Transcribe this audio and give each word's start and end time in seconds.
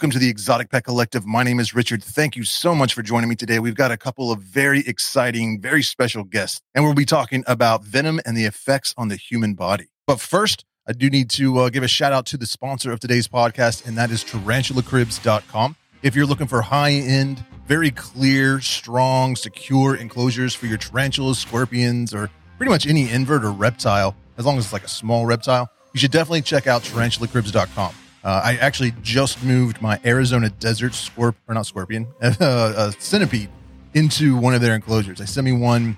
Welcome 0.00 0.12
to 0.12 0.18
the 0.18 0.30
Exotic 0.30 0.70
Pet 0.70 0.84
Collective. 0.84 1.26
My 1.26 1.42
name 1.42 1.60
is 1.60 1.74
Richard. 1.74 2.02
Thank 2.02 2.34
you 2.34 2.42
so 2.42 2.74
much 2.74 2.94
for 2.94 3.02
joining 3.02 3.28
me 3.28 3.36
today. 3.36 3.58
We've 3.58 3.74
got 3.74 3.90
a 3.90 3.98
couple 3.98 4.32
of 4.32 4.40
very 4.40 4.80
exciting, 4.86 5.60
very 5.60 5.82
special 5.82 6.24
guests, 6.24 6.62
and 6.74 6.82
we'll 6.82 6.94
be 6.94 7.04
talking 7.04 7.44
about 7.46 7.84
venom 7.84 8.18
and 8.24 8.34
the 8.34 8.46
effects 8.46 8.94
on 8.96 9.08
the 9.08 9.16
human 9.16 9.52
body. 9.52 9.88
But 10.06 10.18
first, 10.18 10.64
I 10.88 10.92
do 10.92 11.10
need 11.10 11.28
to 11.32 11.58
uh, 11.58 11.68
give 11.68 11.82
a 11.82 11.88
shout 11.88 12.14
out 12.14 12.24
to 12.28 12.38
the 12.38 12.46
sponsor 12.46 12.92
of 12.92 13.00
today's 13.00 13.28
podcast, 13.28 13.86
and 13.86 13.98
that 13.98 14.10
is 14.10 14.24
tarantulacribs.com. 14.24 15.76
If 16.02 16.16
you're 16.16 16.24
looking 16.24 16.46
for 16.46 16.62
high 16.62 16.92
end, 16.92 17.44
very 17.66 17.90
clear, 17.90 18.62
strong, 18.62 19.36
secure 19.36 19.96
enclosures 19.96 20.54
for 20.54 20.64
your 20.64 20.78
tarantulas, 20.78 21.38
scorpions, 21.38 22.14
or 22.14 22.30
pretty 22.56 22.70
much 22.70 22.86
any 22.86 23.10
invert 23.10 23.44
or 23.44 23.52
reptile, 23.52 24.16
as 24.38 24.46
long 24.46 24.56
as 24.56 24.64
it's 24.64 24.72
like 24.72 24.84
a 24.84 24.88
small 24.88 25.26
reptile, 25.26 25.68
you 25.92 26.00
should 26.00 26.10
definitely 26.10 26.40
check 26.40 26.66
out 26.66 26.84
tarantulacribs.com. 26.84 27.94
Uh, 28.22 28.40
I 28.44 28.56
actually 28.56 28.92
just 29.02 29.42
moved 29.42 29.80
my 29.80 29.98
Arizona 30.04 30.50
desert 30.50 30.92
scorp 30.92 31.34
or 31.48 31.54
not 31.54 31.66
scorpion, 31.66 32.06
uh, 32.22 32.90
centipede 32.98 33.48
into 33.94 34.36
one 34.36 34.54
of 34.54 34.60
their 34.60 34.74
enclosures. 34.74 35.18
They 35.18 35.26
sent 35.26 35.44
me 35.44 35.52
one, 35.52 35.96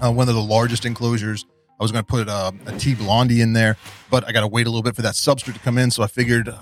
uh, 0.00 0.12
one 0.12 0.28
of 0.28 0.34
the 0.34 0.42
largest 0.42 0.84
enclosures. 0.84 1.46
I 1.80 1.82
was 1.82 1.90
going 1.90 2.04
to 2.04 2.08
put 2.08 2.28
a, 2.28 2.52
a 2.66 2.78
T 2.78 2.94
blondi 2.94 3.40
in 3.40 3.54
there, 3.54 3.76
but 4.10 4.24
I 4.28 4.32
got 4.32 4.42
to 4.42 4.46
wait 4.46 4.66
a 4.66 4.70
little 4.70 4.82
bit 4.82 4.94
for 4.94 5.02
that 5.02 5.14
substrate 5.14 5.54
to 5.54 5.60
come 5.60 5.78
in. 5.78 5.90
So 5.90 6.02
I 6.02 6.06
figured 6.06 6.48
uh, 6.48 6.58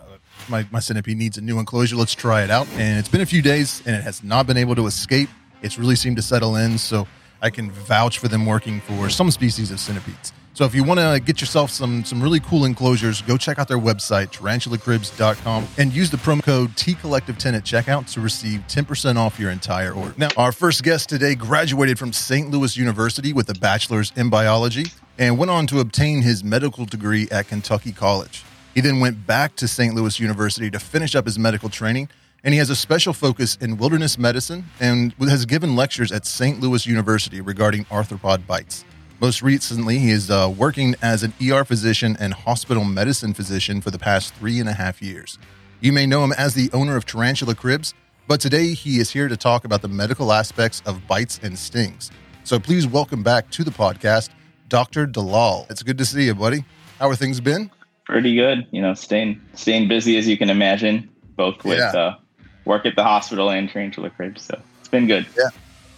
my, 0.48 0.66
my 0.70 0.78
centipede 0.78 1.18
needs 1.18 1.36
a 1.36 1.40
new 1.40 1.58
enclosure. 1.58 1.96
Let's 1.96 2.14
try 2.14 2.42
it 2.42 2.50
out. 2.50 2.68
And 2.74 2.98
it's 2.98 3.08
been 3.08 3.20
a 3.20 3.26
few 3.26 3.42
days 3.42 3.82
and 3.84 3.96
it 3.96 4.02
has 4.02 4.22
not 4.22 4.46
been 4.46 4.56
able 4.56 4.74
to 4.76 4.86
escape. 4.86 5.28
It's 5.62 5.78
really 5.78 5.96
seemed 5.96 6.16
to 6.16 6.22
settle 6.22 6.56
in. 6.56 6.78
So 6.78 7.06
I 7.42 7.50
can 7.50 7.70
vouch 7.70 8.18
for 8.18 8.28
them 8.28 8.46
working 8.46 8.80
for 8.80 9.10
some 9.10 9.30
species 9.30 9.70
of 9.70 9.80
centipedes. 9.80 10.32
So 10.54 10.66
if 10.66 10.74
you 10.74 10.84
want 10.84 11.00
to 11.00 11.18
get 11.24 11.40
yourself 11.40 11.70
some 11.70 12.04
some 12.04 12.22
really 12.22 12.40
cool 12.40 12.66
enclosures, 12.66 13.22
go 13.22 13.38
check 13.38 13.58
out 13.58 13.68
their 13.68 13.78
website, 13.78 14.32
tarantulacribs.com, 14.32 15.66
and 15.78 15.92
use 15.94 16.10
the 16.10 16.18
promo 16.18 16.42
code 16.42 16.70
TCollective10 16.72 17.54
at 17.54 17.64
checkout 17.64 18.12
to 18.12 18.20
receive 18.20 18.60
10% 18.68 19.16
off 19.16 19.40
your 19.40 19.50
entire 19.50 19.92
order. 19.92 20.12
Now, 20.18 20.28
our 20.36 20.52
first 20.52 20.82
guest 20.82 21.08
today 21.08 21.34
graduated 21.34 21.98
from 21.98 22.12
St. 22.12 22.50
Louis 22.50 22.76
University 22.76 23.32
with 23.32 23.48
a 23.48 23.54
bachelor's 23.54 24.12
in 24.14 24.28
biology 24.28 24.84
and 25.18 25.38
went 25.38 25.50
on 25.50 25.66
to 25.68 25.80
obtain 25.80 26.20
his 26.20 26.44
medical 26.44 26.84
degree 26.84 27.28
at 27.30 27.48
Kentucky 27.48 27.92
College. 27.92 28.44
He 28.74 28.82
then 28.82 29.00
went 29.00 29.26
back 29.26 29.56
to 29.56 29.68
St. 29.68 29.94
Louis 29.94 30.20
University 30.20 30.70
to 30.70 30.78
finish 30.78 31.14
up 31.14 31.24
his 31.24 31.38
medical 31.38 31.70
training, 31.70 32.10
and 32.44 32.52
he 32.52 32.58
has 32.58 32.68
a 32.68 32.76
special 32.76 33.14
focus 33.14 33.56
in 33.56 33.78
wilderness 33.78 34.18
medicine 34.18 34.64
and 34.80 35.14
has 35.20 35.46
given 35.46 35.76
lectures 35.76 36.12
at 36.12 36.26
St. 36.26 36.60
Louis 36.60 36.86
University 36.86 37.40
regarding 37.40 37.84
arthropod 37.86 38.46
bites. 38.46 38.84
Most 39.22 39.40
recently, 39.40 40.00
he 40.00 40.10
is 40.10 40.32
uh, 40.32 40.52
working 40.58 40.96
as 41.00 41.22
an 41.22 41.32
ER 41.40 41.64
physician 41.64 42.16
and 42.18 42.34
hospital 42.34 42.82
medicine 42.82 43.34
physician 43.34 43.80
for 43.80 43.92
the 43.92 43.98
past 43.98 44.34
three 44.34 44.58
and 44.58 44.68
a 44.68 44.72
half 44.72 45.00
years. 45.00 45.38
You 45.80 45.92
may 45.92 46.06
know 46.06 46.24
him 46.24 46.32
as 46.32 46.54
the 46.54 46.68
owner 46.72 46.96
of 46.96 47.06
Tarantula 47.06 47.54
Cribs, 47.54 47.94
but 48.26 48.40
today 48.40 48.74
he 48.74 48.98
is 48.98 49.12
here 49.12 49.28
to 49.28 49.36
talk 49.36 49.64
about 49.64 49.80
the 49.80 49.86
medical 49.86 50.32
aspects 50.32 50.82
of 50.86 51.06
bites 51.06 51.38
and 51.40 51.56
stings. 51.56 52.10
So 52.42 52.58
please 52.58 52.84
welcome 52.84 53.22
back 53.22 53.48
to 53.50 53.62
the 53.62 53.70
podcast, 53.70 54.30
Dr. 54.68 55.06
Dalal. 55.06 55.68
It's 55.70 55.84
good 55.84 55.98
to 55.98 56.04
see 56.04 56.24
you, 56.24 56.34
buddy. 56.34 56.64
How 56.98 57.08
are 57.08 57.14
things 57.14 57.40
been? 57.40 57.70
Pretty 58.04 58.34
good. 58.34 58.66
You 58.72 58.82
know, 58.82 58.92
staying 58.94 59.40
staying 59.54 59.86
busy 59.86 60.18
as 60.18 60.26
you 60.26 60.36
can 60.36 60.50
imagine, 60.50 61.08
both 61.36 61.62
with 61.64 61.78
yeah. 61.78 61.92
uh, 61.92 62.16
work 62.64 62.86
at 62.86 62.96
the 62.96 63.04
hospital 63.04 63.50
and 63.50 63.70
Tarantula 63.70 64.10
Cribs. 64.10 64.42
So 64.42 64.60
it's 64.80 64.88
been 64.88 65.06
good. 65.06 65.26
Yeah, 65.38 65.50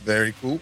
very 0.02 0.34
cool. 0.42 0.60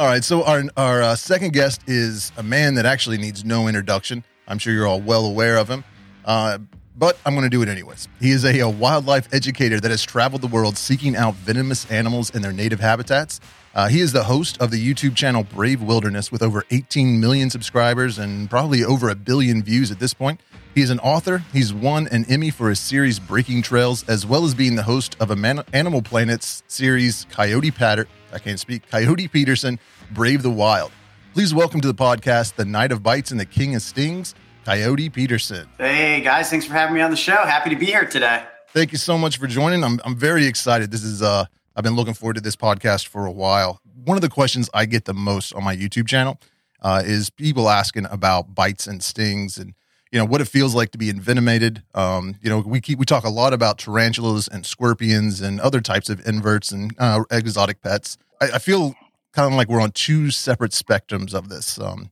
All 0.00 0.06
right. 0.06 0.24
So 0.24 0.44
our 0.44 0.62
our 0.78 1.02
uh, 1.02 1.14
second 1.14 1.52
guest 1.52 1.82
is 1.86 2.32
a 2.38 2.42
man 2.42 2.76
that 2.76 2.86
actually 2.86 3.18
needs 3.18 3.44
no 3.44 3.68
introduction. 3.68 4.24
I'm 4.48 4.56
sure 4.56 4.72
you're 4.72 4.86
all 4.86 5.02
well 5.02 5.26
aware 5.26 5.58
of 5.58 5.68
him, 5.68 5.84
uh, 6.24 6.56
but 6.96 7.18
I'm 7.26 7.34
going 7.34 7.44
to 7.44 7.50
do 7.50 7.60
it 7.60 7.68
anyways. 7.68 8.08
He 8.18 8.30
is 8.30 8.46
a, 8.46 8.60
a, 8.60 8.68
wildlife 8.70 9.28
educator 9.30 9.78
that 9.78 9.90
has 9.90 10.02
traveled 10.02 10.40
the 10.40 10.46
world 10.46 10.78
seeking 10.78 11.16
out 11.16 11.34
venomous 11.34 11.84
animals 11.90 12.30
in 12.30 12.40
their 12.40 12.50
native 12.50 12.80
habitats. 12.80 13.40
Uh, 13.74 13.88
he 13.88 14.00
is 14.00 14.12
the 14.12 14.24
host 14.24 14.56
of 14.62 14.70
the 14.70 14.82
YouTube 14.82 15.16
channel 15.16 15.44
Brave 15.44 15.82
Wilderness 15.82 16.32
with 16.32 16.40
over 16.40 16.64
18 16.70 17.20
million 17.20 17.50
subscribers 17.50 18.18
and 18.18 18.48
probably 18.48 18.82
over 18.82 19.10
a 19.10 19.14
billion 19.14 19.62
views 19.62 19.90
at 19.90 19.98
this 19.98 20.14
point. 20.14 20.40
He 20.74 20.80
is 20.80 20.88
an 20.88 21.00
author. 21.00 21.44
He's 21.52 21.74
won 21.74 22.08
an 22.08 22.24
Emmy 22.26 22.48
for 22.48 22.70
his 22.70 22.80
series 22.80 23.18
Breaking 23.18 23.60
Trails, 23.60 24.08
as 24.08 24.24
well 24.24 24.46
as 24.46 24.54
being 24.54 24.76
the 24.76 24.84
host 24.84 25.14
of 25.20 25.30
a 25.30 25.36
Man- 25.36 25.62
Animal 25.74 26.00
Planet's 26.00 26.62
series 26.68 27.26
Coyote 27.30 27.70
Patter 27.70 28.08
I 28.32 28.38
can't 28.38 28.60
speak. 28.60 28.88
Coyote 28.90 29.28
Peterson, 29.28 29.78
Brave 30.12 30.42
the 30.42 30.50
Wild. 30.50 30.92
Please 31.34 31.54
welcome 31.54 31.80
to 31.80 31.88
the 31.88 31.94
podcast, 31.94 32.54
the 32.56 32.64
Knight 32.64 32.92
of 32.92 33.02
Bites 33.02 33.30
and 33.30 33.38
the 33.38 33.46
King 33.46 33.74
of 33.74 33.82
Stings, 33.82 34.34
Coyote 34.64 35.08
Peterson. 35.08 35.68
Hey 35.78 36.20
guys, 36.20 36.50
thanks 36.50 36.66
for 36.66 36.74
having 36.74 36.94
me 36.94 37.00
on 37.00 37.10
the 37.10 37.16
show. 37.16 37.36
Happy 37.36 37.70
to 37.70 37.76
be 37.76 37.86
here 37.86 38.04
today. 38.04 38.42
Thank 38.72 38.92
you 38.92 38.98
so 38.98 39.16
much 39.18 39.38
for 39.38 39.46
joining. 39.46 39.82
I'm 39.84 40.00
I'm 40.04 40.16
very 40.16 40.46
excited. 40.46 40.90
This 40.90 41.02
is 41.02 41.22
uh 41.22 41.44
I've 41.76 41.84
been 41.84 41.96
looking 41.96 42.14
forward 42.14 42.34
to 42.34 42.40
this 42.40 42.56
podcast 42.56 43.06
for 43.06 43.26
a 43.26 43.32
while. 43.32 43.80
One 44.04 44.16
of 44.16 44.22
the 44.22 44.28
questions 44.28 44.68
I 44.74 44.86
get 44.86 45.04
the 45.04 45.14
most 45.14 45.52
on 45.54 45.62
my 45.64 45.74
YouTube 45.76 46.08
channel 46.08 46.40
uh, 46.82 47.02
is 47.04 47.30
people 47.30 47.68
asking 47.68 48.06
about 48.10 48.54
bites 48.54 48.86
and 48.86 49.02
stings 49.02 49.58
and 49.58 49.74
you 50.10 50.18
know 50.18 50.24
what 50.24 50.40
it 50.40 50.46
feels 50.46 50.74
like 50.74 50.90
to 50.92 50.98
be 50.98 51.08
envenomated. 51.08 51.82
Um, 51.94 52.36
you 52.42 52.50
know, 52.50 52.58
we 52.58 52.80
keep 52.80 52.98
we 52.98 53.04
talk 53.04 53.24
a 53.24 53.30
lot 53.30 53.52
about 53.52 53.78
tarantulas 53.78 54.48
and 54.48 54.66
scorpions 54.66 55.40
and 55.40 55.60
other 55.60 55.80
types 55.80 56.08
of 56.08 56.26
inverts 56.26 56.72
and 56.72 56.92
uh, 56.98 57.24
exotic 57.30 57.80
pets. 57.80 58.18
I, 58.40 58.50
I, 58.54 58.58
feel 58.58 58.94
kind 59.32 59.52
of 59.52 59.56
like 59.56 59.68
we're 59.68 59.80
on 59.80 59.92
two 59.92 60.30
separate 60.30 60.72
spectrums 60.72 61.32
of 61.32 61.48
this. 61.48 61.78
Um, 61.78 62.10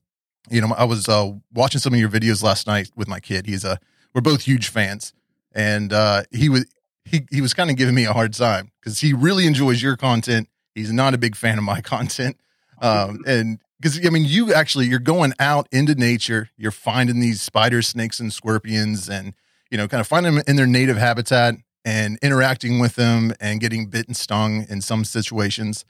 you 0.48 0.60
know, 0.60 0.74
I 0.76 0.84
was 0.84 1.08
uh, 1.08 1.32
watching 1.52 1.80
some 1.80 1.92
of 1.92 1.98
your 1.98 2.08
videos 2.08 2.42
last 2.42 2.66
night 2.66 2.90
with 2.94 3.08
my 3.08 3.20
kid. 3.20 3.46
He's 3.46 3.64
a 3.64 3.78
we're 4.14 4.20
both 4.20 4.42
huge 4.42 4.68
fans, 4.68 5.12
and 5.52 5.92
uh, 5.92 6.22
he 6.30 6.48
was 6.48 6.66
he 7.04 7.26
he 7.30 7.40
was 7.40 7.52
kind 7.52 7.68
of 7.68 7.76
giving 7.76 7.94
me 7.94 8.04
a 8.04 8.12
hard 8.12 8.32
time 8.32 8.70
because 8.80 9.00
he 9.00 9.12
really 9.12 9.46
enjoys 9.46 9.82
your 9.82 9.96
content. 9.96 10.48
He's 10.74 10.92
not 10.92 11.14
a 11.14 11.18
big 11.18 11.34
fan 11.34 11.58
of 11.58 11.64
my 11.64 11.80
content, 11.82 12.36
um, 12.80 13.24
and 13.26 13.58
because 13.80 14.04
I 14.04 14.10
mean, 14.10 14.24
you 14.24 14.52
actually 14.52 14.86
you're 14.86 14.98
going 14.98 15.32
out 15.38 15.68
into 15.70 15.94
nature, 15.94 16.50
you're 16.56 16.70
finding 16.70 17.20
these 17.20 17.40
spiders, 17.40 17.88
snakes, 17.88 18.20
and 18.20 18.32
scorpions, 18.32 19.08
and 19.08 19.34
you 19.70 19.78
know, 19.78 19.88
kind 19.88 20.00
of 20.00 20.06
finding 20.06 20.34
them 20.34 20.44
in 20.46 20.56
their 20.56 20.66
native 20.66 20.96
habitat 20.96 21.54
and 21.84 22.18
interacting 22.22 22.78
with 22.78 22.96
them 22.96 23.32
and 23.40 23.60
getting 23.60 23.86
bit 23.86 24.06
and 24.06 24.16
stung 24.16 24.66
in 24.68 24.80
some 24.80 25.04
situations. 25.04 25.84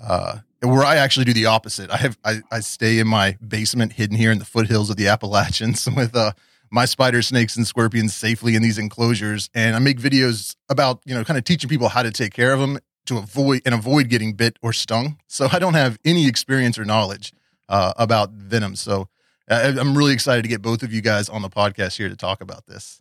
Uh, 0.00 0.38
where 0.62 0.84
I 0.84 0.96
actually 0.96 1.24
do 1.24 1.32
the 1.32 1.46
opposite. 1.46 1.90
I 1.90 1.96
have 1.96 2.18
I, 2.24 2.40
I 2.50 2.60
stay 2.60 2.98
in 2.98 3.08
my 3.08 3.36
basement, 3.46 3.94
hidden 3.94 4.16
here 4.16 4.30
in 4.30 4.38
the 4.38 4.44
foothills 4.44 4.90
of 4.90 4.96
the 4.96 5.08
Appalachians, 5.08 5.88
with 5.96 6.14
uh, 6.14 6.32
my 6.70 6.84
spider, 6.84 7.22
snakes, 7.22 7.56
and 7.56 7.66
scorpions 7.66 8.14
safely 8.14 8.54
in 8.54 8.62
these 8.62 8.78
enclosures, 8.78 9.50
and 9.54 9.74
I 9.74 9.80
make 9.80 9.98
videos 9.98 10.54
about 10.68 11.00
you 11.04 11.14
know 11.14 11.24
kind 11.24 11.38
of 11.38 11.44
teaching 11.44 11.68
people 11.68 11.88
how 11.88 12.02
to 12.02 12.10
take 12.10 12.32
care 12.32 12.52
of 12.52 12.60
them 12.60 12.78
to 13.06 13.18
avoid 13.18 13.62
and 13.64 13.74
avoid 13.74 14.08
getting 14.08 14.34
bit 14.34 14.58
or 14.62 14.72
stung. 14.72 15.18
So 15.26 15.48
I 15.50 15.58
don't 15.58 15.74
have 15.74 15.98
any 16.04 16.26
experience 16.26 16.78
or 16.78 16.84
knowledge 16.84 17.32
uh, 17.68 17.92
about 17.96 18.30
venom. 18.30 18.76
So 18.76 19.08
uh, 19.50 19.72
I'm 19.78 19.96
really 19.96 20.12
excited 20.12 20.42
to 20.42 20.48
get 20.48 20.62
both 20.62 20.82
of 20.82 20.92
you 20.92 21.00
guys 21.00 21.28
on 21.28 21.42
the 21.42 21.50
podcast 21.50 21.96
here 21.96 22.08
to 22.08 22.16
talk 22.16 22.40
about 22.40 22.66
this. 22.66 23.00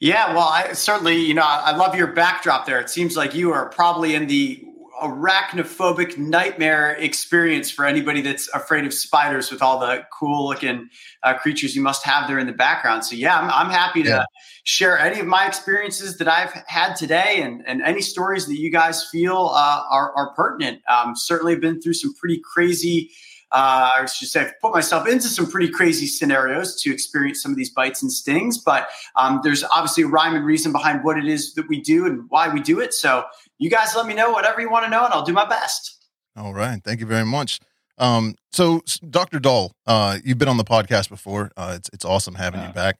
Yeah, 0.00 0.34
well, 0.34 0.48
I 0.48 0.72
certainly, 0.72 1.16
you 1.16 1.34
know, 1.34 1.42
I 1.44 1.76
love 1.76 1.94
your 1.94 2.06
backdrop 2.08 2.66
there. 2.66 2.80
It 2.80 2.88
seems 2.88 3.16
like 3.16 3.34
you 3.34 3.52
are 3.52 3.68
probably 3.68 4.14
in 4.14 4.26
the 4.26 4.64
arachnophobic 5.02 6.18
nightmare 6.18 6.92
experience 6.94 7.70
for 7.70 7.84
anybody 7.84 8.20
that's 8.20 8.48
afraid 8.54 8.84
of 8.84 8.92
spiders 8.92 9.50
with 9.50 9.62
all 9.62 9.78
the 9.78 10.04
cool 10.12 10.48
looking 10.48 10.88
uh, 11.22 11.34
creatures 11.34 11.74
you 11.74 11.82
must 11.82 12.04
have 12.04 12.28
there 12.28 12.38
in 12.38 12.46
the 12.46 12.52
background. 12.52 13.04
So 13.04 13.14
yeah, 13.16 13.38
I'm, 13.38 13.50
I'm 13.50 13.70
happy 13.70 14.02
to 14.02 14.08
yeah. 14.08 14.24
share 14.64 14.98
any 14.98 15.20
of 15.20 15.26
my 15.26 15.46
experiences 15.46 16.18
that 16.18 16.28
I've 16.28 16.52
had 16.66 16.94
today 16.94 17.40
and, 17.42 17.62
and 17.66 17.82
any 17.82 18.00
stories 18.00 18.46
that 18.46 18.58
you 18.58 18.70
guys 18.70 19.08
feel 19.10 19.50
uh, 19.54 19.82
are, 19.90 20.12
are, 20.14 20.34
pertinent. 20.34 20.82
Um, 20.88 21.16
certainly 21.16 21.56
been 21.56 21.80
through 21.80 21.94
some 21.94 22.14
pretty 22.14 22.40
crazy 22.40 23.10
uh, 23.50 23.90
I 24.00 24.06
should 24.06 24.28
say, 24.28 24.42
I've 24.42 24.60
put 24.60 24.72
myself 24.72 25.08
into 25.08 25.28
some 25.28 25.50
pretty 25.50 25.70
crazy 25.70 26.06
scenarios 26.06 26.80
to 26.82 26.92
experience 26.92 27.42
some 27.42 27.50
of 27.50 27.56
these 27.56 27.70
bites 27.70 28.02
and 28.02 28.12
stings. 28.12 28.58
But 28.58 28.88
um, 29.16 29.40
there's 29.42 29.64
obviously 29.64 30.04
a 30.04 30.06
rhyme 30.06 30.34
and 30.34 30.44
reason 30.44 30.72
behind 30.72 31.02
what 31.04 31.18
it 31.18 31.26
is 31.26 31.54
that 31.54 31.68
we 31.68 31.80
do 31.80 32.06
and 32.06 32.24
why 32.28 32.48
we 32.52 32.60
do 32.60 32.80
it. 32.80 32.92
So 32.92 33.24
you 33.58 33.70
guys 33.70 33.94
let 33.96 34.06
me 34.06 34.14
know 34.14 34.30
whatever 34.30 34.60
you 34.60 34.70
want 34.70 34.84
to 34.84 34.90
know, 34.90 35.04
and 35.04 35.12
I'll 35.14 35.24
do 35.24 35.32
my 35.32 35.46
best. 35.46 35.96
All 36.36 36.52
right. 36.52 36.82
Thank 36.84 37.00
you 37.00 37.06
very 37.06 37.24
much. 37.24 37.60
Um, 37.98 38.36
so, 38.52 38.82
Dr. 39.10 39.40
Dalal, 39.40 39.72
uh, 39.86 40.18
you've 40.24 40.38
been 40.38 40.48
on 40.48 40.56
the 40.56 40.64
podcast 40.64 41.08
before. 41.08 41.50
Uh, 41.56 41.74
it's 41.76 41.90
it's 41.92 42.04
awesome 42.04 42.36
having 42.36 42.62
you 42.62 42.68
back. 42.68 42.96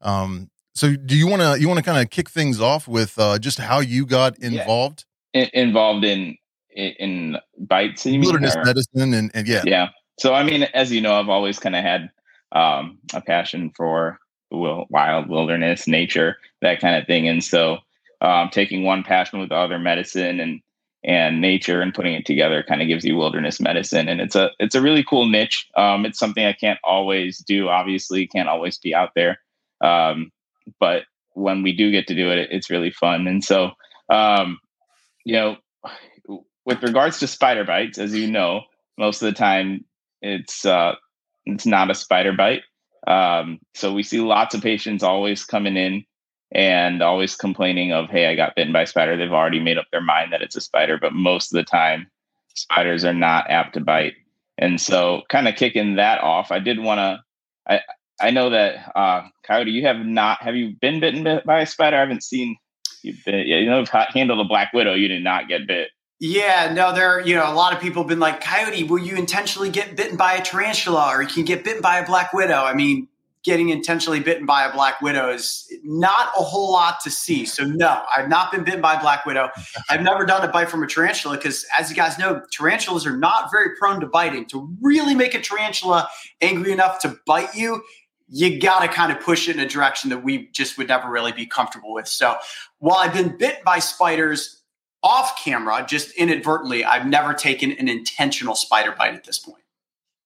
Um, 0.00 0.48
so, 0.74 0.96
do 0.96 1.16
you 1.16 1.26
want 1.26 1.42
to 1.42 1.60
you 1.60 1.68
want 1.68 1.78
to 1.78 1.84
kind 1.84 2.02
of 2.02 2.08
kick 2.10 2.30
things 2.30 2.60
off 2.60 2.88
with 2.88 3.18
uh, 3.18 3.38
just 3.38 3.58
how 3.58 3.80
you 3.80 4.06
got 4.06 4.38
involved? 4.38 5.04
Yeah. 5.34 5.48
involved 5.52 6.04
in 6.04 6.38
in 6.78 7.36
bites, 7.58 8.04
wilderness 8.04 8.54
mean, 8.56 8.64
medicine, 8.64 9.14
and, 9.14 9.30
and 9.34 9.48
yeah, 9.48 9.62
yeah. 9.66 9.88
So, 10.18 10.34
I 10.34 10.42
mean, 10.42 10.64
as 10.74 10.92
you 10.92 11.00
know, 11.00 11.14
I've 11.14 11.28
always 11.28 11.58
kind 11.58 11.76
of 11.76 11.82
had 11.82 12.10
um, 12.52 12.98
a 13.14 13.20
passion 13.20 13.70
for 13.76 14.18
wild 14.50 15.28
wilderness, 15.28 15.86
nature, 15.86 16.36
that 16.62 16.80
kind 16.80 16.96
of 16.96 17.06
thing, 17.06 17.28
and 17.28 17.42
so 17.42 17.78
um, 18.20 18.48
taking 18.50 18.84
one 18.84 19.02
passion 19.02 19.38
with 19.38 19.50
the 19.50 19.56
other 19.56 19.78
medicine 19.78 20.40
and 20.40 20.60
and 21.04 21.40
nature 21.40 21.80
and 21.80 21.94
putting 21.94 22.14
it 22.14 22.26
together 22.26 22.64
kind 22.66 22.82
of 22.82 22.88
gives 22.88 23.04
you 23.04 23.16
wilderness 23.16 23.60
medicine. 23.60 24.08
And 24.08 24.20
it's 24.20 24.34
a 24.34 24.50
it's 24.58 24.74
a 24.74 24.82
really 24.82 25.04
cool 25.04 25.28
niche. 25.28 25.68
Um, 25.76 26.04
it's 26.04 26.18
something 26.18 26.44
i 26.44 26.52
can't 26.52 26.80
always 26.82 27.38
do 27.38 27.68
obviously. 27.68 28.26
Can't 28.26 28.48
always 28.48 28.78
be 28.78 28.94
out 28.94 29.10
there. 29.14 29.40
Um, 29.80 30.32
but 30.80 31.04
when 31.34 31.62
we 31.62 31.72
do 31.72 31.92
get 31.92 32.08
to 32.08 32.16
do 32.16 32.30
it 32.30 32.48
it's 32.50 32.68
really 32.68 32.90
fun. 32.90 33.28
And 33.28 33.44
so 33.44 33.70
Um, 34.10 34.58
you 35.24 35.34
know, 35.34 35.56
with 36.68 36.82
regards 36.82 37.18
to 37.18 37.26
spider 37.26 37.64
bites, 37.64 37.96
as 37.96 38.14
you 38.14 38.30
know, 38.30 38.60
most 38.98 39.22
of 39.22 39.26
the 39.26 39.32
time 39.32 39.86
it's 40.20 40.66
uh, 40.66 40.94
it's 41.46 41.64
not 41.64 41.90
a 41.90 41.94
spider 41.94 42.32
bite. 42.32 42.62
Um, 43.06 43.58
so 43.74 43.94
we 43.94 44.02
see 44.02 44.20
lots 44.20 44.54
of 44.54 44.62
patients 44.62 45.02
always 45.02 45.46
coming 45.46 45.78
in 45.78 46.04
and 46.52 47.02
always 47.02 47.34
complaining 47.34 47.92
of, 47.92 48.10
"Hey, 48.10 48.26
I 48.26 48.34
got 48.34 48.54
bitten 48.54 48.74
by 48.74 48.82
a 48.82 48.86
spider." 48.86 49.16
They've 49.16 49.32
already 49.32 49.60
made 49.60 49.78
up 49.78 49.86
their 49.90 50.02
mind 50.02 50.30
that 50.32 50.42
it's 50.42 50.56
a 50.56 50.60
spider, 50.60 50.98
but 51.00 51.14
most 51.14 51.50
of 51.52 51.56
the 51.56 51.64
time, 51.64 52.06
spiders 52.54 53.02
are 53.02 53.14
not 53.14 53.50
apt 53.50 53.72
to 53.74 53.80
bite. 53.80 54.14
And 54.58 54.78
so, 54.78 55.22
kind 55.30 55.48
of 55.48 55.56
kicking 55.56 55.96
that 55.96 56.20
off, 56.20 56.52
I 56.52 56.58
did 56.58 56.80
want 56.80 56.98
to. 56.98 57.22
I 57.66 57.80
I 58.20 58.30
know 58.30 58.50
that 58.50 58.92
uh, 58.94 59.22
Coyote, 59.42 59.70
you 59.70 59.86
have 59.86 60.04
not. 60.04 60.42
Have 60.42 60.54
you 60.54 60.74
been 60.82 61.00
bitten 61.00 61.40
by 61.46 61.62
a 61.62 61.66
spider? 61.66 61.96
I 61.96 62.00
haven't 62.00 62.24
seen 62.24 62.58
you. 63.02 63.14
Yeah, 63.26 63.56
you 63.56 63.70
know, 63.70 63.86
handled 64.12 64.44
a 64.44 64.48
black 64.48 64.74
widow. 64.74 64.92
You 64.92 65.08
did 65.08 65.24
not 65.24 65.48
get 65.48 65.66
bit. 65.66 65.88
Yeah, 66.20 66.72
no, 66.72 66.92
there, 66.92 67.20
you 67.20 67.34
know, 67.36 67.50
a 67.50 67.54
lot 67.54 67.72
of 67.72 67.80
people 67.80 68.02
have 68.02 68.08
been 68.08 68.18
like, 68.18 68.40
Coyote, 68.40 68.82
will 68.84 68.98
you 68.98 69.14
intentionally 69.14 69.70
get 69.70 69.96
bitten 69.96 70.16
by 70.16 70.34
a 70.34 70.42
tarantula 70.42 71.14
or 71.14 71.22
you 71.22 71.28
can 71.28 71.44
get 71.44 71.62
bitten 71.62 71.80
by 71.80 71.98
a 71.98 72.06
black 72.06 72.32
widow? 72.32 72.64
I 72.64 72.74
mean, 72.74 73.06
getting 73.44 73.68
intentionally 73.68 74.18
bitten 74.18 74.44
by 74.44 74.64
a 74.64 74.72
black 74.72 75.00
widow 75.00 75.30
is 75.30 75.72
not 75.84 76.30
a 76.36 76.42
whole 76.42 76.72
lot 76.72 76.98
to 77.04 77.10
see. 77.10 77.44
So, 77.44 77.64
no, 77.64 78.02
I've 78.16 78.28
not 78.28 78.50
been 78.50 78.64
bitten 78.64 78.80
by 78.80 78.94
a 78.94 79.00
black 79.00 79.24
widow. 79.26 79.48
I've 79.90 80.02
never 80.02 80.26
done 80.26 80.44
a 80.44 80.50
bite 80.50 80.68
from 80.68 80.82
a 80.82 80.88
tarantula 80.88 81.36
because, 81.36 81.64
as 81.78 81.88
you 81.88 81.94
guys 81.94 82.18
know, 82.18 82.42
tarantulas 82.52 83.06
are 83.06 83.16
not 83.16 83.50
very 83.52 83.76
prone 83.76 84.00
to 84.00 84.06
biting. 84.06 84.46
To 84.46 84.68
really 84.80 85.14
make 85.14 85.34
a 85.34 85.40
tarantula 85.40 86.08
angry 86.40 86.72
enough 86.72 87.00
to 87.00 87.16
bite 87.26 87.54
you, 87.54 87.82
you 88.28 88.60
got 88.60 88.80
to 88.80 88.88
kind 88.88 89.12
of 89.12 89.20
push 89.20 89.48
it 89.48 89.56
in 89.56 89.62
a 89.62 89.68
direction 89.68 90.10
that 90.10 90.24
we 90.24 90.48
just 90.48 90.76
would 90.76 90.88
never 90.88 91.08
really 91.08 91.32
be 91.32 91.46
comfortable 91.46 91.94
with. 91.94 92.08
So, 92.08 92.36
while 92.80 92.98
I've 92.98 93.14
been 93.14 93.36
bit 93.36 93.62
by 93.64 93.78
spiders, 93.78 94.57
off 95.02 95.42
camera, 95.42 95.84
just 95.88 96.12
inadvertently, 96.12 96.84
I've 96.84 97.06
never 97.06 97.34
taken 97.34 97.72
an 97.72 97.88
intentional 97.88 98.54
spider 98.54 98.94
bite 98.96 99.14
at 99.14 99.24
this 99.24 99.38
point. 99.38 99.62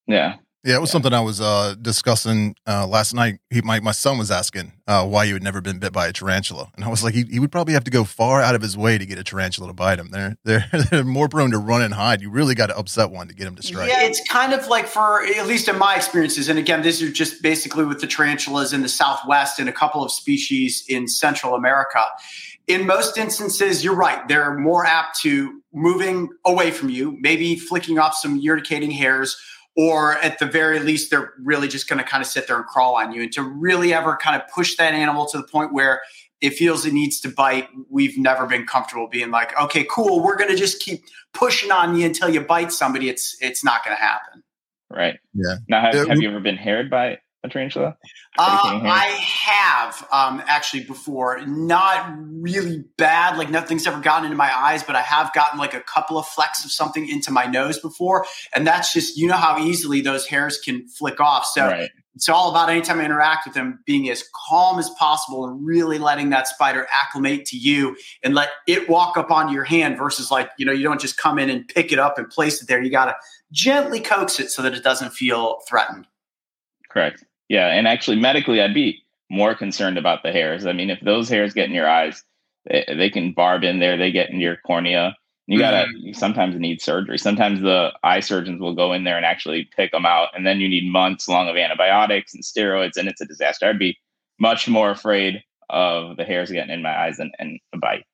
Yeah. 0.07 0.37
Yeah, 0.65 0.77
it 0.77 0.81
was 0.81 0.91
yeah. 0.91 0.93
something 0.93 1.13
I 1.13 1.21
was 1.21 1.41
uh, 1.41 1.75
discussing 1.81 2.55
uh, 2.69 2.87
last 2.87 3.15
night. 3.15 3.41
He, 3.51 3.63
my 3.63 3.81
my 3.81 3.91
son 3.91 4.17
was 4.17 4.31
asking 4.31 4.73
uh, 4.87 5.05
why 5.05 5.25
you 5.25 5.35
had 5.35 5.43
never 5.43 5.61
been 5.61 5.81
bit 5.81 5.93
by 5.93 6.07
a 6.07 6.13
tarantula, 6.13 6.71
and 6.77 6.85
I 6.85 6.89
was 6.89 7.03
like, 7.03 7.15
he, 7.15 7.25
he, 7.25 7.41
would 7.41 7.51
probably 7.51 7.75
have 7.75 7.83
to 7.83 7.91
go 7.91 8.05
far 8.05 8.41
out 8.41 8.55
of 8.55 8.63
his 8.63 8.77
way 8.77 8.97
to 8.97 9.05
get 9.05 9.19
a 9.19 9.25
tarantula 9.25 9.67
to 9.67 9.75
bite 9.75 9.99
him. 9.99 10.11
They're 10.13 10.37
they're 10.45 10.69
they're 10.91 11.05
more 11.05 11.29
prone 11.29 11.51
to 11.51 11.59
run 11.59 11.83
and 11.83 11.93
hide. 11.93 12.23
You 12.23 12.31
really 12.31 12.55
got 12.55 12.69
to 12.69 12.79
upset 12.79 13.11
one 13.11 13.27
to 13.27 13.35
get 13.35 13.49
him 13.49 13.57
to 13.57 13.63
strike. 13.63 13.89
Yeah, 13.89 14.05
it's 14.05 14.23
kind 14.29 14.53
of 14.53 14.69
like 14.69 14.87
for 14.87 15.25
at 15.25 15.49
least 15.49 15.67
in 15.67 15.77
my 15.79 15.97
experiences, 15.97 16.49
and 16.49 16.61
again, 16.61 16.83
this 16.83 17.03
is 17.03 17.11
just 17.11 17.43
basically 17.43 17.85
with 17.85 18.01
the 18.01 18.07
tarantulas 18.07 18.73
in 18.73 18.83
the 18.83 18.89
Southwest 18.89 19.59
and 19.59 19.69
a 19.69 19.73
couple 19.73 20.05
of 20.05 20.13
species 20.13 20.85
in 20.89 21.09
Central 21.09 21.57
America 21.57 22.05
in 22.73 22.87
most 22.87 23.19
instances, 23.19 23.85
you're 23.85 23.95
right. 23.95 24.27
They're 24.29 24.57
more 24.57 24.85
apt 24.85 25.21
to 25.21 25.63
moving 25.73 26.29
away 26.45 26.71
from 26.71 26.91
you, 26.91 27.17
maybe 27.21 27.57
flicking 27.57 27.99
off 27.99 28.15
some 28.15 28.41
urticating 28.41 28.91
hairs, 28.91 29.37
or 29.77 30.15
at 30.19 30.39
the 30.39 30.47
very 30.47 30.81
least, 30.81 31.11
they're 31.11 31.33
really 31.43 31.69
just 31.69 31.89
going 31.89 31.99
to 31.99 32.05
kind 32.05 32.21
of 32.21 32.27
sit 32.27 32.47
there 32.47 32.57
and 32.57 32.67
crawl 32.67 32.97
on 32.97 33.13
you. 33.13 33.23
And 33.23 33.33
to 33.33 33.43
really 33.43 33.95
ever 33.95 34.17
kind 34.17 34.41
of 34.41 34.47
push 34.49 34.77
that 34.77 34.93
animal 34.93 35.27
to 35.27 35.39
the 35.39 35.45
point 35.45 35.73
where 35.73 36.03
it 36.41 36.51
feels 36.51 36.85
it 36.85 36.93
needs 36.93 37.21
to 37.21 37.29
bite, 37.29 37.69
we've 37.89 38.19
never 38.19 38.47
been 38.47 38.67
comfortable 38.67 39.09
being 39.09 39.31
like, 39.31 39.59
okay, 39.59 39.87
cool, 39.89 40.23
we're 40.23 40.37
going 40.37 40.51
to 40.51 40.57
just 40.57 40.81
keep 40.81 41.05
pushing 41.33 41.71
on 41.71 41.97
you 41.97 42.05
until 42.05 42.29
you 42.29 42.41
bite 42.41 42.73
somebody. 42.73 43.09
It's 43.09 43.37
it's 43.41 43.65
not 43.65 43.85
going 43.85 43.97
to 43.97 44.03
happen. 44.03 44.43
Right. 44.91 45.19
Yeah. 45.33 45.57
Now, 45.69 45.81
have, 45.81 46.09
have 46.09 46.21
you 46.21 46.29
ever 46.29 46.41
been 46.41 46.57
haired 46.57 46.91
by 46.91 47.07
a 47.07 47.17
tarantula? 47.51 47.97
Uh, 48.39 48.81
I 48.85 49.07
have 49.07 50.07
um, 50.13 50.43
actually 50.47 50.85
before. 50.85 51.45
Not 51.45 52.15
really 52.17 52.85
bad. 52.97 53.37
Like 53.37 53.51
nothing's 53.51 53.87
ever 53.87 54.01
gotten 54.01 54.27
into 54.27 54.37
my 54.37 54.51
eyes, 54.57 54.83
but 54.83 54.95
I 54.95 55.03
have 55.03 55.33
gotten 55.33 55.59
like 55.59 55.75
a 55.75 55.81
couple 55.81 56.19
of 56.19 56.27
flecks 56.27 56.65
of 56.65 56.71
something 56.71 57.09
into 57.09 57.31
my 57.31 57.47
nose 57.47 57.79
before, 57.79 58.25
and 58.55 58.67
that's 58.67 58.93
just 58.93 59.17
you 59.17 59.27
know 59.27 59.37
how 59.37 59.59
easily 59.59 60.01
those 60.01 60.27
hairs 60.27 60.59
can 60.59 60.87
flick 60.87 61.21
off. 61.21 61.45
So 61.47 61.67
right. 61.67 61.91
it's 62.15 62.29
all 62.29 62.51
about 62.51 62.71
anytime 62.71 63.01
I 63.01 63.05
interact 63.05 63.47
with 63.47 63.55
them, 63.55 63.81
being 63.87 64.09
as 64.09 64.25
calm 64.49 64.79
as 64.79 64.89
possible 64.91 65.45
and 65.45 65.67
really 65.67 65.99
letting 65.99 66.31
that 66.31 66.47
spider 66.47 66.87
acclimate 67.03 67.45
to 67.47 67.57
you 67.57 67.97
and 68.23 68.35
let 68.35 68.51
it 68.69 68.89
walk 68.89 69.17
up 69.17 69.33
onto 69.33 69.53
your 69.53 69.65
hand 69.65 69.99
versus 69.99 70.31
like 70.31 70.51
you 70.59 70.65
know 70.65 70.73
you 70.73 70.85
don't 70.85 71.01
just 71.01 71.19
come 71.19 71.39
in 71.39 71.51
and 71.51 71.67
pick 71.67 71.93
it 71.93 71.99
up 71.99 72.19
and 72.19 72.31
place 72.31 72.63
it 72.63 72.69
there. 72.69 72.81
You 72.81 72.91
got 72.91 73.07
to 73.07 73.17
gently 73.51 74.01
coax 74.01 74.39
it 74.39 74.51
so 74.51 74.63
that 74.63 74.75
it 74.75 74.85
doesn't 74.85 75.13
feel 75.13 75.59
threatened. 75.69 76.07
Correct. 76.89 77.25
Yeah, 77.53 77.67
and 77.67 77.87
actually 77.87 78.17
medically, 78.19 78.63
I'd 78.63 78.73
be 78.73 79.05
more 79.29 79.55
concerned 79.55 79.99
about 79.99 80.23
the 80.23 80.33
hairs. 80.33 80.65
I 80.65 80.73
mean, 80.73 80.89
if 80.89 81.01
those 81.01 81.29
hairs 81.29 81.53
get 81.53 81.69
in 81.69 81.75
your 81.75 81.87
eyes, 81.87 82.25
they, 82.65 82.87
they 82.97 83.11
can 83.11 83.33
barb 83.33 83.63
in 83.63 83.79
there. 83.79 83.99
They 83.99 84.11
get 84.11 84.31
into 84.31 84.41
your 84.41 84.57
cornea. 84.57 85.15
You 85.47 85.59
gotta 85.59 85.87
mm-hmm. 85.87 85.99
you 85.99 86.15
sometimes 86.15 86.59
need 86.59 86.81
surgery. 86.81 87.19
Sometimes 87.19 87.61
the 87.61 87.93
eye 88.03 88.21
surgeons 88.21 88.59
will 88.59 88.75
go 88.75 88.95
in 88.95 89.05
there 89.05 89.19
and 89.19 89.27
actually 89.27 89.69
pick 89.77 89.93
them 89.93 90.07
out, 90.07 90.29
and 90.35 90.47
then 90.47 90.61
you 90.61 90.69
need 90.71 90.91
months 90.91 91.29
long 91.29 91.47
of 91.47 91.57
antibiotics 91.59 92.33
and 92.33 92.43
steroids, 92.43 92.97
and 92.97 93.07
it's 93.07 93.21
a 93.21 93.27
disaster. 93.27 93.67
I'd 93.67 93.79
be 93.79 93.99
much 94.41 94.67
more 94.67 94.89
afraid 94.89 95.43
of 95.69 96.17
the 96.17 96.25
hairs 96.25 96.51
getting 96.51 96.73
in 96.73 96.81
my 96.81 96.99
eyes 96.99 97.19
and, 97.19 97.35
and 97.39 97.61
a 97.75 97.77
bite. 97.77 98.07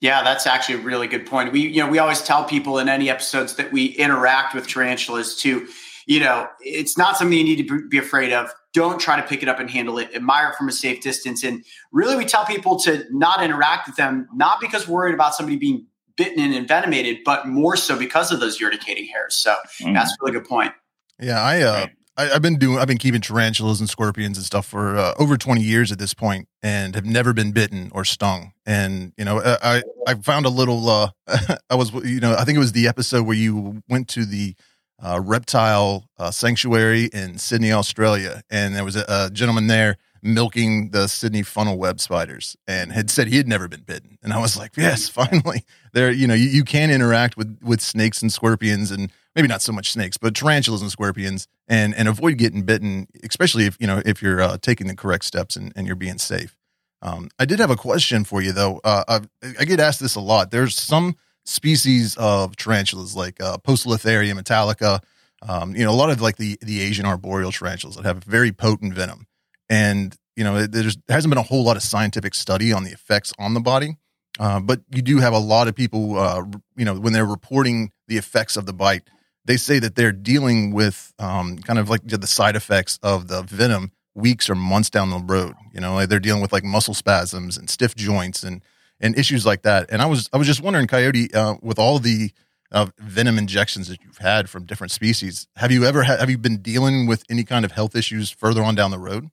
Yeah, 0.00 0.22
that's 0.22 0.46
actually 0.46 0.76
a 0.76 0.84
really 0.84 1.08
good 1.08 1.26
point. 1.26 1.50
We, 1.50 1.62
you 1.62 1.82
know, 1.82 1.90
we 1.90 1.98
always 1.98 2.22
tell 2.22 2.44
people 2.44 2.78
in 2.78 2.88
any 2.88 3.10
episodes 3.10 3.56
that 3.56 3.72
we 3.72 3.86
interact 3.86 4.54
with 4.54 4.68
tarantulas 4.68 5.34
to, 5.38 5.66
you 6.06 6.20
know, 6.20 6.46
it's 6.60 6.96
not 6.96 7.16
something 7.16 7.36
you 7.36 7.42
need 7.42 7.66
to 7.66 7.88
be 7.88 7.98
afraid 7.98 8.32
of 8.32 8.52
don't 8.76 9.00
try 9.00 9.16
to 9.16 9.26
pick 9.26 9.42
it 9.42 9.48
up 9.48 9.58
and 9.58 9.70
handle 9.70 9.96
it. 9.96 10.14
Admire 10.14 10.50
it 10.50 10.56
from 10.56 10.68
a 10.68 10.72
safe 10.72 11.00
distance. 11.00 11.42
And 11.42 11.64
really, 11.92 12.14
we 12.14 12.26
tell 12.26 12.44
people 12.44 12.78
to 12.80 13.06
not 13.10 13.42
interact 13.42 13.88
with 13.88 13.96
them, 13.96 14.28
not 14.34 14.60
because 14.60 14.86
we're 14.86 14.96
worried 14.96 15.14
about 15.14 15.34
somebody 15.34 15.56
being 15.56 15.86
bitten 16.18 16.44
and 16.44 16.54
envenomated, 16.54 17.20
but 17.24 17.46
more 17.48 17.74
so 17.74 17.98
because 17.98 18.30
of 18.30 18.38
those 18.38 18.60
urticating 18.60 19.06
hairs. 19.06 19.34
So 19.34 19.56
mm. 19.80 19.94
that's 19.94 20.10
a 20.10 20.16
really 20.20 20.38
good 20.38 20.46
point. 20.46 20.74
Yeah, 21.18 21.40
I, 21.40 21.62
uh, 21.62 21.86
I, 22.18 22.24
have 22.26 22.42
been 22.42 22.58
doing, 22.58 22.78
I've 22.78 22.86
been 22.86 22.98
keeping 22.98 23.22
tarantulas 23.22 23.80
and 23.80 23.88
scorpions 23.88 24.36
and 24.36 24.44
stuff 24.44 24.66
for 24.66 24.98
uh, 24.98 25.14
over 25.18 25.38
20 25.38 25.62
years 25.62 25.90
at 25.90 25.98
this 25.98 26.12
point 26.12 26.46
and 26.62 26.94
have 26.94 27.06
never 27.06 27.32
been 27.32 27.52
bitten 27.52 27.90
or 27.94 28.04
stung. 28.04 28.52
And, 28.66 29.14
you 29.16 29.24
know, 29.24 29.40
I, 29.42 29.82
I 30.06 30.14
found 30.16 30.44
a 30.44 30.50
little, 30.50 30.86
uh, 30.90 31.08
I 31.70 31.76
was, 31.76 31.94
you 32.04 32.20
know, 32.20 32.34
I 32.38 32.44
think 32.44 32.56
it 32.56 32.60
was 32.60 32.72
the 32.72 32.88
episode 32.88 33.26
where 33.26 33.36
you 33.36 33.82
went 33.88 34.08
to 34.08 34.26
the, 34.26 34.54
uh, 34.98 35.20
reptile 35.22 36.08
uh, 36.18 36.30
sanctuary 36.30 37.04
in 37.12 37.38
Sydney, 37.38 37.72
Australia, 37.72 38.42
and 38.50 38.74
there 38.74 38.84
was 38.84 38.96
a, 38.96 39.04
a, 39.08 39.30
gentleman 39.30 39.66
there 39.66 39.98
milking 40.22 40.90
the 40.90 41.06
Sydney 41.06 41.42
funnel 41.42 41.78
web 41.78 42.00
spiders, 42.00 42.56
and 42.66 42.92
had 42.92 43.10
said 43.10 43.28
he 43.28 43.36
had 43.36 43.46
never 43.46 43.68
been 43.68 43.82
bitten. 43.82 44.18
And 44.22 44.32
I 44.32 44.38
was 44.38 44.56
like, 44.56 44.76
yes, 44.76 45.08
finally, 45.08 45.64
there. 45.92 46.10
You 46.10 46.26
know, 46.26 46.34
you, 46.34 46.48
you 46.48 46.64
can 46.64 46.90
interact 46.90 47.36
with 47.36 47.58
with 47.62 47.80
snakes 47.80 48.22
and 48.22 48.32
scorpions, 48.32 48.90
and 48.90 49.12
maybe 49.34 49.48
not 49.48 49.62
so 49.62 49.72
much 49.72 49.92
snakes, 49.92 50.16
but 50.16 50.34
tarantulas 50.34 50.80
and 50.82 50.90
scorpions, 50.90 51.46
and 51.68 51.94
and 51.94 52.08
avoid 52.08 52.38
getting 52.38 52.62
bitten, 52.62 53.06
especially 53.22 53.66
if 53.66 53.76
you 53.78 53.86
know 53.86 54.00
if 54.04 54.22
you're 54.22 54.40
uh, 54.40 54.56
taking 54.60 54.86
the 54.86 54.96
correct 54.96 55.24
steps 55.24 55.56
and, 55.56 55.72
and 55.76 55.86
you're 55.86 55.96
being 55.96 56.18
safe. 56.18 56.56
Um, 57.02 57.28
I 57.38 57.44
did 57.44 57.60
have 57.60 57.70
a 57.70 57.76
question 57.76 58.24
for 58.24 58.40
you 58.40 58.52
though. 58.52 58.80
Uh, 58.82 59.20
I 59.60 59.64
get 59.64 59.78
asked 59.80 60.00
this 60.00 60.14
a 60.14 60.20
lot. 60.20 60.50
There's 60.50 60.74
some 60.74 61.16
species 61.46 62.16
of 62.16 62.56
tarantulas 62.56 63.16
like 63.16 63.40
uh, 63.40 63.56
metallica. 63.58 65.00
Um, 65.42 65.76
you 65.76 65.84
know, 65.84 65.90
a 65.90 65.92
lot 65.92 66.10
of 66.10 66.20
like 66.20 66.36
the 66.36 66.58
the 66.60 66.80
Asian 66.80 67.06
arboreal 67.06 67.52
tarantulas 67.52 67.96
that 67.96 68.04
have 68.04 68.24
very 68.24 68.52
potent 68.52 68.94
venom, 68.94 69.26
and 69.68 70.16
you 70.34 70.44
know, 70.44 70.66
there 70.66 70.84
hasn't 71.08 71.30
been 71.30 71.38
a 71.38 71.42
whole 71.42 71.64
lot 71.64 71.76
of 71.76 71.82
scientific 71.82 72.34
study 72.34 72.72
on 72.72 72.84
the 72.84 72.90
effects 72.90 73.32
on 73.38 73.54
the 73.54 73.60
body. 73.60 73.96
Uh, 74.38 74.60
but 74.60 74.82
you 74.90 75.00
do 75.00 75.18
have 75.18 75.32
a 75.32 75.38
lot 75.38 75.66
of 75.66 75.74
people, 75.74 76.18
uh, 76.18 76.42
you 76.76 76.84
know, 76.84 76.94
when 76.94 77.14
they're 77.14 77.24
reporting 77.24 77.90
the 78.06 78.18
effects 78.18 78.56
of 78.58 78.66
the 78.66 78.72
bite, 78.74 79.08
they 79.46 79.56
say 79.56 79.78
that 79.78 79.94
they're 79.94 80.12
dealing 80.12 80.72
with 80.72 81.14
um, 81.18 81.56
kind 81.58 81.78
of 81.78 81.88
like 81.88 82.02
the 82.04 82.26
side 82.26 82.54
effects 82.54 82.98
of 83.02 83.28
the 83.28 83.42
venom 83.42 83.92
weeks 84.14 84.50
or 84.50 84.54
months 84.54 84.90
down 84.90 85.10
the 85.10 85.18
road. 85.18 85.54
You 85.72 85.80
know, 85.80 86.04
they're 86.04 86.20
dealing 86.20 86.42
with 86.42 86.52
like 86.52 86.64
muscle 86.64 86.94
spasms 86.94 87.56
and 87.56 87.70
stiff 87.70 87.94
joints 87.94 88.42
and 88.42 88.62
and 89.00 89.18
issues 89.18 89.44
like 89.44 89.62
that. 89.62 89.86
And 89.90 90.02
I 90.02 90.06
was 90.06 90.28
I 90.32 90.36
was 90.36 90.46
just 90.46 90.62
wondering, 90.62 90.86
Coyote, 90.86 91.32
uh, 91.34 91.56
with 91.62 91.78
all 91.78 91.98
the 91.98 92.30
uh, 92.72 92.86
venom 92.98 93.38
injections 93.38 93.88
that 93.88 94.02
you've 94.02 94.18
had 94.18 94.50
from 94.50 94.64
different 94.64 94.90
species, 94.90 95.46
have 95.56 95.70
you 95.70 95.84
ever 95.84 96.02
ha- 96.02 96.16
have 96.16 96.30
you 96.30 96.38
been 96.38 96.58
dealing 96.58 97.06
with 97.06 97.24
any 97.30 97.44
kind 97.44 97.64
of 97.64 97.72
health 97.72 97.94
issues 97.94 98.30
further 98.30 98.62
on 98.62 98.74
down 98.74 98.90
the 98.90 98.98
road? 98.98 99.28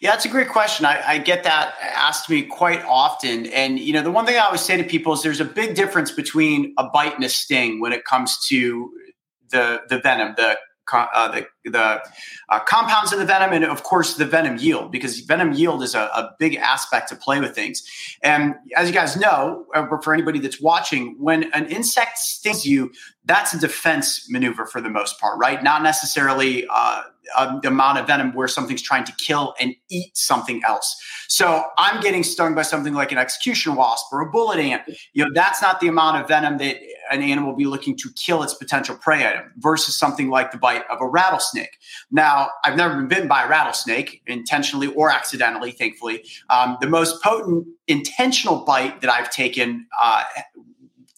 Yeah, 0.00 0.10
that's 0.10 0.24
a 0.24 0.28
great 0.28 0.48
question. 0.48 0.84
I, 0.84 1.02
I 1.06 1.18
get 1.18 1.44
that 1.44 1.74
asked 1.80 2.28
me 2.28 2.42
quite 2.42 2.82
often, 2.84 3.46
and 3.46 3.78
you 3.78 3.92
know 3.92 4.02
the 4.02 4.10
one 4.10 4.26
thing 4.26 4.36
I 4.36 4.40
always 4.40 4.60
say 4.60 4.76
to 4.76 4.84
people 4.84 5.12
is 5.14 5.22
there's 5.22 5.40
a 5.40 5.44
big 5.44 5.74
difference 5.74 6.10
between 6.10 6.74
a 6.78 6.88
bite 6.88 7.14
and 7.14 7.24
a 7.24 7.28
sting 7.28 7.80
when 7.80 7.92
it 7.92 8.04
comes 8.04 8.46
to 8.48 8.90
the 9.50 9.82
the 9.88 9.98
venom, 10.00 10.34
the 10.36 10.58
uh, 10.92 11.28
the 11.28 11.46
the 11.70 12.02
uh, 12.48 12.60
compounds 12.60 13.12
in 13.12 13.18
the 13.18 13.24
venom, 13.24 13.52
and 13.52 13.64
of 13.64 13.82
course 13.82 14.14
the 14.14 14.24
venom 14.24 14.56
yield, 14.58 14.92
because 14.92 15.20
venom 15.20 15.52
yield 15.52 15.82
is 15.82 15.94
a, 15.94 16.00
a, 16.00 16.34
big 16.38 16.56
aspect 16.56 17.08
to 17.08 17.16
play 17.16 17.40
with 17.40 17.54
things. 17.54 17.82
And 18.22 18.54
as 18.76 18.88
you 18.88 18.94
guys 18.94 19.16
know, 19.16 19.66
uh, 19.74 19.86
for 20.02 20.12
anybody 20.12 20.38
that's 20.38 20.60
watching, 20.60 21.16
when 21.18 21.44
an 21.52 21.66
insect 21.66 22.18
stings 22.18 22.66
you, 22.66 22.92
that's 23.24 23.54
a 23.54 23.58
defense 23.58 24.28
maneuver 24.30 24.66
for 24.66 24.80
the 24.80 24.90
most 24.90 25.18
part, 25.18 25.38
right? 25.38 25.62
Not 25.62 25.82
necessarily 25.82 26.66
uh, 26.70 27.04
the 27.62 27.68
amount 27.68 27.98
of 27.98 28.06
venom 28.06 28.32
where 28.34 28.48
something's 28.48 28.82
trying 28.82 29.04
to 29.04 29.12
kill 29.12 29.54
and 29.60 29.74
eat 29.90 30.16
something 30.16 30.62
else. 30.66 31.00
So 31.28 31.64
I'm 31.78 32.00
getting 32.00 32.22
stung 32.22 32.54
by 32.54 32.62
something 32.62 32.94
like 32.94 33.12
an 33.12 33.18
executioner 33.18 33.76
wasp 33.76 34.06
or 34.12 34.20
a 34.20 34.30
bullet 34.30 34.58
ant. 34.58 34.82
You 35.12 35.24
know, 35.24 35.30
that's 35.34 35.62
not 35.62 35.80
the 35.80 35.88
amount 35.88 36.20
of 36.20 36.28
venom 36.28 36.58
that 36.58 36.76
an 37.10 37.22
animal 37.22 37.50
will 37.50 37.56
be 37.56 37.66
looking 37.66 37.96
to 37.98 38.08
kill 38.14 38.42
its 38.42 38.54
potential 38.54 38.96
prey 38.96 39.26
item 39.26 39.52
versus 39.58 39.98
something 39.98 40.30
like 40.30 40.52
the 40.52 40.58
bite 40.58 40.84
of 40.90 41.00
a 41.00 41.06
rattlesnake. 41.06 41.78
Now, 42.10 42.50
I've 42.64 42.76
never 42.76 42.96
been 42.96 43.08
bitten 43.08 43.28
by 43.28 43.44
a 43.44 43.48
rattlesnake 43.48 44.22
intentionally 44.26 44.88
or 44.88 45.10
accidentally, 45.10 45.72
thankfully. 45.72 46.24
Um, 46.50 46.76
the 46.80 46.88
most 46.88 47.22
potent 47.22 47.66
intentional 47.88 48.64
bite 48.64 49.00
that 49.00 49.10
I've 49.10 49.30
taken 49.30 49.86
uh, 50.00 50.24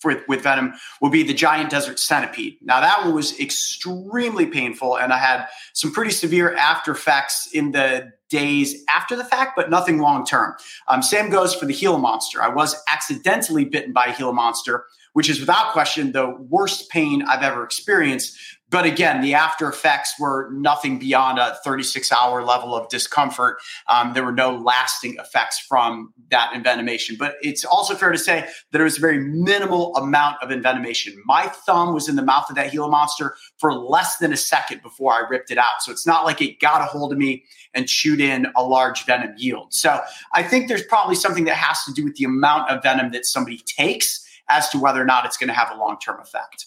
with, 0.05 0.27
with 0.29 0.43
venom 0.43 0.75
will 1.01 1.11
be 1.11 1.23
the 1.23 1.35
giant 1.35 1.71
desert 1.71 1.99
centipede. 1.99 2.59
Now, 2.63 2.81
that 2.81 3.05
one 3.05 3.15
was 3.15 3.39
extremely 3.41 4.47
painful, 4.47 4.99
and 4.99 5.13
I 5.13 5.19
had 5.19 5.47
some 5.73 5.93
pretty 5.93 6.11
severe 6.11 6.55
after 6.55 6.93
effects 6.93 7.49
in 7.53 7.73
the 7.73 8.13
days 8.29 8.85
after 8.89 9.15
the 9.17 9.25
fact, 9.25 9.53
but 9.57 9.71
nothing 9.71 9.99
long 9.99 10.27
term. 10.27 10.55
Um, 10.89 11.03
same 11.03 11.31
goes 11.31 11.55
for 11.55 11.67
the 11.67 11.73
Gila 11.73 11.99
monster. 11.99 12.43
I 12.43 12.49
was 12.49 12.77
accidentally 12.89 13.65
bitten 13.65 13.93
by 13.93 14.07
a 14.07 14.17
Gila 14.17 14.33
monster, 14.33 14.87
which 15.13 15.31
is 15.31 15.41
without 15.41 15.73
question 15.73 16.13
the 16.13 16.37
worst 16.49 16.91
pain 16.91 17.23
I've 17.23 17.43
ever 17.43 17.65
experienced. 17.65 18.37
But 18.69 18.85
again, 18.85 19.21
the 19.21 19.35
after 19.35 19.69
effects 19.69 20.15
were 20.19 20.51
nothing 20.53 20.99
beyond 20.99 21.39
a 21.39 21.57
36 21.65 22.11
hour 22.11 22.43
level 22.43 22.75
of 22.75 22.89
discomfort. 22.89 23.59
Um, 23.89 24.13
there 24.13 24.25
were 24.25 24.33
no 24.33 24.57
lasting 24.57 25.17
effects 25.21 25.59
from 25.61 26.13
that 26.31 26.53
envenomation. 26.53 27.17
But 27.17 27.37
it's 27.43 27.65
also 27.65 27.95
fair 27.95 28.11
to 28.11 28.19
say 28.19 28.49
that 28.73 28.81
it 28.81 28.85
was 28.85 28.99
a 28.99 29.01
very 29.01 29.21
minimal 29.21 29.95
amount 29.97 30.43
of 30.43 30.51
envenomation. 30.51 31.15
My 31.25 31.47
thumb 31.47 31.95
was 31.95 32.09
in 32.09 32.17
the 32.17 32.23
mouth 32.23 32.51
of 32.51 32.57
that 32.57 32.73
Gila 32.73 32.89
monster 32.89 33.37
for 33.59 33.73
less 33.73 34.17
than 34.17 34.33
a 34.33 34.37
second 34.37 34.83
before 34.83 35.13
I 35.13 35.29
ripped 35.29 35.53
it 35.53 35.59
out. 35.59 35.83
So 35.83 35.93
it's 35.93 36.07
not 36.07 36.25
like 36.25 36.43
it 36.43 36.59
got 36.59 36.81
a 36.81 36.87
hold 36.87 37.13
of 37.13 37.19
me 37.19 37.45
and 37.73 37.87
chewed 37.87 38.21
in 38.21 38.49
a 38.57 38.65
large 38.65 39.05
venom 39.07 39.35
yield. 39.37 39.75
So 39.75 40.01
I 40.35 40.43
think 40.43 40.67
there's 40.67 40.83
probably 40.83 41.15
something 41.15 41.45
that 41.45 41.55
has 41.55 41.85
to 41.85 41.93
do 41.93 42.03
with 42.03 42.17
the 42.17 42.25
amount 42.25 42.71
of 42.71 42.83
venom 42.83 43.13
that 43.13 43.27
somebody 43.27 43.59
takes 43.59 44.27
as 44.49 44.69
to 44.71 44.79
whether 44.79 45.01
or 45.01 45.05
not 45.05 45.25
it's 45.25 45.37
going 45.37 45.49
to 45.49 45.55
have 45.55 45.71
a 45.71 45.77
long 45.77 45.99
term 46.01 46.21
effect. 46.21 46.67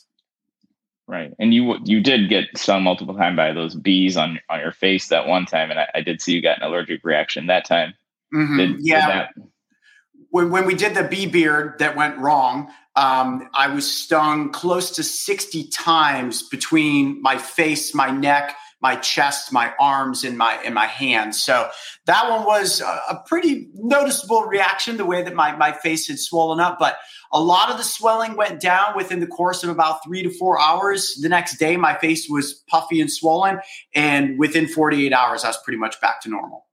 Right, 1.09 1.33
and 1.39 1.55
you 1.55 1.75
you 1.85 2.01
did 2.01 2.29
get 2.29 2.45
stung 2.55 2.83
multiple 2.83 3.15
times 3.15 3.35
by 3.35 3.51
those 3.51 3.73
bees 3.73 4.15
on 4.15 4.39
on 4.47 4.59
your 4.59 4.71
face 4.71 5.07
that 5.07 5.25
one 5.25 5.47
time, 5.47 5.71
and 5.71 5.79
I, 5.79 5.87
I 5.95 6.01
did 6.01 6.21
see 6.21 6.33
you 6.33 6.41
got 6.41 6.59
an 6.59 6.63
allergic 6.63 7.03
reaction 7.03 7.47
that 7.47 7.65
time. 7.65 7.95
Mm-hmm. 8.31 8.57
Did, 8.57 8.75
yeah. 8.81 9.27
Did 9.35 9.45
when 10.29 10.51
when 10.51 10.67
we 10.67 10.75
did 10.75 10.93
the 10.93 11.03
bee 11.03 11.25
beard 11.25 11.79
that 11.79 11.95
went 11.95 12.15
wrong, 12.19 12.71
um, 12.95 13.49
I 13.55 13.73
was 13.73 13.91
stung 13.91 14.51
close 14.51 14.91
to 14.91 15.03
sixty 15.03 15.67
times 15.69 16.47
between 16.47 17.19
my 17.23 17.39
face, 17.39 17.95
my 17.95 18.11
neck, 18.11 18.55
my 18.79 18.95
chest, 18.95 19.51
my 19.51 19.73
arms, 19.79 20.23
and 20.23 20.37
my 20.37 20.59
and 20.63 20.75
my 20.75 20.85
hands. 20.85 21.41
So 21.41 21.69
that 22.05 22.29
one 22.29 22.45
was 22.45 22.81
a, 22.81 23.01
a 23.09 23.23
pretty 23.25 23.67
noticeable 23.73 24.43
reaction. 24.43 24.97
The 24.97 25.05
way 25.05 25.23
that 25.23 25.33
my 25.33 25.55
my 25.55 25.71
face 25.71 26.07
had 26.07 26.19
swollen 26.19 26.59
up, 26.59 26.77
but 26.77 26.99
a 27.31 27.41
lot 27.41 27.69
of 27.69 27.77
the 27.77 27.83
swelling 27.83 28.35
went 28.35 28.59
down 28.59 28.95
within 28.95 29.19
the 29.19 29.27
course 29.27 29.63
of 29.63 29.69
about 29.69 30.03
three 30.03 30.23
to 30.23 30.29
four 30.29 30.59
hours. 30.59 31.15
The 31.15 31.29
next 31.29 31.57
day, 31.57 31.77
my 31.77 31.95
face 31.95 32.27
was 32.29 32.53
puffy 32.67 33.01
and 33.01 33.11
swollen. 33.11 33.59
And 33.93 34.39
within 34.39 34.67
48 34.67 35.13
hours, 35.13 35.43
I 35.43 35.49
was 35.49 35.57
pretty 35.63 35.77
much 35.77 36.01
back 36.01 36.21
to 36.23 36.29
normal. 36.29 36.65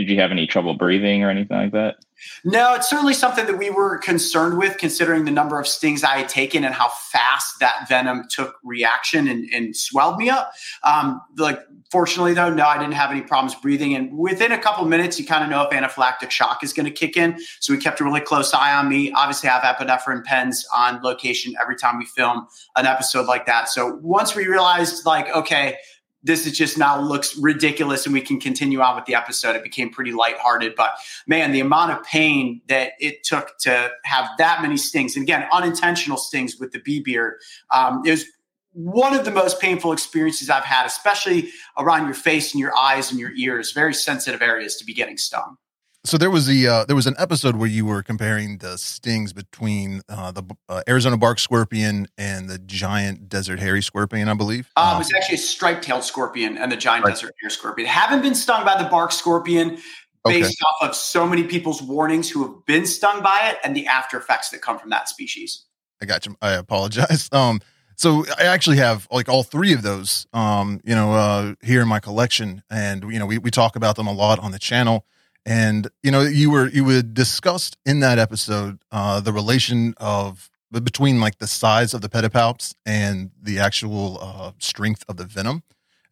Did 0.00 0.10
you 0.10 0.20
have 0.20 0.30
any 0.30 0.46
trouble 0.46 0.74
breathing 0.74 1.22
or 1.22 1.30
anything 1.30 1.56
like 1.56 1.72
that? 1.72 1.96
No, 2.44 2.74
it's 2.74 2.88
certainly 2.88 3.14
something 3.14 3.46
that 3.46 3.56
we 3.56 3.70
were 3.70 3.98
concerned 3.98 4.58
with, 4.58 4.76
considering 4.76 5.24
the 5.24 5.30
number 5.30 5.58
of 5.58 5.66
stings 5.66 6.04
I 6.04 6.18
had 6.18 6.28
taken 6.28 6.64
and 6.64 6.74
how 6.74 6.88
fast 6.88 7.58
that 7.60 7.88
venom 7.88 8.24
took 8.28 8.56
reaction 8.62 9.26
and, 9.26 9.48
and 9.52 9.74
swelled 9.74 10.18
me 10.18 10.28
up. 10.28 10.52
Um, 10.84 11.22
like, 11.38 11.60
fortunately, 11.90 12.34
though, 12.34 12.52
no, 12.52 12.66
I 12.66 12.78
didn't 12.78 12.92
have 12.92 13.10
any 13.10 13.22
problems 13.22 13.54
breathing. 13.54 13.94
And 13.94 14.16
within 14.18 14.52
a 14.52 14.58
couple 14.58 14.84
minutes, 14.84 15.18
you 15.18 15.24
kind 15.24 15.44
of 15.44 15.50
know 15.50 15.62
if 15.62 15.70
anaphylactic 15.70 16.30
shock 16.30 16.62
is 16.62 16.72
going 16.72 16.86
to 16.86 16.92
kick 16.92 17.16
in. 17.16 17.38
So 17.60 17.72
we 17.72 17.78
kept 17.78 18.00
a 18.00 18.04
really 18.04 18.20
close 18.20 18.52
eye 18.52 18.74
on 18.74 18.88
me. 18.88 19.12
Obviously, 19.12 19.48
I 19.48 19.58
have 19.58 19.76
epinephrine 19.76 20.22
pens 20.24 20.66
on 20.74 21.02
location 21.02 21.54
every 21.60 21.76
time 21.76 21.98
we 21.98 22.04
film 22.04 22.46
an 22.76 22.84
episode 22.84 23.26
like 23.26 23.46
that. 23.46 23.68
So 23.68 23.98
once 24.02 24.34
we 24.34 24.46
realized, 24.46 25.06
like, 25.06 25.34
okay, 25.34 25.76
this 26.22 26.46
is 26.46 26.56
just 26.56 26.76
now 26.76 27.00
looks 27.00 27.36
ridiculous 27.36 28.04
and 28.04 28.12
we 28.12 28.20
can 28.20 28.38
continue 28.38 28.80
on 28.80 28.96
with 28.96 29.06
the 29.06 29.14
episode. 29.14 29.56
It 29.56 29.62
became 29.62 29.90
pretty 29.90 30.12
lighthearted, 30.12 30.74
but 30.76 30.90
man, 31.26 31.52
the 31.52 31.60
amount 31.60 31.92
of 31.92 32.04
pain 32.04 32.60
that 32.68 32.92
it 33.00 33.24
took 33.24 33.58
to 33.60 33.90
have 34.04 34.28
that 34.38 34.62
many 34.62 34.76
stings, 34.76 35.16
and 35.16 35.22
again, 35.22 35.46
unintentional 35.52 36.18
stings 36.18 36.56
with 36.58 36.72
the 36.72 36.80
bee 36.80 37.00
beard, 37.00 37.34
um, 37.72 38.02
was 38.02 38.24
one 38.72 39.14
of 39.14 39.24
the 39.24 39.30
most 39.30 39.60
painful 39.60 39.92
experiences 39.92 40.48
I've 40.48 40.64
had, 40.64 40.86
especially 40.86 41.50
around 41.76 42.04
your 42.04 42.14
face 42.14 42.52
and 42.52 42.60
your 42.60 42.76
eyes 42.76 43.10
and 43.10 43.18
your 43.18 43.32
ears, 43.32 43.72
very 43.72 43.94
sensitive 43.94 44.42
areas 44.42 44.76
to 44.76 44.84
be 44.84 44.94
getting 44.94 45.16
stung. 45.16 45.56
So 46.04 46.16
there 46.16 46.30
was 46.30 46.46
the 46.46 46.66
uh, 46.66 46.84
there 46.86 46.96
was 46.96 47.06
an 47.06 47.14
episode 47.18 47.56
where 47.56 47.68
you 47.68 47.84
were 47.84 48.02
comparing 48.02 48.58
the 48.58 48.78
stings 48.78 49.34
between 49.34 50.00
uh, 50.08 50.32
the 50.32 50.42
uh, 50.68 50.82
Arizona 50.88 51.18
bark 51.18 51.38
scorpion 51.38 52.06
and 52.16 52.48
the 52.48 52.58
giant 52.58 53.28
desert 53.28 53.60
hairy 53.60 53.82
scorpion, 53.82 54.28
I 54.28 54.34
believe. 54.34 54.70
Um, 54.76 54.96
it 54.96 54.98
was 54.98 55.12
actually 55.12 55.34
a 55.34 55.38
striped-tailed 55.38 56.02
scorpion 56.02 56.56
and 56.56 56.72
the 56.72 56.76
giant 56.76 57.04
right. 57.04 57.14
desert 57.14 57.34
hairy 57.42 57.50
scorpion. 57.50 57.86
Haven't 57.86 58.22
been 58.22 58.34
stung 58.34 58.64
by 58.64 58.82
the 58.82 58.88
bark 58.88 59.12
scorpion 59.12 59.78
based 60.24 60.62
okay. 60.62 60.86
off 60.86 60.90
of 60.90 60.94
so 60.94 61.26
many 61.26 61.44
people's 61.44 61.82
warnings 61.82 62.30
who 62.30 62.46
have 62.46 62.64
been 62.64 62.86
stung 62.86 63.22
by 63.22 63.50
it 63.50 63.58
and 63.62 63.76
the 63.76 63.86
after 63.86 64.18
effects 64.18 64.48
that 64.50 64.62
come 64.62 64.78
from 64.78 64.88
that 64.90 65.08
species. 65.08 65.64
I 66.02 66.06
got 66.06 66.24
you. 66.24 66.36
I 66.40 66.52
apologize. 66.52 67.28
Um, 67.40 67.60
so 67.96 68.24
I 68.38 68.44
actually 68.44 68.78
have 68.78 69.06
like 69.10 69.28
all 69.28 69.42
three 69.42 69.74
of 69.74 69.82
those, 69.82 70.26
um, 70.32 70.80
you 70.84 70.94
know, 70.94 71.12
uh, 71.12 71.54
here 71.62 71.82
in 71.82 71.88
my 71.88 72.00
collection, 72.00 72.62
and 72.70 73.04
you 73.12 73.18
know, 73.18 73.26
we 73.26 73.36
we 73.36 73.50
talk 73.50 73.76
about 73.76 73.96
them 73.96 74.06
a 74.06 74.12
lot 74.12 74.38
on 74.38 74.52
the 74.52 74.58
channel. 74.58 75.04
And 75.46 75.88
you 76.02 76.10
know, 76.10 76.22
you 76.22 76.50
were 76.50 76.68
you 76.68 76.84
would 76.84 77.14
discussed 77.14 77.76
in 77.86 78.00
that 78.00 78.18
episode 78.18 78.78
uh, 78.92 79.20
the 79.20 79.32
relation 79.32 79.94
of 79.96 80.50
between 80.70 81.20
like 81.20 81.38
the 81.38 81.46
size 81.46 81.94
of 81.94 82.00
the 82.00 82.08
pedipalps 82.08 82.74
and 82.86 83.30
the 83.42 83.58
actual 83.58 84.18
uh, 84.20 84.52
strength 84.58 85.04
of 85.08 85.16
the 85.16 85.24
venom. 85.24 85.62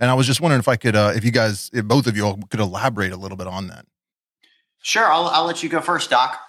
And 0.01 0.11
I 0.11 0.15
was 0.15 0.27
just 0.27 0.41
wondering 0.41 0.61
if 0.61 0.69
I 0.69 0.77
could, 0.77 0.95
uh, 0.97 1.13
if 1.15 1.25
you 1.25 1.31
guys, 1.31 1.71
if 1.73 1.85
both 1.85 2.07
of 2.07 2.17
you 2.17 2.25
all 2.25 2.39
could 2.51 2.61
elaborate 2.61 3.13
a 3.13 3.17
little 3.17 3.37
bit 3.37 3.47
on 3.47 3.69
that. 3.69 3.85
Sure, 4.83 5.11
I'll 5.11 5.27
I'll 5.27 5.45
let 5.45 5.63
you 5.63 5.69
go 5.69 5.81
first, 5.81 6.11
Doc. 6.11 6.41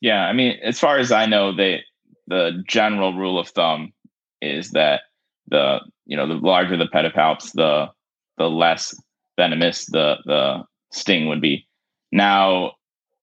Yeah, 0.00 0.24
I 0.24 0.32
mean, 0.32 0.58
as 0.62 0.78
far 0.78 0.98
as 0.98 1.10
I 1.12 1.26
know, 1.26 1.54
they 1.54 1.82
the 2.26 2.62
general 2.66 3.14
rule 3.14 3.38
of 3.38 3.48
thumb 3.48 3.92
is 4.40 4.70
that 4.70 5.02
the 5.48 5.80
you 6.06 6.16
know 6.16 6.26
the 6.26 6.34
larger 6.34 6.76
the 6.76 6.86
pedipalps, 6.86 7.52
the 7.52 7.90
the 8.38 8.48
less 8.48 8.94
venomous 9.36 9.86
the 9.86 10.16
the 10.24 10.64
sting 10.92 11.28
would 11.28 11.40
be. 11.40 11.66
Now, 12.14 12.74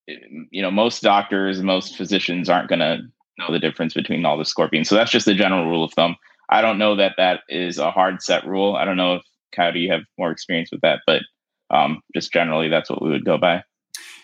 you 0.05 0.61
know, 0.61 0.69
most 0.69 1.01
doctors, 1.01 1.63
most 1.63 1.95
physicians 1.95 2.49
aren't 2.49 2.67
going 2.67 2.79
to 2.79 2.97
know 3.39 3.49
the 3.49 3.57
difference 3.57 3.93
between 3.93 4.25
all 4.25 4.37
the 4.37 4.43
scorpions. 4.43 4.89
So 4.89 4.95
that's 4.95 5.11
just 5.11 5.25
the 5.25 5.33
general 5.33 5.65
rule 5.65 5.85
of 5.85 5.93
thumb. 5.93 6.17
I 6.49 6.61
don't 6.61 6.77
know 6.77 6.97
that 6.97 7.13
that 7.17 7.39
is 7.47 7.77
a 7.77 7.89
hard 7.89 8.21
set 8.21 8.45
rule. 8.45 8.75
I 8.75 8.83
don't 8.83 8.97
know 8.97 9.15
if 9.15 9.21
Kyle, 9.55 9.71
do 9.71 9.79
you 9.79 9.89
have 9.93 10.01
more 10.17 10.29
experience 10.29 10.71
with 10.73 10.81
that? 10.81 10.99
But 11.07 11.21
um, 11.69 12.01
just 12.13 12.33
generally, 12.33 12.67
that's 12.67 12.89
what 12.89 13.01
we 13.01 13.09
would 13.09 13.23
go 13.23 13.37
by. 13.37 13.63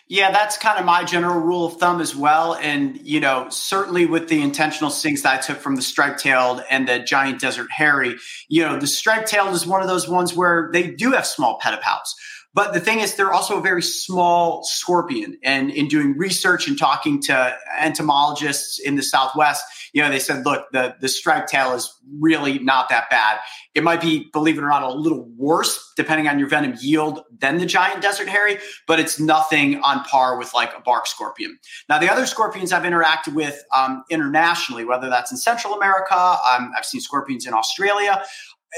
Yeah, 0.10 0.32
that's 0.32 0.58
kind 0.58 0.80
of 0.80 0.86
my 0.86 1.04
general 1.04 1.40
rule 1.40 1.66
of 1.66 1.78
thumb 1.78 2.00
as 2.02 2.16
well. 2.16 2.56
And, 2.56 2.98
you 3.02 3.20
know, 3.20 3.48
certainly 3.50 4.06
with 4.06 4.30
the 4.30 4.42
intentional 4.42 4.90
stings 4.90 5.22
that 5.22 5.40
I 5.40 5.42
took 5.42 5.58
from 5.58 5.76
the 5.76 5.82
striped 5.82 6.20
tailed 6.20 6.62
and 6.70 6.88
the 6.88 7.00
giant 7.00 7.42
desert 7.42 7.68
hairy, 7.72 8.16
you 8.48 8.64
know, 8.64 8.80
the 8.80 8.88
striped 8.88 9.28
tailed 9.28 9.54
is 9.54 9.66
one 9.66 9.82
of 9.82 9.88
those 9.88 10.08
ones 10.08 10.34
where 10.34 10.70
they 10.72 10.92
do 10.92 11.12
have 11.12 11.26
small 11.26 11.60
pedipalps. 11.60 12.12
But 12.54 12.74
the 12.74 12.80
thing 12.80 13.02
is, 13.02 13.16
they're 13.16 13.34
also 13.34 13.60
a 13.60 13.62
very 13.62 13.84
small 13.84 14.64
scorpion. 14.64 15.38
And 15.44 15.70
in 15.70 15.88
doing 15.88 16.18
research 16.18 16.68
and 16.68 16.78
talking 16.78 17.22
to 17.24 17.56
entomologists 17.80 18.80
in 18.80 18.96
the 18.96 19.04
Southwest, 19.04 19.64
you 19.94 20.02
know, 20.02 20.10
they 20.10 20.20
said, 20.20 20.46
look, 20.46 20.66
the, 20.72 20.96
the 21.00 21.08
striped 21.08 21.50
tail 21.50 21.74
is 21.74 21.94
really 22.20 22.60
not 22.60 22.90
that 22.90 23.10
bad. 23.10 23.40
It 23.76 23.84
might 23.84 24.02
be, 24.02 24.30
believe 24.34 24.58
it 24.58 24.64
or 24.64 24.70
not, 24.70 24.84
a 24.84 24.90
little 24.90 25.30
worse 25.38 25.94
depending 25.96 26.28
on 26.28 26.40
your 26.40 26.48
venom 26.48 26.76
yield 26.80 27.22
than 27.40 27.58
the 27.58 27.66
giant 27.66 28.02
desert 28.02 28.28
hairy, 28.28 28.58
but 28.88 29.00
it's 29.00 29.20
nothing 29.20 29.80
on 29.82 30.04
par 30.04 30.38
with 30.38 30.54
like 30.54 30.72
a 30.76 30.82
bark 30.82 31.06
scorpion. 31.08 31.58
Now, 31.90 32.00
the 32.00 32.12
other 32.12 32.26
scorpions 32.26 32.74
I've 32.74 32.84
interacted 32.84 33.34
with 33.34 33.64
um, 33.76 34.04
internationally, 34.10 34.86
whether 34.86 35.10
that's 35.10 35.32
in 35.32 35.38
Central 35.38 35.74
America, 35.74 36.16
um, 36.16 36.72
I've 36.76 36.86
seen 36.86 37.02
scorpions 37.02 37.46
in 37.46 37.54
Australia 37.54 38.24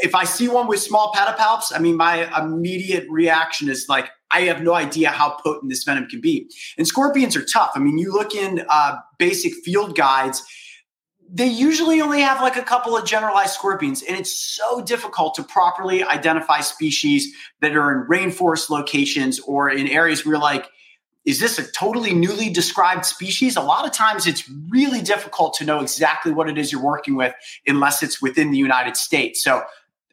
if 0.01 0.15
I 0.15 0.24
see 0.24 0.48
one 0.48 0.68
with 0.68 0.79
small 0.79 1.12
pedipalps, 1.13 1.72
I 1.74 1.79
mean, 1.79 1.98
my 1.98 2.29
immediate 2.41 3.06
reaction 3.10 3.70
is 3.70 3.88
like, 3.89 4.10
I 4.32 4.41
have 4.41 4.62
no 4.62 4.74
idea 4.74 5.10
how 5.10 5.38
potent 5.44 5.70
this 5.70 5.84
venom 5.84 6.08
can 6.08 6.22
be. 6.22 6.50
And 6.77 6.88
scorpions 6.88 7.36
are 7.36 7.44
tough. 7.44 7.72
I 7.75 7.79
mean, 7.79 7.98
you 7.98 8.12
look 8.12 8.36
in 8.36 8.63
uh, 8.70 8.98
basic 9.18 9.53
field 9.65 9.96
guides, 9.96 10.44
they 11.32 11.48
usually 11.48 12.01
only 12.01 12.22
have 12.22 12.41
like 12.41 12.56
a 12.56 12.63
couple 12.63 12.98
of 12.98 13.06
generalized 13.06 13.53
scorpions, 13.53 14.01
and 14.01 14.18
it's 14.18 14.32
so 14.32 14.82
difficult 14.82 15.36
to 15.36 15.44
properly 15.44 16.03
identify 16.03 16.60
species 16.62 17.34
that 17.62 17.75
are 17.75 17.91
in 17.91 18.08
rainforest 18.08 18.70
locations 18.70 19.39
or 19.41 19.70
in 19.70 19.88
areas 19.88 20.25
where 20.25 20.39
like 20.39 20.70
is 21.25 21.39
this 21.39 21.60
a 21.60 21.72
totally 21.72 22.13
newly 22.13 22.50
described 22.50 23.06
species? 23.06 23.56
A 23.56 23.62
lot 23.62 23.86
of 23.86 23.91
times 23.91 24.25
it's 24.25 24.50
really 24.70 25.01
difficult 25.01 25.53
to 25.56 25.65
know 25.65 25.79
exactly 25.79 26.32
what 26.32 26.50
it 26.50 26.58
is 26.58 26.72
you're 26.72 26.82
working 26.82 27.15
with 27.15 27.36
unless 27.68 28.01
it's 28.01 28.22
within 28.22 28.51
the 28.51 28.58
United 28.58 28.98
States. 28.98 29.44
So 29.44 29.63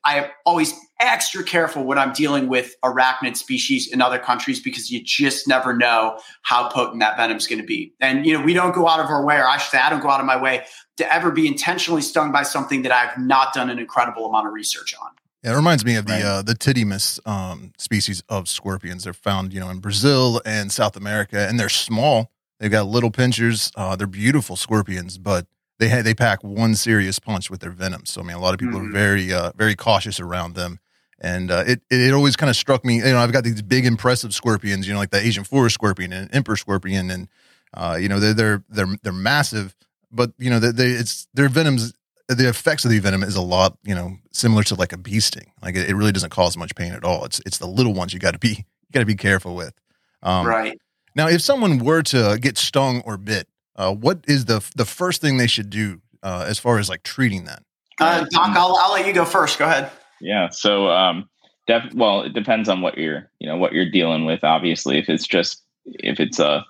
I 0.07 0.19
am 0.19 0.31
always 0.47 0.73
extra 1.01 1.43
careful 1.43 1.85
when 1.85 1.99
I'm 1.99 2.13
dealing 2.13 2.49
with 2.49 2.75
arachnid 2.85 3.37
species 3.37 3.93
in 3.93 4.01
other 4.01 4.19
countries 4.19 4.61
because 4.61 4.91
you 4.91 5.03
just 5.03 5.49
never 5.49 5.77
know 5.77 6.19
how 6.43 6.69
potent 6.69 7.01
that 7.01 7.17
venom 7.17 7.37
is 7.37 7.47
going 7.47 7.61
to 7.61 7.67
be. 7.67 7.93
And, 8.01 8.25
you 8.25 8.33
know, 8.39 8.45
we 8.45 8.55
don't 8.55 8.75
go 8.75 8.89
out 8.89 9.01
of 9.01 9.07
our 9.07 9.25
way, 9.25 9.37
or 9.37 9.47
I 9.47 9.59
should 9.59 9.73
say, 9.73 9.79
I 9.79 9.91
don't 9.91 10.01
go 10.01 10.09
out 10.09 10.21
of 10.21 10.27
my 10.27 10.41
way 10.41 10.65
to 10.97 11.13
ever 11.13 11.31
be 11.31 11.47
intentionally 11.47 12.03
stung 12.03 12.33
by 12.33 12.45
something 12.45 12.83
that 12.83 12.93
I've 12.93 13.19
not 13.19 13.53
done 13.53 13.69
an 13.69 13.79
incredible 13.79 14.27
amount 14.27 14.47
of 14.47 14.53
research 14.53 14.95
on. 15.03 15.11
Yeah, 15.43 15.53
it 15.53 15.57
reminds 15.57 15.85
me 15.85 15.97
of 15.97 16.07
the 16.07 16.27
uh, 16.27 16.43
the 16.43 16.55
Tityus 16.55 17.25
um, 17.27 17.73
species 17.79 18.23
of 18.29 18.49
scorpions. 18.49 19.05
They're 19.05 19.13
found, 19.13 19.53
you 19.53 19.61
know, 19.61 19.71
in 19.71 19.79
Brazil 19.79 20.41
and 20.47 20.73
South 20.73 20.97
America, 20.97 21.47
and 21.49 21.61
they're 21.61 21.69
small. 21.69 22.33
They've 22.59 22.71
got 22.71 22.87
little 22.87 23.11
pinchers. 23.11 23.71
Uh, 23.77 23.97
they're 23.97 24.07
beautiful 24.07 24.57
scorpions, 24.57 25.19
but 25.19 25.47
they 25.79 25.89
ha- 25.89 26.03
they 26.03 26.15
pack 26.15 26.43
one 26.43 26.75
serious 26.75 27.19
punch 27.19 27.51
with 27.51 27.61
their 27.61 27.71
venom. 27.71 28.07
So 28.07 28.21
I 28.21 28.25
mean, 28.25 28.37
a 28.37 28.41
lot 28.41 28.55
of 28.55 28.61
people 28.61 28.79
mm-hmm. 28.79 28.91
are 28.91 28.99
very 28.99 29.33
uh, 29.33 29.53
very 29.57 29.75
cautious 29.75 30.21
around 30.21 30.55
them. 30.55 30.81
And 31.19 31.51
uh, 31.51 31.65
it, 31.67 31.81
it 31.91 32.13
always 32.13 32.37
kind 32.37 32.51
of 32.51 32.57
struck 32.57 32.85
me. 32.85 32.97
You 32.97 33.05
know, 33.05 33.19
I've 33.19 33.33
got 33.33 33.43
these 33.43 33.63
big, 33.63 33.87
impressive 33.87 34.35
scorpions. 34.35 34.87
You 34.87 34.93
know, 34.93 34.99
like 34.99 35.11
the 35.11 35.21
Asian 35.21 35.45
forest 35.45 35.73
scorpion 35.73 36.13
and 36.13 36.33
emperor 36.35 36.59
scorpion, 36.59 37.11
and 37.11 37.29
uh, 37.73 37.97
you 37.99 38.09
know 38.09 38.21
they're 38.21 38.35
they're 38.35 38.65
they're 38.69 38.97
they're 39.03 39.13
massive. 39.15 39.75
But 40.13 40.33
you 40.39 40.51
know, 40.51 40.59
they, 40.59 40.73
they 40.73 40.91
it's 40.91 41.27
their 41.33 41.49
venoms 41.49 41.95
the 42.29 42.49
effects 42.49 42.85
of 42.85 42.91
the 42.91 42.99
venom 42.99 43.23
is 43.23 43.37
a 43.37 43.43
lot, 43.43 43.79
you 43.85 43.95
know, 43.95 44.17
similar 44.33 44.63
to 44.65 44.75
like 44.75 44.93
a 44.93 44.99
bee 44.99 45.21
sting. 45.21 45.53
Like 45.63 45.77
it, 45.77 45.89
it 45.89 45.95
really 45.95 46.13
doesn't 46.13 46.31
cause 46.31 46.57
much 46.57 46.75
pain 46.75 46.93
at 46.93 47.05
all. 47.05 47.25
It's 47.25 47.41
it's 47.47 47.59
the 47.59 47.67
little 47.67 47.95
ones 47.95 48.13
you 48.13 48.19
got 48.19 48.33
to 48.33 48.39
be 48.39 48.49
you 48.57 48.93
got 48.93 49.01
to 49.01 49.07
be 49.07 49.15
careful 49.15 49.55
with. 49.55 49.75
Um, 50.23 50.47
right 50.47 50.79
now, 51.15 51.29
if 51.29 51.41
someone 51.41 51.79
were 51.79 52.03
to 52.03 52.39
get 52.41 52.59
stung 52.59 53.03
or 53.03 53.17
bit, 53.17 53.49
uh, 53.77 53.95
what 53.95 54.21
is 54.27 54.47
the 54.47 54.65
the 54.75 54.85
first 54.85 55.21
thing 55.21 55.37
they 55.37 55.47
should 55.47 55.71
do 55.71 56.01
uh, 56.23 56.45
as 56.49 56.59
far 56.59 56.79
as 56.79 56.89
like 56.89 57.03
treating 57.03 57.45
that? 57.45 57.63
Uh, 58.01 58.27
Doc, 58.31 58.57
I'll, 58.57 58.77
I'll 58.77 58.93
let 58.93 59.07
you 59.07 59.13
go 59.13 59.25
first. 59.25 59.59
Go 59.59 59.65
ahead. 59.65 59.91
Yeah. 60.21 60.51
So, 60.51 60.89
um, 60.89 61.29
def- 61.67 61.95
well, 61.95 62.23
it 62.23 62.35
depends 62.35 62.69
on 62.69 62.83
what 62.83 62.99
you're, 62.99 63.31
you 63.39 63.49
know, 63.49 63.57
what 63.57 63.73
you're 63.73 63.91
dealing 63.91 64.27
with. 64.27 64.45
Obviously, 64.45 64.99
if 64.99 65.09
it's 65.09 65.27
just 65.27 65.63
if 65.85 66.21
it's 66.21 66.39
a, 66.39 66.65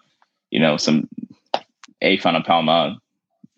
you 0.50 0.60
know, 0.60 0.76
some 0.76 1.08
Aphonopelma 2.02 2.96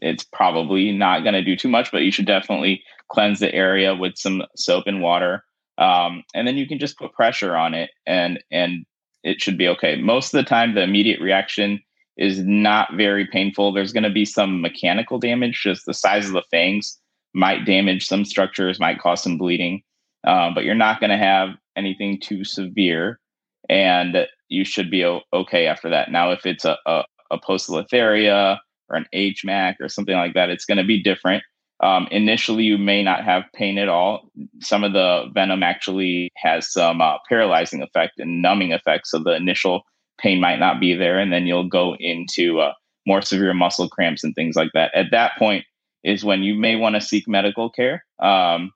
it's 0.00 0.24
probably 0.24 0.92
not 0.92 1.22
going 1.22 1.34
to 1.34 1.44
do 1.44 1.56
too 1.56 1.68
much, 1.68 1.90
but 1.90 2.02
you 2.02 2.12
should 2.12 2.26
definitely 2.26 2.82
cleanse 3.08 3.40
the 3.40 3.52
area 3.54 3.94
with 3.94 4.16
some 4.16 4.42
soap 4.56 4.84
and 4.86 5.02
water. 5.02 5.44
Um, 5.76 6.24
and 6.34 6.46
then 6.46 6.56
you 6.56 6.66
can 6.66 6.78
just 6.78 6.98
put 6.98 7.12
pressure 7.12 7.56
on 7.56 7.74
it 7.74 7.90
and 8.06 8.42
and 8.50 8.84
it 9.24 9.40
should 9.40 9.58
be 9.58 9.68
okay. 9.68 9.96
Most 9.96 10.32
of 10.32 10.38
the 10.38 10.48
time, 10.48 10.74
the 10.74 10.82
immediate 10.82 11.20
reaction 11.20 11.80
is 12.18 12.38
not 12.44 12.94
very 12.94 13.26
painful. 13.26 13.72
There's 13.72 13.92
going 13.92 14.02
to 14.02 14.10
be 14.10 14.24
some 14.24 14.60
mechanical 14.60 15.18
damage, 15.18 15.62
just 15.62 15.86
the 15.86 15.94
size 15.94 16.26
of 16.26 16.32
the 16.32 16.42
fangs 16.50 16.98
might 17.34 17.64
damage 17.64 18.06
some 18.06 18.24
structures, 18.24 18.80
might 18.80 18.98
cause 18.98 19.22
some 19.22 19.38
bleeding, 19.38 19.82
um, 20.26 20.54
but 20.54 20.64
you're 20.64 20.74
not 20.74 21.00
going 21.00 21.10
to 21.10 21.16
have 21.16 21.50
anything 21.76 22.18
too 22.20 22.44
severe, 22.44 23.20
and 23.68 24.26
you 24.48 24.64
should 24.64 24.90
be 24.90 25.04
okay 25.32 25.66
after 25.66 25.90
that. 25.90 26.10
Now, 26.10 26.32
if 26.32 26.46
it's 26.46 26.64
a, 26.64 26.76
a, 26.86 27.04
a 27.30 27.38
poecilotheria 27.38 28.58
or 28.88 28.96
an 28.96 29.06
HMAC 29.14 29.76
or 29.80 29.88
something 29.88 30.16
like 30.16 30.34
that, 30.34 30.50
it's 30.50 30.64
going 30.64 30.78
to 30.78 30.84
be 30.84 31.02
different. 31.02 31.44
Um, 31.80 32.08
initially, 32.10 32.64
you 32.64 32.76
may 32.76 33.04
not 33.04 33.24
have 33.24 33.44
pain 33.54 33.78
at 33.78 33.88
all. 33.88 34.30
Some 34.60 34.82
of 34.82 34.92
the 34.92 35.26
venom 35.32 35.62
actually 35.62 36.30
has 36.36 36.72
some 36.72 37.00
uh, 37.00 37.18
paralyzing 37.28 37.82
effect 37.82 38.18
and 38.18 38.42
numbing 38.42 38.72
effect. 38.72 39.06
So 39.06 39.20
the 39.20 39.36
initial 39.36 39.82
pain 40.18 40.40
might 40.40 40.58
not 40.58 40.80
be 40.80 40.94
there. 40.94 41.18
And 41.18 41.32
then 41.32 41.46
you'll 41.46 41.68
go 41.68 41.96
into 41.98 42.60
uh, 42.60 42.72
more 43.06 43.22
severe 43.22 43.54
muscle 43.54 43.88
cramps 43.88 44.24
and 44.24 44.34
things 44.34 44.56
like 44.56 44.72
that. 44.74 44.94
At 44.94 45.10
that 45.10 45.32
point 45.38 45.64
is 46.04 46.24
when 46.24 46.42
you 46.42 46.54
may 46.54 46.76
want 46.76 46.94
to 46.94 47.00
seek 47.00 47.26
medical 47.26 47.70
care. 47.70 48.04
Um, 48.20 48.72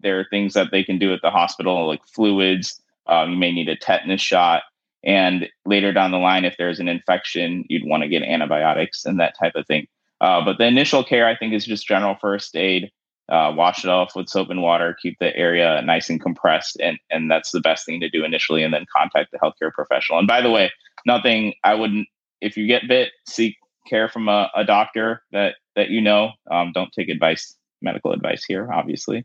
there 0.00 0.18
are 0.18 0.26
things 0.30 0.54
that 0.54 0.70
they 0.70 0.82
can 0.82 0.98
do 0.98 1.12
at 1.12 1.20
the 1.22 1.30
hospital, 1.30 1.86
like 1.86 2.00
fluids. 2.06 2.80
Um, 3.06 3.32
you 3.32 3.36
may 3.36 3.52
need 3.52 3.68
a 3.68 3.76
tetanus 3.76 4.20
shot. 4.20 4.62
And 5.04 5.48
later 5.66 5.92
down 5.92 6.10
the 6.10 6.18
line, 6.18 6.46
if 6.46 6.56
there's 6.56 6.80
an 6.80 6.88
infection, 6.88 7.64
you'd 7.68 7.86
want 7.86 8.02
to 8.02 8.08
get 8.08 8.22
antibiotics 8.22 9.04
and 9.04 9.20
that 9.20 9.34
type 9.38 9.52
of 9.54 9.66
thing. 9.66 9.86
Uh, 10.20 10.42
but 10.42 10.56
the 10.56 10.64
initial 10.64 11.04
care, 11.04 11.26
I 11.26 11.36
think, 11.36 11.52
is 11.52 11.66
just 11.66 11.86
general 11.86 12.16
first 12.18 12.56
aid. 12.56 12.90
Uh, 13.30 13.52
wash 13.56 13.84
it 13.84 13.88
off 13.88 14.14
with 14.14 14.28
soap 14.28 14.50
and 14.50 14.60
water, 14.60 14.94
keep 15.00 15.18
the 15.18 15.34
area 15.34 15.80
nice 15.82 16.10
and 16.10 16.20
compressed, 16.20 16.76
and 16.80 16.98
and 17.10 17.30
that's 17.30 17.52
the 17.52 17.60
best 17.60 17.86
thing 17.86 17.98
to 18.00 18.10
do 18.10 18.22
initially. 18.22 18.62
And 18.62 18.74
then 18.74 18.84
contact 18.94 19.30
the 19.32 19.38
healthcare 19.38 19.72
professional. 19.72 20.18
And 20.18 20.28
by 20.28 20.42
the 20.42 20.50
way, 20.50 20.70
nothing 21.06 21.54
I 21.64 21.74
wouldn't. 21.74 22.06
If 22.40 22.56
you 22.56 22.66
get 22.66 22.82
bit, 22.86 23.12
seek 23.26 23.56
care 23.88 24.08
from 24.08 24.28
a, 24.28 24.50
a 24.54 24.64
doctor 24.64 25.22
that 25.32 25.54
that 25.76 25.88
you 25.90 26.00
know. 26.00 26.32
Um, 26.50 26.72
don't 26.72 26.92
take 26.92 27.08
advice, 27.08 27.56
medical 27.80 28.12
advice 28.12 28.44
here, 28.46 28.70
obviously. 28.72 29.24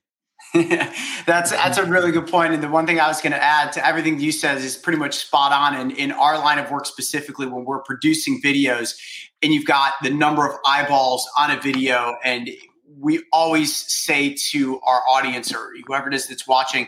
that's 0.54 1.52
that's 1.52 1.78
a 1.78 1.86
really 1.86 2.12
good 2.12 2.28
point. 2.28 2.54
And 2.54 2.64
the 2.64 2.70
one 2.70 2.88
thing 2.88 3.00
I 3.00 3.08
was 3.08 3.22
going 3.22 3.34
to 3.34 3.44
add 3.44 3.72
to 3.74 3.86
everything 3.86 4.20
you 4.20 4.32
said 4.32 4.58
is 4.58 4.76
pretty 4.76 4.98
much 4.98 5.18
spot 5.18 5.52
on. 5.52 5.80
And 5.80 5.92
in 5.92 6.12
our 6.12 6.38
line 6.40 6.58
of 6.58 6.72
work 6.72 6.86
specifically, 6.86 7.46
when 7.46 7.66
we're 7.66 7.82
producing 7.84 8.42
videos, 8.42 8.98
and 9.42 9.54
you've 9.54 9.66
got 9.66 9.94
the 10.02 10.10
number 10.10 10.48
of 10.48 10.58
eyeballs 10.66 11.30
on 11.38 11.52
a 11.52 11.60
video, 11.60 12.16
and 12.24 12.50
we 12.98 13.24
always 13.32 13.76
say 13.76 14.36
to 14.52 14.80
our 14.82 15.02
audience 15.08 15.54
or 15.54 15.72
whoever 15.86 16.08
it 16.08 16.14
is 16.14 16.28
that's 16.28 16.48
watching, 16.48 16.88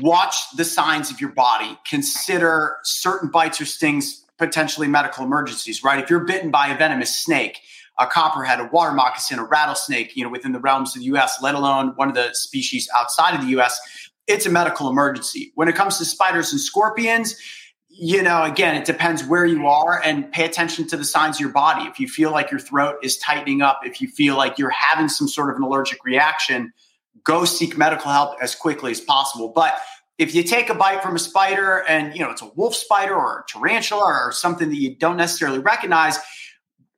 watch 0.00 0.36
the 0.56 0.64
signs 0.64 1.10
of 1.10 1.20
your 1.20 1.30
body. 1.30 1.78
Consider 1.86 2.76
certain 2.82 3.30
bites 3.30 3.60
or 3.60 3.64
stings 3.64 4.24
potentially 4.38 4.88
medical 4.88 5.24
emergencies. 5.24 5.84
Right? 5.84 6.02
If 6.02 6.10
you're 6.10 6.24
bitten 6.24 6.50
by 6.50 6.68
a 6.68 6.76
venomous 6.76 7.16
snake 7.16 7.60
a 7.98 8.06
copperhead, 8.06 8.60
a 8.60 8.64
water 8.64 8.92
moccasin, 8.92 9.38
a 9.38 9.44
rattlesnake, 9.44 10.16
you 10.16 10.24
know, 10.24 10.30
within 10.30 10.52
the 10.52 10.58
realms 10.58 10.96
of 10.96 11.00
the 11.00 11.06
U.S., 11.06 11.40
let 11.40 11.54
alone 11.54 11.92
one 11.96 12.08
of 12.08 12.14
the 12.14 12.30
species 12.32 12.88
outside 12.98 13.34
of 13.34 13.42
the 13.42 13.48
U.S., 13.48 13.78
it's 14.26 14.46
a 14.46 14.50
medical 14.50 14.88
emergency. 14.88 15.52
When 15.54 15.68
it 15.68 15.74
comes 15.74 15.98
to 15.98 16.04
spiders 16.04 16.50
and 16.50 16.60
scorpions, 16.60 17.36
you 17.96 18.22
know, 18.22 18.42
again, 18.42 18.74
it 18.74 18.84
depends 18.84 19.24
where 19.24 19.46
you 19.46 19.66
are 19.66 20.02
and 20.02 20.30
pay 20.32 20.44
attention 20.44 20.86
to 20.88 20.96
the 20.96 21.04
signs 21.04 21.36
of 21.36 21.40
your 21.40 21.50
body. 21.50 21.84
If 21.84 22.00
you 22.00 22.08
feel 22.08 22.32
like 22.32 22.50
your 22.50 22.60
throat 22.60 22.96
is 23.02 23.18
tightening 23.18 23.62
up, 23.62 23.80
if 23.84 24.00
you 24.00 24.08
feel 24.08 24.36
like 24.36 24.58
you're 24.58 24.70
having 24.70 25.08
some 25.08 25.28
sort 25.28 25.50
of 25.50 25.56
an 25.56 25.62
allergic 25.62 26.04
reaction, 26.04 26.72
go 27.22 27.44
seek 27.44 27.78
medical 27.78 28.10
help 28.10 28.36
as 28.42 28.54
quickly 28.54 28.90
as 28.90 29.00
possible. 29.00 29.52
But 29.54 29.78
if 30.18 30.34
you 30.34 30.42
take 30.42 30.70
a 30.70 30.74
bite 30.74 31.02
from 31.02 31.14
a 31.14 31.18
spider 31.20 31.84
and, 31.88 32.14
you 32.16 32.24
know, 32.24 32.30
it's 32.30 32.42
a 32.42 32.50
wolf 32.56 32.74
spider 32.74 33.14
or 33.14 33.40
a 33.40 33.44
tarantula 33.48 34.04
or 34.04 34.32
something 34.32 34.68
that 34.70 34.76
you 34.76 34.96
don't 34.96 35.16
necessarily 35.16 35.60
recognize, 35.60 36.18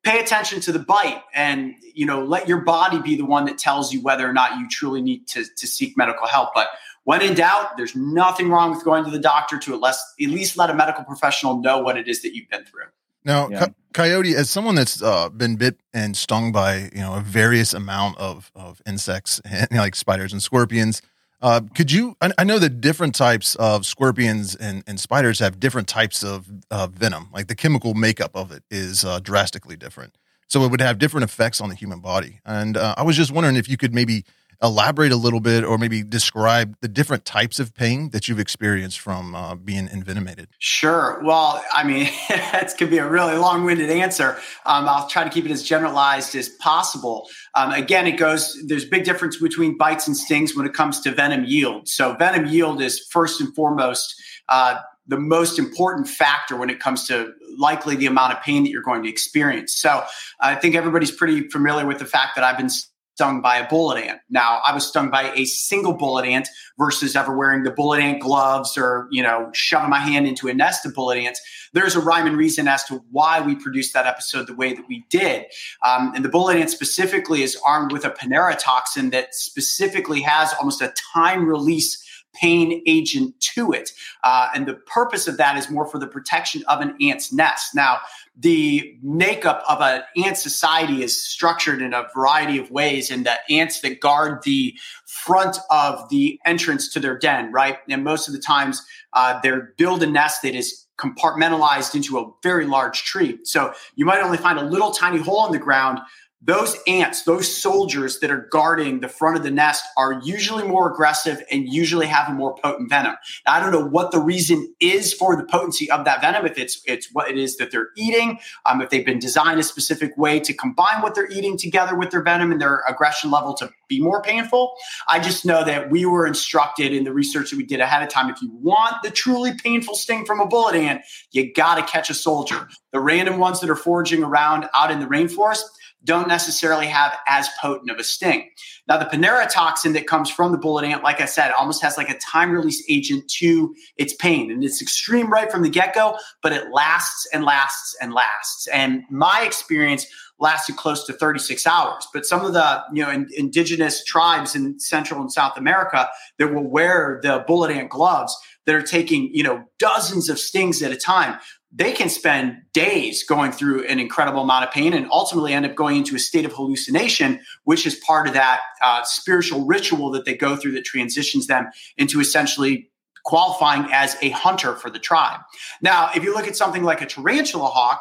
pay 0.06 0.20
attention 0.20 0.60
to 0.60 0.70
the 0.70 0.78
bite 0.78 1.20
and 1.34 1.74
you 1.92 2.06
know 2.06 2.24
let 2.24 2.46
your 2.46 2.60
body 2.60 3.00
be 3.00 3.16
the 3.16 3.24
one 3.24 3.44
that 3.44 3.58
tells 3.58 3.92
you 3.92 4.00
whether 4.00 4.28
or 4.28 4.32
not 4.32 4.56
you 4.56 4.68
truly 4.68 5.02
need 5.02 5.26
to, 5.26 5.44
to 5.56 5.66
seek 5.66 5.96
medical 5.96 6.28
help 6.28 6.50
but 6.54 6.68
when 7.06 7.22
in 7.22 7.34
doubt 7.34 7.76
there's 7.76 7.94
nothing 7.94 8.50
wrong 8.50 8.70
with 8.70 8.84
going 8.84 9.04
to 9.04 9.10
the 9.10 9.18
doctor 9.18 9.58
to 9.58 9.72
at 9.72 9.80
least, 9.80 10.00
at 10.20 10.28
least 10.28 10.56
let 10.58 10.68
a 10.68 10.74
medical 10.74 11.04
professional 11.04 11.60
know 11.60 11.78
what 11.78 11.96
it 11.96 12.08
is 12.08 12.20
that 12.22 12.34
you've 12.34 12.48
been 12.50 12.64
through 12.64 12.82
now 13.24 13.48
yeah. 13.48 13.68
coyote 13.94 14.34
as 14.34 14.50
someone 14.50 14.74
that's 14.74 15.02
uh, 15.02 15.28
been 15.28 15.56
bit 15.56 15.80
and 15.94 16.16
stung 16.16 16.52
by 16.52 16.90
you 16.92 17.00
know 17.00 17.14
a 17.14 17.20
various 17.20 17.72
amount 17.72 18.18
of, 18.18 18.50
of 18.54 18.82
insects 18.86 19.40
you 19.50 19.66
know, 19.70 19.78
like 19.78 19.94
spiders 19.94 20.32
and 20.32 20.42
scorpions 20.42 21.00
uh, 21.42 21.60
could 21.74 21.92
you? 21.92 22.16
I, 22.20 22.32
I, 22.38 22.44
know 22.44 22.58
that 22.58 22.80
different 22.80 23.14
types 23.14 23.56
of 23.56 23.84
scorpions 23.84 24.54
and, 24.54 24.82
and 24.86 24.98
spiders 24.98 25.38
have 25.40 25.60
different 25.60 25.86
types 25.86 26.24
of 26.24 26.50
uh, 26.70 26.86
venom. 26.86 27.28
Like 27.32 27.48
the 27.48 27.54
chemical 27.54 27.92
makeup 27.92 28.30
of 28.34 28.50
it 28.52 28.62
is 28.70 29.04
uh, 29.04 29.20
drastically 29.20 29.76
different, 29.76 30.16
so 30.48 30.64
it 30.64 30.70
would 30.70 30.80
have 30.80 30.98
different 30.98 31.24
effects 31.24 31.60
on 31.60 31.68
the 31.68 31.74
human 31.74 32.00
body. 32.00 32.40
And 32.46 32.76
uh, 32.76 32.94
I 32.96 33.02
was 33.02 33.16
just 33.16 33.32
wondering 33.32 33.56
if 33.56 33.68
you 33.68 33.76
could 33.76 33.94
maybe 33.94 34.24
elaborate 34.62 35.12
a 35.12 35.16
little 35.16 35.40
bit 35.40 35.64
or 35.64 35.78
maybe 35.78 36.02
describe 36.02 36.76
the 36.80 36.88
different 36.88 37.24
types 37.24 37.58
of 37.58 37.74
pain 37.74 38.10
that 38.10 38.28
you've 38.28 38.38
experienced 38.38 38.98
from 38.98 39.34
uh, 39.34 39.54
being 39.54 39.88
envenomated? 39.88 40.48
Sure. 40.58 41.20
Well, 41.24 41.64
I 41.72 41.84
mean, 41.84 42.08
that 42.28 42.72
could 42.78 42.90
be 42.90 42.98
a 42.98 43.08
really 43.08 43.36
long 43.36 43.64
winded 43.64 43.90
answer. 43.90 44.38
Um, 44.64 44.88
I'll 44.88 45.08
try 45.08 45.24
to 45.24 45.30
keep 45.30 45.44
it 45.44 45.50
as 45.50 45.62
generalized 45.62 46.34
as 46.34 46.48
possible. 46.48 47.28
Um, 47.54 47.72
again, 47.72 48.06
it 48.06 48.16
goes, 48.18 48.56
there's 48.66 48.84
big 48.84 49.04
difference 49.04 49.36
between 49.38 49.76
bites 49.76 50.06
and 50.06 50.16
stings 50.16 50.56
when 50.56 50.66
it 50.66 50.74
comes 50.74 51.00
to 51.02 51.12
venom 51.12 51.44
yield. 51.44 51.88
So, 51.88 52.14
venom 52.14 52.46
yield 52.46 52.80
is 52.80 53.00
first 53.10 53.40
and 53.40 53.54
foremost. 53.54 54.14
Uh, 54.48 54.78
the 55.08 55.18
most 55.18 55.58
important 55.58 56.08
factor 56.08 56.56
when 56.56 56.70
it 56.70 56.80
comes 56.80 57.06
to 57.06 57.32
likely 57.58 57.96
the 57.96 58.06
amount 58.06 58.32
of 58.32 58.42
pain 58.42 58.64
that 58.64 58.70
you're 58.70 58.82
going 58.82 59.02
to 59.02 59.08
experience. 59.08 59.76
So 59.76 60.04
I 60.40 60.54
think 60.54 60.74
everybody's 60.74 61.10
pretty 61.10 61.48
familiar 61.48 61.86
with 61.86 61.98
the 61.98 62.04
fact 62.04 62.34
that 62.34 62.44
I've 62.44 62.58
been 62.58 62.70
stung 63.16 63.40
by 63.40 63.56
a 63.56 63.66
bullet 63.66 64.04
ant. 64.04 64.20
Now, 64.28 64.60
I 64.66 64.74
was 64.74 64.86
stung 64.86 65.08
by 65.08 65.32
a 65.34 65.46
single 65.46 65.94
bullet 65.94 66.26
ant 66.26 66.50
versus 66.76 67.16
ever 67.16 67.34
wearing 67.34 67.62
the 67.62 67.70
bullet 67.70 68.02
ant 68.02 68.20
gloves 68.20 68.76
or, 68.76 69.08
you 69.10 69.22
know, 69.22 69.48
shoving 69.54 69.88
my 69.88 69.98
hand 69.98 70.26
into 70.26 70.48
a 70.48 70.54
nest 70.54 70.84
of 70.84 70.92
bullet 70.92 71.16
ants. 71.16 71.40
There's 71.72 71.96
a 71.96 72.00
rhyme 72.00 72.26
and 72.26 72.36
reason 72.36 72.68
as 72.68 72.84
to 72.84 73.02
why 73.10 73.40
we 73.40 73.54
produced 73.54 73.94
that 73.94 74.04
episode 74.04 74.46
the 74.46 74.54
way 74.54 74.74
that 74.74 74.86
we 74.86 75.06
did. 75.08 75.46
Um, 75.82 76.12
and 76.14 76.26
the 76.26 76.28
bullet 76.28 76.58
ant 76.58 76.68
specifically 76.68 77.42
is 77.42 77.56
armed 77.66 77.90
with 77.90 78.04
a 78.04 78.10
poneratoxin 78.10 79.12
that 79.12 79.34
specifically 79.34 80.20
has 80.20 80.52
almost 80.60 80.82
a 80.82 80.92
time 81.14 81.46
release 81.46 82.02
pain 82.34 82.82
agent 82.86 83.34
to 83.40 83.72
it. 83.72 83.92
Uh, 84.22 84.48
and 84.54 84.66
the 84.66 84.74
purpose 84.74 85.26
of 85.26 85.38
that 85.38 85.56
is 85.56 85.70
more 85.70 85.86
for 85.86 85.98
the 85.98 86.06
protection 86.06 86.62
of 86.68 86.82
an 86.82 86.94
ant's 87.00 87.32
nest. 87.32 87.74
Now, 87.74 88.00
the 88.38 88.98
makeup 89.02 89.64
of 89.68 89.80
an 89.80 90.02
ant 90.22 90.36
society 90.36 91.02
is 91.02 91.20
structured 91.20 91.80
in 91.80 91.94
a 91.94 92.06
variety 92.14 92.58
of 92.58 92.70
ways, 92.70 93.10
and 93.10 93.24
the 93.24 93.36
ants 93.50 93.80
that 93.80 94.00
guard 94.00 94.42
the 94.42 94.74
front 95.06 95.58
of 95.70 96.08
the 96.10 96.38
entrance 96.44 96.88
to 96.92 97.00
their 97.00 97.18
den, 97.18 97.50
right? 97.50 97.78
And 97.88 98.04
most 98.04 98.28
of 98.28 98.34
the 98.34 98.40
times, 98.40 98.84
uh, 99.14 99.40
they 99.42 99.52
build 99.78 100.02
a 100.02 100.06
nest 100.06 100.42
that 100.42 100.54
is 100.54 100.86
compartmentalized 100.98 101.94
into 101.94 102.18
a 102.18 102.30
very 102.42 102.66
large 102.66 103.04
tree. 103.04 103.38
So 103.44 103.72
you 103.96 104.04
might 104.04 104.22
only 104.22 104.38
find 104.38 104.58
a 104.58 104.64
little 104.64 104.90
tiny 104.90 105.18
hole 105.18 105.46
in 105.46 105.52
the 105.52 105.58
ground, 105.58 105.98
those 106.42 106.76
ants, 106.86 107.22
those 107.22 107.54
soldiers 107.54 108.20
that 108.20 108.30
are 108.30 108.46
guarding 108.50 109.00
the 109.00 109.08
front 109.08 109.36
of 109.36 109.42
the 109.42 109.50
nest 109.50 109.84
are 109.96 110.20
usually 110.22 110.66
more 110.66 110.92
aggressive 110.92 111.42
and 111.50 111.66
usually 111.66 112.06
have 112.06 112.28
a 112.28 112.32
more 112.32 112.54
potent 112.62 112.90
venom. 112.90 113.16
Now, 113.46 113.54
I 113.54 113.60
don't 113.60 113.72
know 113.72 113.84
what 113.84 114.10
the 114.10 114.20
reason 114.20 114.72
is 114.78 115.12
for 115.14 115.34
the 115.34 115.44
potency 115.44 115.90
of 115.90 116.04
that 116.04 116.20
venom. 116.20 116.44
If 116.44 116.58
it's 116.58 116.82
it's 116.86 117.08
what 117.12 117.30
it 117.30 117.38
is 117.38 117.56
that 117.56 117.70
they're 117.70 117.88
eating, 117.96 118.38
um, 118.66 118.82
if 118.82 118.90
they've 118.90 119.04
been 119.04 119.18
designed 119.18 119.58
a 119.58 119.62
specific 119.62 120.16
way 120.16 120.38
to 120.40 120.52
combine 120.52 121.00
what 121.00 121.14
they're 121.14 121.30
eating 121.30 121.56
together 121.56 121.96
with 121.96 122.10
their 122.10 122.22
venom 122.22 122.52
and 122.52 122.60
their 122.60 122.82
aggression 122.86 123.30
level 123.30 123.54
to 123.54 123.70
be 123.88 124.00
more 124.00 124.20
painful. 124.20 124.74
I 125.08 125.20
just 125.20 125.44
know 125.44 125.64
that 125.64 125.90
we 125.90 126.04
were 126.06 126.26
instructed 126.26 126.92
in 126.92 127.04
the 127.04 127.12
research 127.12 127.50
that 127.50 127.56
we 127.56 127.64
did 127.64 127.80
ahead 127.80 128.02
of 128.02 128.08
time. 128.08 128.30
If 128.30 128.42
you 128.42 128.50
want 128.52 129.02
the 129.02 129.10
truly 129.10 129.52
painful 129.54 129.94
sting 129.94 130.24
from 130.24 130.40
a 130.40 130.46
bullet 130.46 130.74
ant, 130.74 131.02
you 131.32 131.52
got 131.52 131.76
to 131.76 131.82
catch 131.82 132.10
a 132.10 132.14
soldier. 132.14 132.68
The 132.92 133.00
random 133.00 133.38
ones 133.38 133.60
that 133.60 133.70
are 133.70 133.76
foraging 133.76 134.22
around 134.22 134.68
out 134.74 134.90
in 134.90 135.00
the 135.00 135.06
rainforest 135.06 135.62
don't 136.06 136.28
necessarily 136.28 136.86
have 136.86 137.16
as 137.28 137.48
potent 137.60 137.90
of 137.90 137.98
a 137.98 138.04
sting. 138.04 138.48
Now, 138.88 138.96
the 138.96 139.04
poneratoxin 139.04 139.92
that 139.94 140.06
comes 140.06 140.30
from 140.30 140.52
the 140.52 140.58
bullet 140.58 140.84
ant, 140.84 141.02
like 141.02 141.20
I 141.20 141.26
said, 141.26 141.52
almost 141.52 141.82
has 141.82 141.96
like 141.98 142.08
a 142.08 142.18
time 142.18 142.52
release 142.52 142.82
agent 142.88 143.28
to 143.38 143.74
its 143.96 144.14
pain. 144.14 144.50
And 144.50 144.64
it's 144.64 144.80
extreme 144.80 145.30
right 145.30 145.50
from 145.50 145.62
the 145.62 145.68
get 145.68 145.94
go, 145.94 146.16
but 146.42 146.52
it 146.52 146.72
lasts 146.72 147.26
and 147.32 147.44
lasts 147.44 147.96
and 148.00 148.14
lasts. 148.14 148.68
And 148.68 149.02
my 149.10 149.42
experience 149.44 150.06
lasted 150.38 150.76
close 150.76 151.04
to 151.06 151.12
36 151.12 151.66
hours. 151.66 152.06
But 152.12 152.26
some 152.26 152.44
of 152.44 152.52
the 152.52 152.82
you 152.92 153.02
know 153.02 153.10
in, 153.10 153.28
indigenous 153.36 154.04
tribes 154.04 154.54
in 154.54 154.78
Central 154.78 155.20
and 155.20 155.32
South 155.32 155.56
America 155.56 156.08
that 156.38 156.52
will 156.52 156.68
wear 156.68 157.20
the 157.22 157.44
bullet 157.46 157.70
ant 157.70 157.90
gloves 157.90 158.36
that 158.66 158.74
are 158.74 158.82
taking 158.82 159.30
you 159.32 159.42
know 159.42 159.64
dozens 159.78 160.28
of 160.28 160.38
stings 160.38 160.82
at 160.82 160.92
a 160.92 160.96
time 160.96 161.38
they 161.72 161.92
can 161.92 162.08
spend 162.08 162.62
days 162.72 163.22
going 163.22 163.52
through 163.52 163.84
an 163.86 163.98
incredible 163.98 164.42
amount 164.42 164.64
of 164.64 164.70
pain 164.70 164.94
and 164.94 165.06
ultimately 165.10 165.52
end 165.52 165.66
up 165.66 165.74
going 165.74 165.96
into 165.96 166.14
a 166.14 166.18
state 166.18 166.44
of 166.44 166.52
hallucination, 166.52 167.40
which 167.64 167.86
is 167.86 167.96
part 167.96 168.26
of 168.26 168.34
that 168.34 168.60
uh, 168.82 169.02
spiritual 169.04 169.66
ritual 169.66 170.10
that 170.10 170.24
they 170.24 170.34
go 170.34 170.56
through 170.56 170.72
that 170.72 170.84
transitions 170.84 171.46
them 171.48 171.68
into 171.96 172.20
essentially 172.20 172.90
qualifying 173.24 173.88
as 173.92 174.16
a 174.22 174.30
hunter 174.30 174.74
for 174.76 174.88
the 174.88 175.00
tribe. 175.00 175.40
Now, 175.82 176.10
if 176.14 176.22
you 176.22 176.32
look 176.32 176.46
at 176.46 176.56
something 176.56 176.84
like 176.84 177.02
a 177.02 177.06
tarantula 177.06 177.66
hawk, 177.66 178.00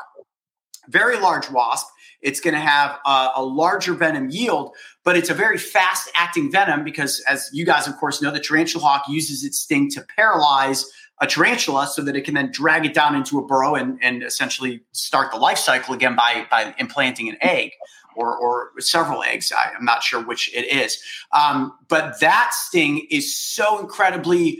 very 0.88 1.19
large 1.19 1.49
wasp, 1.49 1.88
it's 2.21 2.39
going 2.39 2.54
to 2.54 2.60
have 2.60 2.97
a, 3.06 3.32
a, 3.36 3.43
larger 3.43 3.93
venom 3.93 4.30
yield, 4.30 4.75
but 5.04 5.17
it's 5.17 5.30
a 5.30 5.34
very 5.34 5.58
fast 5.58 6.10
acting 6.15 6.51
venom 6.51 6.84
because, 6.84 7.23
as 7.28 7.49
you 7.54 7.65
guys, 7.65 7.88
of 7.88 7.97
course, 7.97 8.21
know, 8.21 8.32
the 8.32 8.39
tarantula 8.39 8.84
hawk 8.84 9.04
uses 9.08 9.43
its 9.43 9.60
sting 9.60 9.89
to 9.91 10.06
paralyze 10.15 10.86
a 11.21 11.28
tarantula 11.28 11.88
so 11.88 12.01
that 12.01 12.15
it 12.15 12.25
can 12.25 12.34
then 12.34 12.51
drag 12.51 12.86
it 12.86 12.93
down 12.93 13.15
into 13.15 13.39
a 13.39 13.45
burrow 13.45 13.75
and, 13.75 13.97
and 14.01 14.23
essentially 14.23 14.82
start 14.91 15.32
the 15.32 15.38
life 15.38 15.58
cycle 15.58 15.93
again 15.93 16.15
by, 16.15 16.45
by 16.51 16.75
implanting 16.78 17.30
an 17.30 17.38
egg 17.41 17.71
or, 18.15 18.38
or 18.38 18.71
several 18.80 19.23
eggs. 19.23 19.51
I, 19.51 19.71
am 19.78 19.86
not 19.86 20.04
sure 20.04 20.21
which 20.21 20.54
it 20.54 20.65
is. 20.65 21.01
Um, 21.32 21.73
but 21.88 22.19
that 22.19 22.51
sting 22.54 23.08
is 23.10 23.38
so 23.38 23.80
incredibly 23.80 24.60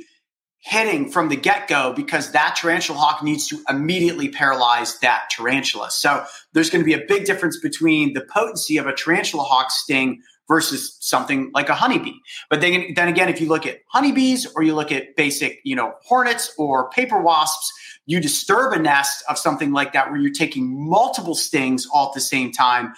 hitting 0.60 1.08
from 1.10 1.30
the 1.30 1.36
get 1.36 1.68
go 1.68 1.94
because 1.94 2.32
that 2.32 2.56
tarantula 2.56 2.98
hawk 2.98 3.22
needs 3.22 3.48
to 3.48 3.62
immediately 3.70 4.30
paralyze 4.30 4.98
that 5.00 5.30
tarantula. 5.30 5.92
So 5.92 6.26
there's 6.54 6.72
going 6.72 6.84
to 6.84 6.86
be 6.86 6.94
a 6.94 7.06
big 7.08 7.26
difference 7.26 7.60
between 7.60 8.14
the 8.14 8.22
potency 8.22 8.78
of 8.78 8.88
a 8.88 8.94
tarantula 8.94 9.44
hawk 9.44 9.70
sting 9.70 10.22
versus 10.48 10.98
something 11.00 11.52
like 11.54 11.70
a 11.70 11.74
honeybee. 11.74 12.14
But 12.50 12.62
then, 12.62 12.94
then 12.96 13.08
again, 13.08 13.30
if 13.30 13.42
you 13.42 13.48
look 13.48 13.66
at 13.66 13.80
honeybees 13.90 14.46
or 14.56 14.64
you 14.64 14.76
look 14.76 14.92
at 14.92 15.16
basic, 15.16 15.60
you 15.64 15.76
know, 15.76 15.94
hornets 16.04 16.54
or 16.58 16.90
paper 16.90 17.22
wasps, 17.22 17.72
you 18.06 18.20
disturb 18.20 18.74
a 18.74 18.80
nest 18.80 19.24
of 19.30 19.38
something 19.38 19.72
like 19.72 19.94
that 19.94 20.10
where 20.10 20.20
you're 20.20 20.32
taking 20.32 20.88
multiple 20.88 21.36
stings 21.36 21.88
all 21.92 22.10
at 22.10 22.14
the 22.14 22.22
same 22.22 22.52
time. 22.52 22.94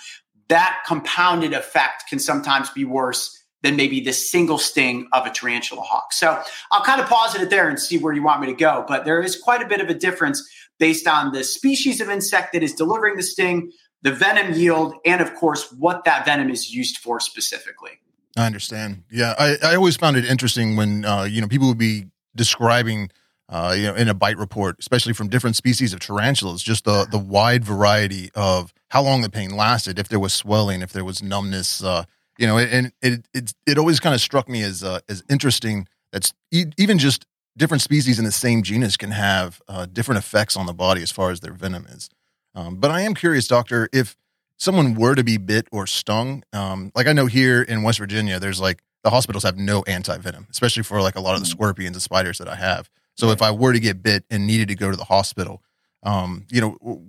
That 0.50 0.80
compounded 0.86 1.54
effect 1.54 2.06
can 2.10 2.20
sometimes 2.20 2.70
be 2.70 2.86
worse 2.86 3.34
than 3.64 3.76
maybe 3.76 4.00
the 4.00 4.14
single 4.14 4.58
sting 4.58 5.08
of 5.14 5.26
a 5.26 5.32
tarantula 5.32 5.82
hawk. 5.82 6.14
So 6.14 6.42
I'll 6.72 6.84
kind 6.84 7.02
of 7.02 7.08
pause 7.08 7.36
it 7.36 7.50
there 7.50 7.70
and 7.70 7.80
see 7.80 7.98
where 7.98 8.14
you 8.14 8.24
want 8.24 8.42
me 8.42 8.48
to 8.48 8.54
go. 8.54 8.86
But 8.88 9.06
there 9.06 9.22
is 9.22 9.36
quite 9.36 9.62
a 9.62 9.68
bit 9.68 9.82
of 9.82 9.90
a 9.90 9.94
difference 9.94 10.48
based 10.80 11.08
on 11.08 11.32
the 11.32 11.44
species 11.44 12.00
of 12.02 12.10
insect 12.10 12.54
that 12.54 12.62
is 12.62 12.74
delivering 12.74 13.16
the 13.16 13.24
sting 13.24 13.72
the 14.08 14.15
venom 14.15 14.54
yield, 14.54 14.96
and 15.06 15.20
of 15.22 15.36
course, 15.36 15.70
what 15.74 16.06
that 16.06 16.26
venom 16.26 16.50
is 16.50 16.74
used 16.74 16.98
for 16.98 17.20
specifically. 17.20 18.00
I 18.38 18.46
understand. 18.46 19.04
Yeah, 19.12 19.34
I, 19.38 19.58
I 19.62 19.76
always 19.76 19.98
found 19.98 20.15
it 20.15 20.24
interesting 20.24 20.78
when 20.78 21.04
uh, 21.04 21.24
you 21.24 21.41
know 21.41 21.48
people 21.48 21.67
would 21.67 21.78
be 21.78 22.06
describing, 22.36 23.10
uh, 23.50 23.76
you 23.76 23.84
know, 23.84 23.96
in 23.96 24.08
a 24.08 24.13
bite 24.13 24.38
report, 24.38 24.78
especially 24.80 25.13
from 25.13 25.28
different 25.28 25.58
species 25.58 25.91
of 25.91 26.00
tarantulas, 26.00 26.63
just 26.63 26.86
the 26.86 27.06
the 27.10 27.17
wide 27.17 27.65
variety 27.65 28.30
of 28.34 28.74
how 28.89 29.02
long 29.02 29.22
the 29.22 29.30
pain 29.30 29.50
lasted, 29.50 30.00
if 30.00 30.08
there 30.08 30.20
was 30.20 30.34
swelling, 30.34 30.82
if 30.82 30.93
there 30.93 31.04
was 31.04 31.22
numbness, 31.22 31.84
uh, 31.84 32.06
you 32.38 32.48
know, 32.48 32.58
and 32.58 32.93
it 33.02 33.28
it 33.34 33.54
it 33.65 33.78
always 33.78 34.00
kind 34.00 34.15
of 34.15 34.22
struck 34.22 34.48
me 34.48 34.62
as 34.62 34.84
uh, 34.84 35.00
as 35.10 35.22
interesting. 35.30 35.88
That's 36.13 36.34
even 36.52 36.98
just 36.98 37.26
different 37.58 37.82
species 37.82 38.20
in 38.20 38.24
the 38.24 38.32
same 38.32 38.63
genus 38.63 38.96
can 38.96 39.12
have 39.12 39.62
uh, 39.67 39.86
different 39.86 40.20
effects 40.20 40.56
on 40.56 40.65
the 40.65 40.74
body 40.74 41.02
as 41.02 41.12
far 41.12 41.32
as 41.32 41.41
their 41.41 41.52
venom 41.52 41.86
is. 41.88 42.10
Um, 42.58 42.78
but 42.78 42.89
I 42.89 43.02
am 43.02 43.13
curious, 43.13 43.48
doctor, 43.48 43.88
if 43.93 44.17
someone 44.58 44.96
were 44.96 45.13
to 45.13 45.24
be 45.24 45.38
bit 45.38 45.67
or 45.72 45.86
stung, 45.86 46.43
um, 46.54 46.91
like 46.96 47.06
I 47.06 47.13
know 47.13 47.28
here 47.28 47.62
in 47.62 47.84
West 47.84 48.00
Virginia, 48.00 48.39
there's 48.39 48.60
like 48.60 48.82
the 49.04 49.12
hospitals 49.12 49.43
have 49.43 49.58
no 49.58 49.84
anti 49.84 50.17
venom, 50.17 50.48
especially 50.50 50.82
for 50.82 51.00
like 51.00 51.15
a 51.15 51.22
lot 51.22 51.36
of 51.36 51.41
the 51.41 51.46
mm. 51.46 51.52
scorpions 51.52 51.96
and 51.96 52.02
spiders 52.02 52.39
that 52.39 52.48
I 52.48 52.56
have. 52.56 52.89
So 53.13 53.30
if 53.30 53.43
I 53.43 53.52
were 53.52 53.74
to 53.74 53.80
get 53.80 54.02
bit 54.02 54.26
and 54.32 54.48
needed 54.48 54.70
to 54.70 54.76
go 54.76 54.89
to 54.89 54.98
the 54.98 55.04
hospital, 55.04 55.62
um, 56.02 56.48
you 56.50 56.60
know, 56.60 57.04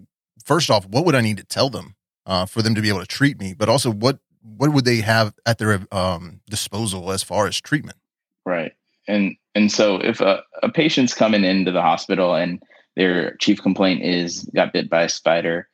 first 0.44 0.70
off, 0.70 0.86
what 0.86 1.06
would 1.06 1.14
I 1.14 1.22
need 1.22 1.38
to 1.38 1.44
tell 1.44 1.70
them 1.70 1.96
uh, 2.26 2.44
for 2.44 2.60
them 2.60 2.74
to 2.74 2.82
be 2.82 2.90
able 2.90 3.00
to 3.00 3.06
treat 3.06 3.40
me? 3.40 3.54
But 3.54 3.70
also, 3.70 3.90
what 3.90 4.18
what 4.42 4.74
would 4.74 4.84
they 4.84 5.00
have 5.00 5.34
at 5.46 5.56
their 5.56 5.80
um, 5.90 6.40
disposal 6.50 7.10
as 7.10 7.22
far 7.22 7.46
as 7.46 7.58
treatment? 7.58 7.96
Right, 8.44 8.72
and 9.06 9.34
and 9.54 9.72
so 9.72 9.96
if 9.96 10.20
a, 10.20 10.42
a 10.62 10.70
patient's 10.70 11.14
coming 11.14 11.42
into 11.42 11.72
the 11.72 11.82
hospital 11.82 12.34
and 12.34 12.62
their 12.98 13.36
chief 13.36 13.62
complaint 13.62 14.02
is 14.02 14.42
got 14.56 14.72
bit 14.72 14.90
by 14.90 15.04
a 15.04 15.08
spider. 15.08 15.68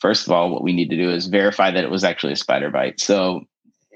First 0.00 0.26
of 0.26 0.32
all, 0.32 0.50
what 0.50 0.62
we 0.62 0.72
need 0.72 0.88
to 0.88 0.96
do 0.96 1.10
is 1.10 1.26
verify 1.26 1.70
that 1.70 1.84
it 1.84 1.90
was 1.90 2.04
actually 2.04 2.32
a 2.32 2.36
spider 2.36 2.70
bite. 2.70 2.98
So, 2.98 3.42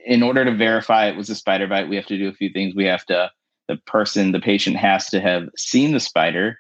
in 0.07 0.23
order 0.23 0.45
to 0.45 0.55
verify 0.55 1.07
it 1.07 1.17
was 1.17 1.31
a 1.31 1.35
spider 1.35 1.67
bite, 1.67 1.89
we 1.89 1.97
have 1.97 2.05
to 2.07 2.19
do 2.19 2.29
a 2.29 2.35
few 2.35 2.51
things. 2.51 2.75
We 2.75 2.85
have 2.85 3.07
to, 3.07 3.31
the 3.69 3.79
person, 3.87 4.33
the 4.33 4.39
patient 4.39 4.77
has 4.77 5.09
to 5.09 5.21
have 5.23 5.49
seen 5.57 5.93
the 5.93 6.01
spider, 6.01 6.59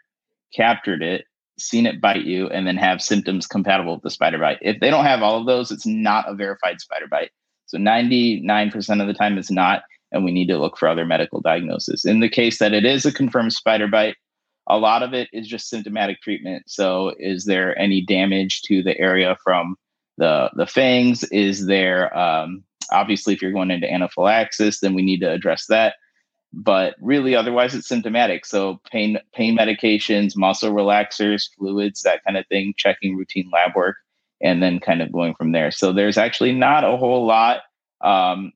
captured 0.55 1.03
it, 1.03 1.27
seen 1.59 1.85
it 1.85 2.01
bite 2.01 2.25
you, 2.25 2.49
and 2.49 2.67
then 2.67 2.79
have 2.79 3.03
symptoms 3.03 3.47
compatible 3.47 3.93
with 3.93 4.03
the 4.03 4.09
spider 4.09 4.39
bite. 4.39 4.59
If 4.63 4.81
they 4.81 4.89
don't 4.89 5.05
have 5.05 5.23
all 5.23 5.39
of 5.39 5.47
those, 5.47 5.71
it's 5.71 5.85
not 5.85 6.27
a 6.27 6.35
verified 6.35 6.81
spider 6.81 7.07
bite. 7.07 7.33
So, 7.67 7.77
99% 7.77 9.01
of 9.03 9.07
the 9.07 9.13
time, 9.13 9.37
it's 9.37 9.51
not. 9.51 9.83
And 10.11 10.25
we 10.25 10.33
need 10.33 10.47
to 10.47 10.59
look 10.59 10.79
for 10.79 10.89
other 10.89 11.05
medical 11.05 11.43
diagnosis. 11.43 12.07
In 12.07 12.21
the 12.21 12.31
case 12.31 12.61
that 12.61 12.73
it 12.73 12.87
is 12.87 13.05
a 13.05 13.13
confirmed 13.13 13.53
spider 13.53 13.89
bite, 13.89 14.17
a 14.67 14.79
lot 14.79 15.03
of 15.03 15.13
it 15.13 15.29
is 15.33 15.47
just 15.47 15.69
symptomatic 15.69 16.21
treatment. 16.23 16.65
So, 16.67 17.15
is 17.19 17.45
there 17.45 17.79
any 17.79 18.01
damage 18.01 18.63
to 18.63 18.83
the 18.83 18.99
area 18.99 19.37
from 19.43 19.77
the 20.17 20.51
the 20.55 20.67
fangs? 20.67 21.25
Is 21.25 21.67
there 21.67 22.17
um, 22.17 22.65
obviously 22.91 23.35
if 23.35 23.43
you're 23.43 23.53
going 23.53 23.71
into 23.71 23.91
anaphylaxis, 23.91 24.81
then 24.81 24.95
we 24.95 25.03
need 25.03 25.21
to 25.21 25.31
address 25.31 25.67
that. 25.67 25.95
But 26.53 26.95
really, 27.01 27.35
otherwise, 27.35 27.75
it's 27.75 27.89
symptomatic. 27.89 28.47
So, 28.47 28.81
pain 28.91 29.19
pain 29.35 29.59
medications, 29.59 30.37
muscle 30.37 30.73
relaxers, 30.73 31.49
fluids, 31.59 32.03
that 32.03 32.23
kind 32.25 32.37
of 32.37 32.47
thing. 32.47 32.75
Checking 32.77 33.17
routine 33.17 33.51
lab 33.53 33.75
work, 33.75 33.97
and 34.41 34.63
then 34.63 34.79
kind 34.79 35.03
of 35.03 35.11
going 35.11 35.35
from 35.35 35.51
there. 35.51 35.73
So, 35.73 35.93
there's 35.93 36.17
actually 36.17 36.53
not 36.53 36.85
a 36.85 36.97
whole 36.97 37.27
lot. 37.27 37.63
Um, 38.03 38.53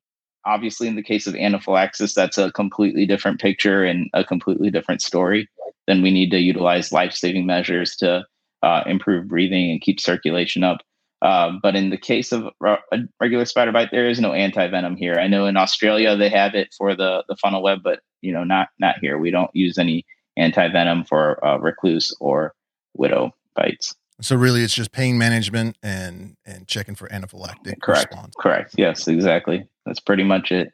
obviously, 0.48 0.88
in 0.88 0.96
the 0.96 1.02
case 1.02 1.26
of 1.26 1.34
anaphylaxis, 1.36 2.14
that's 2.14 2.38
a 2.38 2.50
completely 2.52 3.06
different 3.06 3.40
picture 3.40 3.84
and 3.84 4.08
a 4.14 4.24
completely 4.24 4.70
different 4.70 5.02
story 5.02 5.48
then 5.88 6.02
we 6.02 6.10
need 6.10 6.30
to 6.30 6.38
utilize 6.38 6.92
life 6.92 7.14
saving 7.14 7.46
measures 7.46 7.96
to 7.96 8.24
uh, 8.62 8.82
improve 8.86 9.26
breathing 9.26 9.70
and 9.70 9.80
keep 9.80 9.98
circulation 9.98 10.62
up. 10.62 10.82
Uh, 11.22 11.52
but 11.62 11.74
in 11.74 11.90
the 11.90 11.96
case 11.96 12.30
of 12.30 12.48
a 12.62 12.78
regular 13.18 13.44
spider 13.46 13.72
bite, 13.72 13.90
there 13.90 14.08
is 14.08 14.20
no 14.20 14.32
anti 14.32 14.68
venom 14.68 14.96
here. 14.96 15.14
I 15.14 15.26
know 15.26 15.46
in 15.46 15.56
Australia 15.56 16.14
they 16.14 16.28
have 16.28 16.54
it 16.54 16.72
for 16.76 16.94
the 16.94 17.24
the 17.28 17.34
funnel 17.36 17.62
web, 17.62 17.80
but 17.82 18.00
you 18.20 18.32
know 18.32 18.44
not 18.44 18.68
not 18.78 18.96
here. 19.00 19.18
We 19.18 19.32
don't 19.32 19.50
use 19.52 19.78
any 19.78 20.04
anti 20.36 20.68
venom 20.68 21.04
for 21.04 21.44
uh, 21.44 21.56
recluse 21.56 22.14
or 22.20 22.54
widow 22.94 23.34
bites. 23.56 23.96
So 24.20 24.36
really, 24.36 24.62
it's 24.62 24.74
just 24.74 24.92
pain 24.92 25.18
management 25.18 25.76
and 25.82 26.36
and 26.44 26.66
checking 26.66 26.94
for 26.94 27.08
anaphylactic 27.08 27.80
Correct. 27.80 28.12
response. 28.12 28.34
Correct. 28.38 28.74
Yes, 28.76 29.06
exactly. 29.06 29.66
That's 29.86 30.00
pretty 30.00 30.24
much 30.24 30.50
it. 30.50 30.72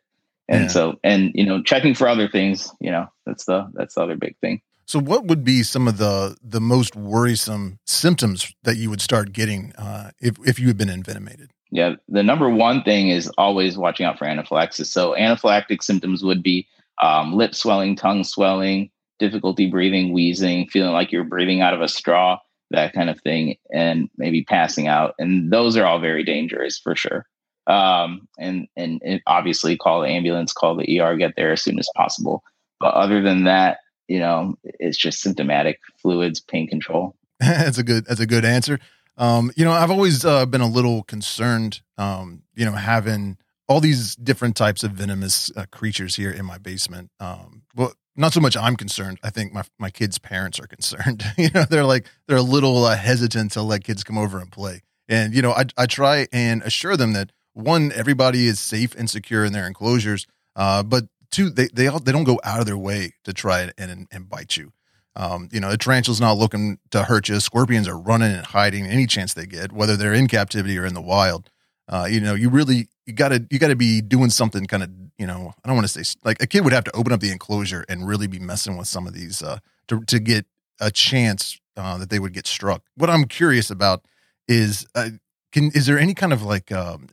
And 0.49 0.65
yeah. 0.65 0.69
so, 0.69 0.99
and 1.03 1.31
you 1.35 1.47
know, 1.47 1.63
checking 1.63 1.95
for 1.95 2.09
other 2.09 2.29
things, 2.29 2.71
you 2.81 2.91
know, 2.91 3.07
that's 3.27 3.45
the 3.45 3.71
that's 3.75 3.95
the 3.95 4.03
other 4.03 4.17
big 4.17 4.37
thing. 4.39 4.61
So, 4.87 4.99
what 4.99 5.25
would 5.27 5.45
be 5.45 5.63
some 5.63 5.89
of 5.89 5.99
the 5.99 6.37
the 6.43 6.61
most 6.61 6.95
worrisome 6.95 7.79
symptoms 7.87 8.55
that 8.65 8.77
you 8.77 8.91
would 8.91 9.01
start 9.01 9.33
getting 9.33 9.73
uh, 9.77 10.11
if 10.21 10.37
if 10.47 10.59
you 10.59 10.67
had 10.69 10.77
been 10.77 10.91
envenomated? 10.91 11.51
Yeah, 11.71 11.97
the 12.09 12.23
number 12.23 12.49
one 12.49 12.83
thing 12.83 13.09
is 13.09 13.29
always 13.39 13.77
watching 13.77 14.07
out 14.07 14.19
for 14.19 14.27
anaphylaxis. 14.27 14.91
So, 14.91 15.15
anaphylactic 15.15 15.83
symptoms 15.83 16.23
would 16.23 16.43
be 16.43 16.67
um, 17.03 17.35
lip 17.35 17.55
swelling, 17.55 17.97
tongue 17.97 18.25
swelling, 18.25 18.91
difficulty 19.19 19.71
breathing, 19.71 20.13
wheezing, 20.13 20.69
feeling 20.69 20.93
like 20.93 21.11
you're 21.11 21.25
breathing 21.25 21.63
out 21.63 21.75
of 21.75 21.81
a 21.81 21.89
straw, 21.89 22.39
that 22.71 22.93
kind 22.93 23.11
of 23.11 23.21
thing, 23.21 23.57
and 23.73 24.09
maybe 24.17 24.45
passing 24.45 24.87
out. 24.89 25.15
And 25.19 25.53
those 25.53 25.77
are 25.77 25.87
all 25.87 26.01
very 26.01 26.25
dangerous 26.25 26.79
for 26.79 26.97
sure. 26.97 27.27
Um, 27.67 28.29
and 28.39 28.69
and 28.77 29.01
obviously 29.27 29.77
call 29.77 30.03
the 30.03 30.09
ambulance, 30.09 30.53
call 30.53 30.77
the 30.77 31.01
ER, 31.01 31.17
get 31.17 31.35
there 31.37 31.53
as 31.53 31.63
soon 31.63 31.79
as 31.79 31.89
possible. 31.97 32.43
But 32.81 32.95
other 32.95 33.23
than 33.23 33.45
that, 33.45 33.79
you 34.09 34.19
know, 34.19 34.57
it's 34.65 34.99
just 34.99 35.21
symptomatic 35.21 35.81
fluids, 36.03 36.41
pain 36.41 36.69
control. 36.69 37.17
that's 37.41 37.79
a 37.79 37.83
good. 37.83 38.05
That's 38.07 38.21
a 38.21 38.27
good 38.27 38.45
answer. 38.45 38.79
Um, 39.17 39.53
you 39.57 39.65
know, 39.65 39.73
I've 39.73 39.91
always 39.91 40.25
uh, 40.25 40.45
been 40.47 40.61
a 40.61 40.69
little 40.69 41.03
concerned. 41.05 41.81
Um, 41.97 42.43
you 42.55 42.65
know, 42.65 42.73
having 42.73 43.39
all 43.69 43.81
these 43.81 44.15
different 44.17 44.57
types 44.57 44.85
of 44.85 44.93
venomous 44.93 45.51
uh, 45.57 45.65
creatures 45.71 46.17
here 46.17 46.31
in 46.31 46.45
my 46.45 46.59
basement. 46.59 47.11
Um, 47.19 47.63
well, 47.75 47.95
not 48.17 48.33
so 48.33 48.41
much 48.41 48.57
I'm 48.57 48.77
concerned. 48.77 49.19
I 49.23 49.31
think 49.31 49.53
my 49.53 49.65
my 49.79 49.91
kids' 49.91 50.19
parents 50.19 50.61
are 50.61 50.67
concerned. 50.67 51.25
you 51.39 51.51
know, 51.55 51.65
they're 51.65 51.85
like 51.85 52.07
they're 52.27 52.37
a 52.37 52.43
little 52.43 52.85
uh, 52.85 52.97
hesitant 52.97 53.53
to 53.53 53.63
let 53.63 53.85
kids 53.85 54.05
come 54.05 54.19
over 54.19 54.39
and 54.39 54.51
play. 54.51 54.83
And 55.09 55.35
you 55.35 55.43
know, 55.43 55.53
I 55.53 55.65
I 55.77 55.87
try 55.87 56.27
and 56.33 56.63
assure 56.63 56.97
them 56.97 57.13
that 57.15 57.31
one, 57.53 57.93
everybody 57.93 58.47
is 58.47 58.59
safe 58.61 58.95
and 58.95 59.09
secure 59.09 59.45
in 59.45 59.53
their 59.53 59.67
enclosures. 59.67 60.27
Uh, 60.57 60.83
but 60.83 61.05
two, 61.31 61.51
they 61.51 61.69
they 61.73 61.89
all, 61.89 62.01
they 62.01 62.13
don't 62.13 62.25
go 62.25 62.41
out 62.45 62.61
of 62.61 62.67
their 62.67 62.79
way 62.79 63.15
to 63.25 63.33
try 63.33 63.61
and 63.61 63.73
and, 63.79 64.07
and 64.11 64.29
bite 64.29 64.57
you. 64.57 64.73
Um, 65.17 65.49
you 65.53 65.61
know, 65.61 65.71
a 65.71 65.77
tarantula's 65.77 66.21
not 66.21 66.37
looking 66.37 66.79
to 66.91 67.05
hurt 67.05 67.29
you. 67.29 67.39
Scorpions 67.39 67.87
are 67.87 67.99
running 67.99 68.33
and 68.33 68.47
hiding 68.47 68.87
any 68.87 69.07
chance 69.07 69.33
they 69.33 69.47
get, 69.47 69.73
whether 69.73 69.97
they're 69.97 70.13
in 70.13 70.27
captivity 70.27 70.77
or 70.77 70.85
in 70.85 70.95
the 70.95 71.01
wild. 71.01 71.51
Uh, 71.89 72.09
you 72.11 72.21
know, 72.21 72.35
you 72.35 72.49
really 72.49 72.89
you 73.07 73.13
gotta 73.13 73.47
you 73.51 73.59
gotta 73.59 73.77
be 73.77 74.01
doing 74.01 74.31
something 74.31 74.67
kind 74.67 74.83
of 74.83 74.91
you 75.19 75.27
know 75.27 75.53
I 75.65 75.69
don't 75.69 75.77
want 75.77 75.89
to 75.89 76.05
say 76.05 76.19
like 76.25 76.43
a 76.43 76.47
kid 76.47 76.65
would 76.65 76.73
have 76.73 76.85
to 76.85 76.97
open 76.97 77.13
up 77.13 77.21
the 77.21 77.31
enclosure 77.31 77.85
and 77.89 78.07
really 78.07 78.27
be 78.27 78.39
messing 78.39 78.77
with 78.77 78.89
some 78.89 79.07
of 79.07 79.15
these 79.15 79.43
uh, 79.43 79.59
to 79.89 80.03
to 80.05 80.19
get 80.19 80.47
a 80.81 80.91
chance 80.91 81.61
uh, 81.77 81.99
that 81.99 82.11
they 82.11 82.19
would 82.19 82.33
get 82.33 82.47
struck. 82.47 82.83
What 82.97 83.11
I'm 83.11 83.25
curious 83.25 83.71
about 83.71 84.05
is 84.49 84.87
uh, 84.95 85.11
can 85.53 85.71
is 85.75 85.87
there 85.87 85.99
any 85.99 86.15
kind 86.15 86.33
of 86.33 86.43
like 86.43 86.73
um, 86.73 87.09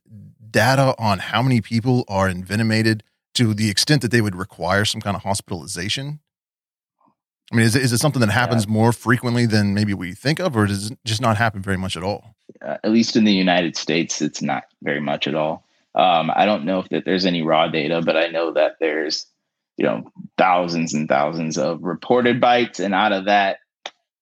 data 0.49 0.95
on 0.97 1.19
how 1.19 1.41
many 1.41 1.61
people 1.61 2.03
are 2.07 2.29
envenomated 2.29 3.03
to 3.35 3.53
the 3.53 3.69
extent 3.69 4.01
that 4.01 4.11
they 4.11 4.21
would 4.21 4.35
require 4.35 4.85
some 4.85 5.01
kind 5.01 5.15
of 5.15 5.23
hospitalization? 5.23 6.19
I 7.51 7.55
mean, 7.55 7.65
is 7.65 7.75
it, 7.75 7.81
is 7.81 7.91
it 7.91 7.97
something 7.97 8.21
that 8.21 8.29
happens 8.29 8.65
yeah. 8.65 8.71
more 8.71 8.93
frequently 8.93 9.45
than 9.45 9.73
maybe 9.73 9.93
we 9.93 10.13
think 10.13 10.39
of, 10.39 10.55
or 10.55 10.67
does 10.67 10.91
it 10.91 10.97
just 11.03 11.21
not 11.21 11.35
happen 11.35 11.61
very 11.61 11.77
much 11.77 11.97
at 11.97 12.03
all? 12.03 12.35
Uh, 12.61 12.77
at 12.83 12.91
least 12.91 13.17
in 13.17 13.25
the 13.25 13.33
United 13.33 13.75
States, 13.75 14.21
it's 14.21 14.41
not 14.41 14.63
very 14.81 15.01
much 15.01 15.27
at 15.27 15.35
all. 15.35 15.65
Um, 15.93 16.31
I 16.33 16.45
don't 16.45 16.65
know 16.65 16.79
if 16.79 16.89
that 16.89 17.03
there's 17.05 17.25
any 17.25 17.41
raw 17.41 17.67
data, 17.67 18.01
but 18.01 18.15
I 18.15 18.27
know 18.27 18.53
that 18.53 18.73
there's 18.79 19.25
you 19.77 19.85
know 19.85 20.11
thousands 20.37 20.93
and 20.93 21.07
thousands 21.07 21.57
of 21.57 21.81
reported 21.81 22.39
bites, 22.39 22.79
and 22.79 22.93
out 22.93 23.11
of 23.11 23.25
that, 23.25 23.57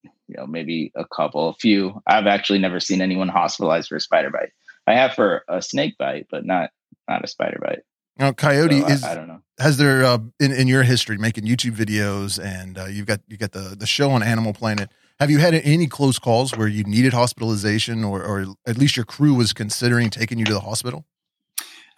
you 0.04 0.36
know 0.38 0.48
maybe 0.48 0.92
a 0.96 1.06
couple, 1.06 1.50
a 1.50 1.54
few. 1.54 2.02
I've 2.08 2.28
actually 2.28 2.60
never 2.60 2.80
seen 2.80 3.02
anyone 3.02 3.30
hospitalized 3.30 3.90
for 3.90 3.96
a 3.96 4.02
spider 4.02 4.32
bite. 4.32 4.52
I 4.88 4.96
have 4.96 5.14
for 5.14 5.44
a 5.48 5.62
snake 5.62 5.98
bite, 5.98 6.28
but 6.32 6.46
not 6.46 6.72
not 7.08 7.24
a 7.24 7.28
spider 7.28 7.60
bite. 7.62 7.80
Now, 8.18 8.34
Coyote 8.34 8.82
so 8.82 8.88
is. 8.88 9.04
I, 9.04 9.12
I, 9.12 9.16
don't 9.16 9.28
know. 9.28 9.42
Has 9.60 9.78
there 9.78 10.04
uh, 10.04 10.20
in 10.40 10.52
in 10.52 10.68
your 10.68 10.84
history 10.84 11.18
making 11.18 11.46
YouTube 11.46 11.76
videos 11.76 12.44
and 12.44 12.78
uh, 12.78 12.86
you've 12.86 13.06
got 13.06 13.22
you 13.28 13.38
got 13.38 13.54
the 13.54 13.76
the 13.78 13.88
show 13.88 14.12
on 14.12 14.22
Animal 14.24 14.54
Planet? 14.54 14.90
Have 15.20 15.30
you 15.30 15.40
had 15.40 15.54
any 15.54 15.88
close 15.88 16.18
calls 16.18 16.56
where 16.56 16.68
you 16.68 16.84
needed 16.84 17.14
hospitalization, 17.14 18.04
or 18.04 18.24
or 18.24 18.46
at 18.68 18.78
least 18.78 18.98
your 18.98 19.06
crew 19.06 19.34
was 19.34 19.54
considering 19.54 20.10
taking 20.10 20.38
you 20.38 20.46
to 20.46 20.54
the 20.54 20.60
hospital? 20.60 21.06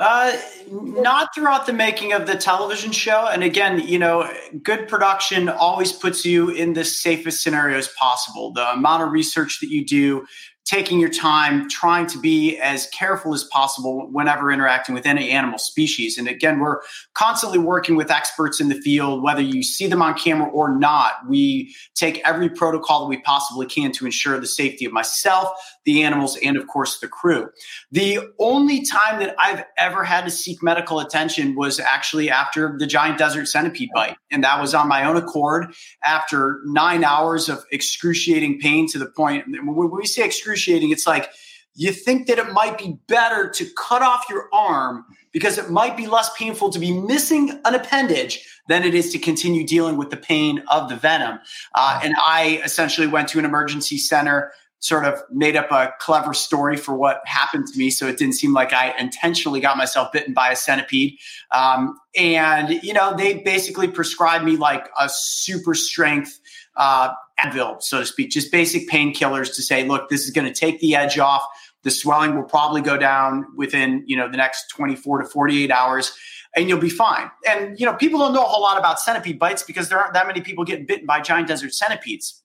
Uh, 0.02 0.36
not 0.72 1.30
throughout 1.36 1.68
the 1.68 1.74
making 1.74 2.12
of 2.12 2.26
the 2.26 2.36
television 2.36 2.92
show. 2.92 3.28
And 3.28 3.44
again, 3.44 3.88
you 3.88 4.00
know, 4.00 4.28
good 4.64 4.88
production 4.88 5.48
always 5.48 5.92
puts 5.92 6.26
you 6.26 6.50
in 6.50 6.74
the 6.74 6.84
safest 6.84 7.44
scenarios 7.44 7.88
possible. 7.90 8.52
The 8.52 8.72
amount 8.72 9.04
of 9.04 9.12
research 9.12 9.60
that 9.62 9.70
you 9.70 9.86
do, 9.86 10.26
taking 10.66 11.00
your 11.00 11.10
time, 11.10 11.70
trying 11.70 12.08
to 12.08 12.20
be 12.20 12.58
as 12.58 12.88
careful 12.88 13.34
as 13.36 13.44
possible 13.44 14.08
whenever 14.12 14.52
interacting 14.52 14.96
with 14.96 15.06
any 15.06 15.30
animal 15.30 15.60
species. 15.60 16.18
And 16.18 16.28
again, 16.28 16.60
we're 16.60 16.80
constantly 17.14 17.60
working 17.60 17.96
with 17.96 18.10
experts 18.10 18.60
in 18.60 18.70
the 18.70 18.82
field, 18.82 19.22
whether 19.22 19.42
you 19.42 19.62
see 19.62 19.86
them 19.86 20.02
on 20.02 20.14
camera 20.18 20.50
or 20.50 20.76
not. 20.76 21.28
We 21.28 21.76
take 21.94 22.22
every 22.28 22.50
protocol 22.50 23.02
that 23.02 23.10
we 23.10 23.18
possibly 23.18 23.68
can 23.68 23.92
to 23.94 24.06
ensure 24.06 24.40
the 24.40 24.48
safety 24.48 24.86
of 24.86 24.94
myself, 24.94 25.50
the 25.86 26.04
animals, 26.04 26.38
and 26.38 26.58
of 26.58 26.68
course 26.68 27.00
the 27.00 27.08
crew. 27.08 27.50
The 27.92 28.20
only 28.40 28.86
time 28.86 29.20
that 29.20 29.36
I've 29.40 29.64
ever 29.78 30.04
had 30.04 30.26
to 30.26 30.32
seek 30.32 30.62
medical 30.62 31.00
attention 31.00 31.56
was 31.56 31.80
actually 31.80 32.30
after 32.30 32.76
the 32.78 32.88
giant 32.88 33.18
desert 33.18 33.48
centipede 33.48 33.90
bite. 33.94 34.18
And 34.30 34.44
that 34.44 34.62
was 34.62 34.74
on 34.74 34.88
my 34.88 35.04
own 35.04 35.18
accord 35.18 35.74
after 36.04 36.62
nine 36.66 37.04
hours 37.04 37.50
of 37.50 37.66
excruciating 37.72 38.60
pain 38.60 38.88
to 38.90 39.00
the 39.00 39.08
point 39.08 39.46
when 39.48 39.92
we 39.92 40.06
say 40.06 40.24
excruciating, 40.24 40.92
it's 40.92 41.08
like 41.08 41.30
you 41.76 41.92
think 41.92 42.28
that 42.28 42.38
it 42.38 42.52
might 42.52 42.78
be 42.78 42.98
better 43.08 43.50
to 43.50 43.66
cut 43.78 44.02
off 44.02 44.26
your 44.30 44.50
arm 44.54 45.06
because 45.32 45.58
it 45.58 45.70
might 45.70 45.96
be 45.96 46.08
less 46.08 46.30
painful 46.38 46.70
to 46.70 46.80
be 46.80 46.92
missing 46.92 47.62
an 47.64 47.74
appendage 47.74 48.46
than 48.68 48.84
it 48.84 48.94
is 48.94 49.12
to 49.12 49.20
continue 49.20 49.66
dealing 49.66 49.98
with 49.98 50.10
the 50.10 50.18
pain 50.18 50.64
of 50.70 50.90
the 50.90 50.96
venom. 50.96 51.40
Uh, 51.74 52.00
and 52.04 52.14
I 52.18 52.62
essentially 52.64 53.08
went 53.08 53.30
to 53.30 53.40
an 53.40 53.46
emergency 53.46 53.98
center 53.98 54.52
sort 54.82 55.06
of 55.06 55.22
made 55.32 55.56
up 55.56 55.72
a 55.72 55.94
clever 56.00 56.34
story 56.34 56.76
for 56.76 56.96
what 56.96 57.22
happened 57.26 57.68
to 57.68 57.78
me. 57.78 57.92
So 57.92 58.08
it 58.08 58.18
didn't 58.18 58.34
seem 58.34 58.52
like 58.52 58.74
i 58.74 58.94
intentionally 58.98 59.60
got 59.60 59.78
myself 59.78 60.12
bitten 60.12 60.34
by 60.34 60.52
a 60.52 60.56
centipede. 60.56 61.18
Um, 61.52 61.98
and 62.16 62.84
you 62.84 62.92
know 62.92 63.16
they 63.16 63.36
basically 63.36 63.88
prescribed 63.88 64.44
me 64.44 64.58
like 64.58 64.90
a 65.00 65.08
super 65.08 65.74
strength 65.74 66.38
uh, 66.76 67.14
advil 67.40 67.82
so 67.82 68.00
to 68.00 68.06
speak 68.06 68.30
just 68.30 68.52
basic 68.52 68.90
painkillers 68.90 69.56
to 69.56 69.62
say 69.62 69.88
look 69.88 70.10
this 70.10 70.26
is 70.26 70.32
going 70.32 70.52
to 70.52 70.54
take 70.54 70.80
the 70.82 70.96
edge 70.96 71.18
off. 71.18 71.46
The 71.84 71.92
swelling 71.92 72.36
will 72.36 72.44
probably 72.44 72.82
go 72.82 72.98
down 72.98 73.46
within 73.56 74.04
you 74.08 74.18
know 74.18 74.30
the 74.30 74.38
next 74.38 74.68
24 74.70 75.20
to 75.20 75.30
48 75.30 75.72
hours 75.72 76.12
and 76.56 76.68
you'll 76.68 76.80
be 76.80 76.90
fine. 76.90 77.30
And 77.48 77.80
you 77.80 77.86
know 77.86 77.94
people 77.94 78.20
don't 78.20 78.34
know 78.34 78.44
a 78.44 78.48
whole 78.48 78.64
lot 78.64 78.80
about 78.80 79.00
centipede 79.00 79.38
bites 79.38 79.62
because 79.62 79.90
there 79.90 80.00
aren't 80.00 80.16
that 80.16 80.26
many 80.26 80.42
people 80.42 80.66
getting 80.66 80.88
bitten 80.88 81.06
by 81.06 81.22
giant 81.22 81.48
desert 81.48 81.76
centipedes. 81.76 82.42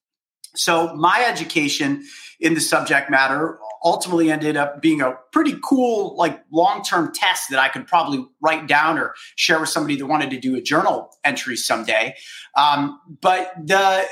So 0.55 0.94
my 0.94 1.25
education 1.27 2.05
in 2.40 2.55
the 2.55 2.61
subject 2.61 3.11
matter 3.11 3.59
ultimately 3.85 4.31
ended 4.31 4.57
up 4.57 4.81
being 4.81 5.01
a 5.01 5.14
pretty 5.33 5.55
cool 5.62 6.16
like 6.16 6.42
long-term 6.51 7.12
test 7.14 7.51
that 7.51 7.59
i 7.59 7.68
could 7.68 7.87
probably 7.87 8.25
write 8.40 8.66
down 8.66 8.99
or 8.99 9.14
share 9.37 9.61
with 9.61 9.68
somebody 9.68 9.96
that 9.96 10.07
wanted 10.07 10.31
to 10.31 10.38
do 10.38 10.57
a 10.57 10.61
journal 10.61 11.11
entry 11.25 11.57
someday. 11.57 12.14
Um, 12.57 13.01
but 13.20 13.53
the 13.62 14.05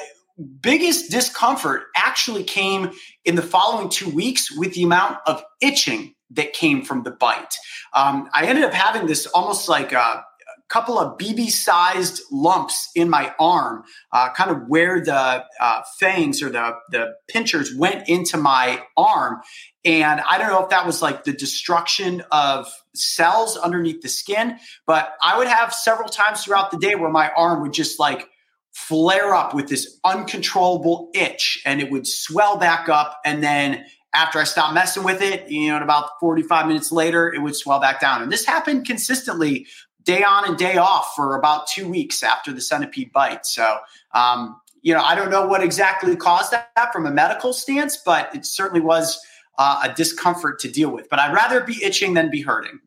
biggest 0.60 1.10
discomfort 1.10 1.84
actually 1.96 2.44
came 2.44 2.90
in 3.24 3.36
the 3.36 3.42
following 3.42 3.88
two 3.88 4.10
weeks 4.10 4.50
with 4.56 4.74
the 4.74 4.82
amount 4.82 5.18
of 5.26 5.42
itching 5.60 6.14
that 6.30 6.52
came 6.52 6.84
from 6.84 7.04
the 7.04 7.12
bite. 7.12 7.54
Um, 7.92 8.28
i 8.34 8.46
ended 8.46 8.64
up 8.64 8.74
having 8.74 9.06
this 9.06 9.26
almost 9.26 9.68
like 9.68 9.92
a 9.92 10.24
couple 10.68 10.98
of 10.98 11.18
BB 11.18 11.50
sized 11.50 12.22
lumps 12.30 12.90
in 12.94 13.10
my 13.10 13.34
arm, 13.38 13.82
uh, 14.12 14.30
kind 14.32 14.50
of 14.50 14.62
where 14.68 15.00
the 15.00 15.44
uh, 15.60 15.82
fangs 16.00 16.42
or 16.42 16.50
the, 16.50 16.72
the 16.90 17.14
pinchers 17.28 17.74
went 17.76 18.08
into 18.08 18.36
my 18.36 18.82
arm. 18.96 19.40
And 19.84 20.20
I 20.20 20.38
don't 20.38 20.48
know 20.48 20.62
if 20.62 20.70
that 20.70 20.86
was 20.86 21.02
like 21.02 21.24
the 21.24 21.32
destruction 21.32 22.22
of 22.32 22.66
cells 22.94 23.56
underneath 23.56 24.00
the 24.00 24.08
skin, 24.08 24.58
but 24.86 25.14
I 25.22 25.36
would 25.36 25.48
have 25.48 25.74
several 25.74 26.08
times 26.08 26.44
throughout 26.44 26.70
the 26.70 26.78
day 26.78 26.94
where 26.94 27.10
my 27.10 27.30
arm 27.36 27.60
would 27.62 27.74
just 27.74 28.00
like 28.00 28.26
flare 28.72 29.34
up 29.34 29.54
with 29.54 29.68
this 29.68 29.98
uncontrollable 30.04 31.10
itch 31.14 31.62
and 31.64 31.80
it 31.80 31.90
would 31.90 32.06
swell 32.06 32.56
back 32.56 32.88
up. 32.88 33.20
And 33.24 33.42
then 33.42 33.84
after 34.14 34.38
I 34.38 34.44
stopped 34.44 34.74
messing 34.74 35.02
with 35.02 35.20
it, 35.20 35.50
you 35.50 35.68
know, 35.68 35.82
about 35.82 36.10
45 36.20 36.68
minutes 36.68 36.92
later, 36.92 37.32
it 37.32 37.40
would 37.40 37.56
swell 37.56 37.80
back 37.80 38.00
down. 38.00 38.22
And 38.22 38.30
this 38.30 38.44
happened 38.44 38.86
consistently 38.86 39.66
day 40.04 40.22
on 40.22 40.46
and 40.46 40.56
day 40.56 40.76
off 40.76 41.12
for 41.16 41.36
about 41.36 41.66
two 41.66 41.88
weeks 41.88 42.22
after 42.22 42.52
the 42.52 42.60
centipede 42.60 43.12
bite. 43.12 43.46
So, 43.46 43.78
um, 44.12 44.60
you 44.82 44.92
know, 44.92 45.02
I 45.02 45.14
don't 45.14 45.30
know 45.30 45.46
what 45.46 45.62
exactly 45.62 46.14
caused 46.14 46.52
that 46.52 46.92
from 46.92 47.06
a 47.06 47.10
medical 47.10 47.52
stance, 47.52 47.96
but 47.96 48.34
it 48.34 48.44
certainly 48.44 48.80
was 48.80 49.18
uh, 49.58 49.80
a 49.84 49.94
discomfort 49.94 50.58
to 50.60 50.70
deal 50.70 50.90
with. 50.90 51.08
But 51.08 51.18
I'd 51.18 51.32
rather 51.32 51.60
be 51.62 51.82
itching 51.82 52.14
than 52.14 52.30
be 52.30 52.42
hurting. 52.42 52.80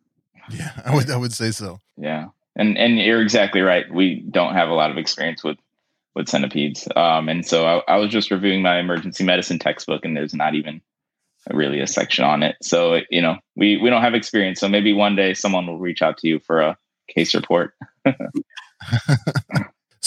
Yeah, 0.49 0.71
I 0.85 0.95
would, 0.95 1.09
I 1.09 1.17
would 1.17 1.33
say 1.33 1.51
so. 1.51 1.81
Yeah, 1.97 2.27
and 2.55 2.77
and 2.77 2.99
you're 2.99 3.21
exactly 3.21 3.61
right. 3.61 3.91
We 3.91 4.21
don't 4.29 4.53
have 4.53 4.69
a 4.69 4.73
lot 4.73 4.91
of 4.91 4.97
experience 4.97 5.43
with 5.43 5.57
with 6.15 6.29
centipedes, 6.29 6.87
um, 6.95 7.29
and 7.29 7.45
so 7.45 7.65
I, 7.65 7.95
I 7.95 7.97
was 7.97 8.11
just 8.11 8.31
reviewing 8.31 8.61
my 8.61 8.79
emergency 8.79 9.23
medicine 9.23 9.59
textbook, 9.59 10.05
and 10.05 10.15
there's 10.15 10.33
not 10.33 10.55
even 10.55 10.81
really 11.51 11.79
a 11.79 11.87
section 11.87 12.23
on 12.23 12.43
it. 12.43 12.55
So 12.61 13.01
you 13.09 13.21
know, 13.21 13.37
we 13.55 13.77
we 13.77 13.89
don't 13.89 14.01
have 14.01 14.13
experience. 14.13 14.59
So 14.59 14.69
maybe 14.69 14.93
one 14.93 15.15
day 15.15 15.33
someone 15.33 15.67
will 15.67 15.79
reach 15.79 16.01
out 16.01 16.17
to 16.19 16.27
you 16.27 16.39
for 16.39 16.61
a 16.61 16.77
case 17.07 17.33
report. 17.35 17.73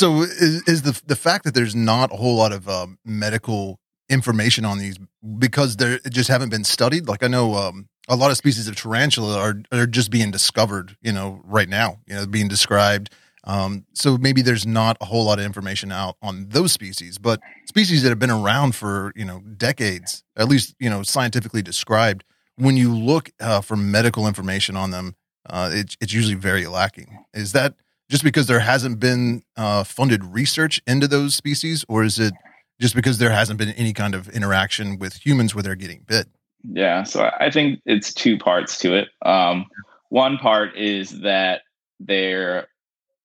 So 0.01 0.23
is, 0.23 0.63
is 0.67 0.83
the 0.83 0.99
the 1.07 1.15
fact 1.15 1.45
that 1.45 1.53
there's 1.55 1.75
not 1.75 2.11
a 2.11 2.17
whole 2.17 2.37
lot 2.37 2.53
of 2.53 2.67
um, 2.69 2.99
medical 3.05 3.81
information 4.09 4.65
on 4.65 4.79
these 4.79 4.99
because 5.39 5.77
they 5.77 5.99
just 6.09 6.31
haven't 6.31 6.49
been 6.49 6.65
studied? 6.65 7.07
Like 7.07 7.23
I 7.23 7.29
know 7.29 7.55
um, 7.55 7.89
a 8.09 8.17
lot 8.17 8.31
of 8.31 8.39
species 8.39 8.67
of 8.67 8.77
tarantula 8.77 9.39
are 9.39 9.63
are 9.73 9.87
just 9.87 10.11
being 10.11 10.31
discovered, 10.31 10.97
you 11.03 11.13
know, 11.13 11.43
right 11.45 11.69
now, 11.69 11.99
you 12.07 12.15
know, 12.15 12.27
being 12.27 12.49
described. 12.49 13.11
Um, 13.45 13.85
so 13.95 14.17
maybe 14.17 14.41
there's 14.41 14.67
not 14.67 14.97
a 15.03 15.05
whole 15.05 15.25
lot 15.25 15.39
of 15.39 15.45
information 15.45 15.93
out 15.93 16.17
on 16.23 16.47
those 16.49 16.73
species, 16.73 17.19
but 17.19 17.41
species 17.67 18.03
that 18.03 18.11
have 18.11 18.19
been 18.19 18.31
around 18.31 18.75
for 18.75 19.13
you 19.17 19.27
know 19.27 19.41
decades, 19.41 20.25
at 20.35 20.49
least 20.49 20.75
you 20.79 20.89
know 20.89 21.03
scientifically 21.03 21.61
described. 21.61 22.25
When 22.57 22.77
you 22.77 22.95
look 22.95 23.31
uh, 23.39 23.61
for 23.61 23.77
medical 23.77 24.27
information 24.27 24.77
on 24.77 24.93
them, 24.93 25.15
uh, 25.49 25.71
it, 25.73 25.97
it's 26.01 26.13
usually 26.13 26.35
very 26.35 26.67
lacking. 26.67 27.25
Is 27.35 27.53
that 27.53 27.75
just 28.11 28.25
because 28.25 28.47
there 28.47 28.61
hasn't 28.61 29.01
been 29.01 29.43
uh, 29.57 29.85
funded 29.85 30.25
research 30.25 30.83
into 30.87 31.07
those 31.07 31.35
species, 31.35 31.85
or 31.89 32.03
is 32.05 32.19
it 32.19 32.35
just 32.81 32.95
because 32.95 33.19
there 33.19 33.31
hasn't 33.31 33.59
been 33.59 33.71
any 33.71 33.93
kind 33.93 34.15
of 34.15 34.29
interaction 34.31 34.99
with 34.99 35.25
humans 35.25 35.55
where 35.55 35.63
they're 35.63 35.75
getting 35.75 36.05
bit? 36.07 36.27
Yeah, 36.65 37.05
so 37.05 37.31
I 37.39 37.51
think 37.51 37.81
it's 37.87 38.13
two 38.13 38.37
parts 38.37 38.79
to 38.79 38.95
it. 38.95 39.09
Um, 39.25 39.67
one 40.09 40.39
part 40.39 40.77
is 40.77 41.21
that 41.21 41.63
there 42.01 42.69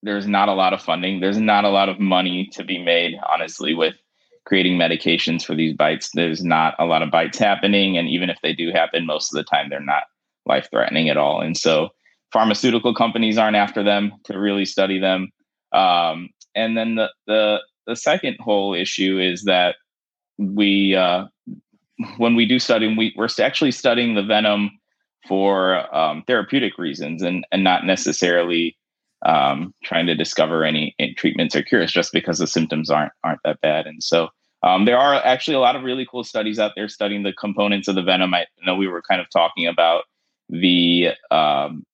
there's 0.04 0.28
not 0.28 0.49
a 0.49 0.54
lot 0.54 0.71
of 0.71 0.82
funding. 0.82 1.19
There's 1.19 1.39
not 1.39 1.65
a 1.65 1.69
lot 1.69 1.89
of 1.89 1.99
money 1.99 2.47
to 2.54 2.63
be 2.63 2.78
made, 2.78 3.15
honestly, 3.34 3.73
with 3.73 3.95
creating 4.45 4.78
medications 4.78 5.43
for 5.43 5.56
these 5.56 5.73
bites. 5.73 6.12
There's 6.13 6.43
not 6.43 6.75
a 6.78 6.86
lot 6.86 7.01
of 7.01 7.10
bites 7.10 7.39
happening, 7.39 7.97
and 7.97 8.08
even 8.08 8.30
if 8.30 8.38
they 8.43 8.54
do 8.54 8.71
happen, 8.71 9.06
most 9.08 9.34
of 9.34 9.38
the 9.38 9.43
time 9.43 9.69
they're 9.69 9.80
not 9.80 10.04
life 10.45 10.67
threatening 10.69 11.10
at 11.10 11.17
all. 11.17 11.41
And 11.41 11.58
so, 11.58 11.89
pharmaceutical 12.36 12.93
companies 12.93 13.38
aren't 13.38 13.56
after 13.56 13.82
them 13.82 14.12
to 14.26 14.38
really 14.38 14.65
study 14.65 15.00
them. 15.00 15.30
Um, 15.71 16.30
and 16.54 16.76
then 16.78 16.95
the 16.95 17.10
the 17.28 17.62
the 17.88 17.95
second 17.95 18.36
whole 18.41 18.74
issue 18.74 19.17
is 19.19 19.45
that 19.45 19.78
we 20.38 20.95
uh, 20.95 21.28
when 22.17 22.36
we 22.36 22.45
do 22.45 22.60
study, 22.60 22.93
we, 22.93 23.13
we're 23.15 23.30
actually 23.39 23.71
studying 23.71 24.15
the 24.15 24.21
venom 24.21 24.69
for 25.26 25.95
um, 25.95 26.24
therapeutic 26.28 26.78
reasons 26.78 27.21
and, 27.21 27.48
and 27.54 27.63
not 27.63 27.86
necessarily 27.86 28.76
um, 29.26 29.74
trying 29.86 30.06
to 30.06 30.13
discover 30.13 30.65
any, 30.65 30.93
any, 31.00 31.13
treatments 31.13 31.56
or 31.56 31.63
cures 31.63 31.91
just 31.91 32.12
because 32.12 32.38
the 32.38 32.48
symptoms 32.48 32.89
aren't 32.89 33.13
aren't 33.24 33.39
that 33.45 33.62
bad. 33.62 33.88
And 33.88 34.04
so 34.04 34.28
um, 34.62 34.84
there 34.84 34.98
are 34.98 35.15
actually 35.24 35.56
a 35.56 35.62
lot 35.62 35.78
of 35.78 35.84
really 35.84 36.06
cool 36.12 36.26
studies 36.26 36.60
out 36.60 36.74
there 36.76 36.89
studying 36.89 37.24
the 37.24 37.32
components 37.32 37.88
of 37.88 37.95
the 37.95 38.04
venom. 38.04 38.34
I 38.34 38.45
know 38.65 38.76
we 38.76 38.89
were 38.89 39.02
kind 39.10 39.21
of 39.21 39.28
talking 39.30 39.67
about 39.67 40.04
the 40.50 41.12
um, 41.32 41.86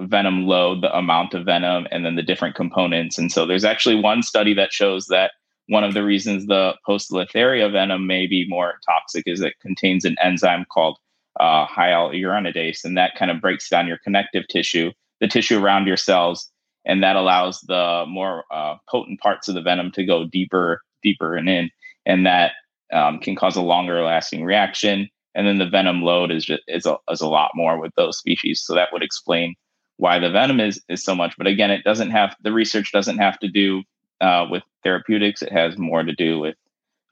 venom 0.00 0.46
load, 0.46 0.82
the 0.82 0.96
amount 0.96 1.34
of 1.34 1.44
venom, 1.44 1.86
and 1.90 2.04
then 2.04 2.16
the 2.16 2.22
different 2.22 2.54
components. 2.54 3.18
And 3.18 3.32
so 3.32 3.46
there's 3.46 3.64
actually 3.64 3.96
one 3.96 4.22
study 4.22 4.54
that 4.54 4.72
shows 4.72 5.06
that 5.06 5.32
one 5.68 5.84
of 5.84 5.94
the 5.94 6.04
reasons 6.04 6.46
the 6.46 6.74
Poecilotheria 6.86 7.70
venom 7.70 8.06
may 8.06 8.26
be 8.26 8.46
more 8.48 8.74
toxic 8.86 9.24
is 9.26 9.40
it 9.40 9.54
contains 9.60 10.04
an 10.04 10.16
enzyme 10.22 10.64
called 10.72 10.98
uh, 11.40 11.66
hyaluronidase, 11.66 12.84
and 12.84 12.96
that 12.96 13.14
kind 13.18 13.30
of 13.30 13.40
breaks 13.40 13.68
down 13.68 13.86
your 13.86 13.98
connective 13.98 14.44
tissue, 14.48 14.92
the 15.20 15.28
tissue 15.28 15.62
around 15.62 15.86
your 15.86 15.96
cells, 15.96 16.50
and 16.84 17.02
that 17.02 17.16
allows 17.16 17.60
the 17.62 18.04
more 18.08 18.44
uh, 18.50 18.76
potent 18.88 19.20
parts 19.20 19.48
of 19.48 19.54
the 19.54 19.62
venom 19.62 19.90
to 19.92 20.04
go 20.04 20.24
deeper, 20.24 20.82
deeper 21.02 21.36
and 21.36 21.48
in, 21.48 21.70
and 22.06 22.24
that 22.24 22.52
um, 22.92 23.18
can 23.18 23.34
cause 23.34 23.56
a 23.56 23.62
longer 23.62 24.02
lasting 24.02 24.44
reaction. 24.44 25.08
And 25.34 25.46
then 25.46 25.58
the 25.58 25.68
venom 25.68 26.00
load 26.00 26.30
is 26.30 26.46
just 26.46 26.62
is 26.66 26.86
a, 26.86 26.96
is 27.10 27.20
a 27.20 27.28
lot 27.28 27.50
more 27.54 27.78
with 27.78 27.92
those 27.96 28.18
species, 28.18 28.62
so 28.62 28.74
that 28.74 28.88
would 28.92 29.02
explain 29.02 29.54
why 29.96 30.18
the 30.18 30.30
venom 30.30 30.60
is 30.60 30.80
is 30.88 31.02
so 31.02 31.14
much. 31.14 31.36
But 31.36 31.46
again, 31.46 31.70
it 31.70 31.84
doesn't 31.84 32.10
have 32.10 32.36
the 32.42 32.52
research 32.52 32.92
doesn't 32.92 33.18
have 33.18 33.38
to 33.40 33.48
do 33.48 33.82
uh, 34.20 34.46
with 34.50 34.62
therapeutics. 34.82 35.42
It 35.42 35.52
has 35.52 35.76
more 35.78 36.02
to 36.02 36.14
do 36.14 36.38
with 36.38 36.56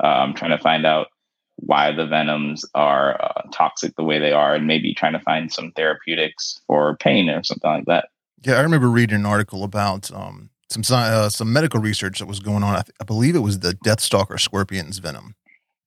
um, 0.01 0.35
trying 0.35 0.57
to 0.57 0.63
find 0.63 0.87
out 0.87 1.09
why 1.57 1.93
the 1.93 2.07
venoms 2.07 2.65
are 2.75 3.23
uh, 3.23 3.43
toxic 3.53 3.95
the 3.97 4.05
way 4.05 4.19
they 4.19 4.33
are, 4.33 4.55
and 4.55 4.67
maybe 4.67 4.95
trying 4.95 5.13
to 5.13 5.21
find 5.21 5.53
some 5.53 5.73
therapeutics 5.73 6.61
for 6.67 6.97
pain 6.97 7.29
or 7.29 7.43
something 7.43 7.71
like 7.71 7.85
that. 7.87 8.09
Yeah, 8.45 8.55
I 8.55 8.61
remember 8.61 8.89
reading 8.89 9.21
an 9.21 9.27
article 9.27 9.65
about 9.65 10.11
um, 10.13 10.51
some 10.69 10.83
uh, 10.91 11.29
some 11.29 11.53
medical 11.53 11.81
research 11.81 12.19
that 12.19 12.27
was 12.27 12.41
going 12.41 12.63
on. 12.63 12.75
I, 12.75 12.83
th- 12.83 12.97
I, 13.01 13.05
believe 13.05 13.37
it 13.37 13.41
was 13.41 13.61
the 13.61 13.75
Deathstalker 13.85 14.39
scorpion's 14.39 14.99
venom. 14.99 15.37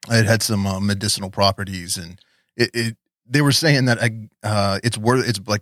It 0.09 0.25
had 0.25 0.41
some 0.41 0.65
uh, 0.65 0.79
medicinal 0.79 1.29
properties, 1.29 1.97
and 1.97 2.19
it, 2.55 2.71
it, 2.73 2.97
they 3.27 3.41
were 3.41 3.51
saying 3.51 3.85
that 3.85 3.99
uh, 4.43 4.79
it's 4.83 4.97
worth 4.97 5.27
it's 5.27 5.39
like 5.45 5.61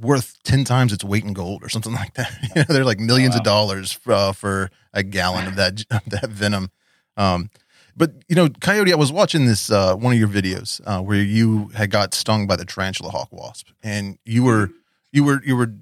worth 0.00 0.36
10 0.44 0.64
times 0.64 0.92
its 0.92 1.04
weight 1.04 1.24
in 1.24 1.32
gold 1.32 1.62
or 1.64 1.68
something 1.68 1.92
like 2.02 2.14
that. 2.14 2.32
you 2.42 2.48
know, 2.56 2.64
they're 2.68 2.84
like 2.84 3.00
millions 3.00 3.34
wow. 3.34 3.38
of 3.38 3.44
dollars 3.44 3.98
uh, 4.06 4.32
for 4.32 4.70
a 4.92 5.02
gallon 5.02 5.46
of 5.46 5.56
that, 5.56 5.84
of 5.90 6.04
that 6.06 6.30
venom. 6.30 6.70
Um, 7.16 7.50
but 7.96 8.12
you 8.28 8.36
know, 8.36 8.48
Coyote, 8.48 8.92
I 8.92 8.96
was 8.96 9.12
watching 9.12 9.46
this 9.46 9.70
uh, 9.70 9.94
one 9.94 10.12
of 10.12 10.18
your 10.18 10.28
videos 10.28 10.80
uh, 10.86 11.02
where 11.02 11.20
you 11.20 11.68
had 11.74 11.90
got 11.90 12.14
stung 12.14 12.46
by 12.46 12.56
the 12.56 12.64
tarantula 12.64 13.10
hawk 13.10 13.28
wasp, 13.30 13.68
and 13.82 14.18
you 14.24 14.42
were 14.42 14.68
mm-hmm. 14.68 14.76
you 15.12 15.24
were 15.24 15.42
you 15.44 15.56
were 15.56 15.74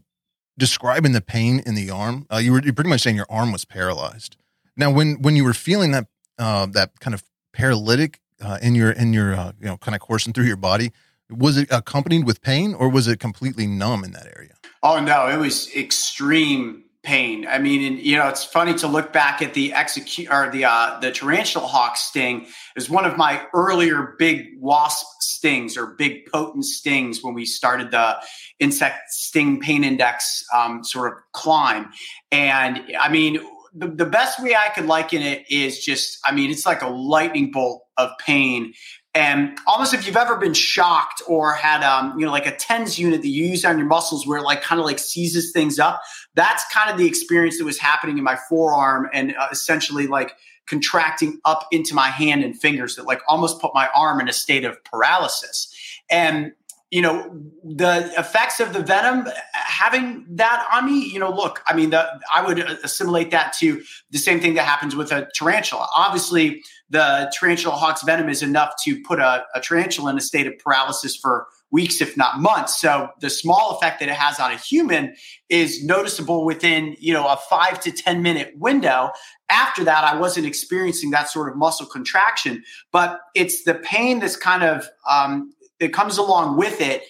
describing 0.59 1.13
the 1.13 1.21
pain 1.21 1.63
in 1.65 1.75
the 1.75 1.91
arm. 1.91 2.27
Uh, 2.33 2.39
you 2.39 2.53
were 2.53 2.61
you're 2.61 2.73
pretty 2.73 2.91
much 2.91 3.03
saying 3.03 3.15
your 3.15 3.27
arm 3.31 3.53
was 3.53 3.65
paralyzed. 3.65 4.37
Now, 4.77 4.91
when 4.91 5.23
when 5.23 5.37
you 5.37 5.45
were 5.45 5.55
feeling 5.55 5.93
that 5.93 6.07
uh, 6.39 6.67
that 6.73 6.99
kind 6.99 7.15
of 7.15 7.23
paralytic 7.53 8.21
uh, 8.43 8.59
in 8.63 8.75
your 8.75 8.91
in 8.91 9.13
your 9.13 9.33
you 9.61 9.67
know 9.67 9.77
kind 9.77 9.95
of 9.95 10.01
coursing 10.01 10.33
through 10.33 10.47
your 10.47 10.57
body, 10.57 10.93
was 11.31 11.57
it 11.57 11.69
accompanied 11.71 12.25
with 12.25 12.43
pain 12.43 12.75
or 12.75 12.89
was 12.89 13.09
it 13.09 13.21
completely 13.21 13.67
numb 13.67 14.05
in 14.05 14.13
that 14.13 14.27
area? 14.37 14.55
Oh 14.83 15.01
no, 15.01 15.29
it 15.29 15.37
was 15.37 15.75
extreme 15.75 16.85
pain. 17.03 17.47
I 17.47 17.59
mean, 17.59 17.85
and, 17.85 17.99
you 18.05 18.17
know, 18.17 18.29
it's 18.29 18.45
funny 18.45 18.75
to 18.75 18.87
look 18.87 19.13
back 19.13 19.41
at 19.41 19.55
the 19.55 19.73
executioner 19.73 20.51
the 20.51 20.65
uh, 20.65 20.99
the 21.01 21.11
tarantula 21.11 21.67
hawk 21.67 21.97
sting. 21.97 22.47
Was 22.75 22.91
one 22.91 23.05
of 23.05 23.17
my 23.17 23.47
earlier 23.55 24.15
big 24.19 24.49
wasp 24.59 25.07
stings 25.21 25.77
or 25.77 25.87
big 25.87 26.27
potent 26.33 26.65
stings 26.65 27.23
when 27.23 27.35
we 27.35 27.45
started 27.45 27.91
the 27.91 28.17
insect 28.59 29.11
sting 29.11 29.61
pain 29.61 29.85
index 29.85 30.45
um, 30.55 30.85
sort 30.85 31.13
of 31.13 31.19
climb. 31.33 31.91
And 32.31 32.83
I 33.01 33.09
mean, 33.09 33.41
the, 33.75 33.89
the 33.89 34.07
best 34.07 34.43
way 34.43 34.55
I 34.55 34.69
could 34.71 34.87
liken 34.87 35.23
it 35.23 35.45
is 35.51 35.85
just, 35.85 36.19
I 36.25 36.33
mean, 36.33 36.51
it's 36.51 36.67
like 36.67 36.83
a 36.83 36.89
lightning 36.89 37.51
bolt 37.51 37.85
of 37.97 38.11
pain 38.19 38.75
and 39.19 39.59
almost 39.67 39.95
if 39.95 40.07
you've 40.07 40.17
ever 40.17 40.37
been 40.37 40.55
shocked 40.55 41.23
or 41.27 41.53
had, 41.53 41.83
um, 41.83 42.17
you 42.17 42.25
know, 42.25 42.31
like 42.31 42.47
a 42.47 42.55
TENS 42.55 43.01
unit 43.01 43.21
that 43.21 43.27
you 43.27 43.47
use 43.47 43.65
on 43.65 43.77
your 43.77 43.89
muscles 43.89 44.29
where 44.29 44.39
it 44.39 44.45
like 44.45 44.63
kind 44.63 44.79
of 44.79 44.87
like 44.87 45.01
seizes 45.01 45.51
things 45.51 45.81
up, 45.81 46.01
that's 46.37 46.63
kind 46.73 46.89
of 46.89 46.97
the 46.97 47.07
experience 47.09 47.59
that 47.59 47.65
was 47.65 47.79
happening 47.79 48.17
in 48.17 48.23
my 48.23 48.39
forearm 48.49 49.09
and 49.13 49.35
uh, 49.37 49.49
essentially 49.51 50.07
like 50.07 50.37
contracting 50.69 51.41
up 51.45 51.67
into 51.73 51.97
my 51.97 52.11
hand 52.11 52.45
and 52.45 52.61
fingers 52.61 52.95
that 52.95 53.07
like 53.07 53.21
almost 53.27 53.61
put 53.61 53.75
my 53.75 53.89
arm 53.93 54.21
in 54.21 54.29
a 54.29 54.33
state 54.33 54.65
of 54.65 54.83
paralysis. 54.85 55.75
And 56.09 56.53
you 56.91 57.03
know 57.03 57.39
the 57.63 58.11
effects 58.17 58.61
of 58.61 58.73
the 58.73 58.81
venom 58.81 59.27
having 59.53 60.25
that 60.29 60.67
on 60.73 60.87
me 60.87 61.05
you 61.05 61.19
know 61.19 61.31
look 61.31 61.63
i 61.67 61.75
mean 61.75 61.91
the, 61.91 62.07
i 62.35 62.45
would 62.45 62.59
assimilate 62.59 63.31
that 63.31 63.53
to 63.53 63.83
the 64.11 64.19
same 64.19 64.41
thing 64.41 64.55
that 64.55 64.65
happens 64.65 64.97
with 64.97 65.13
a 65.13 65.29
tarantula 65.35 65.87
obviously 65.97 66.63
the 66.91 67.31
tarantula 67.39 67.75
hawk's 67.75 68.03
venom 68.03 68.29
is 68.29 68.43
enough 68.43 68.73
to 68.83 69.01
put 69.03 69.19
a, 69.19 69.45
a 69.55 69.61
tarantula 69.61 70.11
in 70.11 70.17
a 70.17 70.23
state 70.23 70.47
of 70.47 70.59
paralysis 70.59 71.17
for 71.17 71.47
weeks, 71.71 72.01
if 72.01 72.17
not 72.17 72.41
months. 72.41 72.81
So 72.81 73.11
the 73.21 73.29
small 73.29 73.77
effect 73.77 74.01
that 74.01 74.09
it 74.09 74.15
has 74.15 74.41
on 74.41 74.53
a 74.53 74.57
human 74.57 75.15
is 75.49 75.85
noticeable 75.85 76.45
within, 76.45 76.97
you 76.99 77.13
know, 77.13 77.27
a 77.27 77.37
five 77.37 77.81
to 77.81 77.93
10 77.93 78.23
minute 78.23 78.55
window. 78.57 79.11
After 79.51 79.85
that, 79.85 80.05
I 80.05 80.17
wasn't 80.17 80.47
experiencing 80.47 81.11
that 81.11 81.29
sort 81.29 81.51
of 81.51 81.57
muscle 81.57 81.87
contraction, 81.87 82.65
but 82.93 83.21
it's 83.35 83.65
the 83.65 83.75
pain 83.75 84.21
that's 84.21 84.37
kind 84.37 84.63
of, 84.63 84.89
um, 85.09 85.53
that 85.81 85.93
comes 85.93 86.19
along 86.19 86.57
with 86.57 86.81
it. 86.81 87.05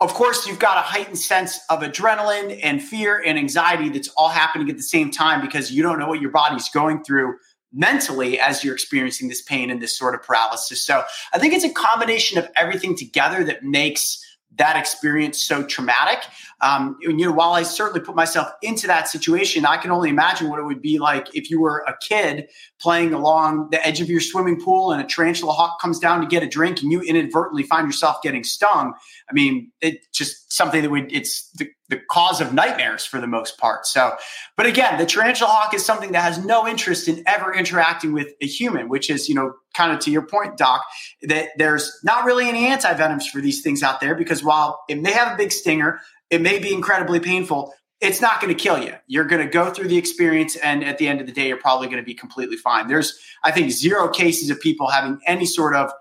Of 0.00 0.14
course, 0.14 0.46
you've 0.46 0.58
got 0.58 0.78
a 0.78 0.80
heightened 0.80 1.18
sense 1.18 1.60
of 1.70 1.80
adrenaline 1.80 2.58
and 2.62 2.82
fear 2.82 3.22
and 3.24 3.38
anxiety 3.38 3.88
that's 3.88 4.08
all 4.16 4.28
happening 4.28 4.68
at 4.68 4.76
the 4.76 4.82
same 4.82 5.10
time 5.10 5.40
because 5.40 5.70
you 5.70 5.82
don't 5.82 5.98
know 5.98 6.08
what 6.08 6.20
your 6.20 6.30
body's 6.30 6.68
going 6.70 7.04
through 7.04 7.36
mentally 7.72 8.38
as 8.38 8.64
you're 8.64 8.74
experiencing 8.74 9.28
this 9.28 9.42
pain 9.42 9.70
and 9.70 9.80
this 9.80 9.96
sort 9.96 10.14
of 10.14 10.22
paralysis. 10.22 10.84
So 10.84 11.04
I 11.32 11.38
think 11.38 11.54
it's 11.54 11.64
a 11.64 11.72
combination 11.72 12.36
of 12.36 12.48
everything 12.56 12.96
together 12.96 13.44
that 13.44 13.62
makes 13.62 14.18
that 14.56 14.76
experience 14.76 15.42
so 15.42 15.62
traumatic. 15.62 16.24
Um, 16.60 16.98
and, 17.04 17.18
you 17.18 17.26
know, 17.26 17.32
while 17.32 17.52
I 17.52 17.62
certainly 17.62 18.00
put 18.00 18.14
myself 18.14 18.48
into 18.60 18.86
that 18.86 19.08
situation, 19.08 19.64
I 19.64 19.78
can 19.78 19.90
only 19.90 20.10
imagine 20.10 20.50
what 20.50 20.58
it 20.58 20.64
would 20.64 20.82
be 20.82 20.98
like 20.98 21.34
if 21.34 21.50
you 21.50 21.60
were 21.60 21.84
a 21.88 21.96
kid 22.02 22.48
playing 22.82 23.14
along 23.14 23.68
the 23.70 23.86
edge 23.86 24.00
of 24.00 24.10
your 24.10 24.20
swimming 24.20 24.60
pool 24.60 24.90
and 24.90 25.00
a 25.00 25.06
tarantula 25.06 25.52
hawk 25.52 25.80
comes 25.80 26.00
down 26.00 26.20
to 26.20 26.26
get 26.26 26.42
a 26.42 26.48
drink 26.48 26.82
and 26.82 26.90
you 26.90 27.00
inadvertently 27.00 27.62
find 27.62 27.86
yourself 27.86 28.20
getting 28.22 28.42
stung. 28.42 28.92
I 29.30 29.32
mean, 29.32 29.70
it's 29.80 30.06
just 30.08 30.52
something 30.52 30.82
that 30.82 30.90
would, 30.90 31.12
it's 31.12 31.48
the, 31.52 31.68
the 31.88 32.00
cause 32.10 32.40
of 32.40 32.52
nightmares 32.52 33.04
for 33.04 33.20
the 33.20 33.28
most 33.28 33.56
part. 33.58 33.86
So, 33.86 34.16
but 34.56 34.66
again, 34.66 34.98
the 34.98 35.06
tarantula 35.06 35.50
hawk 35.50 35.74
is 35.74 35.84
something 35.84 36.12
that 36.12 36.22
has 36.22 36.44
no 36.44 36.66
interest 36.66 37.06
in 37.06 37.22
ever 37.26 37.54
interacting 37.54 38.12
with 38.12 38.32
a 38.40 38.46
human, 38.46 38.88
which 38.88 39.08
is, 39.08 39.28
you 39.28 39.34
know, 39.36 39.54
kind 39.74 39.92
of 39.92 40.00
to 40.00 40.10
your 40.10 40.26
point, 40.26 40.56
Doc, 40.58 40.82
that 41.22 41.50
there's 41.56 42.00
not 42.02 42.24
really 42.24 42.48
any 42.48 42.66
anti 42.66 42.92
venoms 42.94 43.28
for 43.28 43.40
these 43.40 43.62
things 43.62 43.82
out 43.82 44.00
there 44.00 44.16
because 44.16 44.42
while 44.42 44.80
it 44.88 45.00
may 45.00 45.12
have 45.12 45.34
a 45.34 45.36
big 45.36 45.52
stinger, 45.52 46.00
it 46.30 46.40
may 46.40 46.58
be 46.58 46.72
incredibly 46.72 47.20
painful. 47.20 47.74
It's 48.02 48.20
not 48.20 48.40
going 48.40 48.54
to 48.54 48.60
kill 48.60 48.82
you. 48.82 48.94
You're 49.06 49.24
going 49.24 49.46
to 49.46 49.50
go 49.50 49.70
through 49.70 49.86
the 49.86 49.96
experience, 49.96 50.56
and 50.56 50.84
at 50.84 50.98
the 50.98 51.06
end 51.06 51.20
of 51.20 51.26
the 51.26 51.32
day, 51.32 51.46
you're 51.46 51.56
probably 51.56 51.86
going 51.86 51.98
to 51.98 52.04
be 52.04 52.14
completely 52.14 52.56
fine. 52.56 52.88
There's, 52.88 53.18
I 53.44 53.52
think, 53.52 53.70
zero 53.70 54.08
cases 54.08 54.50
of 54.50 54.60
people 54.60 54.88
having 54.88 55.20
any 55.24 55.46
sort 55.46 55.76
of 55.76 55.92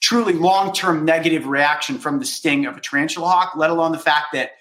truly 0.00 0.32
long 0.32 0.72
term 0.72 1.04
negative 1.04 1.46
reaction 1.46 1.98
from 1.98 2.18
the 2.18 2.24
sting 2.24 2.64
of 2.64 2.78
a 2.78 2.80
tarantula 2.80 3.28
hawk, 3.28 3.52
let 3.56 3.68
alone 3.68 3.92
the 3.92 3.98
fact 3.98 4.28
that 4.32 4.52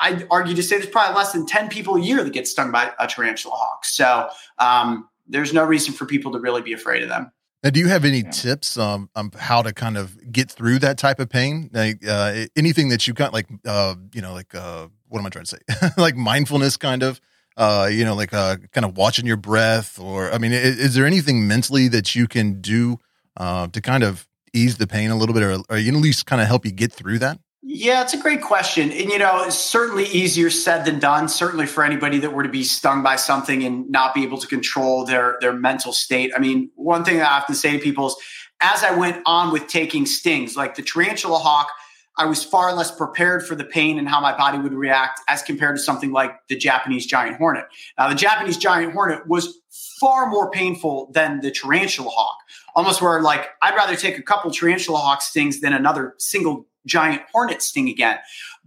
I'd 0.00 0.24
argue 0.30 0.54
to 0.54 0.62
say 0.62 0.78
there's 0.78 0.88
probably 0.88 1.16
less 1.16 1.32
than 1.32 1.46
10 1.46 1.68
people 1.68 1.96
a 1.96 2.00
year 2.00 2.22
that 2.22 2.32
get 2.32 2.46
stung 2.46 2.70
by 2.70 2.92
a 3.00 3.08
tarantula 3.08 3.56
hawk. 3.56 3.84
So 3.84 4.28
um, 4.58 5.08
there's 5.26 5.52
no 5.52 5.64
reason 5.64 5.92
for 5.92 6.06
people 6.06 6.30
to 6.32 6.38
really 6.38 6.62
be 6.62 6.72
afraid 6.72 7.02
of 7.02 7.08
them. 7.08 7.32
Now, 7.64 7.70
do 7.70 7.80
you 7.80 7.88
have 7.88 8.04
any 8.04 8.20
yeah. 8.20 8.30
tips 8.30 8.78
um, 8.78 9.10
on 9.16 9.32
how 9.36 9.62
to 9.62 9.74
kind 9.74 9.98
of 9.98 10.16
get 10.32 10.50
through 10.50 10.78
that 10.78 10.96
type 10.96 11.18
of 11.18 11.28
pain? 11.28 11.70
Like 11.72 12.06
uh, 12.06 12.46
anything 12.56 12.88
that 12.90 13.08
you 13.08 13.14
got, 13.14 13.32
like 13.34 13.48
uh, 13.66 13.96
you 14.14 14.22
know, 14.22 14.32
like 14.32 14.54
uh, 14.54 14.86
what 15.10 15.18
am 15.18 15.26
I 15.26 15.30
trying 15.30 15.44
to 15.44 15.56
say? 15.56 15.88
like 15.96 16.16
mindfulness, 16.16 16.76
kind 16.76 17.02
of. 17.02 17.20
Uh, 17.56 17.88
you 17.92 18.04
know, 18.04 18.14
like 18.14 18.32
uh, 18.32 18.56
kind 18.72 18.86
of 18.86 18.96
watching 18.96 19.26
your 19.26 19.36
breath, 19.36 19.98
or 19.98 20.32
I 20.32 20.38
mean, 20.38 20.52
is, 20.52 20.78
is 20.78 20.94
there 20.94 21.04
anything 21.04 21.46
mentally 21.46 21.88
that 21.88 22.14
you 22.14 22.26
can 22.26 22.60
do 22.60 22.98
uh, 23.36 23.66
to 23.66 23.80
kind 23.82 24.02
of 24.02 24.26
ease 24.54 24.78
the 24.78 24.86
pain 24.86 25.10
a 25.10 25.16
little 25.16 25.34
bit, 25.34 25.42
or, 25.42 25.52
or 25.68 25.76
at 25.76 25.84
least 25.84 26.26
kind 26.26 26.40
of 26.40 26.48
help 26.48 26.64
you 26.64 26.72
get 26.72 26.92
through 26.92 27.18
that? 27.18 27.38
Yeah, 27.62 28.02
it's 28.02 28.14
a 28.14 28.18
great 28.18 28.40
question. 28.40 28.90
And, 28.90 29.10
you 29.10 29.18
know, 29.18 29.44
it's 29.44 29.58
certainly 29.58 30.04
easier 30.06 30.48
said 30.48 30.86
than 30.86 30.98
done, 30.98 31.28
certainly 31.28 31.66
for 31.66 31.84
anybody 31.84 32.18
that 32.20 32.32
were 32.32 32.42
to 32.42 32.48
be 32.48 32.64
stung 32.64 33.02
by 33.02 33.16
something 33.16 33.62
and 33.64 33.88
not 33.90 34.14
be 34.14 34.22
able 34.22 34.38
to 34.38 34.46
control 34.46 35.04
their, 35.04 35.36
their 35.42 35.52
mental 35.52 35.92
state. 35.92 36.32
I 36.34 36.38
mean, 36.38 36.70
one 36.76 37.04
thing 37.04 37.20
I 37.20 37.26
often 37.26 37.54
say 37.54 37.72
to 37.72 37.78
people 37.78 38.06
is 38.06 38.16
as 38.62 38.82
I 38.82 38.94
went 38.94 39.22
on 39.26 39.52
with 39.52 39.66
taking 39.66 40.06
stings, 40.06 40.56
like 40.56 40.74
the 40.74 40.82
tarantula 40.82 41.38
hawk, 41.38 41.70
I 42.16 42.26
was 42.26 42.44
far 42.44 42.74
less 42.74 42.90
prepared 42.90 43.46
for 43.46 43.54
the 43.54 43.64
pain 43.64 43.98
and 43.98 44.08
how 44.08 44.20
my 44.20 44.36
body 44.36 44.58
would 44.58 44.74
react 44.74 45.20
as 45.28 45.42
compared 45.42 45.76
to 45.76 45.82
something 45.82 46.12
like 46.12 46.46
the 46.48 46.56
Japanese 46.56 47.06
giant 47.06 47.36
hornet. 47.36 47.66
Now, 47.98 48.08
the 48.08 48.14
Japanese 48.14 48.56
giant 48.56 48.92
hornet 48.92 49.26
was 49.26 49.58
far 50.00 50.28
more 50.28 50.50
painful 50.50 51.10
than 51.12 51.40
the 51.40 51.50
tarantula 51.50 52.10
hawk, 52.10 52.36
almost 52.74 53.00
where 53.00 53.20
like 53.22 53.48
I'd 53.62 53.76
rather 53.76 53.96
take 53.96 54.18
a 54.18 54.22
couple 54.22 54.50
tarantula 54.50 54.98
hawk 54.98 55.22
stings 55.22 55.60
than 55.60 55.72
another 55.72 56.14
single 56.18 56.66
giant 56.86 57.22
hornet 57.32 57.62
sting 57.62 57.88
again. 57.88 58.18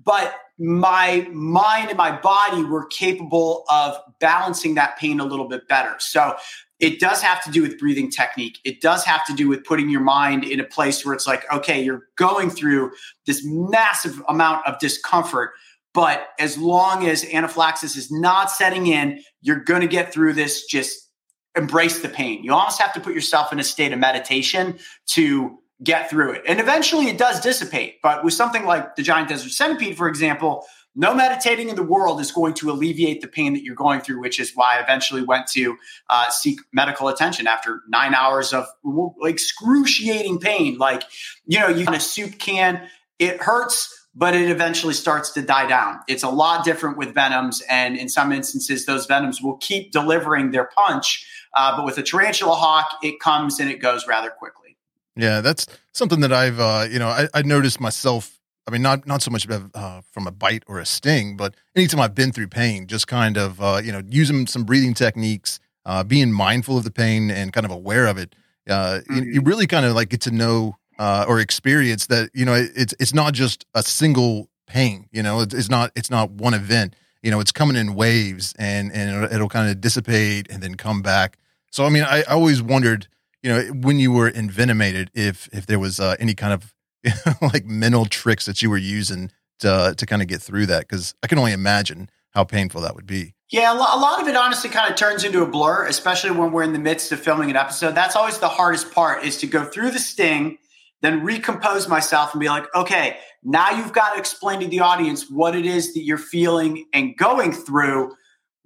But 0.04 0.36
my 0.58 1.28
mind 1.32 1.90
and 1.90 1.98
my 1.98 2.16
body 2.20 2.64
were 2.64 2.86
capable 2.86 3.66
of 3.70 3.98
balancing 4.20 4.76
that 4.76 4.98
pain 4.98 5.20
a 5.20 5.26
little 5.26 5.48
bit 5.48 5.68
better. 5.68 5.96
So 6.00 6.36
it 6.84 7.00
does 7.00 7.22
have 7.22 7.42
to 7.46 7.50
do 7.50 7.62
with 7.62 7.80
breathing 7.80 8.12
technique. 8.12 8.60
It 8.66 8.82
does 8.82 9.06
have 9.06 9.26
to 9.28 9.34
do 9.34 9.48
with 9.48 9.64
putting 9.64 9.90
your 9.90 10.02
mind 10.02 10.44
in 10.44 10.60
a 10.60 10.66
place 10.66 11.06
where 11.06 11.16
it's 11.16 11.26
like, 11.26 11.50
okay, 11.52 11.82
you're 11.82 12.08
going 12.18 12.50
through 12.50 12.92
this 13.26 13.42
massive 13.46 14.22
amount 14.28 14.68
of 14.68 14.78
discomfort. 14.80 15.52
But 15.94 16.28
as 16.40 16.58
long 16.58 17.08
as 17.08 17.24
anaphylaxis 17.24 17.96
is 17.96 18.12
not 18.12 18.52
setting 18.52 18.88
in, 18.88 19.22
you're 19.42 19.64
going 19.64 19.80
to 19.80 19.88
get 19.88 20.12
through 20.12 20.34
this. 20.34 20.66
Just 20.66 21.10
embrace 21.56 22.02
the 22.02 22.10
pain. 22.10 22.44
You 22.44 22.54
almost 22.54 22.82
have 22.82 22.92
to 22.94 23.00
put 23.00 23.14
yourself 23.14 23.54
in 23.54 23.60
a 23.60 23.64
state 23.64 23.94
of 23.94 24.00
meditation 24.00 24.78
to 25.12 25.60
get 25.84 26.10
through 26.10 26.34
it. 26.34 26.44
And 26.46 26.60
eventually 26.60 27.08
it 27.08 27.18
does 27.18 27.40
dissipate. 27.40 28.02
But 28.04 28.26
with 28.26 28.34
something 28.34 28.66
like 28.66 28.98
the 28.98 29.04
giant 29.04 29.30
desert 29.30 29.52
centipede, 29.52 29.96
for 29.96 30.10
example, 30.10 30.66
no 30.96 31.14
meditating 31.14 31.70
in 31.70 31.76
the 31.76 31.84
world 31.84 32.22
is 32.22 32.32
going 32.32 32.54
to 32.56 32.70
alleviate 32.70 33.22
the 33.22 33.28
pain 33.28 33.54
that 33.54 33.64
you're 33.64 33.76
going 33.76 34.02
through, 34.02 34.22
which 34.22 34.40
is 34.40 34.52
why 34.56 34.78
I 34.78 34.82
eventually 34.82 35.24
went 35.24 35.48
to 35.48 35.78
uh, 36.10 36.30
seek 36.30 36.60
medical 36.72 37.08
attention 37.08 37.48
after 37.48 37.82
nine 37.88 38.14
hours 38.14 38.54
of 38.54 38.68
excruciating 39.22 40.40
pain. 40.40 40.78
Like, 40.78 41.04
you 41.46 41.60
know, 41.60 41.68
you 41.68 41.88
in 41.88 41.94
a 41.94 42.00
soup 42.00 42.38
can, 42.38 42.88
it 43.18 43.42
hurts, 43.42 44.08
but 44.16 44.36
it 44.36 44.50
eventually 44.50 44.94
starts 44.94 45.32
to 45.32 45.42
die 45.42 45.68
down. 45.68 46.00
It's 46.08 46.24
a 46.24 46.30
lot 46.30 46.64
different 46.64 46.98
with 46.98 47.14
venoms. 47.14 47.64
And 47.70 47.98
in 47.98 48.08
some 48.08 48.32
instances, 48.32 48.86
those 48.86 49.08
venoms 49.08 49.42
will 49.42 49.58
keep 49.58 49.92
delivering 49.92 50.52
their 50.52 50.70
punch. 50.76 51.28
Uh, 51.56 51.76
but 51.76 51.86
with 51.86 51.98
a 51.98 52.04
tarantula 52.04 52.56
hawk, 52.56 53.00
it 53.02 53.20
comes 53.20 53.60
and 53.60 53.70
it 53.70 53.80
goes 53.80 54.08
rather 54.08 54.30
quickly. 54.30 54.64
Yeah, 55.16 55.42
that's 55.42 55.68
something 55.92 56.22
that 56.22 56.34
I've 56.34 56.60
uh, 56.60 56.88
you 56.90 57.00
know 57.00 57.08
I, 57.08 57.28
I 57.34 57.42
noticed 57.44 57.80
myself. 57.80 58.40
I 58.68 58.72
mean, 58.72 58.82
not 58.82 59.06
not 59.06 59.22
so 59.22 59.32
much 59.32 59.48
uh, 59.50 60.02
from 60.12 60.28
a 60.28 60.32
bite 60.32 60.64
or 60.68 60.80
a 60.80 60.86
sting, 60.86 61.36
but 61.36 61.56
anytime 61.76 62.00
I've 62.00 62.16
been 62.16 62.32
through 62.32 62.48
pain, 62.48 62.88
just 62.88 63.08
kind 63.08 63.38
of 63.38 63.62
uh, 63.62 63.82
you 63.84 63.92
know 63.92 64.02
using 64.08 64.48
some 64.48 64.64
breathing 64.64 64.94
techniques, 64.94 65.60
uh, 65.86 66.04
being 66.04 66.32
mindful 66.32 66.78
of 66.78 66.84
the 66.84 66.92
pain 66.92 67.30
and 67.30 67.52
kind 67.52 67.66
of 67.66 67.72
aware 67.72 68.08
of 68.08 68.18
it. 68.18 68.36
Uh, 68.70 69.00
mm-hmm. 69.00 69.18
you, 69.18 69.24
you, 69.34 69.42
really 69.42 69.68
kind 69.68 69.86
of 69.86 69.94
like 69.94 70.08
get 70.10 70.22
to 70.22 70.32
know 70.32 70.78
uh, 70.98 71.26
or 71.28 71.40
experience 71.40 72.08
that 72.08 72.30
you 72.34 72.46
know 72.46 72.54
it's 72.54 72.94
it's 73.00 73.14
not 73.14 73.34
just 73.34 73.66
a 73.74 73.84
single 73.84 74.50
pain. 74.68 75.08
You 75.12 75.24
know, 75.24 75.42
it's, 75.42 75.54
it's 75.54 75.70
not 75.70 75.92
it's 75.96 76.10
not 76.10 76.32
one 76.32 76.54
event. 76.54 76.96
You 77.22 77.32
know, 77.32 77.40
it's 77.40 77.52
coming 77.52 77.76
in 77.76 77.96
waves, 77.96 78.54
and 78.58 78.92
and 78.94 79.16
it'll, 79.16 79.36
it'll 79.36 79.50
kind 79.50 79.70
of 79.70 79.82
dissipate 79.82 80.48
and 80.50 80.64
then 80.64 80.76
come 80.76 81.02
back. 81.02 81.38
So 81.72 81.86
I 81.86 81.90
mean, 81.90 82.04
I, 82.04 82.20
I 82.20 82.34
always 82.34 82.62
wondered 82.62 83.08
you 83.44 83.50
know, 83.50 83.62
when 83.74 84.00
you 84.00 84.12
were 84.12 84.30
envenomated, 84.30 85.12
if 85.14 85.50
if 85.52 85.66
there 85.66 85.78
was 85.78 86.00
uh, 86.00 86.16
any 86.18 86.34
kind 86.34 86.54
of 86.54 86.74
like 87.42 87.66
mental 87.66 88.06
tricks 88.06 88.46
that 88.46 88.62
you 88.62 88.70
were 88.70 88.78
using 88.78 89.32
to 89.60 89.94
to 89.98 90.06
kind 90.06 90.22
of 90.22 90.28
get 90.28 90.42
through 90.42 90.68
that, 90.68 90.88
because 90.88 91.16
I 91.24 91.28
can 91.28 91.38
only 91.38 91.54
imagine 91.54 92.10
how 92.32 92.44
painful 92.44 92.82
that 92.82 92.96
would 92.96 93.06
be. 93.06 93.36
Yeah, 93.50 93.72
a 93.72 93.76
lot 93.76 94.22
of 94.22 94.28
it 94.28 94.36
honestly 94.36 94.70
kind 94.70 94.90
of 94.90 94.98
turns 94.98 95.24
into 95.24 95.44
a 95.44 95.46
blur, 95.46 95.86
especially 95.86 96.32
when 96.32 96.52
we're 96.52 96.64
in 96.64 96.74
the 96.74 96.80
midst 96.80 97.12
of 97.12 97.20
filming 97.20 97.52
an 97.52 97.56
episode. 97.56 97.94
That's 97.94 98.16
always 98.16 98.40
the 98.40 98.50
hardest 98.50 98.92
part 98.92 99.24
is 99.24 99.38
to 99.38 99.48
go 99.48 99.64
through 99.64 99.92
the 99.92 100.00
sting, 100.00 100.58
then 101.02 101.24
recompose 101.24 101.88
myself 101.88 102.34
and 102.34 102.42
be 102.42 102.48
like, 102.48 102.66
okay, 102.74 103.18
now 103.44 103.70
you've 103.70 103.94
got 103.94 104.14
to 104.14 104.20
explain 104.20 104.62
to 104.62 104.68
the 104.68 104.80
audience 104.80 105.30
what 105.30 105.56
it 105.56 105.68
is 105.68 105.94
that 105.94 106.04
you're 106.04 106.18
feeling 106.18 106.86
and 106.94 107.16
going 107.16 107.52
through 107.52 108.16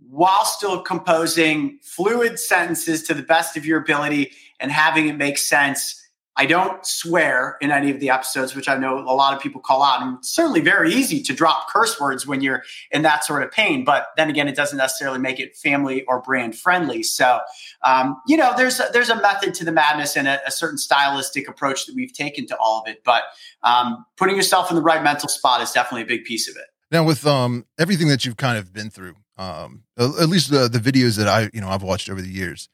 while 0.09 0.45
still 0.45 0.81
composing 0.81 1.79
fluid 1.81 2.39
sentences 2.39 3.03
to 3.03 3.13
the 3.13 3.23
best 3.23 3.57
of 3.57 3.65
your 3.65 3.81
ability 3.81 4.31
and 4.59 4.71
having 4.71 5.07
it 5.07 5.17
make 5.17 5.37
sense. 5.37 6.01
I 6.37 6.45
don't 6.45 6.85
swear 6.85 7.57
in 7.61 7.71
any 7.71 7.89
of 7.89 7.99
the 7.99 8.11
episodes, 8.11 8.55
which 8.55 8.69
I 8.69 8.77
know 8.77 8.99
a 8.99 9.15
lot 9.15 9.33
of 9.33 9.41
people 9.41 9.59
call 9.59 9.81
out. 9.81 10.01
And 10.01 10.23
certainly 10.23 10.61
very 10.61 10.93
easy 10.93 11.21
to 11.23 11.33
drop 11.33 11.69
curse 11.69 11.99
words 11.99 12.27
when 12.27 12.41
you're 12.41 12.63
in 12.91 13.01
that 13.01 13.25
sort 13.25 13.41
of 13.41 13.51
pain. 13.51 13.83
But 13.83 14.07
then 14.17 14.29
again, 14.29 14.47
it 14.47 14.55
doesn't 14.55 14.77
necessarily 14.77 15.19
make 15.19 15.39
it 15.39 15.55
family 15.55 16.03
or 16.05 16.21
brand 16.21 16.55
friendly. 16.55 17.01
So, 17.01 17.39
um, 17.83 18.21
you 18.27 18.37
know, 18.37 18.53
there's 18.55 18.79
a, 18.79 18.85
there's 18.93 19.09
a 19.09 19.19
method 19.19 19.55
to 19.55 19.65
the 19.65 19.71
madness 19.71 20.15
and 20.15 20.27
a, 20.27 20.39
a, 20.47 20.51
certain 20.51 20.77
stylistic 20.77 21.47
approach 21.47 21.85
that 21.87 21.95
we've 21.95 22.13
taken 22.13 22.45
to 22.47 22.57
all 22.57 22.81
of 22.81 22.87
it. 22.87 23.03
But 23.03 23.23
um, 23.63 24.05
putting 24.15 24.35
yourself 24.35 24.69
in 24.69 24.75
the 24.75 24.83
right 24.83 25.03
mental 25.03 25.29
spot 25.29 25.61
is 25.61 25.71
definitely 25.71 26.03
a 26.03 26.17
big 26.17 26.23
piece 26.23 26.47
of 26.47 26.55
it. 26.55 26.65
Now, 26.91 27.03
with 27.03 27.25
um, 27.25 27.65
everything 27.77 28.07
that 28.09 28.25
you've 28.25 28.37
kind 28.37 28.57
of 28.57 28.71
been 28.71 28.89
through, 28.89 29.15
um, 29.37 29.83
at 29.97 30.29
least 30.29 30.49
the 30.49 30.67
the 30.67 30.79
videos 30.79 31.17
that 31.17 31.27
I 31.27 31.49
you 31.53 31.61
know 31.61 31.69
I've 31.69 31.83
watched 31.83 32.09
over 32.09 32.21
the 32.21 32.29
years, 32.29 32.69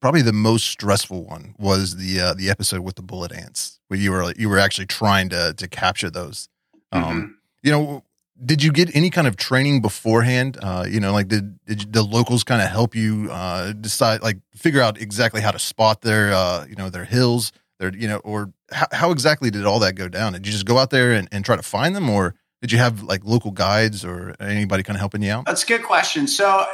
probably 0.00 0.22
the 0.22 0.32
most 0.32 0.66
stressful 0.66 1.24
one 1.24 1.54
was 1.58 1.96
the 1.96 2.20
uh, 2.20 2.34
the 2.34 2.50
episode 2.50 2.80
with 2.80 2.96
the 2.96 3.02
bullet 3.02 3.32
ants, 3.32 3.80
where 3.88 3.98
you 3.98 4.12
were 4.12 4.32
you 4.36 4.48
were 4.48 4.58
actually 4.58 4.86
trying 4.86 5.28
to 5.30 5.54
to 5.54 5.68
capture 5.68 6.10
those. 6.10 6.48
Um, 6.92 7.02
mm-hmm. 7.04 7.32
You 7.62 7.72
know, 7.72 8.04
did 8.44 8.62
you 8.62 8.72
get 8.72 8.94
any 8.94 9.10
kind 9.10 9.26
of 9.26 9.36
training 9.36 9.80
beforehand? 9.80 10.58
Uh, 10.60 10.84
you 10.88 11.00
know, 11.00 11.12
like 11.12 11.28
did, 11.28 11.64
did 11.66 11.92
the 11.92 12.02
locals 12.02 12.44
kind 12.44 12.62
of 12.62 12.68
help 12.68 12.94
you 12.94 13.28
uh, 13.30 13.72
decide, 13.72 14.22
like 14.22 14.38
figure 14.54 14.80
out 14.80 15.00
exactly 15.00 15.40
how 15.40 15.50
to 15.50 15.58
spot 15.58 16.02
their 16.02 16.32
uh, 16.32 16.66
you 16.68 16.76
know 16.76 16.90
their 16.90 17.04
hills, 17.04 17.52
their 17.78 17.94
you 17.94 18.08
know, 18.08 18.18
or 18.18 18.52
how, 18.72 18.86
how 18.92 19.10
exactly 19.10 19.50
did 19.50 19.64
all 19.64 19.78
that 19.80 19.94
go 19.94 20.08
down? 20.08 20.32
Did 20.32 20.46
you 20.46 20.52
just 20.52 20.66
go 20.66 20.78
out 20.78 20.90
there 20.90 21.12
and, 21.12 21.28
and 21.32 21.44
try 21.44 21.56
to 21.56 21.62
find 21.62 21.94
them, 21.94 22.08
or 22.08 22.34
did 22.64 22.72
you 22.72 22.78
have 22.78 23.02
like 23.02 23.22
local 23.26 23.50
guides 23.50 24.06
or 24.06 24.34
anybody 24.40 24.82
kind 24.82 24.96
of 24.96 24.98
helping 24.98 25.20
you 25.20 25.30
out? 25.30 25.44
That's 25.44 25.64
a 25.64 25.66
good 25.66 25.82
question. 25.82 26.26
So, 26.26 26.64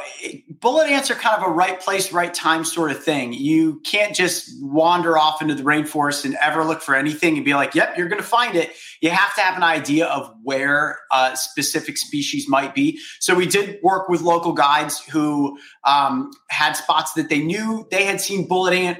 bullet 0.61 0.87
ants 0.87 1.11
are 1.11 1.15
kind 1.15 1.43
of 1.43 1.45
a 1.45 1.51
right 1.51 1.81
place, 1.81 2.13
right 2.13 2.33
time 2.33 2.63
sort 2.63 2.91
of 2.91 3.03
thing. 3.03 3.33
You 3.33 3.81
can't 3.81 4.15
just 4.15 4.51
wander 4.61 5.17
off 5.17 5.41
into 5.41 5.53
the 5.53 5.63
rainforest 5.63 6.23
and 6.23 6.37
ever 6.41 6.63
look 6.63 6.81
for 6.81 6.95
anything 6.95 7.35
and 7.35 7.43
be 7.43 7.55
like, 7.55 7.75
yep, 7.75 7.97
you're 7.97 8.07
going 8.07 8.21
to 8.21 8.25
find 8.25 8.55
it. 8.55 8.71
You 9.01 9.09
have 9.09 9.35
to 9.35 9.41
have 9.41 9.57
an 9.57 9.63
idea 9.63 10.05
of 10.05 10.33
where 10.43 10.97
a 11.11 11.35
specific 11.35 11.97
species 11.97 12.47
might 12.47 12.73
be. 12.73 12.97
So, 13.19 13.35
we 13.35 13.45
did 13.45 13.83
work 13.83 14.07
with 14.07 14.21
local 14.21 14.53
guides 14.53 15.03
who 15.03 15.59
um, 15.83 16.31
had 16.49 16.77
spots 16.77 17.11
that 17.15 17.27
they 17.27 17.39
knew 17.39 17.85
they 17.91 18.05
had 18.05 18.21
seen 18.21 18.47
bullet 18.47 18.75
ant 18.75 18.99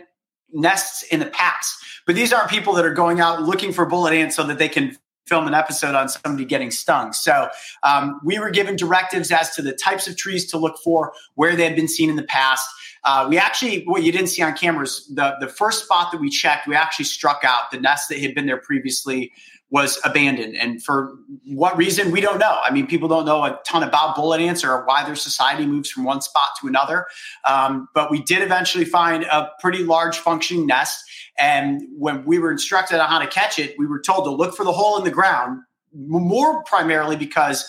nests 0.51 1.03
in 1.03 1.21
the 1.21 1.25
past. 1.27 1.73
But 2.05 2.15
these 2.15 2.33
aren't 2.33 2.49
people 2.49 2.73
that 2.73 2.83
are 2.83 2.93
going 2.93 3.21
out 3.21 3.43
looking 3.43 3.71
for 3.71 3.85
bullet 3.85 4.11
ants 4.11 4.35
so 4.35 4.43
that 4.43 4.57
they 4.57 4.67
can 4.67 4.97
film 5.25 5.47
an 5.47 5.53
episode 5.53 5.95
on 5.95 6.09
somebody 6.09 6.45
getting 6.45 6.71
stung. 6.71 7.13
So 7.13 7.49
um, 7.83 8.19
we 8.23 8.39
were 8.39 8.49
given 8.49 8.75
directives 8.75 9.31
as 9.31 9.55
to 9.55 9.61
the 9.61 9.73
types 9.73 10.07
of 10.07 10.17
trees 10.17 10.49
to 10.51 10.57
look 10.57 10.77
for, 10.83 11.13
where 11.35 11.55
they 11.55 11.63
had 11.63 11.75
been 11.75 11.87
seen 11.87 12.09
in 12.09 12.15
the 12.15 12.23
past. 12.23 12.67
Uh, 13.03 13.25
we 13.29 13.37
actually, 13.37 13.83
what 13.85 14.03
you 14.03 14.11
didn't 14.11 14.27
see 14.27 14.43
on 14.43 14.55
cameras, 14.55 15.11
the, 15.13 15.35
the 15.39 15.47
first 15.47 15.85
spot 15.85 16.11
that 16.11 16.21
we 16.21 16.29
checked, 16.29 16.67
we 16.67 16.75
actually 16.75 17.05
struck 17.05 17.41
out 17.43 17.71
the 17.71 17.79
nest 17.79 18.09
that 18.09 18.19
had 18.19 18.35
been 18.35 18.45
there 18.45 18.57
previously 18.57 19.31
was 19.71 19.99
abandoned. 20.03 20.55
And 20.57 20.83
for 20.83 21.17
what 21.45 21.75
reason, 21.77 22.11
we 22.11 22.19
don't 22.19 22.39
know. 22.39 22.59
I 22.61 22.71
mean, 22.71 22.87
people 22.87 23.07
don't 23.07 23.25
know 23.25 23.43
a 23.43 23.59
ton 23.65 23.83
about 23.83 24.17
bullet 24.17 24.41
ants 24.41 24.65
or 24.65 24.85
why 24.85 25.05
their 25.05 25.15
society 25.15 25.65
moves 25.65 25.89
from 25.89 26.03
one 26.03 26.21
spot 26.21 26.49
to 26.59 26.67
another. 26.67 27.07
Um, 27.47 27.87
but 27.95 28.11
we 28.11 28.21
did 28.21 28.43
eventually 28.43 28.83
find 28.83 29.23
a 29.23 29.49
pretty 29.61 29.83
large 29.83 30.17
functioning 30.17 30.67
nest. 30.67 31.03
And 31.39 31.81
when 31.97 32.25
we 32.25 32.37
were 32.37 32.51
instructed 32.51 32.99
on 32.99 33.07
how 33.07 33.19
to 33.19 33.27
catch 33.27 33.57
it, 33.57 33.75
we 33.79 33.87
were 33.87 34.01
told 34.01 34.25
to 34.25 34.29
look 34.29 34.55
for 34.55 34.65
the 34.65 34.73
hole 34.73 34.97
in 34.97 35.05
the 35.05 35.11
ground, 35.11 35.61
more 35.93 36.63
primarily 36.65 37.15
because 37.15 37.67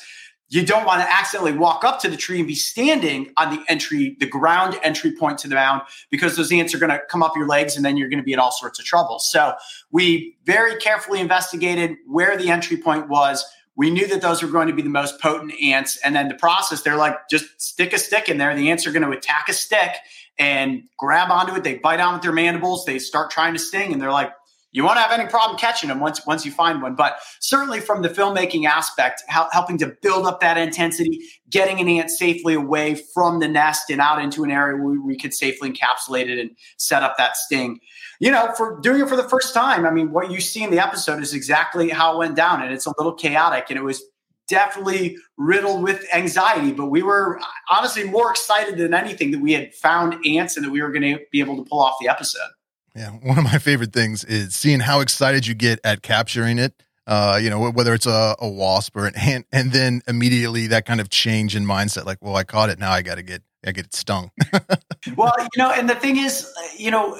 you 0.53 0.67
don't 0.67 0.85
want 0.85 1.01
to 1.01 1.11
accidentally 1.11 1.57
walk 1.57 1.83
up 1.83 1.99
to 2.01 2.11
the 2.11 2.17
tree 2.17 2.39
and 2.39 2.47
be 2.47 2.55
standing 2.55 3.33
on 3.39 3.57
the 3.57 3.65
entry, 3.69 4.17
the 4.21 4.27
ground 4.27 4.79
entry 4.83 5.11
point 5.11 5.39
to 5.39 5.49
the 5.49 5.55
mound, 5.55 5.81
because 6.11 6.37
those 6.37 6.53
ants 6.53 6.75
are 6.75 6.79
going 6.79 6.91
to 6.91 7.01
come 7.09 7.23
up 7.23 7.35
your 7.35 7.47
legs 7.47 7.75
and 7.75 7.83
then 7.83 7.97
you're 7.97 8.11
going 8.11 8.19
to 8.19 8.25
be 8.25 8.35
in 8.35 8.39
all 8.39 8.53
sorts 8.53 8.79
of 8.79 8.85
trouble. 8.85 9.19
So 9.19 9.55
we 9.91 10.37
very 10.45 10.77
carefully 10.77 11.21
investigated 11.21 11.97
where 12.07 12.37
the 12.37 12.51
entry 12.51 12.77
point 12.77 13.09
was. 13.09 13.43
We 13.77 13.89
knew 13.89 14.07
that 14.09 14.21
those 14.21 14.43
were 14.43 14.51
going 14.51 14.69
to 14.69 14.75
be 14.75 14.83
the 14.83 14.91
most 14.91 15.19
potent 15.23 15.55
ants. 15.63 15.99
And 16.05 16.15
then 16.15 16.29
the 16.29 16.35
process, 16.35 16.83
they're 16.83 16.97
like, 16.97 17.31
just 17.31 17.47
stick 17.59 17.95
a 17.95 17.99
stick 17.99 18.29
in 18.29 18.37
there. 18.37 18.55
The 18.55 18.71
ants 18.71 18.87
are 18.87 18.93
going 18.93 19.11
to 19.11 19.17
attack 19.17 19.49
a 19.49 19.55
stick 19.55 19.97
and 20.39 20.83
grab 20.99 21.31
onto 21.31 21.55
it. 21.55 21.65
They 21.65 21.77
bite 21.77 22.01
on 22.01 22.13
with 22.13 22.23
their 22.23 22.33
mandibles. 22.33 22.85
They 22.85 22.99
start 22.99 23.31
trying 23.31 23.55
to 23.55 23.59
sting. 23.59 23.95
And 23.95 24.03
they're 24.03 24.13
like, 24.13 24.33
you 24.73 24.85
won't 24.85 24.99
have 24.99 25.13
any 25.13 25.29
problem 25.29 25.59
catching 25.59 25.89
them 25.89 26.01
once 26.01 26.27
once 26.27 26.45
you 26.45 26.51
find 26.51 26.83
one. 26.83 26.95
But 26.95 27.19
certainly 27.41 27.79
from 27.79 28.03
the 28.03 28.09
filmmaking 28.09 28.65
aspect, 28.65 29.23
helping 29.29 29.79
to 29.79 29.95
build 30.03 30.27
up 30.27 30.41
that 30.41 30.57
intensity, 30.57 31.21
getting 31.51 31.79
an 31.79 31.89
ant 31.89 32.11
safely 32.11 32.55
away 32.55 32.95
from 33.15 33.39
the 33.39 33.49
nest 33.49 33.91
and 33.91 34.01
out 34.01 34.21
into 34.21 34.45
an 34.45 34.51
area 34.51 34.83
where 34.83 34.99
we 35.01 35.17
could 35.17 35.35
safely 35.35 35.71
encapsulate 35.71 36.29
it 36.29 36.39
and 36.39 36.51
set 36.79 37.03
up 37.03 37.17
that 37.19 37.37
sting. 37.37 37.79
You 38.19 38.31
know, 38.31 38.53
for 38.57 38.81
doing 38.81 39.03
it 39.03 39.09
for 39.09 39.17
the 39.17 39.29
first 39.29 39.53
time, 39.53 39.85
I 39.85 39.91
mean, 39.91 40.11
what 40.11 40.31
you 40.31 40.41
see 40.41 40.63
in 40.63 40.71
the 40.71 40.79
episode 40.79 41.23
is 41.23 41.35
exactly 41.35 41.91
how 41.91 42.15
it 42.15 42.19
went 42.19 42.37
down, 42.37 42.63
and 42.63 42.73
it's 42.73 42.87
a 42.87 42.95
little 42.97 43.13
chaotic, 43.15 43.67
and 43.69 43.79
it 43.79 43.83
was 43.83 44.03
definitely 44.49 45.17
riddled 45.37 45.83
with 45.83 46.07
anxiety. 46.15 46.73
But 46.73 46.87
we 46.87 47.03
were 47.03 47.41
honestly 47.71 48.05
more 48.05 48.31
excited 48.31 48.79
than 48.79 48.95
anything 48.95 49.33
that 49.33 49.41
we 49.41 49.53
had 49.53 49.75
found 49.75 50.25
ants 50.27 50.57
and 50.57 50.65
that 50.65 50.71
we 50.71 50.81
were 50.81 50.91
going 50.91 51.03
to 51.03 51.21
be 51.31 51.41
able 51.41 51.57
to 51.57 51.69
pull 51.69 51.81
off 51.81 51.97
the 52.01 52.09
episode. 52.09 52.51
Yeah, 52.95 53.11
one 53.11 53.39
of 53.39 53.45
my 53.45 53.59
favorite 53.59 53.93
things 53.93 54.25
is 54.25 54.55
seeing 54.55 54.81
how 54.81 55.01
excited 55.01 55.47
you 55.47 55.55
get 55.55 55.81
at 55.85 56.03
capturing 56.03 56.59
it. 56.59 56.75
Uh, 57.07 57.39
you 57.43 57.51
know, 57.51 57.71
whether 57.71 57.95
it's 57.95 58.07
a, 58.07 58.37
a 58.39 58.49
wasp 58.49 58.97
or 58.97 59.07
an 59.07 59.17
ant, 59.17 59.47
and 59.51 59.73
then 59.73 60.03
immediately 60.07 60.69
that 60.69 60.87
kind 60.87 61.01
of 61.01 61.11
change 61.11 61.57
in 61.57 61.65
mindset, 61.65 62.05
like, 62.05 62.19
well, 62.21 62.37
I 62.37 62.45
caught 62.45 62.71
it, 62.71 62.79
now 62.79 62.93
I 62.93 63.03
got 63.03 63.17
to 63.17 63.25
get, 63.25 63.43
I 63.67 63.73
get 63.73 63.93
stung. 63.93 64.31
well, 65.17 65.35
you 65.39 65.49
know, 65.59 65.73
and 65.73 65.91
the 65.91 65.97
thing 65.97 66.17
is, 66.17 66.53
you 66.77 66.93
know, 66.93 67.19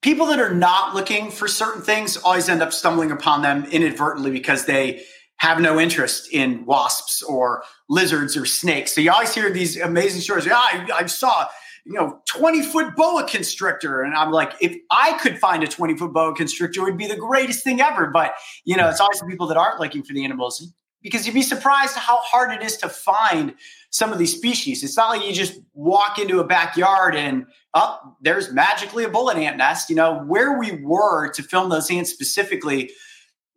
people 0.00 0.26
that 0.26 0.40
are 0.40 0.54
not 0.54 0.94
looking 0.94 1.30
for 1.30 1.46
certain 1.46 1.82
things 1.82 2.16
always 2.16 2.48
end 2.48 2.62
up 2.62 2.72
stumbling 2.72 3.10
upon 3.10 3.42
them 3.42 3.66
inadvertently 3.66 4.30
because 4.30 4.64
they 4.64 5.02
have 5.36 5.60
no 5.60 5.78
interest 5.78 6.32
in 6.32 6.64
wasps 6.64 7.22
or 7.22 7.64
lizards 7.88 8.36
or 8.36 8.46
snakes. 8.46 8.94
So 8.94 9.00
you 9.00 9.10
always 9.10 9.34
hear 9.34 9.50
these 9.50 9.76
amazing 9.76 10.22
stories. 10.22 10.46
Yeah, 10.46 10.56
I, 10.56 10.88
I 10.94 11.06
saw 11.06 11.48
you 11.84 11.94
know, 11.94 12.20
20 12.28 12.62
foot 12.62 12.94
boa 12.96 13.26
constrictor. 13.26 14.02
And 14.02 14.14
I'm 14.14 14.30
like, 14.30 14.52
if 14.60 14.76
I 14.90 15.18
could 15.18 15.38
find 15.38 15.62
a 15.64 15.66
20 15.66 15.96
foot 15.96 16.12
boa 16.12 16.34
constrictor, 16.34 16.80
it 16.80 16.84
would 16.84 16.98
be 16.98 17.08
the 17.08 17.16
greatest 17.16 17.64
thing 17.64 17.80
ever. 17.80 18.06
But, 18.06 18.34
you 18.64 18.76
know, 18.76 18.88
it's 18.88 19.00
always 19.00 19.20
the 19.20 19.26
people 19.26 19.46
that 19.48 19.56
aren't 19.56 19.80
looking 19.80 20.02
for 20.02 20.12
the 20.12 20.24
animals 20.24 20.72
because 21.02 21.26
you'd 21.26 21.34
be 21.34 21.42
surprised 21.42 21.96
how 21.96 22.18
hard 22.18 22.52
it 22.52 22.62
is 22.62 22.76
to 22.78 22.88
find 22.88 23.54
some 23.90 24.12
of 24.12 24.18
these 24.18 24.34
species. 24.34 24.84
It's 24.84 24.96
not 24.96 25.10
like 25.10 25.26
you 25.26 25.34
just 25.34 25.60
walk 25.74 26.18
into 26.18 26.38
a 26.38 26.44
backyard 26.44 27.16
and 27.16 27.46
up 27.74 28.02
oh, 28.04 28.16
there's 28.20 28.52
magically 28.52 29.04
a 29.04 29.08
bullet 29.08 29.36
ant 29.36 29.56
nest. 29.56 29.90
You 29.90 29.96
know, 29.96 30.22
where 30.24 30.58
we 30.58 30.72
were 30.82 31.30
to 31.32 31.42
film 31.42 31.70
those 31.70 31.90
ants 31.90 32.10
specifically, 32.10 32.90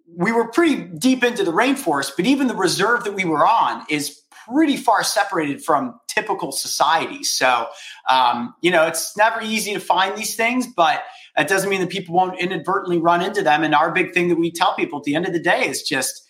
we 0.08 0.32
were 0.32 0.48
pretty 0.48 0.76
deep 0.76 1.24
into 1.24 1.44
the 1.44 1.52
rainforest, 1.52 2.14
but 2.16 2.26
even 2.26 2.48
the 2.48 2.56
reserve 2.56 3.04
that 3.04 3.14
we 3.14 3.26
were 3.26 3.46
on 3.46 3.86
is 3.90 4.22
pretty 4.48 4.78
far 4.78 5.04
separated 5.04 5.64
from 5.64 6.00
typical 6.08 6.52
society. 6.52 7.24
So, 7.24 7.68
um, 8.10 8.54
you 8.62 8.72
know, 8.72 8.86
it's 8.86 9.16
never 9.18 9.42
easy 9.42 9.74
to 9.74 9.80
find 9.80 10.18
these 10.18 10.36
things, 10.36 10.68
but 10.68 11.04
that 11.36 11.48
doesn't 11.48 11.70
mean 11.70 11.82
that 11.82 11.90
people 11.90 12.16
won't 12.16 12.40
inadvertently 12.40 12.98
run 12.98 13.22
into 13.22 13.42
them. 13.42 13.64
And 13.64 13.76
our 13.76 13.92
big 13.92 14.14
thing 14.14 14.30
that 14.30 14.38
we 14.38 14.52
tell 14.52 14.76
people 14.76 15.00
at 15.00 15.04
the 15.04 15.16
end 15.16 15.26
of 15.26 15.34
the 15.34 15.40
day 15.40 15.68
is 15.68 15.84
just 15.84 16.22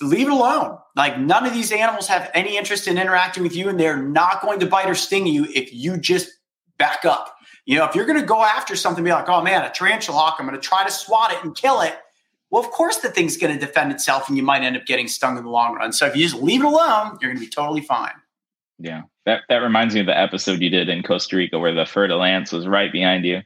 leave 0.00 0.26
it 0.26 0.32
alone. 0.32 0.78
Like 0.96 1.18
none 1.18 1.46
of 1.46 1.52
these 1.52 1.72
animals 1.72 2.06
have 2.08 2.30
any 2.34 2.56
interest 2.56 2.88
in 2.88 2.98
interacting 2.98 3.42
with 3.42 3.54
you, 3.54 3.68
and 3.68 3.78
they're 3.78 4.02
not 4.02 4.42
going 4.42 4.60
to 4.60 4.66
bite 4.66 4.88
or 4.88 4.94
sting 4.94 5.26
you 5.26 5.46
if 5.54 5.72
you 5.72 5.98
just 5.98 6.30
back 6.78 7.04
up. 7.04 7.34
You 7.66 7.78
know, 7.78 7.84
if 7.84 7.94
you're 7.94 8.06
going 8.06 8.20
to 8.20 8.26
go 8.26 8.42
after 8.42 8.74
something, 8.74 9.04
be 9.04 9.10
like, 9.10 9.28
oh 9.28 9.42
man, 9.42 9.62
a 9.62 9.70
tarantula 9.70 10.18
hawk, 10.18 10.36
I'm 10.38 10.46
going 10.46 10.58
to 10.58 10.66
try 10.66 10.84
to 10.84 10.90
swat 10.90 11.32
it 11.32 11.44
and 11.44 11.54
kill 11.54 11.82
it 11.82 11.94
well, 12.50 12.62
of 12.62 12.70
course, 12.70 12.98
the 12.98 13.10
thing's 13.10 13.36
going 13.36 13.54
to 13.54 13.58
defend 13.58 13.92
itself 13.92 14.28
and 14.28 14.36
you 14.36 14.42
might 14.42 14.62
end 14.62 14.76
up 14.76 14.84
getting 14.84 15.06
stung 15.08 15.36
in 15.36 15.44
the 15.44 15.50
long 15.50 15.74
run. 15.74 15.92
So 15.92 16.06
if 16.06 16.16
you 16.16 16.22
just 16.26 16.42
leave 16.42 16.62
it 16.62 16.66
alone, 16.66 17.18
you're 17.20 17.30
going 17.30 17.36
to 17.36 17.44
be 17.44 17.50
totally 17.50 17.80
fine. 17.80 18.12
Yeah. 18.78 19.02
That, 19.26 19.42
that 19.48 19.58
reminds 19.58 19.94
me 19.94 20.00
of 20.00 20.06
the 20.06 20.18
episode 20.18 20.60
you 20.60 20.70
did 20.70 20.88
in 20.88 21.02
Costa 21.02 21.36
Rica 21.36 21.58
where 21.58 21.74
the 21.74 21.86
fer 21.86 22.06
de 22.06 22.16
lance 22.16 22.50
was 22.50 22.66
right 22.66 22.90
behind 22.90 23.24
you 23.24 23.42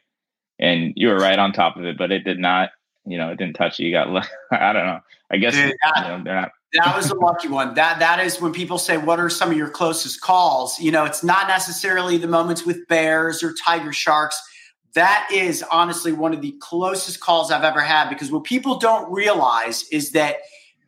and 0.59 0.93
you 0.97 1.09
were 1.09 1.19
right 1.19 1.39
on 1.39 1.53
top 1.53 1.77
of 1.77 1.85
it, 1.85 1.99
but 1.99 2.13
it 2.13 2.21
did 2.21 2.39
not, 2.39 2.71
you 3.05 3.19
know, 3.19 3.31
it 3.31 3.39
didn't 3.39 3.57
touch 3.57 3.79
you. 3.79 3.89
You 3.89 3.93
got, 3.93 4.09
I 4.53 4.73
don't 4.73 4.87
know. 4.87 5.01
I 5.31 5.37
guess 5.37 5.55
Dude, 5.55 5.75
that, 5.83 5.93
you 5.97 6.03
know, 6.03 6.25
they're 6.25 6.41
not. 6.41 6.53
that 6.85 6.97
was 6.97 7.11
a 7.11 7.15
lucky 7.15 7.49
one. 7.49 7.75
That 7.75 7.99
that 8.01 8.21
is 8.21 8.41
when 8.41 8.53
people 8.53 8.79
say, 8.79 8.97
"What 8.97 9.19
are 9.19 9.31
some 9.31 9.51
of 9.51 9.57
your 9.57 9.69
closest 9.69 10.21
calls?" 10.21 10.79
You 10.79 10.91
know, 10.91 11.05
it's 11.05 11.25
not 11.25 11.49
necessarily 11.49 12.19
the 12.19 12.27
moments 12.29 12.67
with 12.67 12.87
bears 12.89 13.43
or 13.43 13.55
tiger 13.65 13.93
sharks 13.93 14.41
that 14.95 15.29
is 15.33 15.65
honestly 15.71 16.13
one 16.13 16.33
of 16.33 16.41
the 16.41 16.57
closest 16.61 17.21
calls 17.21 17.51
I've 17.51 17.65
ever 17.65 17.81
had 17.81 18.09
because 18.09 18.31
what 18.31 18.45
people 18.45 18.79
don't 18.79 19.13
realize 19.13 19.85
is 19.91 20.13
that 20.13 20.37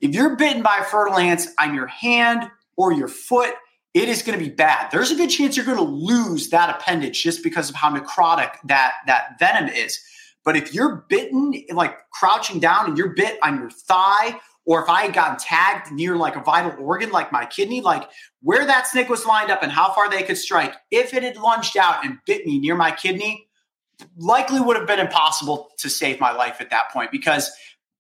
if 0.01 0.15
you're 0.15 0.37
bitten 0.37 0.63
by 0.63 0.79
a 0.81 0.85
fer 0.85 1.09
de 1.09 1.15
lance 1.15 1.49
on 1.61 1.75
your 1.75 1.87
hand 1.87 2.49
or 2.77 2.93
your 2.93 3.09
foot, 3.09 3.55
it 3.95 4.09
is 4.09 4.23
going 4.23 4.39
to 4.39 4.45
be 4.45 4.51
bad. 4.51 4.91
There's 4.91 5.11
a 5.11 5.17
good 5.17 5.31
chance 5.31 5.57
you're 5.57 5.67
going 5.67 5.79
to 5.79 5.83
lose 5.83 6.51
that 6.51 6.69
appendage 6.69 7.23
just 7.23 7.43
because 7.43 7.71
of 7.71 7.77
how 7.77 7.95
necrotic 7.95 8.53
that 8.65 8.93
that 9.07 9.39
venom 9.39 9.69
is. 9.71 9.99
But 10.45 10.57
if 10.57 10.73
you're 10.73 11.05
bitten, 11.09 11.55
like 11.73 11.97
crouching 12.11 12.61
down 12.61 12.87
and 12.87 12.99
you're 12.99 13.15
bit 13.15 13.39
on 13.43 13.59
your 13.59 13.71
thigh, 13.71 14.39
or 14.67 14.83
if 14.83 14.89
I 14.89 15.03
had 15.03 15.15
gotten 15.15 15.39
tagged 15.39 15.93
near 15.93 16.17
like 16.17 16.37
a 16.37 16.41
vital 16.41 16.75
organ, 16.79 17.11
like 17.11 17.33
my 17.33 17.47
kidney, 17.47 17.81
like 17.81 18.09
where 18.43 18.67
that 18.67 18.87
snake 18.87 19.09
was 19.09 19.25
lined 19.25 19.51
up 19.51 19.63
and 19.63 19.73
how 19.73 19.93
far 19.93 20.11
they 20.11 20.23
could 20.23 20.37
strike, 20.37 20.75
if 20.91 21.15
it 21.15 21.23
had 21.23 21.37
lunged 21.37 21.77
out 21.77 22.05
and 22.05 22.19
bit 22.27 22.47
me 22.47 22.59
near 22.59 22.77
my 22.77 22.91
kidney, 22.91 23.46
likely 24.17 24.61
would 24.61 24.77
have 24.77 24.87
been 24.87 24.99
impossible 25.01 25.71
to 25.79 25.89
save 25.89 26.21
my 26.21 26.33
life 26.33 26.61
at 26.61 26.71
that 26.71 26.91
point 26.93 27.11
because 27.11 27.51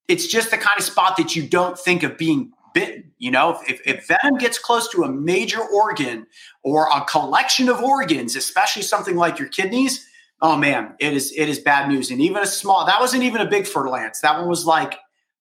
it's 0.08 0.26
just 0.26 0.50
the 0.50 0.58
kind 0.58 0.78
of 0.78 0.84
spot 0.84 1.16
that 1.16 1.34
you 1.34 1.46
don't 1.46 1.78
think 1.78 2.02
of 2.02 2.16
being 2.16 2.52
bitten. 2.74 3.12
You 3.18 3.30
know, 3.30 3.58
if, 3.66 3.80
if 3.86 4.06
venom 4.06 4.38
gets 4.38 4.58
close 4.58 4.88
to 4.90 5.02
a 5.02 5.10
major 5.10 5.60
organ 5.60 6.26
or 6.62 6.88
a 6.94 7.04
collection 7.04 7.68
of 7.68 7.82
organs, 7.82 8.36
especially 8.36 8.82
something 8.82 9.16
like 9.16 9.38
your 9.38 9.48
kidneys, 9.48 10.06
oh 10.42 10.56
man, 10.56 10.94
it 11.00 11.12
is 11.12 11.32
it 11.36 11.48
is 11.48 11.58
bad 11.58 11.88
news. 11.88 12.10
And 12.10 12.20
even 12.20 12.42
a 12.42 12.46
small 12.46 12.86
that 12.86 13.00
wasn't 13.00 13.22
even 13.22 13.40
a 13.40 13.46
big 13.46 13.66
fer 13.66 13.84
de 13.84 13.90
lance. 13.90 14.20
That 14.20 14.38
one 14.38 14.48
was 14.48 14.66
like 14.66 14.98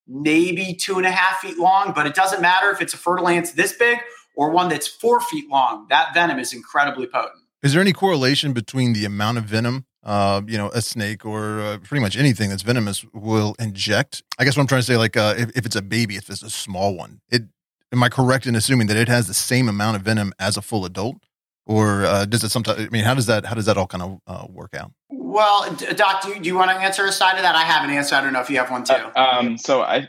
maybe 0.07 0.73
two 0.73 0.97
and 0.97 1.05
a 1.05 1.11
half 1.11 1.39
feet 1.39 1.57
long, 1.57 1.91
but 1.93 2.07
it 2.07 2.15
doesn't 2.15 2.41
matter 2.41 2.71
if 2.71 2.81
it's 2.81 2.93
a 2.93 2.97
fer 2.97 3.17
de 3.17 3.23
lance 3.23 3.51
this 3.51 3.73
big 3.73 3.97
or 4.35 4.51
one 4.51 4.69
that's 4.69 4.87
four 4.87 5.19
feet 5.21 5.49
long. 5.49 5.87
That 5.89 6.13
venom 6.13 6.39
is 6.39 6.53
incredibly 6.53 7.07
potent. 7.07 7.43
Is 7.63 7.73
there 7.73 7.81
any 7.81 7.93
correlation 7.93 8.53
between 8.53 8.93
the 8.93 9.05
amount 9.05 9.39
of 9.39 9.45
venom 9.45 9.85
uh, 10.05 10.41
you 10.47 10.57
know, 10.57 10.69
a 10.69 10.81
snake 10.81 11.25
or 11.25 11.59
uh, 11.59 11.77
pretty 11.79 12.01
much 12.01 12.15
anything 12.15 12.49
that's 12.49 12.61
venomous 12.61 13.03
will 13.13 13.55
inject. 13.59 14.23
I 14.37 14.45
guess 14.45 14.55
what 14.55 14.61
I'm 14.61 14.67
trying 14.67 14.81
to 14.81 14.87
say, 14.87 14.97
like, 14.97 15.17
uh, 15.17 15.33
if, 15.37 15.57
if 15.57 15.65
it's 15.65 15.75
a 15.75 15.81
baby, 15.81 16.15
if 16.15 16.29
it's 16.29 16.43
a 16.43 16.49
small 16.49 16.95
one, 16.95 17.21
it 17.29 17.43
am 17.91 18.03
I 18.03 18.09
correct 18.09 18.45
in 18.45 18.55
assuming 18.55 18.87
that 18.87 18.97
it 18.97 19.07
has 19.07 19.27
the 19.27 19.33
same 19.33 19.67
amount 19.67 19.97
of 19.97 20.03
venom 20.03 20.33
as 20.39 20.57
a 20.57 20.61
full 20.61 20.85
adult, 20.85 21.17
or 21.65 22.05
uh, 22.05 22.25
does 22.25 22.43
it 22.43 22.49
sometimes? 22.49 22.81
I 22.81 22.89
mean, 22.89 23.03
how 23.03 23.15
does 23.15 23.25
that 23.25 23.45
how 23.45 23.55
does 23.55 23.65
that 23.65 23.77
all 23.77 23.87
kind 23.87 24.03
of 24.03 24.19
uh, 24.27 24.47
work 24.49 24.75
out? 24.75 24.91
Well, 25.09 25.75
Doc, 25.95 26.21
do 26.21 26.29
you, 26.29 26.39
do 26.39 26.47
you 26.47 26.55
want 26.55 26.71
to 26.71 26.77
answer 26.77 27.03
a 27.05 27.11
side 27.11 27.35
of 27.37 27.41
that? 27.41 27.55
I 27.55 27.63
have 27.63 27.83
an 27.83 27.95
answer. 27.95 28.15
I 28.15 28.21
don't 28.21 28.31
know 28.31 28.41
if 28.41 28.49
you 28.49 28.57
have 28.57 28.69
one 28.69 28.83
too. 28.83 28.93
Uh, 28.93 29.37
um, 29.39 29.57
so 29.57 29.81
I, 29.81 30.07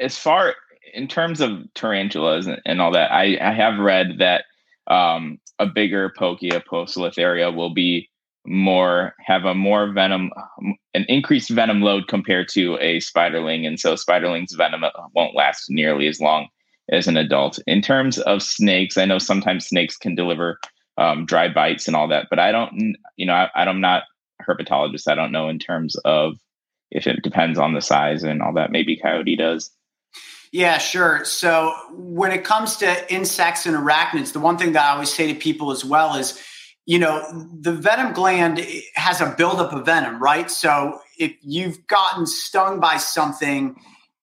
as 0.00 0.16
far 0.16 0.54
in 0.94 1.08
terms 1.08 1.40
of 1.40 1.72
tarantulas 1.74 2.46
and, 2.46 2.60
and 2.64 2.80
all 2.80 2.92
that, 2.92 3.12
I, 3.12 3.36
I 3.40 3.52
have 3.52 3.78
read 3.78 4.18
that 4.18 4.44
um, 4.86 5.38
a 5.58 5.66
bigger 5.66 6.12
Pokia 6.18 6.64
poecilotheria 6.64 7.54
will 7.54 7.74
be 7.74 8.08
more 8.46 9.14
have 9.24 9.44
a 9.44 9.54
more 9.54 9.92
venom 9.92 10.30
an 10.94 11.04
increased 11.08 11.50
venom 11.50 11.82
load 11.82 12.08
compared 12.08 12.48
to 12.48 12.76
a 12.80 12.98
spiderling. 12.98 13.66
And 13.66 13.78
so 13.78 13.94
spiderling's 13.94 14.54
venom 14.54 14.84
won't 15.14 15.34
last 15.34 15.66
nearly 15.68 16.06
as 16.06 16.20
long 16.20 16.48
as 16.90 17.08
an 17.08 17.16
adult. 17.16 17.58
In 17.66 17.82
terms 17.82 18.18
of 18.18 18.42
snakes 18.42 18.96
i 18.96 19.04
know 19.04 19.18
sometimes 19.18 19.66
snakes 19.66 19.96
can 19.96 20.14
deliver 20.14 20.58
um, 20.98 21.26
dry 21.26 21.48
bites 21.48 21.86
and 21.86 21.94
all 21.94 22.08
that 22.08 22.28
but 22.30 22.38
i 22.38 22.50
don't 22.50 22.96
you 23.16 23.26
know 23.26 23.34
I, 23.34 23.50
i'm 23.54 23.82
not 23.82 24.04
a 24.40 24.44
herpetologist. 24.44 25.08
I 25.08 25.14
don't 25.14 25.32
know 25.32 25.48
in 25.48 25.58
terms 25.58 25.96
of 26.04 26.38
if 26.90 27.06
it 27.06 27.22
depends 27.22 27.58
on 27.58 27.74
the 27.74 27.80
size 27.80 28.22
and 28.22 28.42
all 28.42 28.52
that. 28.54 28.70
Maybe 28.70 28.96
coyote 28.96 29.36
does. 29.36 29.70
Yeah, 30.52 30.78
sure. 30.78 31.24
So 31.24 31.74
when 31.92 32.32
it 32.32 32.44
comes 32.44 32.76
to 32.76 33.12
insects 33.12 33.66
and 33.66 33.76
arachnids, 33.76 34.32
the 34.32 34.40
one 34.40 34.56
thing 34.56 34.72
that 34.72 34.86
I 34.86 34.92
always 34.92 35.12
say 35.12 35.32
to 35.32 35.38
people 35.38 35.70
as 35.70 35.84
well 35.84 36.14
is 36.14 36.40
you 36.86 37.00
know, 37.00 37.48
the 37.60 37.72
venom 37.72 38.12
gland 38.12 38.64
has 38.94 39.20
a 39.20 39.34
buildup 39.36 39.72
of 39.72 39.84
venom, 39.84 40.22
right? 40.22 40.50
So 40.50 41.00
if 41.18 41.34
you've 41.42 41.84
gotten 41.88 42.26
stung 42.26 42.78
by 42.78 42.96
something, 42.96 43.76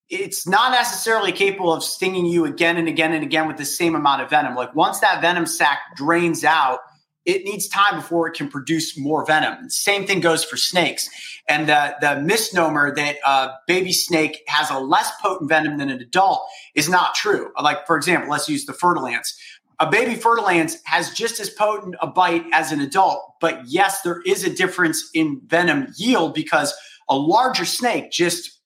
it's 0.10 0.48
not 0.48 0.72
necessarily 0.72 1.34
capable 1.34 1.74
of 1.74 1.84
stinging 1.84 2.26
you 2.26 2.46
again 2.46 2.78
and 2.78 2.88
again 2.88 3.14
and 3.14 3.24
again 3.24 3.48
with 3.48 3.58
the 3.58 3.66
same 3.66 3.96
amount 3.96 4.22
of 4.22 4.30
venom. 4.30 4.56
Like 4.56 4.74
once 4.76 5.00
that 5.02 5.22
venom 5.22 5.46
sac 5.46 5.80
drains 5.98 6.46
out, 6.46 6.80
it 7.26 7.44
needs 7.46 7.68
time 7.68 7.98
before 7.98 8.28
it 8.28 8.34
can 8.36 8.50
produce 8.50 8.98
more 8.98 9.26
venom. 9.26 9.70
Same 9.70 10.06
thing 10.06 10.20
goes 10.20 10.44
for 10.44 10.58
snakes. 10.58 11.10
And 11.48 11.68
the, 11.68 11.96
the 12.02 12.22
misnomer 12.22 12.94
that 12.96 13.16
a 13.26 13.52
baby 13.68 13.94
snake 13.94 14.42
has 14.48 14.70
a 14.70 14.80
less 14.80 15.12
potent 15.22 15.50
venom 15.50 15.78
than 15.78 15.90
an 15.90 16.02
adult 16.02 16.46
is 16.76 16.90
not 16.90 17.16
true. 17.16 17.52
Like, 17.62 17.86
for 17.88 17.96
example, 17.96 18.30
let's 18.30 18.50
use 18.50 18.66
the 18.66 18.74
fer-de-lance. 18.74 19.38
A 19.80 19.90
baby 19.90 20.16
fer-de-lance 20.16 20.78
has 20.86 21.14
just 21.14 21.40
as 21.40 21.50
potent 21.50 21.96
a 22.02 22.08
bite 22.08 22.46
as 22.54 22.72
an 22.72 22.80
adult, 22.80 23.36
but 23.42 23.62
yes, 23.66 24.02
there 24.02 24.22
is 24.26 24.44
a 24.44 24.50
difference 24.50 25.10
in 25.14 25.42
venom 25.46 25.88
yield 25.98 26.34
because 26.34 26.74
a 27.10 27.18
larger 27.18 27.66
snake 27.66 28.12
just 28.12 28.60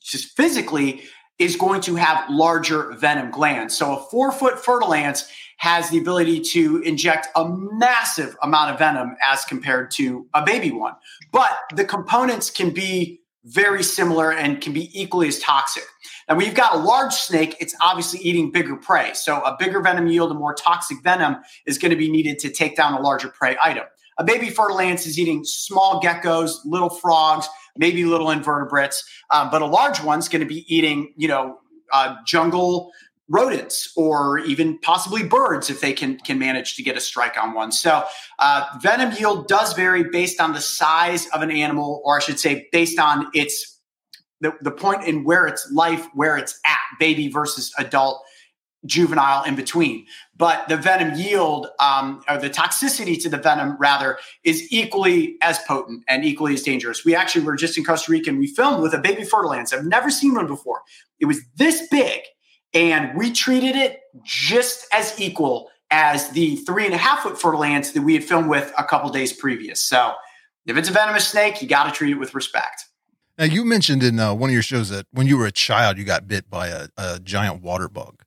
just 0.00 0.34
physically 0.36 1.02
is 1.38 1.56
going 1.56 1.80
to 1.82 1.96
have 1.96 2.28
larger 2.30 2.92
venom 2.92 3.30
glands. 3.30 3.76
So 3.76 3.96
a 3.96 4.02
four 4.10 4.32
foot 4.32 4.62
fer-de-lance 4.64 5.28
has 5.58 5.90
the 5.90 5.98
ability 5.98 6.40
to 6.40 6.78
inject 6.82 7.28
a 7.36 7.48
massive 7.48 8.36
amount 8.42 8.70
of 8.70 8.78
venom 8.78 9.16
as 9.24 9.44
compared 9.44 9.90
to 9.92 10.26
a 10.34 10.42
baby 10.44 10.70
one. 10.70 10.94
But 11.30 11.52
the 11.74 11.84
components 11.84 12.50
can 12.50 12.70
be 12.70 13.21
very 13.44 13.82
similar 13.82 14.32
and 14.32 14.60
can 14.60 14.72
be 14.72 14.88
equally 14.98 15.28
as 15.28 15.38
toxic. 15.40 15.84
Now, 16.28 16.36
when 16.36 16.46
you've 16.46 16.54
got 16.54 16.74
a 16.74 16.78
large 16.78 17.12
snake, 17.12 17.56
it's 17.60 17.74
obviously 17.82 18.20
eating 18.20 18.52
bigger 18.52 18.76
prey. 18.76 19.10
So 19.14 19.40
a 19.42 19.56
bigger 19.58 19.80
venom 19.80 20.06
yield, 20.06 20.30
a 20.30 20.34
more 20.34 20.54
toxic 20.54 21.02
venom 21.02 21.36
is 21.66 21.78
going 21.78 21.90
to 21.90 21.96
be 21.96 22.10
needed 22.10 22.38
to 22.40 22.50
take 22.50 22.76
down 22.76 22.94
a 22.94 23.00
larger 23.00 23.28
prey 23.28 23.56
item. 23.62 23.84
A 24.18 24.24
baby 24.24 24.50
fer-de-lance 24.50 25.06
is 25.06 25.18
eating 25.18 25.42
small 25.44 26.00
geckos, 26.00 26.52
little 26.64 26.90
frogs, 26.90 27.48
maybe 27.76 28.04
little 28.04 28.30
invertebrates, 28.30 29.02
um, 29.30 29.50
but 29.50 29.62
a 29.62 29.66
large 29.66 30.02
one's 30.02 30.28
going 30.28 30.40
to 30.40 30.46
be 30.46 30.64
eating, 30.72 31.12
you 31.16 31.26
know, 31.26 31.58
uh, 31.92 32.16
jungle 32.26 32.90
rodents 33.32 33.90
or 33.96 34.38
even 34.40 34.78
possibly 34.78 35.22
birds 35.24 35.70
if 35.70 35.80
they 35.80 35.92
can 35.92 36.18
can 36.18 36.38
manage 36.38 36.76
to 36.76 36.82
get 36.82 36.96
a 36.96 37.00
strike 37.00 37.36
on 37.42 37.54
one. 37.54 37.72
So 37.72 38.04
uh, 38.38 38.66
venom 38.80 39.12
yield 39.18 39.48
does 39.48 39.72
vary 39.72 40.04
based 40.04 40.40
on 40.40 40.52
the 40.52 40.60
size 40.60 41.26
of 41.28 41.40
an 41.40 41.50
animal, 41.50 42.02
or 42.04 42.18
I 42.18 42.20
should 42.20 42.38
say, 42.38 42.68
based 42.72 42.98
on 42.98 43.28
its 43.34 43.80
the, 44.42 44.52
the 44.60 44.70
point 44.70 45.04
in 45.04 45.24
where 45.24 45.46
its 45.46 45.70
life, 45.72 46.06
where 46.14 46.36
it's 46.36 46.60
at, 46.66 46.98
baby 46.98 47.28
versus 47.28 47.72
adult 47.78 48.22
juvenile 48.84 49.44
in 49.44 49.54
between. 49.54 50.04
But 50.36 50.68
the 50.68 50.76
venom 50.76 51.16
yield, 51.16 51.68
um, 51.78 52.22
or 52.28 52.36
the 52.38 52.50
toxicity 52.50 53.20
to 53.22 53.28
the 53.28 53.38
venom, 53.38 53.76
rather, 53.78 54.18
is 54.42 54.66
equally 54.72 55.36
as 55.40 55.60
potent 55.60 56.02
and 56.08 56.24
equally 56.24 56.54
as 56.54 56.62
dangerous. 56.62 57.04
We 57.04 57.14
actually 57.14 57.44
were 57.44 57.54
just 57.54 57.78
in 57.78 57.84
Costa 57.84 58.10
Rica 58.10 58.30
and 58.30 58.40
we 58.40 58.48
filmed 58.48 58.82
with 58.82 58.92
a 58.92 58.98
baby 58.98 59.24
fer-de-lance. 59.24 59.72
I've 59.72 59.84
never 59.84 60.10
seen 60.10 60.34
one 60.34 60.48
before. 60.48 60.82
It 61.20 61.26
was 61.26 61.40
this 61.56 61.86
big, 61.88 62.22
and 62.74 63.16
we 63.16 63.32
treated 63.32 63.76
it 63.76 64.00
just 64.24 64.86
as 64.92 65.18
equal 65.20 65.70
as 65.90 66.30
the 66.30 66.56
three 66.56 66.86
and 66.86 66.94
a 66.94 66.98
half 66.98 67.20
foot 67.20 67.40
fer-de-lance 67.40 67.92
that 67.92 68.02
we 68.02 68.14
had 68.14 68.24
filmed 68.24 68.48
with 68.48 68.72
a 68.78 68.84
couple 68.84 69.10
days 69.10 69.32
previous. 69.32 69.80
So 69.80 70.14
if 70.66 70.76
it's 70.76 70.88
a 70.88 70.92
venomous 70.92 71.28
snake, 71.28 71.60
you 71.60 71.68
got 71.68 71.84
to 71.84 71.90
treat 71.90 72.12
it 72.12 72.18
with 72.18 72.34
respect. 72.34 72.86
Now, 73.38 73.44
you 73.44 73.64
mentioned 73.64 74.02
in 74.02 74.18
uh, 74.18 74.34
one 74.34 74.50
of 74.50 74.54
your 74.54 74.62
shows 74.62 74.88
that 74.90 75.06
when 75.12 75.26
you 75.26 75.36
were 75.36 75.46
a 75.46 75.52
child, 75.52 75.98
you 75.98 76.04
got 76.04 76.28
bit 76.28 76.48
by 76.50 76.68
a, 76.68 76.88
a 76.96 77.18
giant 77.20 77.62
water 77.62 77.88
bug. 77.88 78.22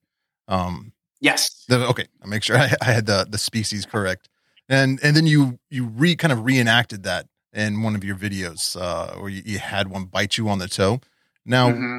Um, 0.47 0.93
yes. 1.19 1.65
The, 1.67 1.87
okay, 1.87 2.07
I 2.21 2.27
make 2.27 2.43
sure 2.43 2.57
I, 2.57 2.73
I, 2.81 2.85
had 2.85 3.05
the 3.05 3.25
the 3.29 3.37
species 3.37 3.85
correct, 3.85 4.29
and 4.69 4.99
and 5.01 5.15
then 5.15 5.25
you 5.25 5.59
you 5.69 5.85
re 5.85 6.15
kind 6.15 6.31
of 6.31 6.43
reenacted 6.43 7.03
that 7.03 7.27
in 7.53 7.81
one 7.81 7.95
of 7.95 8.03
your 8.03 8.15
videos, 8.15 8.79
uh, 8.79 9.17
where 9.19 9.29
you, 9.29 9.41
you 9.45 9.59
had 9.59 9.87
one 9.89 10.05
bite 10.05 10.37
you 10.37 10.49
on 10.49 10.59
the 10.59 10.67
toe. 10.67 10.99
Now, 11.45 11.69
mm-hmm. 11.69 11.97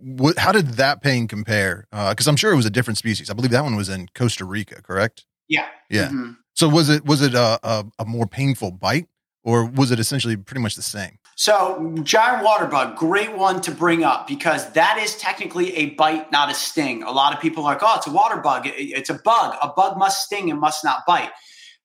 What? 0.00 0.38
How 0.38 0.52
did 0.52 0.74
that 0.74 1.02
pain 1.02 1.28
compare? 1.28 1.86
Because 1.90 2.26
uh, 2.26 2.30
I'm 2.30 2.36
sure 2.36 2.52
it 2.52 2.56
was 2.56 2.66
a 2.66 2.70
different 2.70 2.98
species. 2.98 3.30
I 3.30 3.34
believe 3.34 3.50
that 3.50 3.64
one 3.64 3.76
was 3.76 3.88
in 3.88 4.08
Costa 4.14 4.44
Rica, 4.44 4.82
correct? 4.82 5.24
Yeah. 5.48 5.66
Yeah. 5.90 6.08
Mm-hmm. 6.08 6.32
So 6.54 6.68
was 6.68 6.88
it 6.88 7.04
was 7.04 7.22
it 7.22 7.34
a, 7.34 7.58
a, 7.62 7.84
a 7.98 8.04
more 8.04 8.26
painful 8.26 8.72
bite, 8.72 9.08
or 9.44 9.64
was 9.64 9.90
it 9.90 10.00
essentially 10.00 10.36
pretty 10.36 10.60
much 10.60 10.74
the 10.74 10.82
same? 10.82 11.18
So, 11.38 11.94
giant 12.02 12.42
water 12.42 12.64
bug, 12.64 12.96
great 12.96 13.36
one 13.36 13.60
to 13.60 13.70
bring 13.70 14.02
up 14.02 14.26
because 14.26 14.72
that 14.72 14.96
is 14.96 15.18
technically 15.18 15.76
a 15.76 15.90
bite, 15.90 16.32
not 16.32 16.50
a 16.50 16.54
sting. 16.54 17.02
A 17.02 17.10
lot 17.10 17.34
of 17.34 17.42
people 17.42 17.62
are 17.62 17.74
like, 17.74 17.82
oh, 17.82 17.96
it's 17.98 18.06
a 18.06 18.10
water 18.10 18.38
bug. 18.38 18.62
It's 18.64 19.10
a 19.10 19.14
bug. 19.22 19.54
A 19.60 19.68
bug 19.68 19.98
must 19.98 20.24
sting 20.24 20.50
and 20.50 20.58
must 20.58 20.82
not 20.82 21.04
bite. 21.06 21.30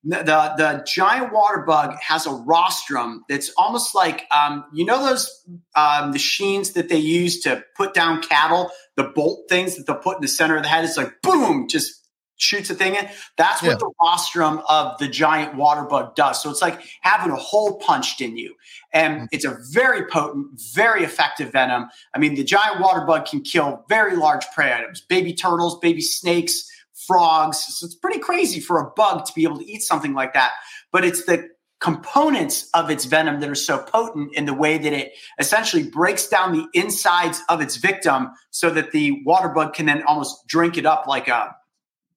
The, 0.04 0.24
the, 0.24 0.84
giant 0.88 1.32
water 1.32 1.60
bug 1.60 1.95
has 2.02 2.26
a 2.26 2.32
rostrum 2.32 3.24
that's 3.30 3.52
almost 3.56 3.93
like, 3.93 4.26
um, 4.36 4.66
you 4.74 4.84
know, 4.84 5.06
those 5.06 5.45
um, 5.76 6.12
machines 6.12 6.72
that 6.72 6.89
they 6.89 6.97
use 6.97 7.39
to 7.41 7.64
put 7.78 7.93
down 7.93 8.22
cattle, 8.24 8.72
the 8.95 9.04
bolt 9.04 9.47
things 9.47 9.78
that 9.78 9.86
they'll 9.86 9.97
put 9.97 10.16
in 10.16 10.22
the 10.22 10.28
center 10.28 10.58
of 10.58 10.64
the 10.64 10.70
head. 10.70 10.84
It's 10.84 10.97
like, 10.97 11.22
boom, 11.22 11.68
just 11.68 12.02
shoots 12.41 12.70
a 12.70 12.76
thing 12.76 12.95
in. 12.95 13.08
That's 13.38 13.62
what 13.62 13.70
yeah. 13.70 13.76
the 13.76 13.91
rostrum 14.02 14.62
of 14.68 14.97
the 14.97 15.08
giant 15.08 15.56
water 15.56 15.84
bug 15.84 16.16
does. 16.16 16.41
So 16.41 16.49
it's 16.49 16.62
like 16.62 16.82
having 17.02 17.32
a 17.32 17.36
hole 17.36 17.78
punched 17.78 18.22
in 18.22 18.36
you. 18.36 18.56
And 18.93 19.16
mm-hmm. 19.16 19.26
it's 19.32 19.45
a 19.45 19.58
very 19.72 20.08
potent, 20.08 20.60
very 20.74 21.04
effective 21.04 21.52
venom. 21.52 21.88
I 22.16 22.20
mean, 22.20 22.36
the 22.36 22.43
giant 22.43 22.82
water 22.82 23.06
bug 23.06 23.26
can 23.26 23.41
kill 23.41 23.86
very 23.88 24.16
large 24.16 24.45
prey 24.54 24.74
items, 24.74 25.02
baby 25.02 25.34
turtles, 25.34 25.80
baby 25.80 26.02
snakes, 26.02 26.68
frogs. 27.12 27.57
So 27.57 27.86
it's 27.86 27.95
pretty 27.95 28.20
crazy 28.20 28.62
for 28.62 28.80
a 28.80 28.89
bug 28.91 29.26
to 29.26 29.34
be 29.34 29.43
able 29.43 29.57
to 29.57 29.66
eat 29.66 29.82
something 29.82 30.14
like 30.14 30.34
that. 30.34 30.51
But 30.93 31.03
it's 31.03 31.26
the 31.26 31.49
components 31.82 32.70
of 32.74 32.89
its 32.89 33.03
venom 33.03 33.41
that 33.41 33.49
are 33.49 33.55
so 33.55 33.80
potent 33.80 34.34
in 34.36 34.45
the 34.45 34.53
way 34.53 34.78
that 34.78 34.93
it 34.93 35.12
essentially 35.39 35.84
breaks 35.84 36.28
down 36.28 36.53
the 36.53 36.66
insides 36.74 37.41
of 37.49 37.59
its 37.59 37.76
victim 37.76 38.30
so 38.51 38.70
that 38.70 38.91
the 38.91 39.22
water 39.26 39.49
bug 39.49 39.74
can 39.74 39.88
then 39.88 40.03
almost 40.03 40.47
drink 40.47 40.78
it 40.78 40.86
up 40.86 41.05
like 41.05 41.28
a 41.28 41.53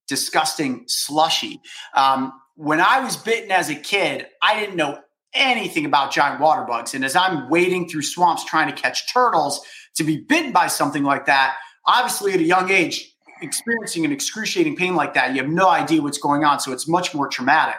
disgusting 0.07 0.85
slushy. 0.87 1.61
Um, 1.95 2.33
when 2.55 2.81
I 2.81 3.01
was 3.01 3.17
bitten 3.17 3.51
as 3.51 3.71
a 3.71 3.75
kid, 3.75 4.29
I 4.41 4.61
didn't 4.61 4.77
know 4.77 5.01
anything 5.33 5.87
about 5.87 6.13
giant 6.13 6.41
water 6.41 6.63
bugs. 6.63 6.95
And 6.95 7.05
as 7.05 7.17
I'm 7.17 7.49
wading 7.49 7.89
through 7.89 8.03
swamps 8.03 8.45
trying 8.45 8.73
to 8.73 8.81
catch 8.81 9.13
turtles, 9.13 9.61
to 9.97 10.05
be 10.05 10.19
bitten 10.19 10.53
by 10.53 10.69
something 10.69 11.03
like 11.03 11.27
that, 11.27 11.57
obviously 11.87 12.33
at 12.33 12.41
a 12.41 12.45
young 12.45 12.71
age, 12.71 13.14
experiencing 13.43 14.05
an 14.05 14.13
excruciating 14.13 14.77
pain 14.77 14.95
like 14.95 15.15
that, 15.15 15.35
you 15.35 15.43
have 15.43 15.51
no 15.51 15.69
idea 15.69 16.03
what's 16.03 16.19
going 16.19 16.45
on. 16.45 16.61
So 16.61 16.73
it's 16.73 16.89
much 16.89 17.15
more 17.15 17.29
traumatic. 17.29 17.77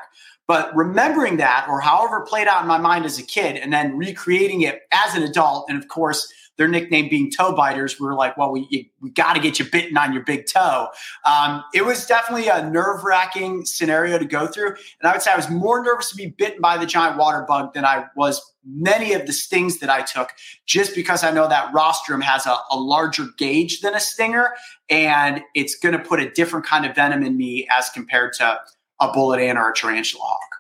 But 0.48 0.76
remembering 0.76 1.38
that, 1.38 1.66
or 1.70 1.80
however 1.80 2.22
played 2.22 2.48
out 2.48 2.62
in 2.62 2.68
my 2.68 2.78
mind 2.78 3.06
as 3.06 3.18
a 3.18 3.24
kid, 3.24 3.56
and 3.56 3.74
then 3.74 3.98
recreating 3.98 4.62
it 4.62 4.82
as 4.92 5.16
an 5.16 5.24
adult, 5.24 5.66
and 5.70 5.78
of 5.82 5.88
course, 5.88 6.32
their 6.58 6.68
nickname 6.68 7.10
being 7.10 7.32
toe 7.32 7.54
biters, 7.54 8.00
we 8.00 8.06
were 8.06 8.16
like, 8.16 8.38
well, 8.38 8.52
we, 8.52 8.92
we 9.02 9.10
got 9.10 9.34
to 9.34 9.40
get 9.40 9.60
you 9.60 9.66
bitten 9.66 9.98
on 9.98 10.14
your 10.14 10.24
big 10.24 10.46
toe. 10.46 10.88
Um, 11.26 11.64
it 11.74 11.86
was 11.86 12.06
definitely 12.06 12.48
a 12.48 12.70
nerve 12.70 13.04
wracking 13.04 13.66
scenario 13.66 14.18
to 14.18 14.26
go 14.26 14.48
through. 14.48 14.70
And 14.70 15.10
I 15.10 15.12
would 15.12 15.22
say 15.22 15.32
I 15.32 15.36
was 15.36 15.50
more 15.50 15.84
nervous 15.84 16.10
to 16.12 16.16
be 16.16 16.28
bitten 16.28 16.62
by 16.62 16.78
the 16.78 16.86
giant 16.86 17.18
water 17.18 17.46
bug 17.48 17.74
than 17.74 17.86
I 17.86 18.06
was 18.16 18.42
many 18.66 19.14
of 19.14 19.28
the 19.28 19.34
stings 19.34 19.80
that 19.80 19.90
I 19.90 20.02
took, 20.02 20.30
just 20.66 20.96
because 20.96 21.24
I 21.24 21.32
know 21.32 21.48
that 21.48 21.74
rostrum 21.74 22.22
has 22.22 22.46
a, 22.46 22.56
a 22.72 22.78
larger 22.78 23.28
gauge 23.38 23.82
than 23.82 23.94
a 23.94 24.00
stinger. 24.00 24.54
And 24.90 25.42
it's 25.54 25.76
going 25.76 25.98
to 25.98 26.04
put 26.04 26.20
a 26.20 26.30
different 26.32 26.66
kind 26.66 26.86
of 26.86 26.96
venom 26.96 27.24
in 27.24 27.38
me 27.38 27.68
as 27.78 27.90
compared 27.90 28.34
to 28.34 28.60
a 29.00 29.12
bullet 29.12 29.40
ant 29.40 29.58
or 29.58 29.70
a 29.70 29.74
tarantula 29.74 30.24
hawk. 30.24 30.56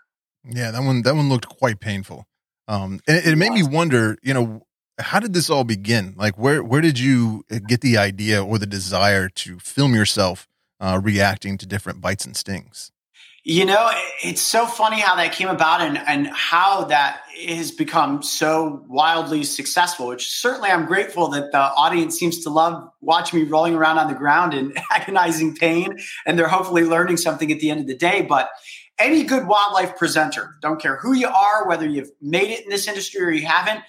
Yeah, 0.47 0.71
that 0.71 0.83
one 0.83 1.01
that 1.03 1.15
one 1.15 1.29
looked 1.29 1.47
quite 1.47 1.79
painful. 1.79 2.27
Um, 2.67 2.99
and 3.07 3.17
it, 3.17 3.27
it 3.27 3.35
made 3.37 3.51
me 3.51 3.63
wonder, 3.63 4.17
you 4.21 4.33
know, 4.33 4.65
how 4.99 5.19
did 5.19 5.33
this 5.33 5.49
all 5.49 5.63
begin? 5.63 6.13
Like, 6.17 6.37
where 6.37 6.63
where 6.63 6.81
did 6.81 6.99
you 6.99 7.43
get 7.67 7.81
the 7.81 7.97
idea 7.97 8.43
or 8.43 8.57
the 8.57 8.65
desire 8.65 9.29
to 9.29 9.59
film 9.59 9.93
yourself 9.93 10.47
uh, 10.79 10.99
reacting 11.03 11.57
to 11.59 11.65
different 11.65 12.01
bites 12.01 12.25
and 12.25 12.35
stings? 12.35 12.91
You 13.47 13.63
know, 13.63 13.91
it's 14.23 14.41
so 14.41 14.65
funny 14.65 14.99
how 14.99 15.17
that 15.17 15.31
came 15.31 15.49
about 15.49 15.79
and, 15.79 15.99
and 15.99 16.27
how 16.33 16.85
that 16.85 17.21
has 17.47 17.69
become 17.69 18.23
so 18.23 18.83
wildly 18.87 19.43
successful, 19.43 20.07
which 20.07 20.31
certainly 20.31 20.71
I'm 20.71 20.87
grateful 20.87 21.27
that 21.27 21.51
the 21.51 21.59
audience 21.59 22.17
seems 22.17 22.39
to 22.43 22.49
love 22.49 22.89
watching 23.01 23.39
me 23.39 23.47
rolling 23.47 23.75
around 23.75 23.99
on 23.99 24.07
the 24.07 24.17
ground 24.17 24.55
in 24.55 24.73
agonizing 24.91 25.55
pain. 25.55 25.95
And 26.25 26.39
they're 26.39 26.47
hopefully 26.47 26.85
learning 26.85 27.17
something 27.17 27.51
at 27.51 27.59
the 27.59 27.69
end 27.69 27.81
of 27.81 27.85
the 27.85 27.95
day. 27.95 28.23
But 28.23 28.49
any 28.97 29.23
good 29.23 29.45
wildlife 29.45 29.95
presenter, 29.95 30.55
don't 30.63 30.81
care 30.81 30.95
who 30.95 31.13
you 31.13 31.27
are, 31.27 31.67
whether 31.67 31.87
you've 31.87 32.09
made 32.23 32.49
it 32.49 32.63
in 32.63 32.69
this 32.71 32.87
industry 32.87 33.21
or 33.21 33.29
you 33.29 33.45
haven't, 33.45 33.81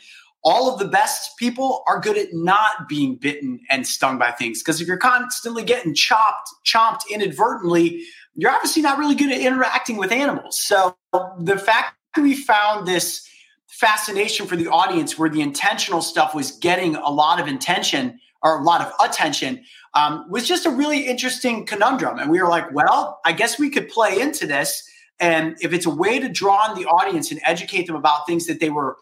all 0.46 0.72
of 0.72 0.78
the 0.78 0.86
best 0.86 1.36
people 1.38 1.82
are 1.88 1.98
good 1.98 2.16
at 2.16 2.28
not 2.32 2.88
being 2.88 3.16
bitten 3.16 3.58
and 3.68 3.84
stung 3.84 4.16
by 4.16 4.30
things. 4.30 4.62
Because 4.62 4.80
if 4.80 4.86
you're 4.86 4.96
constantly 4.96 5.64
getting 5.64 5.92
chopped, 5.92 6.48
chomped 6.64 7.00
inadvertently, 7.10 8.04
you're 8.36 8.52
obviously 8.52 8.80
not 8.80 8.96
really 8.96 9.16
good 9.16 9.32
at 9.32 9.40
interacting 9.40 9.96
with 9.96 10.12
animals. 10.12 10.60
So 10.64 10.96
the 11.40 11.58
fact 11.58 11.96
that 12.14 12.22
we 12.22 12.36
found 12.36 12.86
this 12.86 13.28
fascination 13.66 14.46
for 14.46 14.54
the 14.54 14.68
audience 14.68 15.18
where 15.18 15.28
the 15.28 15.40
intentional 15.40 16.00
stuff 16.00 16.32
was 16.32 16.52
getting 16.52 16.94
a 16.94 17.10
lot 17.10 17.40
of 17.40 17.48
intention 17.48 18.16
or 18.40 18.60
a 18.60 18.62
lot 18.62 18.80
of 18.80 18.92
attention 19.00 19.64
um, 19.94 20.24
was 20.30 20.46
just 20.46 20.64
a 20.64 20.70
really 20.70 21.08
interesting 21.08 21.66
conundrum. 21.66 22.20
And 22.20 22.30
we 22.30 22.40
were 22.40 22.48
like, 22.48 22.72
well, 22.72 23.18
I 23.24 23.32
guess 23.32 23.58
we 23.58 23.68
could 23.68 23.88
play 23.88 24.20
into 24.20 24.46
this. 24.46 24.88
And 25.18 25.56
if 25.60 25.72
it's 25.72 25.86
a 25.86 25.90
way 25.90 26.20
to 26.20 26.28
draw 26.28 26.70
in 26.70 26.80
the 26.80 26.88
audience 26.88 27.32
and 27.32 27.40
educate 27.44 27.88
them 27.88 27.96
about 27.96 28.28
things 28.28 28.46
that 28.46 28.60
they 28.60 28.70
were 28.70 28.96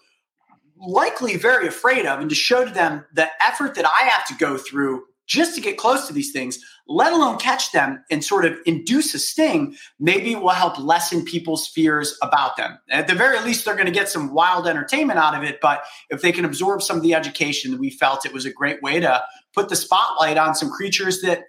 likely 0.86 1.36
very 1.36 1.66
afraid 1.66 2.06
of, 2.06 2.20
and 2.20 2.28
to 2.30 2.36
show 2.36 2.64
to 2.64 2.70
them 2.70 3.04
the 3.12 3.28
effort 3.42 3.74
that 3.74 3.86
I 3.86 4.08
have 4.08 4.26
to 4.28 4.34
go 4.34 4.56
through 4.56 5.04
just 5.26 5.54
to 5.54 5.60
get 5.60 5.78
close 5.78 6.06
to 6.06 6.12
these 6.12 6.32
things, 6.32 6.58
let 6.86 7.12
alone 7.12 7.38
catch 7.38 7.72
them 7.72 8.04
and 8.10 8.22
sort 8.22 8.44
of 8.44 8.58
induce 8.66 9.14
a 9.14 9.18
sting, 9.18 9.74
maybe 9.98 10.34
will 10.34 10.50
help 10.50 10.78
lessen 10.78 11.24
people's 11.24 11.66
fears 11.66 12.16
about 12.22 12.56
them. 12.56 12.78
At 12.90 13.08
the 13.08 13.14
very 13.14 13.40
least, 13.40 13.64
they're 13.64 13.74
going 13.74 13.86
to 13.86 13.92
get 13.92 14.10
some 14.10 14.34
wild 14.34 14.66
entertainment 14.66 15.18
out 15.18 15.34
of 15.34 15.42
it. 15.42 15.60
But 15.62 15.82
if 16.10 16.20
they 16.20 16.32
can 16.32 16.44
absorb 16.44 16.82
some 16.82 16.96
of 16.98 17.02
the 17.02 17.14
education, 17.14 17.78
we 17.78 17.90
felt 17.90 18.26
it 18.26 18.34
was 18.34 18.44
a 18.44 18.52
great 18.52 18.82
way 18.82 19.00
to 19.00 19.24
put 19.54 19.70
the 19.70 19.76
spotlight 19.76 20.36
on 20.36 20.54
some 20.54 20.70
creatures 20.70 21.22
that 21.22 21.44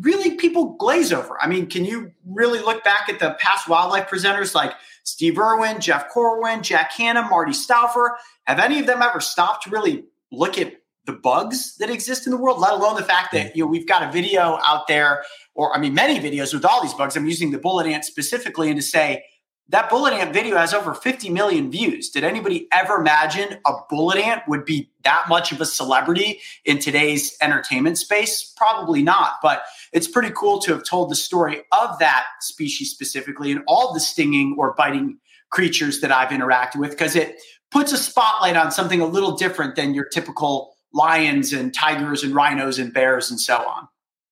really 0.00 0.36
people 0.36 0.76
glaze 0.76 1.12
over. 1.12 1.40
I 1.40 1.46
mean, 1.46 1.66
can 1.66 1.84
you 1.84 2.10
really 2.26 2.60
look 2.60 2.82
back 2.82 3.08
at 3.08 3.18
the 3.18 3.36
past 3.38 3.68
wildlife 3.68 4.08
presenters 4.08 4.54
like 4.54 4.72
Steve 5.04 5.38
Irwin, 5.38 5.80
Jeff 5.80 6.08
Corwin, 6.08 6.62
Jack 6.62 6.92
Hanna, 6.92 7.22
Marty 7.22 7.52
Stouffer? 7.52 8.10
Have 8.50 8.58
any 8.58 8.80
of 8.80 8.86
them 8.86 9.00
ever 9.00 9.20
stopped 9.20 9.62
to 9.62 9.70
really 9.70 10.02
look 10.32 10.58
at 10.58 10.72
the 11.06 11.12
bugs 11.12 11.76
that 11.76 11.88
exist 11.88 12.26
in 12.26 12.32
the 12.32 12.36
world, 12.36 12.58
let 12.58 12.72
alone 12.72 12.96
the 12.96 13.04
fact 13.04 13.30
that 13.32 13.54
you 13.54 13.62
know 13.62 13.70
we've 13.70 13.86
got 13.86 14.02
a 14.02 14.10
video 14.10 14.58
out 14.66 14.88
there, 14.88 15.22
or 15.54 15.72
I 15.72 15.78
mean 15.78 15.94
many 15.94 16.18
videos 16.18 16.52
with 16.52 16.64
all 16.64 16.82
these 16.82 16.92
bugs. 16.92 17.16
I'm 17.16 17.26
using 17.26 17.52
the 17.52 17.58
bullet 17.58 17.86
ant 17.86 18.04
specifically, 18.04 18.68
and 18.68 18.76
to 18.76 18.82
say 18.82 19.22
that 19.68 19.88
bullet 19.88 20.14
ant 20.14 20.32
video 20.34 20.56
has 20.56 20.74
over 20.74 20.94
50 20.94 21.30
million 21.30 21.70
views. 21.70 22.10
Did 22.10 22.24
anybody 22.24 22.66
ever 22.72 22.96
imagine 22.96 23.58
a 23.64 23.72
bullet 23.88 24.18
ant 24.18 24.42
would 24.48 24.64
be 24.64 24.90
that 25.04 25.26
much 25.28 25.52
of 25.52 25.60
a 25.60 25.64
celebrity 25.64 26.40
in 26.64 26.80
today's 26.80 27.36
entertainment 27.40 27.98
space? 27.98 28.52
Probably 28.56 29.00
not, 29.00 29.34
but 29.44 29.62
it's 29.92 30.08
pretty 30.08 30.32
cool 30.34 30.58
to 30.62 30.72
have 30.72 30.82
told 30.82 31.08
the 31.08 31.14
story 31.14 31.60
of 31.70 32.00
that 32.00 32.24
species 32.40 32.90
specifically 32.90 33.52
and 33.52 33.62
all 33.68 33.94
the 33.94 34.00
stinging 34.00 34.56
or 34.58 34.74
biting 34.74 35.18
creatures 35.50 36.00
that 36.00 36.10
I've 36.10 36.30
interacted 36.30 36.76
with 36.76 36.90
because 36.90 37.14
it 37.14 37.36
puts 37.70 37.92
a 37.92 37.96
spotlight 37.96 38.56
on 38.56 38.70
something 38.70 39.00
a 39.00 39.06
little 39.06 39.36
different 39.36 39.76
than 39.76 39.94
your 39.94 40.04
typical 40.04 40.74
lions 40.92 41.52
and 41.52 41.72
tigers 41.72 42.22
and 42.24 42.34
rhinos 42.34 42.78
and 42.78 42.92
bears 42.92 43.30
and 43.30 43.38
so 43.40 43.56
on. 43.56 43.88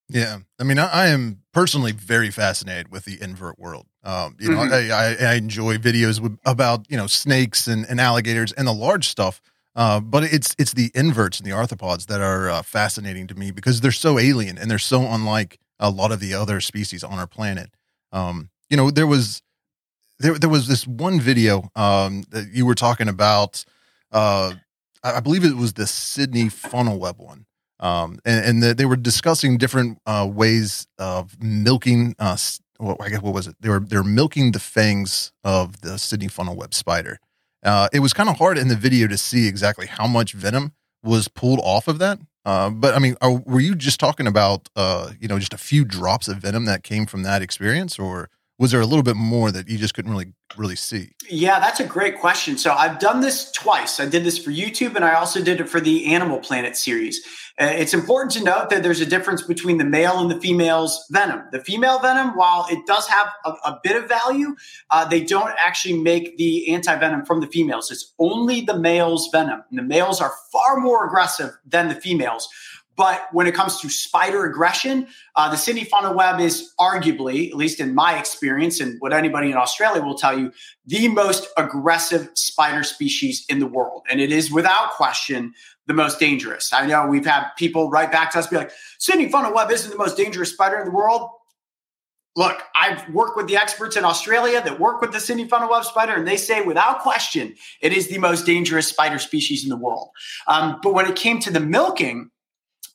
Yeah, 0.08 0.38
I 0.58 0.64
mean, 0.64 0.78
I, 0.78 0.88
I 0.88 1.06
am 1.08 1.42
personally 1.52 1.92
very 1.92 2.30
fascinated 2.30 2.90
with 2.90 3.04
the 3.04 3.20
invert 3.22 3.58
world. 3.58 3.86
Um, 4.02 4.36
you 4.40 4.48
know, 4.48 4.56
Mhm. 4.56 4.90
I, 4.90 4.90
I, 4.90 5.32
I 5.32 5.34
enjoy 5.34 5.76
videos 5.76 6.18
with, 6.18 6.38
about 6.46 6.86
you 6.88 6.96
know 6.96 7.06
snakes 7.06 7.66
and, 7.66 7.84
and 7.88 8.00
alligators 8.00 8.52
and 8.52 8.66
the 8.66 8.72
large 8.72 9.08
stuff. 9.08 9.42
Uh, 9.76 10.00
but 10.00 10.24
it's 10.24 10.56
it's 10.58 10.72
the 10.72 10.90
inverts 10.94 11.38
and 11.38 11.46
the 11.46 11.54
arthropods 11.54 12.06
that 12.06 12.20
are 12.20 12.48
uh, 12.48 12.62
fascinating 12.62 13.26
to 13.28 13.34
me 13.34 13.50
because 13.50 13.80
they're 13.80 13.92
so 13.92 14.18
alien 14.18 14.58
and 14.58 14.70
they're 14.70 14.78
so 14.78 15.02
unlike 15.02 15.58
a 15.78 15.90
lot 15.90 16.10
of 16.10 16.18
the 16.20 16.34
other 16.34 16.60
species 16.60 17.04
on 17.04 17.18
our 17.18 17.26
planet. 17.26 17.70
Um, 18.10 18.50
you 18.70 18.76
know, 18.76 18.90
there 18.90 19.06
was 19.06 19.42
there 20.18 20.38
there 20.38 20.50
was 20.50 20.68
this 20.68 20.86
one 20.86 21.20
video 21.20 21.70
um, 21.76 22.24
that 22.30 22.48
you 22.52 22.66
were 22.66 22.74
talking 22.74 23.08
about. 23.08 23.64
Uh, 24.10 24.54
I 25.04 25.20
believe 25.20 25.44
it 25.44 25.56
was 25.56 25.74
the 25.74 25.86
Sydney 25.86 26.48
funnel 26.48 26.98
web 26.98 27.18
one 27.18 27.46
um, 27.80 28.18
and, 28.24 28.44
and 28.44 28.62
the, 28.62 28.74
they 28.74 28.84
were 28.84 28.96
discussing 28.96 29.56
different 29.58 29.98
uh, 30.06 30.28
ways 30.30 30.86
of 30.98 31.40
milking. 31.42 32.14
Uh, 32.18 32.36
I 33.00 33.08
guess 33.08 33.22
what 33.22 33.34
was 33.34 33.46
it? 33.46 33.56
They 33.60 33.68
were 33.68 33.80
they 33.80 33.96
were 33.96 34.04
milking 34.04 34.52
the 34.52 34.60
fangs 34.60 35.32
of 35.44 35.80
the 35.80 35.98
Sydney 35.98 36.28
funnel 36.28 36.56
web 36.56 36.74
spider. 36.74 37.18
Uh, 37.62 37.88
it 37.92 38.00
was 38.00 38.12
kind 38.12 38.28
of 38.28 38.38
hard 38.38 38.56
in 38.56 38.68
the 38.68 38.76
video 38.76 39.08
to 39.08 39.18
see 39.18 39.48
exactly 39.48 39.86
how 39.86 40.06
much 40.06 40.32
venom 40.32 40.72
was 41.02 41.28
pulled 41.28 41.60
off 41.62 41.88
of 41.88 41.98
that. 41.98 42.20
Uh, 42.44 42.70
but 42.70 42.94
I 42.94 42.98
mean, 42.98 43.16
are, 43.20 43.32
were 43.32 43.60
you 43.60 43.74
just 43.74 44.00
talking 44.00 44.26
about 44.26 44.68
uh, 44.74 45.12
you 45.20 45.28
know 45.28 45.38
just 45.38 45.54
a 45.54 45.58
few 45.58 45.84
drops 45.84 46.28
of 46.28 46.38
venom 46.38 46.64
that 46.64 46.82
came 46.82 47.06
from 47.06 47.22
that 47.22 47.42
experience, 47.42 47.98
or 47.98 48.30
was 48.58 48.72
there 48.72 48.80
a 48.80 48.86
little 48.86 49.04
bit 49.04 49.16
more 49.16 49.52
that 49.52 49.68
you 49.68 49.78
just 49.78 49.94
couldn't 49.94 50.10
really 50.10 50.32
really 50.56 50.76
see? 50.76 51.10
Yeah, 51.28 51.60
that's 51.60 51.80
a 51.80 51.84
great 51.84 52.18
question. 52.18 52.58
So 52.58 52.72
I've 52.72 52.98
done 52.98 53.20
this 53.20 53.50
twice. 53.52 54.00
I 54.00 54.06
did 54.06 54.24
this 54.24 54.38
for 54.38 54.50
YouTube 54.50 54.96
and 54.96 55.04
I 55.04 55.14
also 55.14 55.42
did 55.42 55.60
it 55.60 55.68
for 55.68 55.80
the 55.80 56.12
Animal 56.12 56.38
Planet 56.38 56.76
series. 56.76 57.20
Uh, 57.60 57.66
it's 57.66 57.92
important 57.92 58.32
to 58.32 58.42
note 58.42 58.70
that 58.70 58.82
there's 58.82 59.00
a 59.00 59.06
difference 59.06 59.42
between 59.42 59.78
the 59.78 59.84
male 59.84 60.18
and 60.20 60.30
the 60.30 60.40
female's 60.40 61.04
venom. 61.10 61.42
The 61.50 61.60
female 61.60 61.98
venom, 61.98 62.36
while 62.36 62.66
it 62.70 62.86
does 62.86 63.06
have 63.08 63.28
a, 63.44 63.50
a 63.50 63.80
bit 63.82 63.96
of 63.96 64.08
value, 64.08 64.54
uh, 64.90 65.04
they 65.04 65.22
don't 65.22 65.52
actually 65.58 65.98
make 65.98 66.36
the 66.36 66.72
anti 66.72 66.94
venom 66.96 67.24
from 67.24 67.40
the 67.40 67.48
females. 67.48 67.90
It's 67.90 68.14
only 68.18 68.60
the 68.60 68.78
male's 68.78 69.28
venom. 69.32 69.62
And 69.70 69.78
the 69.78 69.82
males 69.82 70.20
are 70.20 70.32
far 70.52 70.78
more 70.78 71.04
aggressive 71.06 71.50
than 71.66 71.88
the 71.88 71.96
females. 71.96 72.48
But 72.98 73.28
when 73.30 73.46
it 73.46 73.54
comes 73.54 73.80
to 73.80 73.88
spider 73.88 74.44
aggression, 74.44 75.06
uh, 75.36 75.48
the 75.48 75.56
Sydney 75.56 75.84
funnel 75.84 76.14
web 76.14 76.40
is 76.40 76.72
arguably, 76.80 77.48
at 77.48 77.54
least 77.54 77.78
in 77.78 77.94
my 77.94 78.18
experience, 78.18 78.80
and 78.80 79.00
what 79.00 79.12
anybody 79.12 79.52
in 79.52 79.56
Australia 79.56 80.02
will 80.02 80.18
tell 80.18 80.36
you, 80.36 80.52
the 80.84 81.06
most 81.06 81.46
aggressive 81.56 82.28
spider 82.34 82.82
species 82.82 83.46
in 83.48 83.60
the 83.60 83.68
world. 83.68 84.02
And 84.10 84.20
it 84.20 84.32
is 84.32 84.50
without 84.50 84.90
question 84.90 85.54
the 85.86 85.94
most 85.94 86.18
dangerous. 86.18 86.72
I 86.72 86.86
know 86.86 87.06
we've 87.06 87.24
had 87.24 87.50
people 87.56 87.88
write 87.88 88.10
back 88.10 88.32
to 88.32 88.40
us 88.40 88.48
be 88.48 88.56
like, 88.56 88.72
Sydney 88.98 89.30
funnel 89.30 89.54
web 89.54 89.70
isn't 89.70 89.90
the 89.90 89.96
most 89.96 90.16
dangerous 90.16 90.52
spider 90.52 90.80
in 90.80 90.86
the 90.86 90.90
world. 90.90 91.30
Look, 92.34 92.62
I've 92.74 93.08
worked 93.10 93.36
with 93.36 93.46
the 93.46 93.56
experts 93.56 93.96
in 93.96 94.04
Australia 94.04 94.60
that 94.60 94.80
work 94.80 95.00
with 95.00 95.12
the 95.12 95.20
Sydney 95.20 95.46
funnel 95.46 95.70
web 95.70 95.84
spider, 95.84 96.14
and 96.14 96.26
they 96.26 96.36
say 96.36 96.62
without 96.62 96.98
question 97.00 97.54
it 97.80 97.92
is 97.92 98.08
the 98.08 98.18
most 98.18 98.44
dangerous 98.44 98.88
spider 98.88 99.20
species 99.20 99.62
in 99.62 99.70
the 99.70 99.76
world. 99.76 100.10
Um, 100.48 100.80
but 100.82 100.94
when 100.94 101.06
it 101.06 101.14
came 101.14 101.38
to 101.40 101.52
the 101.52 101.60
milking, 101.60 102.30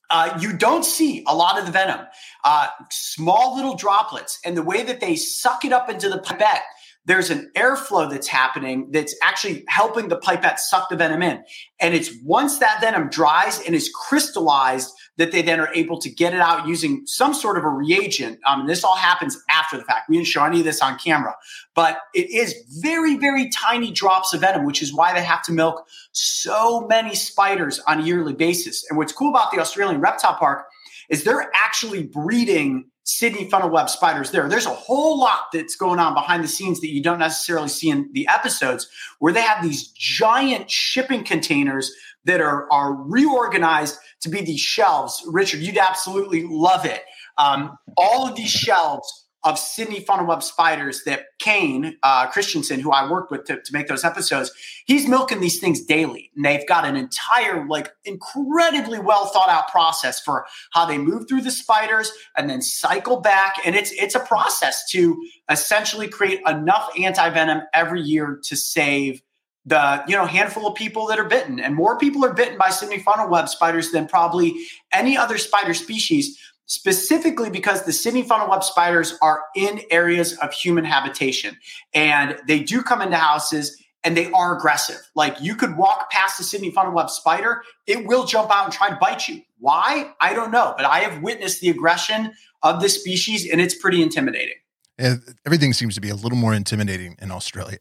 uh, 0.09 0.37
you 0.39 0.53
don't 0.53 0.85
see 0.85 1.23
a 1.27 1.35
lot 1.35 1.57
of 1.59 1.65
the 1.65 1.71
venom. 1.71 2.01
Uh, 2.43 2.67
small 2.91 3.55
little 3.55 3.75
droplets, 3.75 4.39
and 4.45 4.55
the 4.55 4.63
way 4.63 4.83
that 4.83 4.99
they 4.99 5.15
suck 5.15 5.65
it 5.65 5.73
up 5.73 5.89
into 5.89 6.09
the 6.09 6.19
pipette, 6.19 6.63
there's 7.05 7.29
an 7.29 7.51
airflow 7.55 8.09
that's 8.09 8.27
happening 8.27 8.89
that's 8.91 9.15
actually 9.21 9.63
helping 9.67 10.07
the 10.07 10.17
pipette 10.17 10.59
suck 10.59 10.89
the 10.89 10.95
venom 10.95 11.21
in. 11.21 11.43
And 11.79 11.93
it's 11.93 12.11
once 12.23 12.59
that 12.59 12.79
venom 12.79 13.09
dries 13.09 13.61
and 13.61 13.75
is 13.75 13.91
crystallized 13.93 14.91
that 15.17 15.31
they 15.31 15.41
then 15.41 15.59
are 15.59 15.71
able 15.73 15.99
to 15.99 16.09
get 16.09 16.33
it 16.33 16.39
out 16.39 16.67
using 16.67 17.05
some 17.05 17.33
sort 17.33 17.57
of 17.57 17.63
a 17.63 17.69
reagent. 17.69 18.39
Um, 18.47 18.61
and 18.61 18.69
this 18.69 18.83
all 18.83 18.95
happens 18.95 19.37
after 19.49 19.77
the 19.77 19.83
fact. 19.83 20.09
We 20.09 20.17
didn't 20.17 20.27
show 20.27 20.43
any 20.43 20.59
of 20.59 20.65
this 20.65 20.81
on 20.81 20.97
camera, 20.97 21.35
but 21.75 21.99
it 22.13 22.29
is 22.31 22.55
very, 22.81 23.17
very 23.17 23.49
tiny 23.49 23.91
drops 23.91 24.33
of 24.33 24.41
venom, 24.41 24.65
which 24.65 24.81
is 24.81 24.93
why 24.93 25.13
they 25.13 25.23
have 25.23 25.43
to 25.43 25.51
milk 25.51 25.85
so 26.11 26.87
many 26.87 27.13
spiders 27.13 27.79
on 27.81 27.99
a 27.99 28.03
yearly 28.03 28.33
basis. 28.33 28.83
And 28.89 28.97
what's 28.97 29.13
cool 29.13 29.29
about 29.29 29.51
the 29.51 29.59
Australian 29.59 30.01
Reptile 30.01 30.35
Park 30.35 30.65
is 31.09 31.23
they're 31.23 31.51
actually 31.53 32.03
breeding 32.03 32.85
Sydney 33.03 33.49
funnel 33.49 33.69
web 33.69 33.89
spiders 33.89 34.31
there. 34.31 34.47
There's 34.47 34.65
a 34.65 34.69
whole 34.69 35.19
lot 35.19 35.51
that's 35.51 35.75
going 35.75 35.99
on 35.99 36.13
behind 36.13 36.43
the 36.43 36.47
scenes 36.47 36.79
that 36.81 36.89
you 36.89 37.03
don't 37.03 37.19
necessarily 37.19 37.67
see 37.67 37.89
in 37.89 38.09
the 38.13 38.27
episodes 38.27 38.89
where 39.19 39.33
they 39.33 39.41
have 39.41 39.63
these 39.63 39.89
giant 39.89 40.71
shipping 40.71 41.23
containers 41.23 41.91
that 42.25 42.39
are, 42.39 42.71
are 42.71 42.93
reorganized 42.93 43.97
to 44.21 44.29
be 44.29 44.41
these 44.41 44.61
shelves. 44.61 45.21
Richard, 45.27 45.59
you'd 45.59 45.77
absolutely 45.77 46.43
love 46.47 46.85
it. 46.85 47.03
Um, 47.37 47.77
all 47.97 48.27
of 48.27 48.35
these 48.35 48.51
shelves 48.51 49.22
of 49.43 49.59
Sydney 49.59 49.99
funnel 49.99 50.25
web 50.25 50.41
spiders 50.41 51.03
that 51.05 51.25
Kane 51.39 51.97
uh, 52.03 52.27
Christensen, 52.27 52.79
who 52.79 52.91
I 52.91 53.09
worked 53.09 53.31
with 53.31 53.45
to, 53.45 53.61
to 53.61 53.73
make 53.73 53.87
those 53.87 54.03
episodes, 54.03 54.51
he's 54.85 55.07
milking 55.07 55.41
these 55.41 55.59
things 55.59 55.81
daily. 55.81 56.31
And 56.35 56.45
they've 56.45 56.67
got 56.67 56.85
an 56.85 56.95
entire, 56.95 57.67
like, 57.67 57.91
incredibly 58.05 58.99
well 58.99 59.25
thought 59.27 59.49
out 59.49 59.67
process 59.69 60.19
for 60.19 60.45
how 60.71 60.85
they 60.85 60.97
move 60.97 61.27
through 61.27 61.41
the 61.41 61.51
spiders 61.51 62.11
and 62.37 62.49
then 62.49 62.61
cycle 62.61 63.19
back. 63.19 63.55
And 63.65 63.75
it's 63.75 63.91
it's 63.91 64.15
a 64.15 64.19
process 64.19 64.89
to 64.91 65.21
essentially 65.49 66.07
create 66.07 66.41
enough 66.47 66.89
anti 66.97 67.29
venom 67.29 67.63
every 67.73 68.01
year 68.01 68.39
to 68.43 68.55
save 68.55 69.21
the 69.65 70.03
you 70.07 70.15
know 70.15 70.25
handful 70.25 70.67
of 70.67 70.75
people 70.75 71.07
that 71.07 71.19
are 71.19 71.27
bitten 71.27 71.59
and 71.59 71.73
more 71.73 71.97
people 71.97 72.25
are 72.25 72.33
bitten 72.33 72.57
by 72.57 72.69
sydney 72.69 72.99
funnel 72.99 73.29
web 73.29 73.47
spiders 73.47 73.91
than 73.91 74.05
probably 74.05 74.53
any 74.91 75.17
other 75.17 75.37
spider 75.37 75.73
species 75.73 76.37
specifically 76.73 77.51
because 77.51 77.83
the 77.83 77.93
Sydney 77.93 78.23
funnel 78.23 78.49
web 78.49 78.63
spiders 78.63 79.15
are 79.21 79.43
in 79.55 79.81
areas 79.91 80.33
of 80.39 80.51
human 80.51 80.83
habitation 80.83 81.55
and 81.93 82.35
they 82.47 82.63
do 82.63 82.81
come 82.81 82.99
into 82.99 83.15
houses 83.15 83.79
and 84.03 84.17
they 84.17 84.31
are 84.31 84.57
aggressive. 84.57 84.97
Like 85.13 85.39
you 85.39 85.55
could 85.55 85.77
walk 85.77 86.09
past 86.09 86.39
the 86.39 86.43
Sydney 86.43 86.71
funnel 86.71 86.91
web 86.91 87.11
spider, 87.11 87.61
it 87.85 88.07
will 88.07 88.25
jump 88.25 88.49
out 88.49 88.65
and 88.65 88.73
try 88.73 88.89
to 88.89 88.97
bite 88.99 89.27
you. 89.27 89.41
Why? 89.59 90.13
I 90.19 90.33
don't 90.33 90.49
know, 90.49 90.73
but 90.75 90.85
I 90.87 91.01
have 91.01 91.21
witnessed 91.21 91.61
the 91.61 91.69
aggression 91.69 92.33
of 92.63 92.81
this 92.81 92.99
species 92.99 93.47
and 93.47 93.61
it's 93.61 93.75
pretty 93.75 94.01
intimidating. 94.01 94.55
And 94.97 95.21
everything 95.45 95.73
seems 95.73 95.93
to 95.93 96.01
be 96.01 96.09
a 96.09 96.15
little 96.15 96.37
more 96.37 96.55
intimidating 96.55 97.17
in 97.21 97.29
Australia. 97.29 97.77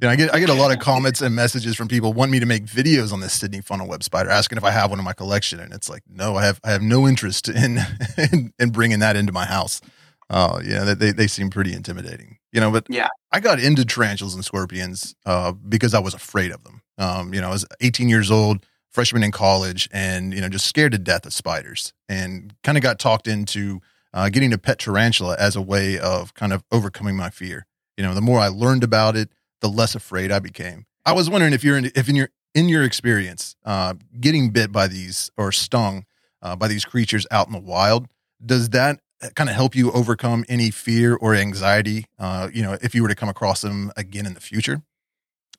You 0.00 0.06
know, 0.06 0.12
I 0.12 0.16
get 0.16 0.32
I 0.32 0.38
get 0.38 0.48
a 0.48 0.54
lot 0.54 0.70
of 0.70 0.78
comments 0.78 1.20
and 1.22 1.34
messages 1.34 1.74
from 1.74 1.88
people 1.88 2.12
wanting 2.12 2.30
me 2.30 2.38
to 2.38 2.46
make 2.46 2.66
videos 2.66 3.12
on 3.12 3.18
this 3.18 3.32
Sydney 3.32 3.60
funnel 3.60 3.88
web 3.88 4.04
spider, 4.04 4.30
asking 4.30 4.56
if 4.56 4.62
I 4.62 4.70
have 4.70 4.90
one 4.90 5.00
in 5.00 5.04
my 5.04 5.12
collection, 5.12 5.58
and 5.58 5.72
it's 5.72 5.90
like, 5.90 6.04
no, 6.08 6.36
I 6.36 6.44
have 6.44 6.60
I 6.62 6.70
have 6.70 6.82
no 6.82 7.08
interest 7.08 7.48
in 7.64 7.80
in, 8.16 8.52
in 8.60 8.70
bringing 8.70 9.00
that 9.00 9.16
into 9.16 9.32
my 9.32 9.44
house. 9.44 9.80
Uh, 10.30 10.60
yeah, 10.64 10.94
they 10.94 11.10
they 11.10 11.26
seem 11.26 11.50
pretty 11.50 11.72
intimidating, 11.72 12.38
you 12.52 12.60
know. 12.60 12.70
But 12.70 12.86
Yeah. 12.88 13.08
I 13.32 13.40
got 13.40 13.58
into 13.58 13.84
tarantulas 13.84 14.34
and 14.34 14.44
scorpions 14.44 15.16
uh, 15.26 15.52
because 15.52 15.94
I 15.94 15.98
was 15.98 16.14
afraid 16.14 16.52
of 16.52 16.62
them. 16.62 16.82
Um, 16.96 17.34
you 17.34 17.40
know, 17.40 17.48
I 17.48 17.50
was 17.50 17.66
18 17.80 18.08
years 18.08 18.30
old, 18.30 18.64
freshman 18.90 19.24
in 19.24 19.32
college, 19.32 19.88
and 19.90 20.32
you 20.32 20.40
know, 20.40 20.48
just 20.48 20.66
scared 20.66 20.92
to 20.92 20.98
death 20.98 21.26
of 21.26 21.32
spiders, 21.32 21.92
and 22.08 22.54
kind 22.62 22.78
of 22.78 22.82
got 22.84 23.00
talked 23.00 23.26
into 23.26 23.80
uh, 24.14 24.28
getting 24.28 24.52
a 24.52 24.58
pet 24.58 24.78
tarantula 24.78 25.34
as 25.40 25.56
a 25.56 25.62
way 25.62 25.98
of 25.98 26.34
kind 26.34 26.52
of 26.52 26.62
overcoming 26.70 27.16
my 27.16 27.30
fear. 27.30 27.66
You 27.96 28.04
know, 28.04 28.14
the 28.14 28.20
more 28.20 28.38
I 28.38 28.48
learned 28.48 28.84
about 28.84 29.16
it, 29.16 29.30
the 29.60 29.68
less 29.68 29.94
afraid 29.94 30.30
I 30.30 30.38
became. 30.38 30.86
I 31.04 31.12
was 31.12 31.30
wondering 31.30 31.52
if 31.52 31.64
you're 31.64 31.78
in, 31.78 31.90
if 31.94 32.08
in 32.08 32.16
your 32.16 32.30
in 32.54 32.68
your 32.68 32.82
experience, 32.82 33.56
uh, 33.64 33.94
getting 34.20 34.50
bit 34.50 34.72
by 34.72 34.88
these 34.88 35.30
or 35.36 35.52
stung, 35.52 36.04
uh, 36.42 36.56
by 36.56 36.68
these 36.68 36.84
creatures 36.84 37.26
out 37.30 37.46
in 37.46 37.52
the 37.52 37.58
wild. 37.58 38.06
Does 38.44 38.70
that 38.70 39.00
kind 39.34 39.50
of 39.50 39.56
help 39.56 39.74
you 39.74 39.90
overcome 39.92 40.44
any 40.48 40.70
fear 40.70 41.14
or 41.14 41.34
anxiety? 41.34 42.06
Uh, 42.18 42.48
you 42.52 42.62
know, 42.62 42.78
if 42.80 42.94
you 42.94 43.02
were 43.02 43.08
to 43.08 43.14
come 43.14 43.28
across 43.28 43.60
them 43.60 43.92
again 43.96 44.26
in 44.26 44.34
the 44.34 44.40
future? 44.40 44.82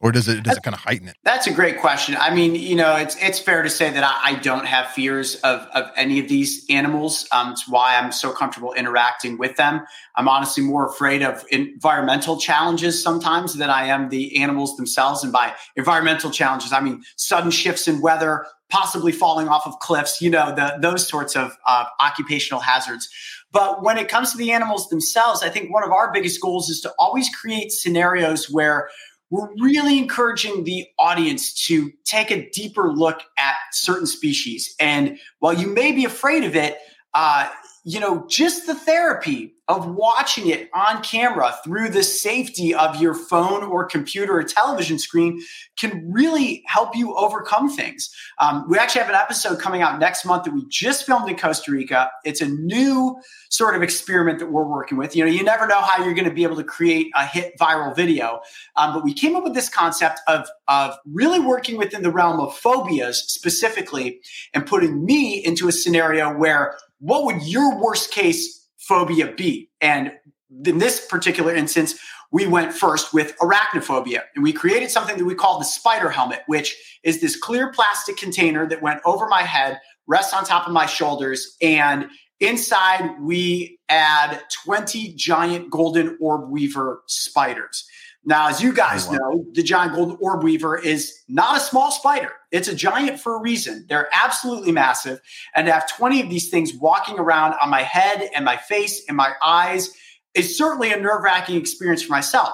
Or 0.01 0.11
does 0.11 0.27
it 0.27 0.43
does 0.43 0.57
it 0.57 0.63
kind 0.63 0.73
of 0.73 0.79
heighten 0.79 1.09
it? 1.09 1.17
That's 1.23 1.47
a 1.47 1.53
great 1.53 1.79
question. 1.79 2.15
I 2.17 2.33
mean, 2.33 2.55
you 2.55 2.75
know, 2.75 2.95
it's 2.95 3.17
it's 3.21 3.39
fair 3.39 3.61
to 3.63 3.69
say 3.69 3.89
that 3.89 4.03
I, 4.03 4.31
I 4.31 4.35
don't 4.35 4.65
have 4.65 4.87
fears 4.91 5.35
of 5.35 5.67
of 5.73 5.91
any 5.95 6.19
of 6.19 6.29
these 6.29 6.65
animals. 6.69 7.27
Um, 7.31 7.51
it's 7.51 7.67
why 7.67 7.97
I'm 7.97 8.11
so 8.11 8.31
comfortable 8.31 8.73
interacting 8.73 9.37
with 9.37 9.57
them. 9.57 9.85
I'm 10.15 10.29
honestly 10.29 10.63
more 10.63 10.87
afraid 10.87 11.21
of 11.21 11.43
environmental 11.51 12.39
challenges 12.39 13.01
sometimes 13.01 13.55
than 13.55 13.69
I 13.69 13.87
am 13.87 14.09
the 14.09 14.41
animals 14.41 14.77
themselves. 14.77 15.23
And 15.23 15.33
by 15.33 15.53
environmental 15.75 16.31
challenges, 16.31 16.71
I 16.71 16.79
mean 16.79 17.03
sudden 17.17 17.51
shifts 17.51 17.87
in 17.87 17.99
weather, 17.99 18.45
possibly 18.69 19.11
falling 19.11 19.49
off 19.49 19.67
of 19.67 19.79
cliffs. 19.79 20.21
You 20.21 20.29
know, 20.29 20.55
the 20.55 20.77
those 20.79 21.07
sorts 21.07 21.35
of 21.35 21.57
uh, 21.67 21.85
occupational 21.99 22.61
hazards. 22.61 23.09
But 23.51 23.83
when 23.83 23.97
it 23.97 24.09
comes 24.09 24.31
to 24.31 24.37
the 24.37 24.51
animals 24.51 24.89
themselves, 24.89 25.41
I 25.41 25.49
think 25.49 25.73
one 25.73 25.83
of 25.83 25.91
our 25.91 26.13
biggest 26.13 26.39
goals 26.39 26.69
is 26.69 26.81
to 26.81 26.93
always 26.99 27.29
create 27.35 27.71
scenarios 27.71 28.49
where 28.49 28.89
we're 29.30 29.49
really 29.59 29.97
encouraging 29.97 30.63
the 30.63 30.88
audience 30.97 31.53
to 31.67 31.91
take 32.05 32.32
a 32.32 32.49
deeper 32.49 32.91
look 32.91 33.21
at 33.38 33.55
certain 33.71 34.07
species. 34.07 34.73
And 34.80 35.19
while 35.39 35.53
you 35.53 35.67
may 35.67 35.91
be 35.91 36.05
afraid 36.05 36.43
of 36.43 36.55
it, 36.55 36.77
uh, 37.13 37.49
you 37.84 37.99
know, 37.99 38.25
just 38.27 38.67
the 38.67 38.75
therapy 38.75 39.55
of 39.69 39.88
watching 39.88 40.47
it 40.47 40.67
on 40.73 41.01
camera 41.03 41.55
through 41.63 41.89
the 41.89 42.01
safety 42.01 42.73
of 42.73 42.99
your 42.99 43.13
phone 43.13 43.63
or 43.63 43.86
computer 43.86 44.34
or 44.34 44.43
television 44.43 44.97
screen 44.97 45.39
can 45.77 46.11
really 46.11 46.63
help 46.65 46.95
you 46.95 47.15
overcome 47.15 47.69
things. 47.69 48.09
Um, 48.39 48.65
we 48.67 48.80
actually 48.80 49.01
have 49.01 49.09
an 49.09 49.15
episode 49.15 49.59
coming 49.59 49.84
out 49.84 49.99
next 49.99 50.25
month 50.25 50.45
that 50.45 50.53
we 50.53 50.65
just 50.69 51.05
filmed 51.05 51.30
in 51.30 51.38
Costa 51.38 51.71
Rica. 51.71 52.09
It's 52.25 52.41
a 52.41 52.47
new 52.47 53.15
sort 53.49 53.75
of 53.75 53.84
experiment 53.84 54.39
that 54.39 54.51
we're 54.51 54.67
working 54.67 54.97
with. 54.97 55.15
You 55.15 55.23
know, 55.23 55.32
you 55.32 55.43
never 55.43 55.67
know 55.67 55.82
how 55.82 56.03
you're 56.03 56.15
going 56.15 56.27
to 56.27 56.34
be 56.34 56.43
able 56.43 56.57
to 56.57 56.63
create 56.63 57.07
a 57.15 57.25
hit 57.25 57.53
viral 57.59 57.95
video, 57.95 58.41
um, 58.75 58.93
but 58.93 59.03
we 59.03 59.13
came 59.13 59.36
up 59.36 59.43
with 59.43 59.53
this 59.53 59.69
concept 59.69 60.19
of 60.27 60.47
of 60.67 60.95
really 61.05 61.39
working 61.39 61.77
within 61.77 62.01
the 62.01 62.11
realm 62.11 62.39
of 62.39 62.55
phobias 62.55 63.23
specifically, 63.27 64.19
and 64.53 64.65
putting 64.65 65.05
me 65.05 65.43
into 65.43 65.67
a 65.67 65.71
scenario 65.71 66.36
where 66.36 66.75
what 66.99 67.25
would 67.25 67.43
your 67.43 67.77
worst 67.79 68.11
case 68.11 68.67
phobia 68.77 69.33
be? 69.33 69.69
And 69.81 70.13
in 70.65 70.77
this 70.77 71.05
particular 71.05 71.53
instance, 71.53 71.99
we 72.31 72.45
went 72.45 72.73
first 72.73 73.13
with 73.13 73.35
arachnophobia 73.37 74.21
and 74.35 74.43
we 74.43 74.53
created 74.53 74.91
something 74.91 75.17
that 75.17 75.25
we 75.25 75.35
call 75.35 75.59
the 75.59 75.65
spider 75.65 76.09
helmet, 76.09 76.41
which 76.47 76.75
is 77.03 77.21
this 77.21 77.35
clear 77.35 77.71
plastic 77.71 78.17
container 78.17 78.67
that 78.67 78.81
went 78.81 79.01
over 79.05 79.27
my 79.27 79.43
head, 79.43 79.79
rests 80.07 80.33
on 80.33 80.43
top 80.43 80.67
of 80.67 80.73
my 80.73 80.85
shoulders, 80.85 81.55
and 81.61 82.07
inside 82.39 83.19
we 83.21 83.79
add 83.89 84.41
20 84.65 85.13
giant 85.13 85.69
golden 85.69 86.17
orb 86.21 86.49
weaver 86.49 87.01
spiders. 87.07 87.87
Now, 88.26 88.49
as 88.49 88.61
you 88.61 88.74
guys 88.74 89.07
oh, 89.07 89.11
wow. 89.11 89.17
know, 89.17 89.45
the 89.53 89.63
giant 89.63 89.95
golden 89.95 90.17
orb 90.20 90.43
weaver 90.43 90.78
is 90.78 91.24
not 91.28 91.57
a 91.57 91.59
small 91.59 91.91
spider. 91.91 92.32
It's 92.51 92.67
a 92.67 92.76
giant 92.76 93.20
for 93.20 93.36
a 93.36 93.41
reason. 93.41 93.86
They're 93.88 94.09
absolutely 94.13 94.72
massive. 94.72 95.22
And 95.55 95.67
to 95.67 95.74
have 95.74 95.89
20 95.89 96.22
of 96.22 96.30
these 96.30 96.49
things 96.49 96.74
walking 96.74 97.17
around 97.17 97.55
on 97.61 97.70
my 97.70 97.84
head 97.84 98.30
and 98.36 98.43
my 98.43 98.57
face 98.57 99.03
and 99.07 99.15
my 99.15 99.34
eyes 99.41 99.93
is 100.36 100.57
certainly 100.57 100.91
a 100.91 100.99
nerve 100.99 101.24
wracking 101.24 101.55
experience 101.55 102.03
for 102.03 102.11
myself. 102.11 102.53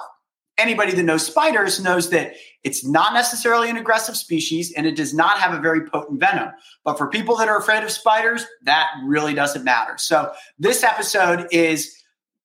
Anybody 0.58 0.92
that 0.92 1.02
knows 1.02 1.26
spiders 1.26 1.82
knows 1.82 2.08
that 2.10 2.34
it's 2.64 2.86
not 2.86 3.12
necessarily 3.12 3.68
an 3.68 3.76
aggressive 3.76 4.16
species 4.16 4.72
and 4.72 4.86
it 4.86 4.96
does 4.96 5.12
not 5.12 5.38
have 5.38 5.52
a 5.52 5.60
very 5.60 5.86
potent 5.86 6.18
venom. 6.18 6.48
But 6.84 6.96
for 6.96 7.08
people 7.08 7.36
that 7.36 7.48
are 7.48 7.58
afraid 7.58 7.84
of 7.84 7.90
spiders, 7.90 8.46
that 8.62 8.88
really 9.04 9.34
doesn't 9.34 9.64
matter. 9.64 9.98
So 9.98 10.32
this 10.58 10.82
episode 10.82 11.46
is 11.50 11.95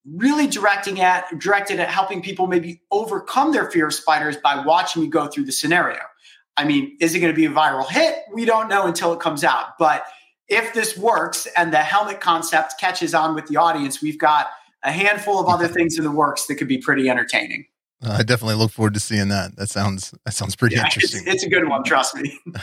really 0.04 0.46
directing 0.46 1.00
at 1.00 1.38
directed 1.38 1.78
at 1.78 1.88
helping 1.88 2.22
people 2.22 2.46
maybe 2.46 2.80
overcome 2.90 3.52
their 3.52 3.70
fear 3.70 3.86
of 3.86 3.94
spiders 3.94 4.36
by 4.36 4.64
watching 4.64 5.02
me 5.02 5.08
go 5.08 5.28
through 5.28 5.44
the 5.44 5.52
scenario. 5.52 6.00
I 6.56 6.64
mean, 6.64 6.96
is 7.00 7.14
it 7.14 7.20
going 7.20 7.32
to 7.32 7.36
be 7.36 7.46
a 7.46 7.50
viral 7.50 7.88
hit? 7.88 8.16
We 8.32 8.44
don't 8.44 8.68
know 8.68 8.86
until 8.86 9.12
it 9.12 9.20
comes 9.20 9.42
out. 9.42 9.78
But 9.78 10.04
if 10.48 10.74
this 10.74 10.96
works 10.98 11.46
and 11.56 11.72
the 11.72 11.78
helmet 11.78 12.20
concept 12.20 12.74
catches 12.78 13.14
on 13.14 13.34
with 13.34 13.46
the 13.46 13.56
audience, 13.56 14.02
we've 14.02 14.18
got 14.18 14.48
a 14.82 14.92
handful 14.92 15.40
of 15.40 15.46
other 15.48 15.68
things 15.76 15.96
in 15.96 16.04
the 16.04 16.10
works 16.10 16.46
that 16.46 16.56
could 16.56 16.68
be 16.68 16.78
pretty 16.78 17.08
entertaining. 17.08 17.66
Uh, 18.04 18.16
I 18.18 18.22
definitely 18.24 18.56
look 18.56 18.72
forward 18.72 18.94
to 18.94 19.00
seeing 19.00 19.28
that. 19.28 19.54
That 19.56 19.70
sounds 19.70 20.12
that 20.24 20.34
sounds 20.34 20.56
pretty 20.56 20.74
yeah, 20.74 20.86
interesting. 20.86 21.22
It's, 21.24 21.34
it's, 21.34 21.44
a 21.44 21.48
good 21.48 21.68
one, 21.68 21.84
trust 21.84 22.16
me. 22.16 22.36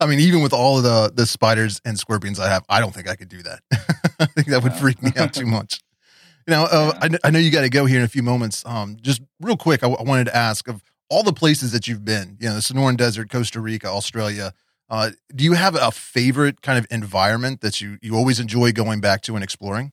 I 0.00 0.06
mean, 0.06 0.20
even 0.20 0.42
with 0.42 0.52
all 0.52 0.76
of 0.76 0.82
the 0.84 1.10
the 1.14 1.24
spiders 1.24 1.80
and 1.86 1.98
scorpions 1.98 2.38
I 2.38 2.50
have, 2.50 2.64
I 2.68 2.80
don't 2.80 2.94
think 2.94 3.08
I 3.08 3.16
could 3.16 3.30
do 3.30 3.42
that. 3.42 3.60
I 4.20 4.26
think 4.26 4.48
that 4.48 4.62
would 4.62 4.74
freak 4.74 5.02
me 5.02 5.10
out 5.16 5.32
too 5.32 5.46
much. 5.46 5.80
You 6.46 6.52
know, 6.54 6.64
uh, 6.64 6.92
I, 7.00 7.28
I, 7.28 7.30
know 7.30 7.38
you 7.38 7.50
got 7.50 7.62
to 7.62 7.70
go 7.70 7.86
here 7.86 7.98
in 7.98 8.04
a 8.04 8.08
few 8.08 8.22
moments. 8.22 8.64
Um, 8.66 8.98
just 9.00 9.22
real 9.40 9.56
quick, 9.56 9.82
I, 9.82 9.88
w- 9.88 9.98
I 9.98 10.02
wanted 10.06 10.24
to 10.24 10.36
ask 10.36 10.68
of 10.68 10.82
all 11.08 11.22
the 11.22 11.32
places 11.32 11.72
that 11.72 11.88
you've 11.88 12.04
been, 12.04 12.36
you 12.38 12.48
know, 12.48 12.54
the 12.54 12.60
Sonoran 12.60 12.96
Desert, 12.96 13.30
Costa 13.30 13.60
Rica, 13.60 13.88
Australia. 13.88 14.52
Uh, 14.90 15.10
do 15.34 15.44
you 15.44 15.54
have 15.54 15.74
a 15.74 15.90
favorite 15.90 16.60
kind 16.60 16.78
of 16.78 16.86
environment 16.90 17.62
that 17.62 17.80
you 17.80 17.98
you 18.02 18.14
always 18.14 18.40
enjoy 18.40 18.72
going 18.72 19.00
back 19.00 19.22
to 19.22 19.34
and 19.34 19.42
exploring? 19.42 19.90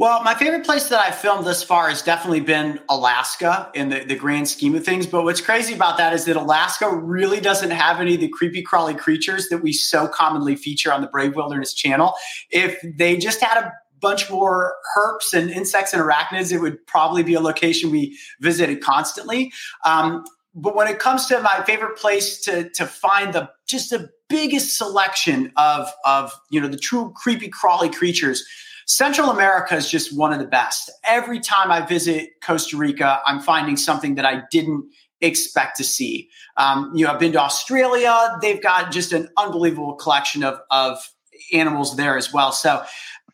Well, 0.00 0.22
my 0.22 0.32
favorite 0.34 0.64
place 0.64 0.88
that 0.88 0.98
I've 0.98 1.14
filmed 1.14 1.44
thus 1.44 1.62
far 1.62 1.90
has 1.90 2.00
definitely 2.00 2.40
been 2.40 2.80
Alaska 2.88 3.70
in 3.74 3.90
the, 3.90 4.02
the 4.02 4.16
grand 4.16 4.48
scheme 4.48 4.74
of 4.74 4.82
things. 4.82 5.06
But 5.06 5.24
what's 5.24 5.42
crazy 5.42 5.74
about 5.74 5.98
that 5.98 6.14
is 6.14 6.24
that 6.24 6.36
Alaska 6.36 6.90
really 6.90 7.38
doesn't 7.38 7.70
have 7.70 8.00
any 8.00 8.14
of 8.14 8.20
the 8.20 8.28
creepy 8.28 8.62
crawly 8.62 8.94
creatures 8.94 9.50
that 9.50 9.58
we 9.58 9.74
so 9.74 10.08
commonly 10.08 10.56
feature 10.56 10.90
on 10.90 11.02
the 11.02 11.06
Brave 11.06 11.36
Wilderness 11.36 11.74
channel. 11.74 12.14
If 12.50 12.80
they 12.82 13.18
just 13.18 13.42
had 13.42 13.62
a 13.62 13.74
bunch 14.00 14.30
more 14.30 14.74
herps 14.96 15.32
and 15.32 15.50
insects 15.50 15.92
and 15.92 16.02
arachnids, 16.02 16.52
it 16.52 16.58
would 16.58 16.84
probably 16.86 17.22
be 17.22 17.34
a 17.34 17.40
location 17.40 17.90
we 17.90 18.16
visited 18.40 18.80
constantly. 18.80 19.52
Um, 19.84 20.24
but 20.54 20.74
when 20.74 20.88
it 20.88 20.98
comes 20.98 21.26
to 21.26 21.40
my 21.40 21.62
favorite 21.64 21.96
place 21.96 22.40
to 22.42 22.68
to 22.70 22.86
find 22.86 23.32
the 23.32 23.50
just 23.66 23.90
the 23.90 24.10
biggest 24.28 24.76
selection 24.76 25.52
of 25.56 25.88
of 26.04 26.32
you 26.50 26.60
know 26.60 26.68
the 26.68 26.76
true 26.76 27.12
creepy 27.16 27.48
crawly 27.48 27.88
creatures 27.88 28.44
central 28.86 29.30
america 29.30 29.76
is 29.76 29.88
just 29.88 30.16
one 30.16 30.32
of 30.32 30.38
the 30.40 30.46
best. 30.46 30.90
Every 31.04 31.38
time 31.40 31.70
i 31.70 31.80
visit 31.80 32.30
costa 32.42 32.76
rica 32.76 33.20
i'm 33.26 33.40
finding 33.40 33.76
something 33.76 34.16
that 34.16 34.24
i 34.24 34.42
didn't 34.50 34.90
expect 35.20 35.76
to 35.76 35.84
see. 35.84 36.28
Um, 36.56 36.90
you 36.94 37.04
know 37.04 37.12
i've 37.12 37.20
been 37.20 37.32
to 37.32 37.40
australia 37.40 38.36
they've 38.42 38.62
got 38.62 38.90
just 38.90 39.12
an 39.12 39.28
unbelievable 39.36 39.94
collection 39.94 40.42
of 40.42 40.58
of 40.70 40.98
animals 41.52 41.96
there 41.96 42.16
as 42.16 42.32
well. 42.32 42.52
So 42.52 42.82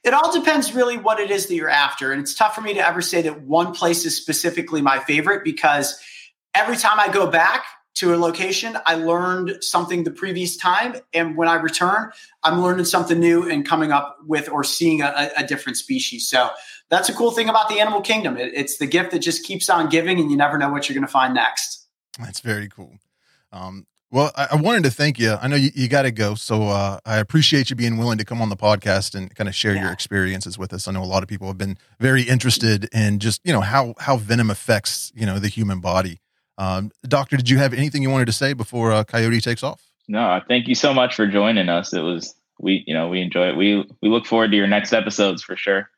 it 0.06 0.14
all 0.14 0.32
depends 0.32 0.72
really 0.72 0.96
what 0.96 1.18
it 1.18 1.30
is 1.30 1.46
that 1.46 1.54
you're 1.54 1.68
after. 1.68 2.12
And 2.12 2.22
it's 2.22 2.34
tough 2.34 2.54
for 2.54 2.60
me 2.60 2.74
to 2.74 2.86
ever 2.86 3.02
say 3.02 3.22
that 3.22 3.42
one 3.42 3.72
place 3.72 4.04
is 4.04 4.16
specifically 4.16 4.80
my 4.80 5.00
favorite 5.00 5.42
because 5.42 6.00
every 6.54 6.76
time 6.76 7.00
I 7.00 7.08
go 7.08 7.26
back 7.26 7.64
to 7.96 8.14
a 8.14 8.16
location, 8.16 8.78
I 8.86 8.94
learned 8.94 9.64
something 9.64 10.04
the 10.04 10.10
previous 10.10 10.56
time. 10.56 10.96
And 11.12 11.36
when 11.36 11.48
I 11.48 11.54
return, 11.54 12.12
I'm 12.44 12.62
learning 12.62 12.84
something 12.84 13.18
new 13.18 13.50
and 13.50 13.66
coming 13.66 13.90
up 13.90 14.18
with 14.26 14.48
or 14.48 14.62
seeing 14.62 15.02
a, 15.02 15.30
a 15.36 15.44
different 15.44 15.76
species. 15.76 16.28
So 16.28 16.50
that's 16.88 17.08
a 17.08 17.14
cool 17.14 17.32
thing 17.32 17.48
about 17.48 17.68
the 17.68 17.80
animal 17.80 18.00
kingdom. 18.00 18.36
It, 18.36 18.52
it's 18.54 18.78
the 18.78 18.86
gift 18.86 19.10
that 19.10 19.20
just 19.20 19.44
keeps 19.44 19.68
on 19.68 19.88
giving, 19.88 20.20
and 20.20 20.30
you 20.30 20.36
never 20.36 20.56
know 20.56 20.70
what 20.70 20.88
you're 20.88 20.94
going 20.94 21.06
to 21.06 21.12
find 21.12 21.34
next. 21.34 21.86
That's 22.18 22.40
very 22.40 22.68
cool. 22.68 22.98
Um, 23.50 23.86
well, 24.16 24.32
I, 24.34 24.48
I, 24.52 24.56
wanted 24.56 24.84
to 24.84 24.90
thank 24.90 25.18
you. 25.18 25.34
I 25.42 25.46
know 25.46 25.56
you, 25.56 25.68
you 25.74 25.88
got 25.88 26.02
to 26.02 26.10
go, 26.10 26.36
so 26.36 26.68
uh, 26.68 26.98
I 27.04 27.18
appreciate 27.18 27.68
you 27.68 27.76
being 27.76 27.98
willing 27.98 28.16
to 28.16 28.24
come 28.24 28.40
on 28.40 28.48
the 28.48 28.56
podcast 28.56 29.14
and 29.14 29.34
kind 29.34 29.46
of 29.46 29.54
share 29.54 29.74
yeah. 29.74 29.82
your 29.82 29.92
experiences 29.92 30.56
with 30.56 30.72
us. 30.72 30.88
I 30.88 30.92
know 30.92 31.02
a 31.02 31.04
lot 31.04 31.22
of 31.22 31.28
people 31.28 31.48
have 31.48 31.58
been 31.58 31.76
very 32.00 32.22
interested 32.22 32.88
in 32.94 33.18
just 33.18 33.42
you 33.44 33.52
know 33.52 33.60
how 33.60 33.92
how 33.98 34.16
venom 34.16 34.48
affects 34.48 35.12
you 35.14 35.26
know 35.26 35.38
the 35.38 35.48
human 35.48 35.80
body. 35.80 36.22
Um, 36.56 36.92
Doctor, 37.06 37.36
did 37.36 37.50
you 37.50 37.58
have 37.58 37.74
anything 37.74 38.00
you 38.00 38.08
wanted 38.08 38.24
to 38.24 38.32
say 38.32 38.54
before 38.54 38.90
uh, 38.90 39.04
Coyote 39.04 39.42
takes 39.42 39.62
off? 39.62 39.82
No, 40.08 40.40
thank 40.48 40.66
you 40.66 40.74
so 40.74 40.94
much 40.94 41.14
for 41.14 41.26
joining 41.26 41.68
us. 41.68 41.92
It 41.92 42.00
was 42.00 42.34
we 42.58 42.84
you 42.86 42.94
know 42.94 43.08
we 43.08 43.20
enjoy 43.20 43.50
it. 43.50 43.56
We 43.58 43.86
we 44.00 44.08
look 44.08 44.24
forward 44.24 44.50
to 44.52 44.56
your 44.56 44.66
next 44.66 44.94
episodes 44.94 45.42
for 45.42 45.56
sure. 45.56 45.90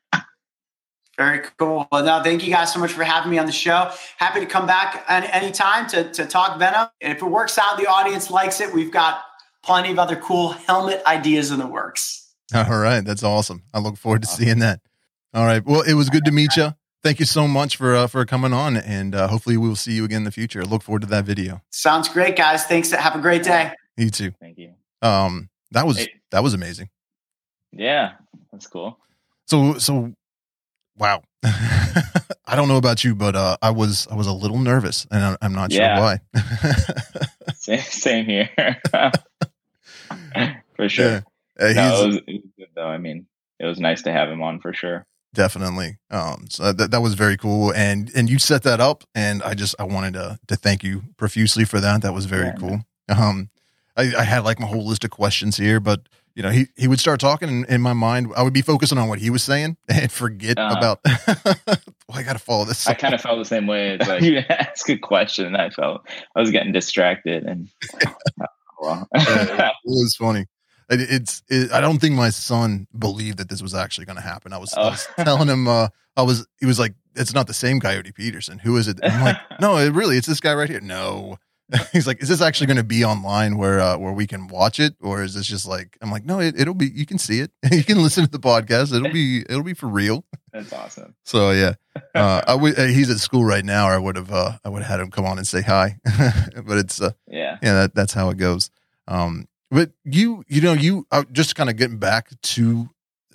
Very 1.19 1.41
cool. 1.57 1.85
Well, 1.91 2.05
no, 2.05 2.23
thank 2.23 2.47
you 2.47 2.53
guys 2.53 2.71
so 2.71 2.79
much 2.79 2.93
for 2.93 3.03
having 3.03 3.29
me 3.29 3.37
on 3.37 3.45
the 3.45 3.51
show. 3.51 3.91
Happy 4.15 4.39
to 4.39 4.45
come 4.45 4.65
back 4.65 5.03
at 5.09 5.29
any 5.35 5.51
time 5.51 5.85
to, 5.89 6.09
to 6.13 6.25
talk 6.25 6.57
Venom. 6.57 6.87
And 7.01 7.11
if 7.11 7.21
it 7.21 7.25
works 7.25 7.57
out, 7.57 7.77
the 7.77 7.87
audience 7.87 8.31
likes 8.31 8.61
it. 8.61 8.73
We've 8.73 8.89
got 8.89 9.19
plenty 9.61 9.91
of 9.91 9.99
other 9.99 10.15
cool 10.15 10.51
helmet 10.53 11.01
ideas 11.05 11.51
in 11.51 11.59
the 11.59 11.67
works. 11.67 12.33
All 12.55 12.63
right. 12.63 13.01
That's 13.01 13.21
awesome. 13.21 13.63
I 13.73 13.79
look 13.79 13.97
forward 13.97 14.21
to 14.21 14.29
seeing 14.29 14.59
that. 14.59 14.79
All 15.33 15.43
right. 15.43 15.61
Well, 15.65 15.81
it 15.81 15.95
was 15.95 16.09
good 16.09 16.23
to 16.23 16.31
meet 16.31 16.55
you. 16.55 16.73
Thank 17.03 17.19
you 17.19 17.25
so 17.25 17.49
much 17.49 17.75
for 17.75 17.95
uh, 17.95 18.07
for 18.07 18.25
coming 18.25 18.53
on, 18.53 18.75
and 18.77 19.15
uh, 19.15 19.27
hopefully 19.27 19.57
we 19.57 19.67
will 19.67 19.75
see 19.75 19.93
you 19.93 20.05
again 20.05 20.17
in 20.19 20.23
the 20.23 20.31
future. 20.31 20.61
I 20.61 20.65
look 20.65 20.83
forward 20.83 21.01
to 21.01 21.07
that 21.07 21.25
video. 21.25 21.61
Sounds 21.69 22.09
great, 22.09 22.35
guys. 22.35 22.65
Thanks. 22.65 22.91
Have 22.91 23.15
a 23.15 23.19
great 23.19 23.43
day. 23.43 23.73
You 23.95 24.09
too. 24.09 24.31
Thank 24.41 24.57
you. 24.57 24.73
Um, 25.01 25.49
that 25.71 25.85
was 25.85 25.97
hey. 25.97 26.07
that 26.31 26.43
was 26.43 26.53
amazing. 26.53 26.89
Yeah, 27.71 28.13
that's 28.51 28.67
cool. 28.67 28.99
So 29.45 29.77
so 29.77 30.13
wow. 30.99 31.23
I 31.43 32.55
don't 32.55 32.67
know 32.67 32.77
about 32.77 33.03
you, 33.03 33.15
but 33.15 33.35
uh, 33.35 33.57
I 33.61 33.71
was 33.71 34.07
I 34.11 34.15
was 34.15 34.27
a 34.27 34.33
little 34.33 34.59
nervous, 34.59 35.07
and 35.11 35.23
I'm, 35.23 35.37
I'm 35.41 35.53
not 35.53 35.71
yeah. 35.71 35.95
sure 35.95 36.03
why. 36.03 36.19
same, 37.55 37.79
same 37.79 38.25
here, 38.25 38.49
for 40.75 40.89
sure. 40.89 41.05
Yeah. 41.05 41.21
Uh, 41.59 41.73
no, 41.73 42.03
it 42.03 42.07
was, 42.07 42.15
it 42.15 42.23
was 42.27 42.51
good 42.57 42.67
though. 42.75 42.87
I 42.87 42.97
mean, 42.97 43.27
it 43.59 43.65
was 43.65 43.79
nice 43.79 44.01
to 44.03 44.11
have 44.11 44.29
him 44.29 44.41
on 44.41 44.59
for 44.59 44.73
sure 44.73 45.05
definitely 45.33 45.97
um 46.09 46.45
so 46.49 46.73
that, 46.73 46.89
that 46.89 47.01
was 47.01 47.13
very 47.13 47.37
cool 47.37 47.71
and 47.73 48.11
and 48.15 48.29
you 48.29 48.39
set 48.39 48.63
that 48.63 48.79
up 48.79 49.03
and 49.13 49.43
i 49.43 49.53
just 49.53 49.75
i 49.77 49.83
wanted 49.83 50.13
to 50.13 50.39
to 50.47 50.55
thank 50.55 50.83
you 50.83 51.03
profusely 51.17 51.63
for 51.63 51.79
that 51.79 52.01
that 52.01 52.13
was 52.13 52.25
very 52.25 52.47
yeah, 52.47 52.55
cool 52.55 52.79
um 53.09 53.49
I, 53.95 54.15
I 54.17 54.23
had 54.23 54.43
like 54.43 54.59
my 54.59 54.65
whole 54.65 54.87
list 54.87 55.03
of 55.03 55.11
questions 55.11 55.57
here 55.57 55.79
but 55.79 56.09
you 56.39 56.43
know 56.43 56.51
he 56.51 56.67
he 56.77 56.87
would 56.87 57.01
start 57.01 57.19
talking 57.19 57.49
and 57.49 57.65
in 57.65 57.81
my 57.81 57.91
mind 57.91 58.31
i 58.37 58.41
would 58.41 58.53
be 58.53 58.61
focusing 58.61 58.97
on 58.97 59.09
what 59.09 59.19
he 59.19 59.29
was 59.29 59.43
saying 59.43 59.75
and 59.89 60.09
forget 60.09 60.57
uh, 60.57 60.73
about 60.77 60.99
well, 61.35 61.77
i 62.13 62.23
gotta 62.23 62.39
follow 62.39 62.63
this 62.63 62.87
i 62.87 62.93
kind 62.93 63.13
of 63.13 63.19
felt 63.19 63.37
the 63.37 63.43
same 63.43 63.67
way 63.67 63.89
it's 63.89 64.07
like 64.07 64.21
you 64.21 64.37
ask 64.37 64.89
a 64.89 64.97
question 64.97 65.45
and 65.45 65.57
i 65.57 65.69
felt 65.69 66.01
i 66.37 66.39
was 66.39 66.49
getting 66.49 66.71
distracted 66.71 67.43
and 67.43 67.67
uh, 68.05 68.45
well. 68.79 69.07
it 69.13 69.75
was 69.83 70.15
funny 70.17 70.45
it's 70.91 71.43
it, 71.49 71.71
I 71.71 71.81
don't 71.81 71.99
think 71.99 72.15
my 72.15 72.31
son 72.31 72.87
believed 72.97 73.37
that 73.37 73.47
this 73.47 73.61
was 73.61 73.75
actually 73.75 74.05
going 74.05 74.15
to 74.15 74.23
happen. 74.23 74.53
I 74.53 74.57
was, 74.57 74.73
oh. 74.75 74.81
I 74.81 74.89
was 74.89 75.07
telling 75.19 75.47
him 75.47 75.67
uh, 75.67 75.89
I 76.17 76.23
was 76.23 76.47
he 76.59 76.65
was 76.65 76.79
like 76.79 76.95
it's 77.15 77.31
not 77.31 77.45
the 77.45 77.53
same 77.53 77.79
Coyote 77.79 78.11
Peterson. 78.11 78.57
Who 78.57 78.75
is 78.75 78.87
it? 78.87 78.99
I'm 79.03 79.23
like 79.23 79.37
no, 79.61 79.77
it 79.77 79.91
really 79.91 80.17
it's 80.17 80.25
this 80.25 80.39
guy 80.39 80.55
right 80.55 80.67
here. 80.67 80.81
No. 80.81 81.37
He's 81.91 82.07
like, 82.07 82.21
is 82.21 82.29
this 82.29 82.41
actually 82.41 82.67
going 82.67 82.77
to 82.77 82.83
be 82.83 83.05
online 83.05 83.57
where 83.57 83.79
uh, 83.79 83.97
where 83.97 84.11
we 84.11 84.25
can 84.25 84.47
watch 84.47 84.79
it, 84.79 84.95
or 85.01 85.21
is 85.21 85.35
this 85.35 85.45
just 85.45 85.67
like? 85.67 85.97
I'm 86.01 86.11
like, 86.11 86.25
no, 86.25 86.39
it, 86.39 86.55
will 86.67 86.73
be. 86.73 86.89
You 86.89 87.05
can 87.05 87.19
see 87.19 87.41
it. 87.41 87.51
you 87.71 87.83
can 87.83 88.01
listen 88.01 88.25
to 88.25 88.31
the 88.31 88.39
podcast. 88.39 88.93
It'll 88.95 89.11
be 89.11 89.41
it'll 89.41 89.63
be 89.63 89.75
for 89.75 89.87
real. 89.87 90.25
That's 90.53 90.73
awesome. 90.73 91.15
So 91.25 91.51
yeah, 91.51 91.73
uh, 92.15 92.41
I 92.47 92.55
would. 92.55 92.77
Uh, 92.77 92.85
he's 92.85 93.11
at 93.11 93.17
school 93.17 93.45
right 93.45 93.63
now, 93.63 93.87
or 93.87 93.91
I 93.91 93.97
would 93.97 94.15
have 94.15 94.31
uh, 94.31 94.53
I 94.63 94.69
would 94.69 94.81
have 94.81 94.89
had 94.89 94.99
him 94.99 95.11
come 95.11 95.25
on 95.25 95.37
and 95.37 95.47
say 95.47 95.61
hi. 95.61 95.97
but 96.65 96.77
it's 96.77 97.01
uh, 97.01 97.11
yeah, 97.27 97.57
yeah. 97.61 97.73
That, 97.73 97.93
that's 97.93 98.13
how 98.13 98.29
it 98.29 98.37
goes. 98.37 98.71
Um, 99.07 99.47
but 99.69 99.91
you, 100.03 100.43
you 100.47 100.61
know, 100.61 100.73
you 100.73 101.05
uh, 101.11 101.23
just 101.31 101.55
kind 101.55 101.69
of 101.69 101.77
getting 101.77 101.99
back 101.99 102.29
to 102.41 102.89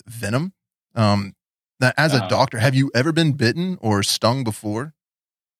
venom. 0.05 0.53
Um, 0.93 1.35
that 1.79 1.93
as 1.97 2.13
a 2.13 2.17
uh-huh. 2.17 2.27
doctor, 2.27 2.59
have 2.59 2.75
you 2.75 2.91
ever 2.93 3.11
been 3.11 3.33
bitten 3.33 3.77
or 3.81 4.03
stung 4.03 4.43
before? 4.43 4.93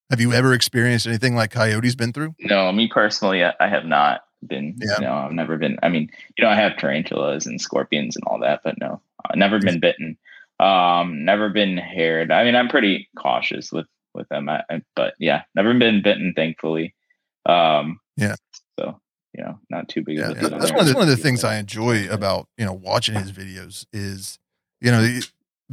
Have 0.09 0.21
you 0.21 0.33
ever 0.33 0.53
experienced 0.53 1.07
anything 1.07 1.35
like 1.35 1.51
Coyote's 1.51 1.95
been 1.95 2.13
through? 2.13 2.35
No, 2.39 2.71
me 2.71 2.87
personally, 2.87 3.43
I 3.43 3.67
have 3.67 3.85
not 3.85 4.21
been. 4.45 4.75
Yeah. 4.77 4.97
No, 4.99 5.13
I've 5.13 5.31
never 5.31 5.57
been. 5.57 5.77
I 5.81 5.89
mean, 5.89 6.11
you 6.37 6.43
know, 6.43 6.49
I 6.49 6.55
have 6.55 6.77
tarantulas 6.77 7.45
and 7.45 7.59
scorpions 7.59 8.15
and 8.15 8.23
all 8.27 8.39
that, 8.39 8.61
but 8.63 8.79
no, 8.79 9.01
I've 9.25 9.37
never 9.37 9.59
been 9.59 9.79
bitten. 9.79 10.17
Um, 10.59 11.25
never 11.25 11.49
been 11.49 11.77
haired. 11.77 12.31
I 12.31 12.43
mean, 12.43 12.55
I'm 12.55 12.69
pretty 12.69 13.09
cautious 13.17 13.71
with 13.71 13.87
with 14.13 14.29
them, 14.29 14.47
I, 14.47 14.63
but 14.95 15.13
yeah, 15.19 15.43
never 15.55 15.73
been 15.73 16.01
bitten, 16.01 16.33
thankfully. 16.35 16.95
Um, 17.45 17.99
yeah. 18.15 18.35
So 18.79 18.99
you 19.37 19.43
know, 19.43 19.59
not 19.69 19.89
too 19.89 20.01
big. 20.03 20.17
Yeah, 20.17 20.29
yeah. 20.29 20.47
That's 20.47 20.71
one 20.71 20.81
of 20.81 20.87
the, 20.87 20.93
one 20.93 21.03
of 21.03 21.09
the 21.09 21.17
things 21.17 21.43
I 21.43 21.57
enjoy 21.57 22.07
about 22.09 22.47
you 22.57 22.65
know 22.65 22.73
watching 22.73 23.15
his 23.15 23.31
videos 23.31 23.85
is 23.91 24.39
you 24.79 24.91
know 24.91 25.19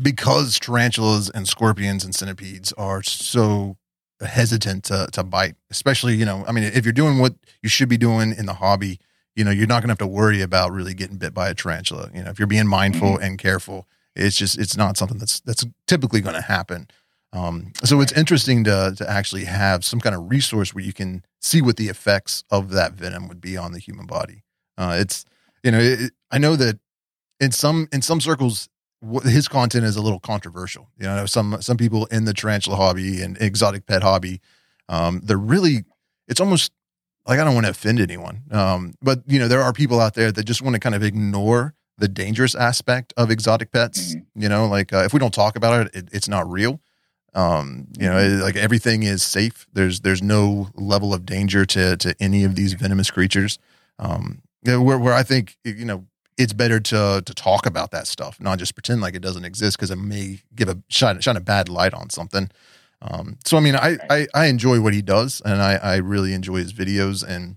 because 0.00 0.58
tarantulas 0.58 1.30
and 1.30 1.46
scorpions 1.46 2.04
and 2.04 2.14
centipedes 2.14 2.72
are 2.72 3.02
so 3.02 3.76
hesitant 4.26 4.84
to 4.84 5.08
to 5.12 5.22
bite, 5.22 5.56
especially 5.70 6.16
you 6.16 6.24
know 6.24 6.44
I 6.46 6.52
mean 6.52 6.64
if 6.64 6.84
you're 6.84 6.92
doing 6.92 7.18
what 7.18 7.34
you 7.62 7.68
should 7.68 7.88
be 7.88 7.98
doing 7.98 8.34
in 8.36 8.46
the 8.46 8.54
hobby, 8.54 8.98
you 9.34 9.44
know 9.44 9.50
you're 9.50 9.66
not 9.66 9.82
gonna 9.82 9.92
have 9.92 9.98
to 9.98 10.06
worry 10.06 10.40
about 10.42 10.72
really 10.72 10.94
getting 10.94 11.16
bit 11.16 11.34
by 11.34 11.48
a 11.48 11.54
tarantula. 11.54 12.10
You 12.14 12.22
know 12.22 12.30
if 12.30 12.38
you're 12.38 12.48
being 12.48 12.66
mindful 12.66 13.14
mm-hmm. 13.14 13.24
and 13.24 13.38
careful, 13.38 13.86
it's 14.14 14.36
just 14.36 14.58
it's 14.58 14.76
not 14.76 14.96
something 14.96 15.18
that's 15.18 15.40
that's 15.40 15.64
typically 15.86 16.20
going 16.20 16.34
to 16.34 16.42
happen. 16.42 16.88
Um, 17.32 17.72
so 17.82 18.00
it's 18.00 18.12
interesting 18.12 18.64
to 18.64 18.94
to 18.96 19.10
actually 19.10 19.44
have 19.44 19.84
some 19.84 20.00
kind 20.00 20.14
of 20.14 20.30
resource 20.30 20.74
where 20.74 20.84
you 20.84 20.92
can 20.92 21.24
see 21.40 21.62
what 21.62 21.76
the 21.76 21.88
effects 21.88 22.44
of 22.50 22.70
that 22.70 22.92
venom 22.92 23.28
would 23.28 23.40
be 23.40 23.56
on 23.56 23.72
the 23.72 23.78
human 23.78 24.06
body. 24.06 24.44
Uh, 24.76 24.96
it's 24.98 25.24
you 25.62 25.70
know 25.70 25.78
it, 25.80 26.12
I 26.30 26.38
know 26.38 26.56
that 26.56 26.78
in 27.40 27.52
some 27.52 27.88
in 27.92 28.02
some 28.02 28.20
circles 28.20 28.68
his 29.24 29.48
content 29.48 29.84
is 29.84 29.96
a 29.96 30.02
little 30.02 30.20
controversial. 30.20 30.88
You 30.98 31.06
know 31.06 31.26
some 31.26 31.60
some 31.60 31.76
people 31.76 32.06
in 32.06 32.24
the 32.24 32.34
tarantula 32.34 32.76
hobby 32.76 33.20
and 33.22 33.36
exotic 33.40 33.86
pet 33.86 34.02
hobby, 34.02 34.40
um, 34.88 35.20
they're 35.24 35.36
really 35.36 35.84
it's 36.28 36.40
almost 36.40 36.72
like 37.26 37.38
I 37.38 37.44
don't 37.44 37.54
want 37.54 37.66
to 37.66 37.70
offend 37.70 38.00
anyone, 38.00 38.42
um, 38.50 38.94
but 39.02 39.22
you 39.26 39.38
know 39.38 39.48
there 39.48 39.62
are 39.62 39.72
people 39.72 40.00
out 40.00 40.14
there 40.14 40.32
that 40.32 40.44
just 40.44 40.62
want 40.62 40.74
to 40.74 40.80
kind 40.80 40.94
of 40.94 41.02
ignore 41.02 41.74
the 41.98 42.08
dangerous 42.08 42.54
aspect 42.54 43.12
of 43.16 43.30
exotic 43.30 43.72
pets. 43.72 44.14
Mm-hmm. 44.14 44.42
You 44.42 44.48
know, 44.48 44.66
like 44.66 44.92
uh, 44.92 45.04
if 45.04 45.12
we 45.12 45.18
don't 45.18 45.34
talk 45.34 45.56
about 45.56 45.86
it, 45.86 45.94
it 45.94 46.08
it's 46.12 46.28
not 46.28 46.50
real. 46.50 46.80
Um, 47.34 47.88
you 47.98 48.08
know, 48.08 48.16
mm-hmm. 48.16 48.42
like 48.42 48.56
everything 48.56 49.02
is 49.02 49.22
safe. 49.22 49.66
There's 49.72 50.00
there's 50.00 50.22
no 50.22 50.68
level 50.74 51.14
of 51.14 51.24
danger 51.26 51.64
to 51.66 51.96
to 51.96 52.14
any 52.20 52.44
of 52.44 52.54
these 52.54 52.74
venomous 52.74 53.10
creatures. 53.10 53.58
Um, 53.98 54.42
you 54.64 54.72
know, 54.72 54.82
where 54.82 54.98
where 54.98 55.14
I 55.14 55.22
think 55.22 55.56
you 55.64 55.84
know 55.84 56.06
it's 56.38 56.52
better 56.52 56.80
to 56.80 57.22
to 57.24 57.34
talk 57.34 57.66
about 57.66 57.90
that 57.90 58.06
stuff, 58.06 58.40
not 58.40 58.58
just 58.58 58.74
pretend 58.74 59.00
like 59.00 59.14
it 59.14 59.22
doesn't 59.22 59.44
exist 59.44 59.76
because 59.76 59.90
it 59.90 59.96
may 59.96 60.40
give 60.54 60.68
a 60.68 60.78
shine 60.88 61.20
shine 61.20 61.36
a 61.36 61.40
bad 61.40 61.68
light 61.68 61.94
on 61.94 62.10
something. 62.10 62.50
Um, 63.02 63.38
so 63.44 63.56
I 63.56 63.60
mean, 63.60 63.76
I, 63.76 63.98
I 64.08 64.26
I 64.34 64.46
enjoy 64.46 64.80
what 64.80 64.94
he 64.94 65.02
does, 65.02 65.42
and 65.44 65.60
I 65.60 65.74
I 65.74 65.96
really 65.96 66.34
enjoy 66.34 66.58
his 66.58 66.72
videos 66.72 67.26
and 67.26 67.56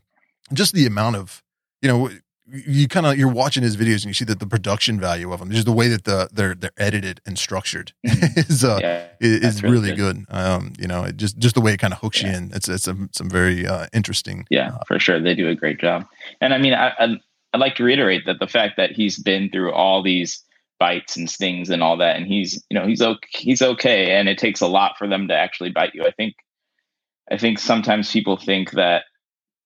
just 0.54 0.74
the 0.74 0.86
amount 0.86 1.16
of 1.16 1.44
you 1.82 1.90
know 1.90 2.10
you 2.48 2.88
kind 2.88 3.06
of 3.06 3.18
you're 3.18 3.32
watching 3.32 3.64
his 3.64 3.76
videos 3.76 3.96
and 3.96 4.06
you 4.06 4.14
see 4.14 4.26
that 4.26 4.40
the 4.40 4.46
production 4.46 5.00
value 5.00 5.32
of 5.32 5.40
them, 5.40 5.50
just 5.50 5.66
the 5.66 5.72
way 5.72 5.88
that 5.88 6.04
the 6.04 6.30
they're 6.32 6.54
they're 6.54 6.72
edited 6.78 7.20
and 7.26 7.40
structured 7.40 7.94
mm-hmm. 8.06 8.40
is 8.40 8.64
uh 8.64 8.80
yeah, 8.82 9.08
is, 9.20 9.64
really, 9.64 9.76
really 9.76 9.96
good. 9.96 10.28
good. 10.28 10.36
Um, 10.36 10.74
you 10.78 10.88
know, 10.88 11.04
it 11.04 11.18
just 11.18 11.38
just 11.40 11.56
the 11.56 11.62
way 11.62 11.74
it 11.74 11.78
kind 11.78 11.94
of 11.94 12.00
hooks 12.00 12.22
yeah. 12.22 12.32
you 12.32 12.38
in. 12.38 12.52
It's 12.54 12.70
it's 12.70 12.84
some 12.84 13.10
some 13.14 13.30
very 13.30 13.66
uh, 13.66 13.88
interesting. 13.94 14.46
Yeah, 14.50 14.74
uh, 14.76 14.84
for 14.88 15.00
sure, 15.00 15.20
they 15.20 15.34
do 15.34 15.50
a 15.50 15.56
great 15.56 15.80
job. 15.80 16.06
And 16.40 16.54
I 16.54 16.58
mean, 16.60 16.74
I, 16.74 16.94
I 17.00 17.18
I'd 17.56 17.62
like 17.62 17.76
to 17.76 17.86
reiterate 17.86 18.26
that 18.26 18.40
the 18.40 18.48
fact 18.48 18.76
that 18.76 18.92
he's 18.92 19.18
been 19.18 19.50
through 19.50 19.72
all 19.72 20.04
these 20.04 20.44
bites 20.78 21.16
and 21.16 21.30
stings 21.30 21.70
and 21.70 21.82
all 21.82 21.96
that, 21.96 22.18
and 22.18 22.28
he's 22.28 22.62
you 22.70 22.78
know 22.78 22.86
he's 22.86 23.02
okay, 23.02 23.30
he's 23.32 23.62
okay, 23.62 24.12
and 24.12 24.28
it 24.28 24.38
takes 24.38 24.60
a 24.60 24.68
lot 24.68 24.98
for 24.98 25.08
them 25.08 25.30
to 25.30 25.34
actually 25.34 25.72
bite 25.72 25.96
you. 25.96 26.06
I 26.06 26.12
think 26.12 26.36
I 27.32 27.38
think 27.38 27.60
sometimes 27.60 28.12
people 28.12 28.36
think 28.36 28.72
that 28.72 29.06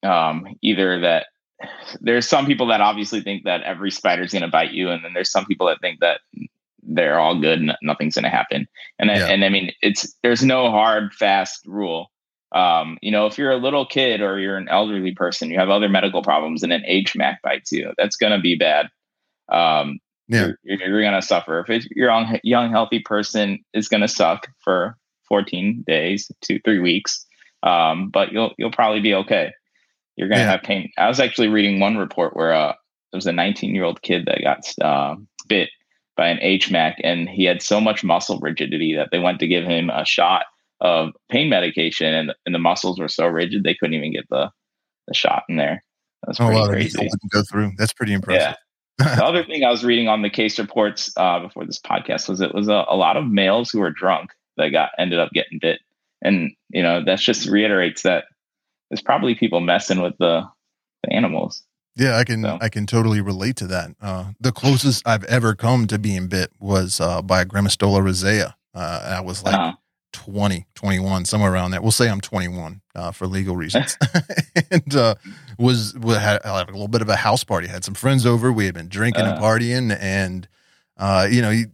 um, 0.04 0.56
either 0.62 1.00
that 1.00 1.26
there's 2.00 2.30
some 2.30 2.46
people 2.46 2.68
that 2.68 2.80
obviously 2.80 3.22
think 3.22 3.46
that 3.46 3.64
every 3.64 3.90
spider 3.90 4.22
is 4.22 4.34
going 4.34 4.44
to 4.44 4.50
bite 4.50 4.72
you, 4.72 4.92
and 4.92 5.04
then 5.04 5.14
there's 5.14 5.32
some 5.32 5.48
people 5.48 5.66
that 5.66 5.82
think 5.82 6.00
that 6.02 6.22
they're 6.84 7.20
all 7.20 7.40
good 7.40 7.58
and 7.58 7.74
nothing's 7.82 8.14
going 8.14 8.24
to 8.24 8.30
happen. 8.30 8.68
And 9.00 9.10
yeah. 9.10 9.26
and 9.30 9.44
I 9.44 9.50
mean, 9.50 9.72
it's 9.82 10.14
there's 10.22 10.44
no 10.44 10.70
hard 10.70 11.12
fast 11.16 11.66
rule. 11.66 12.12
Um, 12.52 12.98
you 13.02 13.12
know, 13.12 13.28
if 13.28 13.38
you're 13.38 13.52
a 13.52 13.58
little 13.58 13.86
kid 13.86 14.22
or 14.22 14.40
you're 14.40 14.58
an 14.58 14.70
elderly 14.70 15.14
person, 15.14 15.50
you 15.50 15.60
have 15.60 15.70
other 15.70 15.90
medical 15.90 16.24
problems, 16.24 16.64
and 16.64 16.74
an 16.74 16.84
HMAC 16.90 17.38
bites 17.44 17.72
you, 17.72 17.94
that's 17.98 18.16
going 18.16 18.34
to 18.34 18.40
be 18.40 18.56
bad. 18.56 18.88
Um, 19.50 20.00
yeah. 20.28 20.52
you're, 20.64 20.80
you're 20.80 21.02
going 21.02 21.14
to 21.14 21.22
suffer. 21.22 21.64
If 21.68 21.86
you're 21.92 22.10
a 22.10 22.40
young, 22.44 22.72
healthy 22.72 23.00
person, 23.00 23.60
is 23.74 23.88
going 23.88 24.02
to 24.02 24.08
suck 24.08 24.48
for 24.64 24.96
14 25.28 25.84
days, 25.86 26.32
two, 26.42 26.60
three 26.66 26.80
weeks. 26.80 27.26
Um, 27.62 28.10
but 28.10 28.32
you'll 28.32 28.54
you'll 28.58 28.72
probably 28.72 29.02
be 29.02 29.14
okay 29.14 29.52
you're 30.20 30.28
going 30.28 30.40
to 30.40 30.44
yeah. 30.44 30.52
have 30.52 30.64
pain. 30.64 30.92
I 30.98 31.08
was 31.08 31.22
actually 31.22 31.48
reading 31.48 31.80
one 31.80 31.96
report 31.96 32.36
where 32.36 32.54
uh, 32.54 32.74
there 33.12 33.18
was 33.18 33.26
a 33.26 33.32
19 33.32 33.74
year 33.74 33.86
old 33.86 34.02
kid 34.02 34.26
that 34.26 34.44
got 34.44 34.86
uh, 34.86 35.16
bit 35.48 35.70
by 36.18 36.28
an 36.28 36.40
HMAC, 36.40 36.96
and 37.06 37.30
he 37.30 37.46
had 37.46 37.62
so 37.62 37.80
much 37.80 38.04
muscle 38.04 38.38
rigidity 38.40 38.94
that 38.96 39.12
they 39.14 39.20
went 39.20 39.40
to 39.40 39.48
give 39.48 39.64
him 39.64 39.90
a 39.90 40.04
shot 40.04 40.44
of 40.82 41.12
pain 41.30 41.50
medication, 41.50 42.14
and, 42.14 42.34
and 42.46 42.56
the 42.56 42.60
muscles 42.60 43.00
were 43.00 43.08
so 43.08 43.26
rigid 43.28 43.64
they 43.64 43.76
couldn't 43.76 43.96
even 43.96 44.14
get 44.14 44.28
the, 44.30 44.52
the 45.08 45.14
shot 45.14 45.44
in 45.50 45.58
there. 45.58 45.84
That's 46.26 46.38
pretty 46.38 46.60
oh, 46.60 46.68
crazy. 46.68 47.10
Go 47.32 47.44
through. 47.44 47.74
That's 47.78 47.94
pretty 47.94 48.14
impressive. 48.14 48.56
Yeah. 49.00 49.16
the 49.16 49.26
other 49.26 49.44
thing 49.44 49.64
I 49.64 49.72
was 49.72 49.84
reading 49.84 50.08
on 50.08 50.22
the 50.22 50.30
case 50.30 50.60
reports 50.60 51.12
uh, 51.16 51.40
before 51.40 51.66
this 51.66 51.80
podcast 51.80 52.28
was 52.28 52.42
it 52.42 52.54
was 52.54 52.68
a, 52.68 52.86
a 52.88 52.96
lot 52.96 53.18
of 53.18 53.26
males 53.26 53.70
who 53.70 53.80
were 53.80 53.92
drunk 53.92 54.32
that 54.58 54.70
got 54.70 54.92
ended 54.98 55.20
up 55.20 55.32
getting 55.32 55.60
bit, 55.62 55.80
and 56.22 56.52
you 56.70 56.84
know 56.84 57.04
that 57.06 57.20
just 57.20 57.48
reiterates 57.48 58.04
that 58.04 58.26
there's 58.90 59.02
probably 59.02 59.36
people 59.36 59.62
messing 59.62 60.02
with 60.02 60.18
the, 60.20 60.44
the 61.04 61.14
animals. 61.14 61.64
Yeah, 61.96 62.18
I 62.18 62.24
can 62.24 62.44
so. 62.44 62.58
I 62.62 62.70
can 62.70 62.86
totally 62.86 63.22
relate 63.22 63.56
to 63.58 63.68
that. 63.68 63.92
Uh, 64.02 64.32
the 64.40 64.52
closest 64.52 65.08
I've 65.08 65.24
ever 65.26 65.56
come 65.56 65.88
to 65.88 66.00
being 66.00 66.28
bit 66.28 66.52
was 66.60 67.00
uh, 67.00 67.22
by 67.22 67.42
a 67.42 67.46
Grammostola 67.46 68.04
rosea. 68.04 68.56
Uh, 68.74 69.16
I 69.18 69.22
was 69.22 69.44
like 69.44 69.56
uh-huh. 69.56 69.74
20, 70.12 70.66
21, 70.76 71.26
somewhere 71.26 71.52
around 71.52 71.72
that. 71.72 71.82
We'll 71.82 71.92
say 71.92 72.10
I'm 72.10 72.22
21 72.22 72.82
uh, 72.96 73.12
for 73.12 73.28
legal 73.28 73.56
reasons. 73.56 73.98
and 74.72 74.96
uh, 74.96 75.16
was, 75.58 75.96
was 75.98 76.18
had, 76.18 76.44
had, 76.44 76.70
a 76.70 76.72
little 76.72 76.88
bit 76.88 77.02
of 77.02 77.10
a 77.10 77.16
house 77.16 77.44
party. 77.44 77.68
Had 77.68 77.84
some 77.84 77.94
friends 77.94 78.26
over. 78.26 78.52
We 78.52 78.66
had 78.66 78.74
been 78.74 78.90
drinking 78.90 79.22
and 79.22 79.34
uh-huh. 79.34 79.46
partying, 79.46 79.98
and 80.00 80.48
uh, 80.98 81.28
you 81.30 81.42
know, 81.42 81.50
you, 81.52 81.68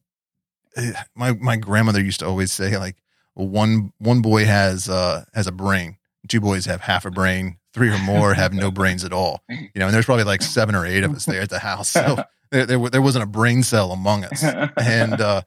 eh, 0.76 0.94
my 1.16 1.34
my 1.34 1.56
grandmother 1.56 2.02
used 2.02 2.20
to 2.20 2.26
always 2.26 2.52
say 2.52 2.78
like, 2.78 2.98
one 3.34 3.94
one 4.00 4.22
boy 4.22 4.46
has 4.46 4.90
uh, 4.90 5.26
has 5.34 5.48
a 5.48 5.52
brain 5.52 5.98
two 6.28 6.42
boys 6.42 6.66
have 6.66 6.82
half 6.82 7.06
a 7.06 7.12
brain, 7.12 7.58
three 7.74 7.90
or 7.90 7.98
more 8.00 8.34
have 8.34 8.54
no 8.54 8.72
brains 8.80 9.04
at 9.04 9.14
all. 9.14 9.44
You 9.50 9.70
know, 9.76 9.86
and 9.86 9.94
there's 9.94 10.06
probably 10.06 10.24
like 10.24 10.42
seven 10.42 10.76
or 10.76 10.86
eight 10.86 11.04
of 11.04 11.14
us 11.14 11.26
there 11.26 11.42
at 11.42 11.50
the 11.50 11.60
house. 11.60 11.90
So 11.90 12.18
there, 12.52 12.66
there, 12.66 12.90
there 12.90 13.02
wasn't 13.02 13.24
a 13.24 13.28
brain 13.28 13.64
cell 13.64 13.92
among 13.92 14.26
us. 14.26 14.44
And 14.78 15.20
uh, 15.20 15.42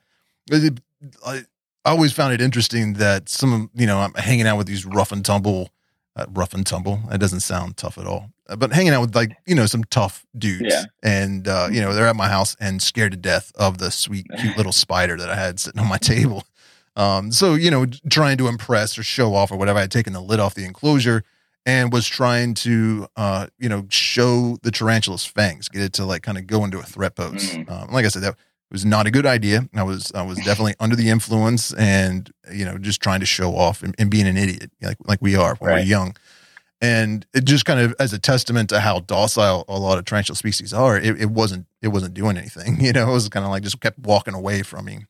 it, 0.51 0.81
I 1.25 1.45
always 1.91 2.13
found 2.13 2.33
it 2.33 2.41
interesting 2.41 2.95
that 2.95 3.29
some, 3.29 3.71
you 3.75 3.87
know, 3.87 3.99
I'm 3.99 4.15
hanging 4.15 4.47
out 4.47 4.57
with 4.59 4.67
these 4.67 4.85
rough 4.87 5.13
and 5.13 5.25
tumble 5.25 5.71
uh, 6.17 6.27
rough 6.31 6.53
and 6.55 6.67
tumble. 6.67 7.01
That 7.11 7.21
doesn't 7.21 7.41
sound 7.41 7.77
tough 7.77 7.97
at 7.99 8.07
all. 8.07 8.31
Uh, 8.49 8.57
but 8.57 8.73
hanging 8.73 8.93
out 8.93 9.01
with 9.03 9.15
like 9.15 9.37
you 9.47 9.55
know 9.55 9.67
some 9.67 9.85
tough 9.85 10.25
dudes, 10.37 10.65
Yeah. 10.75 10.85
and 11.03 11.47
uh, 11.47 11.69
you 11.71 11.81
know 11.81 11.93
they're 11.95 12.07
at 12.09 12.17
my 12.17 12.29
house 12.29 12.57
and 12.59 12.81
scared 12.83 13.13
to 13.13 13.19
death 13.19 13.53
of 13.57 13.79
the 13.79 13.91
sweet, 13.91 14.27
cute 14.41 14.57
little 14.57 14.73
spider 14.85 15.17
that 15.19 15.29
I 15.31 15.37
had 15.37 15.61
sitting 15.61 15.81
on 15.81 15.87
my 15.89 15.99
table. 15.99 16.45
Um, 16.97 17.31
so 17.31 17.55
you 17.55 17.71
know, 17.71 17.87
trying 18.11 18.39
to 18.39 18.49
impress 18.49 18.99
or 18.99 19.03
show 19.03 19.35
off 19.35 19.53
or 19.53 19.57
whatever, 19.57 19.79
I 19.79 19.83
had 19.83 19.91
taken 19.93 20.13
the 20.13 20.21
lid 20.21 20.41
off 20.41 20.55
the 20.55 20.65
enclosure 20.65 21.23
and 21.67 21.93
was 21.93 22.07
trying 22.09 22.55
to, 22.55 23.07
uh, 23.17 23.47
you 23.59 23.69
know, 23.69 23.85
show 23.91 24.57
the 24.63 24.71
tarantula's 24.71 25.25
fangs, 25.27 25.69
get 25.69 25.83
it 25.83 25.93
to 25.95 26.05
like 26.07 26.23
kind 26.23 26.39
of 26.39 26.47
go 26.47 26.65
into 26.65 26.79
a 26.79 26.83
threat 26.83 27.15
pose. 27.15 27.51
Mhm. 27.51 27.71
Um, 27.71 27.93
like 27.93 28.07
I 28.07 28.09
said, 28.09 28.23
that 28.23 28.37
was 28.71 28.85
not 28.85 29.07
a 29.07 29.11
good 29.11 29.27
idea. 29.27 29.69
I 29.75 29.83
was, 29.83 30.13
I 30.15 30.23
was 30.23 30.37
definitely 30.39 30.75
under 30.81 30.95
the 30.97 31.09
influence 31.09 31.73
and 31.75 32.31
you 32.53 32.65
know, 32.65 32.79
just 32.79 33.01
trying 33.01 33.21
to 33.21 33.27
show 33.27 33.57
off 33.57 33.83
and, 33.83 33.95
and 33.99 34.11
being 34.11 34.27
an 34.27 34.37
idiot, 34.37 34.71
like 34.83 34.99
like 35.05 35.21
we 35.23 35.37
are 35.37 35.55
when 35.57 35.73
we're 35.73 35.79
young. 35.81 36.17
And 36.81 37.27
it 37.35 37.45
just 37.45 37.65
kind 37.65 37.81
of 37.81 37.95
as 37.99 38.13
a 38.13 38.19
testament 38.21 38.69
to 38.71 38.79
how 38.81 39.01
docile 39.01 39.65
a 39.69 39.79
lot 39.79 39.99
of 39.99 40.05
tarantula 40.05 40.37
species 40.37 40.73
are, 40.73 40.97
it, 40.97 41.21
it 41.21 41.31
wasn't 41.31 41.67
it 41.83 41.89
wasn't 41.89 42.15
doing 42.15 42.37
anything. 42.37 42.81
You 42.85 42.93
know, 42.93 43.09
it 43.11 43.13
was 43.13 43.29
kind 43.29 43.45
of 43.45 43.51
like 43.51 43.63
just 43.65 43.81
kept 43.81 43.99
walking 43.99 44.35
away 44.35 44.63
from 44.63 44.85
me. 44.85 45.07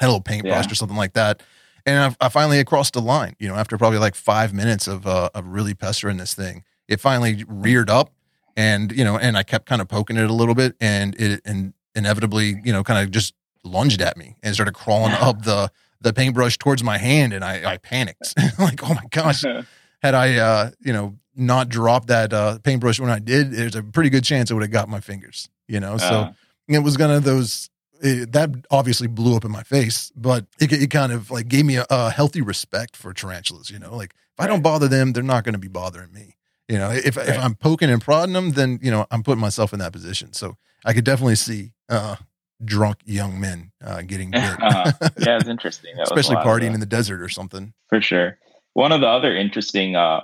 Had 0.00 0.06
a 0.06 0.08
little 0.08 0.20
paintbrush 0.20 0.66
Yeah. 0.66 0.72
or 0.72 0.74
something 0.74 0.96
like 0.96 1.12
that. 1.12 1.42
And 1.86 2.16
I, 2.20 2.26
I 2.26 2.28
finally 2.30 2.64
crossed 2.64 2.94
the 2.94 3.00
line, 3.02 3.36
you 3.38 3.46
know, 3.46 3.54
after 3.54 3.76
probably 3.78 3.98
like 3.98 4.14
five 4.16 4.52
minutes 4.52 4.88
of 4.88 5.06
uh, 5.06 5.28
of 5.34 5.46
really 5.46 5.74
pestering 5.74 6.16
this 6.16 6.34
thing, 6.34 6.64
it 6.88 6.98
finally 7.00 7.44
reared 7.46 7.90
up 7.90 8.12
and, 8.56 8.90
you 8.90 9.04
know, 9.04 9.16
and 9.18 9.36
I 9.36 9.42
kept 9.44 9.66
kind 9.66 9.80
of 9.82 9.88
poking 9.88 10.16
it 10.16 10.28
a 10.28 10.32
little 10.32 10.54
bit 10.54 10.74
and 10.80 11.14
it, 11.20 11.42
and 11.44 11.74
inevitably, 11.94 12.60
you 12.64 12.72
know, 12.72 12.82
kind 12.82 13.02
of 13.04 13.10
just 13.10 13.34
lunged 13.62 14.00
at 14.02 14.16
me 14.16 14.36
and 14.42 14.54
started 14.54 14.74
crawling 14.74 15.12
up 15.12 15.42
the, 15.44 15.70
the 16.00 16.12
paintbrush 16.12 16.58
towards 16.58 16.82
my 16.82 16.98
hand. 16.98 17.32
And 17.32 17.44
I, 17.44 17.72
I 17.72 17.76
panicked 17.78 18.34
like, 18.58 18.82
oh 18.82 18.94
my 18.94 19.04
gosh, 19.10 19.42
had 20.02 20.14
I, 20.14 20.36
uh, 20.36 20.70
you 20.80 20.92
know, 20.92 21.16
not 21.36 21.68
dropped 21.68 22.08
that 22.08 22.32
uh, 22.32 22.58
paintbrush 22.62 23.00
when 23.00 23.10
I 23.10 23.18
did, 23.18 23.52
there's 23.52 23.74
a 23.74 23.82
pretty 23.82 24.10
good 24.10 24.24
chance 24.24 24.50
it 24.50 24.54
would 24.54 24.62
have 24.62 24.70
got 24.70 24.88
my 24.88 25.00
fingers, 25.00 25.48
you 25.66 25.80
know? 25.80 25.96
So 25.98 26.06
Uh, 26.06 26.32
it 26.68 26.78
was 26.80 26.96
kind 26.96 27.10
of 27.12 27.24
those, 27.24 27.70
it, 28.00 28.32
that 28.32 28.50
obviously 28.70 29.08
blew 29.08 29.36
up 29.36 29.44
in 29.44 29.50
my 29.50 29.62
face, 29.62 30.12
but 30.14 30.46
it, 30.60 30.72
it 30.72 30.90
kind 30.90 31.12
of 31.12 31.30
like 31.30 31.48
gave 31.48 31.64
me 31.64 31.76
a, 31.76 31.86
a 31.90 32.10
healthy 32.10 32.40
respect 32.42 32.96
for 32.96 33.12
tarantulas, 33.12 33.70
you 33.70 33.78
know? 33.78 33.96
Like 33.96 34.14
if 34.14 34.44
I 34.44 34.46
don't 34.46 34.62
bother 34.62 34.88
them, 34.88 35.12
they're 35.12 35.22
not 35.22 35.42
going 35.44 35.54
to 35.54 35.58
be 35.58 35.68
bothering 35.68 36.12
me. 36.12 36.36
You 36.68 36.78
know, 36.78 36.90
if, 36.90 37.16
if 37.18 37.38
I'm 37.38 37.54
poking 37.56 37.90
and 37.90 38.00
prodding 38.00 38.32
them, 38.32 38.52
then, 38.52 38.78
you 38.82 38.90
know, 38.90 39.06
I'm 39.10 39.22
putting 39.22 39.40
myself 39.40 39.72
in 39.74 39.80
that 39.80 39.92
position. 39.92 40.32
So 40.32 40.56
I 40.84 40.92
could 40.92 41.04
definitely 41.04 41.36
see 41.36 41.72
uh, 41.88 42.16
drunk 42.64 42.98
young 43.04 43.40
men 43.40 43.72
uh, 43.84 44.02
getting 44.02 44.30
bit, 44.32 44.42
Uh-huh. 44.42 44.92
yeah, 45.18 45.36
it's 45.38 45.48
interesting. 45.48 45.96
That 45.96 46.04
especially 46.06 46.36
partying 46.36 46.74
in 46.74 46.80
the 46.80 46.86
desert 46.86 47.20
or 47.22 47.28
something. 47.28 47.72
for 47.88 48.00
sure. 48.00 48.38
One 48.74 48.90
of 48.92 49.00
the 49.00 49.06
other 49.08 49.34
interesting 49.36 49.94
uh, 49.96 50.22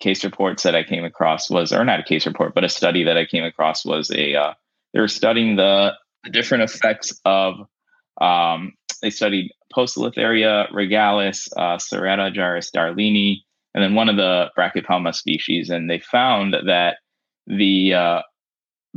case 0.00 0.22
reports 0.24 0.62
that 0.62 0.74
I 0.76 0.84
came 0.84 1.04
across 1.04 1.50
was, 1.50 1.72
or 1.72 1.84
not 1.84 1.98
a 2.00 2.04
case 2.04 2.26
report, 2.26 2.54
but 2.54 2.62
a 2.64 2.68
study 2.68 3.02
that 3.04 3.16
I 3.18 3.24
came 3.26 3.44
across 3.44 3.84
was 3.84 4.10
a. 4.12 4.34
Uh, 4.34 4.52
they 4.94 5.00
were 5.00 5.08
studying 5.08 5.56
the, 5.56 5.92
the 6.24 6.30
different 6.30 6.62
effects 6.64 7.12
of. 7.24 7.54
Um, 8.20 8.72
they 9.02 9.10
studied 9.10 9.50
Poecilotheria 9.74 10.70
regalis, 10.72 11.48
uh, 11.56 11.76
Ceratogyrus 11.76 12.70
darlini, 12.74 13.38
and 13.74 13.82
then 13.84 13.94
one 13.94 14.08
of 14.08 14.16
the 14.16 14.50
Brachypelma 14.58 15.14
species, 15.14 15.70
and 15.70 15.88
they 15.90 15.98
found 16.00 16.54
that 16.66 16.96
the 17.46 17.94
uh, 17.94 18.22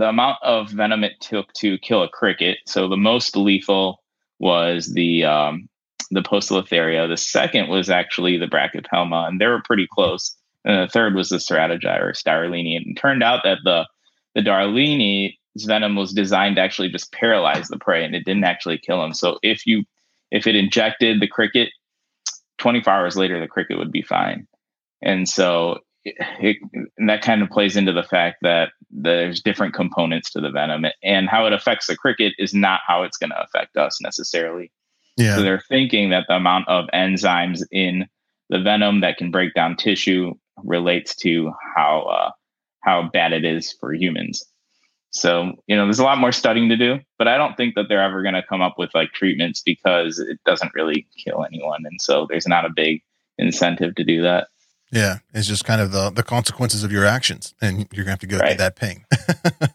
the 0.02 0.10
amount 0.10 0.40
of 0.42 0.72
venom 0.72 1.04
it 1.04 1.22
took 1.22 1.54
to 1.54 1.78
kill 1.78 2.02
a 2.02 2.10
cricket, 2.10 2.58
so 2.66 2.88
the 2.88 2.98
most 2.98 3.38
lethal 3.38 4.02
was 4.40 4.92
the 4.96 5.24
um, 5.24 5.70
the 6.10 6.24
Poecilotheria. 6.24 7.08
The 7.08 7.18
second 7.18 7.70
was 7.70 7.88
actually 7.88 8.38
the 8.38 8.48
Brachypelma, 8.48 9.28
and 9.28 9.40
they 9.40 9.46
were 9.46 9.62
pretty 9.62 9.88
close. 9.94 10.36
And 10.66 10.82
the 10.82 10.92
third 10.92 11.14
was 11.14 11.30
the 11.30 11.36
Ceratogyrus 11.36 12.24
darlini. 12.24 12.76
And 12.78 12.88
it 12.88 13.00
turned 13.00 13.22
out 13.22 13.42
that 13.44 13.60
the 13.64 13.88
the 14.34 14.42
Darlini's 14.42 15.66
venom 15.66 15.96
was 15.96 16.14
designed 16.14 16.56
to 16.56 16.64
actually 16.64 16.90
just 16.90 17.12
paralyze 17.12 17.68
the 17.68 17.78
prey, 17.78 18.04
and 18.04 18.16
it 18.16 18.26
didn't 18.26 18.46
actually 18.46 18.80
kill 18.80 19.06
him. 19.06 19.14
So 19.14 19.38
if 19.44 19.68
you 19.68 19.84
if 20.32 20.48
it 20.48 20.56
injected 20.56 21.22
the 21.22 21.28
cricket, 21.28 21.70
24 22.58 22.92
hours 22.92 23.18
later, 23.18 23.40
the 23.40 23.48
cricket 23.48 23.78
would 23.78 23.92
be 23.92 24.02
fine. 24.02 24.48
And 25.04 25.30
so 25.30 25.78
it, 26.04 26.58
and 26.98 27.10
that 27.10 27.22
kind 27.22 27.42
of 27.42 27.50
plays 27.50 27.76
into 27.76 27.94
the 27.94 28.04
fact 28.04 28.38
that 28.42 28.70
there's 28.90 29.42
different 29.42 29.74
components 29.74 30.32
to 30.32 30.42
the 30.42 30.50
venom, 30.50 30.86
and 31.04 31.30
how 31.30 31.46
it 31.46 31.54
affects 31.54 31.88
the 31.88 31.96
cricket 31.96 32.34
is 32.38 32.54
not 32.54 32.82
how 32.86 33.04
it's 33.04 33.18
going 33.18 33.30
to 33.30 33.42
affect 33.42 33.78
us 33.78 34.00
necessarily. 34.02 34.72
Yeah. 35.18 35.36
So 35.36 35.44
they're 35.44 35.64
thinking 35.68 36.10
that 36.10 36.26
the 36.28 36.36
amount 36.36 36.68
of 36.68 36.86
enzymes 36.94 37.64
in 37.72 38.08
the 38.50 38.60
venom 38.60 39.02
that 39.02 39.18
can 39.18 39.32
break 39.32 39.54
down 39.54 39.76
tissue 39.76 40.34
relates 40.64 41.16
to 41.18 41.52
how 41.76 42.02
uh, 42.02 42.32
how 42.82 43.10
bad 43.12 43.34
it 43.34 43.46
is 43.46 43.72
for 43.80 43.94
humans. 43.94 44.46
So 45.12 45.54
you 45.68 45.76
know, 45.76 45.86
there's 45.86 46.00
a 46.00 46.04
lot 46.04 46.18
more 46.18 46.32
studying 46.32 46.70
to 46.70 46.78
do, 46.78 47.00
but 47.18 47.28
I 47.28 47.38
don't 47.38 47.56
think 47.56 47.76
that 47.76 47.88
they're 47.90 48.04
ever 48.04 48.22
going 48.24 48.34
to 48.34 48.44
come 48.44 48.62
up 48.62 48.76
with 48.78 48.92
like 48.96 49.12
treatments 49.12 49.62
because 49.62 50.20
it 50.20 50.40
doesn't 50.46 50.74
really 50.74 51.08
kill 51.18 51.46
anyone, 51.46 51.86
and 51.86 52.02
so 52.02 52.26
there's 52.30 52.48
not 52.48 52.66
a 52.66 52.72
big 52.76 53.04
incentive 53.38 53.96
to 53.96 54.04
do 54.04 54.22
that. 54.22 54.48
Yeah, 54.92 55.20
it's 55.34 55.48
just 55.48 55.64
kind 55.66 55.80
of 55.82 55.92
the 55.92 56.10
the 56.10 56.24
consequences 56.24 56.84
of 56.84 56.92
your 56.92 57.06
actions, 57.06 57.54
and 57.62 57.88
you're 57.94 58.04
gonna 58.04 58.12
have 58.12 58.20
to 58.20 58.28
go 58.28 58.38
through 58.40 58.56
that 58.56 58.76
pain. 58.76 59.06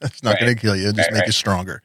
it's 0.03 0.23
not 0.23 0.33
Right. 0.35 0.41
gonna 0.41 0.55
kill 0.55 0.77
you; 0.77 0.83
it'll 0.89 0.93
just 0.93 1.09
Right, 1.09 1.13
make 1.15 1.21
right. 1.23 1.27
you 1.29 1.33
stronger. 1.33 1.83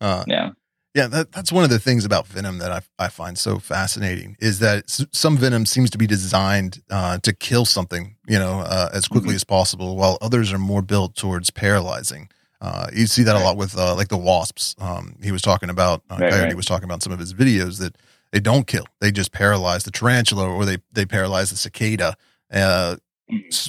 Uh, 0.00 0.24
Yeah, 0.26 0.50
yeah, 0.94 1.06
that, 1.06 1.30
that's 1.32 1.52
one 1.52 1.62
of 1.64 1.70
the 1.70 1.78
things 1.78 2.04
about 2.04 2.26
venom 2.26 2.58
that 2.58 2.72
I 2.72 2.80
I 2.98 3.08
find 3.08 3.38
so 3.38 3.58
fascinating 3.60 4.36
is 4.40 4.58
that 4.58 4.84
s- 4.88 5.06
some 5.12 5.36
venom 5.36 5.64
seems 5.66 5.90
to 5.90 5.98
be 5.98 6.06
designed 6.06 6.82
uh, 6.90 7.18
to 7.18 7.32
kill 7.32 7.64
something, 7.66 8.16
you 8.26 8.38
know, 8.38 8.60
uh, 8.60 8.90
as 8.92 9.06
quickly 9.06 9.28
Mm-hmm. 9.30 9.36
as 9.36 9.44
possible, 9.44 9.96
while 9.96 10.18
others 10.20 10.52
are 10.52 10.58
more 10.58 10.82
built 10.82 11.14
towards 11.14 11.50
paralyzing. 11.50 12.28
Uh, 12.60 12.88
you 12.92 13.06
see 13.06 13.22
that 13.22 13.36
a 13.36 13.38
lot 13.38 13.56
with 13.56 13.76
uh, 13.78 13.94
like 13.94 14.08
the 14.08 14.16
wasps. 14.16 14.74
Um, 14.80 15.14
he 15.22 15.30
was 15.30 15.42
talking 15.42 15.70
about 15.70 16.02
uh, 16.10 16.16
Right, 16.18 16.30
Coyote 16.30 16.46
right. 16.48 16.56
was 16.56 16.66
talking 16.66 16.84
about 16.86 17.02
some 17.02 17.12
of 17.12 17.18
his 17.20 17.32
videos 17.32 17.78
that 17.78 17.96
they 18.32 18.40
don't 18.40 18.66
kill; 18.66 18.86
they 19.00 19.12
just 19.12 19.30
paralyze 19.30 19.84
the 19.84 19.90
tarantula 19.92 20.48
or 20.48 20.64
they 20.64 20.78
they 20.92 21.06
paralyze 21.06 21.50
the 21.50 21.56
cicada. 21.56 22.16
Uh, 22.52 22.96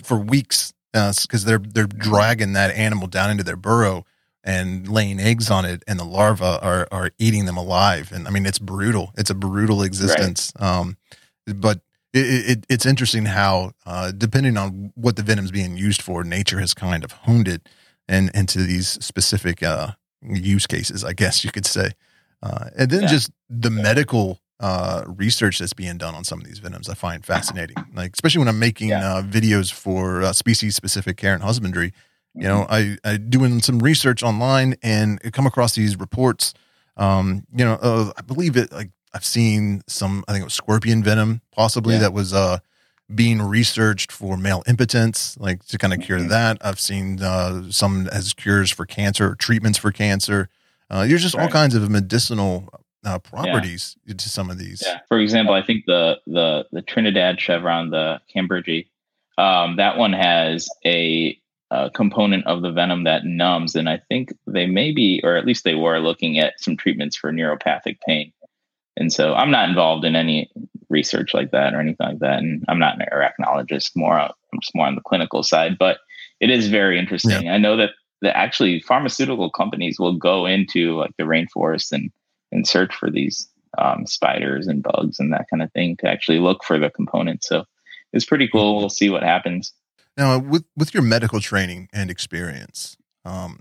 for 0.03 0.17
weeks 0.17 0.73
because 0.93 1.45
they're 1.45 1.57
they're 1.59 1.88
dragging 1.88 2.53
that 2.53 2.73
animal 2.75 3.07
down 3.07 3.30
into 3.32 3.43
their 3.43 3.55
burrow 3.55 4.05
and 4.43 4.88
laying 4.88 5.19
eggs 5.19 5.49
on 5.51 5.65
it, 5.65 5.84
and 5.88 5.99
the 5.99 6.05
larvae 6.05 6.43
are 6.43 6.88
are 6.91 7.11
eating 7.17 7.45
them 7.45 7.57
alive. 7.57 8.11
And 8.11 8.28
I 8.28 8.32
mean, 8.32 8.45
it's 8.45 8.59
brutal. 8.59 9.11
It's 9.17 9.30
a 9.30 9.36
brutal 9.36 9.82
existence. 9.84 10.53
Um, 10.57 10.97
but 11.45 11.82
it, 12.13 12.49
it, 12.49 12.65
it's 12.69 12.86
interesting 12.86 13.25
how, 13.25 13.71
uh, 13.86 14.11
depending 14.11 14.57
on 14.57 14.91
what 14.95 15.17
the 15.17 15.23
venom's 15.23 15.51
being 15.51 15.75
used 15.78 16.01
for, 16.01 16.23
nature 16.23 16.59
has 16.59 16.73
kind 16.73 17.03
of 17.03 17.11
honed 17.11 17.47
it 17.47 17.67
and 18.07 18.32
into 18.34 18.59
these 18.63 18.88
specific 19.03 19.61
uh, 19.61 19.91
use 20.21 20.65
cases, 20.65 21.03
I 21.03 21.13
guess 21.13 21.43
you 21.43 21.51
could 21.51 21.65
say. 21.65 21.91
Uh, 22.41 22.69
and 22.78 22.89
then 22.89 23.01
Yeah. 23.01 23.07
just 23.07 23.32
the 23.49 23.69
medical 23.69 24.39
uh, 24.59 25.03
research 25.07 25.59
that's 25.59 25.73
being 25.73 25.97
done 25.97 26.15
on 26.15 26.23
some 26.23 26.39
of 26.41 26.45
these 26.47 26.59
venoms, 26.59 26.89
I 26.89 26.93
find 26.95 27.25
fascinating. 27.25 27.77
Like 27.93 28.11
especially 28.13 28.39
when 28.39 28.47
I'm 28.47 28.59
making 28.59 28.89
Yeah. 28.89 29.15
uh, 29.17 29.21
videos 29.21 29.71
for 29.71 30.21
uh, 30.23 30.33
species 30.33 30.75
specific 30.75 31.17
care 31.17 31.33
and 31.33 31.43
husbandry. 31.43 31.93
You 32.35 32.43
know, 32.47 32.65
Mm-hmm. 32.69 32.95
I 33.05 33.11
I 33.13 33.17
doing 33.17 33.61
some 33.61 33.79
research 33.79 34.21
online 34.23 34.75
and 34.83 35.19
I 35.25 35.29
come 35.31 35.47
across 35.47 35.73
these 35.75 35.97
reports. 35.99 36.53
Um, 36.97 37.45
you 37.55 37.63
know, 37.65 37.73
uh, 37.81 38.11
I 38.17 38.21
believe 38.21 38.57
it. 38.57 38.71
Like 38.71 38.89
I've 39.13 39.25
seen 39.25 39.81
some. 39.87 40.23
I 40.27 40.31
think 40.33 40.41
it 40.41 40.45
was 40.45 40.53
scorpion 40.53 41.03
venom, 41.03 41.41
possibly 41.51 41.93
Yeah. 41.95 42.01
that 42.01 42.13
was 42.13 42.33
uh 42.33 42.59
being 43.15 43.41
researched 43.41 44.11
for 44.11 44.35
male 44.37 44.63
impotence, 44.67 45.37
like 45.39 45.63
to 45.67 45.77
kind 45.77 45.93
of 45.93 46.01
cure 46.01 46.19
Mhm. 46.19 46.29
that. 46.29 46.57
I've 46.61 46.79
seen 46.79 47.21
uh, 47.21 47.71
some 47.71 48.07
as 48.09 48.34
cures 48.34 48.69
for 48.69 48.85
cancer, 48.85 49.34
treatments 49.35 49.77
for 49.79 49.91
cancer. 49.93 50.49
Uh, 50.89 51.07
there's 51.07 51.21
just 51.23 51.35
all 51.35 51.47
kinds 51.47 51.73
of 51.73 51.89
medicinal 51.89 52.67
uh, 53.07 53.19
properties 53.19 53.95
to 54.07 54.29
some 54.29 54.49
of 54.49 54.57
these. 54.57 54.84
Yeah. 54.85 54.99
For 55.07 55.19
example, 55.19 55.53
I 55.53 55.61
think 55.61 55.85
the 55.85 56.19
the 56.27 56.65
the 56.71 56.81
Trinidad 56.81 57.39
chevron, 57.39 57.89
the 57.89 58.19
Cambridge, 58.31 58.85
um, 59.38 59.77
that 59.77 59.97
one 59.97 60.13
has 60.13 60.67
a, 60.85 61.39
a 61.71 61.89
component 61.91 62.45
of 62.45 62.61
the 62.61 62.71
venom 62.71 63.05
that 63.05 63.25
numbs, 63.25 63.75
and 63.75 63.88
I 63.88 64.01
think 64.09 64.34
they 64.45 64.67
may 64.67 64.91
be, 64.91 65.21
or 65.23 65.38
at 65.38 65.45
least 65.45 65.63
they 65.63 65.75
were, 65.75 65.99
looking 65.99 66.38
at 66.38 66.59
some 66.59 66.75
treatments 66.75 67.15
for 67.15 67.31
neuropathic 67.31 67.97
pain. 68.05 68.34
And 68.97 69.13
so, 69.13 69.35
I'm 69.35 69.51
not 69.51 69.69
involved 69.69 70.03
in 70.03 70.15
any 70.15 70.51
research 70.89 71.34
like 71.34 71.51
that 71.51 71.73
or 71.73 71.79
anything 71.79 72.07
like 72.07 72.19
that, 72.19 72.39
and 72.39 72.65
I'm 72.67 72.79
not 72.79 72.99
an 72.99 73.07
arachnologist. 73.13 73.91
More, 73.95 74.19
on- 74.19 74.31
I'm 74.53 74.59
just 74.61 74.75
more 74.75 74.88
on 74.88 74.95
the 74.95 75.01
clinical 75.01 75.43
side, 75.43 75.77
but 75.77 75.99
it 76.39 76.49
is 76.49 76.67
very 76.67 76.99
interesting. 76.99 77.47
I 77.49 77.57
know 77.57 77.77
that 77.77 77.91
that 78.21 78.35
actually 78.35 78.81
pharmaceutical 78.81 79.49
companies 79.49 79.99
will 79.99 80.13
go 80.13 80.45
into 80.45 80.97
like 80.97 81.11
the 81.17 81.23
rainforest 81.23 81.91
and 81.91 82.11
and 82.52 82.68
search 82.68 82.94
for 82.95 83.10
these 83.11 83.48
um, 83.78 84.06
spiders 84.06 84.68
and 84.68 84.82
bugs 84.84 85.19
and 85.19 85.32
that 85.34 85.45
kind 85.49 85.61
of 85.61 85.72
thing 85.74 85.95
to 85.98 86.10
actually 86.10 86.40
look 86.40 86.64
for 86.64 86.80
the 86.80 86.90
components. 86.90 87.48
So 87.48 87.65
it's 88.14 88.26
pretty 88.26 88.48
cool. 88.48 88.78
We'll 88.78 88.90
see 88.90 89.10
what 89.10 89.24
happens. 89.24 89.74
Now, 90.15 90.40
with 90.40 90.64
with 90.76 90.94
your 90.94 91.03
medical 91.03 91.40
training 91.40 91.90
and 91.94 92.10
experience, 92.10 92.98
um, 93.26 93.60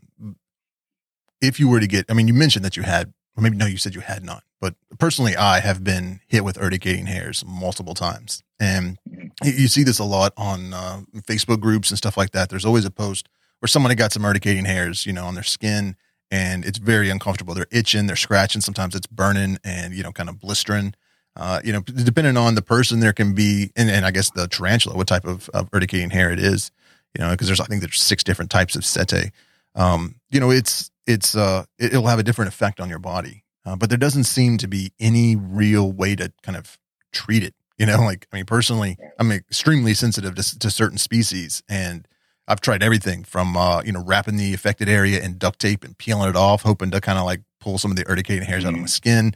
if 1.41 1.61
you 1.61 1.69
were 1.69 1.81
to 1.81 1.87
get, 1.87 2.07
I 2.09 2.15
mean, 2.15 2.29
you 2.29 2.35
mentioned 2.35 2.65
that 2.65 2.77
you 2.77 2.83
had, 2.83 3.13
or 3.37 3.43
maybe 3.43 3.57
no, 3.57 3.67
you 3.67 3.77
said 3.77 3.95
you 3.95 4.01
had 4.01 4.25
not, 4.25 4.43
but 4.61 4.75
personally, 4.99 5.37
I 5.37 5.61
have 5.61 5.85
been 5.85 6.21
hit 6.27 6.45
with 6.45 6.57
urticating 6.57 7.07
hairs 7.07 7.45
multiple 7.47 7.95
times, 7.95 8.43
and 8.59 8.99
Mhm. 9.09 9.31
you 9.45 9.53
you 9.53 9.69
see 9.69 9.83
this 9.83 9.99
a 9.99 10.05
lot 10.05 10.33
on 10.37 10.73
uh, 10.73 11.03
Facebook 11.27 11.61
groups 11.61 11.91
and 11.91 11.99
stuff 11.99 12.17
like 12.17 12.31
that. 12.31 12.49
There's 12.49 12.65
always 12.65 12.87
a 12.87 12.91
post 12.91 13.29
where 13.61 13.69
somebody 13.69 13.95
got 13.95 14.13
some 14.13 14.25
urticating 14.25 14.65
hairs, 14.65 15.05
you 15.05 15.13
know, 15.13 15.27
on 15.27 15.35
their 15.35 15.43
skin, 15.43 15.97
and 16.31 16.65
it's 16.65 16.79
very 16.79 17.11
uncomfortable. 17.11 17.55
They're 17.55 17.67
itching, 17.71 18.07
they're 18.07 18.17
scratching. 18.17 18.61
Sometimes 18.61 18.95
it's 18.95 19.07
burning 19.07 19.59
and 19.65 19.95
you 19.95 20.03
know, 20.03 20.13
kind 20.13 20.29
of 20.29 20.41
blistering. 20.41 20.95
Uh, 21.37 21.61
you 21.63 21.73
know, 21.73 21.81
depending 21.83 22.37
on 22.37 22.55
the 22.55 22.63
person, 22.63 23.01
there 23.01 23.13
can 23.13 23.35
be, 23.35 23.71
and, 23.77 23.91
and 23.91 24.07
I 24.07 24.11
guess 24.11 24.31
the 24.31 24.49
tarantula, 24.49 24.97
what 24.97 25.07
type 25.07 25.27
of, 25.27 25.51
of 25.51 25.71
urticating 25.71 26.11
hair 26.11 26.31
it 26.31 26.39
is, 26.39 26.71
you 27.15 27.23
know, 27.23 27.31
because 27.31 27.47
there's, 27.49 27.61
I 27.61 27.67
think 27.67 27.83
there's 27.83 28.01
six 28.01 28.25
different 28.25 28.51
types 28.51 28.75
of 28.75 28.83
setae. 28.83 29.31
Um, 29.75 30.15
you 30.31 30.41
know, 30.41 30.51
it's, 30.51 30.91
it's, 31.07 31.37
uh, 31.37 31.65
it, 31.79 31.93
it'll 31.93 32.07
have 32.07 32.19
a 32.19 32.23
different 32.23 32.49
effect 32.49 32.81
on 32.81 32.89
your 32.89 32.99
body. 32.99 33.45
Uh, 33.67 33.77
but 33.77 33.91
there 33.91 33.99
doesn't 33.99 34.25
seem 34.25 34.57
to 34.59 34.69
be 34.69 34.93
any 34.99 35.37
real 35.37 35.93
way 35.93 36.17
to 36.17 36.33
kind 36.43 36.57
of 36.57 36.79
treat 37.13 37.43
it. 37.43 37.55
You 37.77 37.85
know, 37.85 38.01
like, 38.01 38.27
I 38.33 38.37
mean, 38.37 38.47
personally, 38.47 38.97
I'm 39.19 39.31
extremely 39.31 39.93
sensitive 39.93 40.37
to, 40.37 40.59
to 40.61 40.71
certain 40.71 40.97
species 40.97 41.63
and 41.69 42.09
I've 42.49 42.61
tried 42.61 42.83
everything 42.83 43.25
from, 43.25 43.57
uh, 43.57 43.83
you 43.83 43.93
know, 43.93 44.03
wrapping 44.03 44.37
the 44.37 44.55
affected 44.55 44.89
area 44.89 45.23
in 45.23 45.39
duct 45.39 45.59
tape 45.59 45.85
and 45.85 45.97
peeling 45.99 46.29
it 46.29 46.37
off, 46.37 46.63
hoping 46.63 46.91
to 46.93 47.01
kind 47.01 47.19
of 47.19 47.25
like 47.25 47.43
pull 47.61 47.79
some 47.79 47.91
of 47.91 47.97
the 47.97 48.05
urticating 48.05 48.45
hairs 48.45 48.65
out 48.65 48.75
of 48.75 48.81
my 48.81 48.87
skin. 48.87 49.35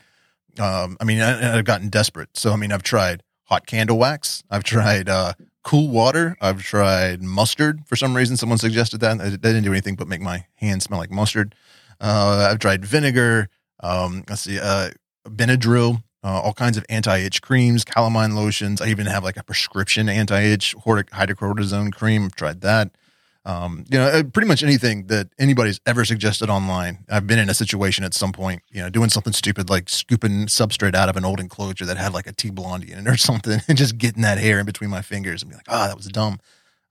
Um, 0.58 0.96
I 1.00 1.04
mean, 1.04 1.20
I, 1.20 1.58
I've 1.58 1.64
gotten 1.64 1.88
desperate. 1.88 2.28
So, 2.34 2.52
I 2.52 2.56
mean, 2.56 2.72
I've 2.72 2.82
tried 2.82 3.22
hot 3.44 3.66
candle 3.66 3.98
wax. 3.98 4.44
I've 4.50 4.64
tried, 4.64 5.08
uh, 5.08 5.32
cool 5.62 5.88
water. 5.88 6.36
I've 6.40 6.62
tried 6.62 7.22
mustard. 7.22 7.80
For 7.86 7.96
some 7.96 8.16
reason, 8.16 8.36
someone 8.36 8.58
suggested 8.58 9.00
that. 9.00 9.18
That 9.18 9.42
didn't 9.42 9.64
do 9.64 9.72
anything 9.72 9.94
but 9.94 10.08
make 10.08 10.20
my 10.20 10.46
hands 10.54 10.84
smell 10.84 10.98
like 11.00 11.10
mustard. 11.10 11.54
Uh, 12.00 12.48
I've 12.50 12.58
tried 12.60 12.84
vinegar. 12.84 13.48
Um, 13.80 14.24
let's 14.28 14.42
see, 14.42 14.58
uh, 14.58 14.90
Benadryl, 15.26 16.02
uh, 16.22 16.40
all 16.40 16.52
kinds 16.52 16.76
of 16.76 16.84
anti-itch 16.88 17.42
creams, 17.42 17.84
calamine 17.84 18.34
lotions. 18.34 18.80
I 18.80 18.88
even 18.88 19.06
have 19.06 19.24
like 19.24 19.36
a 19.36 19.42
prescription 19.42 20.08
anti-itch 20.08 20.74
hydrocortisone 20.76 21.92
cream. 21.92 22.26
I've 22.26 22.34
tried 22.34 22.60
that. 22.60 22.90
Um, 23.46 23.84
you 23.88 23.98
know, 23.98 24.06
uh, 24.06 24.22
pretty 24.22 24.46
much 24.48 24.62
anything 24.62 25.06
that 25.06 25.28
anybody's 25.38 25.80
ever 25.86 26.04
suggested 26.04 26.50
online. 26.50 27.06
I've 27.08 27.26
been 27.26 27.38
in 27.38 27.48
a 27.48 27.54
situation 27.54 28.04
at 28.04 28.12
some 28.12 28.32
point, 28.32 28.62
you 28.70 28.82
know, 28.82 28.90
doing 28.90 29.08
something 29.08 29.32
stupid 29.32 29.70
like 29.70 29.88
scooping 29.88 30.46
substrate 30.46 30.94
out 30.94 31.08
of 31.08 31.16
an 31.16 31.24
old 31.24 31.40
enclosure 31.40 31.86
that 31.86 31.96
had 31.96 32.12
like 32.12 32.26
a 32.26 32.32
T 32.32 32.50
blondi 32.50 32.90
in 32.90 33.06
it 33.06 33.10
or 33.10 33.16
something, 33.16 33.60
and 33.66 33.78
just 33.78 33.96
getting 33.96 34.22
that 34.22 34.36
hair 34.36 34.58
in 34.60 34.66
between 34.66 34.90
my 34.90 35.00
fingers 35.00 35.42
and 35.42 35.50
be 35.50 35.56
like, 35.56 35.66
"Ah, 35.68 35.86
that 35.86 35.96
was 35.96 36.06
dumb." 36.08 36.38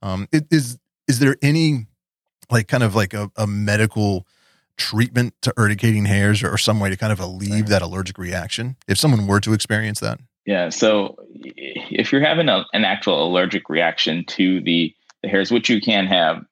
Um, 0.02 0.26
is 0.32 0.76
is 1.06 1.20
there 1.20 1.36
any 1.40 1.86
like 2.50 2.66
kind 2.66 2.82
of 2.82 2.96
like 2.96 3.14
a, 3.14 3.30
a 3.36 3.46
medical 3.46 4.26
treatment 4.76 5.34
to 5.42 5.52
urticating 5.56 6.06
hairs 6.06 6.42
or, 6.42 6.52
or 6.52 6.58
some 6.58 6.80
way 6.80 6.90
to 6.90 6.96
kind 6.96 7.12
of 7.12 7.20
alleviate 7.20 7.66
that 7.66 7.82
allergic 7.82 8.18
reaction 8.18 8.76
if 8.88 8.98
someone 8.98 9.26
were 9.26 9.40
to 9.40 9.52
experience 9.52 10.00
that? 10.00 10.20
Yeah. 10.46 10.70
So 10.70 11.16
if 11.34 12.10
you're 12.10 12.24
having 12.24 12.48
a, 12.48 12.64
an 12.72 12.84
actual 12.84 13.26
allergic 13.26 13.68
reaction 13.68 14.24
to 14.28 14.60
the, 14.62 14.94
the 15.22 15.28
hairs, 15.28 15.50
which 15.50 15.68
you 15.68 15.80
can 15.80 16.06
have, 16.06 16.42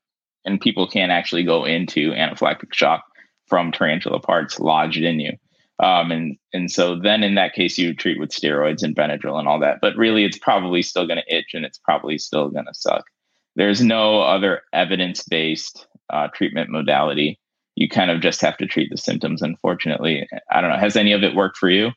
and 0.44 0.60
people 0.60 0.86
can 0.86 1.10
actually 1.10 1.44
go 1.44 1.64
into 1.64 2.12
anaphylactic 2.12 2.72
shock 2.72 3.04
from 3.46 3.72
tarantula 3.72 4.20
parts 4.20 4.60
lodged 4.60 5.02
in 5.02 5.20
you. 5.20 5.32
Um, 5.80 6.10
and 6.10 6.36
and 6.52 6.70
so 6.70 6.96
then 6.96 7.22
in 7.22 7.36
that 7.36 7.54
case 7.54 7.78
you 7.78 7.94
treat 7.94 8.18
with 8.18 8.30
steroids 8.30 8.82
and 8.82 8.96
Benadryl 8.96 9.38
and 9.38 9.46
all 9.46 9.60
that. 9.60 9.78
But 9.80 9.96
really, 9.96 10.24
it's 10.24 10.38
probably 10.38 10.82
still 10.82 11.06
going 11.06 11.20
to 11.24 11.34
itch 11.34 11.54
and 11.54 11.64
it's 11.64 11.78
probably 11.78 12.18
still 12.18 12.48
going 12.48 12.66
to 12.66 12.74
suck. 12.74 13.04
There's 13.54 13.80
no 13.80 14.22
other 14.22 14.62
evidence 14.72 15.22
based 15.22 15.86
uh, 16.10 16.28
treatment 16.28 16.70
modality. 16.70 17.38
You 17.78 17.88
kind 17.88 18.10
of 18.10 18.20
just 18.20 18.40
have 18.40 18.56
to 18.56 18.66
treat 18.66 18.90
the 18.90 18.96
symptoms. 18.96 19.40
Unfortunately, 19.40 20.26
I 20.50 20.60
don't 20.60 20.70
know. 20.70 20.78
Has 20.78 20.96
any 20.96 21.12
of 21.12 21.22
it 21.22 21.36
worked 21.36 21.56
for 21.56 21.70
you? 21.70 21.92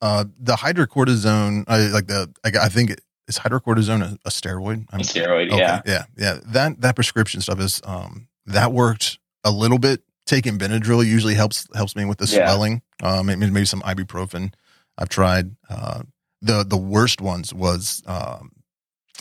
Uh, 0.00 0.24
the 0.38 0.54
hydrocortisone, 0.54 1.64
I, 1.68 1.88
like 1.88 2.06
the, 2.06 2.32
I, 2.42 2.66
I 2.66 2.68
think 2.68 2.90
it, 2.90 3.00
is 3.28 3.38
hydrocortisone 3.38 4.02
a, 4.02 4.18
a 4.24 4.30
steroid? 4.30 4.86
A 4.92 4.98
steroid, 4.98 5.48
okay, 5.50 5.58
yeah. 5.58 5.82
yeah, 5.84 6.04
yeah. 6.16 6.38
That 6.46 6.80
that 6.80 6.94
prescription 6.94 7.40
stuff 7.40 7.60
is 7.60 7.82
um 7.84 8.28
that 8.46 8.72
worked 8.72 9.18
a 9.44 9.50
little 9.50 9.78
bit. 9.78 10.02
Taking 10.26 10.58
Benadryl 10.58 11.04
usually 11.04 11.34
helps 11.34 11.66
helps 11.74 11.94
me 11.96 12.04
with 12.04 12.18
the 12.18 12.26
Yeah. 12.26 12.46
swelling. 12.46 12.82
Um, 13.02 13.26
maybe, 13.26 13.50
maybe 13.50 13.66
some 13.66 13.82
ibuprofen. 13.82 14.54
I've 14.96 15.08
tried. 15.08 15.54
Uh, 15.68 16.02
the 16.40 16.64
the 16.64 16.76
worst 16.76 17.20
ones 17.20 17.52
was 17.52 18.02
um 18.06 18.52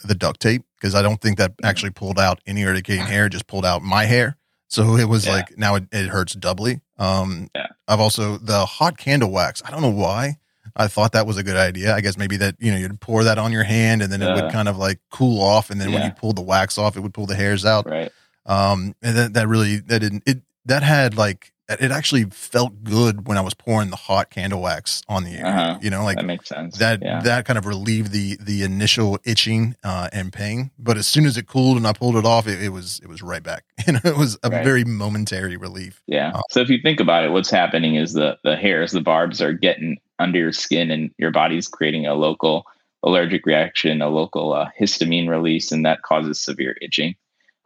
the 0.04 0.16
duct 0.16 0.40
tape 0.40 0.64
because 0.80 0.96
I 0.96 1.02
don't 1.02 1.20
think 1.20 1.38
that 1.40 1.54
actually 1.64 1.92
pulled 1.92 2.20
out 2.20 2.40
any 2.46 2.64
urticating 2.64 3.06
hair. 3.06 3.28
Just 3.30 3.48
pulled 3.48 3.66
out 3.66 3.82
my 3.82 4.06
hair. 4.06 4.38
So 4.68 4.96
it 4.98 5.06
was 5.08 5.26
Yeah. 5.26 5.34
like 5.34 5.58
now 5.58 5.76
it, 5.76 5.86
it 5.92 6.08
hurts 6.08 6.34
doubly. 6.34 6.82
Um, 6.98 7.50
Yeah. 7.56 7.68
I've 7.88 8.00
also 8.00 8.38
the 8.38 8.66
hot 8.66 8.98
candle 8.98 9.32
wax. 9.32 9.62
I 9.66 9.72
don't 9.72 9.82
know 9.82 9.90
why. 9.90 10.38
I 10.76 10.88
thought 10.88 11.14
that 11.14 11.26
was 11.28 11.38
a 11.38 11.44
good 11.44 11.56
idea. 11.56 11.96
I 11.96 12.02
guess 12.02 12.18
maybe 12.18 12.36
that 12.38 12.56
you 12.60 12.72
know 12.72 12.78
you'd 12.78 13.00
pour 13.00 13.24
that 13.24 13.38
on 13.38 13.52
your 13.52 13.64
hand 13.64 14.02
and 14.02 14.12
then 14.12 14.22
it 14.22 14.28
Uh, 14.28 14.36
would 14.42 14.52
kind 14.52 14.68
of 14.68 14.78
like 14.78 15.00
cool 15.12 15.42
off, 15.42 15.70
and 15.70 15.80
then 15.80 15.92
when 15.94 16.04
you 16.04 16.12
pulled 16.12 16.36
the 16.36 16.42
wax 16.42 16.78
off, 16.78 16.98
it 16.98 17.02
would 17.02 17.14
pull 17.14 17.26
the 17.28 17.36
hairs 17.36 17.64
out. 17.66 17.86
Right. 17.90 18.12
Um, 18.46 18.94
and 19.02 19.16
that 19.18 19.34
that 19.36 19.48
really 19.48 19.78
that 19.78 20.00
didn't 20.00 20.24
it 20.26 20.42
that 20.66 20.84
had 20.84 21.16
like 21.16 21.54
it 21.68 21.92
actually 21.92 22.26
felt 22.26 22.84
good 22.84 23.28
when 23.28 23.38
I 23.38 23.42
was 23.42 23.54
pouring 23.54 23.90
the 23.90 23.96
hot 23.96 24.30
candle 24.30 24.62
wax 24.62 25.02
on 25.08 25.24
the 25.24 25.32
area. 25.32 25.46
Uh-huh. 25.46 25.80
You 25.82 25.90
know, 25.90 26.04
like 26.04 26.18
that 26.18 26.26
makes 26.26 26.48
sense. 26.48 26.78
that 26.78 27.02
yeah. 27.02 27.22
that 27.22 27.46
kind 27.46 27.58
of 27.58 27.66
relieved 27.66 28.12
the 28.12 28.38
the 28.40 28.64
initial 28.64 29.18
itching 29.24 29.76
uh, 29.84 30.10
and 30.14 30.32
pain. 30.32 30.72
But 30.78 30.98
as 30.98 31.08
soon 31.08 31.26
as 31.26 31.38
it 31.38 31.48
cooled 31.48 31.78
and 31.78 31.88
I 31.88 31.94
pulled 31.94 32.16
it 32.16 32.26
off, 32.26 32.48
it, 32.48 32.62
it 32.62 32.70
was 32.70 33.00
it 33.02 33.10
was 33.10 33.22
right 33.22 33.42
back. 33.44 33.64
and 33.88 34.00
it 34.04 34.18
was 34.18 34.38
a 34.44 34.50
Right. 34.50 34.64
very 34.64 34.84
momentary 34.84 35.58
relief. 35.58 36.02
Yeah. 36.08 36.32
Oh. 36.36 36.42
So 36.52 36.62
if 36.62 36.70
you 36.70 36.80
think 36.82 37.00
about 37.00 37.24
it, 37.26 37.32
what's 37.32 37.50
happening 37.50 37.96
is 37.96 38.14
the 38.14 38.38
the 38.44 38.56
hairs, 38.56 38.92
the 38.92 39.02
barbs 39.02 39.42
are 39.42 39.54
getting 39.54 39.98
under 40.20 40.40
your 40.40 40.52
skin 40.52 40.92
and 40.92 41.12
your 41.18 41.32
body's 41.32 41.68
creating 41.68 42.06
a 42.06 42.14
local 42.14 42.64
allergic 43.04 43.46
reaction, 43.46 44.02
a 44.02 44.10
local 44.10 44.54
uh, 44.54 44.70
histamine 44.80 45.28
release, 45.30 45.72
and 45.72 45.86
that 45.86 46.02
causes 46.04 46.42
severe 46.42 46.76
itching. 46.82 47.16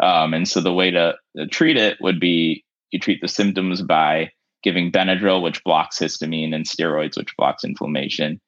Um, 0.02 0.34
and 0.34 0.48
so 0.48 0.62
the 0.62 0.74
way 0.74 0.92
to, 0.92 1.16
to 1.38 1.48
treat 1.48 1.78
it 1.78 1.98
would 2.02 2.20
be 2.20 2.64
you 2.91 2.99
treat 2.99 3.22
the 3.22 3.28
symptoms 3.28 3.82
by 3.82 4.32
giving 4.64 4.91
Benadryl, 4.91 5.41
which 5.41 5.64
blocks 5.64 5.99
histamine, 5.99 6.53
and 6.53 6.66
steroids, 6.66 7.18
which 7.18 7.36
blocks 7.38 7.64
inflammation. 7.64 8.41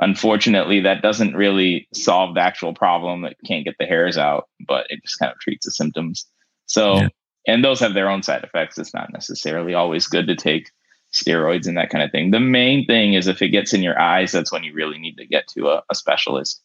Unfortunately, 0.00 0.80
that 0.80 1.02
doesn't 1.02 1.34
really 1.34 1.88
solve 1.92 2.34
the 2.34 2.40
actual 2.40 2.72
problem. 2.72 3.24
It 3.24 3.36
can't 3.44 3.64
get 3.64 3.74
the 3.78 3.86
hairs 3.86 4.16
out, 4.16 4.48
but 4.66 4.86
it 4.90 5.02
just 5.02 5.18
kind 5.18 5.32
of 5.32 5.38
treats 5.40 5.66
the 5.66 5.72
symptoms. 5.72 6.26
So, 6.66 7.00
Yeah. 7.00 7.08
and 7.48 7.64
those 7.64 7.80
have 7.80 7.94
their 7.94 8.08
own 8.08 8.22
side 8.22 8.44
effects. 8.44 8.78
It's 8.78 8.94
not 8.94 9.12
necessarily 9.12 9.74
always 9.74 10.06
good 10.06 10.26
to 10.28 10.36
take 10.36 10.70
steroids 11.12 11.66
and 11.66 11.76
that 11.76 11.90
kind 11.90 12.04
of 12.04 12.12
thing. 12.12 12.30
The 12.30 12.40
main 12.40 12.86
thing 12.86 13.14
is 13.14 13.26
if 13.26 13.42
it 13.42 13.48
gets 13.48 13.72
in 13.72 13.82
your 13.82 13.98
eyes, 13.98 14.30
that's 14.30 14.52
when 14.52 14.62
you 14.62 14.72
really 14.72 14.98
need 14.98 15.16
to 15.16 15.26
get 15.26 15.48
to 15.48 15.68
a, 15.68 15.82
a 15.90 15.94
specialist 15.94 16.62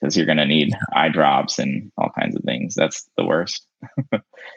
because 0.00 0.16
you're 0.16 0.26
going 0.26 0.38
to 0.38 0.46
need 0.46 0.72
eye 0.94 1.08
drops 1.08 1.58
and 1.58 1.90
all 1.98 2.10
kinds 2.18 2.36
of 2.36 2.42
things. 2.42 2.74
That's 2.74 3.08
the 3.16 3.24
worst. 3.24 3.66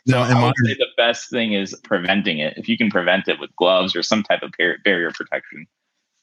No, 0.05 0.19
I 0.19 0.43
would 0.43 0.53
say 0.65 0.73
the 0.73 0.87
best 0.95 1.29
thing 1.29 1.53
is 1.53 1.75
preventing 1.83 2.39
it. 2.39 2.53
If 2.57 2.69
you 2.69 2.77
can 2.77 2.89
prevent 2.89 3.27
it 3.27 3.39
with 3.39 3.53
gloves 3.55 3.95
or 3.95 4.03
some 4.03 4.23
type 4.23 4.41
of 4.41 4.51
barrier 4.83 5.11
protection, 5.11 5.67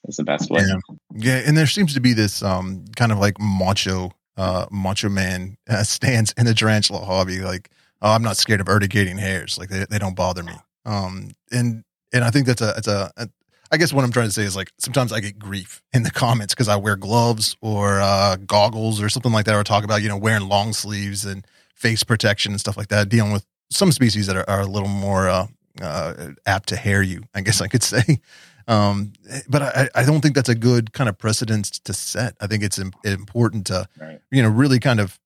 is 0.06 0.16
the 0.16 0.24
best 0.24 0.50
way. 0.50 0.62
Yeah. 0.66 0.96
Yeah, 1.14 1.42
and 1.46 1.56
there 1.56 1.66
seems 1.66 1.94
to 1.94 2.00
be 2.00 2.12
this 2.12 2.42
um 2.42 2.84
kind 2.96 3.12
of 3.12 3.18
like 3.18 3.38
macho 3.38 4.12
uh 4.36 4.66
macho 4.70 5.08
man 5.08 5.56
uh, 5.68 5.82
stance 5.84 6.32
in 6.32 6.46
the 6.46 6.54
tarantula 6.54 7.04
hobby 7.04 7.40
like 7.40 7.70
oh 8.02 8.12
I'm 8.12 8.22
not 8.22 8.36
scared 8.36 8.60
of 8.60 8.68
urticating 8.68 9.18
hairs 9.18 9.58
like 9.58 9.68
they, 9.68 9.86
they 9.88 9.98
don't 9.98 10.16
bother 10.16 10.42
me. 10.42 10.54
Um 10.84 11.30
and 11.52 11.84
and 12.12 12.24
I 12.24 12.30
think 12.30 12.46
that's 12.46 12.62
a 12.62 12.74
it's 12.76 12.88
a, 12.88 13.10
a 13.16 13.28
I 13.74 13.76
guess 13.76 13.92
what 13.92 14.04
I'm 14.04 14.12
trying 14.12 14.26
to 14.28 14.32
say 14.32 14.44
is 14.44 14.54
like 14.56 14.70
sometimes 14.78 15.12
I 15.12 15.18
get 15.20 15.38
grief 15.38 15.82
in 15.92 16.04
the 16.04 16.10
comments 16.10 16.54
because 16.54 16.68
I 16.68 16.76
wear 16.76 16.96
gloves 16.96 17.56
or 17.60 18.00
uh, 18.00 18.36
goggles 18.36 19.02
or 19.02 19.08
something 19.08 19.32
like 19.32 19.46
that, 19.46 19.54
or 19.56 19.64
talk 19.64 19.82
about 19.84 20.00
you 20.02 20.08
know 20.08 20.16
wearing 20.16 20.48
long 20.48 20.72
sleeves 20.72 21.24
and 21.24 21.44
face 21.74 22.04
protection 22.04 22.52
and 22.52 22.60
stuff 22.60 22.76
like 22.76 22.88
that, 22.88 23.08
dealing 23.08 23.32
with 23.32 23.44
some 23.70 23.90
species 23.92 24.26
that 24.28 24.36
are, 24.36 24.48
are 24.48 24.60
a 24.60 24.66
little 24.66 24.88
more 24.88 25.28
uh, 25.28 25.46
uh, 25.82 26.28
apt 26.46 26.68
to 26.68 26.76
hair 26.76 27.02
you. 27.02 27.22
I 27.34 27.40
guess 27.40 27.60
I 27.60 27.66
could 27.68 27.82
say. 27.94 28.20
Um, 28.68 29.12
but 29.48 29.60
I, 29.62 29.88
I 29.94 30.04
don't 30.04 30.20
think 30.22 30.34
that's 30.34 30.48
a 30.48 30.54
good 30.54 30.92
kind 30.94 31.08
of 31.10 31.18
precedence 31.18 31.78
to 31.80 31.92
set. 31.92 32.34
I 32.40 32.46
think 32.46 32.62
it's 32.62 32.78
im- 32.78 32.92
important 33.04 33.66
to 33.66 33.86
Right. 34.00 34.20
you 34.30 34.42
know 34.42 34.48
really 34.48 34.78
kind 34.80 35.00
of 35.00 35.18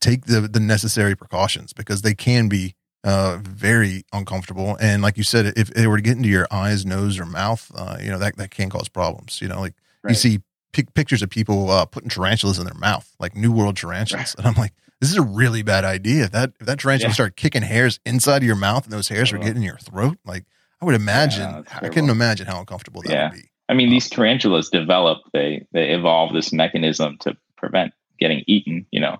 take 0.00 0.26
the 0.26 0.42
the 0.42 0.60
necessary 0.60 1.16
precautions 1.16 1.72
because 1.72 2.02
they 2.02 2.14
can 2.14 2.48
be 2.48 2.74
uh, 3.04 3.38
very 3.42 4.04
uncomfortable. 4.12 4.76
And 4.80 5.02
like 5.02 5.16
you 5.16 5.24
said, 5.24 5.52
if 5.56 5.68
they 5.74 5.86
were 5.86 5.96
to 5.96 6.02
get 6.02 6.16
into 6.16 6.28
your 6.28 6.46
eyes, 6.50 6.86
nose, 6.86 7.18
or 7.18 7.26
mouth, 7.26 7.70
uh, 7.74 7.98
you 8.00 8.10
know 8.10 8.18
that 8.18 8.36
that 8.36 8.50
can 8.50 8.70
cause 8.70 8.88
problems. 8.88 9.40
You 9.40 9.48
know, 9.48 9.60
like 9.60 9.74
you 10.08 10.14
see 10.14 10.40
pic- 10.72 10.94
pictures 10.94 11.22
of 11.22 11.30
people 11.30 11.70
uh, 11.70 11.84
putting 11.84 12.08
tarantulas 12.10 12.58
in 12.58 12.64
their 12.64 12.74
mouth, 12.74 13.14
like 13.18 13.34
New 13.36 13.52
World 13.52 13.76
tarantulas, 13.76 14.34
and 14.38 14.46
I'm 14.46 14.54
like, 14.54 14.72
this 15.00 15.10
is 15.10 15.16
a 15.16 15.22
really 15.22 15.62
bad 15.62 15.84
idea. 15.84 16.24
If 16.24 16.30
that 16.32 16.52
if 16.60 16.66
that 16.66 16.78
tarantula 16.78 17.08
Yeah. 17.10 17.14
started 17.14 17.36
kicking 17.36 17.62
hairs 17.62 17.98
inside 18.06 18.38
of 18.38 18.44
your 18.46 18.56
mouth 18.56 18.84
and 18.84 18.92
those 18.92 19.08
hairs 19.08 19.32
were 19.32 19.38
getting 19.38 19.56
in 19.58 19.62
your 19.62 19.78
throat, 19.78 20.18
like 20.24 20.44
I 20.80 20.84
would 20.84 20.94
imagine, 20.94 21.50
that's 21.52 21.74
I 21.74 21.88
couldn't 21.88 22.10
imagine 22.10 22.46
how 22.46 22.60
uncomfortable 22.60 23.02
that 23.02 23.10
Yeah. 23.10 23.30
would 23.30 23.36
be. 23.40 23.48
I 23.68 23.74
mean, 23.74 23.90
these 23.90 24.08
tarantulas 24.10 24.68
develop, 24.68 25.18
they 25.32 25.66
they 25.72 25.90
evolve 25.90 26.32
this 26.34 26.52
mechanism 26.52 27.16
to 27.20 27.36
prevent 27.56 27.92
getting 28.20 28.44
eaten, 28.46 28.86
you 28.92 29.00
know, 29.00 29.18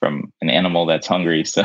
from 0.00 0.32
an 0.40 0.50
animal 0.50 0.86
that's 0.86 1.06
hungry. 1.06 1.44
So 1.46 1.62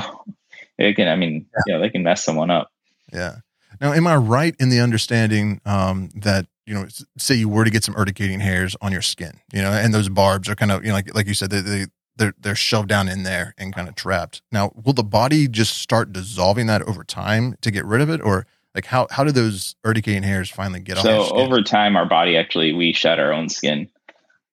it 0.78 0.96
can, 0.96 1.08
I 1.08 1.16
mean, 1.16 1.46
yeah, 1.68 1.78
they 1.78 1.90
can 1.90 2.04
mess 2.04 2.24
someone 2.24 2.52
up. 2.52 2.72
Yeah. 3.14 3.38
Now, 3.82 3.94
am 3.94 4.08
I 4.08 4.16
right 4.16 4.56
in 4.60 4.70
the 4.70 4.80
understanding 4.80 5.62
um, 5.66 6.10
that 6.16 6.48
you 6.66 6.74
know, 6.74 6.88
say 7.18 7.36
you 7.36 7.50
were 7.50 7.64
to 7.64 7.70
get 7.70 7.84
some 7.84 7.96
urticating 7.96 8.40
hairs 8.40 8.76
on 8.82 8.92
your 8.92 9.02
skin, 9.02 9.40
you 9.54 9.62
know, 9.62 9.72
and 9.72 9.94
those 9.94 10.10
barbs 10.10 10.50
are 10.50 10.56
kind 10.56 10.72
of, 10.72 10.84
you 10.84 10.90
know, 10.90 10.96
like, 10.96 11.14
like 11.14 11.28
you 11.28 11.34
said, 11.34 11.52
they, 11.52 11.62
they, 11.62 11.86
they're, 12.18 12.34
they're 12.40 12.56
shoved 12.56 12.90
down 12.90 13.08
in 13.08 13.24
there 13.24 13.54
and 13.58 13.74
kind 13.74 13.88
of 13.88 13.96
trapped. 13.96 14.42
Now, 14.52 14.72
will 14.84 14.94
the 14.94 15.04
body 15.04 15.48
just 15.48 15.78
start 15.78 16.12
dissolving 16.12 16.68
that 16.68 16.82
over 16.84 17.04
time 17.04 17.56
to 17.62 17.72
get 17.72 17.86
rid 17.86 18.02
of 18.02 18.10
it? 18.10 18.22
Or 18.22 18.48
like 18.74 18.86
how, 18.86 19.08
how 19.12 19.24
do 19.24 19.32
those 19.32 19.76
urticating 19.86 20.24
hairs 20.24 20.50
finally 20.50 20.80
get 20.80 20.98
so 20.98 21.22
off? 21.22 21.28
So 21.30 21.36
over 21.36 21.62
time, 21.62 21.96
our 21.96 22.08
body 22.08 22.36
actually, 22.36 22.74
we 22.74 22.94
shed 22.94 23.20
our 23.20 23.32
own 23.32 23.50
skin, 23.50 23.90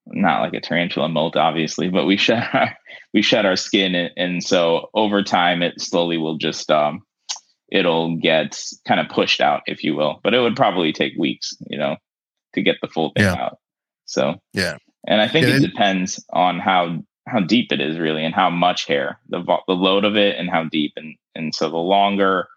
not 0.07 0.43
like 0.43 0.55
a 0.55 0.61
tarantula 0.61 1.09
molt, 1.09 1.37
obviously, 1.37 1.89
but 1.89 2.05
we 2.05 2.17
shed 2.19 2.47
our, 2.53 2.77
we 3.13 3.23
shed 3.23 3.47
our 3.47 3.57
skin. 3.57 3.95
And, 3.95 4.11
and 4.17 4.45
so 4.45 4.91
over 4.95 5.23
time, 5.23 5.63
it 5.63 5.81
slowly 5.81 6.19
will 6.19 6.39
just, 6.39 6.71
um, 6.71 7.03
it'll 7.71 8.17
get 8.17 8.63
kind 8.87 9.01
of 9.01 9.09
pushed 9.09 9.41
out, 9.41 9.63
if 9.67 9.83
you 9.83 9.95
will. 9.95 10.21
But 10.23 10.35
it 10.35 10.41
would 10.41 10.57
probably 10.57 10.93
take 10.93 11.15
weeks, 11.19 11.55
you 11.69 11.79
know, 11.79 11.97
to 12.55 12.63
get 12.63 12.77
the 12.83 12.89
full 12.89 13.13
thing 13.17 13.25
yeah. 13.25 13.35
out. 13.35 13.59
So 14.05 14.35
yeah, 14.53 14.77
and 15.07 15.23
I 15.23 15.29
think 15.29 15.47
yeah, 15.47 15.55
it, 15.55 15.63
it 15.63 15.67
depends 15.69 16.23
on 16.35 16.59
how 16.59 17.03
how 17.27 17.41
deep 17.41 17.73
it 17.73 17.81
is 17.81 17.99
really, 17.99 18.25
and 18.25 18.35
how 18.35 18.51
much 18.51 18.87
hair, 18.87 19.19
the 19.29 19.43
the 19.67 19.75
load 19.75 20.05
of 20.05 20.17
it, 20.17 20.37
and 20.37 20.51
how 20.51 20.65
deep. 20.65 20.93
And 20.97 21.15
and 21.35 21.55
so 21.55 21.71
the 21.71 21.77
longer 21.77 22.49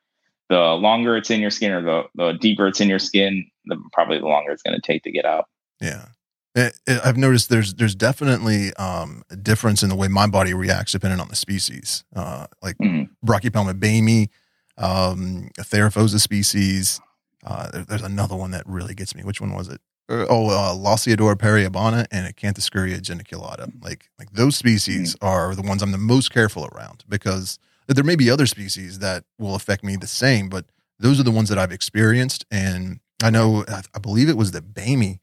the 0.50 0.58
longer 0.58 1.16
it's 1.16 1.30
in 1.30 1.40
your 1.40 1.52
skin, 1.52 1.72
or 1.72 1.82
the 1.82 2.04
the 2.16 2.34
deeper 2.34 2.68
it's 2.68 2.82
in 2.82 2.90
your 2.90 3.00
skin, 3.00 3.50
the 3.66 3.78
probably 3.94 4.20
the 4.20 4.28
longer 4.28 4.52
it's 4.52 4.64
going 4.64 4.76
to 4.76 4.86
take 4.86 5.04
to 5.04 5.12
get 5.12 5.26
out. 5.26 5.46
Yeah. 5.80 6.08
I've 6.56 7.18
noticed 7.18 7.50
there's 7.50 7.74
there's 7.74 7.96
definitely 7.96 8.74
um, 8.76 9.24
a 9.30 9.36
difference 9.36 9.84
in 9.84 9.90
the 9.90 9.96
way 9.96 10.08
my 10.08 10.28
body 10.28 10.54
reacts 10.54 10.94
depending 10.94 11.20
on 11.20 11.28
the 11.28 11.36
species. 11.36 12.04
Uh, 12.16 12.48
like 12.62 12.78
mm-hmm. 12.78 13.12
Brachypelma 13.26 13.74
boehmei, 13.74 14.30
um, 14.78 15.50
a 15.58 15.64
Theraphosa 15.64 16.20
species. 16.20 17.02
Uh, 17.44 17.70
there, 17.72 17.84
there's 17.84 18.02
another 18.02 18.36
one 18.36 18.52
that 18.52 18.64
really 18.66 18.96
gets 18.96 19.16
me. 19.16 19.24
Which 19.24 19.42
one 19.42 19.54
was 19.54 19.68
it? 19.68 19.82
Uh, 20.08 20.26
oh, 20.30 20.50
uh, 20.50 20.74
Lasiodora 20.76 21.36
parahybana 21.36 22.06
and 22.12 22.34
Acanthoscurria 22.34 23.02
geniculata. 23.02 23.72
Like, 23.84 24.10
like 24.20 24.32
those 24.32 24.56
species 24.56 25.16
mm. 25.16 25.28
are 25.28 25.56
the 25.56 25.62
ones 25.62 25.82
I'm 25.82 25.92
the 25.92 25.98
most 25.98 26.32
careful 26.32 26.70
around 26.74 27.04
because 27.10 27.60
there 27.88 28.04
may 28.04 28.16
be 28.16 28.30
other 28.30 28.46
species 28.46 29.00
that 29.00 29.24
will 29.40 29.56
affect 29.56 29.84
me 29.84 29.96
the 29.96 30.08
same, 30.08 30.48
but 30.48 30.66
those 31.00 31.20
are 31.20 31.24
the 31.24 31.32
ones 31.32 31.50
that 31.50 31.58
I've 31.58 31.72
experienced. 31.72 32.46
And 32.52 33.00
I 33.24 33.30
know, 33.30 33.66
I, 33.68 33.82
I 33.96 34.00
believe 34.00 34.30
it 34.30 34.38
was 34.38 34.52
the 34.52 34.62
Boehmei 34.62 35.20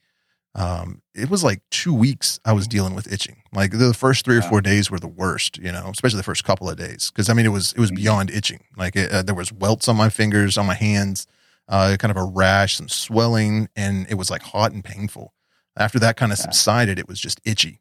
um, 0.54 1.00
it 1.14 1.30
was 1.30 1.42
like 1.42 1.62
two 1.70 1.94
weeks 1.94 2.38
I 2.44 2.52
was 2.52 2.68
dealing 2.68 2.94
with 2.94 3.10
itching. 3.10 3.42
Like 3.52 3.72
the 3.72 3.94
first 3.94 4.24
three 4.24 4.36
or 4.36 4.42
four 4.42 4.60
days 4.60 4.90
were 4.90 4.98
the 4.98 5.08
worst, 5.08 5.58
you 5.58 5.72
know, 5.72 5.88
especially 5.90 6.18
the 6.18 6.24
first 6.24 6.44
couple 6.44 6.68
of 6.68 6.76
days. 6.76 7.10
Cause 7.10 7.28
I 7.28 7.34
mean, 7.34 7.46
it 7.46 7.50
was, 7.50 7.72
it 7.72 7.78
was 7.78 7.90
mm-hmm. 7.90 8.02
beyond 8.02 8.30
itching. 8.30 8.64
Like 8.76 8.96
it, 8.96 9.10
uh, 9.10 9.22
there 9.22 9.34
was 9.34 9.52
welts 9.52 9.88
on 9.88 9.96
my 9.96 10.08
fingers, 10.08 10.58
on 10.58 10.66
my 10.66 10.74
hands, 10.74 11.26
uh, 11.68 11.96
kind 11.98 12.10
of 12.10 12.16
a 12.16 12.24
rash, 12.24 12.76
some 12.76 12.88
swelling, 12.88 13.68
and 13.76 14.06
it 14.10 14.14
was 14.14 14.30
like 14.30 14.42
hot 14.42 14.72
and 14.72 14.84
painful. 14.84 15.32
After 15.76 15.98
that 16.00 16.16
kind 16.18 16.32
of 16.32 16.38
subsided, 16.38 16.98
it 16.98 17.08
was 17.08 17.18
just 17.18 17.40
itchy. 17.44 17.80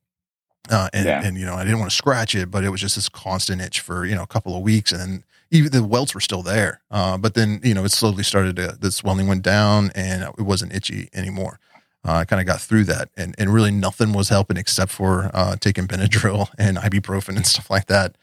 Uh, 0.70 0.88
and, 0.94 1.06
yeah. 1.06 1.22
and, 1.26 1.38
you 1.38 1.46
know, 1.46 1.56
I 1.56 1.64
didn't 1.64 1.80
want 1.80 1.92
to 1.92 1.98
scratch 1.98 2.36
it, 2.36 2.52
but 2.52 2.64
it 2.64 2.70
was 2.70 2.80
just 2.80 2.96
this 2.96 3.10
constant 3.10 3.62
itch 3.62 3.82
for, 3.82 4.06
you 4.06 4.16
know, 4.16 4.24
a 4.24 4.28
couple 4.28 4.56
of 4.56 4.62
weeks. 4.62 4.92
And 4.94 5.02
then 5.02 5.24
even 5.50 5.72
the 5.72 5.84
welts 5.84 6.14
were 6.14 6.22
still 6.22 6.44
there. 6.44 6.82
Uh, 6.90 7.18
but 7.18 7.34
then, 7.34 7.60
you 7.64 7.74
know, 7.74 7.84
it 7.84 7.92
slowly 7.92 8.24
started 8.24 8.56
to, 8.58 8.78
the 8.80 8.92
swelling 8.92 9.28
went 9.28 9.42
down 9.42 9.92
and 9.96 10.24
it 10.24 10.44
wasn't 10.44 10.74
itchy 10.74 11.10
anymore 11.14 11.60
uh, 12.06 12.14
I 12.14 12.26
kind 12.26 12.40
of 12.40 12.48
got 12.48 12.60
through 12.60 12.86
that, 12.86 13.10
and 13.16 13.36
and 13.38 13.54
really 13.54 13.72
nothing 13.72 14.14
was 14.14 14.30
helping 14.30 14.58
except 14.58 14.92
for 14.92 15.30
uh, 15.34 15.56
taking 15.58 15.88
Benadryl 15.88 16.50
and 16.58 16.78
ibuprofen 16.78 17.36
and 17.36 17.46
stuff 17.46 17.70
like 17.70 17.88
that. 17.88 18.16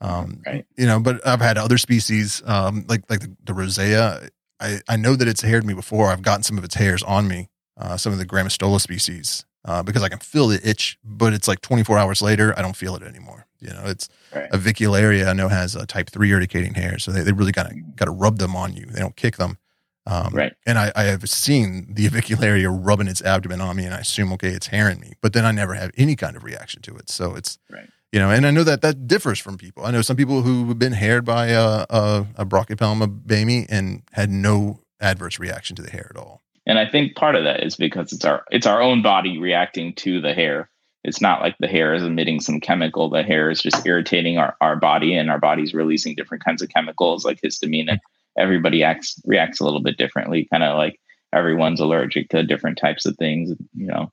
Um, 0.00 0.42
right. 0.46 0.66
You 0.76 0.86
know, 0.86 1.00
but 1.00 1.26
I've 1.26 1.40
had 1.40 1.56
other 1.58 1.78
species 1.78 2.42
um, 2.44 2.84
like 2.88 3.02
like 3.10 3.20
the, 3.20 3.34
the, 3.44 3.54
rosea. 3.54 4.28
I 4.60 4.80
I 4.88 4.96
know 4.96 5.16
that 5.16 5.26
it's 5.26 5.42
haired 5.42 5.64
me 5.64 5.74
before. 5.74 6.08
I've 6.08 6.22
gotten 6.22 6.42
some 6.42 6.58
of 6.58 6.64
its 6.64 6.74
hairs 6.74 7.02
on 7.02 7.26
me, 7.26 7.48
uh, 7.76 7.96
some 7.96 8.12
of 8.12 8.18
the 8.18 8.26
Grammostola 8.26 8.80
species, 8.80 9.44
uh, 9.64 9.82
because 9.82 10.02
I 10.02 10.08
can 10.08 10.18
feel 10.18 10.48
the 10.48 10.60
itch, 10.68 10.98
but 11.02 11.32
it's 11.32 11.48
like 11.48 11.60
24 11.62 11.98
hours 11.98 12.22
later, 12.22 12.54
I 12.56 12.62
don't 12.62 12.76
feel 12.76 12.94
it 12.94 13.02
anymore. 13.02 13.46
You 13.60 13.70
know, 13.70 13.82
it's 13.86 14.08
right. 14.34 14.50
avicularia. 14.52 15.26
I 15.26 15.32
know 15.32 15.48
has 15.48 15.74
a 15.74 15.86
type 15.86 16.10
three 16.10 16.30
urticating 16.30 16.74
hair, 16.74 16.98
so 16.98 17.10
they, 17.10 17.22
they 17.22 17.32
really 17.32 17.52
got 17.52 17.70
to 17.70 17.74
got 17.96 18.04
to 18.04 18.10
rub 18.10 18.38
them 18.38 18.54
on 18.54 18.74
you. 18.74 18.86
They 18.86 19.00
don't 19.00 19.16
kick 19.16 19.36
them. 19.36 19.58
Um, 20.06 20.32
right. 20.32 20.52
And 20.64 20.78
I, 20.78 20.92
I 20.94 21.04
have 21.04 21.28
seen 21.28 21.88
the 21.92 22.08
avicularia 22.08 22.68
rubbing 22.70 23.08
its 23.08 23.22
abdomen 23.22 23.60
on 23.60 23.76
me, 23.76 23.84
and 23.84 23.94
I 23.94 23.98
assume, 23.98 24.32
okay, 24.34 24.50
it's 24.50 24.68
hairing 24.68 25.00
me. 25.00 25.14
But 25.20 25.32
then 25.32 25.44
I 25.44 25.50
never 25.50 25.74
have 25.74 25.90
any 25.96 26.14
kind 26.14 26.36
of 26.36 26.44
reaction 26.44 26.80
to 26.82 26.96
it. 26.96 27.10
So 27.10 27.34
it's, 27.34 27.58
right. 27.70 27.88
you 28.12 28.20
know, 28.20 28.30
and 28.30 28.46
I 28.46 28.50
know 28.52 28.62
that 28.64 28.82
that 28.82 29.08
differs 29.08 29.40
from 29.40 29.58
people. 29.58 29.84
I 29.84 29.90
know 29.90 30.02
some 30.02 30.16
people 30.16 30.42
who 30.42 30.68
have 30.68 30.78
been 30.78 30.92
haired 30.92 31.24
by 31.24 31.48
a, 31.48 31.86
a, 31.90 32.26
a 32.36 32.46
Brachypelma 32.46 33.66
and 33.68 34.02
had 34.12 34.30
no 34.30 34.80
adverse 35.00 35.38
reaction 35.38 35.76
to 35.76 35.82
the 35.82 35.90
hair 35.90 36.06
at 36.10 36.16
all. 36.16 36.42
And 36.66 36.78
I 36.78 36.88
think 36.88 37.14
part 37.14 37.36
of 37.36 37.44
that 37.44 37.64
is 37.64 37.76
because 37.76 38.12
it's 38.12 38.24
our 38.24 38.44
it's 38.50 38.66
our 38.66 38.82
own 38.82 39.00
body 39.00 39.38
reacting 39.38 39.94
to 39.94 40.20
the 40.20 40.34
hair. 40.34 40.68
It's 41.04 41.20
not 41.20 41.40
like 41.40 41.56
the 41.58 41.68
hair 41.68 41.94
is 41.94 42.02
emitting 42.02 42.40
some 42.40 42.60
chemical. 42.60 43.08
The 43.08 43.22
hair 43.22 43.48
is 43.48 43.62
just 43.62 43.86
irritating 43.86 44.38
our, 44.38 44.56
our 44.60 44.74
body, 44.74 45.16
and 45.16 45.30
our 45.30 45.38
body's 45.38 45.72
releasing 45.72 46.16
different 46.16 46.44
kinds 46.44 46.62
of 46.62 46.68
chemicals 46.68 47.24
like 47.24 47.40
histamine 47.40 47.88
and 47.88 48.00
everybody 48.38 48.82
acts 48.82 49.20
reacts 49.24 49.60
a 49.60 49.64
little 49.64 49.82
bit 49.82 49.96
differently. 49.96 50.46
Kind 50.50 50.62
of 50.62 50.76
like 50.76 51.00
everyone's 51.32 51.80
allergic 51.80 52.28
to 52.30 52.42
different 52.42 52.78
types 52.78 53.06
of 53.06 53.16
things. 53.16 53.50
You 53.74 53.86
know, 53.86 54.12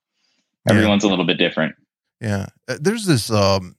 everyone's 0.70 1.04
yeah. 1.04 1.10
a 1.10 1.12
little 1.12 1.26
bit 1.26 1.38
different. 1.38 1.76
Yeah, 2.22 2.48
uh, 2.68 2.78
there's 2.80 3.06
this. 3.06 3.30
Um, 3.30 3.76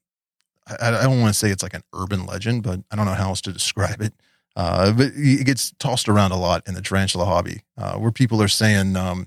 I, 0.66 0.89
I 0.89 1.03
don't 1.03 1.21
want 1.21 1.33
to 1.33 1.39
say 1.39 1.51
it's 1.51 1.62
like 1.62 1.75
an 1.75 1.85
urban 1.95 2.27
legend, 2.27 2.62
but 2.62 2.81
I 2.91 2.97
don't 2.97 3.07
know 3.07 3.12
how 3.12 3.29
else 3.29 3.41
to 3.43 3.53
describe 3.53 4.01
it. 4.01 4.15
Uh, 4.57 4.93
but 4.93 5.11
it 5.15 5.45
gets 5.45 5.73
tossed 5.79 6.09
around 6.09 6.31
a 6.31 6.37
lot 6.37 6.62
in 6.66 6.75
the 6.75 6.83
tarantula 6.83 7.25
hobby, 7.25 7.62
uh, 7.77 7.97
where 7.97 8.12
people 8.12 8.41
are 8.41 8.49
saying, 8.49 8.95
um, 8.95 9.27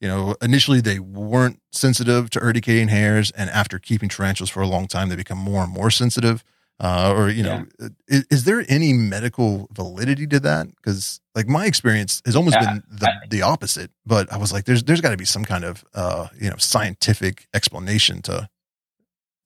you 0.00 0.08
know, 0.08 0.36
initially 0.42 0.82
they 0.82 0.98
weren't 0.98 1.60
sensitive 1.72 2.28
to 2.30 2.40
urticating 2.40 2.88
hairs, 2.88 3.30
and 3.30 3.48
after 3.50 3.78
keeping 3.78 4.08
tarantulas 4.08 4.50
for 4.50 4.62
a 4.62 4.66
long 4.66 4.86
time, 4.86 5.08
they 5.08 5.16
become 5.16 5.38
more 5.38 5.62
and 5.62 5.72
more 5.72 5.90
sensitive 5.90 6.44
uh, 6.80 7.14
or 7.16 7.28
you 7.28 7.42
know 7.42 7.64
yeah. 7.80 7.88
is, 8.08 8.26
is, 8.30 8.44
there 8.44 8.64
any 8.68 8.92
medical 8.92 9.68
validity 9.72 10.26
to 10.26 10.38
that 10.40 10.68
because 10.76 11.20
like 11.34 11.48
my 11.48 11.66
experience 11.66 12.20
has 12.26 12.36
almost 12.36 12.56
yeah. 12.60 12.74
been 12.74 12.82
the, 12.90 13.12
the 13.30 13.42
opposite 13.42 13.90
but 14.04 14.30
i 14.32 14.36
was 14.36 14.52
like 14.52 14.64
there's 14.64 14.82
there's 14.84 15.00
got 15.00 15.10
to 15.10 15.16
be 15.16 15.24
some 15.24 15.44
kind 15.44 15.64
of 15.64 15.84
uh, 15.94 16.28
you 16.38 16.50
know 16.50 16.56
scientific 16.58 17.48
explanation 17.54 18.20
to 18.22 18.48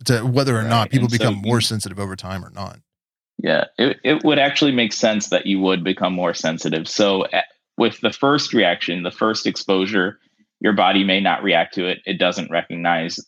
to 0.05 0.23
whether 0.23 0.57
or 0.57 0.62
right. 0.62 0.69
not 0.69 0.90
people 0.90 1.07
and 1.07 1.12
become 1.12 1.35
so 1.35 1.40
more 1.40 1.61
sensitive 1.61 2.01
over 2.01 2.16
time 2.16 2.44
or 2.44 2.51
not 2.51 2.81
yeah 3.39 3.65
it, 3.78 3.98
it 4.02 4.24
would 4.24 4.39
actually 4.39 4.73
make 4.73 4.93
sense 4.93 5.28
that 5.28 5.47
you 5.47 5.61
would 5.61 5.85
become 5.85 6.12
more 6.12 6.35
sensitive 6.35 6.89
so 6.89 7.27
with 7.78 8.01
the 8.01 8.12
first 8.12 8.52
reaction 8.52 9.02
the 9.05 9.11
first 9.11 9.47
exposure 9.47 10.19
your 10.59 10.73
body 10.73 11.05
may 11.05 11.20
not 11.20 11.44
react 11.44 11.74
to 11.74 11.86
it 11.86 12.01
it 12.07 12.19
doesn't 12.19 12.51
recognize 12.51 13.20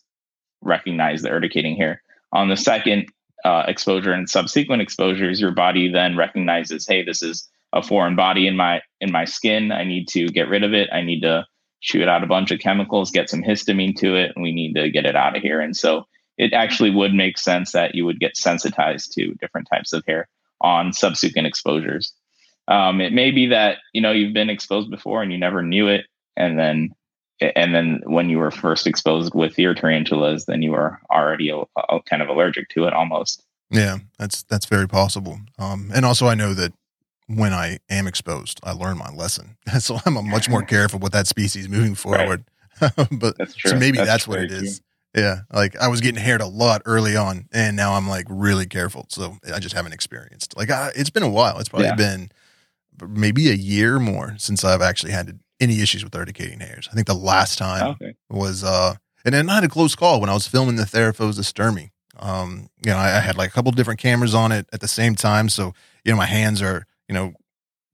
recognize 0.61 1.21
the 1.21 1.29
urticating 1.29 1.75
here. 1.75 2.01
on 2.31 2.49
the 2.49 2.57
second 2.57 3.07
uh, 3.43 3.63
exposure 3.67 4.13
and 4.13 4.29
subsequent 4.29 4.81
exposures, 4.81 5.39
your 5.39 5.51
body 5.51 5.91
then 5.91 6.15
recognizes, 6.15 6.87
hey, 6.87 7.03
this 7.03 7.21
is 7.21 7.47
a 7.73 7.83
foreign 7.83 8.15
body 8.15 8.47
in 8.47 8.55
my 8.55 8.81
in 9.01 9.11
my 9.11 9.25
skin. 9.25 9.71
I 9.71 9.83
need 9.83 10.07
to 10.09 10.27
get 10.27 10.47
rid 10.47 10.63
of 10.63 10.73
it. 10.73 10.89
I 10.93 11.01
need 11.01 11.21
to 11.21 11.45
shoot 11.79 12.07
out 12.07 12.23
a 12.23 12.27
bunch 12.27 12.51
of 12.51 12.59
chemicals, 12.59 13.11
get 13.11 13.29
some 13.29 13.43
histamine 13.43 13.95
to 13.97 14.15
it, 14.15 14.31
and 14.35 14.43
we 14.43 14.53
need 14.53 14.73
to 14.75 14.89
get 14.89 15.05
it 15.05 15.15
out 15.15 15.35
of 15.35 15.41
here. 15.41 15.59
And 15.59 15.75
so 15.75 16.05
it 16.37 16.53
actually 16.53 16.91
would 16.91 17.13
make 17.13 17.37
sense 17.37 17.73
that 17.73 17.93
you 17.93 18.05
would 18.05 18.19
get 18.19 18.37
sensitized 18.37 19.11
to 19.13 19.33
different 19.35 19.67
types 19.69 19.91
of 19.91 20.03
hair 20.07 20.29
on 20.61 20.93
subsequent 20.93 21.47
exposures. 21.47 22.13
Um, 22.69 23.01
it 23.01 23.11
may 23.11 23.31
be 23.31 23.47
that 23.47 23.79
you 23.93 24.01
know 24.01 24.11
you've 24.11 24.33
been 24.33 24.49
exposed 24.49 24.89
before 24.89 25.21
and 25.21 25.31
you 25.31 25.37
never 25.37 25.61
knew 25.61 25.87
it, 25.87 26.05
and 26.37 26.57
then 26.57 26.91
and 27.55 27.73
then 27.73 28.01
when 28.05 28.29
you 28.29 28.39
were 28.39 28.51
first 28.51 28.87
exposed 28.87 29.33
with 29.33 29.57
your 29.57 29.73
tarantulas, 29.73 30.45
then 30.45 30.61
you 30.61 30.71
were 30.71 30.99
already 31.11 31.49
a, 31.49 31.63
a 31.89 32.01
kind 32.03 32.21
of 32.21 32.29
allergic 32.29 32.69
to 32.69 32.85
it 32.85 32.93
almost. 32.93 33.43
Yeah, 33.69 33.97
that's 34.19 34.43
that's 34.43 34.65
very 34.65 34.87
possible. 34.87 35.39
Um, 35.57 35.91
and 35.93 36.05
also, 36.05 36.27
I 36.27 36.35
know 36.35 36.53
that 36.53 36.73
when 37.27 37.53
I 37.53 37.79
am 37.89 38.07
exposed, 38.07 38.59
I 38.63 38.71
learn 38.71 38.97
my 38.97 39.09
lesson, 39.09 39.57
so 39.79 39.99
I'm 40.05 40.13
much 40.29 40.49
more 40.49 40.61
careful 40.75 40.99
with 40.99 41.11
that 41.13 41.27
species 41.27 41.67
moving 41.67 41.95
forward. 41.95 42.45
Right. 42.81 43.09
but 43.11 43.35
so 43.51 43.77
maybe 43.77 43.97
that's, 43.97 44.09
that's 44.09 44.27
what 44.27 44.39
it 44.39 44.51
is. 44.51 44.81
Yeah, 45.15 45.41
like 45.51 45.75
I 45.77 45.87
was 45.89 46.01
getting 46.01 46.21
haired 46.21 46.41
a 46.41 46.47
lot 46.47 46.81
early 46.85 47.15
on, 47.15 47.47
and 47.51 47.75
now 47.75 47.93
I'm 47.93 48.07
like 48.07 48.25
really 48.29 48.65
careful. 48.65 49.05
So 49.09 49.37
I 49.53 49.59
just 49.59 49.75
haven't 49.75 49.93
experienced. 49.93 50.57
Like 50.57 50.69
I, 50.71 50.91
it's 50.95 51.11
been 51.11 51.23
a 51.23 51.29
while. 51.29 51.59
It's 51.59 51.69
probably 51.69 51.87
yeah. 51.87 51.95
been 51.95 52.31
maybe 53.07 53.49
a 53.49 53.53
year 53.53 53.99
more 53.99 54.35
since 54.37 54.63
I've 54.63 54.81
actually 54.81 55.11
had 55.11 55.27
to 55.27 55.35
any 55.63 55.81
issues 55.81 56.03
with 56.03 56.13
urticating 56.13 56.59
hairs. 56.59 56.87
I 56.91 56.95
think 56.95 57.07
the 57.07 57.13
last 57.13 57.57
time 57.57 57.91
okay. 57.91 58.15
was 58.29 58.63
uh 58.63 58.95
and 59.25 59.33
then 59.33 59.49
I 59.49 59.55
had 59.55 59.63
a 59.63 59.69
close 59.69 59.95
call 59.95 60.19
when 60.19 60.29
I 60.29 60.33
was 60.33 60.47
filming 60.47 60.75
the 60.75 60.83
Theraphosa 60.83 61.41
stirmi. 61.41 61.91
Um, 62.19 62.69
you 62.85 62.91
know, 62.91 62.97
I, 62.97 63.17
I, 63.17 63.19
had 63.21 63.37
like 63.37 63.49
a 63.49 63.53
couple 63.53 63.71
different 63.71 63.99
cameras 63.99 64.35
on 64.35 64.51
it 64.51 64.67
at 64.71 64.81
the 64.81 64.87
same 64.87 65.15
time, 65.15 65.49
so 65.49 65.73
you 66.03 66.11
know 66.11 66.17
my 66.17 66.27
hands 66.27 66.61
are 66.61 66.85
you 67.07 67.15
know 67.15 67.33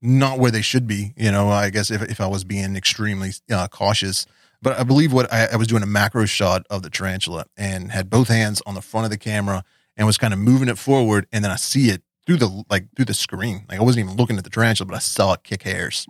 not 0.02 0.38
where 0.38 0.50
they 0.50 0.60
should 0.60 0.86
be. 0.86 1.14
You 1.16 1.32
know, 1.32 1.48
I 1.48 1.70
guess 1.70 1.90
if 1.90 2.02
if 2.02 2.20
I 2.20 2.26
was 2.26 2.44
being 2.44 2.76
extremely 2.76 3.30
uh, 3.50 3.68
cautious, 3.68 4.26
but 4.60 4.78
I 4.78 4.82
believe 4.82 5.12
what 5.12 5.32
I, 5.32 5.46
I 5.52 5.56
was 5.56 5.68
doing 5.68 5.82
a 5.82 5.86
macro 5.86 6.26
shot 6.26 6.66
of 6.68 6.82
the 6.82 6.90
tarantula 6.90 7.46
and 7.56 7.92
had 7.92 8.10
both 8.10 8.28
hands 8.28 8.60
on 8.66 8.74
the 8.74 8.82
front 8.82 9.06
of 9.06 9.10
the 9.10 9.18
camera 9.18 9.64
and 9.96 10.06
was 10.06 10.18
kind 10.18 10.34
of 10.34 10.38
moving 10.38 10.68
it 10.68 10.78
forward, 10.78 11.26
and 11.32 11.42
then 11.42 11.50
I 11.50 11.56
see 11.56 11.88
it 11.88 12.02
through 12.26 12.36
the 12.36 12.64
like 12.68 12.94
through 12.96 13.06
the 13.06 13.14
screen. 13.14 13.64
Like 13.70 13.80
I 13.80 13.82
wasn't 13.82 14.04
even 14.04 14.16
looking 14.18 14.36
at 14.36 14.44
the 14.44 14.50
tarantula, 14.50 14.86
but 14.86 14.96
I 14.96 15.00
saw 15.00 15.32
it 15.32 15.44
kick 15.44 15.62
hairs. 15.62 16.06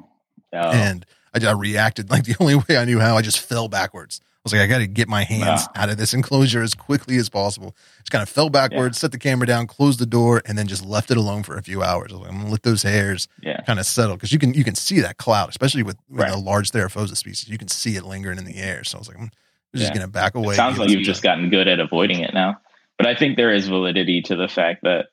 Oh. 0.53 0.71
And 0.71 1.07
I, 1.35 1.47
I 1.47 1.53
reacted 1.53 2.11
like 2.11 2.25
the 2.25 2.37
only 2.41 2.57
way 2.57 2.77
I 2.77 2.85
knew 2.85 3.01
how. 3.01 3.17
I 3.17 3.23
just 3.23 3.41
fell 3.41 3.69
backwards. 3.69 4.21
I 4.23 4.43
was 4.45 4.53
like, 4.55 4.63
I 4.63 4.67
got 4.69 4.79
to 4.79 4.87
get 4.87 5.07
my 5.07 5.23
hands 5.23 5.69
out 5.75 5.91
of 5.91 5.99
this 5.99 6.15
enclosure 6.15 6.63
as 6.63 6.73
quickly 6.73 7.19
as 7.19 7.29
possible. 7.29 7.77
Just 7.99 8.11
kind 8.11 8.23
of 8.23 8.29
fell 8.31 8.49
backwards, 8.49 8.97
yeah. 8.97 9.01
set 9.01 9.13
the 9.13 9.19
camera 9.19 9.47
down, 9.47 9.67
closed 9.67 9.99
the 9.99 10.07
door, 10.07 10.41
and 10.47 10.57
then 10.57 10.67
just 10.67 10.83
left 10.83 11.11
it 11.11 11.19
alone 11.19 11.43
for 11.43 11.59
a 11.59 11.63
few 11.63 11.83
hours. 11.83 12.11
I 12.11 12.15
was 12.15 12.23
like, 12.23 12.33
I'm 12.33 12.39
gonna 12.39 12.51
let 12.51 12.63
those 12.63 12.83
hairs 12.83 13.29
yeah. 13.43 13.61
kind 13.67 13.79
of 13.79 13.85
settle 13.85 14.17
because 14.17 14.33
you 14.33 14.39
can 14.39 14.55
you 14.55 14.65
can 14.65 14.75
see 14.75 15.01
that 15.01 15.19
cloud, 15.19 15.51
especially 15.51 15.83
with, 15.83 15.99
with 16.09 16.21
right. 16.23 16.33
a 16.33 16.39
large 16.39 16.71
Theraphosa 16.71 17.19
species. 17.19 17.51
You 17.51 17.59
can 17.59 17.69
see 17.69 17.97
it 17.97 18.05
lingering 18.05 18.39
in 18.39 18.47
the 18.47 18.57
air. 18.57 18.83
So 18.83 18.97
I 18.97 19.01
was 19.01 19.09
like, 19.09 19.19
I'm 19.19 19.31
just 19.75 19.91
yeah. 19.91 19.95
gonna 19.99 20.09
back 20.09 20.35
away. 20.35 20.55
It 20.55 20.57
sounds 20.57 20.79
like 20.79 20.89
you've 20.89 21.03
just 21.03 21.23
gotten 21.23 21.51
good 21.51 21.69
at 21.69 21.79
avoiding 21.79 22.21
it 22.21 22.33
now. 22.33 22.57
But 22.97 23.07
I 23.07 23.15
think 23.15 23.37
there 23.37 23.53
is 23.53 23.69
validity 23.69 24.23
to 24.23 24.37
the 24.37 24.49
fact 24.49 24.85
that 24.85 25.09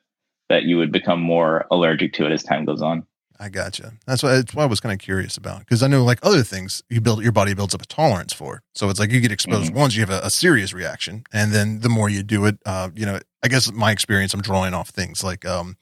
that 0.48 0.64
you 0.64 0.77
would 0.77 0.94
become 0.94 1.22
more 1.22 1.65
allergic 1.69 2.14
to 2.14 2.26
it 2.26 2.31
as 2.31 2.44
time 2.44 2.64
goes 2.64 2.81
on. 2.81 3.06
I 3.39 3.49
gotcha. 3.49 3.93
That's 4.05 4.23
why, 4.23 4.35
that's 4.35 4.55
why 4.55 4.64
I 4.64 4.68
was 4.68 4.80
kind 4.80 4.93
of 4.93 4.99
curious 4.99 5.38
about 5.38 5.59
because 5.59 5.84
I 5.84 5.88
know 5.88 6.03
like 6.03 6.19
other 6.23 6.43
things 6.43 6.84
you 6.89 7.01
build 7.01 7.22
your 7.22 7.31
body 7.31 7.53
builds 7.53 7.76
up 7.76 7.81
a 7.81 7.85
tolerance 7.85 8.34
for. 8.34 8.64
So 8.73 8.89
it's 8.89 8.99
like 8.99 9.11
you 9.11 9.19
get 9.19 9.31
exposed 9.31 9.69
mm-hmm. 9.69 9.80
once, 9.80 9.95
you 9.95 10.01
have 10.01 10.09
a, 10.09 10.26
a, 10.26 10.30
serious 10.30 10.73
reaction, 10.73 11.23
and 11.31 11.51
then 11.51 11.81
the 11.81 11.89
more 11.89 12.09
you 12.09 12.23
do 12.23 12.45
it, 12.45 12.57
uh, 12.65 12.89
you 12.95 13.05
know, 13.05 13.19
I 13.43 13.47
guess 13.47 13.72
my 13.72 13.91
experience, 13.91 14.34
I'm 14.34 14.41
drawing 14.41 14.73
off 14.73 14.89
things 14.89 15.23
like 15.23 15.45
um, 15.45 15.77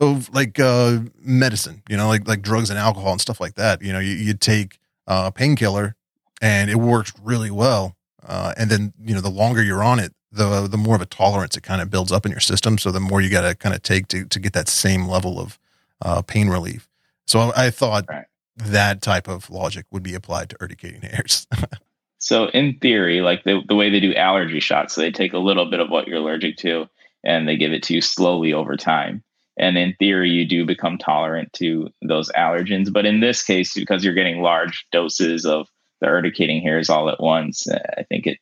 oh, 0.00 0.22
like 0.32 0.60
uh, 0.60 1.00
medicine, 1.20 1.82
you 1.88 1.96
know, 1.96 2.08
like 2.08 2.28
like 2.28 2.42
drugs 2.42 2.70
and 2.70 2.78
alcohol 2.78 3.12
and 3.12 3.20
stuff 3.20 3.40
like 3.40 3.54
that. 3.54 3.82
You 3.82 3.92
know, 3.92 3.98
you, 3.98 4.12
you 4.12 4.34
take 4.34 4.78
uh, 5.06 5.24
a 5.26 5.32
painkiller 5.32 5.96
and 6.40 6.70
it 6.70 6.76
works 6.76 7.12
really 7.22 7.50
well, 7.50 7.96
uh, 8.26 8.54
and 8.56 8.70
then 8.70 8.92
you 9.02 9.14
know 9.14 9.20
the 9.20 9.30
longer 9.30 9.62
you're 9.62 9.82
on 9.82 9.98
it, 9.98 10.14
the 10.30 10.68
the 10.68 10.78
more 10.78 10.94
of 10.94 11.02
a 11.02 11.06
tolerance 11.06 11.56
it 11.56 11.62
kind 11.62 11.82
of 11.82 11.90
builds 11.90 12.12
up 12.12 12.24
in 12.26 12.30
your 12.30 12.40
system. 12.40 12.78
So 12.78 12.92
the 12.92 13.00
more 13.00 13.20
you 13.20 13.28
got 13.28 13.48
to 13.48 13.54
kind 13.54 13.74
of 13.74 13.82
take 13.82 14.08
to 14.08 14.24
to 14.24 14.38
get 14.38 14.52
that 14.52 14.68
same 14.68 15.08
level 15.08 15.40
of 15.40 15.58
uh, 16.00 16.22
pain 16.22 16.48
relief. 16.48 16.88
So 17.32 17.50
I 17.56 17.70
thought 17.70 18.04
right. 18.10 18.26
that 18.56 19.00
type 19.00 19.26
of 19.26 19.48
logic 19.48 19.86
would 19.90 20.02
be 20.02 20.14
applied 20.14 20.50
to 20.50 20.56
urticating 20.60 21.00
hairs. 21.00 21.46
so 22.18 22.48
in 22.48 22.76
theory, 22.78 23.22
like 23.22 23.42
the, 23.44 23.62
the 23.66 23.74
way 23.74 23.88
they 23.88 24.00
do 24.00 24.14
allergy 24.14 24.60
shots, 24.60 24.94
so 24.94 25.00
they 25.00 25.10
take 25.10 25.32
a 25.32 25.38
little 25.38 25.70
bit 25.70 25.80
of 25.80 25.88
what 25.88 26.06
you're 26.06 26.18
allergic 26.18 26.58
to 26.58 26.90
and 27.24 27.48
they 27.48 27.56
give 27.56 27.72
it 27.72 27.82
to 27.84 27.94
you 27.94 28.02
slowly 28.02 28.52
over 28.52 28.76
time. 28.76 29.24
And 29.56 29.78
in 29.78 29.94
theory, 29.98 30.28
you 30.28 30.46
do 30.46 30.66
become 30.66 30.98
tolerant 30.98 31.54
to 31.54 31.88
those 32.06 32.30
allergens. 32.32 32.92
But 32.92 33.06
in 33.06 33.20
this 33.20 33.42
case, 33.42 33.72
because 33.72 34.04
you're 34.04 34.12
getting 34.12 34.42
large 34.42 34.86
doses 34.92 35.46
of 35.46 35.68
the 36.02 36.08
urticating 36.08 36.60
hairs 36.60 36.90
all 36.90 37.08
at 37.08 37.18
once, 37.18 37.66
I 37.66 38.02
think 38.10 38.26
it, 38.26 38.36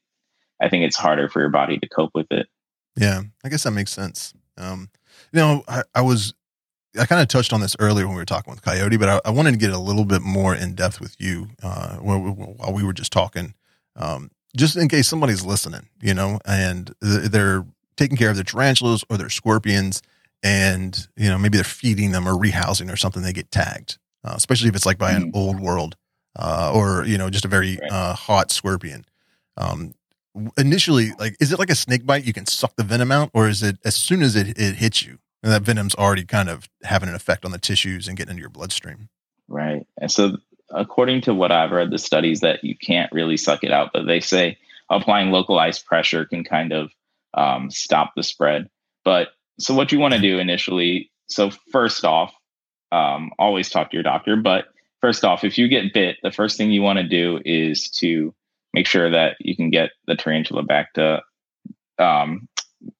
I 0.60 0.68
think 0.68 0.82
it's 0.82 0.96
harder 0.96 1.28
for 1.28 1.38
your 1.38 1.50
body 1.50 1.78
to 1.78 1.88
cope 1.88 2.10
with 2.12 2.26
it. 2.32 2.48
Yeah, 2.96 3.22
I 3.44 3.50
guess 3.50 3.62
that 3.62 3.70
makes 3.70 3.92
sense. 3.92 4.34
Um, 4.58 4.90
you 5.32 5.38
know, 5.38 5.62
I, 5.68 5.84
I 5.94 6.00
was 6.00 6.34
I 6.98 7.06
kind 7.06 7.22
of 7.22 7.28
touched 7.28 7.52
on 7.52 7.60
this 7.60 7.76
earlier 7.78 8.06
when 8.06 8.16
we 8.16 8.20
were 8.20 8.26
talking 8.26 8.50
with 8.50 8.62
Coyote, 8.62 8.96
but 8.96 9.08
I, 9.08 9.20
I 9.28 9.30
wanted 9.30 9.52
to 9.52 9.58
get 9.58 9.70
a 9.70 9.78
little 9.78 10.04
bit 10.04 10.22
more 10.22 10.54
in 10.54 10.74
depth 10.74 11.00
with 11.00 11.14
you 11.20 11.48
uh, 11.62 11.96
while, 11.96 12.72
we 12.72 12.82
were 12.82 12.92
just 12.92 13.12
talking, 13.12 13.54
um, 13.96 14.30
just 14.56 14.76
in 14.76 14.88
case 14.88 15.06
somebody's 15.06 15.44
listening, 15.44 15.88
you 16.02 16.14
know, 16.14 16.40
and 16.44 16.92
they're 17.00 17.64
taking 17.96 18.16
care 18.16 18.30
of 18.30 18.36
their 18.36 18.44
tarantulas 18.44 19.04
or 19.08 19.16
their 19.18 19.28
scorpions, 19.28 20.02
and 20.42 21.06
you 21.16 21.28
know 21.28 21.38
maybe 21.38 21.58
they're 21.58 21.64
feeding 21.64 22.12
them 22.12 22.26
or 22.26 22.32
rehousing 22.32 22.92
or 22.92 22.96
something. 22.96 23.22
They 23.22 23.32
get 23.32 23.50
tagged, 23.50 23.98
uh, 24.24 24.32
especially 24.34 24.68
if 24.68 24.74
it's 24.74 24.86
like 24.86 24.98
by 24.98 25.12
an 25.12 25.30
mm. 25.30 25.36
old 25.36 25.60
world 25.60 25.96
uh, 26.36 26.72
or 26.74 27.04
you 27.04 27.18
know 27.18 27.30
just 27.30 27.44
a 27.44 27.48
very 27.48 27.78
uh, 27.90 28.14
hot 28.14 28.50
scorpion. 28.50 29.04
Um, 29.56 29.94
initially, 30.56 31.12
like, 31.18 31.36
is 31.40 31.52
it 31.52 31.58
like 31.58 31.70
a 31.70 31.74
snake 31.74 32.06
bite? 32.06 32.24
You 32.24 32.32
can 32.32 32.46
suck 32.46 32.74
the 32.76 32.84
venom 32.84 33.12
out, 33.12 33.30
or 33.34 33.48
is 33.48 33.62
it 33.62 33.78
as 33.84 33.94
soon 33.94 34.22
as 34.22 34.36
it, 34.36 34.58
it 34.58 34.76
hits 34.76 35.04
you? 35.04 35.18
And 35.42 35.52
that 35.52 35.62
venom's 35.62 35.94
already 35.94 36.24
kind 36.24 36.48
of 36.48 36.68
having 36.82 37.08
an 37.08 37.14
effect 37.14 37.44
on 37.44 37.50
the 37.50 37.58
tissues 37.58 38.08
and 38.08 38.16
getting 38.16 38.32
into 38.32 38.40
your 38.40 38.50
bloodstream. 38.50 39.08
Right. 39.48 39.86
And 40.00 40.10
so, 40.10 40.36
according 40.70 41.22
to 41.22 41.34
what 41.34 41.50
I've 41.50 41.72
read, 41.72 41.90
the 41.90 41.98
studies 41.98 42.40
that 42.40 42.62
you 42.62 42.76
can't 42.76 43.10
really 43.12 43.36
suck 43.36 43.64
it 43.64 43.72
out, 43.72 43.90
but 43.92 44.06
they 44.06 44.20
say 44.20 44.58
applying 44.90 45.30
localized 45.30 45.86
pressure 45.86 46.24
can 46.24 46.44
kind 46.44 46.72
of 46.72 46.90
um, 47.34 47.70
stop 47.70 48.12
the 48.14 48.22
spread. 48.22 48.68
But 49.04 49.28
so, 49.58 49.74
what 49.74 49.92
you 49.92 49.98
want 49.98 50.14
to 50.14 50.20
do 50.20 50.38
initially, 50.38 51.10
so 51.28 51.50
first 51.72 52.04
off, 52.04 52.34
um, 52.92 53.30
always 53.38 53.70
talk 53.70 53.90
to 53.90 53.96
your 53.96 54.02
doctor. 54.02 54.36
But 54.36 54.66
first 55.00 55.24
off, 55.24 55.44
if 55.44 55.58
you 55.58 55.68
get 55.68 55.94
bit, 55.94 56.18
the 56.22 56.30
first 56.30 56.56
thing 56.56 56.70
you 56.70 56.82
want 56.82 56.98
to 56.98 57.08
do 57.08 57.40
is 57.44 57.88
to 57.98 58.34
make 58.72 58.86
sure 58.86 59.10
that 59.10 59.36
you 59.40 59.56
can 59.56 59.70
get 59.70 59.90
the 60.06 60.14
tarantula 60.14 60.62
back 60.62 60.92
to 60.94 61.22
um, 61.98 62.48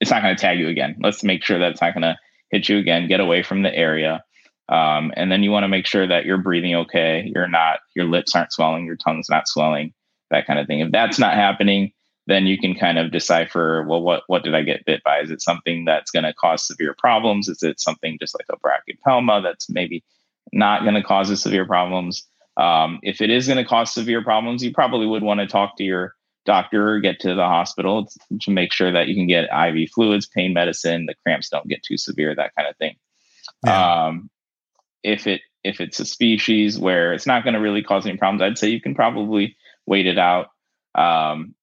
it's 0.00 0.10
not 0.10 0.22
going 0.22 0.34
to 0.34 0.40
tag 0.40 0.58
you 0.58 0.68
again. 0.68 0.96
Let's 1.00 1.24
make 1.24 1.42
sure 1.44 1.58
that 1.58 1.72
it's 1.72 1.80
not 1.80 1.94
going 1.94 2.02
to 2.02 2.16
hit 2.50 2.68
you 2.68 2.78
again, 2.78 3.08
get 3.08 3.20
away 3.20 3.42
from 3.42 3.62
the 3.62 3.74
area. 3.74 4.22
Um, 4.68 5.12
and 5.16 5.32
then 5.32 5.42
you 5.42 5.50
want 5.50 5.64
to 5.64 5.68
make 5.68 5.86
sure 5.86 6.06
that 6.06 6.24
you're 6.24 6.38
breathing 6.38 6.74
okay. 6.76 7.30
You're 7.34 7.48
not, 7.48 7.80
your 7.96 8.06
lips 8.06 8.34
aren't 8.34 8.52
swelling, 8.52 8.86
your 8.86 8.96
tongue's 8.96 9.28
not 9.28 9.48
swelling, 9.48 9.92
that 10.30 10.46
kind 10.46 10.58
of 10.58 10.66
thing. 10.66 10.80
If 10.80 10.92
that's 10.92 11.18
not 11.18 11.34
happening, 11.34 11.92
then 12.26 12.46
you 12.46 12.58
can 12.58 12.74
kind 12.74 12.98
of 12.98 13.10
decipher, 13.10 13.84
well, 13.88 14.00
what 14.00 14.22
what 14.28 14.44
did 14.44 14.54
I 14.54 14.62
get 14.62 14.84
bit 14.84 15.02
by? 15.02 15.20
Is 15.20 15.30
it 15.30 15.42
something 15.42 15.84
that's 15.84 16.12
going 16.12 16.24
to 16.24 16.32
cause 16.34 16.64
severe 16.64 16.94
problems? 16.96 17.48
Is 17.48 17.62
it 17.62 17.80
something 17.80 18.18
just 18.20 18.36
like 18.38 18.46
a 18.48 18.58
brachypelma 18.58 19.42
that's 19.42 19.68
maybe 19.68 20.04
not 20.52 20.82
going 20.82 20.94
to 20.94 21.02
cause 21.02 21.42
severe 21.42 21.66
problems? 21.66 22.24
Um, 22.56 23.00
if 23.02 23.20
it 23.20 23.30
is 23.30 23.46
going 23.46 23.56
to 23.56 23.64
cause 23.64 23.92
severe 23.92 24.22
problems, 24.22 24.62
you 24.62 24.72
probably 24.72 25.06
would 25.06 25.22
want 25.22 25.40
to 25.40 25.46
talk 25.46 25.76
to 25.78 25.84
your 25.84 26.14
doctor 26.46 26.90
or 26.90 27.00
get 27.00 27.20
to 27.20 27.34
the 27.34 27.44
hospital 27.44 28.08
to 28.40 28.50
make 28.50 28.72
sure 28.72 28.92
that 28.92 29.08
you 29.08 29.14
can 29.14 29.26
get 29.26 29.48
IV 29.52 29.90
fluids, 29.90 30.26
pain 30.26 30.52
medicine, 30.52 31.06
the 31.06 31.14
cramps 31.22 31.48
don't 31.48 31.68
get 31.68 31.82
too 31.82 31.96
severe, 31.96 32.34
that 32.34 32.54
kind 32.56 32.68
of 32.68 32.76
thing. 32.76 32.96
Yeah. 33.64 34.06
Um, 34.06 34.30
if 35.02 35.26
it 35.26 35.42
if 35.62 35.80
it's 35.80 36.00
a 36.00 36.06
species 36.06 36.78
where 36.78 37.12
it's 37.12 37.26
not 37.26 37.44
going 37.44 37.54
to 37.54 37.60
really 37.60 37.82
cause 37.82 38.06
any 38.06 38.16
problems, 38.16 38.42
I'd 38.42 38.58
say 38.58 38.68
you 38.68 38.80
can 38.80 38.94
probably 38.94 39.56
wait 39.86 40.06
it 40.06 40.18
out. 40.18 40.48
Um, 40.94 41.54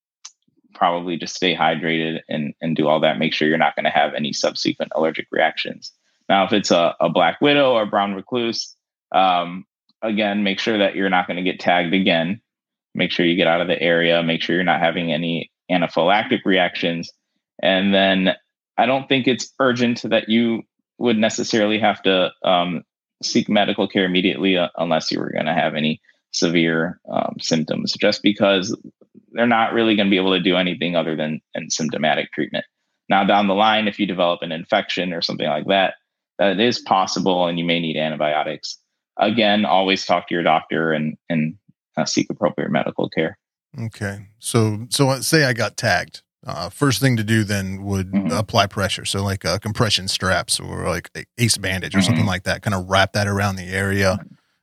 probably 0.74 1.16
just 1.16 1.34
stay 1.34 1.56
hydrated 1.56 2.20
and 2.28 2.54
and 2.60 2.76
do 2.76 2.86
all 2.86 3.00
that. 3.00 3.18
Make 3.18 3.32
sure 3.32 3.48
you're 3.48 3.58
not 3.58 3.74
going 3.74 3.84
to 3.84 3.90
have 3.90 4.14
any 4.14 4.32
subsequent 4.32 4.92
allergic 4.94 5.26
reactions. 5.30 5.92
Now, 6.28 6.44
if 6.44 6.52
it's 6.52 6.70
a, 6.70 6.94
a 7.00 7.08
black 7.08 7.40
widow 7.40 7.72
or 7.72 7.86
brown 7.86 8.14
recluse, 8.14 8.76
um, 9.12 9.64
again, 10.02 10.42
make 10.42 10.60
sure 10.60 10.78
that 10.78 10.94
you're 10.94 11.08
not 11.08 11.26
going 11.26 11.38
to 11.38 11.42
get 11.42 11.58
tagged 11.58 11.94
again 11.94 12.40
make 12.98 13.12
sure 13.12 13.24
you 13.24 13.36
get 13.36 13.46
out 13.46 13.60
of 13.60 13.68
the 13.68 13.80
area, 13.80 14.22
make 14.22 14.42
sure 14.42 14.56
you're 14.56 14.64
not 14.64 14.80
having 14.80 15.12
any 15.12 15.50
anaphylactic 15.70 16.40
reactions. 16.44 17.10
And 17.62 17.94
then 17.94 18.34
I 18.76 18.86
don't 18.86 19.08
think 19.08 19.26
it's 19.26 19.52
urgent 19.60 20.02
that 20.02 20.28
you 20.28 20.62
would 20.98 21.16
necessarily 21.16 21.78
have 21.78 22.02
to 22.02 22.30
um, 22.44 22.82
seek 23.22 23.48
medical 23.48 23.88
care 23.88 24.04
immediately 24.04 24.56
uh, 24.56 24.68
unless 24.76 25.10
you 25.10 25.18
were 25.18 25.32
going 25.32 25.46
to 25.46 25.54
have 25.54 25.74
any 25.74 26.00
severe 26.32 27.00
um, 27.10 27.36
symptoms, 27.40 27.92
just 27.94 28.22
because 28.22 28.76
they're 29.32 29.46
not 29.46 29.72
really 29.72 29.96
going 29.96 30.06
to 30.06 30.10
be 30.10 30.18
able 30.18 30.36
to 30.36 30.42
do 30.42 30.56
anything 30.56 30.96
other 30.96 31.16
than 31.16 31.40
symptomatic 31.68 32.32
treatment. 32.32 32.64
Now, 33.08 33.24
down 33.24 33.46
the 33.46 33.54
line, 33.54 33.88
if 33.88 33.98
you 33.98 34.06
develop 34.06 34.42
an 34.42 34.52
infection 34.52 35.12
or 35.12 35.22
something 35.22 35.48
like 35.48 35.66
that, 35.66 35.94
that 36.38 36.60
is 36.60 36.78
possible 36.78 37.46
and 37.46 37.58
you 37.58 37.64
may 37.64 37.80
need 37.80 37.96
antibiotics. 37.96 38.78
Again, 39.16 39.64
always 39.64 40.04
talk 40.04 40.28
to 40.28 40.34
your 40.34 40.44
doctor 40.44 40.92
and, 40.92 41.16
and 41.28 41.56
uh, 41.98 42.04
seek 42.04 42.30
appropriate 42.30 42.70
medical 42.70 43.08
care. 43.08 43.38
Okay. 43.78 44.28
So, 44.38 44.86
so 44.90 45.10
uh, 45.10 45.20
say 45.20 45.44
I 45.44 45.52
got 45.52 45.76
tagged. 45.76 46.22
Uh, 46.46 46.70
first 46.70 47.00
thing 47.00 47.16
to 47.16 47.24
do 47.24 47.44
then 47.44 47.82
would 47.82 48.10
mm-hmm. 48.10 48.32
apply 48.32 48.66
pressure. 48.66 49.04
So, 49.04 49.22
like 49.22 49.44
uh, 49.44 49.58
compression 49.58 50.08
straps 50.08 50.60
or 50.60 50.88
like 50.88 51.10
ace 51.36 51.58
bandage 51.58 51.94
or 51.94 51.98
mm-hmm. 51.98 52.06
something 52.06 52.26
like 52.26 52.44
that. 52.44 52.62
Kind 52.62 52.74
of 52.74 52.88
wrap 52.88 53.12
that 53.12 53.26
around 53.26 53.56
the 53.56 53.68
area 53.68 54.18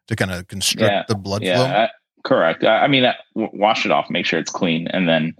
to 0.07 0.15
kind 0.15 0.31
of 0.31 0.47
constrict 0.47 0.81
yeah. 0.81 1.03
the 1.07 1.15
blood 1.15 1.43
yeah. 1.43 1.55
flow. 1.57 1.65
Uh, 1.65 1.87
correct. 2.23 2.63
I, 2.63 2.85
I 2.85 2.87
mean, 2.87 3.05
wash 3.35 3.85
it 3.85 3.91
off, 3.91 4.09
make 4.09 4.25
sure 4.25 4.39
it's 4.39 4.51
clean, 4.51 4.87
and 4.87 5.07
then 5.07 5.35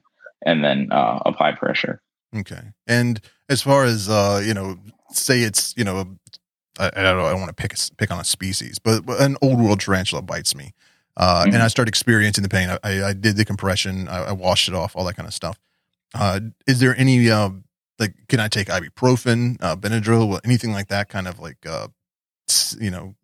and 0.46 0.64
then 0.64 0.90
uh, 0.92 1.20
apply 1.26 1.54
pressure. 1.54 2.02
Okay. 2.36 2.62
And 2.86 3.22
as 3.50 3.62
far 3.62 3.86
as 3.86 4.10
uh, 4.10 4.42
you 4.46 4.54
know, 4.54 4.78
say 5.12 5.42
it's 5.42 5.74
you 5.78 5.86
know, 5.86 6.18
I, 6.78 6.88
I 6.88 7.02
don't 7.02 7.18
know, 7.18 7.26
I 7.26 7.32
don't 7.32 7.40
want 7.40 7.56
to 7.56 7.62
pick 7.62 7.74
a, 7.74 7.78
pick 7.98 8.12
on 8.12 8.20
a 8.20 8.26
species, 8.26 8.78
but 8.78 9.04
an 9.20 9.38
old 9.42 9.60
world 9.60 9.80
tarantula 9.80 10.22
bites 10.22 10.54
me 10.54 10.74
uh, 11.18 11.44
mm-hmm. 11.44 11.54
and 11.54 11.64
I 11.64 11.68
started 11.68 11.90
experiencing 11.90 12.44
the 12.44 12.50
pain. 12.50 12.70
I, 12.84 13.04
I 13.04 13.14
did 13.14 13.38
the 13.38 13.46
compression, 13.46 14.08
I, 14.08 14.26
I, 14.26 14.32
washed 14.32 14.68
it 14.68 14.74
off, 14.74 14.96
all 14.96 15.06
that 15.06 15.16
kind 15.16 15.28
of 15.28 15.34
stuff. 15.34 15.60
Uh, 16.14 16.40
is 16.68 16.80
there 16.80 16.96
any 16.98 17.30
uh, 17.30 17.50
like, 18.00 18.14
can 18.28 18.40
I 18.40 18.48
take 18.48 18.68
ibuprofen, 18.68 19.58
uh, 19.62 19.76
Benadryl, 19.76 20.40
anything 20.44 20.72
like 20.72 20.88
that? 20.88 21.10
Kind 21.10 21.28
of 21.28 21.40
like, 21.40 21.66
uh, 21.66 21.88
you 22.80 22.92
know, 22.92 23.16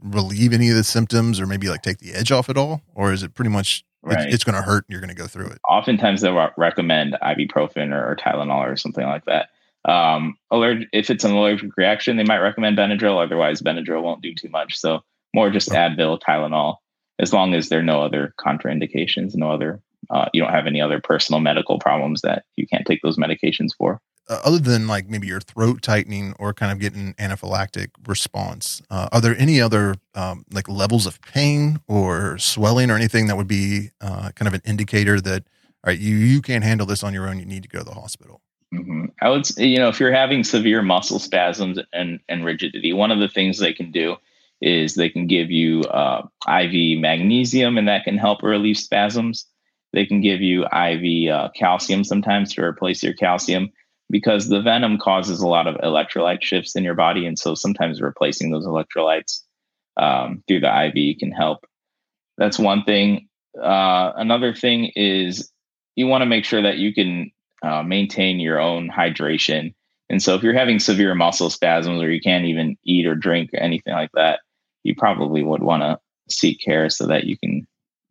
relieve 0.00 0.52
any 0.52 0.68
of 0.70 0.76
the 0.76 0.84
symptoms, 0.84 1.40
or 1.40 1.46
maybe 1.46 1.68
like 1.68 1.82
take 1.82 1.98
the 1.98 2.12
edge 2.12 2.32
off 2.32 2.48
at 2.48 2.56
all, 2.56 2.82
or 2.94 3.12
is 3.12 3.22
it 3.22 3.34
pretty 3.34 3.50
much 3.50 3.84
right. 4.02 4.26
it's, 4.26 4.34
it's 4.36 4.44
going 4.44 4.56
to 4.56 4.62
hurt 4.62 4.84
and 4.86 4.92
you're 4.92 5.00
going 5.00 5.14
to 5.14 5.20
go 5.20 5.26
through 5.26 5.46
it? 5.46 5.58
Oftentimes 5.68 6.20
they'll 6.20 6.50
recommend 6.56 7.16
ibuprofen 7.22 7.92
or, 7.92 8.12
or 8.12 8.16
Tylenol 8.16 8.72
or 8.72 8.76
something 8.76 9.04
like 9.04 9.24
that. 9.24 9.48
Um, 9.84 10.36
if 10.52 11.10
it's 11.10 11.24
an 11.24 11.32
allergic 11.32 11.76
reaction, 11.76 12.16
they 12.16 12.24
might 12.24 12.38
recommend 12.38 12.78
Benadryl. 12.78 13.22
Otherwise, 13.22 13.62
Benadryl 13.62 14.02
won't 14.02 14.22
do 14.22 14.32
too 14.32 14.48
much. 14.48 14.78
So 14.78 15.02
more 15.34 15.50
just 15.50 15.70
Advil, 15.70 16.20
Tylenol 16.20 16.76
as 17.18 17.32
long 17.32 17.54
as 17.54 17.68
there 17.68 17.80
are 17.80 17.82
no 17.82 18.02
other 18.02 18.34
contraindications, 18.38 19.34
no 19.34 19.50
other, 19.50 19.80
uh, 20.10 20.26
you 20.32 20.42
don't 20.42 20.52
have 20.52 20.66
any 20.66 20.80
other 20.80 21.00
personal 21.00 21.40
medical 21.40 21.78
problems 21.78 22.22
that 22.22 22.44
you 22.56 22.66
can't 22.66 22.86
take 22.86 23.00
those 23.02 23.16
medications 23.16 23.70
for. 23.76 24.00
uh, 24.28 24.40
other 24.44 24.58
than 24.58 24.86
like 24.86 25.08
maybe 25.08 25.26
your 25.26 25.40
throat 25.40 25.82
tightening 25.82 26.34
or 26.38 26.54
kind 26.54 26.72
of 26.72 26.78
getting 26.78 27.14
anaphylactic 27.14 27.88
response, 28.06 28.80
uh, 28.90 29.08
are 29.12 29.20
there 29.20 29.36
any 29.36 29.60
other 29.60 29.96
um, 30.14 30.44
like 30.52 30.68
levels 30.68 31.06
of 31.06 31.20
pain 31.22 31.80
or 31.88 32.38
swelling 32.38 32.90
or 32.90 32.96
anything 32.96 33.26
that 33.26 33.36
would 33.36 33.48
be 33.48 33.90
uh, 34.00 34.30
kind 34.34 34.48
of 34.48 34.54
an 34.54 34.62
indicator 34.64 35.20
that 35.20 35.44
all 35.84 35.90
right, 35.90 35.98
you 35.98 36.14
you 36.14 36.40
can't 36.40 36.62
handle 36.62 36.86
this 36.86 37.02
on 37.02 37.12
your 37.12 37.28
own. 37.28 37.40
You 37.40 37.44
need 37.44 37.64
to 37.64 37.68
go 37.68 37.80
to 37.80 37.84
the 37.84 37.94
hospital. 37.94 38.40
Mm-hmm. 38.72 39.06
I 39.20 39.28
would, 39.28 39.44
say, 39.44 39.66
you 39.66 39.78
know, 39.78 39.88
if 39.88 40.00
you're 40.00 40.12
having 40.12 40.44
severe 40.44 40.80
muscle 40.80 41.18
spasms 41.18 41.78
and 41.92 42.20
and 42.28 42.44
rigidity, 42.44 42.92
one 42.92 43.10
of 43.10 43.18
the 43.18 43.28
things 43.28 43.58
they 43.58 43.72
can 43.72 43.90
do 43.90 44.16
is 44.62 44.94
they 44.94 45.10
can 45.10 45.26
give 45.26 45.50
you 45.50 45.82
uh, 45.82 46.22
IV 46.48 47.00
magnesium, 47.00 47.76
and 47.76 47.88
that 47.88 48.04
can 48.04 48.16
help 48.16 48.42
relieve 48.42 48.78
spasms. 48.78 49.44
They 49.92 50.06
can 50.06 50.20
give 50.20 50.40
you 50.40 50.64
IV 50.64 51.30
uh, 51.30 51.48
calcium 51.54 52.04
sometimes 52.04 52.54
to 52.54 52.62
replace 52.62 53.02
your 53.02 53.12
calcium 53.12 53.70
because 54.08 54.48
the 54.48 54.62
venom 54.62 54.98
causes 54.98 55.40
a 55.40 55.48
lot 55.48 55.66
of 55.66 55.74
electrolyte 55.76 56.42
shifts 56.42 56.76
in 56.76 56.84
your 56.84 56.94
body. 56.94 57.26
And 57.26 57.38
so 57.38 57.54
sometimes 57.54 58.00
replacing 58.00 58.50
those 58.50 58.66
electrolytes 58.66 59.40
um, 59.96 60.42
through 60.46 60.60
the 60.60 60.86
IV 60.86 61.18
can 61.18 61.32
help. 61.32 61.64
That's 62.38 62.58
one 62.58 62.84
thing. 62.84 63.28
Uh, 63.60 64.12
another 64.16 64.54
thing 64.54 64.92
is 64.96 65.50
you 65.96 66.06
want 66.06 66.22
to 66.22 66.26
make 66.26 66.44
sure 66.44 66.62
that 66.62 66.78
you 66.78 66.94
can 66.94 67.30
uh, 67.62 67.82
maintain 67.82 68.40
your 68.40 68.60
own 68.60 68.90
hydration. 68.90 69.74
And 70.08 70.22
so 70.22 70.34
if 70.34 70.42
you're 70.42 70.54
having 70.54 70.78
severe 70.78 71.14
muscle 71.14 71.50
spasms 71.50 72.02
or 72.02 72.10
you 72.10 72.20
can't 72.20 72.44
even 72.44 72.76
eat 72.84 73.06
or 73.06 73.14
drink 73.14 73.50
or 73.52 73.60
anything 73.60 73.94
like 73.94 74.10
that, 74.14 74.40
you 74.82 74.94
probably 74.94 75.42
would 75.42 75.62
want 75.62 75.82
to 75.82 75.98
seek 76.28 76.60
care 76.60 76.88
so 76.90 77.06
that 77.06 77.24
you 77.24 77.36
can, 77.36 77.66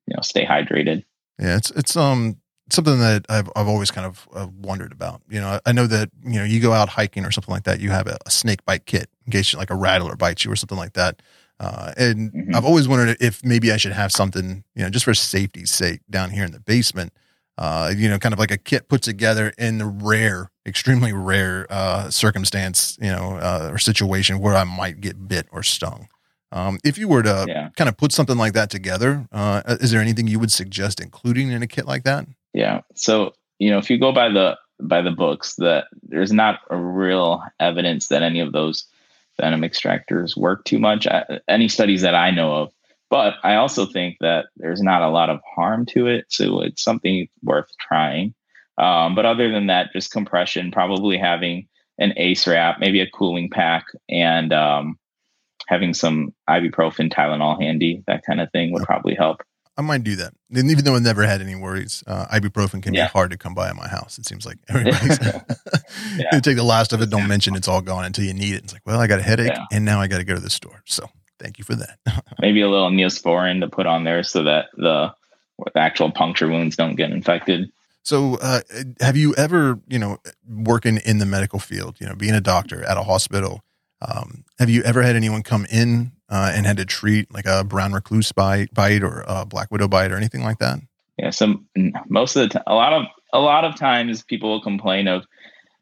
you 0.08 0.16
know, 0.16 0.22
stay 0.22 0.46
hydrated. 0.46 1.04
Yeah, 1.40 1.58
it's 1.58 1.72
it's 1.72 1.96
um 1.96 2.38
something 2.70 3.00
that 3.00 3.26
I've 3.30 3.50
I've 3.56 3.68
always 3.68 3.92
kind 3.92 4.06
of 4.06 4.28
uh, 4.34 4.48
wondered 4.62 4.92
about. 4.92 5.22
You 5.30 5.42
know, 5.42 5.60
I 5.66 5.72
know 5.72 5.88
that 5.88 6.10
you 6.24 6.40
know 6.40 6.44
you 6.44 6.60
go 6.60 6.74
out 6.74 6.90
hiking 6.90 7.26
or 7.26 7.32
something 7.32 7.54
like 7.54 7.64
that, 7.64 7.80
you 7.80 7.90
have 7.90 8.08
a, 8.08 8.18
a 8.26 8.32
snake 8.32 8.64
bite 8.66 8.86
kit 8.86 9.10
in 9.26 9.32
case 9.32 9.54
like 9.54 9.70
a 9.70 9.76
rattler 9.76 10.16
bites 10.16 10.46
you 10.46 10.52
or 10.52 10.56
something 10.56 10.78
like 10.78 10.94
that. 10.94 11.22
Uh, 11.60 11.94
and 11.96 12.32
mm-hmm. 12.34 12.56
I've 12.56 12.66
always 12.66 12.88
wondered 12.88 13.18
if 13.20 13.44
maybe 13.46 13.72
I 13.72 13.78
should 13.78 13.92
have 13.92 14.12
something, 14.12 14.64
you 14.76 14.84
know, 14.84 14.90
just 14.90 15.06
for 15.06 15.14
safety's 15.14 15.70
sake 15.70 16.02
down 16.10 16.32
here 16.32 16.44
in 16.44 16.52
the 16.52 16.60
basement. 16.60 17.14
Uh, 17.58 17.94
you 17.96 18.10
know, 18.10 18.18
kind 18.18 18.34
of 18.34 18.40
like 18.40 18.50
a 18.50 18.58
kit 18.58 18.88
put 18.88 19.04
together 19.04 19.54
in 19.60 19.78
the 19.78 19.86
rare, 19.86 20.50
extremely 20.66 21.14
rare 21.14 21.68
uh, 21.70 22.10
circumstance, 22.10 22.98
you 23.00 23.12
know, 23.12 23.36
uh, 23.36 23.70
or 23.72 23.78
situation 23.78 24.40
where 24.40 24.56
I 24.56 24.64
might 24.64 25.02
get 25.02 25.28
bit 25.28 25.48
or 25.52 25.62
stung. 25.62 26.08
Um, 26.52 26.80
if 26.84 26.98
you 26.98 27.08
were 27.08 27.24
to 27.24 27.46
yeah. 27.48 27.70
kind 27.78 27.88
of 27.88 27.98
put 27.98 28.12
something 28.12 28.38
like 28.38 28.54
that 28.54 28.70
together, 28.70 29.28
uh, 29.32 29.62
is 29.80 29.92
there 29.92 30.02
anything 30.02 30.28
you 30.28 30.40
would 30.40 30.52
suggest 30.52 31.00
including 31.00 31.52
in 31.52 31.64
a 31.64 31.68
kit 31.68 31.86
like 31.86 32.04
that? 32.04 32.28
Yeah. 32.54 32.82
So 32.96 33.34
you 33.60 33.70
know, 33.70 33.78
if 33.78 33.90
you 33.90 34.00
go 34.00 34.12
by 34.12 34.30
the 34.30 34.58
by 34.80 35.02
the 35.02 35.12
books, 35.12 35.56
that 35.56 35.86
there's 36.02 36.32
not 36.32 36.60
a 36.70 36.76
real 36.76 37.44
evidence 37.60 38.08
that 38.08 38.24
any 38.24 38.40
of 38.40 38.52
those 38.52 38.86
venom 39.40 39.62
extractors 39.62 40.36
work 40.36 40.66
too 40.66 40.80
much. 40.80 41.08
Any 41.48 41.68
studies 41.68 42.02
that 42.02 42.16
I 42.16 42.32
know 42.32 42.56
of, 42.56 42.74
but 43.10 43.36
I 43.44 43.56
also 43.56 43.86
think 43.86 44.18
that 44.20 44.48
there's 44.58 44.82
not 44.82 45.04
a 45.04 45.10
lot 45.10 45.30
of 45.30 45.42
harm 45.56 45.86
to 45.88 46.08
it, 46.08 46.26
so 46.30 46.62
it's 46.62 46.82
something 46.82 47.28
worth 47.44 47.70
trying. 47.80 48.34
Um, 48.78 49.14
but 49.14 49.26
other 49.26 49.52
than 49.52 49.68
that, 49.68 49.94
just 49.94 50.12
compression, 50.12 50.72
probably 50.72 51.18
having 51.18 51.68
an 52.00 52.14
ACE 52.18 52.48
wrap, 52.48 52.80
maybe 52.80 53.00
a 53.00 53.10
cooling 53.10 53.50
pack, 53.50 53.86
and 54.10 54.52
um, 54.52 54.98
having 55.68 55.94
some 55.94 56.34
ibuprofen, 56.50 57.12
Tylenol 57.12 57.62
handy, 57.62 58.04
that 58.08 58.24
kind 58.26 58.42
of 58.42 58.52
thing 58.52 58.72
would 58.74 58.84
probably 58.84 59.16
help. 59.16 59.42
I 59.78 59.82
might 59.82 60.04
do 60.04 60.16
that. 60.18 60.34
And 60.54 60.70
even 60.70 60.84
though 60.84 60.96
I've 60.96 61.02
never 61.02 61.26
had 61.26 61.42
any 61.42 61.56
worries, 61.56 62.04
uh, 62.06 62.26
ibuprofen 62.28 62.84
can 62.84 62.94
yeah. 62.94 63.06
be 63.06 63.10
hard 63.10 63.32
to 63.32 63.38
come 63.38 63.54
by 63.54 63.70
at 63.70 63.76
my 63.76 63.88
house. 63.88 64.18
It 64.18 64.26
seems 64.26 64.46
like 64.46 64.58
everybody's 64.70 65.20
yeah. 66.18 66.28
you 66.34 66.42
take 66.42 66.58
the 66.58 66.64
last 66.64 66.94
of 66.94 67.02
it. 67.02 67.10
Don't 67.10 67.28
mention 67.28 67.56
it's 67.56 67.68
all 67.68 67.82
gone 67.82 68.06
until 68.06 68.26
you 68.26 68.34
need 68.34 68.56
it. 68.56 68.64
It's 68.64 68.74
like, 68.74 68.84
well, 68.86 69.00
I 69.00 69.08
got 69.08 69.20
a 69.20 69.24
headache 69.24 69.54
yeah. 69.54 69.66
and 69.72 69.86
now 69.86 70.02
I 70.02 70.08
got 70.08 70.18
to 70.18 70.24
go 70.24 70.36
to 70.36 70.42
the 70.42 70.50
store. 70.50 70.84
So 70.86 71.08
thank 71.40 71.58
you 71.58 71.64
for 71.64 71.76
that. 71.76 71.98
Maybe 72.40 72.62
a 72.62 72.70
little 72.70 72.92
neosporin 72.92 73.62
to 73.62 73.70
put 73.70 73.88
on 73.88 74.04
there 74.04 74.24
so 74.24 74.44
that 74.44 74.66
the, 74.76 75.14
the 75.74 75.80
actual 75.80 76.12
puncture 76.12 76.48
wounds 76.48 76.76
don't 76.76 76.96
get 76.96 77.12
infected. 77.12 77.72
So, 78.04 78.38
uh, 78.42 78.62
have 79.00 79.16
you 79.16 79.36
ever, 79.36 79.80
you 79.88 80.00
know, 80.00 80.18
working 80.50 80.98
in 80.98 81.20
the 81.20 81.26
medical 81.26 81.60
field, 81.60 81.98
you 82.00 82.08
know, 82.08 82.16
being 82.16 82.34
a 82.34 82.42
doctor 82.42 82.84
at 82.84 82.98
a 82.98 83.04
hospital, 83.04 83.62
um, 84.02 84.44
have 84.60 84.70
you 84.70 84.82
ever 84.84 85.02
had 85.02 85.16
anyone 85.16 85.44
come 85.44 85.66
in 85.72 86.12
uh, 86.30 86.52
and 86.54 86.66
had 86.66 86.78
to 86.78 86.86
treat 86.86 87.32
like 87.34 87.46
a 87.46 87.64
brown 87.64 87.94
recluse 87.94 88.32
bite, 88.32 88.74
bite 88.74 89.04
or 89.04 89.24
a 89.28 89.46
black 89.46 89.72
widow 89.72 89.88
bite 89.88 90.12
or 90.12 90.18
anything 90.18 90.44
like 90.44 90.60
that? 90.60 90.80
Yeah. 91.18 91.30
So 91.30 91.62
most 92.10 92.36
of 92.36 92.44
the 92.44 92.50
time, 92.50 92.64
a 92.68 92.74
lot 92.74 92.94
of 92.94 93.06
a 93.34 93.40
lot 93.40 93.64
of 93.64 93.76
times 93.76 94.24
people 94.24 94.50
will 94.50 94.62
complain 94.62 95.08
of 95.08 95.26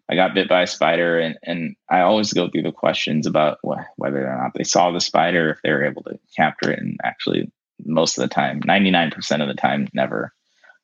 I 0.10 0.16
got 0.16 0.34
bit 0.34 0.50
by 0.50 0.64
a 0.64 0.68
spider, 0.68 1.20
and 1.20 1.38
and 1.44 1.76
I 1.90 2.02
always 2.02 2.34
go 2.34 2.50
through 2.50 2.64
the 2.64 2.72
questions 2.72 3.28
about 3.28 3.60
wh- 3.64 3.86
whether 3.98 4.28
or 4.28 4.38
not 4.41 4.54
they 4.56 4.64
saw 4.64 4.91
the 4.91 5.00
spider, 5.00 5.52
if 5.52 5.60
they 5.62 5.72
were 5.72 5.86
able 5.86 6.04
to 6.04 6.20
capture 6.36 6.72
it, 6.72 6.80
and 6.80 7.00
actually 7.04 7.52
most 7.86 8.18
of 8.18 8.24
the 8.24 8.34
time, 8.34 8.60
ninety 8.66 8.91
nine 8.91 9.12
percent 9.12 9.41
of 9.41 9.48
the 9.48 9.54
time, 9.54 9.88
never. 9.94 10.34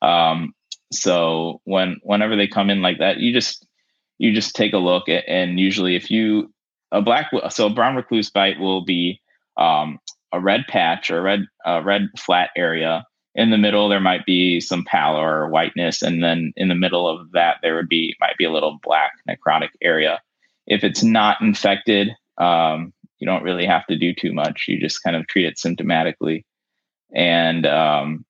Um, 0.01 0.53
so 0.91 1.59
when 1.63 1.97
whenever 2.03 2.35
they 2.35 2.47
come 2.47 2.69
in 2.69 2.83
like 2.83 2.99
that, 2.99 3.17
you 3.17 3.33
just 3.33 3.65
you 4.19 4.31
just 4.31 4.55
take 4.55 4.73
a 4.73 4.77
look 4.77 5.09
at, 5.09 5.27
and 5.27 5.59
usually 5.59 5.95
if 5.95 6.11
you 6.11 6.53
a 6.91 7.01
black 7.01 7.31
so 7.49 7.67
a 7.67 7.73
brown 7.73 7.95
recluse 7.95 8.29
bite 8.29 8.59
will 8.59 8.83
be 8.83 9.21
um, 9.57 9.99
a 10.31 10.39
red 10.39 10.65
patch 10.67 11.09
or 11.09 11.19
a 11.19 11.21
red 11.21 11.45
a 11.65 11.81
red 11.81 12.09
flat 12.17 12.49
area. 12.55 13.05
In 13.33 13.49
the 13.49 13.57
middle 13.57 13.89
there 13.89 13.99
might 13.99 14.25
be 14.25 14.59
some 14.61 14.85
pallor 14.85 15.43
or 15.43 15.49
whiteness 15.49 16.01
and 16.01 16.23
then 16.23 16.53
in 16.55 16.69
the 16.69 16.75
middle 16.75 17.07
of 17.07 17.31
that 17.31 17.57
there 17.61 17.75
would 17.75 17.89
be 17.89 18.15
might 18.19 18.37
be 18.37 18.45
a 18.45 18.51
little 18.51 18.79
black 18.81 19.11
necrotic 19.29 19.69
area. 19.81 20.21
If 20.67 20.83
it's 20.83 21.03
not 21.03 21.41
infected 21.41 22.09
um, 22.37 22.93
you 23.19 23.27
don't 23.27 23.43
really 23.43 23.65
have 23.65 23.85
to 23.87 23.97
do 23.97 24.13
too 24.13 24.33
much. 24.33 24.65
You 24.67 24.79
just 24.79 25.01
kind 25.01 25.15
of 25.15 25.25
treat 25.27 25.45
it 25.45 25.55
symptomatically. 25.55 26.43
And 27.13 27.65
um, 27.65 28.25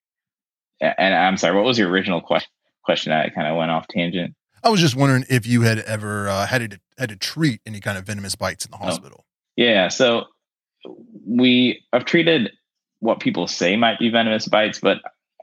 and 0.82 1.15
i'm 1.15 1.38
sorry 1.38 1.56
what 1.56 1.64
was 1.64 1.80
your 1.80 1.90
original 1.90 2.22
question 2.22 2.52
question? 2.86 3.11
I 3.11 3.30
kind 3.30 3.48
of 3.48 3.57
went 3.57 3.72
off 3.72 3.88
tangent 3.88 4.36
I 4.65 4.69
was 4.69 4.81
just 4.81 4.95
wondering 4.95 5.25
if 5.29 5.45
you 5.45 5.61
had 5.61 5.79
ever 5.79 6.27
uh, 6.27 6.47
had 6.47 6.71
to 6.71 6.79
had 6.97 7.09
to 7.09 7.15
treat 7.15 7.61
any 7.65 7.79
kind 7.79 7.97
of 7.97 8.05
venomous 8.05 8.35
bites 8.35 8.65
in 8.65 8.71
the 8.71 8.77
oh. 8.81 8.85
hospital. 8.85 9.25
Yeah, 9.55 9.87
so 9.89 10.25
we 11.25 11.83
have 11.93 12.05
treated 12.05 12.51
what 12.99 13.19
people 13.19 13.47
say 13.47 13.77
might 13.77 13.99
be 13.99 14.09
venomous 14.09 14.47
bites, 14.47 14.79
but 14.79 14.97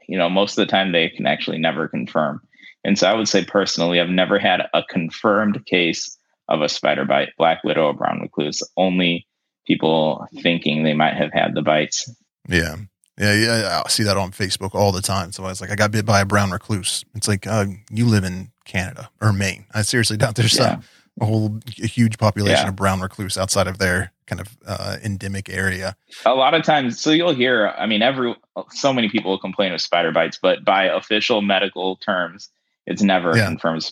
you 0.07 0.17
know 0.17 0.29
most 0.29 0.57
of 0.57 0.67
the 0.67 0.71
time 0.71 0.91
they 0.91 1.09
can 1.09 1.25
actually 1.25 1.57
never 1.57 1.87
confirm. 1.87 2.41
And 2.83 2.99
so 2.99 3.07
I 3.07 3.13
would 3.13 3.29
say 3.29 3.45
personally, 3.45 4.01
I've 4.01 4.09
never 4.09 4.37
had 4.37 4.61
a 4.73 4.83
confirmed 4.83 5.65
case 5.65 6.17
of 6.49 6.61
a 6.61 6.67
spider 6.67 7.05
bite, 7.05 7.29
black 7.37 7.63
widow 7.63 7.87
or 7.87 7.93
brown 7.93 8.19
recluse. 8.21 8.61
Only 8.75 9.25
people 9.65 10.27
thinking 10.41 10.83
they 10.83 10.93
might 10.93 11.15
have 11.15 11.31
had 11.31 11.55
the 11.55 11.61
bites. 11.61 12.11
Yeah. 12.49 12.75
Yeah, 13.17 13.33
yeah, 13.35 13.81
I 13.85 13.89
see 13.89 14.03
that 14.03 14.17
on 14.17 14.31
Facebook 14.31 14.73
all 14.73 14.91
the 14.91 15.01
time. 15.01 15.31
So 15.31 15.43
I 15.43 15.49
was 15.49 15.61
like, 15.61 15.69
I 15.69 15.75
got 15.75 15.91
bit 15.91 16.03
by 16.03 16.21
a 16.21 16.25
brown 16.25 16.49
recluse. 16.49 17.05
It's 17.13 17.27
like, 17.27 17.45
uh, 17.45 17.65
you 17.91 18.07
live 18.07 18.23
in 18.23 18.51
Canada 18.65 19.09
or 19.21 19.33
Maine. 19.33 19.65
I 19.73 19.81
seriously 19.81 20.17
doubt 20.17 20.35
there's 20.35 20.57
yeah. 20.57 20.75
some 20.75 20.83
a 21.21 21.25
whole 21.25 21.59
a 21.81 21.87
huge 21.87 22.17
population 22.17 22.63
yeah. 22.63 22.69
of 22.69 22.75
brown 22.75 22.99
recluse 22.99 23.37
outside 23.37 23.67
of 23.67 23.77
their 23.77 24.11
kind 24.25 24.41
of 24.41 24.57
uh, 24.65 24.97
endemic 25.03 25.49
area. 25.49 25.95
A 26.25 26.33
lot 26.33 26.53
of 26.53 26.63
times, 26.63 26.99
so 26.99 27.11
you'll 27.11 27.35
hear. 27.35 27.73
I 27.77 27.85
mean, 27.85 28.01
every 28.01 28.35
so 28.71 28.93
many 28.93 29.09
people 29.09 29.37
complain 29.37 29.73
of 29.73 29.81
spider 29.81 30.11
bites, 30.11 30.39
but 30.41 30.65
by 30.65 30.85
official 30.85 31.41
medical 31.41 31.97
terms, 31.97 32.49
it's 32.87 33.01
never 33.01 33.37
yeah. 33.37 33.45
confirmed 33.45 33.91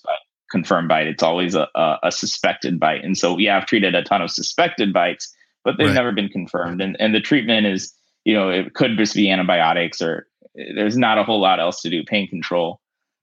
confirmed 0.50 0.90
bite. 0.90 1.08
It's 1.08 1.24
always 1.24 1.56
a, 1.56 1.68
a, 1.76 1.98
a, 2.04 2.12
suspected 2.12 2.78
bite. 2.78 3.06
And 3.06 3.18
so, 3.18 3.38
yeah, 3.38 3.58
I've 3.58 3.68
treated 3.68 3.96
a 3.96 4.04
ton 4.04 4.22
of 4.22 4.30
suspected 4.30 4.92
bites, 4.92 5.34
but 5.64 5.78
they've 5.78 5.88
right. 5.88 5.94
never 5.94 6.12
been 6.12 6.28
confirmed. 6.28 6.82
And 6.82 6.98
and 7.00 7.14
the 7.14 7.22
treatment 7.22 7.68
is 7.68 7.94
you 8.24 8.34
know, 8.34 8.50
it 8.50 8.74
could 8.74 8.98
just 8.98 9.16
be 9.16 9.30
antibiotics 9.30 10.02
or 10.02 10.28
there's 10.76 10.98
not 10.98 11.18
a 11.18 11.24
whole 11.24 11.40
lot 11.40 11.60
else 11.60 11.82
to 11.82 11.90
do, 11.90 12.04
pain 12.04 12.28
control. 12.28 12.81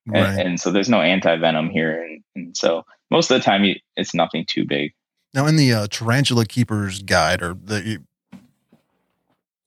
Right. 0.09 0.24
And, 0.24 0.40
and, 0.40 0.60
so 0.60 0.70
there's 0.70 0.89
no 0.89 1.01
anti 1.01 1.36
venom 1.36 1.70
here. 1.70 2.02
And, 2.02 2.22
and, 2.35 2.56
so 2.56 2.85
most 3.10 3.30
of 3.30 3.39
the 3.39 3.44
time 3.44 3.62
it's 3.97 4.14
nothing 4.14 4.44
too 4.48 4.64
big. 4.64 4.93
Now, 5.35 5.47
in 5.47 5.56
the 5.56 5.72
uh, 5.72 5.86
Tarantula 5.89 6.47
Keeper's 6.47 7.02
Guide, 7.02 7.43
or 7.43 7.55
the, 7.55 7.82
you, 7.82 7.98
I 8.32 8.39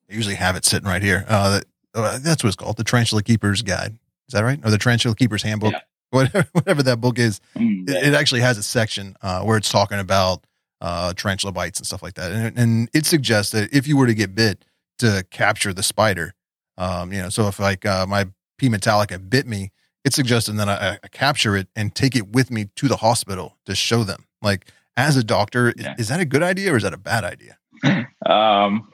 usually 0.09 0.35
have 0.35 0.55
it 0.55 0.65
sitting 0.65 0.87
right 0.87 1.01
here. 1.01 1.25
Uh, 1.27 1.61
uh, 1.93 2.19
that's 2.19 2.43
what 2.43 2.49
it's 2.49 2.55
called, 2.55 2.77
the 2.77 2.83
Tarantula 2.83 3.21
Keeper's 3.21 3.61
Guide. 3.61 3.97
Is 4.27 4.33
that 4.33 4.43
right? 4.43 4.59
Or 4.63 4.71
the 4.71 4.77
Tarantula 4.77 5.15
Keeper's 5.15 5.43
Handbook? 5.43 5.73
Yeah. 5.73 5.81
Whatever, 6.11 6.49
whatever 6.51 6.83
that 6.83 6.99
book 6.99 7.17
is, 7.17 7.39
mm, 7.55 7.87
yeah. 7.89 7.99
it, 7.99 8.07
it, 8.07 8.13
actually 8.13 8.41
has 8.41 8.57
a 8.57 8.63
section 8.63 9.15
uh, 9.21 9.43
where 9.43 9.55
it's 9.55 9.71
talking 9.71 9.97
about 9.97 10.45
uh, 10.81 11.13
tarantula 11.13 11.53
bites 11.53 11.79
and 11.79 11.87
stuff 11.87 12.03
like 12.03 12.15
that. 12.15 12.33
And, 12.33 12.59
and 12.59 12.89
it 12.93 13.05
suggests 13.05 13.53
that 13.53 13.73
if 13.73 13.87
you 13.87 13.95
were 13.95 14.07
to 14.07 14.13
get 14.13 14.35
bit, 14.35 14.65
to 15.01 15.25
capture 15.29 15.73
the 15.73 15.83
spider. 15.83 16.33
Um, 16.77 17.11
you 17.11 17.21
know, 17.21 17.29
so 17.29 17.47
if 17.47 17.59
like 17.59 17.85
uh, 17.85 18.05
my 18.07 18.27
P 18.57 18.69
Metallica 18.69 19.29
bit 19.29 19.47
me, 19.47 19.71
it's 20.03 20.15
suggesting 20.15 20.57
that 20.57 20.69
I, 20.69 20.97
I, 21.03 21.07
capture 21.07 21.55
it 21.55 21.67
and 21.75 21.93
take 21.93 22.15
it 22.15 22.29
with 22.29 22.49
me 22.49 22.69
to 22.75 22.87
the 22.87 22.97
hospital 22.97 23.57
to 23.65 23.75
show 23.75 24.03
them. 24.03 24.25
Like 24.41 24.67
as 24.97 25.15
a 25.17 25.23
doctor, 25.23 25.73
yeah. 25.77 25.93
is, 25.93 26.01
is, 26.01 26.07
that 26.09 26.19
a 26.19 26.25
good 26.25 26.43
idea 26.43 26.73
or 26.73 26.77
is 26.77 26.83
that 26.83 26.93
a 26.93 26.97
bad 26.97 27.23
idea? 27.23 27.57
Um, 28.23 28.87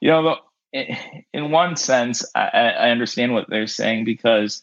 you 0.00 0.08
know, 0.08 0.38
in 0.72 1.50
one 1.50 1.76
sense, 1.76 2.24
I, 2.34 2.48
I 2.48 2.90
understand 2.90 3.34
what 3.34 3.50
they're 3.50 3.66
saying 3.66 4.06
because 4.06 4.62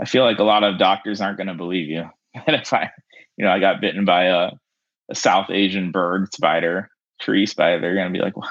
I 0.00 0.04
feel 0.04 0.24
like 0.24 0.38
a 0.38 0.44
lot 0.44 0.62
of 0.62 0.78
doctors 0.78 1.20
aren't 1.20 1.38
going 1.38 1.48
to 1.48 1.54
believe 1.54 1.88
you. 1.88 2.08
if 2.34 2.72
I 2.72 2.92
you 3.36 3.44
know, 3.44 3.50
I 3.50 3.58
got 3.58 3.80
bitten 3.80 4.04
by 4.04 4.24
a, 4.26 4.50
a 5.10 5.14
South 5.14 5.50
Asian 5.50 5.90
bird 5.90 6.32
spider, 6.32 6.90
tree 7.20 7.46
spider, 7.46 7.80
they're 7.80 7.94
going 7.94 8.12
to 8.12 8.18
be 8.18 8.22
like, 8.22 8.36
well, 8.36 8.50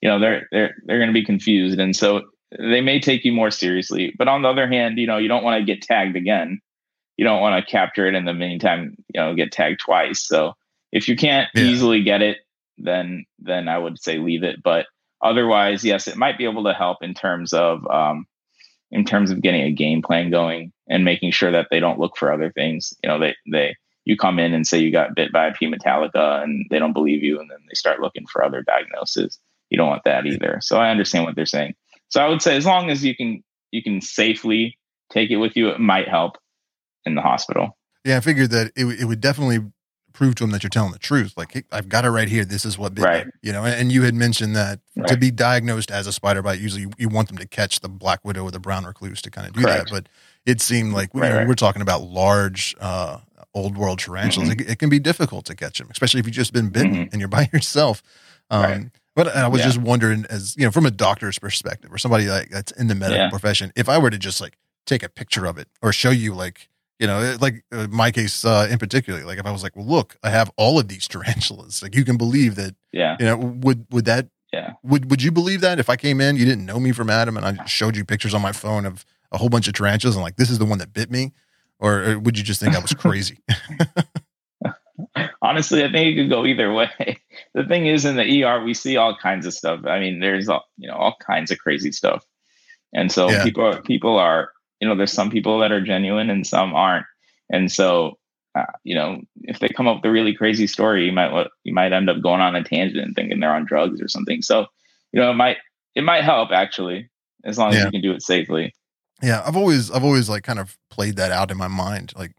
you 0.00 0.08
know, 0.08 0.18
they're 0.18 0.48
they're 0.50 0.74
they're 0.84 0.98
going 0.98 1.10
to 1.10 1.14
be 1.14 1.24
confused, 1.24 1.78
and 1.78 1.94
so 1.94 2.22
they 2.58 2.80
may 2.80 3.00
take 3.00 3.24
you 3.24 3.32
more 3.32 3.50
seriously. 3.50 4.14
But 4.16 4.28
on 4.28 4.42
the 4.42 4.48
other 4.48 4.68
hand, 4.68 4.98
you 4.98 5.06
know, 5.06 5.18
you 5.18 5.28
don't 5.28 5.44
want 5.44 5.60
to 5.60 5.64
get 5.64 5.82
tagged 5.82 6.16
again. 6.16 6.60
You 7.16 7.24
don't 7.24 7.40
want 7.40 7.64
to 7.64 7.70
capture 7.70 8.06
it 8.06 8.14
in 8.14 8.24
the 8.24 8.34
meantime, 8.34 8.96
you 9.14 9.20
know, 9.20 9.34
get 9.34 9.52
tagged 9.52 9.80
twice. 9.80 10.26
So 10.26 10.54
if 10.90 11.08
you 11.08 11.16
can't 11.16 11.48
yeah. 11.54 11.64
easily 11.64 12.02
get 12.02 12.22
it, 12.22 12.38
then 12.78 13.24
then 13.38 13.68
I 13.68 13.78
would 13.78 14.00
say 14.00 14.18
leave 14.18 14.42
it. 14.42 14.62
But 14.62 14.86
otherwise, 15.20 15.84
yes, 15.84 16.08
it 16.08 16.16
might 16.16 16.38
be 16.38 16.44
able 16.44 16.64
to 16.64 16.72
help 16.72 17.02
in 17.02 17.14
terms 17.14 17.52
of 17.52 17.86
um, 17.88 18.26
in 18.90 19.04
terms 19.04 19.30
of 19.30 19.42
getting 19.42 19.62
a 19.62 19.72
game 19.72 20.02
plan 20.02 20.30
going 20.30 20.72
and 20.88 21.04
making 21.04 21.32
sure 21.32 21.52
that 21.52 21.68
they 21.70 21.80
don't 21.80 21.98
look 21.98 22.16
for 22.16 22.32
other 22.32 22.50
things. 22.50 22.92
You 23.02 23.08
know, 23.08 23.18
they 23.18 23.34
they 23.50 23.76
you 24.04 24.16
come 24.16 24.38
in 24.38 24.52
and 24.52 24.66
say 24.66 24.78
you 24.78 24.90
got 24.90 25.14
bit 25.14 25.32
by 25.32 25.46
a 25.46 25.52
P 25.52 25.66
metallica 25.66 26.42
and 26.42 26.66
they 26.70 26.78
don't 26.78 26.92
believe 26.92 27.22
you, 27.22 27.40
and 27.40 27.50
then 27.50 27.58
they 27.68 27.74
start 27.74 28.00
looking 28.00 28.26
for 28.26 28.44
other 28.44 28.62
diagnoses. 28.62 29.38
You 29.70 29.78
don't 29.78 29.88
want 29.88 30.04
that 30.04 30.26
either. 30.26 30.58
So 30.60 30.78
I 30.78 30.90
understand 30.90 31.24
what 31.24 31.34
they're 31.34 31.46
saying. 31.46 31.74
So 32.12 32.20
I 32.20 32.28
would 32.28 32.42
say 32.42 32.56
as 32.56 32.66
long 32.66 32.90
as 32.90 33.02
you 33.02 33.16
can 33.16 33.42
you 33.70 33.82
can 33.82 34.02
safely 34.02 34.78
take 35.10 35.30
it 35.30 35.36
with 35.36 35.56
you, 35.56 35.70
it 35.70 35.80
might 35.80 36.08
help 36.08 36.36
in 37.06 37.14
the 37.14 37.22
hospital. 37.22 37.76
Yeah, 38.04 38.18
I 38.18 38.20
figured 38.20 38.50
that 38.50 38.70
it, 38.76 38.84
it 38.84 39.04
would 39.06 39.20
definitely 39.20 39.60
prove 40.12 40.34
to 40.34 40.44
them 40.44 40.50
that 40.50 40.62
you're 40.62 40.70
telling 40.70 40.92
the 40.92 40.98
truth. 40.98 41.32
Like, 41.38 41.52
hey, 41.52 41.62
I've 41.72 41.88
got 41.88 42.04
it 42.04 42.10
right 42.10 42.28
here. 42.28 42.44
This 42.44 42.66
is 42.66 42.76
what 42.76 42.94
bit 42.94 43.04
right. 43.04 43.26
You 43.40 43.52
know, 43.52 43.64
and 43.64 43.90
you 43.90 44.02
had 44.02 44.14
mentioned 44.14 44.54
that 44.56 44.80
right. 44.94 45.08
to 45.08 45.16
be 45.16 45.30
diagnosed 45.30 45.90
as 45.90 46.06
a 46.06 46.12
spider 46.12 46.42
bite, 46.42 46.60
usually 46.60 46.82
you, 46.82 46.90
you, 46.98 47.08
want 47.08 47.28
them 47.28 47.38
to 47.38 47.48
catch 47.48 47.80
the 47.80 47.88
black 47.88 48.22
widow 48.24 48.44
or 48.44 48.50
the 48.50 48.60
brown 48.60 48.84
recluse 48.84 49.22
to 49.22 49.30
kind 49.30 49.46
of 49.46 49.54
do 49.54 49.62
Correct. 49.62 49.88
that. 49.88 49.90
But 49.90 50.08
it 50.44 50.60
seemed 50.60 50.92
like 50.92 51.14
we, 51.14 51.22
right, 51.22 51.48
we're 51.48 51.54
talking 51.54 51.80
about 51.80 52.02
large, 52.02 52.76
uh, 52.78 53.20
old 53.54 53.78
world 53.78 54.00
tarantulas. 54.00 54.50
Mm-hmm. 54.50 54.60
It, 54.60 54.70
it, 54.72 54.78
can 54.78 54.90
be 54.90 54.98
difficult 54.98 55.46
to 55.46 55.54
catch 55.54 55.78
them, 55.78 55.88
especially 55.90 56.20
if 56.20 56.26
you've 56.26 56.34
just 56.34 56.52
been 56.52 56.68
bitten 56.68 56.92
mm-hmm. 56.92 57.08
and 57.12 57.20
you're 57.20 57.28
by 57.28 57.48
yourself. 57.52 58.02
Um, 58.50 58.90
but 59.14 59.28
I 59.28 59.48
was 59.48 59.60
yeah. 59.60 59.66
just 59.66 59.78
wondering, 59.78 60.24
as 60.30 60.56
you 60.56 60.64
know, 60.64 60.70
from 60.70 60.86
a 60.86 60.90
doctor's 60.90 61.38
perspective, 61.38 61.92
or 61.92 61.98
somebody 61.98 62.28
like 62.28 62.50
that's 62.50 62.72
in 62.72 62.86
the 62.86 62.94
medical 62.94 63.24
yeah. 63.24 63.30
profession, 63.30 63.72
if 63.76 63.88
I 63.88 63.98
were 63.98 64.10
to 64.10 64.18
just 64.18 64.40
like 64.40 64.56
take 64.86 65.02
a 65.02 65.08
picture 65.08 65.46
of 65.46 65.58
it 65.58 65.68
or 65.82 65.92
show 65.92 66.10
you, 66.10 66.34
like, 66.34 66.68
you 66.98 67.06
know, 67.06 67.36
like 67.40 67.64
uh, 67.72 67.86
my 67.90 68.10
case 68.10 68.44
uh, 68.44 68.68
in 68.70 68.78
particular, 68.78 69.24
like 69.24 69.38
if 69.38 69.46
I 69.46 69.50
was 69.50 69.62
like, 69.62 69.76
well, 69.76 69.86
look, 69.86 70.16
I 70.22 70.30
have 70.30 70.50
all 70.56 70.78
of 70.78 70.88
these 70.88 71.06
tarantulas, 71.08 71.82
like 71.82 71.94
you 71.94 72.04
can 72.04 72.16
believe 72.16 72.54
that, 72.56 72.74
yeah, 72.92 73.16
you 73.20 73.26
know, 73.26 73.36
would 73.36 73.86
would 73.90 74.04
that, 74.06 74.28
yeah, 74.52 74.74
would 74.82 75.10
would 75.10 75.22
you 75.22 75.30
believe 75.30 75.60
that 75.60 75.78
if 75.78 75.90
I 75.90 75.96
came 75.96 76.20
in, 76.20 76.36
you 76.36 76.44
didn't 76.44 76.64
know 76.64 76.80
me 76.80 76.92
from 76.92 77.10
Adam, 77.10 77.36
and 77.36 77.44
I 77.44 77.64
showed 77.66 77.96
you 77.96 78.04
pictures 78.04 78.34
on 78.34 78.40
my 78.40 78.52
phone 78.52 78.86
of 78.86 79.04
a 79.30 79.38
whole 79.38 79.48
bunch 79.48 79.68
of 79.68 79.74
tarantulas, 79.74 80.16
and 80.16 80.22
like 80.22 80.36
this 80.36 80.50
is 80.50 80.58
the 80.58 80.64
one 80.64 80.78
that 80.78 80.94
bit 80.94 81.10
me, 81.10 81.32
or, 81.78 82.02
or 82.02 82.18
would 82.18 82.38
you 82.38 82.44
just 82.44 82.60
think 82.60 82.74
I 82.74 82.78
was 82.78 82.94
crazy? 82.94 83.38
honestly, 85.42 85.84
I 85.84 85.90
think 85.90 86.16
it 86.16 86.22
could 86.22 86.30
go 86.30 86.46
either 86.46 86.72
way. 86.72 87.18
The 87.54 87.64
thing 87.64 87.86
is, 87.86 88.04
in 88.04 88.16
the 88.16 88.44
ER, 88.44 88.62
we 88.62 88.74
see 88.74 88.96
all 88.96 89.16
kinds 89.16 89.46
of 89.46 89.54
stuff. 89.54 89.80
I 89.86 90.00
mean, 90.00 90.20
there's 90.20 90.48
all, 90.48 90.64
you 90.78 90.88
know 90.88 90.96
all 90.96 91.16
kinds 91.20 91.50
of 91.50 91.58
crazy 91.58 91.92
stuff, 91.92 92.24
and 92.92 93.12
so 93.12 93.30
yeah. 93.30 93.44
people 93.44 93.64
are, 93.64 93.82
people 93.82 94.18
are 94.18 94.52
you 94.80 94.88
know 94.88 94.94
there's 94.94 95.12
some 95.12 95.30
people 95.30 95.58
that 95.60 95.72
are 95.72 95.80
genuine 95.80 96.30
and 96.30 96.46
some 96.46 96.74
aren't, 96.74 97.06
and 97.50 97.70
so 97.70 98.18
uh, 98.54 98.64
you 98.84 98.94
know 98.94 99.20
if 99.42 99.58
they 99.58 99.68
come 99.68 99.86
up 99.86 99.96
with 99.98 100.04
a 100.06 100.12
really 100.12 100.34
crazy 100.34 100.66
story, 100.66 101.06
you 101.06 101.12
might 101.12 101.46
you 101.64 101.74
might 101.74 101.92
end 101.92 102.08
up 102.08 102.22
going 102.22 102.40
on 102.40 102.56
a 102.56 102.64
tangent 102.64 103.04
and 103.04 103.14
thinking 103.14 103.40
they're 103.40 103.54
on 103.54 103.66
drugs 103.66 104.00
or 104.00 104.08
something. 104.08 104.42
So 104.42 104.66
you 105.12 105.20
know 105.20 105.30
it 105.30 105.34
might 105.34 105.58
it 105.94 106.04
might 106.04 106.24
help 106.24 106.50
actually 106.52 107.10
as 107.44 107.58
long 107.58 107.70
as 107.70 107.76
yeah. 107.76 107.84
you 107.84 107.90
can 107.90 108.00
do 108.00 108.12
it 108.12 108.22
safely. 108.22 108.74
Yeah, 109.22 109.42
I've 109.46 109.56
always 109.56 109.90
I've 109.90 110.04
always 110.04 110.28
like 110.28 110.42
kind 110.42 110.58
of 110.58 110.76
played 110.90 111.16
that 111.16 111.30
out 111.30 111.50
in 111.50 111.56
my 111.56 111.68
mind, 111.68 112.12
like 112.16 112.32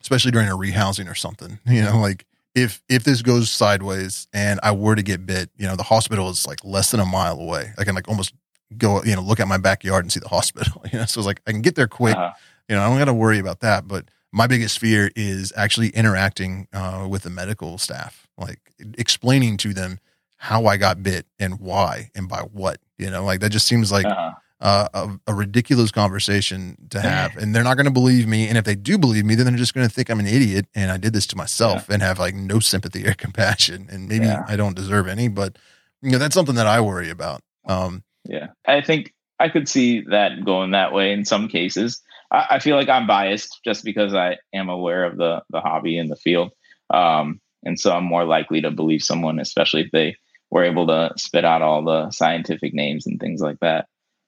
especially 0.00 0.30
during 0.30 0.48
a 0.48 0.56
rehousing 0.56 1.10
or 1.10 1.14
something. 1.14 1.58
You 1.66 1.82
know, 1.82 1.98
like 1.98 2.26
if 2.54 2.82
if 2.88 3.04
this 3.04 3.22
goes 3.22 3.50
sideways 3.50 4.28
and 4.32 4.60
I 4.62 4.72
were 4.72 4.94
to 4.94 5.02
get 5.02 5.26
bit, 5.26 5.50
you 5.56 5.66
know, 5.66 5.76
the 5.76 5.82
hospital 5.82 6.30
is 6.30 6.46
like 6.46 6.64
less 6.64 6.90
than 6.90 7.00
a 7.00 7.06
mile 7.06 7.38
away. 7.38 7.72
I 7.78 7.84
can 7.84 7.94
like 7.94 8.08
almost 8.08 8.32
go, 8.78 9.02
you 9.02 9.14
know, 9.14 9.22
look 9.22 9.40
at 9.40 9.48
my 9.48 9.58
backyard 9.58 10.04
and 10.04 10.12
see 10.12 10.20
the 10.20 10.28
hospital. 10.28 10.82
You 10.92 11.00
know, 11.00 11.06
so 11.06 11.20
it's 11.20 11.26
like 11.26 11.40
I 11.46 11.52
can 11.52 11.62
get 11.62 11.74
there 11.74 11.88
quick. 11.88 12.16
Uh-huh. 12.16 12.32
You 12.68 12.76
know, 12.76 12.82
I 12.82 12.88
don't 12.88 12.98
got 12.98 13.06
to 13.06 13.14
worry 13.14 13.38
about 13.38 13.60
that. 13.60 13.88
But 13.88 14.08
my 14.32 14.46
biggest 14.46 14.78
fear 14.78 15.10
is 15.16 15.52
actually 15.56 15.88
interacting 15.88 16.68
uh, 16.72 17.06
with 17.10 17.22
the 17.22 17.30
medical 17.30 17.78
staff, 17.78 18.28
like 18.38 18.60
explaining 18.96 19.56
to 19.58 19.74
them 19.74 19.98
how 20.36 20.66
I 20.66 20.76
got 20.76 21.02
bit 21.02 21.26
and 21.38 21.58
why 21.58 22.10
and 22.14 22.28
by 22.28 22.40
what. 22.40 22.78
You 22.98 23.10
know, 23.10 23.24
like 23.24 23.40
that 23.40 23.50
just 23.50 23.66
seems 23.66 23.90
like. 23.90 24.06
Uh-huh 24.06 24.32
uh, 24.60 24.88
a, 24.94 25.10
a, 25.26 25.34
ridiculous 25.34 25.90
conversation 25.90 26.76
to 26.90 27.00
have, 27.00 27.36
and 27.36 27.54
they're 27.54 27.64
not 27.64 27.76
going 27.76 27.86
to 27.86 27.92
believe 27.92 28.26
me. 28.26 28.48
And 28.48 28.56
if 28.56 28.64
they 28.64 28.76
do 28.76 28.96
believe 28.96 29.24
me, 29.24 29.34
then 29.34 29.46
they're 29.46 29.56
just 29.56 29.74
going 29.74 29.86
to 29.86 29.92
think 29.92 30.08
I'm 30.08 30.20
an 30.20 30.26
idiot 30.26 30.66
and 30.74 30.90
I 30.90 30.96
did 30.96 31.12
this 31.12 31.26
to 31.28 31.36
myself 31.36 31.86
yeah. 31.88 31.94
and 31.94 32.02
have 32.02 32.18
like 32.18 32.34
no 32.34 32.60
sympathy 32.60 33.06
or 33.06 33.14
compassion. 33.14 33.88
And 33.90 34.08
maybe 34.08 34.26
yeah. 34.26 34.44
I 34.46 34.56
don't 34.56 34.76
deserve 34.76 35.08
any, 35.08 35.28
but 35.28 35.58
you 36.02 36.10
know 36.10 36.18
that's 36.18 36.34
something 36.34 36.54
that 36.54 36.66
I 36.66 36.80
worry 36.80 37.10
about. 37.10 37.42
Um, 37.66 38.04
yeah, 38.24 38.48
I 38.66 38.80
think 38.80 39.12
I 39.40 39.48
could 39.48 39.68
see 39.68 40.02
that 40.10 40.44
going 40.44 40.70
that 40.70 40.92
way 40.92 41.12
in 41.12 41.24
some 41.24 41.48
cases. 41.48 42.00
I, 42.30 42.46
I, 42.52 42.58
feel 42.58 42.76
like 42.76 42.88
I'm 42.88 43.06
biased 43.06 43.60
just 43.64 43.84
because 43.84 44.14
I 44.14 44.38
am 44.54 44.68
aware 44.68 45.04
of 45.04 45.16
the 45.16 45.42
the 45.50 45.60
hobby 45.60 45.98
and 45.98 46.10
the 46.10 46.16
field, 46.16 46.52
um, 46.90 47.40
and 47.64 47.78
so 47.78 47.92
I'm 47.92 48.04
more 48.04 48.24
likely 48.24 48.60
to 48.60 48.70
believe 48.70 49.02
someone, 49.02 49.38
especially 49.40 49.82
if 49.82 49.90
they 49.92 50.16
were 50.50 50.64
able 50.64 50.86
to 50.86 51.12
spit 51.16 51.44
out 51.44 51.62
all 51.62 51.84
the 51.84 52.10
scientific 52.10 52.74
names 52.74 53.06
and 53.06 53.18
things 53.18 53.40
like 53.40 53.58
that. 53.60 53.86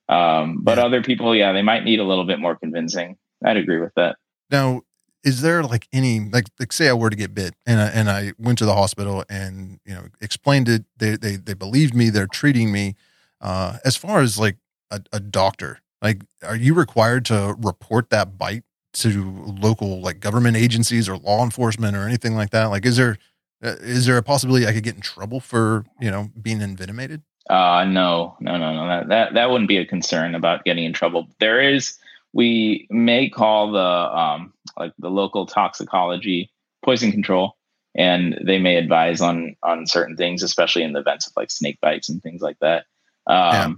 Um, 0.09 0.59
but 0.61 0.77
yeah. 0.77 0.85
other 0.85 1.03
people, 1.03 1.35
yeah, 1.35 1.51
they 1.51 1.61
might 1.61 1.83
need 1.83 1.99
a 1.99 2.03
little 2.03 2.25
bit 2.25 2.39
more 2.39 2.55
convincing. 2.55 3.17
I'd 3.43 3.57
agree 3.57 3.79
with 3.79 3.93
that. 3.95 4.15
Now, 4.49 4.81
is 5.23 5.41
there 5.41 5.63
like 5.63 5.87
any 5.91 6.21
like 6.21 6.45
like 6.59 6.71
say 6.71 6.87
I 6.87 6.93
were 6.93 7.09
to 7.09 7.15
get 7.15 7.35
bit 7.35 7.53
and 7.65 7.81
I, 7.81 7.87
and 7.87 8.09
I 8.09 8.31
went 8.37 8.57
to 8.59 8.65
the 8.65 8.73
hospital 8.73 9.25
and 9.29 9.79
you 9.85 9.93
know 9.93 10.07
explained 10.21 10.69
it 10.69 10.85
they 10.97 11.17
they 11.17 11.35
they 11.35 11.53
believed 11.53 11.93
me 11.93 12.09
they're 12.09 12.27
treating 12.27 12.71
me 12.71 12.95
uh 13.41 13.77
as 13.83 13.97
far 13.97 14.21
as 14.21 14.39
like 14.39 14.57
a, 14.89 15.01
a 15.11 15.19
doctor 15.19 15.79
like 16.01 16.21
are 16.43 16.55
you 16.55 16.73
required 16.73 17.25
to 17.25 17.55
report 17.59 18.09
that 18.11 18.37
bite 18.37 18.63
to 18.93 19.55
local 19.59 20.01
like 20.01 20.19
government 20.19 20.55
agencies 20.55 21.09
or 21.09 21.17
law 21.17 21.43
enforcement 21.43 21.97
or 21.97 22.07
anything 22.07 22.35
like 22.35 22.51
that 22.51 22.65
like 22.65 22.85
is 22.85 22.97
there 22.97 23.17
uh, 23.63 23.75
there 23.81 24.17
a 24.17 24.23
possibility 24.23 24.67
I 24.67 24.71
could 24.71 24.83
get 24.83 24.95
in 24.95 25.01
trouble 25.01 25.39
for 25.39 25.83
you 25.99 26.09
know 26.09 26.29
being 26.41 26.61
envenomated 26.61 27.23
uh, 27.49 27.85
no, 27.85 28.35
no, 28.39 28.57
no, 28.57 28.73
no. 28.73 28.87
That, 28.87 29.09
that 29.09 29.33
that 29.33 29.49
wouldn't 29.49 29.69
be 29.69 29.77
a 29.77 29.85
concern 29.85 30.35
about 30.35 30.65
getting 30.65 30.83
in 30.83 30.93
trouble. 30.93 31.27
There 31.39 31.61
is. 31.61 31.97
We 32.33 32.87
may 32.89 33.29
call 33.29 33.71
the 33.71 33.79
um, 33.79 34.53
like 34.77 34.93
the 34.99 35.09
local 35.09 35.45
toxicology 35.45 36.51
poison 36.83 37.11
control, 37.11 37.55
and 37.95 38.37
they 38.45 38.59
may 38.59 38.75
advise 38.75 39.21
on 39.21 39.55
on 39.63 39.87
certain 39.87 40.17
things, 40.17 40.43
especially 40.43 40.83
in 40.83 40.93
the 40.93 40.99
events 40.99 41.27
of 41.27 41.33
like 41.35 41.49
snake 41.49 41.79
bites 41.81 42.09
and 42.09 42.21
things 42.21 42.41
like 42.41 42.57
that. 42.59 42.85
Um, 43.27 43.53
yeah. 43.53 43.69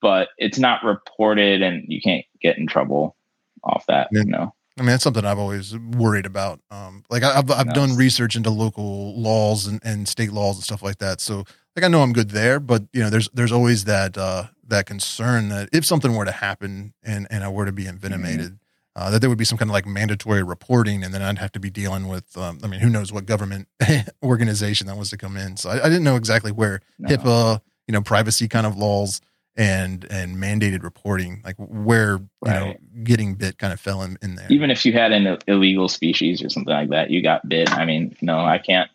But 0.00 0.28
it's 0.38 0.58
not 0.58 0.84
reported, 0.84 1.62
and 1.62 1.84
you 1.88 2.00
can't 2.00 2.24
get 2.40 2.58
in 2.58 2.66
trouble 2.66 3.16
off 3.64 3.84
that. 3.86 4.08
Yeah. 4.12 4.20
You 4.20 4.30
know. 4.30 4.54
I 4.78 4.82
mean, 4.82 4.88
that's 4.90 5.04
something 5.04 5.24
I've 5.24 5.38
always 5.38 5.76
worried 5.76 6.26
about. 6.26 6.60
Um, 6.70 7.02
like 7.10 7.22
I've 7.22 7.50
I've 7.50 7.66
no. 7.66 7.72
done 7.72 7.96
research 7.96 8.36
into 8.36 8.50
local 8.50 9.20
laws 9.20 9.66
and, 9.66 9.80
and 9.82 10.06
state 10.06 10.32
laws 10.32 10.56
and 10.56 10.64
stuff 10.64 10.82
like 10.82 10.98
that. 10.98 11.20
So 11.20 11.44
like 11.76 11.84
I 11.84 11.88
know 11.88 12.02
I'm 12.02 12.12
good 12.12 12.30
there, 12.30 12.58
but 12.58 12.84
you 12.92 13.02
know, 13.02 13.10
there's 13.10 13.28
there's 13.30 13.52
always 13.52 13.84
that 13.84 14.16
uh, 14.16 14.44
that 14.66 14.86
concern 14.86 15.50
that 15.50 15.68
if 15.72 15.84
something 15.84 16.14
were 16.14 16.24
to 16.24 16.32
happen 16.32 16.94
and 17.02 17.26
and 17.30 17.44
I 17.44 17.48
were 17.48 17.66
to 17.66 17.72
be 17.72 17.86
envenomated, 17.86 18.52
mm-hmm. 18.52 19.02
uh, 19.02 19.10
that 19.10 19.20
there 19.20 19.28
would 19.28 19.38
be 19.38 19.44
some 19.44 19.58
kind 19.58 19.70
of 19.70 19.74
like 19.74 19.86
mandatory 19.86 20.42
reporting, 20.42 21.04
and 21.04 21.12
then 21.12 21.20
I'd 21.20 21.38
have 21.38 21.52
to 21.52 21.60
be 21.60 21.70
dealing 21.70 22.08
with. 22.08 22.36
Um, 22.36 22.58
I 22.64 22.66
mean, 22.66 22.80
who 22.80 22.88
knows 22.88 23.12
what 23.12 23.26
government 23.26 23.68
organization 24.22 24.86
that 24.86 24.96
was 24.96 25.10
to 25.10 25.18
come 25.18 25.36
in? 25.36 25.58
So 25.58 25.68
I, 25.68 25.84
I 25.84 25.88
didn't 25.88 26.04
know 26.04 26.16
exactly 26.16 26.50
where 26.50 26.80
no. 26.98 27.08
HIPAA, 27.10 27.60
you 27.86 27.92
know, 27.92 28.00
privacy 28.00 28.48
kind 28.48 28.66
of 28.66 28.76
laws 28.76 29.20
and 29.54 30.06
and 30.10 30.36
mandated 30.36 30.82
reporting, 30.82 31.42
like 31.44 31.56
where 31.58 32.20
you 32.44 32.50
know 32.50 32.74
getting 33.02 33.34
bit 33.34 33.58
kind 33.58 33.74
of 33.74 33.80
fell 33.80 34.00
in, 34.00 34.16
in 34.22 34.36
there. 34.36 34.46
Even 34.48 34.70
if 34.70 34.86
you 34.86 34.94
had 34.94 35.12
an 35.12 35.38
illegal 35.46 35.90
species 35.90 36.42
or 36.42 36.48
something 36.48 36.72
like 36.72 36.88
that, 36.88 37.10
you 37.10 37.22
got 37.22 37.46
bit. 37.46 37.70
I 37.70 37.84
mean, 37.84 38.16
no, 38.22 38.38
I 38.38 38.56
can't 38.56 38.90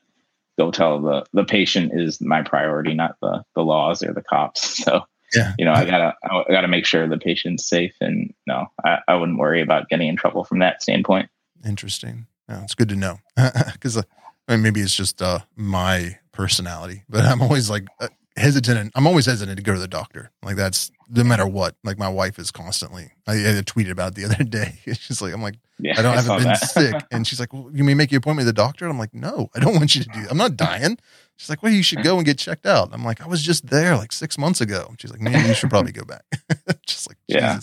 go 0.62 0.72
tell 0.72 1.02
the 1.02 1.26
the 1.34 1.44
patient 1.44 1.92
is 1.94 2.22
my 2.22 2.42
priority, 2.42 2.94
not 2.94 3.16
the 3.22 3.44
the 3.56 3.64
laws 3.64 4.04
or 4.04 4.14
the 4.14 4.22
cops. 4.22 4.84
So 4.92 5.02
yeah. 5.36 5.54
you 5.58 5.64
know, 5.64 5.72
I 5.72 5.86
gotta 5.86 6.14
I 6.24 6.44
gotta 6.50 6.68
make 6.68 6.86
sure 6.86 7.08
the 7.08 7.18
patient's 7.18 7.66
safe, 7.66 7.94
and 8.02 8.34
no, 8.48 8.66
I, 8.84 8.98
I 9.08 9.16
wouldn't 9.16 9.38
worry 9.38 9.62
about 9.62 9.88
getting 9.88 10.10
in 10.10 10.18
trouble 10.18 10.44
from 10.44 10.60
that 10.60 10.82
standpoint. 10.82 11.30
Interesting. 11.66 12.28
Yeah, 12.50 12.64
it's 12.64 12.76
good 12.76 12.90
to 12.90 12.96
know 12.96 13.20
because 13.72 13.96
uh, 13.96 14.02
I 14.48 14.54
mean, 14.54 14.64
maybe 14.64 14.82
it's 14.82 14.96
just 14.96 15.22
uh, 15.22 15.40
my 15.56 16.18
personality, 16.34 17.04
but 17.08 17.24
I'm 17.24 17.42
always 17.42 17.70
like 17.70 17.86
uh, 18.02 18.10
hesitant. 18.36 18.78
And, 18.78 18.92
I'm 18.94 19.08
always 19.08 19.26
hesitant 19.26 19.56
to 19.56 19.64
go 19.64 19.74
to 19.74 19.80
the 19.80 19.88
doctor. 19.88 20.32
Like 20.44 20.58
that's 20.58 20.92
no 21.12 21.24
matter 21.24 21.46
what. 21.46 21.76
Like 21.84 21.98
my 22.00 22.10
wife 22.10 22.40
is 22.40 22.52
constantly. 22.52 23.12
I, 23.28 23.34
I 23.34 23.62
tweeted 23.62 23.92
about 23.92 24.16
the 24.16 24.26
other 24.26 24.44
day. 24.44 24.80
She's 24.94 25.22
like, 25.22 25.34
I'm 25.34 25.42
like, 25.42 25.56
yeah, 25.80 25.94
I 25.98 26.02
don't 26.02 26.14
I 26.18 26.22
haven't 26.22 26.38
been 26.38 26.48
that. 26.48 26.58
sick, 26.62 26.96
and 27.12 27.26
she's 27.26 27.40
like, 27.40 27.52
well, 27.54 27.70
you 27.74 27.84
may 27.84 27.96
make 27.96 28.12
your 28.12 28.20
appointment 28.20 28.46
with 28.46 28.56
the 28.56 28.62
doctor. 28.62 28.86
I'm 28.88 29.00
like, 29.00 29.14
no, 29.16 29.50
I 29.56 29.60
don't 29.60 29.74
want 29.76 29.96
you 29.96 30.04
to 30.04 30.10
do. 30.10 30.22
That. 30.22 30.32
I'm 30.32 30.38
not 30.38 30.56
dying. 30.56 31.00
She's 31.38 31.50
like, 31.50 31.64
well, 31.64 31.72
you 31.72 31.82
should 31.82 32.04
go 32.04 32.18
and 32.18 32.26
get 32.26 32.38
checked 32.38 32.68
out. 32.68 32.90
I'm 32.92 33.04
like, 33.04 33.20
I 33.20 33.26
was 33.28 33.42
just 33.42 33.66
there 33.66 33.98
like 33.98 34.12
six 34.12 34.38
months 34.38 34.62
ago. 34.62 34.94
She's 35.00 35.10
like, 35.10 35.22
maybe 35.22 35.40
you 35.48 35.56
should 35.56 35.72
probably 35.72 35.92
go 35.92 36.04
back. 36.06 36.24
just 36.86 37.10
like, 37.10 37.18
Yeah. 37.28 37.60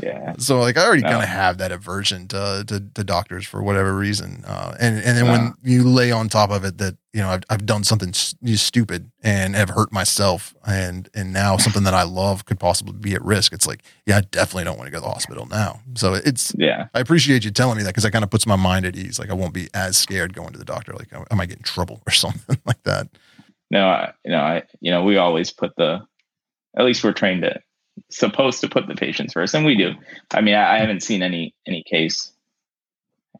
Yeah. 0.00 0.34
So 0.38 0.60
like 0.60 0.76
I 0.76 0.84
already 0.84 1.02
No. 1.02 1.08
kind 1.10 1.22
of 1.24 1.28
have 1.28 1.58
that 1.58 1.72
aversion 1.72 2.28
to, 2.28 2.62
to 2.68 2.80
to 2.94 3.02
doctors 3.02 3.44
for 3.44 3.60
whatever 3.64 3.96
reason, 3.96 4.44
uh, 4.46 4.76
and 4.78 4.98
and 5.02 5.18
then 5.18 5.26
Uh. 5.26 5.32
when 5.32 5.54
you 5.64 5.82
lay 5.88 6.12
on 6.12 6.28
top 6.28 6.50
of 6.50 6.64
it 6.64 6.78
that 6.78 6.96
you 7.16 7.22
know 7.22 7.30
I've 7.30 7.42
I've 7.48 7.64
done 7.64 7.82
something 7.82 8.10
s- 8.10 8.34
stupid 8.56 9.10
and 9.22 9.56
have 9.56 9.70
hurt 9.70 9.90
myself, 9.90 10.54
and 10.66 11.08
and 11.14 11.32
now 11.32 11.56
something 11.56 11.84
that 11.84 11.94
I 11.94 12.02
love 12.02 12.44
could 12.44 12.60
possibly 12.60 12.92
be 12.92 13.14
at 13.14 13.24
risk. 13.24 13.54
It's 13.54 13.66
like 13.66 13.82
yeah, 14.04 14.18
I 14.18 14.20
definitely 14.20 14.64
don't 14.64 14.76
want 14.76 14.88
to 14.88 14.90
go 14.90 14.98
to 14.98 15.02
the 15.04 15.08
hospital 15.08 15.46
now. 15.46 15.80
So 15.94 16.12
it's 16.12 16.54
Yeah. 16.58 16.88
I 16.92 17.00
appreciate 17.00 17.42
you 17.44 17.50
telling 17.50 17.78
me 17.78 17.84
that 17.84 17.90
because 17.90 18.02
that 18.02 18.10
kind 18.10 18.22
of 18.22 18.30
puts 18.30 18.46
my 18.46 18.56
mind 18.56 18.84
at 18.84 18.96
ease. 18.96 19.18
Like 19.18 19.30
I 19.30 19.34
won't 19.34 19.54
be 19.54 19.68
as 19.72 19.96
scared 19.96 20.34
going 20.34 20.52
to 20.52 20.58
the 20.58 20.64
doctor. 20.66 20.92
Like 20.92 21.12
I, 21.14 21.24
I 21.30 21.34
might 21.34 21.48
get 21.48 21.56
in 21.56 21.64
trouble 21.64 22.02
or 22.06 22.12
something 22.24 22.58
like 22.66 22.82
that. 22.82 23.08
No, 23.70 23.86
I, 23.86 24.12
you 24.24 24.30
know, 24.30 24.40
I, 24.40 24.62
you 24.80 24.92
know, 24.92 25.02
we 25.02 25.16
always 25.16 25.50
put 25.50 25.74
the, 25.76 26.00
at 26.78 26.84
least 26.84 27.02
we're 27.02 27.12
trained 27.12 27.42
to, 27.42 27.58
supposed 28.10 28.60
to 28.60 28.68
put 28.68 28.86
the 28.86 28.94
patients 28.94 29.32
first, 29.32 29.54
and 29.54 29.64
we 29.64 29.74
do. 29.74 29.92
I 30.32 30.40
mean, 30.40 30.54
I, 30.54 30.76
I 30.76 30.78
haven't 30.78 31.02
seen 31.02 31.22
any 31.22 31.54
any 31.66 31.82
case 31.82 32.30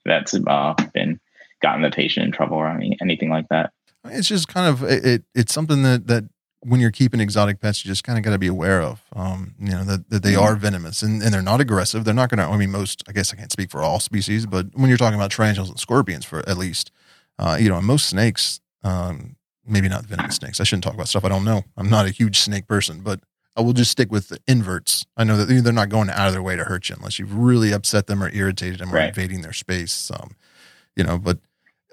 that's 0.05 0.35
uh, 0.35 0.74
been 0.94 1.20
gotten 1.66 1.82
the 1.82 1.90
patient 1.90 2.24
in 2.26 2.32
trouble 2.32 2.56
or 2.56 2.68
any, 2.68 2.97
anything 3.01 3.28
like 3.30 3.48
that. 3.48 3.72
It's 4.05 4.28
just 4.28 4.47
kind 4.48 4.68
of 4.68 4.82
it. 4.84 5.05
it- 5.05 5.24
It's 5.34 5.52
something 5.52 5.82
that 5.82 6.06
that 6.06 6.24
when 6.60 6.80
you're 6.80 6.90
keeping 6.93 7.20
exotic 7.20 7.60
pets, 7.60 7.84
you 7.84 7.88
just 7.88 8.02
kind 8.02 8.18
of 8.18 8.24
got 8.24 8.30
to 8.32 8.38
be 8.38 8.47
aware 8.47 8.80
of. 8.82 9.01
Um, 9.14 9.55
you 9.60 9.70
know 9.70 9.84
that, 9.84 10.09
that 10.10 10.22
they 10.22 10.32
Mhm. 10.34 10.43
are 10.43 10.56
venomous 10.56 11.02
and, 11.02 11.22
and 11.22 11.32
they're 11.32 11.43
not 11.52 11.60
aggressive. 11.60 12.05
They're 12.05 12.14
not 12.22 12.28
going 12.30 12.38
to. 12.38 12.44
I 12.52 12.56
mean, 12.56 12.70
most. 12.70 13.02
I 13.09 13.12
guess 13.12 13.32
I 13.32 13.36
can't 13.36 13.52
speak 13.52 13.70
for 13.70 13.82
all 13.82 14.01
species, 14.01 14.47
but 14.47 14.66
when 14.74 14.88
you're 14.88 14.97
talking 14.98 15.18
about 15.18 15.30
tarantulas 15.30 15.70
and 15.70 15.78
scorpions, 15.78 16.24
for 16.24 16.38
at 16.48 16.56
least, 16.56 16.90
uh, 17.38 17.56
you 17.60 17.68
know, 17.68 17.76
and 17.78 17.86
most 17.86 18.06
snakes, 18.06 18.60
um, 18.82 19.36
maybe 19.64 19.88
not 19.88 20.06
venomous 20.06 20.36
snakes. 20.36 20.60
I 20.60 20.64
shouldn't 20.64 20.84
talk 20.84 20.94
about 20.94 21.09
stuff 21.09 21.24
I 21.24 21.28
don't 21.28 21.44
know. 21.44 21.62
I'm 21.76 21.90
not 21.90 22.06
a 22.06 22.10
huge 22.10 22.38
snake 22.40 22.66
person, 22.66 23.01
but 23.01 23.20
I 23.56 23.60
will 23.62 23.72
just 23.72 23.90
stick 23.90 24.10
with 24.12 24.28
the 24.28 24.38
inverts. 24.47 25.05
I 25.16 25.24
know 25.24 25.36
that 25.36 25.47
they're 25.64 25.72
not 25.72 25.88
going 25.88 26.10
out 26.10 26.26
of 26.28 26.32
their 26.32 26.43
way 26.43 26.56
to 26.56 26.64
hurt 26.64 26.88
you 26.88 26.94
unless 26.97 27.18
you've 27.18 27.34
really 27.34 27.72
upset 27.72 28.06
them 28.06 28.22
or 28.22 28.30
irritated 28.30 28.78
them 28.80 28.90
or 28.93 28.97
Right. 28.97 29.09
invading 29.09 29.43
their 29.43 29.52
space. 29.52 30.10
Um, 30.12 30.30
you 30.97 31.05
know, 31.05 31.16
but 31.18 31.38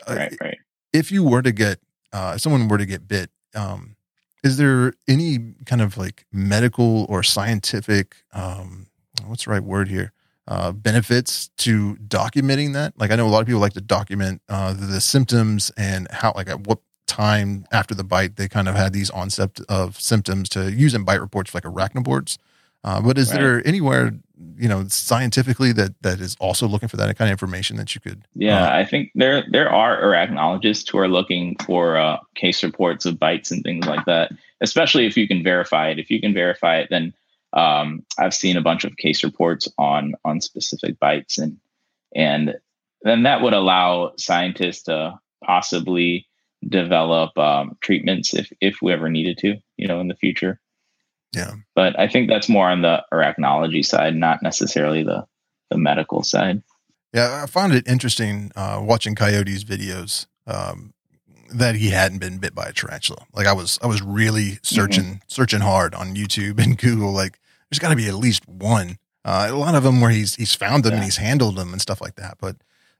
Right, 0.07 0.35
right. 0.41 0.57
if 0.91 1.11
you 1.11 1.23
were 1.23 1.41
to 1.41 1.51
get 1.51 1.79
uh, 2.11 2.33
if 2.35 2.41
someone 2.41 2.67
were 2.67 2.77
to 2.77 2.85
get 2.85 3.07
bit 3.07 3.29
um, 3.55 3.95
is 4.43 4.57
there 4.57 4.93
any 5.07 5.53
kind 5.65 5.81
of 5.81 5.97
like 5.97 6.25
medical 6.31 7.05
or 7.09 7.23
scientific 7.23 8.17
um, 8.33 8.87
what's 9.25 9.45
the 9.45 9.51
right 9.51 9.63
word 9.63 9.87
here 9.87 10.11
uh, 10.47 10.71
benefits 10.71 11.49
to 11.57 11.95
documenting 12.07 12.73
that 12.73 12.93
like 12.97 13.11
i 13.11 13.15
know 13.15 13.25
a 13.25 13.29
lot 13.29 13.39
of 13.41 13.45
people 13.47 13.61
like 13.61 13.73
to 13.73 13.81
document 13.81 14.41
uh, 14.49 14.73
the, 14.73 14.85
the 14.85 15.01
symptoms 15.01 15.71
and 15.77 16.07
how 16.11 16.33
like 16.35 16.49
at 16.49 16.67
what 16.67 16.79
time 17.07 17.65
after 17.71 17.93
the 17.95 18.03
bite 18.03 18.35
they 18.37 18.47
kind 18.47 18.67
of 18.67 18.75
had 18.75 18.91
these 18.93 19.09
onset 19.11 19.59
of 19.69 19.99
symptoms 20.01 20.49
to 20.49 20.71
use 20.71 20.93
in 20.93 21.03
bite 21.03 21.21
reports 21.21 21.53
like 21.53 21.63
arachnoboards 21.63 22.37
uh, 22.83 22.99
but 23.01 23.17
is 23.17 23.29
Right. 23.31 23.39
there 23.39 23.67
anywhere 23.67 24.11
you 24.57 24.67
know 24.67 24.85
scientifically 24.87 25.71
that 25.71 26.01
that 26.01 26.19
is 26.19 26.35
also 26.39 26.67
looking 26.67 26.89
for 26.89 26.97
that 26.97 27.17
kind 27.17 27.29
of 27.29 27.31
information 27.31 27.77
that 27.77 27.95
you 27.95 28.01
could 28.01 28.25
Yeah, 28.35 28.63
uh, 28.63 28.77
I 28.77 28.85
think 28.85 29.11
there 29.15 29.43
there 29.51 29.69
are 29.69 30.01
arachnologists 30.01 30.89
who 30.89 30.97
are 30.97 31.07
looking 31.07 31.55
for 31.65 31.97
uh, 31.97 32.17
case 32.35 32.63
reports 32.63 33.05
of 33.05 33.19
bites 33.19 33.51
and 33.51 33.63
things 33.63 33.85
like 33.85 34.05
that. 34.05 34.31
Especially 34.61 35.05
if 35.05 35.17
you 35.17 35.27
can 35.27 35.43
verify 35.43 35.89
it. 35.89 35.99
If 35.99 36.09
you 36.09 36.21
can 36.21 36.33
verify 36.33 36.77
it, 36.77 36.87
then 36.89 37.13
um, 37.53 38.05
I've 38.17 38.33
seen 38.33 38.57
a 38.57 38.61
bunch 38.61 38.83
of 38.83 38.97
case 38.97 39.23
reports 39.23 39.67
on 39.77 40.15
on 40.25 40.41
specific 40.41 40.99
bites, 40.99 41.37
and 41.37 41.57
and 42.15 42.55
then 43.01 43.23
that 43.23 43.41
would 43.41 43.53
allow 43.53 44.13
scientists 44.17 44.83
to 44.83 45.19
possibly 45.43 46.27
develop 46.67 47.37
um, 47.37 47.77
treatments 47.81 48.33
if 48.33 48.51
if 48.61 48.81
we 48.81 48.93
ever 48.93 49.09
needed 49.09 49.37
to, 49.39 49.57
you 49.77 49.87
know, 49.87 49.99
in 49.99 50.07
the 50.07 50.15
future. 50.15 50.59
Yeah 51.33 51.53
But 51.75 51.99
I 51.99 52.07
think 52.07 52.29
that's 52.29 52.49
more 52.49 52.69
on 52.69 52.81
the 52.81 53.03
arachnology 53.11 53.85
side, 53.85 54.15
not 54.15 54.41
necessarily 54.41 55.03
the 55.03 55.25
the 55.69 55.77
medical 55.77 56.23
side. 56.23 56.63
Yeah, 57.13 57.43
I 57.43 57.45
found 57.45 57.73
it 57.73 57.87
interesting 57.87 58.51
uh, 58.55 58.81
watching 58.81 59.15
Coyote's 59.15 59.63
videos 59.63 60.25
um, 60.47 60.93
that 61.53 61.75
he 61.75 61.89
hadn't 61.89 62.19
been 62.19 62.39
bit 62.39 62.55
by 62.55 62.65
a 62.65 62.73
tarantula. 62.73 63.25
Like 63.33 63.45
I 63.45 63.53
was, 63.53 63.77
I 63.83 63.87
was 63.87 64.01
really 64.01 64.59
searching, 64.63 65.21
searching 65.27 65.61
hard 65.61 65.93
on 65.93 66.15
YouTube 66.15 66.61
and 66.61 66.77
Google. 66.81 67.11
Like, 67.11 67.39
there's 67.69 67.79
got 67.79 67.89
to 67.89 67.95
be 67.95 68.07
at 68.07 68.15
least 68.15 68.47
one. 68.47 68.97
Uh, 69.25 69.47
a 69.49 69.55
lot 69.55 69.75
of 69.75 69.83
them 69.83 70.01
where 70.01 70.11
he's 70.11 70.35
he's 70.35 70.53
found 70.53 70.83
them 70.83 70.95
and 70.95 71.03
he's 71.03 71.17
handled 71.17 71.55
them 71.55 71.71
and 71.71 71.81
stuff 71.81 72.01
like 72.01 72.15
that, 72.15 72.37
but 72.41 72.57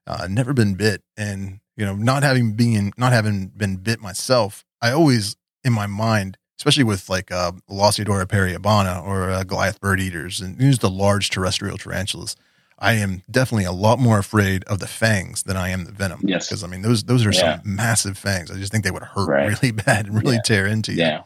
uh, 0.08 0.26
never 0.30 0.54
been 0.54 0.76
bit. 0.76 1.04
And 1.18 1.60
you 1.76 1.86
know, 1.86 1.96
not 1.96 2.24
having 2.24 2.54
been 2.54 2.94
not 2.98 3.12
having 3.12 3.48
been 3.48 3.76
bit 3.78 4.00
myself, 4.00 4.64
I 4.82 4.92
always 4.92 5.36
in 5.66 5.74
my 5.74 5.86
mind, 5.86 6.38
especially 6.58 6.84
with 6.84 7.10
like 7.10 7.32
uh, 7.32 7.52
Lasiodora 7.70 8.26
parahybana 8.26 9.04
or 9.06 9.30
uh, 9.30 9.44
Goliath 9.44 9.80
bird 9.82 10.00
eaters, 10.00 10.40
and 10.42 10.60
use 10.62 10.80
the 10.80 10.90
large 10.90 11.30
terrestrial 11.30 11.78
tarantulas. 11.78 12.36
I 12.80 12.94
am 12.94 13.22
definitely 13.32 13.66
a 13.66 13.72
lot 13.72 14.00
more 14.00 14.18
afraid 14.20 14.64
of 14.66 14.80
the 14.80 14.88
fangs 14.88 15.44
than 15.44 15.56
I 15.56 15.70
am 15.70 15.86
the 15.86 15.92
venom. 15.92 16.22
Yes. 16.24 16.48
because 16.48 16.64
I 16.64 16.68
mean 16.68 16.82
those 16.82 17.04
those 17.04 17.26
are 17.26 17.32
Yeah. 17.32 17.62
some 17.62 17.76
massive 17.76 18.18
fangs. 18.18 18.52
I 18.52 18.56
just 18.56 18.72
think 18.72 18.84
they 18.84 18.92
would 18.92 19.04
hurt 19.04 19.28
Right. 19.30 19.50
really 19.62 19.72
bad 19.86 20.08
and 20.08 20.16
really 20.22 20.36
Yeah. 20.36 20.42
tear 20.46 20.68
into 20.68 20.92
you. 20.92 21.00
Yeah, 21.00 21.22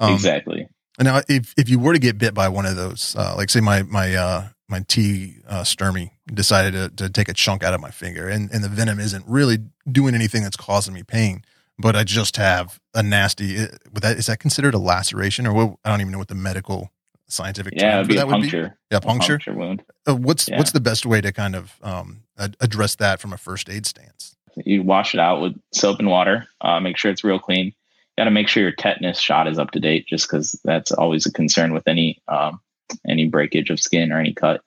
Um, 0.00 0.14
exactly. 0.14 0.68
and 0.98 1.06
Now, 1.06 1.20
if 1.28 1.54
if 1.56 1.68
you 1.68 1.78
were 1.78 1.92
to 1.92 1.98
get 2.00 2.18
bit 2.18 2.34
by 2.34 2.48
one 2.48 2.66
of 2.66 2.76
those, 2.76 3.14
uh, 3.16 3.34
like 3.36 3.50
say 3.50 3.60
my 3.60 3.82
my 3.82 4.14
uh, 4.14 4.48
my 4.68 4.84
T 4.88 5.36
uh, 5.48 5.62
stirmi 5.62 6.10
decided 6.32 6.72
to, 6.72 7.04
to 7.04 7.10
take 7.10 7.28
a 7.28 7.34
chunk 7.34 7.62
out 7.62 7.74
of 7.74 7.80
my 7.80 7.90
finger, 7.90 8.28
and 8.28 8.50
and 8.52 8.64
the 8.64 8.68
venom 8.68 8.98
isn't 9.00 9.24
really 9.28 9.58
doing 9.90 10.14
anything 10.14 10.42
that's 10.42 10.56
causing 10.56 10.94
me 10.94 11.02
pain, 11.02 11.44
but 11.80 11.96
I 11.96 12.04
just 12.04 12.36
have 12.36 12.78
a 12.94 13.02
nasty. 13.02 13.58
uh, 13.58 13.66
Would 13.92 14.02
that 14.02 14.16
is 14.18 14.26
that 14.26 14.38
considered 14.40 14.74
a 14.74 14.78
laceration, 14.78 15.46
or 15.46 15.52
what, 15.52 15.76
I 15.84 15.90
don't 15.90 16.00
even 16.00 16.12
know 16.12 16.18
what 16.18 16.28
the 16.28 16.34
medical 16.34 16.90
scientific 17.28 17.74
Yeah, 17.76 17.96
term 17.96 18.04
for 18.04 18.08
be 18.08 18.14
a 18.14 18.18
that 18.18 18.26
would 18.26 18.34
be. 18.36 18.40
puncture. 18.42 18.78
Yeah, 18.90 18.98
a 18.98 19.00
puncture. 19.00 19.38
wound. 19.48 19.82
Uh, 20.08 20.16
what's 20.16 20.48
Yeah. 20.48 20.58
what's 20.58 20.72
the 20.72 20.80
best 20.80 21.06
way 21.06 21.20
to 21.20 21.32
kind 21.32 21.54
of 21.56 21.74
um, 21.82 22.22
address 22.60 22.96
that 22.96 23.20
from 23.20 23.32
a 23.32 23.36
first 23.36 23.68
aid 23.70 23.86
stance? 23.86 24.36
You 24.64 24.82
wash 24.82 25.14
it 25.14 25.20
out 25.20 25.40
with 25.40 25.54
soap 25.72 26.00
and 26.00 26.08
water. 26.08 26.46
Uh, 26.60 26.80
make 26.80 26.96
sure 26.96 27.10
it's 27.10 27.22
real 27.24 27.38
clean. 27.38 27.72
Got 28.18 28.24
to 28.24 28.30
make 28.32 28.48
sure 28.48 28.62
your 28.62 28.72
tetanus 28.72 29.18
shot 29.20 29.46
is 29.46 29.58
up 29.58 29.70
to 29.70 29.80
date, 29.80 30.06
just 30.08 30.26
because 30.28 30.58
that's 30.64 30.90
always 30.92 31.24
a 31.26 31.32
concern 31.32 31.72
with 31.72 31.86
any 31.86 32.20
um, 32.28 32.60
any 33.08 33.28
breakage 33.28 33.70
of 33.70 33.78
skin 33.80 34.10
or 34.12 34.18
any 34.18 34.34
cut. 34.34 34.62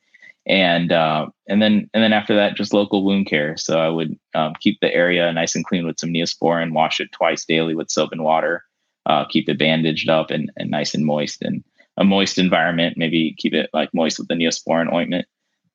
And 0.45 0.91
uh, 0.91 1.27
and 1.47 1.61
then 1.61 1.89
and 1.93 2.03
then 2.03 2.11
after 2.11 2.35
that, 2.35 2.55
just 2.55 2.73
local 2.73 3.05
wound 3.05 3.27
care. 3.27 3.55
So 3.55 3.79
I 3.79 3.89
would 3.89 4.17
um, 4.35 4.53
keep 4.59 4.79
the 4.81 4.93
area 4.93 5.31
nice 5.31 5.55
and 5.55 5.65
clean 5.65 5.85
with 5.85 5.99
some 5.99 6.09
Neosporin. 6.09 6.73
Wash 6.73 6.99
it 6.99 7.11
twice 7.13 7.45
daily 7.45 7.75
with 7.75 7.89
soap 7.89 8.11
and 8.11 8.23
water. 8.23 8.63
Uh, 9.05 9.25
keep 9.25 9.47
it 9.47 9.59
bandaged 9.59 10.09
up 10.09 10.31
and, 10.31 10.51
and 10.57 10.69
nice 10.69 10.93
and 10.93 11.05
moist. 11.05 11.41
And 11.41 11.63
a 11.97 12.03
moist 12.03 12.37
environment, 12.37 12.97
maybe 12.97 13.35
keep 13.37 13.53
it 13.53 13.69
like 13.73 13.93
moist 13.93 14.19
with 14.19 14.27
the 14.27 14.33
Neosporin 14.33 14.91
ointment, 14.91 15.27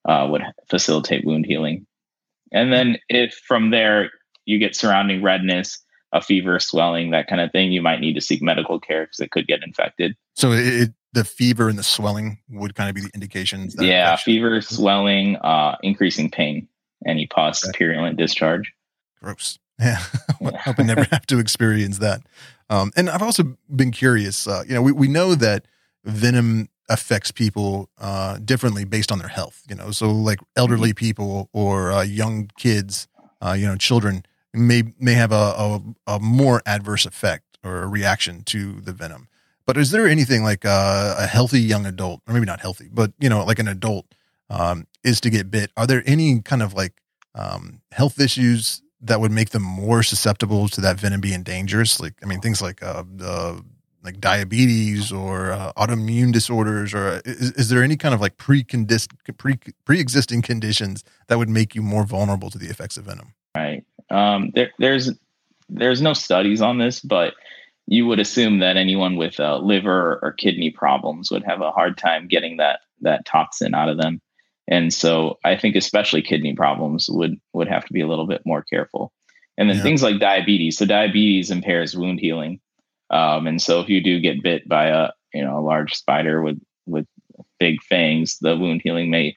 uh, 0.07 0.27
would 0.31 0.43
facilitate 0.69 1.25
wound 1.25 1.47
healing. 1.47 1.87
And 2.53 2.73
then 2.73 2.99
if 3.09 3.35
from 3.47 3.71
there 3.71 4.11
you 4.45 4.59
get 4.59 4.75
surrounding 4.75 5.23
redness, 5.23 5.79
a 6.13 6.23
fever, 6.23 6.59
swelling, 6.59 7.11
that 7.11 7.27
kind 7.29 7.41
of 7.41 7.53
thing, 7.53 7.71
you 7.71 7.83
might 7.83 8.01
need 8.01 8.15
to 8.15 8.21
seek 8.21 8.41
medical 8.41 8.81
care 8.81 9.05
because 9.05 9.21
it 9.21 9.31
could 9.31 9.47
get 9.47 9.63
infected. 9.63 10.17
So 10.37 10.53
it, 10.53 10.91
the 11.13 11.25
fever 11.25 11.69
and 11.69 11.79
the 11.79 11.83
swelling 11.83 12.39
would 12.51 12.75
kind 12.75 12.89
of 12.89 12.95
be 12.95 13.01
the 13.03 13.11
indications. 13.15 13.75
That 13.75 13.85
yeah, 13.87 14.11
infection- 14.13 14.33
fever, 14.35 14.61
swelling, 14.61 15.37
uh, 15.37 15.77
increasing 15.83 16.31
pain, 16.31 16.69
any 17.07 17.27
pus, 17.27 17.65
Okay. 17.67 17.79
purulent 17.79 18.17
discharge. 18.19 18.73
gross. 19.23 19.59
Yeah, 19.81 20.03
I 20.29 20.35
Yeah. 20.41 20.57
hope 20.59 20.81
I 20.81 20.83
never 20.83 21.05
have 21.13 21.25
to 21.27 21.39
experience 21.39 21.99
that. 21.99 22.23
Um, 22.69 22.91
and 22.97 23.09
I've 23.09 23.23
also 23.23 23.57
been 23.75 23.93
curious. 23.93 24.47
Uh, 24.49 24.65
you 24.67 24.75
know, 24.75 24.83
we, 24.83 24.91
we 24.93 25.07
know 25.09 25.35
that 25.37 25.67
venom 26.05 26.69
affects 26.89 27.31
people 27.31 27.89
uh, 27.99 28.39
differently 28.39 28.85
based 28.85 29.13
on 29.13 29.19
their 29.21 29.29
health. 29.29 29.63
You 29.69 29.77
know, 29.77 29.91
so 29.93 30.11
like 30.11 30.41
elderly 30.57 30.93
people 30.95 31.49
or 31.53 31.93
uh, 31.93 32.03
young 32.03 32.51
kids, 32.59 33.07
uh, 33.41 33.53
you 33.59 33.67
know, 33.67 33.77
children 33.77 34.25
may 34.53 34.83
may 34.99 35.13
have 35.15 35.31
a, 35.33 35.35
a, 35.35 35.81
a 36.07 36.19
more 36.19 36.61
adverse 36.67 37.07
effect 37.07 37.59
or 37.63 37.83
a 37.83 37.87
reaction 37.87 38.43
to 38.45 38.81
the 38.81 38.93
venom. 38.93 39.29
But 39.69 39.77
is 39.77 39.91
there 39.91 40.09
anything 40.09 40.43
like 40.43 40.65
uh, 40.65 41.17
a 41.19 41.27
healthy 41.27 41.61
young 41.61 41.85
adult, 41.85 42.23
or 42.27 42.33
maybe 42.33 42.47
not 42.47 42.59
healthy, 42.59 42.89
but 42.91 43.13
you 43.21 43.29
know, 43.29 43.45
like 43.45 43.59
an 43.59 43.69
adult 43.69 44.07
um, 44.49 44.87
is 45.05 45.21
to 45.21 45.29
get 45.29 45.51
bit? 45.51 45.71
Are 45.77 45.87
there 45.87 46.03
any 46.07 46.41
kind 46.41 46.63
of 46.63 46.73
like 46.73 46.95
um, 47.35 47.83
health 47.93 48.19
issues 48.19 48.81
that 49.03 49.21
would 49.21 49.31
make 49.31 49.51
them 49.51 49.63
more 49.63 50.03
susceptible 50.03 50.69
to 50.69 50.81
that 50.81 50.99
venom 50.99 51.21
being 51.21 51.43
dangerous? 51.43 52.01
Like, 52.01 52.15
I 52.23 52.27
mean, 52.27 52.41
things 52.41 52.63
like 52.63 52.83
uh, 52.83 53.05
uh, 53.21 53.61
like 54.03 54.23
diabetes 54.23 55.13
or 55.13 55.53
uh, 55.53 55.75
autoimmune 55.77 56.33
disorders, 56.33 56.95
or 56.95 57.21
is, 57.27 57.53
is 57.53 57.69
there 57.69 57.83
any 57.83 57.99
kind 57.99 58.15
of 58.15 58.23
like 58.23 58.39
pre 58.39 58.65
pre 58.65 59.59
pre 59.85 60.01
existing 60.01 60.41
conditions 60.41 61.05
that 61.27 61.37
would 61.37 61.51
make 61.51 61.75
you 61.75 61.83
more 61.83 62.07
vulnerable 62.07 62.49
to 62.49 62.57
the 62.57 62.71
effects 62.71 62.97
of 62.97 63.05
venom? 63.05 63.35
Right. 63.55 63.85
Um, 64.09 64.51
there, 64.55 64.71
there's 64.79 65.11
there's 65.69 66.01
no 66.01 66.15
studies 66.15 66.63
on 66.63 66.79
this, 66.79 67.01
but 67.01 67.35
you 67.91 68.07
would 68.07 68.21
assume 68.21 68.59
that 68.59 68.77
anyone 68.77 69.17
with 69.17 69.41
uh, 69.41 69.59
liver 69.59 70.21
or 70.23 70.33
kidney 70.33 70.71
problems 70.71 71.31
would 71.31 71.43
have 71.45 71.63
a 71.63 71.73
hard 71.73 71.97
time 71.97 72.29
getting 72.29 72.59
that 72.59 72.81
that 73.01 73.25
toxin 73.25 73.75
out 73.75 73.89
of 73.89 73.97
them. 73.97 74.21
And 74.71 74.93
so 74.93 75.39
I 75.43 75.57
think 75.57 75.75
especially 75.75 76.21
kidney 76.21 76.55
problems 76.55 77.09
would 77.11 77.41
would 77.55 77.69
have 77.69 77.87
to 77.87 77.93
be 77.93 78.03
a 78.03 78.07
little 78.07 78.27
bit 78.27 78.43
more 78.45 78.63
careful. 78.63 79.13
And 79.57 79.71
then 79.71 79.79
Yeah. 79.79 79.83
things 79.83 80.03
like 80.03 80.21
diabetes. 80.21 80.77
So 80.77 80.85
diabetes 80.85 81.51
impairs 81.51 81.97
wound 81.97 82.21
healing. 82.21 82.61
Um, 83.09 83.47
and 83.47 83.61
so 83.61 83.81
if 83.81 83.89
you 83.89 84.03
do 84.03 84.21
get 84.21 84.43
bit 84.43 84.69
by 84.69 84.89
a 84.89 85.09
you 85.33 85.43
know 85.43 85.59
a 85.59 85.65
large 85.65 85.95
spider 85.95 86.43
with 86.43 86.61
with 86.85 87.07
big 87.59 87.83
fangs, 87.83 88.39
the 88.41 88.55
wound 88.55 88.83
healing 88.85 89.11
may 89.11 89.35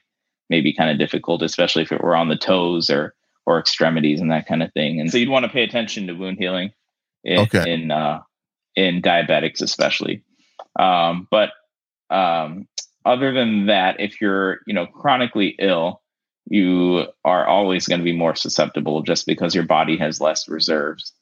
may 0.50 0.60
be 0.60 0.74
kind 0.74 0.90
of 0.90 0.98
difficult, 0.98 1.40
especially 1.40 1.84
if 1.84 1.92
it 1.92 2.02
were 2.02 2.14
on 2.14 2.28
the 2.28 2.36
toes 2.36 2.90
or 2.90 3.14
or 3.46 3.58
extremities 3.58 4.20
and 4.20 4.30
that 4.30 4.46
kind 4.46 4.62
of 4.62 4.70
thing. 4.74 5.00
And 5.00 5.10
so 5.10 5.16
you'd 5.16 5.30
want 5.30 5.46
to 5.46 5.50
pay 5.50 5.62
attention 5.62 6.06
to 6.06 6.12
wound 6.12 6.36
healing 6.38 6.70
in 7.24 7.38
okay. 7.38 7.72
in, 7.72 7.90
uh, 7.90 8.20
in 8.76 9.02
diabetics, 9.02 9.62
especially. 9.62 10.22
Um, 10.78 11.28
but 11.30 11.50
um, 12.10 12.68
other 13.04 13.32
than 13.32 13.66
that, 13.66 14.00
if 14.00 14.20
you're 14.20 14.60
you 14.66 14.74
know 14.74 14.86
chronically 14.86 15.54
ill, 15.58 16.02
you 16.46 17.06
are 17.24 17.46
always 17.46 17.86
going 17.86 18.00
to 18.00 18.04
be 18.04 18.16
more 18.16 18.34
susceptible 18.34 19.02
just 19.02 19.26
because 19.26 19.54
your 19.54 19.64
body 19.64 19.96
has 19.96 20.20
less 20.20 20.48
reserves. 20.48 21.12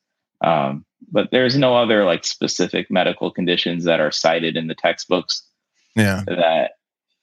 Um, 0.43 0.85
but 1.11 1.31
there's 1.31 1.57
no 1.57 1.77
other 1.77 2.05
like 2.05 2.25
specific 2.25 2.91
medical 2.91 3.31
conditions 3.31 3.85
that 3.85 4.01
are 4.01 4.11
cited 4.11 4.57
in 4.57 4.67
the 4.67 4.75
textbooks. 4.75 5.47
Yeah. 5.97 6.23
That 6.27 6.71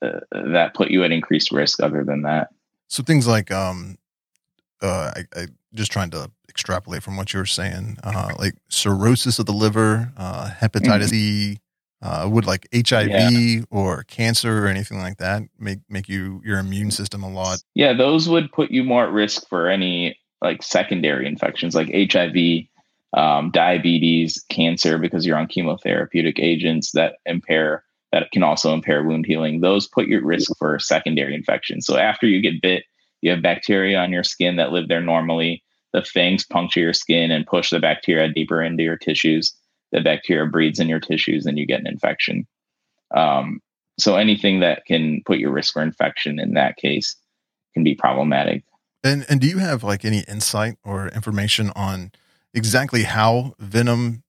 uh, 0.02 0.20
that 0.32 0.76
put 0.76 0.92
you 0.92 1.04
at 1.04 1.12
increased 1.12 1.52
risk. 1.52 1.82
Other 1.82 2.04
than 2.04 2.24
that, 2.24 2.50
so 2.88 3.04
things 3.04 3.28
like 3.28 3.52
um, 3.52 3.98
uh, 4.82 5.12
I, 5.16 5.24
I 5.36 5.48
just 5.74 5.92
trying 5.92 6.10
to 6.12 6.32
extrapolate 6.50 7.04
from 7.04 7.18
what 7.18 7.34
you 7.34 7.40
were 7.40 7.46
saying, 7.46 7.98
uh, 8.04 8.32
like 8.40 8.56
cirrhosis 8.70 9.40
of 9.40 9.46
the 9.46 9.54
liver, 9.54 10.12
uh, 10.18 10.50
hepatitis. 10.60 11.14
E, 11.14 11.58
uh, 12.02 12.30
would 12.32 12.46
like 12.46 12.68
HIV 12.74 13.10
yeah. 13.32 13.62
or 13.72 14.04
cancer 14.04 14.64
or 14.64 14.68
anything 14.68 15.00
like 15.00 15.18
that 15.18 15.42
make 15.58 15.80
make 15.90 16.08
you 16.08 16.42
your 16.46 16.60
immune 16.60 16.92
system 16.92 17.24
a 17.24 17.30
lot? 17.30 17.60
Yeah, 17.74 17.94
those 17.94 18.30
would 18.30 18.52
put 18.52 18.70
you 18.70 18.84
more 18.84 19.06
at 19.06 19.12
risk 19.12 19.48
for 19.50 19.68
any 19.68 20.18
like 20.42 20.62
secondary 20.62 21.26
infections 21.26 21.74
like 21.74 21.90
HIV, 21.92 22.66
um, 23.14 23.50
diabetes, 23.50 24.44
cancer, 24.50 25.00
because 25.00 25.26
you're 25.26 25.38
on 25.38 25.48
chemotherapeutic 25.48 26.40
agents 26.40 26.92
that 26.92 27.16
impair 27.26 27.84
that 28.12 28.32
can 28.32 28.44
also 28.44 28.74
impair 28.74 29.04
wound 29.04 29.26
healing. 29.26 29.62
Those 29.62 29.88
put 29.88 30.08
you 30.08 30.18
at 30.18 30.24
risk 30.24 30.52
for 30.58 30.78
secondary 30.80 31.34
infections. 31.34 31.86
So 31.86 31.98
after 31.98 32.28
you 32.28 32.42
get 32.42 32.62
bit, 32.62 32.84
you 33.28 33.34
have 33.34 33.44
bacteria 33.44 34.00
on 34.00 34.12
your 34.12 34.24
skin 34.24 34.56
that 34.56 34.72
live 34.72 34.88
there 34.88 35.02
normally. 35.02 35.64
The 35.92 36.02
fangs 36.02 36.46
puncture 36.46 36.80
your 36.80 36.94
skin 36.94 37.30
and 37.30 37.46
push 37.46 37.70
the 37.70 37.80
bacteria 37.80 38.32
deeper 38.32 38.62
into 38.62 38.84
your 38.84 38.98
tissues. 38.98 39.54
The 39.92 40.02
bacteria 40.02 40.50
breeds 40.50 40.80
in 40.80 40.88
your 40.88 41.00
tissues 41.00 41.46
and 41.46 41.58
you 41.58 41.66
get 41.66 41.82
an 41.82 41.88
infection. 41.88 42.48
Um, 43.16 43.62
so 44.00 44.16
anything 44.16 44.62
that 44.62 44.86
can 44.86 45.22
put 45.26 45.40
your 45.40 45.52
risk 45.52 45.74
for 45.74 45.82
infection 45.82 46.40
in 46.40 46.54
that 46.54 46.78
case 46.78 47.16
can 47.74 47.84
be 47.84 47.96
problematic. 47.96 48.64
And 49.04 49.26
and 49.30 49.42
do 49.42 49.48
you 49.48 49.58
have 49.58 49.84
like 49.84 50.06
any 50.06 50.24
insight 50.28 50.78
or 50.84 51.10
information 51.10 51.72
on 51.76 52.12
exactly 52.54 53.04
how 53.04 53.54
venom 53.60 54.24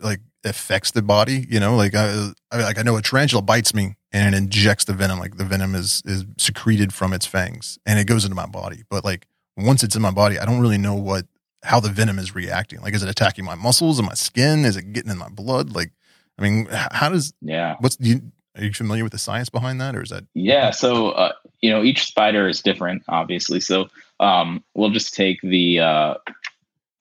like 0.00 0.20
affects 0.44 0.90
the 0.90 1.02
body? 1.02 1.46
You 1.48 1.60
know, 1.60 1.76
like 1.76 1.94
I, 1.94 2.30
I 2.50 2.62
like 2.62 2.78
I 2.78 2.82
know 2.82 2.96
a 2.96 3.02
tarantula 3.02 3.42
bites 3.42 3.74
me 3.74 3.96
and 4.14 4.34
it 4.34 4.38
injects 4.38 4.84
the 4.84 4.94
venom. 4.94 5.18
Like 5.18 5.36
the 5.36 5.44
venom 5.44 5.74
is 5.74 6.00
is 6.06 6.24
secreted 6.38 6.94
from 6.94 7.12
its 7.12 7.26
fangs 7.26 7.78
and 7.84 7.98
it 7.98 8.06
goes 8.06 8.24
into 8.24 8.36
my 8.36 8.46
body. 8.46 8.84
But 8.88 9.04
like 9.04 9.26
once 9.56 9.82
it's 9.82 9.96
in 9.96 10.02
my 10.02 10.12
body, 10.12 10.38
I 10.38 10.46
don't 10.46 10.60
really 10.60 10.78
know 10.78 10.94
what 10.94 11.26
how 11.64 11.80
the 11.80 11.88
venom 11.88 12.18
is 12.18 12.34
reacting. 12.34 12.80
Like, 12.80 12.94
is 12.94 13.02
it 13.02 13.08
attacking 13.08 13.44
my 13.44 13.54
muscles 13.54 13.98
and 13.98 14.06
my 14.06 14.14
skin? 14.14 14.64
Is 14.64 14.76
it 14.76 14.92
getting 14.92 15.10
in 15.10 15.18
my 15.18 15.28
blood? 15.28 15.74
Like, 15.74 15.90
I 16.38 16.42
mean, 16.42 16.66
how 16.70 17.08
does 17.08 17.34
yeah? 17.42 17.76
What's 17.80 17.96
you? 18.00 18.32
Are 18.56 18.62
you 18.62 18.72
familiar 18.72 19.02
with 19.02 19.12
the 19.12 19.18
science 19.18 19.48
behind 19.48 19.80
that, 19.80 19.96
or 19.96 20.02
is 20.02 20.10
that? 20.10 20.24
Yeah, 20.32 20.70
so 20.70 21.08
uh, 21.10 21.32
you 21.60 21.70
know, 21.70 21.82
each 21.82 22.06
spider 22.06 22.46
is 22.46 22.62
different, 22.62 23.02
obviously. 23.08 23.58
So 23.58 23.88
um, 24.20 24.62
we'll 24.74 24.90
just 24.90 25.14
take 25.14 25.40
the, 25.42 25.80
uh, 25.80 26.14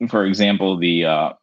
for 0.10 0.26
example, 0.26 0.77
the 0.77 1.06
uh, 1.06 1.34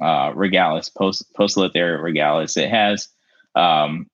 uh, 0.00 0.32
regalis, 0.32 0.92
post 0.92 1.32
Poecilotheria 1.34 2.02
regalis. 2.02 2.56
It 2.56 2.68
has 2.68 3.08
um, 3.54 4.08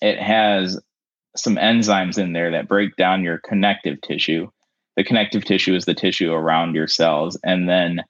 it 0.00 0.18
has 0.20 0.80
some 1.36 1.56
enzymes 1.56 2.18
in 2.18 2.32
there 2.32 2.50
that 2.50 2.68
break 2.68 2.96
down 2.96 3.22
your 3.22 3.38
connective 3.38 4.00
tissue. 4.00 4.48
The 4.96 5.04
connective 5.04 5.44
tissue 5.44 5.74
is 5.74 5.84
the 5.84 5.94
tissue 5.94 6.32
around 6.32 6.74
your 6.74 6.88
cells, 6.88 7.38
and 7.44 7.68
then 7.68 8.02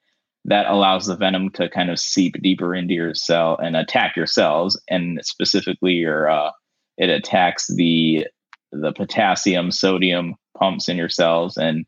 that 0.44 0.66
allows 0.66 1.06
the 1.06 1.16
venom 1.16 1.50
to 1.50 1.68
kind 1.68 1.90
of 1.90 1.98
seep 1.98 2.40
deeper 2.40 2.74
into 2.74 2.94
your 2.94 3.14
cell 3.14 3.58
and 3.58 3.76
attack 3.76 4.16
your 4.16 4.26
cells, 4.26 4.80
and 4.88 5.18
specifically 5.24 5.94
your 5.94 6.30
uh, 6.30 6.50
it 6.96 7.10
attacks 7.10 7.66
the 7.66 8.26
the 8.72 8.92
potassium 8.92 9.70
sodium 9.70 10.34
pumps 10.56 10.88
in 10.88 10.96
your 10.96 11.08
cells, 11.08 11.56
and 11.56 11.84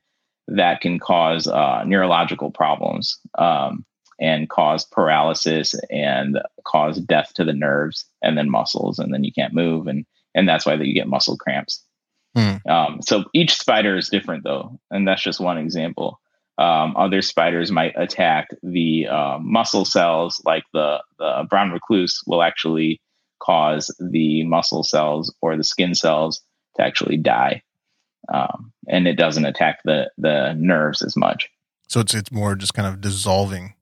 that 0.49 0.81
can 0.81 0.99
cause 0.99 1.47
uh, 1.47 1.85
neurological 1.85 2.51
problems. 2.51 3.17
Um, 3.39 3.85
and 4.21 4.49
cause 4.49 4.85
paralysis 4.85 5.75
and 5.91 6.39
cause 6.65 6.99
death 6.99 7.33
to 7.35 7.45
the 7.45 7.53
nerves 7.53 8.05
and 8.23 8.37
then 8.37 8.51
muscles 8.51 8.99
and 8.99 9.13
then 9.13 9.25
you 9.25 9.33
can't 9.33 9.55
move 9.55 9.87
and 9.87 10.05
and 10.35 10.49
that's 10.49 10.67
why 10.67 10.77
that 10.77 10.87
you 10.87 10.95
get 10.95 11.09
muscle 11.09 11.37
cramps. 11.37 11.83
Hmm. 12.35 12.57
um, 12.69 13.01
so 13.03 13.25
each 13.33 13.57
spider 13.57 13.97
is 13.97 14.11
different 14.11 14.45
though 14.45 14.79
and 14.91 15.07
that's 15.07 15.23
just 15.23 15.41
one 15.41 15.59
example. 15.59 16.21
Um, 16.59 16.97
other 16.97 17.23
spiders 17.23 17.71
might 17.71 17.95
attack 17.97 18.49
the 18.65 19.07
uh, 19.07 19.39
muscle 19.41 19.85
cells 19.85 20.43
like 20.45 20.65
the, 20.73 21.01
the 21.19 21.47
brown 21.49 21.71
recluse 21.71 22.21
will 22.27 22.43
actually 22.43 23.01
cause 23.41 23.95
the 24.01 24.43
muscle 24.45 24.83
cells 24.83 25.33
or 25.41 25.57
the 25.57 25.63
skin 25.63 25.95
cells 25.95 26.43
to 26.77 26.83
actually 26.83 27.17
die. 27.17 27.63
Um, 28.33 28.73
and 28.89 29.07
it 29.07 29.15
doesn't 29.15 29.47
attack 29.47 29.81
the 29.85 30.11
the 30.19 30.53
nerves 30.55 31.03
as 31.03 31.17
much. 31.17 31.49
So 31.89 32.01
it's 32.01 32.15
it's 32.15 32.33
more 32.33 32.55
just 32.57 32.75
kind 32.75 32.89
of 32.89 33.01
dissolving 33.01 33.75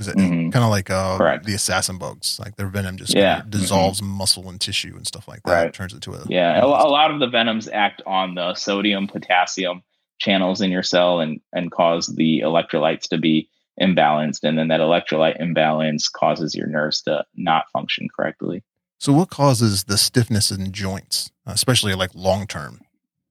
is 0.00 0.08
it 0.08 0.16
mm-hmm. 0.16 0.48
kind 0.48 0.64
of 0.64 0.70
like 0.70 0.88
uh, 0.90 1.38
the 1.44 1.54
assassin 1.54 1.98
bugs? 1.98 2.40
Like 2.40 2.56
their 2.56 2.68
venom 2.68 2.96
just 2.96 3.14
yeah. 3.14 3.40
Mm-hmm. 3.40 3.50
dissolves 3.50 4.00
mm-hmm. 4.00 4.10
muscle 4.10 4.48
and 4.48 4.60
tissue 4.60 4.94
and 4.96 5.06
stuff 5.06 5.28
like 5.28 5.42
that. 5.44 5.52
Right. 5.52 5.66
It 5.66 5.74
turns 5.74 5.92
into 5.92 6.14
a 6.14 6.24
yeah. 6.28 6.58
A, 6.60 6.64
a 6.64 6.88
lot 6.88 7.10
of 7.10 7.20
the 7.20 7.28
venoms 7.28 7.68
act 7.68 8.02
on 8.06 8.34
the 8.34 8.54
sodium 8.54 9.06
potassium 9.06 9.82
channels 10.18 10.60
in 10.60 10.70
your 10.70 10.82
cell 10.82 11.20
and 11.20 11.40
and 11.52 11.70
cause 11.70 12.06
the 12.06 12.40
electrolytes 12.40 13.08
to 13.10 13.18
be 13.18 13.48
imbalanced, 13.80 14.42
and 14.42 14.58
then 14.58 14.68
that 14.68 14.80
electrolyte 14.80 15.40
imbalance 15.40 16.08
causes 16.08 16.54
your 16.54 16.66
nerves 16.66 17.02
to 17.02 17.24
not 17.36 17.64
function 17.70 18.08
correctly. 18.14 18.64
So, 18.98 19.12
what 19.12 19.30
causes 19.30 19.84
the 19.84 19.98
stiffness 19.98 20.50
in 20.50 20.72
joints, 20.72 21.30
especially 21.46 21.94
like 21.94 22.10
long 22.14 22.46
term, 22.46 22.80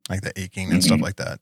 like 0.07 0.21
the 0.21 0.39
aching 0.39 0.65
and 0.65 0.73
mm-hmm. 0.73 0.81
stuff 0.81 1.01
like 1.01 1.15
that? 1.15 1.39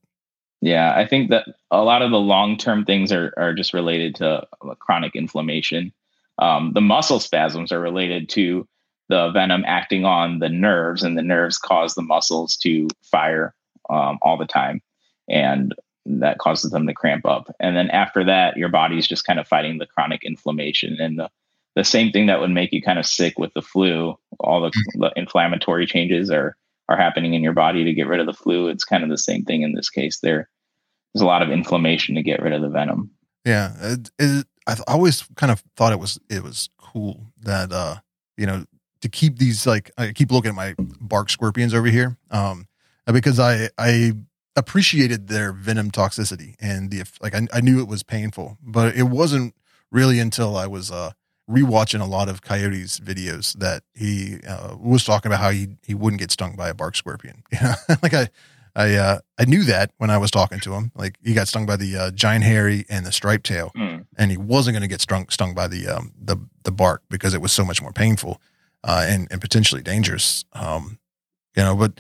Yeah, 0.62 0.94
I 0.96 1.06
think 1.06 1.30
that 1.30 1.46
a 1.70 1.84
lot 1.84 2.02
of 2.02 2.12
the 2.12 2.20
long 2.20 2.58
term 2.58 2.84
things 2.84 3.12
are, 3.12 3.34
are 3.38 3.54
just 3.54 3.74
related 3.74 4.16
to 4.16 4.48
chronic 4.80 5.16
inflammation. 5.16 5.94
Um, 6.40 6.72
the 6.74 6.82
muscle 6.82 7.20
spasms 7.20 7.72
are 7.72 7.80
related 7.80 8.30
to 8.30 8.68
the 9.10 9.30
venom 9.32 9.64
acting 9.66 10.04
on 10.04 10.40
the 10.40 10.50
nerves, 10.50 11.04
and 11.04 11.18
the 11.18 11.24
nerves 11.24 11.58
cause 11.58 11.96
the 11.96 12.02
muscles 12.02 12.58
to 12.58 12.88
fire 13.04 13.54
um, 13.90 14.18
all 14.22 14.38
the 14.38 14.46
time. 14.46 14.82
And 15.30 15.74
that 16.06 16.40
causes 16.40 16.72
them 16.72 16.88
to 16.88 16.94
cramp 16.94 17.26
up. 17.26 17.54
And 17.60 17.76
then 17.76 17.90
after 17.90 18.24
that, 18.26 18.58
your 18.58 18.70
body's 18.70 19.08
just 19.08 19.26
kind 19.26 19.40
of 19.40 19.48
fighting 19.48 19.78
the 19.78 19.86
chronic 19.86 20.24
inflammation. 20.24 20.98
And 21.00 21.20
the, 21.20 21.30
the 21.76 21.84
same 21.84 22.12
thing 22.12 22.28
that 22.28 22.40
would 22.40 22.50
make 22.50 22.72
you 22.72 22.82
kind 22.82 22.98
of 22.98 23.06
sick 23.06 23.38
with 23.38 23.54
the 23.54 23.62
flu, 23.62 24.18
all 24.40 24.62
the, 24.62 24.70
mm-hmm. 24.70 25.02
the 25.02 25.12
inflammatory 25.16 25.86
changes 25.86 26.32
are 26.32 26.56
are 26.90 26.98
happening 26.98 27.34
in 27.34 27.44
your 27.44 27.54
body 27.54 27.84
to 27.84 27.94
get 27.94 28.08
rid 28.08 28.20
of 28.20 28.26
the 28.26 28.34
flu. 28.34 28.68
It's 28.68 28.84
kind 28.84 29.04
of 29.04 29.10
the 29.10 29.18
same 29.18 29.44
thing 29.44 29.62
in 29.62 29.74
this 29.74 29.90
case. 29.90 30.20
There, 30.20 30.50
there's 31.14 31.22
a 31.22 31.26
lot 31.26 31.42
of 31.42 31.50
inflammation 31.50 32.16
to 32.16 32.24
get 32.24 32.42
rid 32.42 32.54
of 32.54 32.62
the 32.62 32.70
venom. 32.70 33.12
Yeah, 33.46 33.74
it, 33.80 34.10
it, 34.20 34.48
I 34.68 34.76
always 34.88 35.24
kind 35.36 35.52
of 35.52 35.64
thought 35.76 35.94
it 35.94 36.00
was 36.00 36.20
it 36.30 36.44
was 36.44 36.70
cool 36.78 37.32
that 37.42 37.72
uh 37.72 37.96
you 38.36 38.46
know 38.46 38.66
to 39.02 39.10
keep 39.10 39.38
these 39.38 39.66
like 39.66 39.92
I 39.98 40.12
keep 40.12 40.32
looking 40.32 40.50
at 40.50 40.56
my 40.56 40.76
bark 40.78 41.30
scorpions 41.30 41.74
over 41.74 41.88
here 41.88 42.18
um 42.30 42.68
because 43.12 43.40
I 43.40 43.70
I 43.78 44.14
appreciated 44.56 45.28
their 45.28 45.54
venom 45.54 45.92
toxicity 45.92 46.56
and 46.60 46.92
the 46.92 47.04
like 47.22 47.34
I, 47.34 47.48
I 47.54 47.62
knew 47.62 47.80
it 47.80 47.88
was 47.88 48.04
painful 48.04 48.58
but 48.62 48.96
it 48.96 49.04
wasn't 49.04 49.56
really 49.92 50.20
until 50.20 50.58
I 50.58 50.68
was 50.68 50.92
uh 50.92 51.12
rewatching 51.50 52.02
a 52.02 52.06
lot 52.06 52.30
of 52.30 52.42
Coyote's 52.42 53.00
videos 53.00 53.54
that 53.60 53.84
he 53.94 54.40
uh, 54.48 54.76
was 54.78 55.04
talking 55.04 55.32
about 55.32 55.42
how 55.42 55.50
he 55.50 55.70
he 55.86 55.94
wouldn't 55.94 56.20
get 56.20 56.32
stung 56.32 56.56
by 56.56 56.70
a 56.70 56.74
bark 56.74 56.96
scorpion. 56.96 57.44
You 57.52 57.60
know, 57.62 57.74
like 58.02 58.14
I 58.14 58.30
I 58.78 58.94
uh, 58.94 59.20
I 59.40 59.46
knew 59.46 59.64
that 59.64 59.92
when 59.98 60.12
I 60.12 60.20
was 60.20 60.30
talking 60.30 60.60
to 60.60 60.74
him. 60.74 60.92
Like 60.94 61.18
he 61.24 61.34
got 61.34 61.48
stung 61.48 61.66
by 61.66 61.78
the 61.78 61.98
uh, 61.98 62.12
giant 62.12 62.44
hairy 62.44 62.86
and 62.90 63.06
the 63.06 63.12
striped 63.12 63.48
tail, 63.48 63.72
mm. 63.76 64.06
and 64.18 64.32
he 64.32 64.38
wasn't 64.38 64.76
going 64.76 64.84
to 64.84 64.88
get 64.88 65.02
stung 65.02 65.28
stung 65.30 65.56
by 65.56 65.68
the 65.68 65.88
um, 65.88 66.14
the 66.22 66.38
the 66.64 66.72
bark 66.72 67.02
because 67.10 67.34
it 67.34 67.42
was 67.42 67.52
so 67.52 67.66
much 67.66 67.82
more 67.82 67.92
painful 67.92 68.40
uh, 68.84 69.04
and 69.08 69.28
and 69.32 69.42
potentially 69.42 69.82
dangerous. 69.82 70.46
Um, 70.54 71.00
you 71.56 71.64
know, 71.64 71.76
but 71.76 72.00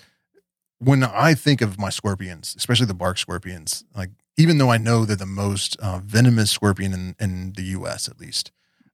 when 0.77 1.03
I 1.03 1.33
think 1.33 1.61
of 1.61 1.79
my 1.79 1.89
scorpions, 1.89 2.53
especially 2.55 2.85
the 2.85 2.93
bark 2.93 3.17
scorpions, 3.17 3.83
like 3.95 4.11
even 4.37 4.59
though 4.59 4.69
I 4.69 4.77
know 4.77 5.03
they're 5.03 5.15
the 5.15 5.25
most 5.25 5.77
uh, 5.77 5.99
venomous 6.03 6.51
scorpion 6.51 6.93
in 6.93 7.15
in 7.19 7.53
the 7.53 7.63
U.S. 7.63 8.07
at 8.07 8.19
least, 8.19 8.51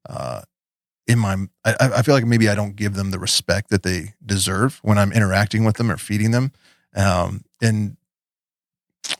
uh, 0.07 0.41
in 1.07 1.19
my 1.19 1.35
I, 1.65 1.75
I 1.79 2.01
feel 2.01 2.15
like 2.15 2.25
maybe 2.25 2.49
I 2.49 2.55
don't 2.55 2.75
give 2.75 2.93
them 2.93 3.11
the 3.11 3.19
respect 3.19 3.69
that 3.69 3.83
they 3.83 4.13
deserve 4.25 4.79
when 4.83 4.97
I'm 4.97 5.11
interacting 5.11 5.65
with 5.65 5.75
them 5.75 5.91
or 5.91 5.97
feeding 5.97 6.31
them. 6.31 6.51
Um, 6.95 7.43
and 7.61 7.97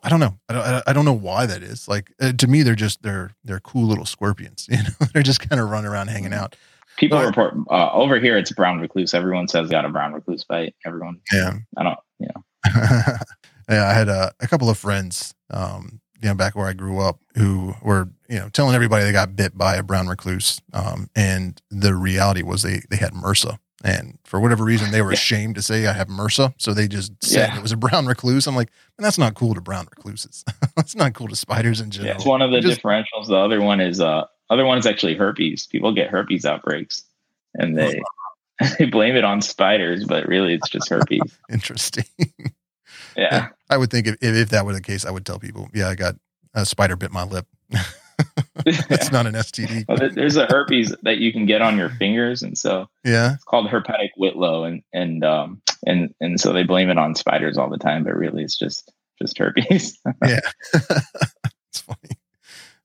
I 0.01 0.10
don't 0.10 0.19
know. 0.19 0.38
I 0.47 0.53
don't, 0.53 0.84
I 0.88 0.93
don't 0.93 1.05
know 1.05 1.14
why 1.14 1.45
that 1.45 1.61
is. 1.61 1.88
Like 1.88 2.14
uh, 2.22 2.31
to 2.34 2.47
me, 2.47 2.64
they're 2.64 2.76
just 2.76 3.03
they're 3.03 3.31
they're 3.43 3.60
cool 3.60 3.88
little 3.88 4.05
scorpions. 4.05 4.68
You 4.72 4.77
know, 4.77 5.07
they're 5.14 5.23
just 5.23 5.47
kind 5.47 5.61
of 5.61 5.69
running 5.69 5.89
around 5.89 6.07
hanging 6.07 6.34
out. 6.34 6.55
People 6.97 7.22
report 7.22 7.55
uh, 7.69 7.91
over 7.91 8.19
here. 8.19 8.38
It's 8.38 8.51
brown 8.51 8.80
recluse. 8.80 9.14
Everyone 9.14 9.47
says 9.47 9.69
got 9.69 9.84
a 9.84 9.89
brown 9.89 10.14
recluse 10.14 10.43
bite. 10.43 10.76
Everyone. 10.85 11.19
Yeah. 11.31 11.53
I 11.77 11.84
don't. 11.84 11.99
You 12.19 12.27
know. 12.27 12.43
yeah, 13.69 13.88
I 13.88 13.93
had 13.93 14.10
a, 14.10 14.31
a 14.39 14.47
couple 14.47 14.69
of 14.69 14.77
friends, 14.77 15.34
um, 15.49 16.01
you 16.22 16.30
know, 16.30 16.35
back 16.35 16.55
where 16.55 16.68
I 16.68 16.73
grew 16.73 16.99
up, 16.99 17.19
who 17.35 17.73
were 17.81 18.10
you 18.30 18.39
know 18.39 18.49
telling 18.49 18.76
everybody 18.76 19.03
they 19.03 19.11
got 19.11 19.35
bit 19.35 19.57
by 19.57 19.76
a 19.76 19.84
brown 19.84 20.07
recluse, 20.07 20.61
um, 20.73 21.10
and 21.15 21.61
the 21.69 21.95
reality 21.95 22.43
was 22.43 22.61
they 22.61 22.81
they 22.89 22.97
had 22.97 23.14
MRSA, 23.14 23.57
and 23.84 24.18
for 24.23 24.39
whatever 24.39 24.64
reason 24.64 24.91
they 24.91 25.01
were 25.01 25.11
yeah. 25.11 25.14
ashamed 25.22 25.55
to 25.55 25.61
say 25.61 25.88
I 25.88 25.93
have 25.93 26.07
MRSA, 26.07 26.53
so 26.57 26.73
they 26.73 26.88
just 26.88 27.11
said 27.23 27.49
yeah. 27.49 27.57
it 27.57 27.61
was 27.61 27.72
a 27.72 27.77
brown 27.77 28.05
recluse. 28.05 28.47
I'm 28.47 28.55
like, 28.55 28.72
that's 28.97 29.18
not 29.18 29.35
cool 29.35 29.53
to 29.55 29.61
brown 29.61 29.88
recluses. 29.89 30.43
that's 30.76 30.95
not 30.95 31.14
cool 31.14 31.27
to 31.27 31.35
spiders 31.35 31.81
in 31.81 31.91
general. 31.91 32.10
Yeah, 32.10 32.15
it's 32.15 32.26
one 32.26 32.41
of 32.41 32.51
the 32.51 32.61
just, 32.61 32.81
differentials. 32.81 33.27
The 33.27 33.38
other 33.38 33.61
one 33.61 33.80
is 33.80 33.99
uh, 33.99 34.26
other 34.49 34.65
one 34.65 34.77
is 34.77 34.85
actually 34.85 35.15
herpes. 35.15 35.68
People 35.68 35.93
get 35.93 36.10
herpes 36.10 36.45
outbreaks, 36.45 37.03
and 37.55 37.77
they 37.77 38.01
they 38.80 38.85
blame 38.85 39.15
it 39.15 39.23
on 39.23 39.41
spiders, 39.41 40.05
but 40.05 40.27
really 40.27 40.53
it's 40.53 40.69
just 40.69 40.89
herpes. 40.89 41.38
Interesting. 41.49 42.05
Yeah. 43.15 43.49
I 43.69 43.77
would 43.77 43.91
think 43.91 44.07
if, 44.07 44.18
if 44.22 44.49
that 44.49 44.65
were 44.65 44.73
the 44.73 44.81
case, 44.81 45.05
I 45.05 45.11
would 45.11 45.26
tell 45.26 45.39
people, 45.39 45.69
yeah, 45.73 45.89
I 45.89 45.95
got 45.95 46.15
a 46.53 46.65
spider 46.65 46.95
bit 46.95 47.11
my 47.11 47.23
lip. 47.23 47.47
it's 48.65 49.11
not 49.11 49.25
an 49.25 49.34
STD. 49.34 49.85
Well, 49.89 50.09
there's 50.11 50.38
a 50.38 50.45
herpes 50.45 50.95
that 51.03 51.17
you 51.17 51.31
can 51.31 51.45
get 51.45 51.61
on 51.61 51.77
your 51.77 51.89
fingers, 51.89 52.41
and 52.41 52.57
so 52.57 52.88
yeah, 53.03 53.34
it's 53.34 53.43
called 53.43 53.67
herpetic 53.67 54.11
whitlow, 54.17 54.63
and 54.63 54.84
and 54.93 55.23
um 55.23 55.61
and 55.85 56.13
and 56.19 56.39
so 56.39 56.53
they 56.53 56.63
blame 56.63 56.89
it 56.89 56.97
on 56.97 57.15
spiders 57.15 57.57
all 57.57 57.69
the 57.69 57.77
time, 57.77 58.03
but 58.03 58.15
really 58.15 58.43
it's 58.43 58.57
just 58.57 58.91
just 59.21 59.38
herpes. 59.38 59.99
yeah, 60.25 60.39
it's 60.73 61.80
funny. 61.80 62.17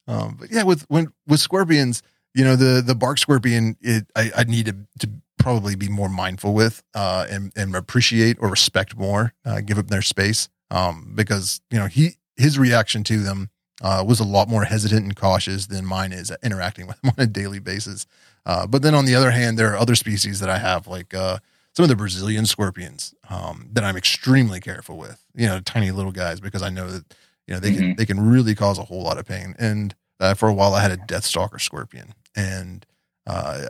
Um, 0.07 0.37
but 0.41 0.51
yeah, 0.51 0.63
with 0.63 0.87
when 0.89 1.13
with 1.27 1.41
scorpions, 1.41 2.03
you 2.35 2.45
know 2.45 2.57
the 2.57 2.83
the 2.83 2.95
bark 2.95 3.19
scorpion, 3.19 3.77
it 3.81 4.07
I, 4.17 4.31
I 4.39 4.45
need 4.45 4.67
to, 4.67 4.77
to 5.01 5.11
probably 5.39 5.77
be 5.77 5.89
more 5.89 6.09
mindful 6.09 6.55
with 6.55 6.83
uh, 6.95 7.27
and 7.31 7.53
and 7.57 7.77
appreciate 7.77 8.39
or 8.41 8.49
respect 8.49 8.97
more, 8.97 9.35
uh, 9.45 9.61
give 9.61 9.77
them 9.77 9.87
their 9.89 10.03
space 10.03 10.49
um, 10.71 11.13
because 11.15 11.61
you 11.71 11.79
know 11.79 11.87
he 11.87 12.17
his 12.37 12.59
reaction 12.59 13.05
to 13.05 13.19
them 13.19 13.51
uh, 13.83 14.05
was 14.07 14.21
a 14.21 14.25
lot 14.25 14.49
more 14.49 14.65
hesitant 14.65 15.05
and 15.05 15.17
cautious 15.17 15.67
than 15.67 15.85
mine 15.85 16.13
is 16.13 16.31
at 16.31 16.41
interacting 16.43 16.87
with 16.87 17.01
them 17.03 17.13
on 17.17 17.25
a 17.25 17.27
daily 17.27 17.59
basis. 17.59 18.07
Uh, 18.47 18.67
but 18.67 18.83
then 18.83 18.95
on 18.95 19.05
the 19.05 19.15
other 19.15 19.31
hand, 19.31 19.59
there 19.59 19.73
are 19.73 19.77
other 19.77 19.95
species 19.95 20.41
that 20.41 20.49
I 20.49 20.59
have 20.59 20.87
like 20.87 21.15
uh, 21.15 21.39
some 21.75 21.85
of 21.85 21.89
the 21.89 21.97
Brazilian 21.97 22.47
scorpions 22.47 23.15
um, 23.31 23.69
that 23.73 23.85
I'm 23.85 23.97
extremely 23.97 24.61
careful 24.61 24.97
with. 24.97 25.23
You 25.35 25.47
know, 25.47 25.61
tiny 25.61 25.91
little 25.91 26.13
guys 26.13 26.41
because 26.41 26.63
I 26.63 26.71
know 26.71 26.91
that 26.91 27.15
you 27.47 27.55
know 27.55 27.61
they 27.61 27.71
mm-hmm. 27.71 27.81
can 27.81 27.97
they 27.97 28.07
can 28.07 28.21
really 28.21 28.55
cause 28.55 28.79
a 28.79 28.85
whole 28.85 29.03
lot 29.03 29.19
of 29.19 29.27
pain. 29.27 29.55
And 29.59 29.95
uh, 30.21 30.35
for 30.35 30.49
a 30.49 30.55
while, 30.55 30.75
I 30.75 30.81
had 30.81 30.91
a 30.91 30.97
Death 30.97 31.25
Stalker 31.25 31.59
scorpion 31.59 32.15
and 32.35 32.87
uh, 33.27 33.67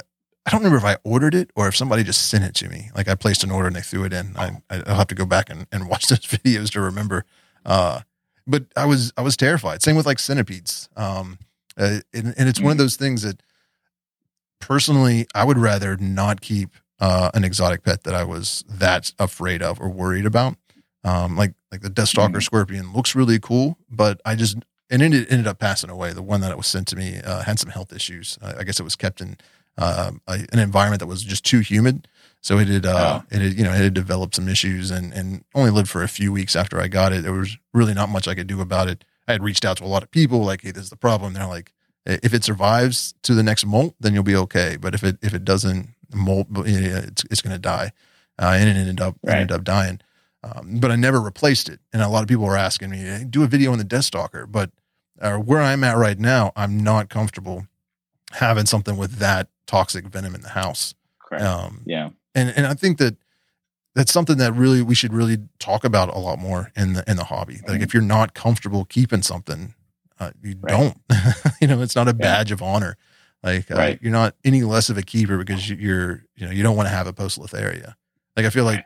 I 0.48 0.50
don't 0.50 0.60
remember 0.60 0.78
if 0.78 0.84
I 0.84 0.96
ordered 1.04 1.34
it 1.34 1.50
or 1.56 1.68
if 1.68 1.76
somebody 1.76 2.02
just 2.02 2.28
sent 2.28 2.42
it 2.42 2.54
to 2.54 2.70
me. 2.70 2.90
Like 2.94 3.06
I 3.06 3.14
placed 3.14 3.44
an 3.44 3.50
order 3.50 3.66
and 3.66 3.76
they 3.76 3.82
threw 3.82 4.04
it 4.04 4.14
in. 4.14 4.34
I, 4.34 4.62
I'll 4.70 4.96
have 4.96 5.08
to 5.08 5.14
go 5.14 5.26
back 5.26 5.50
and, 5.50 5.66
and 5.70 5.88
watch 5.90 6.06
those 6.06 6.20
videos 6.20 6.70
to 6.72 6.80
remember. 6.80 7.26
Uh, 7.66 8.00
but 8.48 8.64
I 8.76 8.86
was 8.86 9.12
I 9.16 9.22
was 9.22 9.36
terrified. 9.36 9.82
Same 9.82 9.96
with 9.96 10.06
like 10.06 10.18
centipedes. 10.18 10.88
Um, 10.96 11.38
uh, 11.76 12.00
and, 12.12 12.34
and, 12.36 12.48
it's 12.48 12.60
one 12.60 12.72
of 12.72 12.74
mm-hmm. 12.74 12.78
those 12.78 12.96
things 12.96 13.22
that 13.22 13.40
personally 14.58 15.28
I 15.32 15.44
would 15.44 15.58
rather 15.58 15.96
not 15.96 16.40
keep 16.40 16.70
uh, 16.98 17.30
an 17.34 17.44
exotic 17.44 17.84
pet 17.84 18.02
that 18.02 18.14
I 18.14 18.24
was 18.24 18.64
that 18.68 19.12
afraid 19.20 19.62
of 19.62 19.80
or 19.80 19.88
worried 19.88 20.26
about. 20.26 20.56
Um, 21.04 21.36
like 21.36 21.54
like 21.70 21.82
the 21.82 21.90
Death 21.90 22.08
Stalker 22.08 22.32
mm-hmm. 22.32 22.40
scorpion 22.40 22.92
looks 22.92 23.14
really 23.14 23.38
cool, 23.38 23.78
but 23.88 24.20
I 24.24 24.34
just 24.34 24.56
and 24.90 25.02
it 25.02 25.30
ended 25.30 25.46
up 25.46 25.58
passing 25.58 25.90
away. 25.90 26.12
The 26.12 26.22
one 26.22 26.40
that 26.40 26.50
it 26.50 26.56
was 26.56 26.66
sent 26.66 26.88
to 26.88 26.96
me 26.96 27.20
uh, 27.24 27.42
had 27.42 27.60
some 27.60 27.70
health 27.70 27.92
issues. 27.92 28.38
I 28.42 28.64
guess 28.64 28.80
it 28.80 28.84
was 28.84 28.96
kept 28.96 29.20
in 29.20 29.36
uh, 29.76 30.12
an 30.26 30.58
environment 30.58 31.00
that 31.00 31.06
was 31.06 31.22
just 31.22 31.44
too 31.44 31.60
humid. 31.60 32.08
So 32.40 32.58
it 32.58 32.68
had, 32.68 32.86
uh, 32.86 33.22
it 33.30 33.40
had, 33.40 33.54
you 33.54 33.64
know, 33.64 33.72
it 33.72 33.78
had 33.78 33.94
developed 33.94 34.36
some 34.36 34.48
issues 34.48 34.90
and, 34.90 35.12
and 35.12 35.44
only 35.54 35.70
lived 35.70 35.88
for 35.88 36.02
a 36.02 36.08
few 36.08 36.32
weeks 36.32 36.54
after 36.54 36.80
I 36.80 36.88
got 36.88 37.12
it. 37.12 37.22
There 37.22 37.32
was 37.32 37.56
really 37.74 37.94
not 37.94 38.08
much 38.08 38.28
I 38.28 38.34
could 38.34 38.46
do 38.46 38.60
about 38.60 38.88
it. 38.88 39.04
I 39.26 39.32
had 39.32 39.42
reached 39.42 39.64
out 39.64 39.76
to 39.78 39.84
a 39.84 39.86
lot 39.86 40.02
of 40.02 40.10
people 40.10 40.44
like, 40.44 40.62
Hey, 40.62 40.70
this 40.70 40.84
is 40.84 40.90
the 40.90 40.96
problem. 40.96 41.34
They're 41.34 41.46
like, 41.46 41.72
if 42.06 42.32
it 42.32 42.44
survives 42.44 43.14
to 43.22 43.34
the 43.34 43.42
next 43.42 43.66
molt, 43.66 43.94
then 44.00 44.14
you'll 44.14 44.22
be 44.22 44.36
okay. 44.36 44.76
But 44.80 44.94
if 44.94 45.04
it, 45.04 45.18
if 45.20 45.34
it 45.34 45.44
doesn't 45.44 45.90
molt, 46.14 46.46
it's, 46.58 47.24
it's 47.30 47.42
going 47.42 47.54
to 47.54 47.58
die. 47.58 47.92
Uh, 48.38 48.56
and 48.56 48.68
it 48.68 48.76
ended 48.76 49.00
up, 49.00 49.16
right. 49.22 49.38
ended 49.38 49.52
up 49.52 49.64
dying. 49.64 50.00
Um, 50.42 50.78
but 50.78 50.90
I 50.90 50.96
never 50.96 51.20
replaced 51.20 51.68
it. 51.68 51.80
And 51.92 52.00
a 52.00 52.08
lot 52.08 52.22
of 52.22 52.28
people 52.28 52.44
were 52.44 52.56
asking 52.56 52.90
me, 52.90 52.98
hey, 52.98 53.26
do 53.28 53.42
a 53.42 53.46
video 53.46 53.72
on 53.72 53.78
the 53.78 53.84
Death 53.84 54.04
Stalker. 54.04 54.46
But 54.46 54.70
uh, 55.20 55.36
where 55.36 55.60
I'm 55.60 55.82
at 55.84 55.96
right 55.96 56.18
now, 56.18 56.52
I'm 56.56 56.78
not 56.78 57.08
comfortable 57.08 57.66
having 58.32 58.66
something 58.66 58.96
with 58.96 59.16
that 59.16 59.48
toxic 59.66 60.06
venom 60.06 60.34
in 60.34 60.42
the 60.42 60.50
house. 60.50 60.94
Correct. 61.20 61.44
Um, 61.44 61.82
yeah. 61.84 62.10
And 62.38 62.50
and 62.56 62.66
I 62.66 62.74
think 62.74 62.98
that 62.98 63.16
that's 63.94 64.12
something 64.12 64.38
that 64.38 64.52
really 64.52 64.82
we 64.82 64.94
should 64.94 65.12
really 65.12 65.38
talk 65.58 65.84
about 65.84 66.14
a 66.14 66.18
lot 66.18 66.38
more 66.38 66.70
in 66.76 66.92
the 66.92 67.04
in 67.10 67.16
the 67.16 67.24
hobby. 67.24 67.54
Mm-hmm. 67.54 67.70
Like 67.70 67.80
if 67.82 67.92
you're 67.92 68.02
not 68.02 68.34
comfortable 68.34 68.84
keeping 68.84 69.22
something, 69.22 69.74
uh, 70.20 70.30
you 70.42 70.54
right. 70.60 70.70
don't. 70.70 70.96
you 71.60 71.66
know, 71.66 71.82
it's 71.82 71.96
not 71.96 72.08
a 72.08 72.14
badge 72.14 72.50
yeah. 72.50 72.54
of 72.54 72.62
honor. 72.62 72.96
Like 73.42 73.70
uh, 73.70 73.76
right. 73.76 73.98
you're 74.02 74.12
not 74.12 74.34
any 74.44 74.62
less 74.62 74.88
of 74.88 74.98
a 74.98 75.02
keeper 75.02 75.38
because 75.38 75.68
you're 75.68 76.24
you 76.36 76.46
know 76.46 76.52
you 76.52 76.62
don't 76.62 76.76
want 76.76 76.88
to 76.88 76.94
have 76.94 77.06
a 77.06 77.12
poecilotheria. 77.12 77.94
Like 78.36 78.46
I 78.46 78.50
feel 78.50 78.64
like 78.64 78.84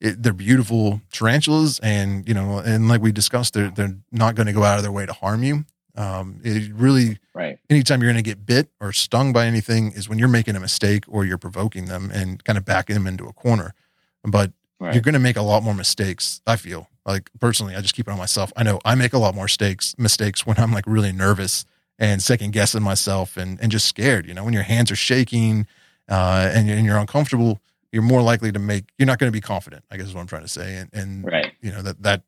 it, 0.00 0.22
they're 0.22 0.32
beautiful 0.32 1.00
tarantulas, 1.12 1.78
and 1.80 2.26
you 2.28 2.34
know, 2.34 2.58
and 2.58 2.88
like 2.88 3.00
we 3.00 3.12
discussed, 3.12 3.54
they're 3.54 3.70
they're 3.70 3.96
not 4.10 4.34
going 4.34 4.46
to 4.46 4.52
go 4.52 4.64
out 4.64 4.76
of 4.76 4.82
their 4.82 4.92
way 4.92 5.06
to 5.06 5.12
harm 5.12 5.42
you. 5.42 5.64
Um, 5.98 6.40
it 6.44 6.72
really, 6.74 7.18
right. 7.34 7.58
Anytime 7.68 8.00
you're 8.00 8.12
going 8.12 8.22
to 8.22 8.30
get 8.30 8.46
bit 8.46 8.68
or 8.80 8.92
stung 8.92 9.32
by 9.32 9.46
anything 9.46 9.90
is 9.92 10.08
when 10.08 10.16
you're 10.16 10.28
making 10.28 10.54
a 10.54 10.60
mistake 10.60 11.04
or 11.08 11.24
you're 11.24 11.38
provoking 11.38 11.86
them 11.86 12.10
and 12.14 12.42
kind 12.44 12.56
of 12.56 12.64
backing 12.64 12.94
them 12.94 13.08
into 13.08 13.26
a 13.26 13.32
corner. 13.32 13.74
But 14.22 14.52
right. 14.78 14.94
you're 14.94 15.02
going 15.02 15.14
to 15.14 15.18
make 15.18 15.36
a 15.36 15.42
lot 15.42 15.64
more 15.64 15.74
mistakes. 15.74 16.40
I 16.46 16.54
feel 16.54 16.88
like 17.04 17.30
personally, 17.40 17.74
I 17.74 17.80
just 17.80 17.94
keep 17.94 18.06
it 18.06 18.12
on 18.12 18.18
myself. 18.18 18.52
I 18.56 18.62
know 18.62 18.78
I 18.84 18.94
make 18.94 19.12
a 19.12 19.18
lot 19.18 19.34
more 19.34 19.46
mistakes, 19.46 19.96
mistakes 19.98 20.46
when 20.46 20.56
I'm 20.56 20.72
like 20.72 20.84
really 20.86 21.10
nervous 21.10 21.64
and 21.98 22.22
second 22.22 22.52
guessing 22.52 22.82
myself 22.82 23.36
and, 23.36 23.60
and 23.60 23.72
just 23.72 23.86
scared, 23.86 24.24
you 24.24 24.34
know, 24.34 24.44
when 24.44 24.54
your 24.54 24.62
hands 24.62 24.92
are 24.92 24.96
shaking, 24.96 25.66
uh, 26.08 26.48
and, 26.54 26.70
and 26.70 26.86
you're 26.86 26.96
uncomfortable, 26.96 27.60
you're 27.90 28.02
more 28.02 28.22
likely 28.22 28.52
to 28.52 28.58
make, 28.60 28.84
you're 28.98 29.06
not 29.06 29.18
going 29.18 29.32
to 29.32 29.36
be 29.36 29.40
confident, 29.40 29.84
I 29.90 29.96
guess 29.96 30.06
is 30.06 30.14
what 30.14 30.20
I'm 30.20 30.28
trying 30.28 30.42
to 30.42 30.48
say. 30.48 30.76
And, 30.76 30.90
and, 30.92 31.24
right. 31.24 31.52
you 31.60 31.72
know, 31.72 31.82
that, 31.82 32.00
that, 32.04 32.22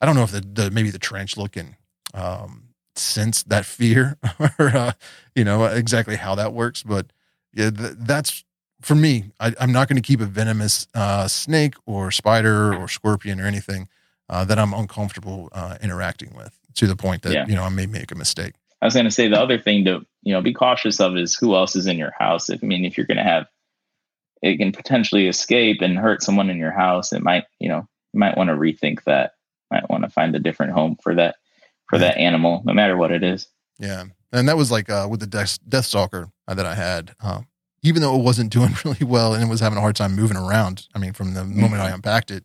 I 0.00 0.06
don't 0.06 0.16
know 0.16 0.22
if 0.22 0.30
the, 0.30 0.40
the 0.40 0.70
maybe 0.70 0.90
the 0.90 0.98
trench 0.98 1.36
looking, 1.36 1.76
um, 2.14 2.65
sense 2.98 3.42
that 3.44 3.64
fear 3.64 4.18
or 4.58 4.68
uh, 4.76 4.92
you 5.34 5.44
know 5.44 5.64
exactly 5.64 6.16
how 6.16 6.34
that 6.34 6.52
works 6.52 6.82
but 6.82 7.06
yeah 7.52 7.70
th- 7.70 7.94
that's 7.98 8.44
for 8.80 8.94
me 8.94 9.30
I, 9.40 9.54
am 9.60 9.72
not 9.72 9.88
going 9.88 10.00
to 10.00 10.06
keep 10.06 10.20
a 10.20 10.26
venomous 10.26 10.86
uh, 10.94 11.28
snake 11.28 11.74
or 11.86 12.10
spider 12.10 12.74
or 12.74 12.88
scorpion 12.88 13.40
or 13.40 13.46
anything 13.46 13.88
uh, 14.28 14.44
that 14.44 14.58
i'm 14.58 14.72
uncomfortable 14.72 15.48
uh, 15.52 15.76
interacting 15.82 16.34
with 16.34 16.58
to 16.74 16.86
the 16.86 16.96
point 16.96 17.22
that 17.22 17.32
yeah. 17.32 17.46
you 17.46 17.54
know 17.54 17.62
i 17.62 17.68
may 17.68 17.86
make 17.86 18.10
a 18.12 18.16
mistake. 18.16 18.54
I 18.82 18.86
was 18.86 18.94
going 18.94 19.06
to 19.06 19.10
say 19.10 19.26
the 19.26 19.40
other 19.40 19.58
thing 19.58 19.84
to 19.86 20.04
you 20.22 20.32
know 20.32 20.42
be 20.42 20.52
cautious 20.52 21.00
of 21.00 21.16
is 21.16 21.34
who 21.34 21.54
else 21.54 21.76
is 21.76 21.86
in 21.86 21.96
your 21.96 22.12
house. 22.18 22.50
If 22.50 22.62
i 22.62 22.66
mean 22.66 22.84
if 22.84 22.96
you're 22.96 23.06
going 23.06 23.16
to 23.16 23.22
have 23.22 23.46
it 24.42 24.58
can 24.58 24.70
potentially 24.72 25.28
escape 25.28 25.80
and 25.80 25.98
hurt 25.98 26.22
someone 26.22 26.50
in 26.50 26.58
your 26.58 26.72
house 26.72 27.12
it 27.12 27.22
might 27.22 27.44
you 27.58 27.68
know 27.68 27.88
you 28.16 28.20
might 28.20 28.36
want 28.36 28.48
to 28.48 28.56
rethink 28.56 29.04
that. 29.04 29.32
Might 29.70 29.90
want 29.90 30.04
to 30.04 30.08
find 30.08 30.34
a 30.34 30.38
different 30.38 30.72
home 30.72 30.96
for 31.02 31.16
that 31.16 31.36
for 31.88 31.98
that 31.98 32.16
animal, 32.16 32.62
no 32.64 32.72
matter 32.72 32.96
what 32.96 33.12
it 33.12 33.22
is. 33.22 33.48
Yeah, 33.78 34.04
and 34.32 34.48
that 34.48 34.56
was 34.56 34.70
like 34.70 34.90
uh, 34.90 35.06
with 35.10 35.20
the 35.20 35.26
Death, 35.26 35.58
Death 35.68 35.86
Stalker 35.86 36.30
that 36.46 36.66
I 36.66 36.74
had. 36.74 37.14
Uh, 37.22 37.42
even 37.82 38.02
though 38.02 38.18
it 38.18 38.22
wasn't 38.22 38.52
doing 38.52 38.74
really 38.84 39.04
well 39.04 39.34
and 39.34 39.42
it 39.42 39.48
was 39.48 39.60
having 39.60 39.78
a 39.78 39.80
hard 39.80 39.96
time 39.96 40.14
moving 40.14 40.36
around. 40.36 40.88
I 40.94 40.98
mean, 40.98 41.12
from 41.12 41.34
the 41.34 41.42
mm-hmm. 41.42 41.60
moment 41.60 41.82
I 41.82 41.90
unpacked 41.90 42.30
it, 42.30 42.44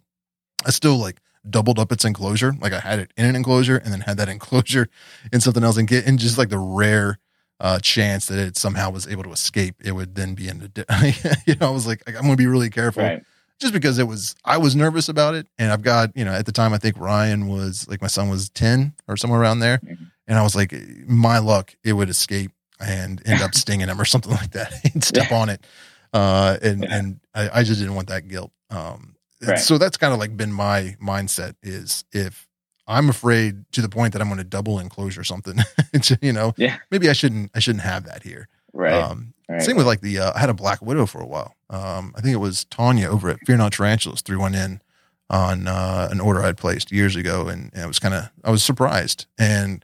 I 0.65 0.69
still 0.72 0.97
like 0.97 1.19
doubled 1.49 1.80
up 1.80 1.91
its 1.91 2.05
enclosure. 2.05 2.53
Like 2.59 2.73
I 2.73 2.80
had 2.80 2.99
it 2.99 3.11
in 3.18 3.26
an 3.26 3.35
enclosure 3.35 3.77
and 3.77 3.91
then 3.91 4.01
had 4.01 4.18
that 4.18 4.30
enclosure 4.30 4.88
in 5.34 5.41
something 5.41 5.63
else 5.63 5.77
and 5.77 5.88
get 5.88 6.05
in 6.05 6.18
just 6.18 6.38
like 6.38 6.49
the 6.49 6.59
rare 6.59 7.19
uh, 7.59 7.80
chance 7.80 8.26
that 8.26 8.39
it 8.39 8.57
somehow 8.57 8.89
was 8.89 9.07
able 9.07 9.23
to 9.23 9.31
escape, 9.31 9.76
it 9.84 9.91
would 9.91 10.15
then 10.15 10.34
be 10.34 10.47
in 10.47 10.59
the, 10.59 11.43
you 11.45 11.55
know, 11.55 11.68
I 11.68 11.72
was 11.72 11.85
like, 11.85 12.01
I'm 12.07 12.13
going 12.13 12.31
to 12.31 12.35
be 12.35 12.47
really 12.47 12.72
careful. 12.72 13.03
Right 13.03 13.23
just 13.61 13.73
because 13.73 13.99
it 13.99 14.07
was 14.07 14.35
I 14.43 14.57
was 14.57 14.75
nervous 14.75 15.07
about 15.07 15.35
it, 15.35 15.47
and 15.57 15.71
I've 15.71 15.83
got 15.83 16.11
you 16.17 16.25
know 16.25 16.33
at 16.33 16.45
the 16.45 16.51
time 16.51 16.73
I 16.73 16.77
think 16.77 16.97
Ryan 16.97 17.47
was 17.47 17.88
like 17.88 18.01
my 18.01 18.07
son 18.07 18.29
was 18.29 18.49
ten 18.49 18.93
or 19.07 19.15
somewhere 19.15 19.39
around 19.39 19.59
there, 19.59 19.77
mm-hmm. 19.77 20.03
and 20.27 20.38
I 20.38 20.41
was 20.41 20.55
like 20.55 20.73
my 21.07 21.38
luck 21.38 21.75
it 21.83 21.93
would 21.93 22.09
escape 22.09 22.51
and 22.79 23.21
end 23.25 23.41
up 23.41 23.53
stinging 23.55 23.88
him 23.88 24.01
or 24.01 24.05
something 24.05 24.31
like 24.31 24.51
that 24.51 24.73
and 24.93 25.03
step 25.03 25.29
yeah. 25.29 25.38
on 25.38 25.49
it, 25.49 25.65
uh, 26.11 26.57
and 26.61 26.83
yeah. 26.83 26.97
and 26.97 27.19
I, 27.33 27.59
I, 27.59 27.63
just 27.63 27.79
didn't 27.79 27.95
want 27.95 28.09
that 28.09 28.27
guilt. 28.27 28.51
Um, 28.71 29.15
right. 29.45 29.59
So 29.59 29.77
that's 29.77 29.97
kind 29.97 30.11
of 30.11 30.19
like 30.19 30.35
been 30.35 30.51
my 30.51 30.97
mindset 31.01 31.55
is 31.61 32.03
if 32.11 32.49
I'm 32.88 33.09
afraid 33.09 33.63
to 33.73 33.81
the 33.81 33.89
point 33.89 34.13
that 34.13 34.21
I'm 34.21 34.27
going 34.27 34.39
to 34.39 34.43
double 34.43 34.79
enclosure 34.79 35.23
something, 35.23 35.59
you 36.21 36.33
know, 36.33 36.53
yeah, 36.57 36.77
maybe 36.89 37.09
I 37.09 37.13
shouldn't 37.13 37.51
I 37.53 37.59
shouldn't 37.59 37.83
have 37.83 38.05
that 38.05 38.23
here. 38.23 38.49
Right. 38.73 38.93
Um, 38.93 39.33
right. 39.51 39.61
Same 39.61 39.77
with 39.77 39.87
like 39.87 40.01
the 40.01 40.19
uh, 40.19 40.31
I 40.35 40.39
had 40.39 40.49
a 40.49 40.53
black 40.53 40.81
widow 40.81 41.05
for 41.05 41.21
a 41.21 41.25
while. 41.25 41.55
Um, 41.69 42.13
I 42.15 42.21
think 42.21 42.33
it 42.33 42.39
was 42.39 42.65
Tanya 42.65 43.09
over 43.09 43.29
at 43.29 43.39
Fear 43.45 43.57
Not 43.57 43.73
Tarantulas 43.73 44.21
threw 44.21 44.39
one 44.39 44.55
in 44.55 44.81
on 45.29 45.67
uh, 45.67 46.09
an 46.11 46.19
order 46.19 46.41
I'd 46.43 46.57
placed 46.57 46.91
years 46.91 47.15
ago, 47.15 47.47
and, 47.47 47.71
and 47.73 47.83
it 47.83 47.87
was 47.87 47.99
kind 47.99 48.13
of 48.13 48.29
I 48.43 48.51
was 48.51 48.63
surprised. 48.63 49.25
And 49.37 49.83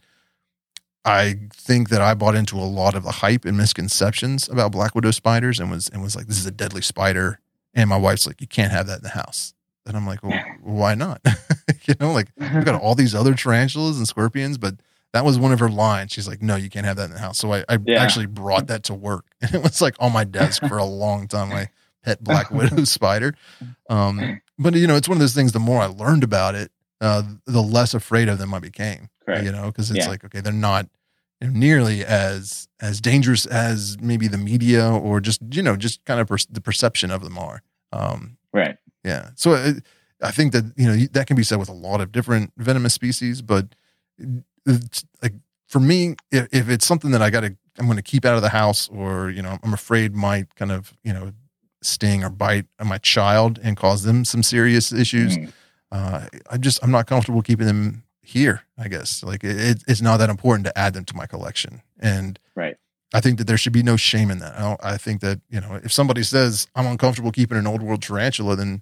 I 1.05 1.39
think 1.53 1.87
that 1.89 2.01
I 2.01 2.13
bought 2.15 2.35
into 2.35 2.57
a 2.57 2.67
lot 2.67 2.93
of 2.93 3.03
the 3.03 3.11
hype 3.11 3.45
and 3.45 3.55
misconceptions 3.55 4.49
about 4.49 4.73
black 4.73 4.93
widow 4.93 5.11
spiders 5.11 5.59
and 5.59 5.71
was 5.71 5.87
and 5.87 6.03
was 6.03 6.15
like, 6.15 6.27
this 6.27 6.37
is 6.37 6.45
a 6.45 6.51
deadly 6.51 6.81
spider. 6.81 7.39
And 7.73 7.89
my 7.89 7.97
wife's 7.97 8.27
like, 8.27 8.41
you 8.41 8.47
can't 8.47 8.71
have 8.71 8.87
that 8.87 8.97
in 8.97 9.03
the 9.03 9.09
house. 9.09 9.53
And 9.85 9.95
I'm 9.95 10.05
like, 10.05 10.21
well, 10.21 10.37
why 10.61 10.95
not? 10.95 11.21
you 11.85 11.93
know, 11.99 12.11
like 12.11 12.27
we've 12.37 12.65
got 12.65 12.79
all 12.81 12.93
these 12.93 13.15
other 13.15 13.35
tarantulas 13.35 13.97
and 13.97 14.05
scorpions, 14.05 14.57
but 14.57 14.75
that 15.13 15.23
was 15.25 15.39
one 15.39 15.51
of 15.51 15.59
her 15.59 15.69
lines. 15.69 16.11
She's 16.11 16.27
like, 16.27 16.41
no, 16.41 16.55
you 16.55 16.69
can't 16.69 16.85
have 16.85 16.97
that 16.97 17.05
in 17.05 17.11
the 17.11 17.19
house. 17.19 17.37
So 17.37 17.53
I, 17.53 17.63
I 17.69 17.77
Yeah. 17.85 18.01
actually 18.01 18.25
brought 18.25 18.67
that 18.67 18.83
to 18.83 18.93
work, 18.93 19.25
and 19.41 19.53
it 19.55 19.63
was 19.63 19.81
like 19.81 19.95
on 19.99 20.11
my 20.13 20.23
desk 20.23 20.65
for 20.67 20.77
a 20.77 20.85
long 20.85 21.27
time. 21.27 21.49
My 21.49 21.69
pet 22.03 22.23
black 22.23 22.51
widow 22.51 22.83
spider. 22.85 23.33
Um, 23.89 24.41
but 24.59 24.73
you 24.75 24.87
know, 24.87 24.95
it's 24.95 25.07
one 25.09 25.17
of 25.17 25.19
those 25.19 25.33
things. 25.35 25.51
The 25.51 25.59
more 25.59 25.81
I 25.81 25.85
learned 25.87 26.23
about 26.23 26.55
it, 26.55 26.71
uh, 27.01 27.23
the 27.45 27.61
less 27.61 27.93
afraid 27.93 28.27
of 28.29 28.37
them 28.39 28.53
I 28.53 28.59
became. 28.59 29.09
Correct. 29.25 29.43
You 29.43 29.51
know, 29.51 29.67
because 29.67 29.91
it's 29.91 30.05
Yeah. 30.05 30.09
like 30.11 30.23
okay, 30.25 30.39
they're 30.41 30.53
not 30.53 30.87
you 31.41 31.47
know, 31.47 31.53
nearly 31.59 32.03
as 32.05 32.67
as 32.79 33.01
dangerous 33.01 33.45
as 33.45 33.97
maybe 34.01 34.27
the 34.27 34.37
media 34.37 34.89
or 34.89 35.19
just 35.19 35.41
you 35.51 35.61
know 35.61 35.75
just 35.75 36.03
kind 36.05 36.19
of 36.19 36.27
per- 36.27 36.37
the 36.49 36.61
perception 36.61 37.11
of 37.11 37.23
them 37.23 37.37
are. 37.37 37.61
Um, 37.91 38.37
Right. 38.53 38.77
yeah. 39.03 39.29
So 39.35 39.51
uh, 39.53 39.73
I 40.23 40.31
think 40.31 40.51
that 40.53 40.63
you 40.77 40.87
know 40.87 40.95
that 41.11 41.27
can 41.27 41.35
be 41.35 41.43
said 41.43 41.59
with 41.59 41.69
a 41.69 41.73
lot 41.73 42.01
of 42.01 42.11
different 42.11 42.51
venomous 42.57 42.93
species, 42.93 43.41
but 43.41 43.75
like 45.21 45.33
for 45.67 45.79
me, 45.79 46.15
if, 46.31 46.47
if 46.51 46.69
it's 46.69 46.85
something 46.85 47.11
that 47.11 47.21
I 47.21 47.29
got 47.29 47.41
to, 47.41 47.55
I'm 47.77 47.85
going 47.85 47.97
to 47.97 48.03
keep 48.03 48.25
out 48.25 48.35
of 48.35 48.41
the 48.41 48.49
house, 48.49 48.89
or 48.89 49.29
you 49.29 49.41
know, 49.41 49.57
I'm 49.63 49.73
afraid 49.73 50.15
might 50.15 50.53
kind 50.55 50.71
of 50.71 50.93
you 51.03 51.13
know 51.13 51.31
sting 51.81 52.23
or 52.23 52.29
bite 52.29 52.65
my 52.83 52.97
child 52.97 53.59
and 53.63 53.77
cause 53.77 54.03
them 54.03 54.25
some 54.25 54.43
serious 54.43 54.91
issues. 54.91 55.37
Mm. 55.37 55.53
Uh, 55.91 56.25
I'm 56.49 56.61
just 56.61 56.83
I'm 56.83 56.91
not 56.91 57.07
comfortable 57.07 57.41
keeping 57.41 57.67
them 57.67 58.03
here. 58.21 58.63
I 58.77 58.87
guess 58.87 59.23
like 59.23 59.43
it, 59.43 59.83
it's 59.87 60.01
not 60.01 60.17
that 60.17 60.29
important 60.29 60.65
to 60.65 60.77
add 60.77 60.93
them 60.93 61.05
to 61.05 61.15
my 61.15 61.25
collection, 61.25 61.81
and 61.99 62.39
Right. 62.55 62.75
I 63.13 63.21
think 63.21 63.37
that 63.37 63.47
there 63.47 63.57
should 63.57 63.71
be 63.71 63.83
no 63.83 63.95
shame 63.95 64.29
in 64.31 64.39
that. 64.39 64.57
I, 64.57 64.61
don't, 64.61 64.79
I 64.83 64.97
think 64.97 65.21
that 65.21 65.39
you 65.49 65.61
know 65.61 65.79
if 65.83 65.93
somebody 65.93 66.23
says 66.23 66.67
I'm 66.75 66.87
uncomfortable 66.87 67.31
keeping 67.31 67.57
an 67.57 67.67
old 67.67 67.81
world 67.81 68.01
tarantula, 68.01 68.55
then 68.55 68.81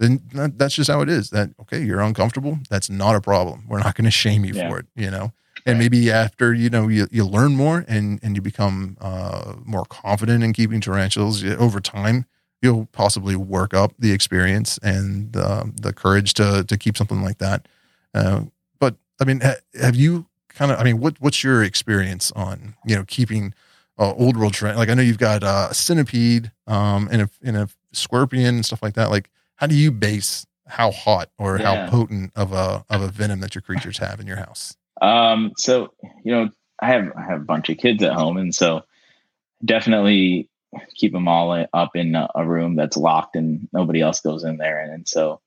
then 0.00 0.20
that, 0.34 0.58
that's 0.58 0.74
just 0.74 0.90
how 0.90 1.00
it 1.02 1.08
is. 1.08 1.30
That 1.30 1.50
okay, 1.60 1.80
you're 1.82 2.00
uncomfortable. 2.00 2.58
That's 2.68 2.90
not 2.90 3.14
a 3.14 3.20
problem. 3.20 3.64
We're 3.68 3.78
not 3.78 3.94
going 3.94 4.06
to 4.06 4.10
shame 4.10 4.44
you 4.44 4.54
Yeah. 4.54 4.68
for 4.68 4.78
it. 4.80 4.86
You 4.96 5.10
know, 5.10 5.32
and 5.66 5.74
Right. 5.74 5.78
maybe 5.78 6.10
after 6.10 6.52
you 6.52 6.68
know 6.70 6.88
you, 6.88 7.06
you 7.12 7.24
learn 7.24 7.54
more 7.54 7.84
and 7.86 8.18
and 8.22 8.34
you 8.34 8.42
become 8.42 8.96
uh, 9.00 9.54
more 9.64 9.84
confident 9.84 10.42
in 10.42 10.52
keeping 10.52 10.80
tarantulas 10.80 11.44
over 11.44 11.80
time, 11.80 12.24
you'll 12.62 12.86
possibly 12.92 13.36
work 13.36 13.72
up 13.74 13.92
the 13.98 14.10
experience 14.12 14.78
and 14.82 15.36
uh, 15.36 15.64
the 15.80 15.92
courage 15.92 16.34
to 16.34 16.64
to 16.64 16.76
keep 16.76 16.96
something 16.96 17.22
like 17.22 17.38
that. 17.38 17.68
Uh, 18.14 18.44
but 18.80 18.96
I 19.20 19.24
mean, 19.24 19.40
ha- 19.40 19.60
have 19.80 19.94
you 19.96 20.26
kind 20.48 20.72
of? 20.72 20.80
I 20.80 20.84
mean, 20.84 20.98
what 20.98 21.14
what's 21.20 21.44
your 21.44 21.62
experience 21.62 22.32
on 22.34 22.74
you 22.86 22.96
know 22.96 23.04
keeping 23.06 23.54
uh, 23.98 24.12
old 24.14 24.36
world 24.38 24.54
trend? 24.54 24.78
Like 24.78 24.88
I 24.88 24.94
know 24.94 25.02
you've 25.02 25.18
got 25.18 25.44
uh, 25.44 25.68
a 25.70 25.74
centipede, 25.74 26.50
um, 26.66 27.08
and 27.12 27.22
a 27.22 27.30
and 27.44 27.56
a 27.56 27.68
scorpion 27.92 28.54
and 28.56 28.64
stuff 28.64 28.82
like 28.82 28.94
that. 28.94 29.10
Like, 29.10 29.28
how 29.60 29.66
do 29.66 29.74
you 29.74 29.92
base 29.92 30.46
how 30.66 30.90
hot 30.90 31.28
or 31.38 31.58
how 31.58 31.86
potent 31.88 32.32
of 32.34 32.52
a 32.52 32.84
of 32.88 33.02
a 33.02 33.08
venom 33.08 33.40
that 33.40 33.54
your 33.54 33.60
creatures 33.62 33.98
have 33.98 34.18
in 34.18 34.26
your 34.26 34.38
house? 34.38 34.74
Um, 35.02 35.52
so 35.58 35.92
you 36.24 36.32
know, 36.32 36.48
I 36.80 36.86
have 36.86 37.12
I 37.14 37.22
have 37.22 37.42
a 37.42 37.44
bunch 37.44 37.68
of 37.68 37.76
kids 37.76 38.02
at 38.02 38.14
home, 38.14 38.38
and 38.38 38.54
so 38.54 38.82
definitely 39.62 40.48
keep 40.94 41.12
them 41.12 41.28
all 41.28 41.66
up 41.74 41.90
in 41.94 42.14
a 42.14 42.28
a 42.34 42.46
room 42.46 42.74
that's 42.74 42.96
locked 42.96 43.36
and 43.36 43.68
nobody 43.72 44.00
else 44.00 44.20
goes 44.20 44.44
in 44.44 44.56
there. 44.56 44.80
And, 44.80 45.06
so 45.06 45.40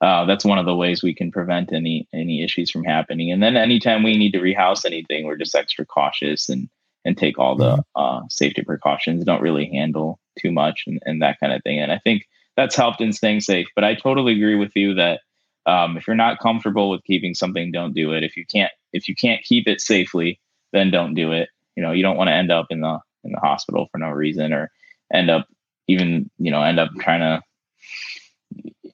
uh, 0.00 0.24
that's 0.24 0.44
one 0.46 0.58
of 0.58 0.64
the 0.64 0.74
ways 0.74 1.02
we 1.02 1.14
can 1.14 1.30
prevent 1.30 1.72
any 1.72 2.08
any 2.12 2.42
issues 2.42 2.72
from 2.72 2.82
happening. 2.82 3.30
And 3.30 3.40
then 3.40 3.56
anytime 3.56 4.02
we 4.02 4.18
need 4.18 4.32
to 4.32 4.40
rehouse 4.40 4.84
anything, 4.84 5.26
we're 5.26 5.36
just 5.36 5.54
extra 5.54 5.86
cautious 5.86 6.48
and 6.48 6.68
and 7.04 7.16
take 7.16 7.38
all 7.38 7.54
the 7.54 7.84
uh, 7.94 8.22
safety 8.28 8.62
precautions. 8.62 9.24
Don't 9.24 9.42
really 9.42 9.66
handle 9.66 10.18
too 10.38 10.50
much 10.50 10.84
and, 10.86 11.00
and 11.06 11.22
that 11.22 11.38
kind 11.38 11.52
of 11.52 11.62
thing. 11.62 11.78
And 11.78 11.92
I 11.92 11.98
think 11.98 12.26
that's 12.60 12.76
helped 12.76 13.00
in 13.00 13.12
staying 13.14 13.40
safe. 13.40 13.68
But 13.74 13.84
I 13.84 13.94
totally 13.94 14.34
agree 14.34 14.54
with 14.54 14.72
you 14.76 14.94
that 14.94 15.20
um, 15.64 15.96
if 15.96 16.06
you're 16.06 16.14
not 16.14 16.40
comfortable 16.40 16.90
with 16.90 17.02
keeping 17.04 17.34
something, 17.34 17.72
don't 17.72 17.94
do 17.94 18.12
it. 18.12 18.22
If 18.22 18.36
you 18.36 18.44
can't 18.44 18.72
if 18.92 19.08
you 19.08 19.14
can't 19.14 19.42
keep 19.42 19.66
it 19.66 19.80
safely, 19.80 20.38
then 20.72 20.90
don't 20.90 21.14
do 21.14 21.32
it. 21.32 21.48
You 21.74 21.82
know, 21.82 21.92
you 21.92 22.02
don't 22.02 22.18
want 22.18 22.28
to 22.28 22.34
end 22.34 22.52
up 22.52 22.66
in 22.68 22.80
the 22.80 22.98
in 23.24 23.32
the 23.32 23.40
hospital 23.40 23.88
for 23.90 23.96
no 23.98 24.10
reason 24.10 24.52
or 24.52 24.70
end 25.12 25.30
up 25.30 25.48
even, 25.88 26.30
you 26.38 26.50
know, 26.50 26.62
end 26.62 26.78
up 26.78 26.90
trying 27.00 27.20
to 27.20 27.42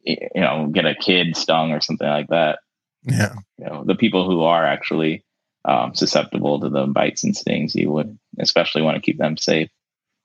you 0.04 0.40
know, 0.40 0.68
get 0.72 0.86
a 0.86 0.94
kid 0.94 1.36
stung 1.36 1.72
or 1.72 1.80
something 1.80 2.06
like 2.06 2.28
that. 2.28 2.60
Yeah, 3.02 3.34
You 3.58 3.66
know, 3.66 3.84
the 3.84 3.96
people 3.96 4.28
who 4.28 4.42
are 4.42 4.64
actually 4.64 5.24
um, 5.64 5.94
susceptible 5.94 6.60
to 6.60 6.68
the 6.68 6.86
bites 6.86 7.24
and 7.24 7.36
stings, 7.36 7.74
you 7.74 7.90
would 7.90 8.16
especially 8.38 8.82
want 8.82 8.94
to 8.96 9.00
keep 9.00 9.18
them 9.18 9.36
safe. 9.36 9.68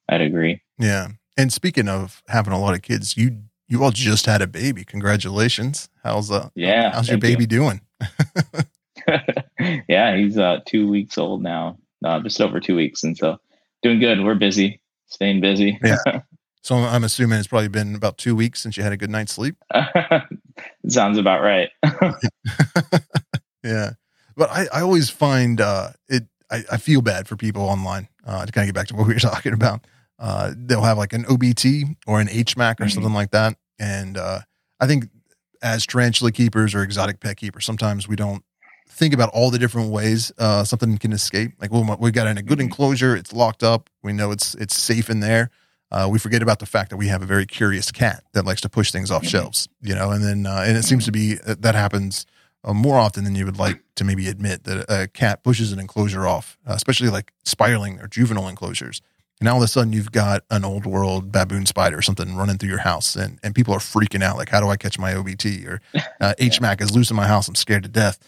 I'd 0.07 0.22
agree. 0.22 0.61
yeah. 0.77 1.07
And 1.38 1.52
speaking 1.52 1.88
of 1.90 2.22
having 2.28 2.53
a 2.53 2.60
lot 2.60 2.74
of 2.74 2.82
kids, 2.82 3.16
you 3.18 3.44
you 3.68 3.84
all 3.84 3.91
just 3.91 4.26
had 4.26 4.41
a 4.41 4.48
baby. 4.48 4.84
Congratulations. 4.84 5.90
How's 6.03 6.30
uh 6.32 6.49
Yeah. 6.56 6.91
how's 6.94 7.08
your 7.08 7.20
thank 7.20 7.32
you. 7.32 7.38
baby 7.38 7.45
doing? 7.48 7.82
yeah, 9.88 10.16
he's 10.16 10.38
uh, 10.38 10.60
two 10.66 10.88
weeks 10.90 11.18
old 11.18 11.41
now, 11.41 11.78
uh, 12.06 12.20
just 12.22 12.40
over 12.41 12.60
two 12.60 12.76
weeks, 12.76 13.03
and 13.03 13.18
so 13.18 13.38
doing 13.82 13.99
good. 13.99 14.24
We're 14.24 14.36
busy, 14.36 14.82
staying 15.08 15.41
busy. 15.41 15.80
yeah. 15.84 15.98
So 16.64 16.76
I'm 16.76 17.03
assuming 17.03 17.40
it's 17.40 17.48
probably 17.48 17.70
been 17.70 17.95
about 17.95 18.20
two 18.20 18.36
weeks 18.36 18.62
since 18.62 18.78
you 18.78 18.84
had 18.84 18.91
a 18.94 18.98
good 18.98 19.10
night's 19.10 19.34
sleep. 19.34 19.56
Sounds 20.88 21.18
about 21.18 21.41
right. 21.41 21.70
Yeah. 23.64 23.94
But 24.38 24.52
I, 24.52 24.68
I 24.72 24.82
always 24.82 25.10
find 25.10 25.60
uh, 25.60 25.90
it, 26.08 26.26
I, 26.52 26.64
I 26.74 26.78
feel 26.78 27.02
bad 27.02 27.28
for 27.28 27.36
people 27.36 27.64
online 27.64 28.08
uh, 28.26 28.45
to 28.45 28.52
kind 28.52 28.70
of 28.70 28.76
get 28.76 28.80
back 28.80 28.88
to 28.90 28.95
what 28.95 29.08
we 29.08 29.14
were 29.16 29.20
talking 29.20 29.53
about. 29.53 29.86
Uh, 30.22 30.53
they'll 30.56 30.84
have 30.84 30.98
like 30.99 31.14
an 31.14 31.26
OBT 31.26 31.95
or 32.06 32.22
an 32.22 32.27
HMAC 32.27 32.80
or 32.80 32.85
Mhm. 32.85 32.91
something 32.93 33.14
like 33.14 33.31
that. 33.31 33.57
And 33.80 34.18
uh, 34.18 34.41
I 34.80 34.85
think 34.88 35.06
as 35.64 35.85
tarantula 35.88 36.31
keepers 36.31 36.76
or 36.76 36.84
exotic 36.84 37.19
pet 37.19 37.38
keepers, 37.38 37.65
sometimes 37.65 38.07
we 38.07 38.15
don't 38.15 38.43
think 38.88 39.14
about 39.15 39.30
all 39.30 39.49
the 39.49 39.57
different 39.57 39.89
ways 39.89 40.31
uh, 40.38 40.64
something 40.64 40.95
can 40.99 41.11
escape. 41.11 41.53
Like, 41.60 41.72
well, 41.72 41.98
we 41.99 42.11
got 42.11 42.27
in 42.27 42.38
a 42.38 42.43
good 42.43 42.60
Mhm. 42.60 42.65
enclosure, 42.65 43.15
it's 43.15 43.34
locked 43.34 43.64
up, 43.64 43.89
we 44.03 44.14
know 44.14 44.30
it's 44.31 44.53
it's 44.56 44.76
safe 44.76 45.10
in 45.10 45.22
there. 45.22 45.49
Uh, 45.91 46.07
we 46.10 46.19
forget 46.19 46.41
about 46.41 46.60
the 46.60 46.65
fact 46.65 46.89
that 46.91 46.98
we 46.98 47.07
have 47.07 47.22
a 47.22 47.26
very 47.26 47.45
curious 47.45 47.91
cat 47.91 48.23
that 48.34 48.45
likes 48.45 48.61
to 48.61 48.69
push 48.69 48.91
things 48.91 49.10
off 49.11 49.23
Mhm. 49.23 49.27
shelves, 49.30 49.68
you 49.81 49.95
know, 49.95 50.11
and 50.11 50.23
then 50.23 50.45
uh, 50.45 50.64
and 50.68 50.77
it 50.77 50.84
seems 50.85 51.03
to 51.06 51.11
be 51.11 51.35
that 51.45 51.73
happens 51.76 52.26
uh, 52.64 52.73
more 52.73 52.98
often 52.99 53.23
than 53.23 53.34
you 53.34 53.43
would 53.45 53.57
like 53.57 53.81
to 53.95 54.03
maybe 54.03 54.27
admit 54.30 54.65
that 54.65 54.85
a 54.88 55.07
cat 55.07 55.43
pushes 55.43 55.72
an 55.72 55.80
enclosure 55.80 56.27
off, 56.27 56.57
uh, 56.68 56.73
especially 56.73 57.10
like 57.10 57.34
spiderling 57.43 58.02
or 58.03 58.07
juvenile 58.07 58.48
enclosures. 58.48 59.02
And 59.41 59.47
now 59.47 59.53
all 59.53 59.57
of 59.57 59.63
a 59.63 59.68
sudden 59.68 59.91
you've 59.91 60.11
got 60.11 60.43
an 60.51 60.63
old 60.63 60.85
world 60.85 61.31
baboon 61.31 61.65
spider 61.65 61.97
or 61.97 62.03
something 62.03 62.35
running 62.35 62.59
through 62.59 62.69
your 62.69 62.77
house, 62.77 63.15
and, 63.15 63.39
and 63.41 63.55
people 63.55 63.73
are 63.73 63.80
freaking 63.80 64.22
out. 64.22 64.38
Like, 64.38 64.49
how 64.49 64.61
do 64.61 64.68
I 64.68 64.77
catch 64.77 64.99
my 64.99 65.13
OBT? 65.13 65.65
Or 65.68 65.81
uh, 66.22 66.35
HMAC 66.39 66.80
is 66.80 66.95
loose 66.95 67.09
in 67.09 67.15
my 67.15 67.26
house. 67.26 67.47
I'm 67.47 67.55
scared 67.55 67.81
to 67.81 67.89
death. 67.89 68.19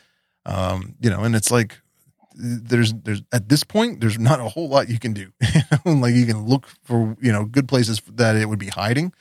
Um, 0.48 0.96
you 1.00 1.12
know, 1.12 1.24
and 1.24 1.36
it's 1.36 1.52
like 1.52 1.78
there's 2.36 2.94
there's 2.96 3.22
at 3.32 3.48
this 3.48 3.64
point 3.64 4.02
there's 4.02 4.18
not 4.18 4.40
a 4.40 4.50
whole 4.50 4.68
lot 4.68 4.90
you 4.90 4.98
can 4.98 5.14
do. 5.14 5.32
like 5.86 6.16
you 6.16 6.26
can 6.26 6.48
look 6.48 6.68
for 6.84 7.16
you 7.22 7.32
know 7.32 7.46
good 7.46 7.68
places 7.68 8.02
that 8.16 8.36
it 8.36 8.50
would 8.50 8.58
be 8.58 8.70
hiding. 8.70 9.14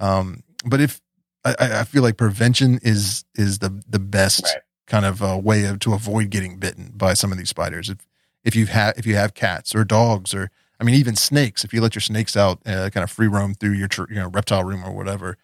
Um, 0.00 0.42
but 0.64 0.80
if 0.80 1.00
I, 1.44 1.54
I 1.60 1.80
I 1.80 1.84
feel 1.84 2.02
like 2.02 2.16
prevention 2.16 2.80
is 2.82 3.24
is 3.36 3.60
the 3.60 3.80
the 3.88 4.00
best 4.00 4.42
Right. 4.42 4.62
kind 4.88 5.06
of 5.06 5.22
uh, 5.22 5.38
way 5.40 5.64
of 5.66 5.78
to 5.78 5.94
avoid 5.94 6.30
getting 6.30 6.58
bitten 6.58 6.90
by 6.92 7.14
some 7.14 7.30
of 7.30 7.38
these 7.38 7.50
spiders. 7.50 7.88
If 7.88 7.98
if 8.42 8.56
you 8.56 8.66
have 8.66 8.98
if 8.98 9.06
you 9.06 9.14
have 9.14 9.34
cats 9.34 9.76
or 9.76 9.84
dogs 9.84 10.34
or 10.34 10.50
I 10.80 10.84
mean 10.84 10.94
even 10.94 11.16
snakes, 11.16 11.64
if 11.64 11.72
you 11.72 11.80
let 11.80 11.94
your 11.94 12.02
snakes 12.02 12.36
out 12.36 12.60
uh, 12.66 12.90
kind 12.90 13.02
of 13.04 13.10
free 13.10 13.26
roam 13.28 13.54
through 13.54 13.72
your 13.72 13.88
tr- 13.88 14.08
you 14.10 14.16
know 14.16 14.28
reptile 14.28 14.64
room 14.64 14.84
or 14.84 14.92
whatever, 14.92 15.36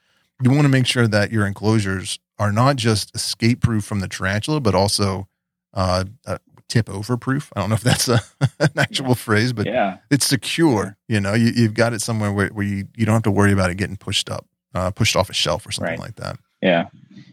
you 0.43 0.51
want 0.51 0.63
to 0.63 0.69
make 0.69 0.87
sure 0.87 1.07
that 1.09 1.31
your 1.33 1.47
enclosures 1.47 2.19
are 2.39 2.53
not 2.53 2.77
just 2.77 3.15
escape 3.15 3.61
proof 3.63 3.85
from 3.85 4.01
the 4.01 4.09
tarantula, 4.09 4.61
but 4.61 4.75
also 4.75 5.29
uh, 5.75 6.05
uh, 6.27 6.39
tip 6.69 6.91
over 6.91 7.17
proof. 7.17 7.53
I 7.55 7.61
don't 7.61 7.69
know 7.71 7.77
if 7.77 7.83
that's 7.83 8.09
a, 8.09 8.21
an 8.61 8.71
actual 8.77 9.15
phrase, 9.15 9.53
but 9.53 9.67
yeah, 9.67 9.99
it's 10.11 10.27
secure. 10.27 10.97
You 11.09 11.21
know, 11.21 11.35
you, 11.35 11.53
you've 11.55 11.75
got 11.75 11.93
it 11.93 12.01
somewhere 12.03 12.33
where, 12.33 12.49
where 12.49 12.67
you, 12.67 12.89
you 12.97 13.07
don't 13.07 13.13
have 13.15 13.23
to 13.25 13.31
worry 13.31 13.53
about 13.53 13.71
it 13.71 13.77
getting 13.77 13.97
pushed 13.97 14.29
up, 14.31 14.47
uh, 14.75 14.91
pushed 14.91 15.15
off 15.17 15.31
a 15.31 15.35
shelf 15.35 15.67
or 15.67 15.73
something 15.73 15.93
Right. 15.93 16.01
like 16.01 16.17
that. 16.17 16.37
yeah, 16.61 16.89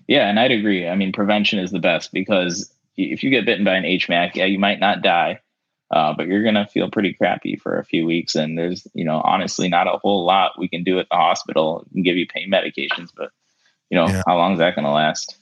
yeah. 0.08 0.30
And 0.30 0.40
I'd 0.40 0.52
agree. 0.52 0.88
I 0.88 0.96
mean, 0.96 1.12
prevention 1.12 1.60
is 1.60 1.72
the 1.72 1.80
best 1.80 2.12
because 2.14 2.72
if 2.98 3.24
you 3.24 3.30
get 3.30 3.46
bitten 3.46 3.64
by 3.66 3.76
an 3.76 3.84
HMAC, 3.84 4.36
yeah, 4.36 4.46
you 4.46 4.60
might 4.60 4.80
not 4.80 5.02
die, 5.02 5.40
uh, 5.92 6.14
but 6.16 6.28
you're 6.28 6.44
gonna 6.44 6.68
feel 6.68 6.90
pretty 6.90 7.14
crappy 7.14 7.56
for 7.56 7.78
a 7.78 7.86
few 7.86 8.06
weeks. 8.06 8.36
And 8.36 8.58
there's, 8.58 8.86
you 8.94 9.06
know, 9.06 9.22
honestly, 9.24 9.70
not 9.70 9.88
a 9.88 9.98
whole 9.98 10.26
lot 10.26 10.58
we 10.60 10.68
can 10.68 10.84
do 10.84 11.00
at 11.00 11.08
the 11.10 11.16
hospital. 11.16 11.86
We 11.92 11.96
can 11.96 12.04
give 12.04 12.18
you 12.18 12.28
pain 12.28 12.50
medications, 12.52 13.10
but 13.16 13.32
you 13.90 13.98
know, 13.98 14.08
Yeah. 14.08 14.24
how 14.28 14.38
long 14.38 14.54
is 14.54 14.60
that 14.60 14.76
gonna 14.76 14.94
last? 14.94 15.38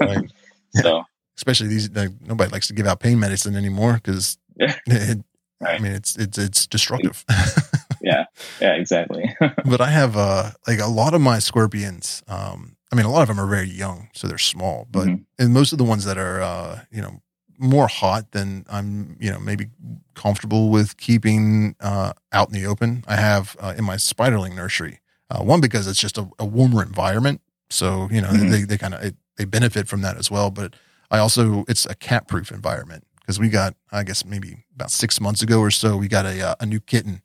Right. 0.00 0.24
So 0.80 1.04
Especially 1.36 1.68
these, 1.68 1.90
like, 1.90 2.10
nobody 2.20 2.50
likes 2.50 2.68
to 2.68 2.72
give 2.74 2.86
out 2.86 3.00
pain 3.00 3.18
medicine 3.20 3.56
anymore 3.56 3.94
because 3.94 4.38
Yeah. 4.56 4.74
it, 4.86 5.18
I 5.64 5.78
mean, 5.78 5.92
it's, 5.92 6.16
it's, 6.16 6.38
it's 6.38 6.66
destructive. 6.66 7.24
yeah, 8.02 8.24
yeah, 8.60 8.72
exactly. 8.74 9.34
but 9.64 9.80
I 9.80 9.88
have, 9.88 10.16
uh, 10.16 10.50
like 10.66 10.78
a 10.80 10.86
lot 10.86 11.14
of 11.14 11.20
my 11.20 11.38
scorpions, 11.38 12.22
um, 12.28 12.76
I 12.90 12.96
mean, 12.96 13.06
a 13.06 13.10
lot 13.10 13.22
of 13.22 13.28
them 13.28 13.38
are 13.40 13.46
very 13.46 13.68
young, 13.70 14.08
so 14.14 14.26
they're 14.28 14.38
small, 14.38 14.86
but 14.90 15.08
Mhm. 15.08 15.24
and 15.38 15.52
most 15.54 15.72
of 15.72 15.78
the 15.78 15.84
ones 15.84 16.04
that 16.04 16.18
are, 16.18 16.40
uh, 16.42 16.80
you 16.90 17.00
know, 17.02 17.20
more 17.62 17.86
hot 17.86 18.32
than 18.32 18.66
I'm, 18.68 19.16
you 19.20 19.30
know, 19.30 19.38
maybe 19.38 19.68
comfortable 20.14 20.68
with 20.68 20.96
keeping 20.96 21.76
uh, 21.80 22.12
out 22.32 22.48
in 22.48 22.54
the 22.54 22.66
open. 22.66 23.04
I 23.06 23.16
have 23.16 23.56
uh, 23.60 23.74
in 23.78 23.84
my 23.84 23.96
spiderling 23.96 24.54
nursery. 24.54 25.00
Uh, 25.30 25.42
one 25.42 25.60
because 25.62 25.86
it's 25.86 26.00
just 26.00 26.18
a, 26.18 26.28
a, 26.38 26.44
warmer 26.44 26.82
environment, 26.82 27.40
so 27.70 28.06
you 28.10 28.20
know 28.20 28.28
mm-hmm. 28.28 28.50
they 28.50 28.62
they 28.64 28.76
kind 28.76 28.92
of 28.92 29.14
they 29.36 29.46
benefit 29.46 29.88
from 29.88 30.02
that 30.02 30.18
as 30.18 30.30
well. 30.30 30.50
But 30.50 30.74
I 31.10 31.18
also 31.18 31.64
it's 31.68 31.86
a 31.86 31.94
cat 31.94 32.28
proof 32.28 32.50
environment 32.50 33.06
because 33.20 33.40
we 33.40 33.48
got 33.48 33.74
I 33.90 34.02
guess 34.02 34.26
maybe 34.26 34.64
about 34.74 34.90
six 34.90 35.22
months 35.22 35.42
ago 35.42 35.60
or 35.60 35.70
so 35.70 35.96
we 35.96 36.06
got 36.06 36.26
a 36.26 36.48
uh, 36.48 36.54
a 36.60 36.66
new 36.66 36.80
kitten, 36.80 37.22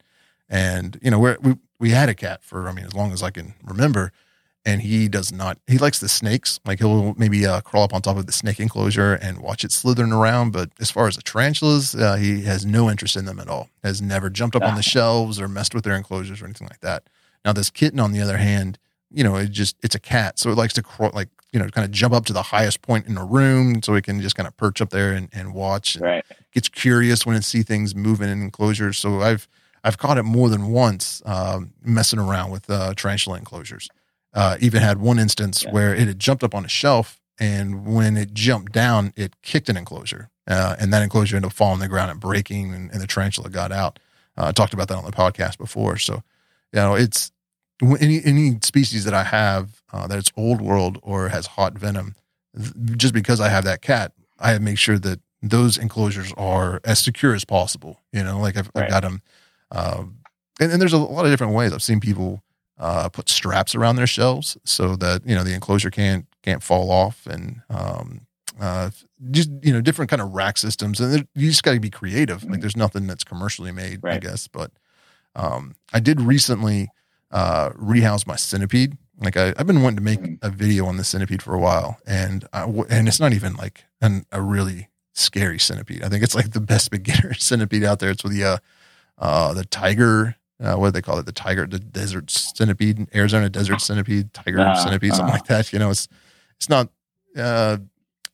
and 0.48 0.98
you 1.02 1.12
know 1.12 1.20
we 1.20 1.36
we 1.42 1.56
we 1.80 1.90
had 1.90 2.08
a 2.08 2.16
cat 2.16 2.46
for 2.46 2.70
I 2.70 2.72
mean 2.72 2.86
as 2.86 2.94
long 2.94 3.12
as 3.12 3.22
I 3.22 3.30
can 3.30 3.56
remember, 3.62 4.14
and 4.68 4.82
he 4.82 5.08
does 5.08 5.32
not 5.32 5.58
he 5.66 5.78
likes 5.78 6.00
the 6.00 6.10
snakes. 6.10 6.60
Like 6.66 6.80
he'll 6.80 7.16
maybe 7.16 7.46
uh, 7.46 7.62
crawl 7.62 7.84
up 7.84 7.94
on 7.94 8.02
top 8.02 8.18
of 8.18 8.26
the 8.26 8.34
snake 8.34 8.60
enclosure 8.60 9.14
and 9.14 9.40
watch 9.40 9.64
it 9.64 9.72
slithering 9.72 10.12
around. 10.12 10.52
But 10.52 10.72
as 10.80 10.92
far 10.92 11.08
as 11.08 11.16
the 11.16 11.22
tarantulas 11.22 11.96
uh, 11.96 12.18
he 12.18 12.42
has 12.42 12.66
no 12.66 12.90
interest 12.90 13.16
in 13.16 13.26
them 13.26 13.40
at 13.40 13.48
all. 13.48 13.70
Has 13.82 14.02
never 14.02 14.30
jumped 14.30 14.58
up 14.58 14.64
on 14.64 14.76
the 14.76 14.80
ah. 14.80 14.82
shelves 14.82 15.40
or 15.40 15.48
messed 15.48 15.74
with 15.74 15.86
their 15.86 15.96
enclosures 15.96 16.42
or 16.42 16.46
anything 16.46 16.68
like 16.68 16.82
that. 16.82 17.04
Now 17.46 17.54
this 17.54 17.70
kitten 17.70 18.00
on 18.00 18.12
the 18.12 18.22
other 18.22 18.38
hand 18.38 18.78
you 19.10 19.24
know 19.24 19.38
it 19.38 19.52
just 19.52 19.78
it's 19.82 19.96
a 19.96 20.00
cat. 20.00 20.38
So 20.38 20.52
it 20.52 20.58
likes 20.58 20.74
to 20.74 20.84
crawl 20.84 21.12
like 21.14 21.30
you 21.54 21.60
know 21.60 21.70
kind 21.70 21.86
of 21.86 21.92
jump 21.92 22.14
up 22.14 22.26
to 22.26 22.34
the 22.34 22.44
highest 22.44 22.82
point 22.82 23.08
in 23.08 23.16
the 23.16 23.24
room 23.24 23.82
so 23.82 23.94
it 23.96 24.04
can 24.04 24.20
just 24.20 24.36
kind 24.36 24.48
of 24.48 24.58
perch 24.58 24.82
up 24.82 24.90
there 24.90 25.14
and, 25.14 25.30
and 25.32 25.54
watch 25.54 25.96
and 25.96 26.04
right. 26.04 26.26
gets 26.52 26.68
curious 26.68 27.26
when 27.26 27.38
it 27.38 27.46
see 27.46 27.64
things 27.64 27.96
moving 27.96 28.30
in 28.30 28.42
enclosures. 28.42 28.98
So 28.98 29.22
i've 29.22 29.48
i've 29.86 29.98
caught 29.98 30.18
it 30.18 30.24
more 30.24 30.50
than 30.50 30.68
once 30.68 31.22
um, 31.26 31.72
messing 31.82 32.20
around 32.20 32.52
with 32.52 32.70
uh, 32.70 32.94
tarantula 32.96 33.38
enclosures 33.38 33.90
uh, 34.38 34.56
even 34.62 34.84
had 34.84 35.00
one 35.00 35.18
instance 35.18 35.64
yeah. 35.64 35.72
where 35.72 35.96
it 35.96 36.08
had 36.08 36.20
jumped 36.20 36.44
up 36.44 36.54
on 36.54 36.64
a 36.64 36.70
shelf, 36.70 37.20
and 37.40 37.88
when 37.88 38.16
it 38.16 38.36
jumped 38.36 38.72
down, 38.72 39.12
it 39.16 39.42
kicked 39.42 39.68
an 39.68 39.76
enclosure, 39.76 40.30
uh, 40.48 40.76
and 40.80 40.94
that 40.94 41.02
enclosure 41.02 41.36
ended 41.36 41.50
up 41.50 41.56
falling 41.56 41.74
on 41.74 41.80
the 41.80 41.88
ground 41.88 42.12
and 42.12 42.20
breaking, 42.20 42.72
and, 42.72 42.92
and 42.92 43.02
the 43.02 43.08
tarantula 43.08 43.50
got 43.50 43.72
out. 43.72 43.98
Uh, 44.38 44.46
I 44.46 44.52
talked 44.52 44.76
about 44.76 44.90
that 44.90 44.98
on 44.98 45.06
the 45.06 45.12
podcast 45.12 45.58
before. 45.58 45.98
So, 45.98 46.22
you 46.72 46.80
know, 46.80 46.94
it's 46.94 47.32
any 48.00 48.22
any 48.24 48.60
species 48.62 49.06
that 49.06 49.16
I 49.16 49.24
have 49.24 49.82
uh, 49.92 50.06
that 50.06 50.20
it's 50.20 50.32
old 50.38 50.62
world 50.62 51.00
or 51.02 51.30
has 51.30 51.48
hot 51.48 51.74
venom. 51.74 52.14
Just 52.96 53.16
because 53.16 53.42
I 53.42 53.50
have 53.50 53.64
that 53.64 53.82
cat, 53.82 54.14
I 54.40 54.52
have 54.52 54.62
make 54.62 54.78
sure 54.78 55.00
that 55.00 55.20
those 55.42 55.80
enclosures 55.80 56.32
are 56.38 56.80
as 56.84 57.00
secure 57.00 57.34
as 57.34 57.44
possible. 57.44 58.02
You 58.14 58.24
know, 58.24 58.40
like 58.40 58.56
I've, 58.56 58.70
right. 58.76 58.84
I've 58.84 58.90
got 58.92 59.02
them. 59.02 59.22
Uh, 59.72 60.04
and, 60.60 60.72
and, 60.72 60.82
there's 60.82 60.94
a 60.94 60.98
lot 60.98 61.26
of 61.26 61.32
different 61.32 61.54
ways. 61.54 61.74
I've 61.74 61.84
seen 61.84 62.00
people 62.00 62.42
uh, 62.80 63.10
put 63.10 63.30
straps 63.30 63.76
around 63.76 63.96
their 63.96 64.08
shelves 64.08 64.58
so 64.64 64.96
that 64.96 65.26
you 65.26 65.36
know 65.36 65.44
the 65.44 65.54
enclosure 65.54 65.90
can't 65.90 66.26
can't 66.44 66.64
fall 66.64 66.92
off 66.92 67.26
and 67.26 67.62
um, 67.70 68.22
uh, 68.60 68.90
just 69.32 69.50
you 69.62 69.74
know 69.74 69.82
different 69.82 70.10
kind 70.10 70.22
of 70.22 70.34
rack 70.34 70.58
systems. 70.58 71.00
And 71.00 71.28
you 71.36 71.50
just 71.50 71.64
got 71.64 71.74
to 71.74 71.80
be 71.80 71.90
creative. 71.90 72.44
Like 72.44 72.62
there's 72.62 72.78
nothing 72.78 73.08
that's 73.08 73.24
commercially 73.24 73.72
made 73.72 74.00
right. 74.04 74.16
i 74.16 74.20
guess. 74.20 74.48
But 74.48 74.72
um, 75.36 75.76
i 75.94 76.00
did 76.00 76.22
recently 76.22 76.90
uh, 77.32 77.72
rehouse 77.76 78.26
my 78.26 78.36
centipede. 78.36 78.98
Like 79.20 79.36
I, 79.36 79.48
have 79.58 79.68
been 79.68 79.82
wanting 79.82 79.98
to 79.98 80.04
make 80.04 80.22
mm. 80.22 80.38
a 80.42 80.50
video 80.50 80.86
on 80.86 80.98
the 80.98 81.04
centipede 81.04 81.42
for 81.42 81.54
a 81.54 81.60
while. 81.60 81.98
And 82.06 82.48
I, 82.54 82.64
and 82.90 83.08
it's 83.08 83.20
not 83.20 83.34
even 83.34 83.56
like 83.56 83.86
an, 84.02 84.26
a 84.32 84.42
really 84.42 84.90
scary 85.14 85.60
centipede. 85.60 86.04
I 86.04 86.10
think 86.10 86.24
it's 86.24 86.36
like 86.36 86.52
the 86.52 86.62
best 86.62 86.92
beginner 86.92 87.34
centipede 87.38 87.84
out 87.84 88.00
there. 88.00 88.12
It's 88.12 88.24
with 88.24 88.34
the 88.34 88.44
uh, 88.44 88.58
uh 89.18 89.54
the 89.54 89.66
tiger 89.66 90.37
uh, 90.60 90.76
what 90.76 90.88
do 90.88 90.92
they 90.92 91.02
call 91.02 91.20
it? 91.20 91.26
The 91.26 91.32
tiger, 91.32 91.68
the 91.68 91.80
desert 91.80 92.30
centipede, 92.32 93.08
Arizona 93.14 93.50
desert 93.50 93.82
centipede, 93.82 94.34
tiger 94.34 94.60
uh, 94.60 94.76
centipede, 94.76 95.14
something 95.14 95.34
like 95.34 95.46
that. 95.46 95.72
You 95.72 95.80
know, 95.80 95.92
it's 95.92 96.08
it's 96.56 96.70
not. 96.70 96.90
Uh, 97.36 97.78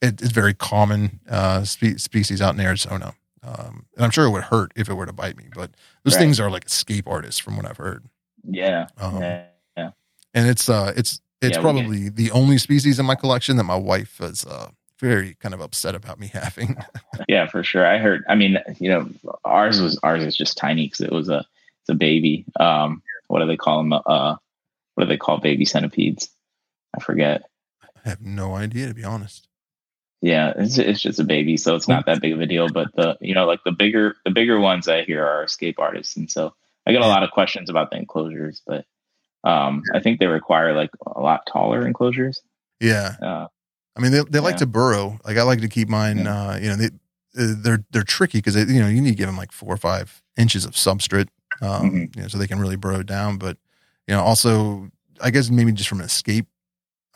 it, 0.01 0.21
it's 0.21 0.31
very 0.31 0.53
common 0.53 1.19
uh, 1.29 1.63
spe- 1.63 1.97
species 1.97 2.41
out 2.41 2.53
in 2.53 2.59
Arizona, 2.59 3.13
um, 3.41 3.85
and 3.95 4.05
I'm 4.05 4.11
sure 4.11 4.25
it 4.25 4.31
would 4.31 4.43
hurt 4.43 4.71
if 4.75 4.89
it 4.89 4.93
were 4.93 5.05
to 5.05 5.13
bite 5.13 5.37
me. 5.37 5.45
But 5.53 5.71
those 6.03 6.13
right. 6.15 6.21
things 6.21 6.39
are 6.39 6.49
like 6.49 6.65
escape 6.65 7.07
artists, 7.07 7.39
from 7.39 7.57
what 7.57 7.65
I've 7.65 7.77
heard. 7.77 8.05
Yeah, 8.43 8.87
um, 8.97 9.21
yeah, 9.21 9.45
yeah. 9.77 9.91
And 10.33 10.47
it's 10.47 10.69
uh, 10.69 10.93
it's 10.95 11.21
it's 11.41 11.57
yeah, 11.57 11.61
probably 11.61 12.09
the 12.09 12.31
only 12.31 12.57
species 12.57 12.99
in 12.99 13.05
my 13.05 13.15
collection 13.15 13.57
that 13.57 13.63
my 13.63 13.75
wife 13.75 14.21
is 14.21 14.45
uh, 14.45 14.69
very 14.99 15.35
kind 15.35 15.53
of 15.53 15.59
upset 15.59 15.95
about 15.95 16.19
me 16.19 16.27
having. 16.33 16.77
yeah, 17.27 17.47
for 17.47 17.63
sure. 17.63 17.85
I 17.85 17.97
heard. 17.97 18.23
I 18.29 18.35
mean, 18.35 18.59
you 18.79 18.89
know, 18.89 19.09
ours 19.43 19.81
was 19.81 19.99
ours 20.03 20.23
is 20.23 20.35
just 20.35 20.57
tiny 20.57 20.85
because 20.85 21.01
it 21.01 21.11
was 21.11 21.29
a 21.29 21.45
it's 21.83 21.89
a 21.89 21.95
baby. 21.95 22.45
Um, 22.59 23.01
what 23.27 23.39
do 23.39 23.47
they 23.47 23.57
call 23.57 23.77
them? 23.77 23.93
Uh, 23.93 24.35
what 24.95 25.03
do 25.03 25.07
they 25.07 25.17
call 25.17 25.39
baby 25.39 25.65
centipedes? 25.65 26.29
I 26.95 27.01
forget. 27.01 27.43
I 28.05 28.09
have 28.09 28.21
no 28.21 28.55
idea 28.55 28.87
to 28.87 28.93
be 28.93 29.03
honest. 29.03 29.47
Yeah, 30.21 30.53
it's 30.55 30.77
it's 30.77 31.01
just 31.01 31.19
a 31.19 31.25
baby, 31.25 31.57
so 31.57 31.75
it's 31.75 31.89
not 31.89 32.05
that 32.05 32.21
big 32.21 32.31
of 32.31 32.39
a 32.39 32.45
deal. 32.45 32.69
But 32.69 32.95
the 32.95 33.17
you 33.19 33.33
know 33.33 33.45
like 33.45 33.59
the 33.65 33.73
bigger 33.73 34.15
the 34.23 34.31
bigger 34.31 34.59
ones 34.59 34.87
I 34.87 35.03
hear 35.03 35.25
are 35.25 35.43
escape 35.43 35.79
artists, 35.79 36.15
and 36.15 36.31
so 36.31 36.53
I 36.87 36.93
get 36.93 37.01
a 37.01 37.07
lot 37.07 37.23
of 37.23 37.31
questions 37.31 37.69
about 37.69 37.91
the 37.91 37.97
enclosures, 37.97 38.61
but 38.65 38.85
um, 39.43 39.83
I 39.93 39.99
think 39.99 40.19
they 40.19 40.27
require 40.27 40.73
like 40.73 40.91
a 41.05 41.19
lot 41.19 41.45
taller 41.45 41.85
enclosures. 41.85 42.41
Yeah. 42.79 43.15
Uh, 43.21 43.47
I 43.95 44.01
mean, 44.01 44.11
they, 44.11 44.21
they 44.29 44.39
like 44.39 44.53
yeah. 44.53 44.59
to 44.59 44.65
burrow. 44.65 45.19
Like 45.25 45.37
I 45.37 45.43
like 45.43 45.61
to 45.61 45.67
keep 45.67 45.89
mine. 45.89 46.19
Yeah. 46.19 46.47
Uh, 46.47 46.57
you 46.57 46.69
know, 46.69 46.75
they 46.75 46.85
uh, 46.85 47.55
they're 47.57 47.83
they're 47.91 48.03
tricky 48.03 48.37
because 48.39 48.55
you 48.55 48.79
know 48.79 48.87
you 48.87 49.01
need 49.01 49.11
to 49.11 49.15
give 49.15 49.27
them 49.27 49.37
like 49.37 49.51
four 49.51 49.73
or 49.73 49.77
five 49.77 50.21
inches 50.37 50.65
of 50.65 50.71
substrate 50.71 51.27
um, 51.61 51.69
mm-hmm. 51.69 51.97
you 52.15 52.21
know, 52.21 52.27
so 52.27 52.37
they 52.37 52.47
can 52.47 52.59
really 52.59 52.75
burrow 52.75 53.03
down. 53.03 53.37
But 53.37 53.57
you 54.07 54.15
know, 54.15 54.21
also 54.21 54.89
I 55.21 55.31
guess 55.31 55.49
maybe 55.49 55.71
just 55.71 55.89
from 55.89 55.99
an 55.99 56.05
escape, 56.05 56.47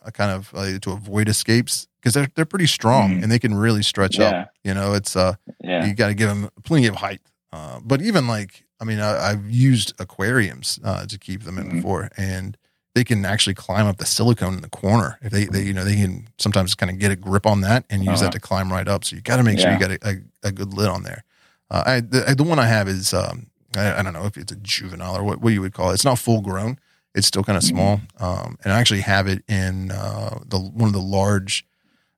a 0.04 0.12
kind 0.12 0.32
of 0.32 0.54
uh, 0.56 0.80
to 0.80 0.92
avoid 0.92 1.30
escapes 1.30 1.88
because 2.00 2.14
they're 2.14 2.28
they're 2.36 2.46
pretty 2.46 2.68
strong 2.68 3.12
mm-hmm. 3.12 3.24
and 3.24 3.32
they 3.32 3.40
can 3.40 3.54
really 3.54 3.84
stretch 3.84 4.18
yeah. 4.18 4.30
up. 4.30 4.50
You 4.64 4.74
know, 4.74 4.94
it's 4.94 5.16
uh, 5.16 5.36
yeah. 5.64 5.86
you 5.86 5.94
got 5.94 6.08
to 6.08 6.14
give 6.14 6.30
them 6.30 6.50
plenty 6.64 6.88
of 6.88 6.96
height. 6.96 7.22
Uh, 7.52 7.80
but 7.84 8.02
even 8.02 8.28
like, 8.28 8.66
I 8.80 8.86
mean, 8.86 9.00
I, 9.00 9.30
have 9.30 9.50
used 9.50 9.94
aquariums 10.00 10.80
uh, 10.84 11.06
to 11.06 11.18
keep 11.18 11.44
them 11.44 11.58
in 11.58 11.66
mm-hmm. 11.66 11.78
before, 11.78 12.10
and 12.18 12.58
they 12.94 13.04
can 13.04 13.26
actually 13.26 13.54
climb 13.54 13.88
up 13.88 13.98
the 13.98 14.06
silicone 14.06 14.56
in 14.56 14.62
the 14.62 14.70
corner. 14.70 15.18
If 15.22 15.32
they, 15.32 15.46
they 15.46 15.64
you 15.64 15.74
know, 15.74 15.84
they 15.84 15.96
can 15.96 16.28
sometimes 16.38 16.76
kind 16.76 16.90
of 16.90 17.00
get 17.00 17.12
a 17.12 17.16
grip 17.16 17.46
on 17.46 17.62
that 17.62 17.86
and 17.90 18.04
use 18.04 18.16
uh-huh. 18.16 18.24
that 18.24 18.32
to 18.34 18.40
climb 18.40 18.72
right 18.72 18.88
up. 18.88 19.06
So 19.06 19.16
you 19.16 19.22
got 19.22 19.38
to 19.38 19.44
make 19.44 19.60
yeah. 19.60 19.78
sure 19.78 19.90
you 19.92 19.98
got 19.98 20.08
a, 20.08 20.22
a, 20.44 20.48
a, 20.48 20.52
good 20.52 20.74
lid 20.74 20.90
on 20.90 21.04
there. 21.04 21.24
Uh, 21.70 21.84
I, 21.86 22.00
the, 22.00 22.34
the 22.36 22.44
one 22.44 22.60
I 22.60 22.66
have 22.66 22.88
is 22.88 23.14
um, 23.14 23.48
I, 23.78 24.00
I, 24.00 24.04
don't 24.04 24.14
know 24.14 24.26
if 24.26 24.38
it's 24.38 24.52
a 24.52 24.56
juvenile 24.56 25.18
or 25.18 25.24
what, 25.24 25.42
what 25.42 25.54
you 25.54 25.62
would 25.62 25.74
call 25.74 25.92
it. 25.92 25.96
It's 25.96 26.06
not 26.06 26.20
full 26.20 26.42
grown. 26.42 26.80
It's 27.16 27.28
still 27.28 27.44
kind 27.44 27.58
of 27.58 27.64
mm-hmm. 27.64 27.76
small. 27.76 28.02
Um, 28.20 28.58
and 28.64 28.74
I 28.74 28.80
actually 28.80 29.02
have 29.02 29.28
it 29.28 29.44
in 29.48 29.92
uh, 29.92 30.40
the 30.46 30.60
one 30.60 30.88
of 30.88 30.94
the 30.94 31.02
large 31.02 31.66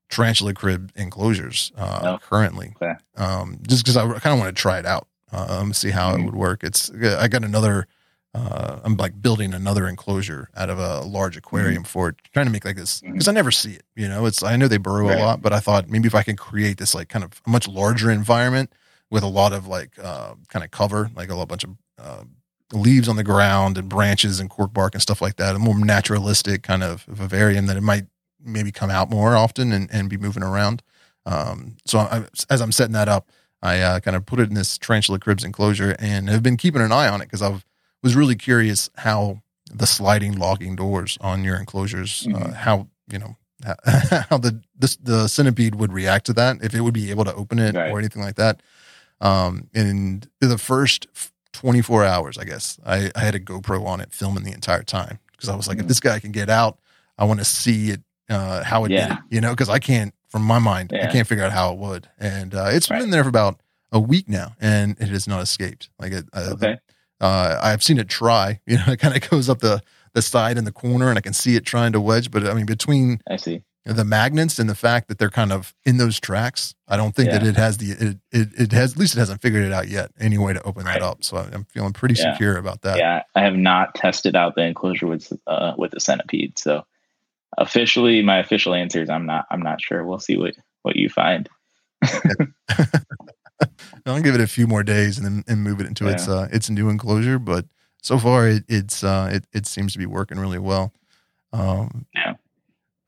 tarantula 0.09 0.53
crib 0.53 0.91
enclosures 0.95 1.71
uh, 1.77 1.99
oh, 2.03 2.17
currently. 2.17 2.73
Okay. 2.81 2.93
Um, 3.15 3.59
just 3.67 3.83
because 3.83 3.95
I 3.95 4.05
kind 4.19 4.33
of 4.33 4.39
want 4.39 4.55
to 4.55 4.61
try 4.61 4.79
it 4.79 4.85
out, 4.85 5.07
um, 5.31 5.73
see 5.73 5.91
how 5.91 6.11
mm-hmm. 6.11 6.21
it 6.21 6.25
would 6.25 6.35
work. 6.35 6.63
It's 6.63 6.91
I 6.91 7.27
got 7.27 7.43
another. 7.43 7.87
Uh, 8.35 8.79
I'm 8.83 8.95
like 8.95 9.19
building 9.19 9.55
another 9.55 9.87
enclosure 9.87 10.49
out 10.55 10.69
of 10.69 10.77
a 10.77 11.01
large 11.01 11.35
aquarium 11.35 11.83
mm-hmm. 11.83 11.89
for 11.89 12.09
it, 12.09 12.15
trying 12.31 12.45
to 12.45 12.51
make 12.51 12.63
like 12.63 12.75
this 12.75 13.01
because 13.01 13.23
mm-hmm. 13.23 13.29
I 13.29 13.33
never 13.33 13.51
see 13.51 13.71
it. 13.71 13.83
You 13.95 14.07
know, 14.07 14.25
it's 14.25 14.43
I 14.43 14.55
know 14.55 14.67
they 14.67 14.77
burrow 14.77 15.07
right. 15.07 15.17
a 15.17 15.21
lot, 15.21 15.41
but 15.41 15.51
I 15.51 15.59
thought 15.59 15.89
maybe 15.89 16.07
if 16.07 16.15
I 16.15 16.23
can 16.23 16.35
create 16.35 16.77
this 16.77 16.93
like 16.93 17.09
kind 17.09 17.23
of 17.23 17.41
a 17.45 17.49
much 17.49 17.67
larger 17.67 18.11
environment 18.11 18.71
with 19.11 19.23
a 19.23 19.27
lot 19.27 19.53
of 19.53 19.67
like 19.67 19.97
uh, 20.01 20.35
kind 20.47 20.63
of 20.63 20.71
cover, 20.71 21.09
like 21.15 21.29
a 21.29 21.35
lot 21.35 21.47
bunch 21.47 21.63
of 21.63 21.71
uh, 21.97 22.23
leaves 22.71 23.09
on 23.09 23.15
the 23.15 23.23
ground 23.23 23.77
and 23.77 23.89
branches 23.89 24.39
and 24.39 24.49
cork 24.49 24.73
bark 24.73 24.93
and 24.93 25.01
stuff 25.01 25.21
like 25.21 25.37
that. 25.37 25.55
A 25.55 25.59
more 25.59 25.77
naturalistic 25.77 26.63
kind 26.63 26.83
of 26.83 27.03
vivarium 27.03 27.65
that 27.65 27.77
it 27.77 27.81
might 27.81 28.05
maybe 28.43 28.71
come 28.71 28.89
out 28.89 29.09
more 29.09 29.35
often 29.35 29.71
and, 29.71 29.89
and 29.91 30.09
be 30.09 30.17
moving 30.17 30.43
around. 30.43 30.81
Um, 31.25 31.77
so 31.85 31.99
I, 31.99 32.25
as 32.49 32.61
I'm 32.61 32.71
setting 32.71 32.93
that 32.93 33.09
up, 33.09 33.29
I 33.61 33.79
uh, 33.79 33.99
kind 33.99 34.15
of 34.15 34.25
put 34.25 34.39
it 34.39 34.49
in 34.49 34.55
this 34.55 34.77
tarantula 34.77 35.19
cribs 35.19 35.43
enclosure 35.43 35.95
and 35.99 36.29
have 36.29 36.43
been 36.43 36.57
keeping 36.57 36.81
an 36.81 36.91
eye 36.91 37.09
on 37.09 37.21
it 37.21 37.25
because 37.25 37.41
I 37.41 37.61
was 38.01 38.15
really 38.15 38.35
curious 38.35 38.89
how 38.97 39.41
the 39.71 39.85
sliding 39.85 40.37
locking 40.37 40.75
doors 40.75 41.17
on 41.21 41.43
your 41.43 41.57
enclosures, 41.57 42.25
uh, 42.27 42.31
mm-hmm. 42.31 42.51
how 42.53 42.87
you 43.11 43.19
know 43.19 43.35
how 44.29 44.37
the 44.37 44.61
this, 44.77 44.95
the 44.97 45.27
centipede 45.27 45.75
would 45.75 45.91
react 45.91 46.25
to 46.27 46.33
that 46.33 46.57
if 46.63 46.73
it 46.73 46.81
would 46.81 46.93
be 46.93 47.09
able 47.09 47.25
to 47.25 47.33
open 47.33 47.59
it 47.59 47.75
right. 47.75 47.91
or 47.91 47.99
anything 47.99 48.21
like 48.21 48.35
that. 48.35 48.61
Um, 49.21 49.69
and 49.73 50.27
the 50.39 50.57
first 50.57 51.07
24 51.53 52.05
hours, 52.05 52.37
I 52.37 52.45
guess, 52.45 52.79
I, 52.85 53.11
I 53.15 53.19
had 53.19 53.35
a 53.35 53.39
GoPro 53.39 53.85
on 53.85 54.01
it 54.01 54.13
filming 54.13 54.43
the 54.43 54.53
entire 54.53 54.83
time 54.83 55.19
because 55.31 55.49
I 55.49 55.55
was 55.55 55.67
like, 55.67 55.77
mm-hmm. 55.77 55.85
if 55.85 55.87
this 55.87 55.99
guy 55.99 56.19
can 56.19 56.31
get 56.31 56.49
out, 56.49 56.79
I 57.17 57.25
want 57.25 57.39
to 57.39 57.45
see 57.45 57.89
it, 57.89 58.01
uh, 58.29 58.63
how 58.63 58.85
it 58.85 58.91
yeah. 58.91 59.07
did, 59.07 59.17
you 59.29 59.41
know, 59.41 59.51
because 59.51 59.69
I 59.69 59.79
can't, 59.79 60.13
from 60.29 60.43
my 60.43 60.59
mind, 60.59 60.91
yeah. 60.93 61.07
I 61.07 61.11
can't 61.11 61.27
figure 61.27 61.43
out 61.43 61.51
how 61.51 61.73
it 61.73 61.79
would. 61.79 62.07
And 62.19 62.53
uh, 62.53 62.69
it's 62.71 62.89
right. 62.89 62.99
been 62.99 63.09
there 63.09 63.23
for 63.23 63.29
about 63.29 63.59
a 63.91 63.99
week 63.99 64.29
now 64.29 64.55
and 64.61 64.95
it 64.99 65.09
has 65.09 65.27
not 65.27 65.41
escaped. 65.41 65.89
Like, 65.99 66.13
it, 66.13 66.25
uh, 66.31 66.51
okay. 66.53 66.77
uh, 67.19 67.59
I've 67.61 67.83
seen 67.83 67.97
it 67.97 68.07
try, 68.07 68.61
you 68.67 68.77
know, 68.77 68.85
it 68.87 68.99
kind 68.99 69.15
of 69.15 69.29
goes 69.29 69.49
up 69.49 69.59
the, 69.59 69.81
the 70.13 70.21
side 70.21 70.57
in 70.57 70.65
the 70.65 70.71
corner 70.71 71.09
and 71.09 71.17
I 71.17 71.21
can 71.21 71.33
see 71.33 71.55
it 71.55 71.65
trying 71.65 71.93
to 71.93 72.01
wedge. 72.01 72.31
But 72.31 72.45
I 72.45 72.53
mean, 72.53 72.65
between 72.65 73.21
I 73.29 73.35
see 73.35 73.63
the 73.95 74.05
magnets 74.05 74.59
and 74.59 74.69
the 74.69 74.75
fact 74.75 75.07
that 75.07 75.17
they're 75.17 75.29
kind 75.29 75.51
of 75.51 75.73
in 75.85 75.97
those 75.97 76.19
tracks, 76.19 76.75
I 76.87 76.97
don't 76.97 77.15
think 77.15 77.29
yeah. 77.29 77.39
that 77.39 77.47
it 77.47 77.55
has 77.55 77.77
the 77.77 77.91
it, 77.91 78.17
it, 78.31 78.49
it 78.57 78.71
has 78.71 78.93
at 78.93 78.97
least 78.97 79.15
it 79.15 79.19
hasn't 79.19 79.41
figured 79.41 79.63
it 79.63 79.71
out 79.71 79.87
yet. 79.87 80.11
Any 80.19 80.37
way 80.37 80.53
to 80.53 80.61
open 80.63 80.85
right. 80.85 80.99
that 80.99 81.05
up, 81.05 81.23
so 81.23 81.37
I'm 81.37 81.65
feeling 81.65 81.93
pretty 81.93 82.15
yeah. 82.15 82.33
secure 82.33 82.57
about 82.57 82.81
that. 82.83 82.97
Yeah, 82.97 83.23
I 83.35 83.41
have 83.41 83.55
not 83.55 83.95
tested 83.95 84.35
out 84.35 84.55
the 84.55 84.61
enclosure 84.63 85.07
with 85.07 85.31
uh, 85.47 85.73
with 85.77 85.91
the 85.91 85.99
centipede. 85.99 86.59
So 86.59 86.85
officially, 87.57 88.21
my 88.21 88.39
official 88.39 88.73
answer 88.73 89.01
is 89.01 89.09
I'm 89.09 89.25
not 89.25 89.45
I'm 89.49 89.61
not 89.61 89.81
sure. 89.81 90.05
We'll 90.05 90.19
see 90.19 90.37
what 90.37 90.55
what 90.83 90.95
you 90.95 91.09
find. 91.09 91.49
I'll 94.05 94.21
give 94.21 94.35
it 94.35 94.41
a 94.41 94.47
few 94.47 94.67
more 94.67 94.83
days 94.83 95.17
and 95.17 95.25
then 95.25 95.43
and 95.47 95.63
move 95.63 95.79
it 95.79 95.87
into 95.87 96.05
Yeah. 96.05 96.11
its 96.11 96.27
uh, 96.27 96.47
its 96.51 96.69
new 96.69 96.89
enclosure. 96.89 97.39
But 97.39 97.65
so 98.01 98.17
far, 98.17 98.47
it, 98.47 98.63
it's 98.67 99.03
uh, 99.03 99.29
it 99.31 99.45
it 99.53 99.65
seems 99.65 99.93
to 99.93 99.99
be 99.99 100.05
working 100.05 100.39
really 100.39 100.59
well. 100.59 100.93
Um, 101.51 102.05
Yeah. 102.13 102.35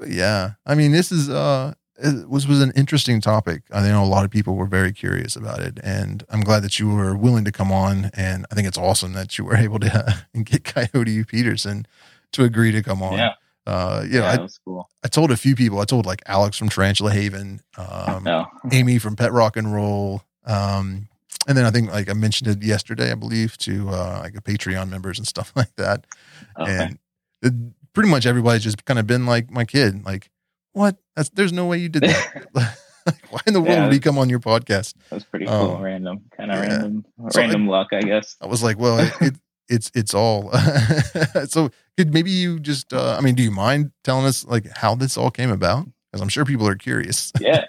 But 0.02 0.10
yeah, 0.10 0.54
I 0.66 0.74
mean, 0.74 0.94
this 0.94 1.12
is 1.12 1.30
uh, 1.30 1.76
it 1.96 2.28
was 2.28 2.48
was 2.48 2.60
an 2.60 2.72
interesting 2.76 3.22
topic. 3.22 3.62
I 3.72 3.88
know 3.88 4.04
a 4.04 4.06
lot 4.06 4.26
of 4.26 4.32
people 4.32 4.56
were 4.56 4.66
very 4.66 4.92
curious 4.94 5.36
about 5.36 5.60
it, 5.60 5.78
and 5.84 6.24
I'm 6.28 6.42
glad 6.42 6.64
that 6.64 6.80
you 6.80 6.90
were 6.90 7.16
willing 7.16 7.46
to 7.46 7.52
come 7.52 7.72
on. 7.72 8.10
And 8.16 8.48
I 8.52 8.56
think 8.56 8.68
it's 8.68 8.80
awesome 8.80 9.14
that 9.14 9.38
you 9.38 9.46
were 9.46 9.56
able 9.68 9.78
to 9.78 9.96
uh, 9.96 10.40
get 10.44 10.64
Coyote 10.64 11.24
Peterson 11.26 11.86
to 12.32 12.44
agree 12.44 12.72
to 12.72 12.82
come 12.82 13.04
on. 13.04 13.20
Yeah. 13.20 13.34
Uh, 13.68 14.02
you 14.04 14.14
know, 14.14 14.22
yeah, 14.22 14.30
I, 14.32 14.36
that 14.38 14.42
was 14.42 14.60
cool. 14.66 14.90
I 15.04 15.08
told 15.08 15.30
a 15.30 15.38
few 15.38 15.56
people. 15.56 15.80
I 15.80 15.86
told 15.86 16.08
like 16.08 16.24
Alex 16.26 16.58
from 16.58 16.70
Tarantula 16.70 17.12
Haven, 17.14 17.62
um. 17.78 18.28
Amy 18.72 18.98
from 18.98 19.16
Pet 19.16 19.32
Rock 19.32 19.56
and 19.56 19.72
Roll, 19.72 20.24
um, 20.48 21.10
and 21.48 21.56
then 21.56 21.66
I 21.66 21.70
think 21.70 21.92
like 21.92 22.10
I 22.10 22.14
mentioned 22.14 22.50
it 22.50 22.66
yesterday, 22.66 23.12
I 23.12 23.16
believe, 23.16 23.56
to 23.60 23.90
uh, 23.90 24.20
like 24.24 24.34
Patreon 24.34 24.90
members 24.90 25.20
and 25.20 25.28
stuff 25.28 25.54
like 25.56 25.76
that. 25.76 26.08
Okay. 26.60 26.90
And 27.44 27.74
pretty 27.94 28.10
much 28.10 28.26
everybody's 28.26 28.64
just 28.64 28.84
kind 28.86 29.00
of 29.00 29.08
been 29.08 29.26
like 29.26 29.50
my 29.52 29.66
kid, 29.66 30.06
like, 30.06 30.30
what? 30.74 30.98
That's 31.16 31.30
there's 31.30 31.54
no 31.54 31.66
way 31.66 31.78
you 31.78 31.90
did 31.90 32.04
that. 32.04 32.48
like, 33.06 33.32
why 33.32 33.40
in 33.48 33.54
the 33.54 33.62
world 33.62 33.74
Yeah. 33.74 33.84
would 33.86 33.94
he 33.94 34.00
come 34.00 34.18
on 34.18 34.30
your 34.30 34.40
podcast? 34.40 34.94
That 35.10 35.16
was 35.16 35.24
pretty 35.26 35.46
cool. 35.48 35.80
random, 35.80 36.22
kind 36.38 36.52
of 36.52 36.58
Yeah. 36.58 36.70
random, 36.70 37.06
So 37.32 37.42
random 37.42 37.68
luck, 37.68 37.88
I 37.94 38.02
guess. 38.02 38.36
I 38.42 38.46
was 38.48 38.62
like, 38.64 38.78
well, 38.80 39.00
it, 39.00 39.12
it 39.22 39.36
it's 39.70 39.92
it's 39.96 40.14
all. 40.14 40.52
so 41.48 41.70
could 41.98 42.14
maybe 42.14 42.32
you 42.32 42.60
just? 42.60 42.94
Uh, 42.94 43.16
I 43.18 43.22
mean, 43.22 43.36
do 43.36 43.44
you 43.44 43.52
mind 43.52 43.92
telling 44.04 44.26
us 44.26 44.46
like 44.46 44.68
how 44.78 44.96
this 44.96 45.18
all 45.18 45.32
came 45.32 45.52
about? 45.52 45.86
Because 46.12 46.22
I'm 46.22 46.30
sure 46.30 46.46
people 46.46 46.68
are 46.68 46.76
curious. 46.76 47.32
yeah. 47.40 47.66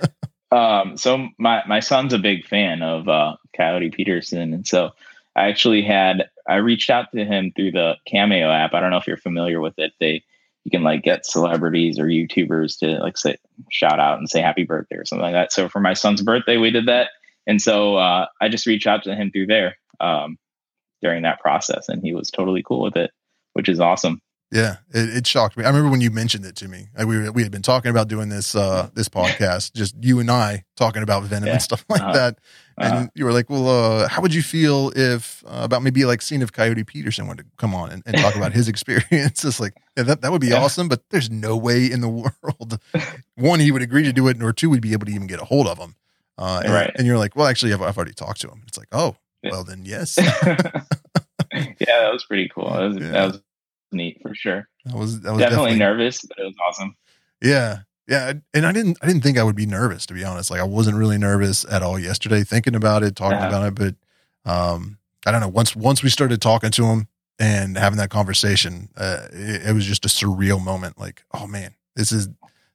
Um, 0.50 0.96
so 0.98 1.28
my 1.38 1.62
my 1.66 1.80
son's 1.80 2.12
a 2.12 2.18
big 2.18 2.44
fan 2.46 2.82
of 2.82 3.08
uh, 3.08 3.36
Coyote 3.56 3.90
Peterson, 3.90 4.52
and 4.52 4.66
so 4.66 4.90
I 5.34 5.48
actually 5.48 5.82
had 5.82 6.28
I 6.48 6.56
reached 6.56 6.90
out 6.90 7.06
to 7.12 7.24
him 7.24 7.52
through 7.55 7.73
the 7.73 7.97
Cameo 8.06 8.51
app. 8.51 8.74
I 8.74 8.81
don't 8.81 8.90
know 8.90 8.97
if 8.97 9.06
you're 9.06 9.16
familiar 9.16 9.60
with 9.60 9.74
it. 9.78 9.93
They 10.01 10.24
you 10.64 10.70
can 10.70 10.82
like 10.82 11.02
get 11.02 11.27
celebrities 11.27 11.98
or 11.98 12.05
YouTubers 12.06 12.78
to 12.78 12.98
like 13.02 13.19
say 13.19 13.36
shout 13.70 13.98
out 13.98 14.19
and 14.19 14.28
say 14.28 14.40
happy 14.40 14.64
birthday 14.64 14.97
or 14.97 15.05
something 15.05 15.24
like 15.24 15.35
that. 15.35 15.52
So 15.52 15.69
for 15.69 15.81
my 15.81 15.94
son's 15.94 16.23
birthday, 16.23 16.56
we 16.56 16.70
did 16.70 16.86
that, 16.86 17.10
and 17.47 17.60
so 17.60 17.97
uh, 17.97 18.27
I 18.40 18.48
just 18.48 18.66
reached 18.66 18.86
out 18.86 19.02
to 19.05 19.14
him 19.14 19.31
through 19.31 19.47
there 19.47 19.77
um, 20.01 20.39
during 21.01 21.23
that 21.23 21.40
process, 21.40 21.89
and 21.89 22.02
he 22.02 22.14
was 22.14 22.31
totally 22.31 22.62
cool 22.62 22.82
with 22.82 22.97
it, 22.97 23.10
which 23.55 23.69
is 23.69 23.81
awesome. 23.81 24.20
Yeah, 24.52 24.76
it, 24.92 25.16
it 25.16 25.26
shocked 25.26 25.56
me. 25.56 25.64
I 25.64 25.68
remember 25.68 25.88
when 25.90 26.02
you 26.02 26.10
mentioned 26.10 26.44
it 26.44 26.56
to 26.56 26.68
me. 26.68 26.88
Like, 26.96 27.06
we 27.06 27.16
were, 27.18 27.32
we 27.32 27.42
had 27.42 27.50
been 27.50 27.62
talking 27.62 27.90
about 27.90 28.08
doing 28.08 28.28
this 28.28 28.54
uh 28.54 28.90
this 28.94 29.08
podcast, 29.08 29.72
just 29.72 29.94
you 30.04 30.20
and 30.20 30.30
I 30.30 30.64
talking 30.76 31.02
about 31.02 31.22
Venom 31.22 31.46
Yeah. 31.48 31.54
and 31.54 31.62
stuff 31.62 31.84
like 31.88 32.02
Uh-huh. 32.02 32.12
that. 32.12 32.38
And 32.78 32.94
Uh, 32.94 33.06
you 33.14 33.24
were 33.24 33.32
like, 33.32 33.48
"Well, 33.48 33.66
uh, 33.68 34.08
how 34.08 34.20
would 34.20 34.34
you 34.34 34.42
feel 34.42 34.92
if 34.94 35.42
uh, 35.46 35.60
about 35.64 35.82
maybe 35.82 36.04
like 36.04 36.20
seeing 36.20 36.42
if 36.42 36.52
Coyote 36.52 36.84
Peterson 36.84 37.26
wanted 37.26 37.44
to 37.44 37.50
come 37.56 37.74
on 37.74 37.90
and, 37.90 38.02
and 38.06 38.18
talk 38.18 38.34
about 38.34 38.52
his 38.52 38.68
experience?" 38.72 39.42
It's 39.44 39.58
like 39.58 39.72
yeah, 39.96 40.02
that 40.04 40.20
that 40.20 40.30
would 40.32 40.42
be 40.42 40.48
Yeah. 40.48 40.60
awesome, 40.62 40.86
but 40.88 41.02
there's 41.10 41.30
no 41.30 41.56
way 41.56 41.90
in 41.90 42.00
the 42.02 42.08
world 42.42 42.78
one 43.36 43.58
he 43.60 43.72
would 43.72 43.82
agree 43.82 44.02
to 44.04 44.12
do 44.12 44.28
it, 44.28 44.42
or 44.42 44.52
two 44.52 44.68
we'd 44.68 44.82
be 44.82 44.92
able 44.92 45.06
to 45.06 45.12
even 45.12 45.26
get 45.28 45.40
a 45.40 45.44
hold 45.46 45.66
of 45.66 45.78
him. 45.78 45.94
Uh, 46.36 46.60
and, 46.64 46.72
Right. 46.74 46.90
and 46.96 47.06
you're 47.06 47.18
like, 47.18 47.34
"Well, 47.36 47.46
actually, 47.46 47.72
I've, 47.72 47.80
I've 47.82 47.96
already 47.96 48.12
talked 48.14 48.40
to 48.42 48.48
him." 48.48 48.62
It's 48.66 48.76
like, 48.76 48.88
"Oh, 48.92 49.16
well 49.44 49.64
then, 49.64 49.84
yes." 49.86 50.18
yeah, 50.52 50.82
that 51.52 52.12
was 52.12 52.24
pretty 52.24 52.50
cool. 52.54 52.70
That 52.70 52.88
was, 52.88 52.96
that 52.98 53.26
was 53.26 53.40
neat 53.93 54.19
for 54.23 54.35
sure. 54.35 54.69
That 54.85 54.97
was 54.97 55.20
that 55.20 55.32
was 55.32 55.40
Definitely, 55.40 55.78
nervous, 55.78 56.23
but 56.23 56.39
it 56.39 56.44
was 56.44 56.55
awesome. 56.66 56.97
Yeah. 57.40 57.78
Yeah. 58.09 58.32
And 58.55 58.66
I 58.66 58.73
didn't 58.73 58.98
I 59.02 59.06
didn't 59.06 59.23
think 59.23 59.39
I 59.39 59.43
would 59.43 59.56
be 59.56 59.66
nervous, 59.66 60.06
to 60.06 60.14
be 60.14 60.24
honest. 60.24 60.51
Like 60.51 60.60
I 60.60 60.64
wasn't 60.64 60.97
really 60.97 61.19
nervous 61.19 61.64
at 61.70 61.82
all 61.82 61.98
yesterday, 61.98 62.43
thinking 62.44 62.74
about 62.74 63.02
it, 63.02 63.14
talking 63.16 63.39
about 63.39 63.66
it. 63.66 63.74
But 63.74 64.51
um 64.51 64.98
I 65.27 65.31
don't 65.31 65.40
know. 65.40 65.48
Once 65.48 65.77
once 65.77 66.02
we 66.02 66.09
started 66.10 66.43
talking 66.43 66.70
to 66.73 66.85
him 66.86 67.06
and 67.39 67.77
having 67.77 67.98
that 67.98 68.10
conversation, 68.10 68.89
uh, 68.97 69.28
it, 69.32 69.69
it 69.69 69.73
was 69.74 69.86
just 69.86 70.05
a 70.05 70.09
surreal 70.09 70.62
moment. 70.62 70.98
Like, 70.98 71.23
oh 71.32 71.47
man, 71.47 71.74
this 71.97 72.10
is 72.12 72.28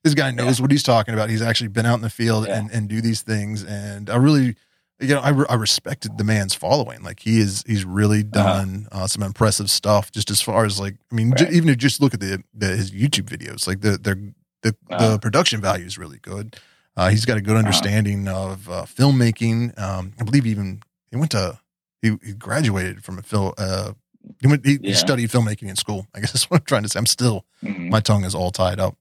this 0.03 0.13
guy 0.13 0.31
knows 0.31 0.61
what 0.61 0.71
he's 0.71 0.83
talking 0.83 1.13
about. 1.13 1.29
He's 1.29 1.41
actually 1.41 1.67
been 1.69 1.85
out 1.85 1.95
in 1.95 2.01
the 2.01 2.09
field 2.09 2.47
Yeah. 2.47 2.59
and, 2.59 2.71
and 2.71 2.87
do 2.87 3.01
these 3.01 3.21
things. 3.21 3.63
And 3.63 4.09
I 4.09 4.15
really, 4.15 4.55
you 4.99 5.09
know, 5.13 5.19
I, 5.19 5.29
re- 5.29 5.45
I 5.49 5.55
respected 5.55 6.17
the 6.17 6.23
man's 6.23 6.53
following. 6.55 7.03
Like 7.03 7.19
he 7.19 7.39
is, 7.39 7.63
he's 7.67 7.85
really 7.85 8.19
Uh-huh. 8.21 8.31
done 8.31 8.87
uh, 8.91 9.07
some 9.07 9.23
impressive 9.23 9.69
stuff. 9.69 10.11
Just 10.11 10.31
as 10.31 10.41
far 10.41 10.65
as 10.65 10.79
like, 10.79 10.95
I 11.11 11.15
mean, 11.15 11.31
Right. 11.31 11.51
even 11.51 11.67
to 11.67 11.75
just 11.75 12.01
look 12.01 12.13
at 12.13 12.19
the, 12.19 12.43
the 12.53 12.67
his 12.75 12.91
YouTube 12.91 13.25
videos, 13.29 13.67
like 13.67 13.81
the 13.81 13.97
they're 13.97 14.15
the 14.63 14.75
the 14.89 14.95
Uh-huh. 14.95 15.17
production 15.19 15.61
value 15.61 15.85
is 15.85 15.97
really 15.97 16.17
good. 16.19 16.55
Uh, 16.95 17.09
he's 17.09 17.25
got 17.25 17.37
a 17.37 17.41
good 17.41 17.57
understanding 17.57 18.27
of 18.27 18.67
uh, 18.69 18.85
filmmaking. 18.85 19.77
Um, 19.79 20.13
I 20.19 20.23
believe 20.23 20.47
even 20.47 20.81
he 21.11 21.17
went 21.17 21.29
to 21.31 21.59
he, 22.01 22.17
he 22.23 22.33
graduated 22.33 23.03
from 23.03 23.19
a 23.19 23.21
film. 23.21 23.53
Uh, 23.57 23.93
he, 24.41 24.47
went, 24.47 24.65
he, 24.65 24.79
he 24.83 24.93
studied 24.93 25.29
filmmaking 25.29 25.69
in 25.69 25.75
school. 25.75 26.07
I 26.15 26.19
guess 26.21 26.31
that's 26.33 26.49
what 26.49 26.61
I'm 26.61 26.65
trying 26.65 26.83
to 26.83 26.89
say. 26.89 26.97
I'm 26.99 27.05
still 27.05 27.45
Mhm. 27.63 27.89
my 27.91 27.99
tongue 27.99 28.23
is 28.25 28.33
all 28.33 28.49
tied 28.51 28.79
up. 28.79 28.95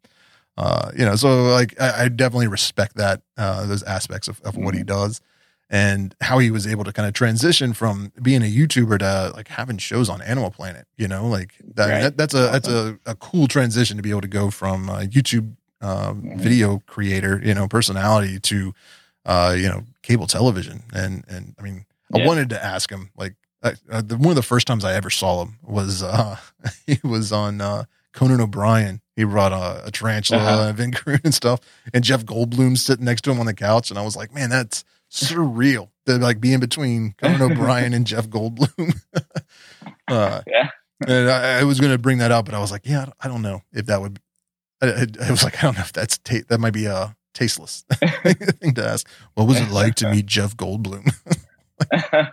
Uh, 0.59 0.91
you 0.97 1.05
know, 1.07 1.17
so 1.17 1.45
like 1.53 1.79
I, 1.81 2.05
I 2.05 2.09
definitely 2.09 2.49
respect 2.49 2.97
that 2.97 3.23
uh, 3.39 3.65
those 3.67 3.83
aspects 3.83 4.29
of, 4.29 4.41
of 4.43 4.57
what 4.57 4.75
he 4.75 4.83
does 4.83 5.21
and 5.69 6.15
how 6.21 6.39
he 6.39 6.51
was 6.51 6.67
able 6.67 6.85
to 6.85 6.93
kind 6.93 7.07
of 7.09 7.15
transition 7.15 7.73
from 7.73 8.13
being 8.23 8.43
a 8.43 8.47
YouTuber 8.53 8.99
to 9.01 9.33
like 9.35 9.49
having 9.49 9.79
shows 9.79 10.09
on 10.09 10.23
Animal 10.23 10.51
Planet. 10.51 10.87
You 10.97 11.09
know, 11.09 11.27
like 11.27 11.55
that, 11.75 11.89
Right. 11.89 12.01
that 12.03 12.17
that's 12.17 12.35
a 12.35 12.49
that's 12.53 12.69
a, 12.69 12.99
a 13.07 13.15
cool 13.17 13.49
transition 13.49 13.97
to 13.97 14.03
be 14.03 14.11
able 14.11 14.21
to 14.23 14.29
go 14.29 14.51
from 14.51 14.89
uh, 14.91 15.01
YouTube 15.01 15.55
um, 15.83 16.23
Mhm. 16.23 16.41
video 16.41 16.83
creator, 16.87 17.41
you 17.45 17.53
know, 17.55 17.69
personality 17.69 18.39
to 18.41 18.73
uh, 19.25 19.55
you 19.59 19.69
know 19.69 19.85
cable 20.03 20.27
television. 20.27 20.83
And 20.93 21.25
and 21.29 21.55
I 21.59 21.63
mean, 21.63 21.85
I 22.15 22.25
wanted 22.25 22.49
to 22.51 22.65
ask 22.65 22.91
him 22.91 23.11
like 23.17 23.35
uh, 23.63 23.73
uh, 23.91 24.03
the, 24.03 24.17
one 24.17 24.29
of 24.31 24.37
the 24.37 24.43
first 24.43 24.67
times 24.67 24.85
I 24.85 24.95
ever 24.95 25.11
saw 25.11 25.43
him 25.43 25.57
was 25.63 26.03
uh, 26.03 26.37
he 26.87 26.99
was 27.03 27.33
on 27.33 27.61
uh, 27.61 27.85
Conan 28.13 28.41
O'Brien. 28.41 29.01
He 29.17 29.25
brought 29.25 29.53
a, 29.53 29.87
a 29.87 29.91
tarantula 29.91 30.43
Uh-huh. 30.43 30.69
and 30.69 30.77
Vin 30.77 31.21
and 31.25 31.35
stuff, 31.35 31.61
and 31.93 32.05
Jeff 32.05 32.25
Goldblum 32.25 32.79
sitting 32.79 33.05
next 33.05 33.23
to 33.23 33.31
him 33.33 33.41
on 33.41 33.47
the 33.47 33.55
couch, 33.55 33.91
and 33.91 33.99
I 33.99 34.03
was 34.03 34.15
like, 34.17 34.33
man, 34.33 34.51
that's 34.51 34.85
surreal 35.17 35.91
to 36.07 36.19
like 36.19 36.41
be 36.41 36.53
in 36.53 36.61
between 36.61 37.15
Conan 37.19 37.43
O'Brien 37.53 37.93
and 37.93 38.07
Jeff 38.07 38.29
Goldblum. 38.29 38.95
uh, 40.09 40.43
Yeah. 40.47 40.69
and 41.07 41.31
I, 41.31 41.61
I 41.61 41.65
was 41.65 41.81
going 41.81 41.93
to 41.93 41.99
bring 41.99 42.19
that 42.19 42.31
up, 42.33 42.45
but 42.47 42.55
I 42.55 42.59
was 42.61 42.71
like, 42.71 42.83
yeah, 42.85 43.07
I 43.21 43.29
don't 43.29 43.43
know 43.43 43.63
if 43.73 43.87
that 43.87 44.01
would. 44.01 44.21
I, 44.83 44.87
I, 44.89 45.07
I 45.27 45.31
was 45.31 45.43
like, 45.45 45.59
I 45.59 45.63
don't 45.63 45.75
know 45.77 45.83
if 45.83 45.93
that's 45.93 46.19
ta- 46.19 46.45
that 46.49 46.59
might 46.61 46.73
be 46.75 46.87
a 46.87 47.17
tasteless 47.35 47.85
thing 47.95 48.75
to 48.75 48.87
ask. 48.87 49.09
What 49.35 49.47
was 49.49 49.59
it 49.61 49.71
like 49.71 49.95
to 49.97 50.11
meet 50.11 50.27
Jeff 50.27 50.57
Goldblum? 50.57 51.11
I 52.03 52.29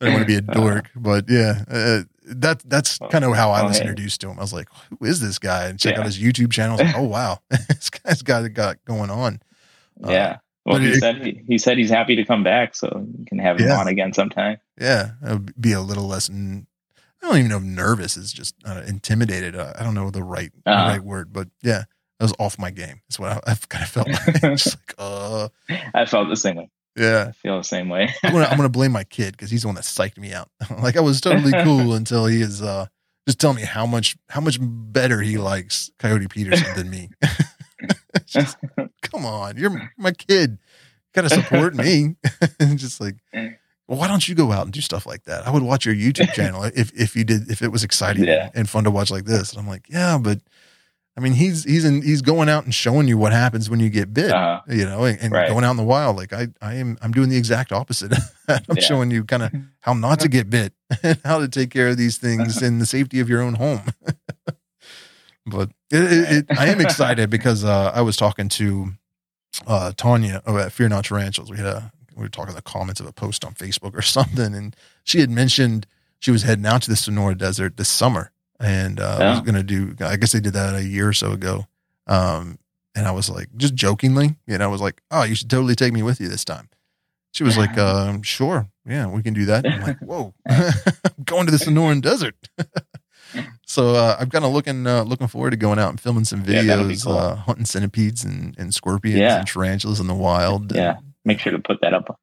don't 0.00 0.12
want 0.14 0.22
to 0.22 0.26
be 0.26 0.34
a 0.36 0.40
dork, 0.40 0.90
but 0.96 1.24
yeah, 1.28 1.62
uh, 1.68 2.02
that 2.26 2.62
that's 2.66 2.98
kind 3.10 3.24
of 3.24 3.34
how 3.34 3.50
I 3.50 3.62
Oh, 3.62 3.68
was 3.68 3.80
introduced 3.80 4.20
to 4.22 4.28
him. 4.28 4.38
I 4.38 4.42
was 4.42 4.52
like, 4.52 4.68
"Who 4.90 5.06
is 5.06 5.20
this 5.20 5.38
guy?" 5.38 5.66
And 5.66 5.78
check 5.78 5.96
out 5.98 6.04
his 6.04 6.18
YouTube 6.18 6.52
channel. 6.52 6.76
Like, 6.76 6.94
"Oh 6.96 7.02
wow, 7.02 7.38
this 7.50 7.90
guy's 7.90 8.22
got 8.22 8.44
it 8.44 8.50
got 8.50 8.84
going 8.84 9.10
on." 9.10 9.40
Uh, 10.04 10.10
yeah. 10.10 10.36
Well, 10.64 10.78
he 10.78 10.88
it- 10.90 11.00
said 11.00 11.16
he, 11.24 11.42
he 11.46 11.58
said 11.58 11.76
he's 11.78 11.90
happy 11.90 12.16
to 12.16 12.24
come 12.24 12.42
back, 12.42 12.74
so 12.74 13.06
you 13.18 13.24
can 13.26 13.38
have 13.38 13.58
him 13.60 13.68
Yeah. 13.68 13.78
on 13.80 13.88
again 13.88 14.12
sometime. 14.12 14.58
Yeah, 14.80 15.10
it 15.22 15.28
would 15.32 15.60
be 15.60 15.72
a 15.72 15.80
little 15.80 16.06
less. 16.06 16.28
n- 16.30 16.66
I 17.22 17.28
don't 17.28 17.38
even 17.38 17.50
know 17.50 17.56
if 17.58 17.62
nervous 17.62 18.16
is 18.16 18.32
just 18.32 18.54
uh, 18.66 18.82
intimidated. 18.86 19.56
Uh, 19.56 19.72
I 19.78 19.82
don't 19.82 19.94
know 19.94 20.10
the 20.10 20.22
right 20.22 20.50
Uh-huh. 20.66 20.88
right 20.90 21.02
word, 21.02 21.32
but 21.32 21.48
yeah, 21.62 21.84
I 22.20 22.24
was 22.24 22.34
off 22.38 22.58
my 22.58 22.70
game. 22.70 23.00
That's 23.08 23.18
what 23.18 23.32
I, 23.32 23.40
I've 23.50 23.68
kind 23.68 23.82
of 23.84 23.90
felt 23.90 24.08
like. 24.08 24.40
just 24.42 24.76
like, 24.78 24.94
uh, 24.98 25.48
I 25.94 26.04
felt 26.06 26.28
the 26.28 26.36
same 26.36 26.56
way. 26.56 26.70
yeah. 26.96 27.26
I 27.28 27.32
feel 27.32 27.56
the 27.58 27.64
same 27.64 27.88
way. 27.88 28.12
I'm 28.22 28.32
gonna, 28.32 28.46
I'm 28.46 28.56
gonna 28.56 28.68
blame 28.68 28.92
my 28.92 29.04
kid 29.04 29.32
because 29.32 29.50
he's 29.50 29.62
the 29.62 29.68
one 29.68 29.74
that 29.76 29.84
psyched 29.84 30.18
me 30.18 30.32
out. 30.32 30.48
like 30.82 30.96
I 30.96 31.00
was 31.00 31.20
totally 31.20 31.52
cool 31.62 31.94
until 31.94 32.26
he 32.26 32.40
is 32.40 32.60
uh 32.62 32.86
just 33.26 33.40
telling 33.40 33.56
me 33.56 33.62
how 33.64 33.86
much 33.86 34.16
how 34.28 34.40
much 34.42 34.58
better 34.60 35.20
he 35.22 35.38
likes 35.38 35.90
Coyote 35.98 36.28
Peterson 36.28 36.74
than 36.76 36.90
me. 36.90 37.08
Just, 38.26 38.56
come 39.02 39.24
on, 39.26 39.56
you're 39.56 39.90
my 39.96 40.12
kid. 40.12 40.50
You 40.52 41.22
gotta 41.22 41.30
support 41.30 41.74
me. 41.74 42.16
and 42.60 42.78
just 42.78 43.00
like, 43.00 43.16
well, 43.32 43.98
why 43.98 44.08
don't 44.08 44.26
you 44.26 44.34
go 44.34 44.50
out 44.50 44.64
and 44.64 44.72
do 44.72 44.80
stuff 44.80 45.06
like 45.06 45.24
that? 45.24 45.46
I 45.46 45.50
would 45.50 45.62
watch 45.62 45.86
your 45.86 45.94
YouTube 45.94 46.32
channel 46.34 46.64
if 46.64 46.90
if 46.98 47.14
you 47.14 47.22
did 47.24 47.50
if 47.50 47.62
it 47.62 47.68
was 47.68 47.84
exciting 47.84 48.24
Yeah. 48.24 48.50
and 48.54 48.68
fun 48.68 48.84
to 48.84 48.90
watch 48.90 49.10
like 49.10 49.24
this. 49.24 49.50
And 49.52 49.60
I'm 49.60 49.68
like, 49.68 49.86
yeah, 49.88 50.18
but 50.20 50.40
I 51.16 51.20
mean, 51.20 51.34
he's 51.34 51.62
he's 51.62 51.84
in 51.84 52.02
he's 52.02 52.22
going 52.22 52.48
out 52.48 52.64
and 52.64 52.74
showing 52.74 53.06
you 53.06 53.16
what 53.16 53.32
happens 53.32 53.70
when 53.70 53.78
you 53.78 53.88
get 53.90 54.12
bit 54.12 54.32
Uh-huh. 54.32 54.62
you 54.68 54.84
know, 54.84 55.04
and, 55.04 55.20
and 55.20 55.32
Right. 55.32 55.48
going 55.48 55.64
out 55.64 55.70
in 55.70 55.76
the 55.76 55.84
wild. 55.84 56.16
Like 56.16 56.32
I, 56.32 56.48
I 56.60 56.74
am, 56.74 56.98
I'm 57.02 57.12
doing 57.12 57.28
the 57.28 57.36
exact 57.36 57.70
opposite. 57.70 58.12
I'm 58.48 58.60
Yeah. 58.74 58.82
showing 58.82 59.12
you 59.12 59.22
kind 59.24 59.44
of 59.44 59.52
how 59.80 59.92
not 59.92 60.18
to 60.20 60.28
get 60.28 60.50
bit 60.50 60.72
and 61.04 61.20
how 61.24 61.38
to 61.38 61.46
take 61.46 61.70
care 61.70 61.88
of 61.88 61.96
these 61.96 62.16
things 62.18 62.60
in 62.62 62.80
the 62.80 62.86
safety 62.86 63.20
of 63.20 63.28
your 63.28 63.40
own 63.42 63.54
home. 63.54 63.82
But 65.46 65.70
it, 65.90 66.02
it, 66.12 66.30
it, 66.50 66.58
I 66.58 66.66
am 66.68 66.80
excited 66.80 67.30
because 67.30 67.64
uh, 67.64 67.92
I 67.94 68.00
was 68.02 68.16
talking 68.16 68.48
to 68.50 68.90
uh, 69.66 69.92
Tanya 69.96 70.42
at 70.46 70.72
Fear 70.72 70.88
Not 70.88 71.04
Tarantulas. 71.04 71.50
We 71.50 71.56
had 71.58 71.66
a, 71.66 71.92
we 72.16 72.22
were 72.22 72.28
talking 72.28 72.50
in 72.50 72.56
the 72.56 72.62
comments 72.62 73.00
of 73.00 73.06
a 73.06 73.12
post 73.12 73.44
on 73.44 73.54
Facebook 73.54 73.94
or 73.94 74.02
something, 74.18 74.54
and 74.54 74.74
she 75.04 75.20
had 75.20 75.30
mentioned 75.30 75.86
she 76.20 76.30
was 76.30 76.42
heading 76.42 76.66
out 76.66 76.82
to 76.82 76.90
the 76.90 76.96
Sonora 76.96 77.34
Desert 77.34 77.76
this 77.76 77.88
summer 77.88 78.30
and 78.60 78.98
uh, 79.00 79.16
was 79.20 79.38
Oh. 79.40 79.42
going 79.42 79.54
to 79.56 79.62
do. 79.62 79.94
I 80.04 80.16
guess 80.16 80.32
they 80.32 80.40
did 80.40 80.54
that 80.54 80.74
a 80.74 80.82
year 80.82 81.08
or 81.08 81.12
so 81.12 81.32
ago. 81.32 81.66
Um, 82.06 82.58
and 82.94 83.06
I 83.06 83.10
was 83.10 83.28
like, 83.28 83.48
just 83.56 83.74
jokingly, 83.74 84.36
you 84.46 84.56
know, 84.56 84.64
I 84.64 84.68
was 84.68 84.80
like, 84.80 85.02
oh, 85.10 85.24
you 85.24 85.34
should 85.34 85.50
totally 85.50 85.74
take 85.74 85.92
me 85.92 86.02
with 86.02 86.20
you 86.20 86.28
this 86.28 86.44
time. 86.44 86.68
She 87.32 87.42
was 87.42 87.58
like, 87.58 87.76
um, 87.76 88.22
sure, 88.22 88.68
yeah, 88.86 89.08
we 89.08 89.20
can 89.22 89.34
do 89.34 89.44
that. 89.46 89.66
I'm 89.66 89.80
like, 89.82 89.98
whoa, 90.00 90.32
going 91.24 91.46
to 91.46 91.50
the 91.50 91.58
Sonoran 91.58 92.00
Desert. 92.00 92.36
So 93.74 93.96
uh, 93.96 94.16
I'm 94.20 94.30
kind 94.30 94.44
of 94.44 94.52
looking 94.52 94.86
uh, 94.86 95.02
looking 95.02 95.26
forward 95.26 95.50
to 95.50 95.56
going 95.56 95.80
out 95.80 95.90
and 95.90 96.00
filming 96.00 96.24
some 96.24 96.44
videos, 96.44 96.88
yeah, 96.88 96.96
cool. 97.02 97.18
uh, 97.18 97.34
hunting 97.34 97.64
centipedes 97.64 98.22
and, 98.22 98.56
and 98.56 98.72
scorpions 98.72 99.18
yeah. 99.18 99.38
and 99.38 99.48
tarantulas 99.48 99.98
in 99.98 100.06
the 100.06 100.14
wild. 100.14 100.72
Yeah, 100.72 100.98
make 101.24 101.40
sure 101.40 101.50
to 101.50 101.58
put 101.58 101.80
that 101.80 101.92
up. 101.92 102.20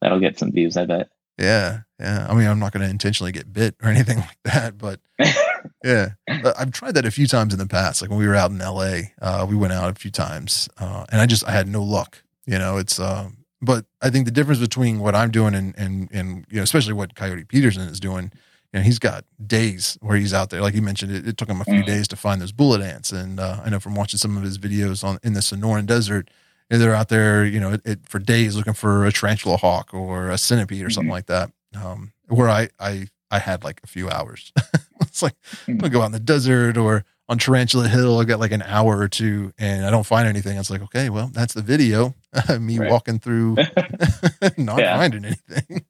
That'll 0.00 0.20
get 0.20 0.38
some 0.38 0.52
views, 0.52 0.76
I 0.76 0.86
bet. 0.86 1.08
Yeah, 1.36 1.80
yeah. 1.98 2.28
I 2.30 2.34
mean, 2.34 2.46
I'm 2.46 2.60
not 2.60 2.72
going 2.72 2.84
to 2.84 2.90
intentionally 2.90 3.32
get 3.32 3.52
bit 3.52 3.74
or 3.82 3.88
anything 3.90 4.18
like 4.18 4.38
that, 4.44 4.78
but 4.78 5.00
yeah, 5.84 6.10
I've 6.28 6.70
tried 6.70 6.94
that 6.94 7.04
a 7.04 7.10
few 7.10 7.26
times 7.26 7.52
in 7.52 7.58
the 7.58 7.66
past. 7.66 8.00
Like 8.00 8.10
when 8.10 8.20
we 8.20 8.28
were 8.28 8.36
out 8.36 8.52
in 8.52 8.58
LA, 8.58 9.00
uh, 9.20 9.46
we 9.50 9.56
went 9.56 9.72
out 9.72 9.90
a 9.90 9.98
few 9.98 10.12
times, 10.12 10.68
uh, 10.78 11.06
and 11.10 11.20
I 11.20 11.26
just 11.26 11.44
I 11.48 11.50
had 11.50 11.66
no 11.66 11.82
luck. 11.82 12.22
You 12.46 12.58
know, 12.58 12.76
it's. 12.76 13.00
Uh, 13.00 13.30
but 13.60 13.86
I 14.00 14.10
think 14.10 14.26
the 14.26 14.30
difference 14.30 14.60
between 14.60 15.00
what 15.00 15.16
I'm 15.16 15.32
doing 15.32 15.56
and 15.56 15.74
and 15.76 16.08
and 16.12 16.46
you 16.48 16.58
know, 16.58 16.62
especially 16.62 16.92
what 16.92 17.16
Coyote 17.16 17.42
Peterson 17.42 17.82
is 17.82 17.98
doing, 17.98 18.30
you 18.72 18.80
know, 18.80 18.84
he's 18.84 18.98
got 18.98 19.24
days 19.44 19.96
where 20.00 20.16
he's 20.16 20.34
out 20.34 20.50
there. 20.50 20.60
Like 20.60 20.74
he 20.74 20.80
mentioned, 20.80 21.12
it, 21.12 21.26
it 21.26 21.36
took 21.36 21.48
him 21.48 21.60
a 21.60 21.64
few 21.64 21.74
mm-hmm. 21.74 21.86
days 21.86 22.08
to 22.08 22.16
find 22.16 22.40
those 22.40 22.52
bullet 22.52 22.82
ants, 22.82 23.12
and 23.12 23.40
uh, 23.40 23.60
I 23.64 23.70
know 23.70 23.80
from 23.80 23.94
watching 23.94 24.18
some 24.18 24.36
of 24.36 24.42
his 24.42 24.58
videos 24.58 25.02
on 25.04 25.18
in 25.22 25.32
the 25.32 25.40
Sonoran 25.40 25.86
Desert. 25.86 26.30
They're 26.70 26.94
out 26.94 27.08
there, 27.08 27.46
you 27.46 27.60
know, 27.60 27.72
it, 27.72 27.80
it, 27.86 28.00
for 28.06 28.18
days 28.18 28.54
looking 28.54 28.74
for 28.74 29.06
a 29.06 29.10
tarantula 29.10 29.56
hawk 29.56 29.94
or 29.94 30.28
a 30.28 30.36
centipede 30.36 30.84
or 30.84 30.90
something 30.90 31.06
mm-hmm. 31.06 31.12
like 31.12 31.26
that. 31.26 31.50
Um, 31.74 32.12
where 32.28 32.50
I 32.50 32.68
I 32.78 33.08
I 33.30 33.38
had 33.38 33.64
like 33.64 33.80
a 33.84 33.86
few 33.86 34.10
hours. 34.10 34.52
it's 35.00 35.22
like 35.22 35.34
I'm 35.66 35.78
gonna 35.78 35.90
go 35.90 36.02
out 36.02 36.06
in 36.06 36.12
the 36.12 36.20
desert 36.20 36.76
or 36.76 37.06
on 37.28 37.38
Tarantula 37.38 37.88
Hill. 37.88 38.18
I 38.18 38.24
got 38.24 38.40
like 38.40 38.52
an 38.52 38.62
hour 38.62 38.98
or 38.98 39.08
two, 39.08 39.52
and 39.58 39.84
I 39.84 39.90
don't 39.90 40.06
find 40.06 40.26
anything. 40.26 40.56
It's 40.56 40.70
like, 40.70 40.82
okay, 40.82 41.10
well, 41.10 41.30
that's 41.32 41.54
the 41.54 41.62
video. 41.62 42.14
Me 42.58 42.78
right. 42.78 42.90
walking 42.90 43.18
through, 43.18 43.56
not 44.56 44.80
finding 44.80 45.24
anything. 45.24 45.84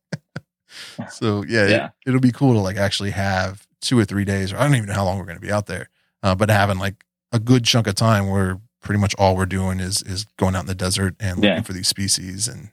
So 1.06 1.44
yeah, 1.48 1.66
yeah. 1.66 1.88
It, 2.06 2.10
will 2.10 2.20
be 2.20 2.32
cool 2.32 2.54
to 2.54 2.60
like 2.60 2.76
actually 2.76 3.10
have 3.10 3.66
two 3.80 3.98
or 3.98 4.04
three 4.04 4.24
days, 4.24 4.52
or 4.52 4.58
I 4.58 4.64
don't 4.64 4.74
even 4.74 4.86
know 4.86 4.94
how 4.94 5.04
long 5.04 5.18
we're 5.18 5.24
going 5.24 5.36
to 5.36 5.46
be 5.46 5.52
out 5.52 5.66
there, 5.66 5.88
uh, 6.22 6.34
but 6.34 6.50
having 6.50 6.78
like 6.78 7.04
a 7.32 7.38
good 7.38 7.64
chunk 7.64 7.86
of 7.86 7.94
time 7.94 8.28
where 8.28 8.60
pretty 8.80 9.00
much 9.00 9.14
all 9.18 9.36
we're 9.36 9.46
doing 9.46 9.80
is 9.80 10.02
is 10.02 10.24
going 10.36 10.54
out 10.54 10.62
in 10.62 10.66
the 10.66 10.74
desert 10.74 11.14
and 11.20 11.36
looking 11.36 11.50
yeah. 11.50 11.62
for 11.62 11.72
these 11.72 11.88
species, 11.88 12.48
and 12.48 12.70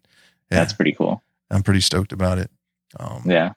yeah, 0.52 0.60
that's 0.60 0.73
pretty 0.73 0.93
cool. 0.93 1.22
I'm 1.52 1.64
pretty 1.64 1.81
stoked 1.81 2.11
about 2.11 2.38
it. 2.38 2.49
Um, 2.99 3.23
yeah, 3.26 3.53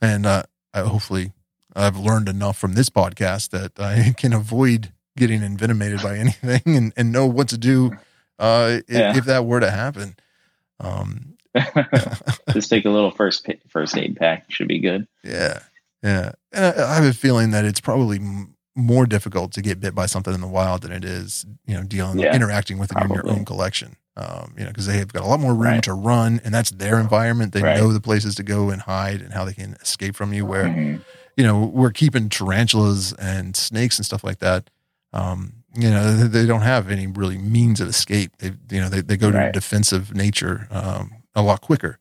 and 0.00 0.26
uh, 0.26 0.44
I, 0.74 0.80
hopefully 0.80 1.32
I've 1.74 1.96
learned 1.96 2.28
enough 2.28 2.58
from 2.58 2.74
this 2.74 2.90
podcast 2.90 3.50
that 3.50 3.78
I 3.78 4.14
can 4.16 4.32
avoid 4.32 4.92
getting 5.16 5.42
envenomated 5.42 6.02
by 6.02 6.18
anything 6.18 6.76
and, 6.76 6.92
and 6.96 7.12
know 7.12 7.26
what 7.26 7.48
to 7.48 7.58
do 7.58 7.92
uh, 8.38 8.80
yeah. 8.88 9.10
if, 9.10 9.18
if, 9.18 9.24
that 9.26 9.44
were 9.44 9.60
to 9.60 9.70
happen. 9.70 10.16
Um, 10.80 11.31
Just 12.52 12.70
take 12.70 12.84
a 12.84 12.90
little 12.90 13.10
first 13.10 13.46
first 13.68 13.96
aid 13.96 14.16
pack 14.16 14.50
should 14.50 14.68
be 14.68 14.78
good. 14.78 15.06
Yeah, 15.22 15.60
yeah. 16.02 16.32
And 16.52 16.64
I, 16.64 16.92
I 16.92 16.94
have 16.96 17.04
a 17.04 17.12
feeling 17.12 17.50
that 17.50 17.64
it's 17.64 17.80
probably 17.80 18.18
m- 18.18 18.54
more 18.74 19.06
difficult 19.06 19.52
to 19.52 19.62
get 19.62 19.80
bit 19.80 19.94
by 19.94 20.06
something 20.06 20.32
in 20.32 20.40
the 20.40 20.46
wild 20.46 20.82
than 20.82 20.92
it 20.92 21.04
is, 21.04 21.44
you 21.66 21.74
know, 21.74 21.82
dealing 21.82 22.18
yeah, 22.18 22.34
interacting 22.34 22.78
with 22.78 22.90
it 22.90 22.94
probably. 22.94 23.18
in 23.18 23.24
your 23.24 23.34
own 23.34 23.44
collection 23.44 23.96
um, 24.16 24.54
you 24.58 24.64
know, 24.64 24.70
because 24.70 24.86
they 24.86 24.98
have 24.98 25.12
got 25.12 25.22
a 25.22 25.26
lot 25.26 25.40
more 25.40 25.54
room 25.54 25.74
right. 25.74 25.82
to 25.84 25.94
run, 25.94 26.40
and 26.44 26.52
that's 26.52 26.70
their 26.70 27.00
environment. 27.00 27.52
They 27.52 27.62
right. 27.62 27.78
know 27.78 27.92
the 27.92 28.00
places 28.00 28.34
to 28.36 28.42
go 28.42 28.70
and 28.70 28.82
hide 28.82 29.22
and 29.22 29.32
how 29.32 29.44
they 29.44 29.54
can 29.54 29.74
escape 29.80 30.14
from 30.14 30.32
you. 30.32 30.44
Where, 30.44 30.64
mm-hmm. 30.64 31.00
you 31.36 31.44
know, 31.44 31.60
we're 31.60 31.92
keeping 31.92 32.28
tarantulas 32.28 33.14
and 33.14 33.56
snakes 33.56 33.98
and 33.98 34.04
stuff 34.04 34.22
like 34.22 34.40
that. 34.40 34.68
Um, 35.14 35.54
you 35.74 35.88
know, 35.88 36.14
they, 36.14 36.40
they, 36.40 36.46
don't 36.46 36.62
have 36.62 36.90
any 36.90 37.06
really 37.06 37.38
means 37.38 37.80
of 37.80 37.88
escape. 37.88 38.36
They, 38.38 38.52
you 38.70 38.80
know, 38.80 38.88
they, 38.90 39.00
they 39.00 39.16
go 39.16 39.30
right. 39.30 39.46
to 39.46 39.52
defensive 39.52 40.14
nature 40.14 40.68
um, 40.70 41.21
a 41.34 41.42
lot 41.42 41.60
quicker. 41.60 41.98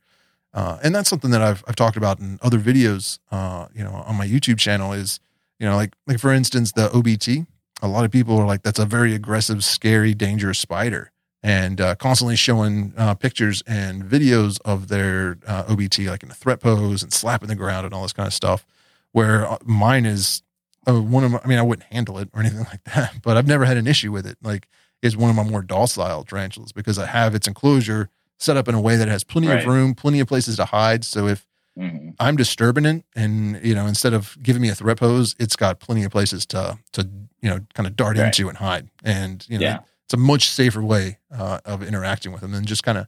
Uh, 0.54 0.78
and 0.84 0.94
that's 0.94 1.10
something 1.10 1.32
that 1.32 1.42
I've 1.42 1.64
I've 1.68 1.76
talked 1.76 1.98
about 1.98 2.20
in 2.20 2.40
other 2.42 2.60
videos. 2.60 3.20
Uh, 3.32 3.68
you 3.74 3.84
know, 3.84 3.92
on 4.06 4.16
my 4.16 4.28
YouTube 4.28 4.58
channel 4.58 4.94
is, 4.94 5.20
you 5.60 5.68
know, 5.68 5.76
like 5.76 5.94
like 6.08 6.20
for 6.20 6.32
instance, 6.32 6.74
the 6.74 6.90
OBT. 6.90 7.48
A 7.84 7.88
lot 7.88 8.06
of 8.06 8.12
people 8.12 8.38
are 8.38 8.46
like, 8.46 8.62
that's 8.62 8.78
a 8.78 8.86
very 8.86 9.16
aggressive, 9.16 9.64
scary, 9.64 10.14
dangerous 10.14 10.60
spider 10.60 11.12
and 11.44 11.82
uh, 11.82 11.96
constantly 11.96 12.36
showing 12.36 12.94
uh, 12.98 13.16
pictures 13.16 13.64
and 13.66 14.04
videos 14.04 14.60
of 14.64 14.88
their 14.88 15.38
uh, 15.48 15.64
OBT, 15.64 16.08
like 16.08 16.24
in 16.24 16.30
a 16.30 16.36
threat 16.36 16.60
pose 16.60 17.02
and 17.02 17.12
slapping 17.12 17.50
the 17.50 17.56
ground 17.56 17.86
and 17.86 17.94
all 17.94 18.04
this 18.04 18.14
kind 18.14 18.28
of 18.28 18.34
stuff. 18.34 18.66
Where 19.12 19.48
uh, 19.48 19.58
mine 19.66 20.06
is 20.06 20.44
one 20.86 21.24
of 21.24 21.32
my, 21.32 21.40
I 21.44 21.48
mean, 21.48 21.58
I 21.58 21.64
wouldn't 21.64 21.92
handle 21.92 22.18
it 22.20 22.30
or 22.34 22.42
anything 22.42 22.60
like 22.72 22.84
that, 22.96 23.22
but 23.24 23.38
I've 23.38 23.48
never 23.48 23.66
had 23.66 23.78
an 23.78 23.88
issue 23.88 24.12
with 24.12 24.26
it. 24.26 24.38
Like, 24.42 24.68
is 25.02 25.18
one 25.18 25.32
of 25.32 25.36
my 25.36 25.44
more 25.44 25.64
docile 25.64 26.24
tarantulas 26.24 26.72
because 26.72 27.00
I 27.00 27.08
have 27.08 27.34
its 27.34 27.48
enclosure 27.48 28.10
set 28.42 28.58
up 28.58 28.68
in 28.68 28.76
a 28.76 28.82
way 28.82 28.96
that 28.96 29.08
has 29.08 29.24
plenty 29.24 29.48
right. 29.48 29.60
of 29.60 29.66
room, 29.66 29.94
plenty 29.94 30.20
of 30.20 30.28
places 30.28 30.56
to 30.58 30.66
hide. 30.66 31.06
So 31.06 31.28
if 31.28 31.48
mm-hmm. 31.78 32.10
I'm 32.20 32.36
disturbing 32.36 32.86
it, 32.86 33.06
and 33.16 33.64
you 33.64 33.76
know, 33.76 33.86
instead 33.86 34.14
of 34.14 34.38
giving 34.42 34.62
me 34.62 34.70
a 34.70 34.76
threat 34.76 34.98
pose, 34.98 35.36
it's 35.40 35.56
got 35.56 35.80
plenty 35.80 36.04
of 36.04 36.12
places 36.12 36.46
to 36.48 36.80
to 36.94 37.10
you 37.42 37.50
know 37.50 37.60
kind 37.74 37.88
of 37.88 37.96
dart 37.96 38.18
right. 38.18 38.28
into 38.28 38.50
and 38.50 38.58
hide. 38.58 38.90
And 39.04 39.46
you 39.50 39.60
know, 39.60 39.66
yeah 39.66 39.80
it's 40.12 40.14
a 40.14 40.18
much 40.18 40.50
safer 40.50 40.82
way 40.82 41.20
uh, 41.34 41.62
of 41.64 41.82
interacting 41.82 42.34
with 42.34 42.42
them 42.42 42.52
than 42.52 42.66
just 42.66 42.84
kind 42.84 42.98
of. 42.98 43.08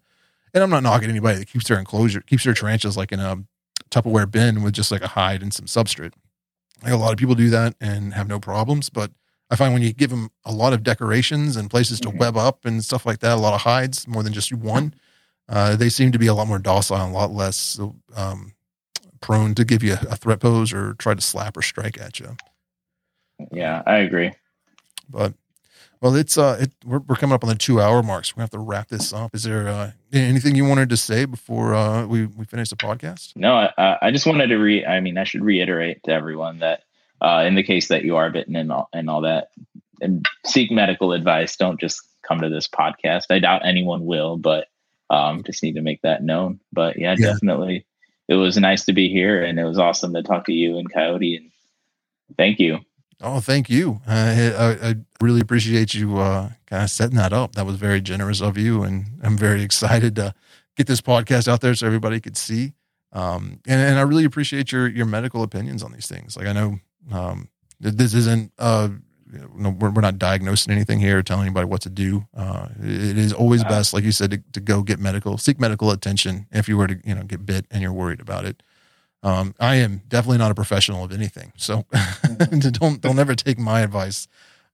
And 0.54 0.64
I'm 0.64 0.70
not 0.70 0.84
knocking 0.84 1.10
anybody 1.10 1.38
that 1.40 1.50
keeps 1.50 1.68
their 1.68 1.78
enclosure, 1.78 2.22
keeps 2.22 2.46
their 2.46 2.54
tarantulas 2.54 2.96
like 2.96 3.12
in 3.12 3.20
a 3.20 3.44
Tupperware 3.92 4.32
bin 4.32 4.64
with 4.64 4.74
just 4.74 4.90
like 4.90 5.02
a 5.02 5.10
hide 5.10 5.42
and 5.42 5.54
some 5.54 5.66
substrate. 5.66 6.14
Like 6.82 6.94
a 6.94 6.96
lot 6.96 7.12
of 7.12 7.18
people 7.18 7.36
do 7.36 7.50
that 7.50 7.76
and 7.82 8.14
have 8.14 8.30
no 8.30 8.40
problems, 8.40 8.90
but 8.90 9.12
I 9.50 9.58
find 9.58 9.74
when 9.74 9.82
you 9.82 9.92
give 9.92 10.12
them 10.12 10.30
a 10.46 10.54
lot 10.54 10.72
of 10.72 10.82
decorations 10.82 11.58
and 11.58 11.70
places 11.70 12.00
to 12.00 12.08
mm-hmm. 12.08 12.20
web 12.20 12.38
up 12.38 12.64
and 12.64 12.82
stuff 12.82 13.06
like 13.06 13.20
that, 13.20 13.34
a 13.34 13.42
lot 13.42 13.54
of 13.54 13.62
hides 13.62 14.08
more 14.08 14.24
than 14.24 14.32
just 14.32 14.54
one, 14.54 14.94
uh, 15.50 15.76
they 15.76 15.90
seem 15.90 16.12
to 16.12 16.20
be 16.20 16.28
a 16.28 16.34
lot 16.34 16.48
more 16.48 16.60
docile 16.60 16.98
and 16.98 17.14
a 17.14 17.18
lot 17.18 17.32
less 17.32 17.80
um, 18.16 18.54
prone 19.22 19.56
to 19.56 19.66
give 19.66 19.84
you 19.84 19.94
a 19.94 20.16
threat 20.16 20.40
pose 20.40 20.74
or 20.74 20.94
try 20.96 21.14
to 21.14 21.22
slap 21.22 21.58
or 21.58 21.62
strike 21.62 22.00
at 22.00 22.20
you. 22.20 22.36
Yeah, 23.52 23.82
I 23.86 23.98
agree. 23.98 24.34
But 25.10 25.34
well, 26.02 26.16
it's 26.16 26.38
uh, 26.38 26.58
it, 26.60 26.72
we're, 26.86 27.00
we're 27.00 27.16
coming 27.16 27.34
up 27.34 27.44
on 27.44 27.50
the 27.50 27.56
two 27.56 27.80
hour 27.80 28.04
mark, 28.04 28.26
so 28.26 28.34
we 28.36 28.42
have 28.42 28.50
to 28.52 28.60
wrap 28.60 28.90
this 28.90 29.14
up. 29.14 29.34
Is 29.34 29.44
there 29.44 29.68
uh, 29.68 29.92
anything 30.12 30.56
you 30.56 30.66
wanted 30.66 30.90
to 30.90 30.98
say 30.98 31.24
before 31.24 31.74
uh, 31.74 32.06
we 32.06 32.26
we 32.26 32.46
finish 32.46 32.70
the 32.70 32.76
podcast? 32.76 33.32
No, 33.36 33.56
I, 33.56 33.98
I 34.02 34.12
just 34.12 34.26
wanted 34.26 34.48
to 34.48 34.58
re. 34.58 34.86
I 34.86 35.00
mean, 35.00 35.18
I 35.18 35.24
should 35.24 35.44
reiterate 35.44 36.04
to 36.04 36.12
everyone 36.12 36.60
that 36.60 36.84
uh, 37.22 37.44
in 37.48 37.56
the 37.56 37.64
case 37.64 37.88
that 37.88 38.04
you 38.04 38.18
are 38.18 38.30
bitten 38.30 38.56
and 38.56 38.72
all, 38.72 38.90
and 38.92 39.10
all 39.10 39.22
that, 39.22 39.52
and 40.02 40.26
seek 40.46 40.72
medical 40.72 41.14
advice. 41.14 41.56
Don't 41.56 41.80
just 41.80 42.02
come 42.22 42.42
to 42.42 42.50
this 42.50 42.68
podcast. 42.68 43.28
I 43.30 43.40
doubt 43.40 43.66
anyone 43.66 44.06
will, 44.06 44.38
but 44.38 44.68
um, 45.10 45.44
just 45.44 45.64
need 45.64 45.76
to 45.76 45.82
make 45.82 46.02
that 46.02 46.24
known. 46.24 46.60
But 46.72 46.98
yeah, 46.98 47.16
yeah, 47.18 47.34
definitely, 47.34 47.86
it 48.28 48.36
was 48.36 48.58
nice 48.58 48.86
to 48.86 48.94
be 48.94 49.10
here, 49.10 49.44
and 49.44 49.60
it 49.60 49.66
was 49.66 49.80
awesome 49.80 50.14
to 50.14 50.24
talk 50.24 50.46
to 50.46 50.54
you 50.54 50.78
and 50.78 50.92
Coyote. 50.92 51.38
And 51.38 51.52
thank 52.38 52.60
you. 52.60 52.80
Oh, 53.22 53.40
thank 53.40 53.70
you. 53.70 54.02
I, 54.06 54.52
I, 54.52 54.90
I 54.90 54.96
really 55.22 55.40
appreciate 55.40 55.94
you 55.94 56.18
uh, 56.18 56.50
kind 56.68 56.84
of 56.84 56.90
setting 56.90 57.18
that 57.18 57.32
up. 57.32 57.56
That 57.56 57.66
was 57.66 57.78
very 57.78 58.02
generous 58.02 58.42
of 58.42 58.58
you, 58.58 58.84
and 58.84 59.06
I'm 59.24 59.38
very 59.38 59.64
excited 59.64 60.16
to 60.18 60.34
get 60.76 60.88
this 60.88 61.02
podcast 61.02 61.48
out 61.48 61.62
there 61.62 61.74
so 61.76 61.88
everybody 61.88 62.20
could 62.20 62.36
see. 62.36 62.74
Um, 63.14 63.60
and, 63.68 63.80
and 63.80 64.00
I 64.00 64.02
really 64.02 64.26
appreciate 64.26 64.72
your 64.72 64.88
your 64.88 65.06
medical 65.06 65.44
opinions 65.44 65.84
on 65.84 65.92
these 65.92 66.08
things. 66.08 66.36
Like 66.36 66.48
I 66.48 66.54
know 66.54 66.80
um, 67.12 67.50
this 67.80 68.14
isn't 68.14 68.52
uh, 68.58 68.90
you 69.34 69.50
know, 69.58 69.70
we're, 69.70 69.90
we're 69.90 70.02
not 70.02 70.20
diagnosing 70.20 70.72
anything 70.72 71.00
here 71.00 71.18
or 71.18 71.24
telling 71.24 71.46
anybody 71.46 71.66
what 71.66 71.82
to 71.82 71.90
do. 71.90 72.26
Uh, 72.36 72.70
it 72.80 73.18
is 73.18 73.34
always 73.34 73.64
best, 73.64 73.94
like 73.94 74.04
you 74.04 74.12
said, 74.12 74.32
to, 74.32 74.44
to 74.54 74.60
go 74.60 74.84
get 74.84 75.00
medical, 75.00 75.38
seek 75.38 75.60
medical 75.60 75.92
attention 75.92 76.48
if 76.52 76.70
you 76.70 76.78
were 76.78 76.88
to 76.88 77.00
you 77.04 77.16
know 77.16 77.24
get 77.24 77.46
bit 77.46 77.66
and 77.72 77.82
you're 77.82 77.94
worried 77.94 78.20
about 78.20 78.46
it. 78.46 78.62
Um, 79.24 79.56
I 79.60 79.76
am 79.76 80.02
definitely 80.08 80.38
not 80.38 80.52
a 80.52 80.56
professional 80.56 81.04
of 81.04 81.12
anything, 81.12 81.54
so 81.58 81.86
don't 82.72 83.02
don't 83.02 83.20
ever 83.20 83.36
take 83.36 83.58
my 83.58 83.82
advice. 83.82 84.28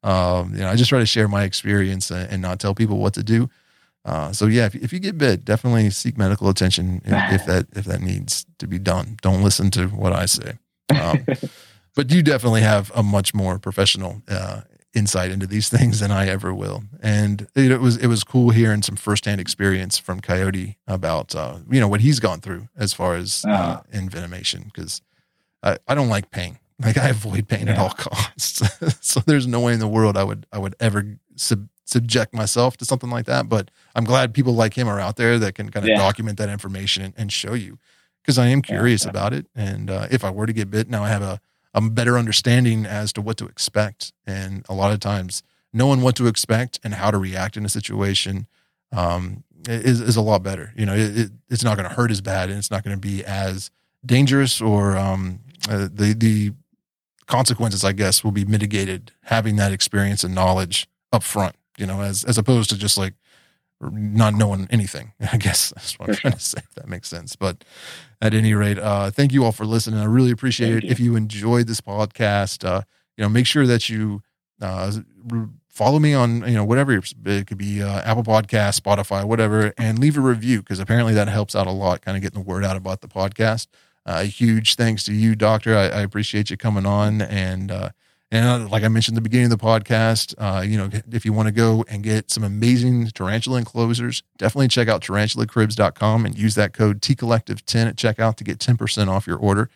Um, 0.03 0.53
you 0.53 0.59
know, 0.59 0.69
I 0.69 0.75
just 0.75 0.89
try 0.89 0.99
to 0.99 1.05
share 1.05 1.27
my 1.27 1.43
experience 1.43 2.09
and, 2.09 2.31
and 2.31 2.41
not 2.41 2.59
tell 2.59 2.73
people 2.73 2.97
what 2.97 3.13
to 3.15 3.23
do. 3.23 3.49
Uh, 4.05 4.31
so 4.31 4.45
yeah, 4.45 4.65
if, 4.65 4.75
if, 4.75 4.93
you 4.93 4.99
get 4.99 5.17
bit, 5.17 5.43
definitely 5.43 5.89
seek 5.89 6.17
medical 6.17 6.49
attention 6.49 7.01
if, 7.05 7.33
if, 7.33 7.45
that 7.47 7.67
if 7.75 7.85
that 7.85 8.01
needs 8.01 8.45
to 8.57 8.67
be 8.67 8.79
done. 8.79 9.17
Don't 9.21 9.43
listen 9.43 9.69
to 9.71 9.87
what 9.87 10.13
I 10.13 10.25
say. 10.25 10.53
Um, 10.99 11.25
but 11.99 12.13
you 12.13 12.23
definitely 12.23 12.61
have 12.61 12.93
a 12.95 13.03
much 13.03 13.33
more 13.33 13.59
professional 13.59 14.21
uh, 14.29 14.61
insight 14.93 15.31
into 15.31 15.45
these 15.45 15.67
things 15.77 15.99
than 15.99 16.11
I 16.11 16.29
ever 16.29 16.53
will. 16.53 16.83
And 17.01 17.41
it, 17.55 17.71
it 17.71 17.81
was 17.81 17.97
it 17.97 18.07
was 18.07 18.23
cool 18.23 18.51
hearing 18.51 18.81
some 18.83 18.95
firsthand 18.95 19.41
experience 19.41 19.97
from 19.97 20.21
Coyote 20.21 20.77
about 20.87 21.35
uh, 21.35 21.57
you 21.69 21.81
know 21.81 21.89
what 21.89 21.99
he's 21.99 22.21
gone 22.21 22.39
through 22.39 22.69
as 22.77 22.93
far 22.93 23.15
as 23.15 23.43
uh, 23.45 23.51
uh-huh. 23.51 23.81
envenomation 23.91 24.63
because 24.63 25.01
I, 25.61 25.77
I 25.89 25.93
don't 25.93 26.07
like 26.07 26.31
pain. 26.31 26.59
Like 26.81 26.97
I 26.97 27.09
avoid 27.09 27.49
pain 27.49 27.67
yeah. 27.67 27.73
at 27.73 27.79
all 27.79 27.89
costs. 27.97 28.61
so 29.05 29.19
there's 29.25 29.45
no 29.45 29.59
way 29.59 29.73
in 29.73 29.81
the 29.81 29.87
world 29.89 30.15
I 30.15 30.23
would 30.23 30.45
I 30.53 30.57
would 30.57 30.75
ever 30.79 31.17
sub, 31.35 31.67
subject 31.83 32.33
myself 32.33 32.77
to 32.77 32.85
something 32.85 33.09
like 33.09 33.25
that. 33.25 33.49
But 33.49 33.69
I'm 33.95 34.05
glad 34.05 34.33
people 34.33 34.53
like 34.53 34.75
him 34.75 34.87
are 34.87 35.01
out 35.01 35.17
there 35.17 35.37
that 35.39 35.55
can 35.55 35.71
kind 35.71 35.83
of 35.83 35.89
yeah. 35.89 35.97
document 35.97 36.37
that 36.37 36.47
information 36.47 37.03
and, 37.03 37.13
and 37.17 37.33
show 37.33 37.53
you 37.53 37.77
because 38.21 38.37
I 38.37 38.47
am 38.47 38.61
curious 38.61 39.03
yeah, 39.03 39.09
about 39.09 39.33
it. 39.33 39.47
And 39.53 39.89
uh, 39.91 40.07
if 40.09 40.23
I 40.23 40.29
were 40.29 40.45
to 40.45 40.53
get 40.53 40.71
bit, 40.71 40.89
now 40.89 41.03
I 41.03 41.09
have 41.09 41.21
a 41.21 41.41
a 41.73 41.81
better 41.81 42.17
understanding 42.17 42.85
as 42.85 43.13
to 43.13 43.21
what 43.21 43.37
to 43.37 43.45
expect. 43.45 44.11
And 44.25 44.65
a 44.69 44.73
lot 44.73 44.91
of 44.91 44.99
times, 44.99 45.43
knowing 45.71 46.01
what 46.01 46.15
to 46.15 46.27
expect 46.27 46.79
and 46.83 46.95
how 46.95 47.11
to 47.11 47.17
react 47.17 47.57
in 47.57 47.65
a 47.65 47.69
situation 47.69 48.47
um, 48.91 49.43
is, 49.67 50.01
is 50.01 50.15
a 50.15 50.21
lot 50.21 50.41
better. 50.43 50.73
You 50.75 50.85
know, 50.85 50.95
it, 50.95 51.17
it, 51.17 51.31
it's 51.49 51.63
not 51.63 51.77
going 51.77 51.87
to 51.87 51.95
hurt 51.95 52.11
as 52.11 52.21
bad 52.21 52.49
and 52.49 52.57
it's 52.57 52.71
not 52.71 52.83
going 52.83 52.95
to 52.95 52.99
be 52.99 53.23
as 53.23 53.69
dangerous 54.05 54.61
or 54.61 54.97
um, 54.97 55.39
uh, 55.69 55.87
the, 55.91 56.15
the 56.17 56.53
consequences, 57.27 57.83
I 57.83 57.91
guess, 57.91 58.23
will 58.23 58.31
be 58.31 58.45
mitigated 58.45 59.11
having 59.23 59.57
that 59.57 59.71
experience 59.71 60.23
and 60.23 60.33
knowledge 60.33 60.87
up 61.11 61.23
front, 61.23 61.55
you 61.77 61.85
know, 61.85 62.01
as, 62.01 62.23
as 62.23 62.37
opposed 62.37 62.69
to 62.71 62.77
just 62.77 62.97
like 62.97 63.13
not 63.81 64.33
knowing 64.33 64.67
anything, 64.69 65.13
I 65.31 65.37
guess 65.37 65.71
that's 65.75 65.97
what 65.99 66.09
I'm 66.09 66.15
trying 66.15 66.33
to 66.33 66.39
say, 66.39 66.59
if 66.59 66.75
that 66.75 66.87
makes 66.87 67.07
sense. 67.07 67.35
But 67.35 67.63
at 68.21 68.33
any 68.33 68.53
rate, 68.53 68.77
uh, 68.77 69.11
thank 69.11 69.31
you 69.31 69.45
all 69.45 69.51
for 69.51 69.65
listening. 69.65 69.99
I 69.99 70.05
really 70.05 70.31
appreciate 70.31 70.71
thank 70.71 70.83
it. 70.83 70.87
You. 70.87 70.91
If 70.91 70.99
you 70.99 71.15
enjoyed 71.15 71.67
this 71.67 71.81
podcast, 71.81 72.67
uh, 72.67 72.81
you 73.17 73.23
know, 73.23 73.29
make 73.29 73.45
sure 73.45 73.65
that 73.67 73.89
you 73.89 74.21
uh, 74.61 74.91
follow 75.69 75.99
me 75.99 76.13
on, 76.13 76.41
you 76.47 76.55
know, 76.55 76.65
whatever 76.65 76.91
it 76.93 77.47
could 77.47 77.57
be 77.57 77.81
uh, 77.81 78.01
Apple 78.01 78.23
Podcast, 78.23 78.81
Spotify, 78.81 79.23
whatever, 79.23 79.73
and 79.77 79.99
leave 79.99 80.17
a 80.17 80.21
review 80.21 80.59
because 80.59 80.79
apparently 80.79 81.13
that 81.13 81.29
helps 81.29 81.55
out 81.55 81.67
a 81.67 81.71
lot, 81.71 82.01
kind 82.01 82.17
of 82.17 82.21
getting 82.21 82.41
the 82.41 82.45
word 82.47 82.65
out 82.65 82.75
about 82.75 83.01
the 83.01 83.07
podcast. 83.07 83.67
Uh, 84.05 84.23
huge 84.23 84.75
thanks 84.75 85.03
to 85.05 85.13
you, 85.13 85.35
Doctor. 85.35 85.77
I, 85.77 85.83
I 85.83 86.01
appreciate 86.01 86.49
you 86.49 86.57
coming 86.57 86.85
on 86.85 87.21
and, 87.21 87.71
uh, 87.71 87.89
and 88.31 88.69
like 88.69 88.83
I 88.83 88.87
mentioned 88.87 89.15
at 89.17 89.23
the 89.23 89.29
beginning 89.29 89.51
of 89.51 89.57
the 89.57 89.65
podcast, 89.65 90.35
uh, 90.37 90.61
you 90.61 90.77
know, 90.77 90.89
if 91.11 91.25
you 91.25 91.33
want 91.33 91.47
to 91.47 91.51
go 91.51 91.83
and 91.89 92.03
get 92.03 92.29
some 92.29 92.43
amazing 92.43 93.07
tarantula 93.07 93.57
enclosures, 93.57 94.21
definitely 94.37 94.67
check 94.67 94.87
out 94.87 95.01
tarantulacribs.com 95.01 96.25
and 96.25 96.37
use 96.37 96.55
that 96.55 96.73
code 96.73 97.01
TCollective10 97.01 97.87
at 97.87 97.95
checkout 97.95 98.35
to 98.35 98.43
get 98.43 98.59
10% 98.59 99.07
off 99.07 99.25
your 99.25 99.37
order. 99.37 99.69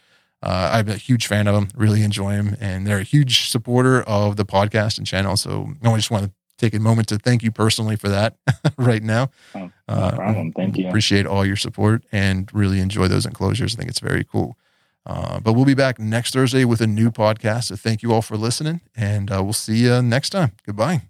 Uh, 0.44 0.72
I'm 0.74 0.90
a 0.90 0.98
huge 0.98 1.26
fan 1.26 1.48
of 1.48 1.56
them, 1.56 1.70
really 1.76 2.04
enjoy 2.04 2.34
them, 2.34 2.58
and 2.60 2.86
they're 2.86 3.00
a 3.00 3.04
huge 3.04 3.50
supporter 3.50 4.04
of 4.04 4.36
the 4.36 4.46
podcast 4.46 4.98
and 4.98 5.08
channel. 5.08 5.38
So 5.38 5.70
I 5.84 5.96
just 5.96 6.12
want 6.12 6.26
to 6.26 6.32
take 6.58 6.76
a 6.76 6.80
moment 6.80 7.08
to 7.08 7.18
thank 7.18 7.44
you 7.44 7.52
personally 7.52 7.96
for 7.96 8.10
that 8.10 8.36
right 8.78 9.02
now. 9.02 9.32
Oh, 9.56 9.60
no 9.60 9.72
uh, 9.88 10.16
problem. 10.16 10.52
Thank 10.52 10.78
you. 10.78 10.90
Appreciate 10.90 11.26
all 11.26 11.46
your 11.46 11.56
support 11.56 12.04
and 12.12 12.50
really 12.54 12.80
enjoy 12.82 13.08
those 13.08 13.26
enclosures. 13.26 13.74
I 13.76 13.78
think 13.78 13.90
it's 13.90 14.00
very 14.00 14.24
cool. 14.24 14.58
Uh, 15.06 15.40
but 15.40 15.54
we'll 15.54 15.66
be 15.66 15.74
back 15.74 16.00
next 16.00 16.34
Thursday 16.34 16.66
with 16.66 16.82
a 16.82 16.88
new 16.88 17.12
podcast. 17.12 17.66
So 17.66 17.76
thank 17.76 18.04
you 18.04 18.14
all 18.14 18.22
for 18.22 18.38
listening, 18.38 18.82
and 18.96 19.32
uh, 19.32 19.44
we'll 19.44 19.54
see 19.54 19.84
you 19.84 20.02
next 20.02 20.30
time. 20.30 20.54
Goodbye. 20.66 21.02